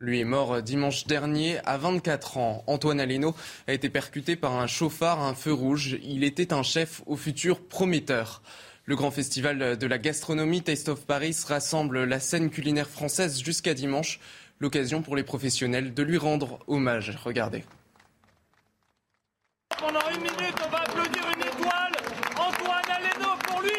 Lui 0.00 0.20
est 0.20 0.24
mort 0.24 0.62
dimanche 0.62 1.06
dernier 1.06 1.58
à 1.66 1.76
24 1.76 2.38
ans. 2.38 2.64
Antoine 2.66 3.00
Aleno 3.00 3.36
a 3.66 3.74
été 3.74 3.90
percuté 3.90 4.34
par 4.34 4.52
un 4.52 4.66
chauffard 4.66 5.20
à 5.20 5.28
un 5.28 5.34
feu 5.34 5.52
rouge. 5.52 5.98
Il 6.02 6.24
était 6.24 6.54
un 6.54 6.62
chef 6.62 7.02
au 7.04 7.16
futur 7.16 7.60
prometteur. 7.68 8.40
Le 8.86 8.96
grand 8.96 9.10
festival 9.10 9.76
de 9.76 9.86
la 9.86 9.98
gastronomie 9.98 10.62
Taste 10.62 10.88
of 10.88 11.04
Paris 11.04 11.36
rassemble 11.46 12.04
la 12.04 12.18
scène 12.18 12.48
culinaire 12.48 12.88
française 12.88 13.42
jusqu'à 13.42 13.74
dimanche. 13.74 14.18
L'occasion 14.58 15.02
pour 15.02 15.16
les 15.16 15.22
professionnels 15.22 15.92
de 15.92 16.02
lui 16.02 16.16
rendre 16.16 16.60
hommage. 16.66 17.14
Regardez. 17.22 17.62
Pendant 19.78 20.08
une 20.14 20.22
minute, 20.22 20.56
on 20.64 20.70
va 20.70 20.78
applaudir 20.78 21.24
une 21.36 21.42
étoile. 21.42 21.92
Antoine 22.38 22.90
Aleno 22.90 23.36
pour 23.46 23.60
lui. 23.60 23.70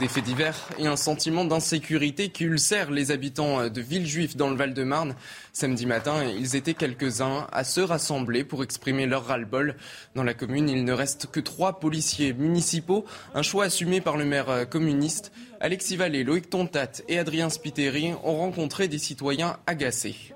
Des 0.00 0.08
faits 0.08 0.24
divers 0.24 0.58
et 0.78 0.86
un 0.88 0.96
sentiment 0.96 1.44
d'insécurité 1.44 2.28
qui 2.28 2.44
ulcère 2.44 2.90
les 2.90 3.12
habitants 3.12 3.68
de 3.68 3.80
Villejuif 3.80 4.36
dans 4.36 4.50
le 4.50 4.56
Val-de-Marne. 4.56 5.14
Samedi 5.52 5.86
matin, 5.86 6.22
ils 6.24 6.54
étaient 6.54 6.74
quelques-uns 6.74 7.46
à 7.50 7.64
se 7.64 7.80
rassembler 7.80 8.44
pour 8.44 8.62
exprimer 8.62 9.06
leur 9.06 9.24
ras-le-bol. 9.26 9.76
Dans 10.14 10.24
la 10.24 10.34
commune, 10.34 10.68
il 10.68 10.84
ne 10.84 10.92
reste 10.92 11.28
que 11.30 11.40
trois 11.40 11.80
policiers 11.80 12.34
municipaux, 12.34 13.06
un 13.34 13.42
choix 13.42 13.64
assumé 13.64 14.00
par 14.02 14.18
le 14.18 14.26
maire 14.26 14.68
communiste. 14.68 15.32
Alexis 15.60 15.96
Vallée, 15.96 16.24
Loïc 16.24 16.50
Tontat 16.50 17.02
et 17.08 17.18
Adrien 17.18 17.48
Spiteri 17.48 18.12
ont 18.22 18.36
rencontré 18.36 18.88
des 18.88 18.98
citoyens 18.98 19.56
agacés. 19.66 20.35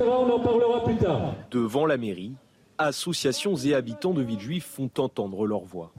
On 0.00 0.28
en 0.28 0.40
parlera 0.40 0.82
plus 0.82 0.96
tard. 0.96 1.36
Devant 1.52 1.86
la 1.86 1.96
mairie, 1.96 2.32
associations 2.78 3.54
et 3.54 3.74
habitants 3.74 4.12
de 4.12 4.22
Villejuif 4.22 4.64
font 4.64 4.90
entendre 4.98 5.46
leur 5.46 5.60
voix. 5.60 5.92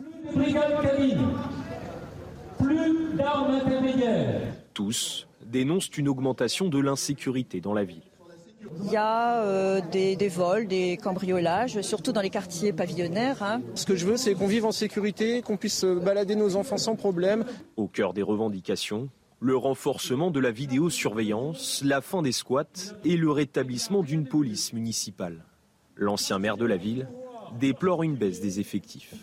plus 2.59 3.15
d'armes 3.15 3.51
intermédiaires. 3.51 4.41
Tous 4.73 5.27
dénoncent 5.45 5.95
une 5.97 6.09
augmentation 6.09 6.67
de 6.67 6.77
l'insécurité 6.77 7.61
dans 7.61 7.73
la 7.73 7.85
ville. 7.85 8.01
Il 8.83 8.91
y 8.91 8.97
a 8.97 9.41
euh, 9.43 9.79
des, 9.91 10.27
vols, 10.27 10.67
des 10.67 10.97
cambriolages, 10.97 11.79
surtout 11.79 12.11
dans 12.11 12.21
les 12.21 12.29
quartiers 12.29 12.73
pavillonnaires. 12.73 13.41
Hein. 13.43 13.61
Ce 13.75 13.85
que 13.85 13.95
je 13.95 14.05
veux, 14.05 14.17
c'est 14.17 14.33
qu'on 14.33 14.47
vive 14.47 14.65
en 14.65 14.73
sécurité, 14.73 15.41
qu'on 15.41 15.55
puisse 15.55 15.85
balader 15.85 16.35
nos 16.35 16.57
enfants 16.57 16.77
sans 16.77 16.97
problème. 16.97 17.45
Au 17.77 17.87
cœur 17.87 18.11
des 18.11 18.23
revendications, 18.23 19.07
le 19.39 19.55
renforcement 19.55 20.31
de 20.31 20.39
la 20.39 20.51
vidéosurveillance, 20.51 21.81
la 21.85 22.01
fin 22.01 22.21
des 22.21 22.31
squats 22.31 22.95
et 23.03 23.17
le 23.17 23.31
rétablissement 23.31 24.01
d'une 24.01 24.27
police 24.27 24.73
municipale. 24.73 25.43
L'ancien 25.97 26.39
maire 26.39 26.57
de 26.57 26.65
la 26.65 26.77
ville 26.77 27.07
déplore 27.59 28.03
une 28.03 28.15
baisse 28.15 28.41
des 28.41 28.59
effectifs. 28.59 29.13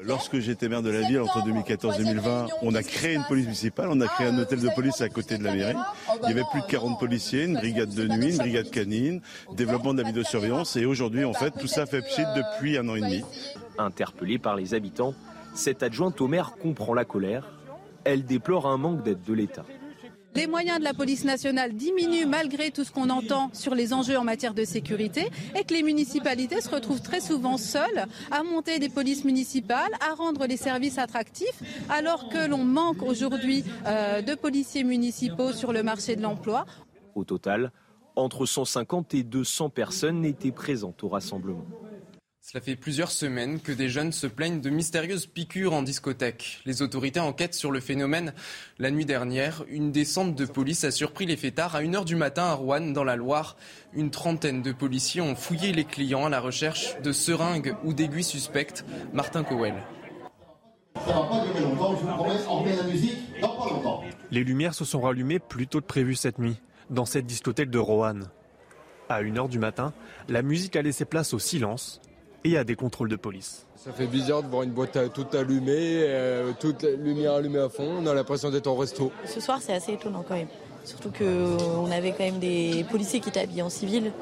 Lorsque 0.00 0.38
j'étais 0.38 0.68
maire 0.68 0.82
de 0.82 0.90
la 0.90 1.02
ville 1.02 1.20
entre 1.20 1.44
2014 1.44 2.00
et 2.00 2.04
2020, 2.04 2.46
on 2.62 2.74
a 2.74 2.82
créé 2.82 3.14
une 3.14 3.24
police 3.24 3.44
municipale, 3.44 3.88
on 3.90 4.00
a 4.00 4.06
créé 4.06 4.28
un 4.28 4.38
hôtel 4.38 4.60
de 4.60 4.68
police 4.74 5.00
à 5.00 5.08
côté 5.08 5.38
de 5.38 5.44
la 5.44 5.54
mairie. 5.54 5.76
Il 6.22 6.28
y 6.28 6.32
avait 6.32 6.44
plus 6.50 6.60
de 6.60 6.66
40 6.66 6.98
policiers, 6.98 7.44
une 7.44 7.54
brigade 7.54 7.92
de 7.94 8.06
nuit, 8.06 8.30
une 8.32 8.38
brigade 8.38 8.70
canine, 8.70 9.20
développement 9.52 9.92
de 9.92 10.02
la 10.02 10.08
vidéosurveillance 10.08 10.76
et 10.76 10.84
aujourd'hui 10.84 11.24
en 11.24 11.34
fait 11.34 11.50
tout 11.50 11.66
ça 11.66 11.84
fait 11.86 12.02
pchit 12.02 12.22
depuis 12.36 12.78
un 12.78 12.88
an 12.88 12.94
et 12.94 13.00
demi. 13.00 13.22
Interpellée 13.76 14.38
par 14.38 14.56
les 14.56 14.74
habitants, 14.74 15.14
cette 15.54 15.82
adjointe 15.82 16.20
au 16.20 16.28
maire 16.28 16.54
comprend 16.60 16.94
la 16.94 17.04
colère. 17.04 17.57
Elle 18.10 18.24
déplore 18.24 18.66
un 18.66 18.78
manque 18.78 19.02
d'aide 19.02 19.20
de 19.20 19.34
l'État. 19.34 19.66
Les 20.34 20.46
moyens 20.46 20.78
de 20.78 20.84
la 20.84 20.94
police 20.94 21.26
nationale 21.26 21.74
diminuent 21.74 22.26
malgré 22.26 22.70
tout 22.70 22.82
ce 22.82 22.90
qu'on 22.90 23.10
entend 23.10 23.50
sur 23.52 23.74
les 23.74 23.92
enjeux 23.92 24.16
en 24.16 24.24
matière 24.24 24.54
de 24.54 24.64
sécurité 24.64 25.28
et 25.54 25.62
que 25.62 25.74
les 25.74 25.82
municipalités 25.82 26.62
se 26.62 26.70
retrouvent 26.70 27.02
très 27.02 27.20
souvent 27.20 27.58
seules 27.58 28.06
à 28.30 28.42
monter 28.44 28.78
des 28.78 28.88
polices 28.88 29.26
municipales, 29.26 29.92
à 30.00 30.14
rendre 30.14 30.46
les 30.46 30.56
services 30.56 30.96
attractifs, 30.96 31.62
alors 31.90 32.30
que 32.30 32.48
l'on 32.48 32.64
manque 32.64 33.02
aujourd'hui 33.02 33.62
euh, 33.86 34.22
de 34.22 34.34
policiers 34.34 34.84
municipaux 34.84 35.52
sur 35.52 35.74
le 35.74 35.82
marché 35.82 36.16
de 36.16 36.22
l'emploi. 36.22 36.64
Au 37.14 37.24
total, 37.24 37.72
entre 38.16 38.46
150 38.46 39.12
et 39.12 39.22
200 39.22 39.68
personnes 39.68 40.24
étaient 40.24 40.50
présentes 40.50 41.04
au 41.04 41.08
rassemblement. 41.08 41.66
Cela 42.50 42.62
fait 42.62 42.76
plusieurs 42.76 43.10
semaines 43.10 43.60
que 43.60 43.72
des 43.72 43.90
jeunes 43.90 44.10
se 44.10 44.26
plaignent 44.26 44.62
de 44.62 44.70
mystérieuses 44.70 45.26
piqûres 45.26 45.74
en 45.74 45.82
discothèque. 45.82 46.62
Les 46.64 46.80
autorités 46.80 47.20
enquêtent 47.20 47.52
sur 47.52 47.70
le 47.70 47.78
phénomène. 47.78 48.32
La 48.78 48.90
nuit 48.90 49.04
dernière, 49.04 49.66
une 49.68 49.92
descente 49.92 50.34
de 50.34 50.46
police 50.46 50.82
a 50.84 50.90
surpris 50.90 51.26
les 51.26 51.36
fêtards 51.36 51.76
à 51.76 51.82
1h 51.82 52.06
du 52.06 52.16
matin 52.16 52.44
à 52.44 52.54
Rouen, 52.54 52.80
dans 52.80 53.04
la 53.04 53.16
Loire. 53.16 53.58
Une 53.92 54.10
trentaine 54.10 54.62
de 54.62 54.72
policiers 54.72 55.20
ont 55.20 55.34
fouillé 55.34 55.72
les 55.72 55.84
clients 55.84 56.24
à 56.24 56.30
la 56.30 56.40
recherche 56.40 56.98
de 57.02 57.12
seringues 57.12 57.76
ou 57.84 57.92
d'aiguilles 57.92 58.24
suspectes. 58.24 58.82
Martin 59.12 59.44
Cowell. 59.44 59.74
Les 64.30 64.42
lumières 64.42 64.74
se 64.74 64.86
sont 64.86 65.02
rallumées 65.02 65.38
plus 65.38 65.66
tôt 65.66 65.82
que 65.82 65.86
prévu 65.86 66.14
cette 66.14 66.38
nuit, 66.38 66.56
dans 66.88 67.04
cette 67.04 67.26
discothèque 67.26 67.68
de 67.68 67.78
Roanne. 67.78 68.30
À 69.10 69.22
1h 69.22 69.50
du 69.50 69.58
matin, 69.58 69.92
la 70.30 70.40
musique 70.40 70.76
a 70.76 70.82
laissé 70.82 71.04
place 71.04 71.34
au 71.34 71.38
silence 71.38 72.00
et 72.44 72.56
à 72.56 72.64
des 72.64 72.76
contrôles 72.76 73.08
de 73.08 73.16
police. 73.16 73.66
Ça 73.76 73.92
fait 73.92 74.06
bizarre 74.06 74.42
de 74.42 74.48
voir 74.48 74.62
une 74.62 74.70
boîte 74.70 75.12
toute 75.12 75.34
allumée, 75.34 76.02
euh, 76.02 76.52
toute 76.58 76.82
lumière 76.82 77.34
allumée 77.34 77.60
à 77.60 77.68
fond. 77.68 77.98
On 78.00 78.06
a 78.06 78.14
l'impression 78.14 78.50
d'être 78.50 78.66
en 78.66 78.76
resto. 78.76 79.12
Ce 79.24 79.40
soir, 79.40 79.58
c'est 79.60 79.72
assez 79.72 79.92
étonnant 79.92 80.24
quand 80.26 80.34
même. 80.34 80.48
Surtout 80.84 81.10
qu'on 81.10 81.90
avait 81.90 82.12
quand 82.12 82.24
même 82.24 82.38
des 82.38 82.84
policiers 82.90 83.20
qui 83.20 83.28
étaient 83.28 83.40
habillés 83.40 83.62
en 83.62 83.70
civil. 83.70 84.12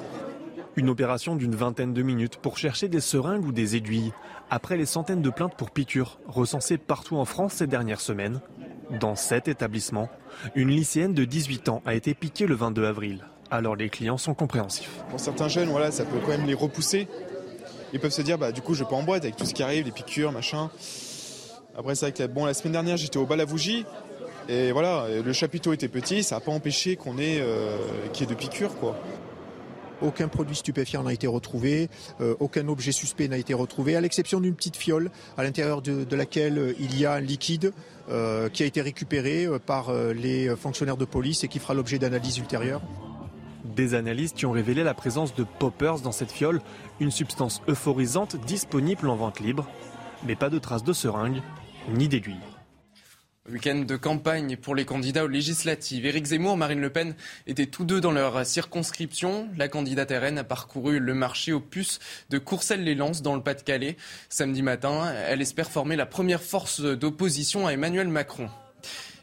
Une 0.77 0.91
opération 0.91 1.37
d'une 1.37 1.55
vingtaine 1.55 1.95
de 1.95 2.03
minutes 2.03 2.37
pour 2.37 2.59
chercher 2.59 2.89
des 2.89 3.01
seringues 3.01 3.47
ou 3.47 3.53
des 3.53 3.77
aiguilles. 3.77 4.13
Après 4.51 4.77
les 4.77 4.85
centaines 4.85 5.23
de 5.23 5.31
plaintes 5.31 5.55
pour 5.57 5.71
piqûres 5.71 6.19
recensées 6.27 6.77
partout 6.77 7.17
en 7.17 7.25
France 7.25 7.55
ces 7.55 7.67
dernières 7.67 8.01
semaines, 8.01 8.41
dans 9.01 9.17
cet 9.17 9.49
établissement, 9.49 10.09
une 10.55 10.69
lycéenne 10.69 11.15
de 11.15 11.25
18 11.25 11.69
ans 11.69 11.83
a 11.87 11.95
été 11.95 12.15
piquée 12.15 12.47
le 12.47 12.55
22 12.55 12.85
avril. 12.85 13.25
Alors 13.51 13.77
les 13.77 13.89
clients 13.89 14.19
sont 14.19 14.35
compréhensifs. 14.35 15.05
Pour 15.11 15.21
certains 15.21 15.49
jeunes, 15.49 15.69
voilà, 15.69 15.91
ça 15.91 16.05
peut 16.05 16.19
quand 16.21 16.29
même 16.29 16.47
les 16.47 16.55
repousser 16.55 17.09
ils 17.97 18.01
peuvent 18.01 18.11
se 18.13 18.23
dire 18.23 18.37
bah 18.37 18.53
du 18.53 18.61
coup 18.61 18.75
je 18.75 18.85
vais 18.85 18.91
pas 18.91 18.97
en 18.97 19.03
boîte 19.03 19.25
avec 19.25 19.37
tout 19.37 19.47
ce 19.47 19.55
qui 19.55 19.63
arrive, 19.63 19.87
les 19.87 19.91
piqûres, 19.91 20.33
machin. 20.33 20.71
Après 21.77 21.95
c'est 21.95 22.07
vrai 22.07 22.13
que 22.13 22.27
bon 22.33 22.45
la 22.45 22.55
semaine 22.55 22.73
dernière 22.73 22.97
j'étais 22.97 23.19
au 23.19 23.27
Balavougie 23.27 23.85
et 24.49 24.71
voilà 24.73 25.07
le 25.25 25.33
chapiteau 25.33 25.73
était 25.73 25.89
petit, 25.89 26.23
ça 26.23 26.37
n'a 26.37 26.41
pas 26.41 26.53
empêché 26.53 26.97
qu'on 26.97 27.19
ait 27.19 27.39
euh, 27.41 27.79
qu'il 28.13 28.27
y 28.27 28.31
ait 28.31 28.35
de 28.35 28.39
piqûres 28.39 28.77
quoi. 28.77 28.97
Aucun 30.03 30.29
produit 30.29 30.55
stupéfiant 30.55 31.05
n'a 31.05 31.15
été 31.15 31.27
retrouvé, 31.27 31.89
euh, 32.21 32.35
aucun 32.39 32.69
objet 32.69 32.93
suspect 32.93 33.29
n'a 33.29 33.39
été 33.39 33.55
retrouvé, 33.55 33.97
à 33.97 34.03
l'exception 34.03 34.41
d'une 34.41 34.55
petite 34.55 34.77
fiole 34.77 35.11
à 35.39 35.43
l'intérieur 35.43 35.81
de, 35.81 36.15
laquelle 36.15 36.59
euh, 36.59 36.75
il 36.79 37.01
y 37.01 37.07
a 37.07 37.15
un 37.15 37.21
liquide 37.21 37.73
qui 38.53 38.63
a 38.63 38.67
été 38.67 38.83
récupéré 38.83 39.49
par 39.67 39.93
les 39.93 40.55
fonctionnaires 40.55 40.97
de 40.97 41.05
police 41.05 41.43
et 41.43 41.49
qui 41.49 41.59
fera 41.59 41.75
l'objet 41.75 41.99
d'analyses 41.99 42.39
ultérieures. 42.39 42.81
Des 43.77 43.93
analyses 43.93 44.33
qui 44.33 44.47
ont 44.47 44.53
révélé 44.53 44.83
la 44.83 44.95
présence 44.95 45.35
de 45.35 45.45
poppers 45.45 46.01
dans 46.01 46.11
cette 46.11 46.33
fiole, 46.33 46.63
une 46.99 47.11
substance 47.11 47.61
euphorisante 47.69 48.35
disponible 48.47 49.07
en 49.11 49.17
vente 49.17 49.39
libre, 49.39 49.69
mais 50.27 50.35
pas 50.35 50.49
de 50.49 50.59
traces 50.59 50.83
de 50.83 50.95
seringues 50.95 51.43
ni 51.91 52.09
d'aiguilles. 52.09 52.41
Week-end 53.53 53.85
de 53.87 53.97
campagne 53.97 54.57
pour 54.57 54.75
les 54.75 54.87
candidats 54.87 55.25
aux 55.25 55.29
législatives. 55.29 56.07
Éric 56.07 56.25
Zemmour, 56.25 56.57
Marine 56.57 56.81
Le 56.81 56.89
Pen 56.89 57.15
étaient 57.47 57.67
tous 57.67 57.85
deux 57.85 58.01
dans 58.01 58.13
leur 58.13 58.47
circonscription. 58.47 59.51
La 59.59 59.69
candidate 59.69 60.11
RN 60.11 60.39
a 60.39 60.45
parcouru 60.45 60.99
le 60.99 61.13
marché 61.13 61.53
aux 61.53 61.61
puces 61.61 61.99
de 62.31 62.39
Courcelles-les-Lances 62.39 63.21
dans 63.21 63.37
le 63.37 63.43
Pas-de-Calais. 63.43 63.99
Samedi 64.31 64.63
matin, 64.63 65.13
elle 65.29 65.43
espère 65.43 65.71
former 65.71 65.97
la 65.97 66.07
première 66.07 66.43
force 66.43 66.81
d'opposition 66.81 67.67
à 67.67 67.75
Emmanuel 67.75 68.09
Macron. 68.09 68.49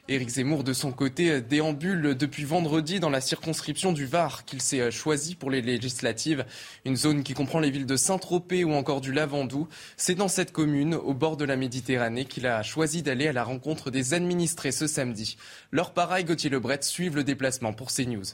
Éric 0.09 0.27
Zemmour, 0.27 0.65
de 0.65 0.73
son 0.73 0.91
côté, 0.91 1.39
déambule 1.39 2.15
depuis 2.15 2.43
vendredi 2.43 2.99
dans 2.99 3.09
la 3.09 3.21
circonscription 3.21 3.93
du 3.93 4.05
Var 4.05 4.43
qu'il 4.43 4.61
s'est 4.61 4.91
choisi 4.91 5.33
pour 5.33 5.49
les 5.49 5.61
législatives, 5.61 6.45
une 6.83 6.97
zone 6.97 7.23
qui 7.23 7.33
comprend 7.33 7.61
les 7.61 7.71
villes 7.71 7.85
de 7.85 7.95
Saint-Tropez 7.95 8.65
ou 8.65 8.73
encore 8.73 8.99
du 8.99 9.13
Lavandou. 9.13 9.69
C'est 9.95 10.15
dans 10.15 10.27
cette 10.27 10.51
commune, 10.51 10.93
au 10.93 11.13
bord 11.13 11.37
de 11.37 11.45
la 11.45 11.55
Méditerranée, 11.55 12.25
qu'il 12.25 12.47
a 12.47 12.63
choisi 12.63 13.01
d'aller 13.01 13.27
à 13.27 13.33
la 13.33 13.45
rencontre 13.45 13.91
des 13.91 14.13
administrés 14.13 14.73
ce 14.73 14.87
samedi. 14.87 15.37
Leur 15.71 15.93
pareil, 15.93 16.25
Gauthier 16.25 16.49
Lebret, 16.49 16.79
suivent 16.81 17.15
le 17.15 17.23
déplacement 17.23 17.71
pour 17.71 17.89
CNews. 17.89 18.25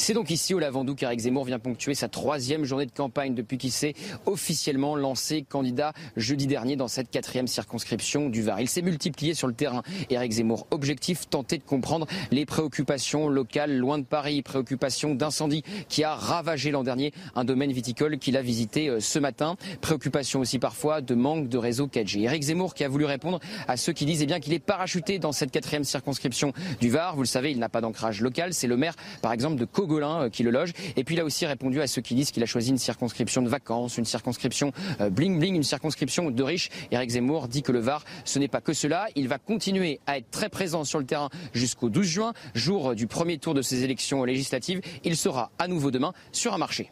C'est 0.00 0.14
donc 0.14 0.30
ici 0.30 0.54
au 0.54 0.60
Lavandou 0.60 0.94
qu'Éric 0.94 1.18
Zemmour 1.18 1.44
vient 1.44 1.58
ponctuer 1.58 1.94
sa 1.94 2.08
troisième 2.08 2.64
journée 2.64 2.86
de 2.86 2.92
campagne 2.92 3.34
depuis 3.34 3.58
qu'il 3.58 3.72
s'est 3.72 3.94
officiellement 4.26 4.94
lancé 4.94 5.42
candidat 5.42 5.92
jeudi 6.16 6.46
dernier 6.46 6.76
dans 6.76 6.86
cette 6.86 7.10
quatrième 7.10 7.48
circonscription 7.48 8.30
du 8.30 8.40
Var. 8.42 8.60
Il 8.60 8.68
s'est 8.68 8.80
multiplié 8.80 9.34
sur 9.34 9.48
le 9.48 9.54
terrain. 9.54 9.82
Éric 10.08 10.32
Zemmour, 10.32 10.68
objectif, 10.70 11.28
tenter 11.28 11.58
de 11.58 11.64
comprendre 11.64 12.06
les 12.30 12.46
préoccupations 12.46 13.28
locales 13.28 13.76
loin 13.76 13.98
de 13.98 14.04
Paris, 14.04 14.40
préoccupations 14.40 15.16
d'incendie 15.16 15.64
qui 15.88 16.04
a 16.04 16.14
ravagé 16.14 16.70
l'an 16.70 16.84
dernier 16.84 17.12
un 17.34 17.44
domaine 17.44 17.72
viticole 17.72 18.18
qu'il 18.18 18.36
a 18.36 18.40
visité 18.42 18.88
euh, 18.88 19.00
ce 19.00 19.18
matin. 19.18 19.56
Préoccupation 19.80 20.40
aussi 20.40 20.60
parfois 20.60 21.00
de 21.00 21.16
manque 21.16 21.48
de 21.48 21.58
réseau 21.58 21.88
4G. 21.88 22.20
Éric 22.20 22.44
Zemmour 22.44 22.74
qui 22.74 22.84
a 22.84 22.88
voulu 22.88 23.04
répondre 23.04 23.40
à 23.66 23.76
ceux 23.76 23.92
qui 23.92 24.06
disent 24.06 24.22
eh 24.22 24.26
bien 24.26 24.38
qu'il 24.38 24.52
est 24.52 24.60
parachuté 24.60 25.18
dans 25.18 25.32
cette 25.32 25.50
quatrième 25.50 25.84
circonscription 25.84 26.52
du 26.80 26.88
Var. 26.88 27.16
Vous 27.16 27.22
le 27.22 27.26
savez, 27.26 27.50
il 27.50 27.58
n'a 27.58 27.68
pas 27.68 27.80
d'ancrage 27.80 28.20
local. 28.20 28.54
C'est 28.54 28.68
le 28.68 28.76
maire, 28.76 28.94
par 29.22 29.32
exemple, 29.32 29.56
de 29.56 29.64
Cogolin 29.64 29.87
euh, 29.96 30.28
qui 30.28 30.42
le 30.42 30.50
loge. 30.50 30.72
Et 30.96 31.04
puis 31.04 31.14
il 31.14 31.20
a 31.20 31.24
aussi 31.24 31.46
répondu 31.46 31.80
à 31.80 31.86
ceux 31.86 32.02
qui 32.02 32.14
disent 32.14 32.30
qu'il 32.30 32.42
a 32.42 32.46
choisi 32.46 32.70
une 32.70 32.78
circonscription 32.78 33.42
de 33.42 33.48
vacances, 33.48 33.98
une 33.98 34.04
circonscription 34.04 34.72
euh, 35.00 35.10
bling 35.10 35.38
bling, 35.38 35.56
une 35.56 35.62
circonscription 35.62 36.30
de 36.30 36.42
riches. 36.42 36.70
Eric 36.90 37.10
Zemmour 37.10 37.48
dit 37.48 37.62
que 37.62 37.72
le 37.72 37.80
Var, 37.80 38.04
ce 38.24 38.38
n'est 38.38 38.48
pas 38.48 38.60
que 38.60 38.72
cela. 38.72 39.06
Il 39.16 39.28
va 39.28 39.38
continuer 39.38 40.00
à 40.06 40.18
être 40.18 40.30
très 40.30 40.48
présent 40.48 40.84
sur 40.84 40.98
le 40.98 41.06
terrain 41.06 41.30
jusqu'au 41.52 41.88
12 41.88 42.06
juin, 42.06 42.32
jour 42.54 42.94
du 42.94 43.06
premier 43.06 43.38
tour 43.38 43.54
de 43.54 43.62
ces 43.62 43.84
élections 43.84 44.24
législatives. 44.24 44.80
Il 45.04 45.16
sera 45.16 45.50
à 45.58 45.68
nouveau 45.68 45.90
demain 45.90 46.12
sur 46.32 46.54
un 46.54 46.58
marché. 46.58 46.90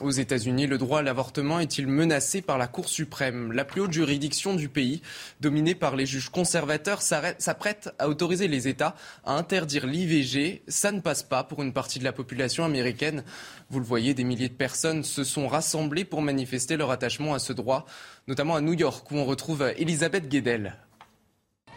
Aux 0.00 0.10
États-Unis, 0.10 0.66
le 0.66 0.78
droit 0.78 1.00
à 1.00 1.02
l'avortement 1.02 1.60
est-il 1.60 1.86
menacé 1.86 2.40
par 2.40 2.56
la 2.56 2.66
Cour 2.66 2.88
suprême? 2.88 3.52
La 3.52 3.66
plus 3.66 3.82
haute 3.82 3.92
juridiction 3.92 4.54
du 4.54 4.70
pays, 4.70 5.02
dominée 5.42 5.74
par 5.74 5.96
les 5.96 6.06
juges 6.06 6.30
conservateurs, 6.30 7.02
s'apprête 7.02 7.90
à 7.98 8.08
autoriser 8.08 8.48
les 8.48 8.68
États 8.68 8.96
à 9.22 9.36
interdire 9.36 9.86
l'IVG. 9.86 10.62
Ça 10.66 10.92
ne 10.92 11.00
passe 11.00 11.22
pas 11.22 11.44
pour 11.44 11.62
une 11.62 11.74
partie 11.74 11.98
de 11.98 12.04
la 12.04 12.12
population 12.14 12.64
américaine. 12.64 13.22
Vous 13.68 13.80
le 13.80 13.84
voyez, 13.84 14.14
des 14.14 14.24
milliers 14.24 14.48
de 14.48 14.54
personnes 14.54 15.04
se 15.04 15.24
sont 15.24 15.46
rassemblées 15.46 16.06
pour 16.06 16.22
manifester 16.22 16.78
leur 16.78 16.90
attachement 16.90 17.34
à 17.34 17.38
ce 17.38 17.52
droit, 17.52 17.84
notamment 18.28 18.56
à 18.56 18.62
New 18.62 18.72
York, 18.72 19.10
où 19.10 19.16
on 19.16 19.26
retrouve 19.26 19.74
Elisabeth 19.76 20.26
Guedel. 20.26 20.74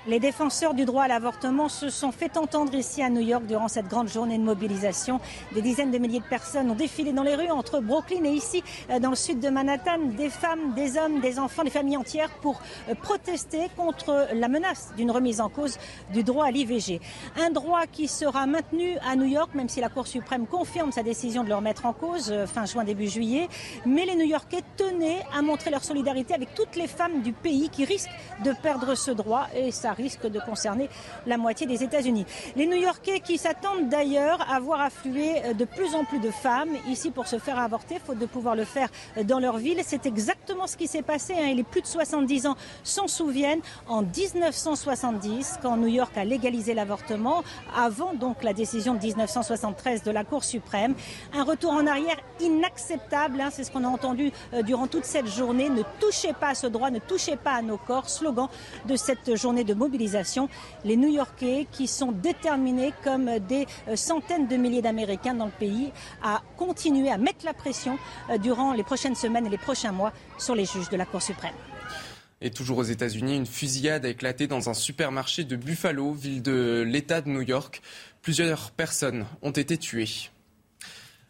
Les 0.08 0.19
défenseurs 0.19 0.75
du 0.75 0.85
droit 0.85 1.06
à 1.06 1.08
l'avortement 1.08 1.67
se 1.67 1.90
sont 1.90 2.11
fait 2.11 2.38
entendre 2.38 2.75
ici 2.75 3.01
à 3.01 3.09
New 3.09 3.22
York 3.22 3.48
durant 3.48 3.67
cette 3.67 3.88
grande 3.88 4.08
journée 4.08 4.38
de 4.38 4.43
mobilisation. 4.43 5.19
Des 5.56 5.64
dizaines 5.64 5.90
de 5.90 5.98
milliers 5.98 6.19
de 6.19 6.25
personnes 6.25 6.69
ont 6.69 6.75
défilé 6.75 7.11
dans 7.11 7.24
les 7.24 7.34
rues 7.34 7.50
entre 7.50 7.80
Brooklyn 7.80 8.24
et 8.24 8.30
ici, 8.30 8.64
euh, 8.92 9.00
dans 9.00 9.09
le 9.09 9.16
sud 9.16 9.40
de 9.40 9.50
Manhattan. 9.50 9.98
Des 10.16 10.30
femmes, 10.30 10.75
des 10.75 11.00
hommes, 11.00 11.22
des 11.22 11.40
enfants, 11.40 11.64
des 11.64 11.72
familles 11.72 11.98
entières 11.98 12.30
pour 12.43 12.61
euh, 12.88 12.93
protester 12.93 13.67
contre 13.75 14.27
la 14.32 14.48
menace 14.48 14.93
d'une 14.95 15.09
remise 15.09 15.42
en 15.42 15.50
cause 15.50 15.80
du 16.14 16.24
droit 16.24 16.45
à 16.45 16.51
l'IVG. 16.51 17.01
Un 17.43 17.50
droit 17.50 17.88
qui 17.92 18.08
sera 18.08 18.45
maintenu 18.45 19.00
à 19.09 19.16
New 19.16 19.25
York, 19.25 19.56
même 19.56 19.69
si 19.69 19.82
la 19.82 19.90
Cour 19.90 20.06
suprême 20.06 20.45
confirme 20.45 20.92
sa 20.92 21.01
décision 21.01 21.43
de 21.43 21.50
le 21.50 21.56
remettre 21.56 21.88
en 21.88 21.93
cause 21.93 22.30
euh, 22.32 22.45
fin 22.45 22.67
juin, 22.67 22.84
début 22.84 23.08
juillet. 23.08 23.50
Mais 23.88 24.06
les 24.06 24.16
New-Yorkais 24.16 24.61
tenaient 24.77 25.24
à 25.35 25.42
montrer 25.42 25.72
leur 25.72 25.84
solidarité 25.84 26.35
avec 26.35 26.53
toutes 26.53 26.75
les 26.75 26.88
femmes 26.88 27.24
du 27.24 27.34
pays 27.34 27.69
qui 27.69 27.85
risquent 27.85 28.11
de 28.43 28.53
perdre 28.61 28.93
ce 28.93 29.09
droit. 29.09 29.48
Et 29.56 29.72
ça 29.72 29.94
risque 29.95 30.27
de 30.27 30.40
concerner 30.40 30.90
la 31.25 31.38
moitié 31.38 31.65
des 31.65 31.83
États-Unis. 31.83 32.25
Les 32.56 32.67
New-Yorkais 32.67 33.19
qui 33.19 33.38
s'attendent 33.38 33.90
d'ailleurs 33.90 34.45
à 34.49 34.59
voir 34.59 34.82
affluer 34.82 35.53
de 35.57 35.65
plus 35.65 35.95
en 35.95 36.06
plus 36.06 36.19
de 36.19 36.32
femmes 36.32 36.69
ici 36.88 37.11
pour 37.11 37.27
se 37.27 37.40
faire 37.40 37.59
avorter, 37.59 37.99
faute 38.06 38.19
de 38.19 38.25
pouvoir 38.25 38.56
le 38.56 38.65
faire 38.65 38.90
dans 39.24 39.40
leur 39.40 39.57
ville. 39.57 39.80
C'est 39.83 40.06
exactement 40.06 40.67
ce 40.67 40.77
qui 40.77 40.88
s'est 40.88 41.01
passé. 41.01 41.33
Hein. 41.38 41.53
Les 41.56 41.64
plus 41.64 41.82
de 41.82 41.88
70 41.88 42.48
ans 42.48 42.56
s'en 42.83 43.07
souviennent 43.07 43.61
en 43.88 44.01
1970, 44.01 45.59
quand 45.61 45.77
New 45.77 45.88
York 45.88 46.17
a 46.17 46.25
légalisé 46.25 46.74
l'avortement, 46.74 47.43
avant 47.75 48.14
donc 48.14 48.43
la 48.43 48.53
décision 48.53 48.93
de 48.93 48.99
1973 48.99 50.03
de 50.03 50.11
la 50.11 50.24
Cour 50.24 50.43
suprême. 50.43 50.95
Un 51.33 51.43
retour 51.43 51.72
en 51.72 51.88
arrière 51.88 52.17
inacceptable, 52.40 53.41
hein. 53.41 53.49
c'est 53.51 53.64
ce 53.64 53.72
qu'on 53.72 53.83
a 53.83 53.88
entendu 53.88 54.32
euh, 54.53 54.61
durant 54.61 54.88
toute 54.88 55.06
cette 55.06 55.27
journée. 55.27 55.69
Ne 55.69 55.83
touchez 55.99 56.33
pas 56.33 56.49
à 56.49 56.56
ce 56.56 56.67
droit, 56.67 56.90
ne 56.90 56.99
touchez 56.99 57.35
pas 57.35 57.53
à 57.53 57.61
nos 57.61 57.77
corps. 57.77 58.09
Slogan 58.09 58.48
de 58.85 58.95
cette 58.95 59.35
journée 59.35 59.64
de 59.64 59.74
mobilisation. 59.74 59.85
Les 60.84 60.98
New-Yorkais 60.98 61.68
qui 61.72 61.88
sont 61.88 62.12
déterminés, 62.12 62.94
comme 63.04 63.40
des 63.40 63.66
euh, 63.88 63.96
centaines 63.96 64.48
de 64.48 64.56
milliers 64.56 64.82
d'Américains 64.82 65.34
dans 65.34 65.46
le 65.46 65.52
pays, 65.52 65.92
à 66.24 66.42
continuer 66.58 67.10
à 67.10 67.18
mettre 67.18 67.46
la 67.46 67.54
pression 67.54 67.98
euh, 68.30 68.38
durant 68.38 68.74
les 68.74 68.84
prochaines 68.84 69.16
semaines 69.16 69.46
et 69.48 69.50
les 69.50 69.58
prochains 69.58 69.92
mois 69.92 70.14
sur 70.38 70.56
les 70.56 70.66
juges 70.66 70.90
de 70.90 70.98
la 70.98 71.06
Cour 71.06 71.22
suprême. 71.22 71.54
Et 72.42 72.52
toujours 72.52 72.80
aux 72.80 72.84
États-Unis, 72.84 73.38
une 73.38 73.46
fusillade 73.46 74.06
a 74.06 74.10
éclaté 74.10 74.48
dans 74.48 74.70
un 74.70 74.74
supermarché 74.74 75.44
de 75.44 75.56
Buffalo, 75.56 76.12
ville 76.12 76.42
de 76.42 76.84
l'État 76.86 77.22
de 77.22 77.30
New 77.30 77.42
York. 77.42 77.82
Plusieurs 78.22 78.72
personnes 78.72 79.26
ont 79.42 79.52
été 79.52 79.78
tuées. 79.78 80.30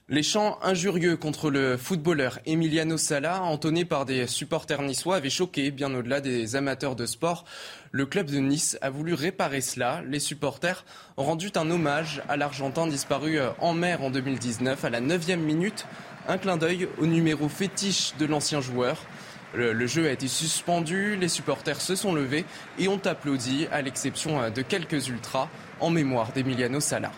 Les 0.08 0.22
chants 0.22 0.60
injurieux 0.62 1.18
contre 1.18 1.50
le 1.50 1.78
footballeur 1.78 2.38
Emiliano 2.46 2.96
Sala, 2.96 3.42
entonnés 3.42 3.86
par 3.86 4.06
des 4.06 4.28
supporters 4.28 4.84
niçois, 4.84 5.16
avaient 5.16 5.32
choqué 5.32 5.72
bien 5.72 5.92
au-delà 5.96 6.22
des 6.22 6.56
amateurs 6.56 6.96
de 6.96 7.08
sport. 7.08 7.44
Le 7.90 8.06
club 8.06 8.28
de 8.28 8.38
Nice 8.38 8.78
a 8.82 8.92
voulu 8.92 9.16
réparer 9.16 9.62
cela. 9.62 10.04
Les 10.08 10.20
supporters 10.20 10.86
ont 11.18 11.24
rendu 11.24 11.50
un 11.56 11.72
hommage 11.72 12.22
à 12.30 12.38
l'Argentin 12.38 12.86
disparu 12.86 13.40
en 13.60 13.74
mer 13.74 14.04
en 14.04 14.12
2019 14.12 14.86
à 14.86 14.92
la 14.92 15.02
9e 15.02 15.38
minute. 15.38 15.88
Un 16.28 16.38
clin 16.38 16.58
d'œil 16.58 16.88
au 17.00 17.08
numéro 17.08 17.50
fétiche 17.50 18.14
de 18.20 18.28
l'ancien 18.28 18.62
joueur. 18.62 19.02
Le, 19.56 19.74
le, 19.74 19.88
jeu 19.88 20.08
a 20.08 20.12
été 20.12 20.28
suspendu, 20.28 21.16
les 21.16 21.30
supporters 21.30 21.82
se 21.82 21.96
sont 21.96 22.14
levés 22.14 22.46
et 22.78 22.88
ont 22.88 23.02
applaudi, 23.06 23.66
à 23.72 23.82
l'exception 23.82 24.52
de 24.52 24.62
quelques 24.62 25.08
ultras, 25.08 25.50
en 25.80 25.90
mémoire 25.90 26.32
d'Emiliano 26.32 26.80
Sala. 26.80 27.12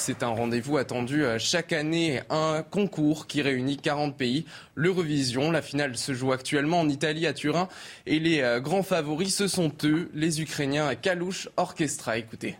C'est 0.00 0.22
un 0.22 0.28
rendez-vous 0.28 0.78
attendu 0.78 1.26
euh, 1.26 1.38
chaque 1.38 1.74
année, 1.74 2.22
un 2.30 2.62
concours 2.62 3.26
qui 3.26 3.42
réunit 3.42 3.76
40 3.76 4.16
pays. 4.16 4.46
L'Eurovision, 4.74 5.50
la 5.50 5.60
finale 5.60 5.98
se 5.98 6.14
joue 6.14 6.32
actuellement 6.32 6.80
en 6.80 6.88
Italie 6.88 7.26
à 7.26 7.34
Turin 7.34 7.68
et 8.06 8.18
les 8.18 8.40
euh, 8.40 8.60
grands 8.60 8.82
favoris, 8.82 9.36
ce 9.36 9.46
sont 9.46 9.70
eux, 9.84 10.10
les 10.14 10.40
Ukrainiens 10.40 10.94
Kalouche 10.94 11.50
Orchestra. 11.58 12.16
Écoutez. 12.16 12.56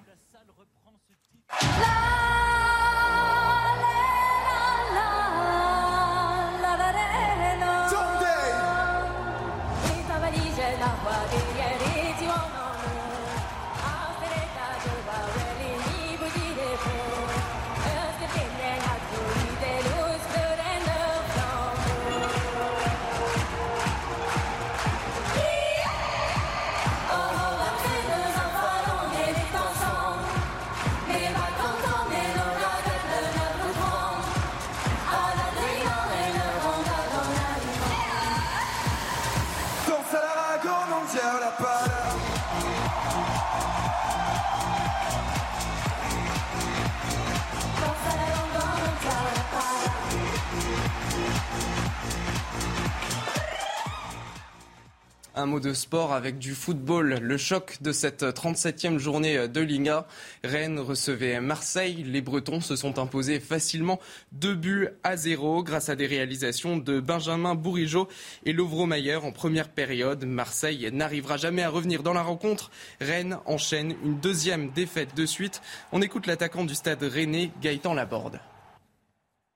Un 55.41 55.47
mot 55.47 55.59
de 55.59 55.73
sport 55.73 56.12
avec 56.12 56.39
du 56.39 56.55
football. 56.55 57.15
Le 57.15 57.39
choc 57.39 57.78
de 57.81 57.93
cette 57.93 58.25
37e 58.25 58.99
journée 58.99 59.49
de 59.49 59.60
Liga. 59.62 60.07
Rennes 60.44 60.78
recevait 60.78 61.41
Marseille. 61.41 62.05
Les 62.05 62.20
Bretons 62.20 62.60
se 62.60 62.77
sont 62.77 62.99
imposés 62.99 63.41
facilement 63.41 63.99
2 64.33 64.55
buts 64.55 64.89
à 65.02 65.17
0 65.17 65.62
grâce 65.62 65.89
à 65.89 65.97
des 65.97 66.07
réalisations 66.07 66.77
de 66.77 67.01
Benjamin 67.01 67.55
Bourigeau 67.55 68.07
et 68.44 68.52
Lovro 68.52 68.85
Mayer 68.85 69.17
en 69.17 69.33
première 69.33 69.70
période. 69.70 70.27
Marseille 70.27 70.91
n'arrivera 70.93 71.39
jamais 71.39 71.62
à 71.62 71.70
revenir 71.70 72.02
dans 72.02 72.12
la 72.12 72.23
rencontre. 72.23 72.70
Rennes 73.01 73.39
enchaîne 73.47 73.94
une 74.05 74.20
deuxième 74.20 74.70
défaite 74.73 75.17
de 75.17 75.25
suite. 75.25 75.62
On 75.91 76.02
écoute 76.02 76.27
l'attaquant 76.27 76.67
du 76.67 76.75
stade 76.75 77.02
rennais, 77.02 77.51
Gaëtan 77.62 77.94
Laborde. 77.94 78.41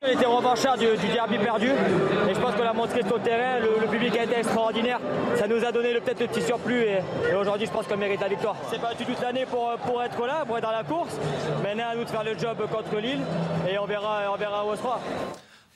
On 0.07 0.11
était 0.11 0.27
revanchard 0.27 0.77
du, 0.77 0.87
du, 0.99 1.09
derby 1.09 1.39
perdu 1.39 1.69
et 1.69 2.35
je 2.35 2.39
pense 2.39 2.55
qu'on 2.55 2.67
a 2.67 2.75
montré 2.75 3.03
sur 3.07 3.17
le 3.17 3.23
terrain, 3.23 3.59
le, 3.59 3.87
public 3.87 4.15
a 4.19 4.25
été 4.25 4.37
extraordinaire, 4.37 5.01
ça 5.37 5.49
nous 5.49 5.65
a 5.65 5.73
donné 5.73 5.95
peut-être 5.95 6.21
le 6.21 6.27
petit 6.27 6.43
surplus 6.43 6.83
et, 6.83 7.35
aujourd'hui 7.35 7.67
je 7.67 7.73
pense 7.73 7.87
qu'on 7.87 7.97
mérite 7.97 8.21
la 8.21 8.29
victoire. 8.29 8.55
C'est 8.71 8.79
battu 8.79 9.07
toute 9.07 9.23
l'année 9.23 9.47
pour, 9.47 9.73
pour 9.87 10.03
être 10.03 10.27
là, 10.27 10.45
pour 10.45 10.59
être 10.59 10.65
dans 10.65 10.73
la 10.73 10.85
course, 10.85 11.17
maintenant 11.63 11.89
à 11.91 11.95
nous 11.95 12.05
de 12.05 12.11
faire 12.11 12.23
le 12.23 12.37
job 12.37 12.59
contre 12.71 13.01
Lille 13.01 13.21
et 13.67 13.79
on 13.79 13.87
verra, 13.87 14.31
on 14.31 14.37
verra 14.37 14.67
où 14.67 14.73
on 14.73 14.77
sera. 14.77 15.01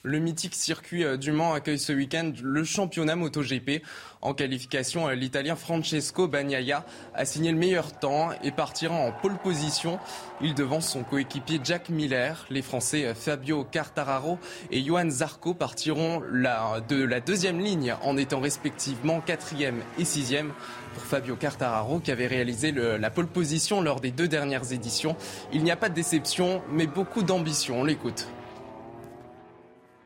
Le 0.03 0.19
mythique 0.19 0.53
circuit 0.53 1.17
du 1.17 1.31
Mans 1.31 1.53
accueille 1.53 1.79
ce 1.79 1.91
week-end 1.91 2.31
le 2.43 2.63
championnat 2.63 3.15
MotoGP. 3.15 3.83
En 4.21 4.33
qualification, 4.33 5.07
l'Italien 5.09 5.55
Francesco 5.55 6.27
Bagnaia 6.27 6.85
a 7.13 7.23
signé 7.23 7.53
le 7.53 7.57
meilleur 7.57 7.97
temps 7.97 8.31
et 8.43 8.51
partira 8.51 8.93
en 8.93 9.13
pole 9.13 9.37
position. 9.37 9.97
Il 10.41 10.53
devance 10.53 10.89
son 10.89 11.03
coéquipier 11.03 11.61
Jack 11.63 11.87
Miller. 11.87 12.45
Les 12.49 12.61
Français 12.61 13.13
Fabio 13.15 13.63
Quartararo 13.63 14.37
et 14.71 14.83
Johan 14.83 15.09
Zarco 15.09 15.53
partiront 15.53 16.19
de 16.19 17.03
la 17.03 17.19
deuxième 17.21 17.59
ligne 17.59 17.95
en 18.03 18.17
étant 18.17 18.41
respectivement 18.41 19.21
quatrième 19.21 19.81
et 19.97 20.03
sixième. 20.03 20.51
Pour 20.95 21.03
Fabio 21.03 21.37
Quartararo 21.37 21.99
qui 21.99 22.11
avait 22.11 22.27
réalisé 22.27 22.73
la 22.73 23.09
pole 23.09 23.27
position 23.27 23.79
lors 23.79 24.01
des 24.01 24.11
deux 24.11 24.27
dernières 24.27 24.73
éditions, 24.73 25.15
il 25.53 25.63
n'y 25.63 25.71
a 25.71 25.77
pas 25.77 25.87
de 25.87 25.95
déception 25.95 26.61
mais 26.69 26.87
beaucoup 26.87 27.23
d'ambition. 27.23 27.79
On 27.79 27.83
l'écoute. 27.85 28.27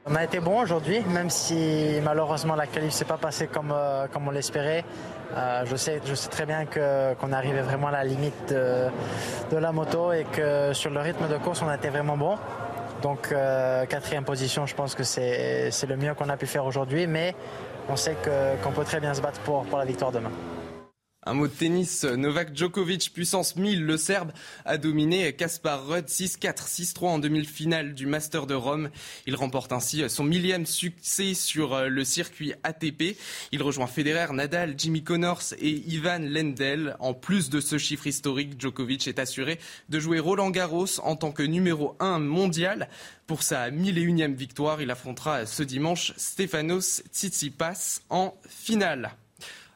On 0.05 0.15
a 0.15 0.23
été 0.25 0.41
bon 0.41 0.59
aujourd'hui, 0.59 0.99
même 1.13 1.29
si 1.29 2.01
malheureusement 2.03 2.55
la 2.55 2.67
qualif 2.67 2.91
s'est 2.91 3.05
pas 3.05 3.15
passée 3.15 3.47
comme, 3.47 3.71
euh, 3.73 4.05
comme 4.11 4.27
on 4.27 4.31
l'espérait. 4.31 4.83
Euh, 5.33 5.63
je, 5.65 5.77
sais, 5.77 6.01
je 6.03 6.13
sais 6.13 6.27
très 6.27 6.45
bien 6.45 6.65
que, 6.65 7.13
qu'on 7.13 7.31
arrivait 7.31 7.61
vraiment 7.61 7.87
à 7.87 7.91
la 7.91 8.03
limite 8.03 8.49
de, 8.49 9.57
la 9.57 9.71
moto 9.71 10.11
et 10.11 10.25
que 10.25 10.73
sur 10.73 10.89
le 10.89 10.99
rythme 10.99 11.29
de 11.29 11.37
course, 11.37 11.61
on 11.61 11.69
a 11.69 11.75
été 11.75 11.87
vraiment 11.87 12.17
bon. 12.17 12.37
Donc 13.01 13.31
euh, 13.31 13.85
quatrième 13.85 14.25
position, 14.25 14.65
je 14.65 14.75
pense 14.75 14.93
que 14.93 15.03
c'est, 15.03 15.71
le 15.87 15.95
mieux 15.95 16.13
qu'on 16.15 16.27
a 16.27 16.35
pu 16.35 16.47
faire 16.47 16.65
aujourd'hui, 16.65 17.07
mais 17.07 17.33
on 17.87 17.95
sait 17.95 18.17
qu'on 18.61 18.71
peut 18.71 18.83
très 18.83 18.99
bien 18.99 19.13
se 19.13 19.21
battre 19.21 19.39
pour, 19.39 19.63
pour 19.63 19.77
la 19.77 19.85
victoire 19.85 20.11
demain. 20.11 20.31
Un 21.25 21.35
mot 21.35 21.47
de 21.47 21.53
tennis, 21.53 22.03
Novak 22.03 22.53
Djokovic, 22.53 23.13
puissance 23.13 23.55
1000, 23.55 23.85
le 23.85 23.95
Serbe, 23.95 24.33
a 24.65 24.77
dominé 24.77 25.31
Kaspar 25.31 25.87
Rudd 25.87 26.07
6-4, 26.07 26.67
6-3 26.67 27.05
en 27.05 27.19
demi-finale 27.19 27.93
du 27.93 28.05
Master 28.05 28.45
de 28.45 28.53
Rome. 28.53 28.89
Il 29.25 29.37
remporte 29.37 29.71
ainsi 29.71 30.03
son 30.09 30.25
millième 30.25 30.65
succès 30.65 31.33
sur 31.33 31.79
le 31.89 32.03
circuit 32.03 32.53
ATP. 32.63 33.17
Il 33.53 33.63
rejoint 33.63 33.87
Federer, 33.87 34.33
Nadal, 34.33 34.75
Jimmy 34.77 35.01
Connors 35.01 35.53
et 35.59 35.69
Ivan 35.69 36.19
Lendl. 36.19 36.97
En 36.99 37.13
plus 37.13 37.49
de 37.49 37.61
ce 37.61 37.77
chiffre 37.77 38.07
historique, 38.07 38.59
Djokovic 38.59 39.07
est 39.07 39.17
assuré 39.17 39.59
de 39.87 39.99
jouer 40.01 40.19
Roland 40.19 40.49
Garros 40.49 40.99
en 41.03 41.15
tant 41.15 41.31
que 41.31 41.43
numéro 41.43 41.95
1 42.01 42.19
mondial. 42.19 42.89
Pour 43.27 43.43
sa 43.43 43.71
1001e 43.71 44.35
victoire, 44.35 44.81
il 44.81 44.91
affrontera 44.91 45.45
ce 45.45 45.63
dimanche 45.63 46.11
Stefanos 46.17 47.01
Tsitsipas 47.13 48.01
en 48.09 48.35
finale. 48.49 49.15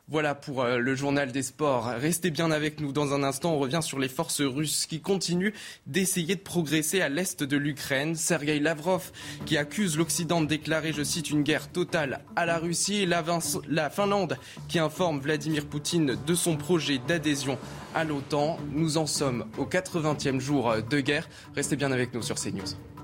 Voilà 0.10 0.36
pour 0.36 0.62
euh, 0.62 0.78
le 0.78 0.96
journal 0.96 1.34
des 1.34 1.44
sports. 1.44 1.88
Restez 1.88 2.32
bien 2.32 2.50
avec 2.50 2.80
nous 2.80 2.94
dans 2.94 3.14
un 3.14 3.24
instant. 3.24 3.56
On 3.56 3.60
revient 3.60 3.82
sur 3.82 4.00
les 4.00 4.08
forces 4.08 4.40
russes 4.40 4.86
qui 4.86 5.02
continuent 5.02 5.52
d'essayer 5.86 6.36
de 6.36 6.42
progresser 6.42 7.02
à 7.02 7.10
l'est 7.10 7.44
de 7.44 7.58
l'Ukraine. 7.58 8.16
Sergei 8.16 8.60
Lavrov 8.60 9.12
qui 9.46 9.58
accuse 9.58 9.98
l'Occident 9.98 10.40
de 10.40 10.46
déclarer, 10.46 10.94
je 10.94 11.04
cite, 11.04 11.30
une 11.30 11.44
guerre 11.44 11.70
totale 11.70 12.22
à 12.38 12.46
la 12.46 12.58
Russie. 12.58 13.06
La, 13.06 13.22
la 13.68 13.90
Finlande 13.90 14.38
qui 14.70 14.80
informe 14.80 15.20
Vladimir 15.20 15.66
Poutine 15.66 16.18
de 16.26 16.36
son 16.36 16.56
projet 16.56 17.00
d'adhésion 17.06 17.58
à 17.94 18.06
l'OTAN. 18.06 18.60
Nous 18.72 18.98
en 18.98 19.08
sommes 19.08 19.46
au 19.58 19.66
80e 19.66 20.40
jour 20.40 20.74
de 20.90 21.00
guerre. 21.02 21.28
Restez 21.54 21.76
bien 21.76 21.92
avec 21.92 22.14
nous 22.14 22.22
sur 22.22 22.36
CNews. 22.36 22.97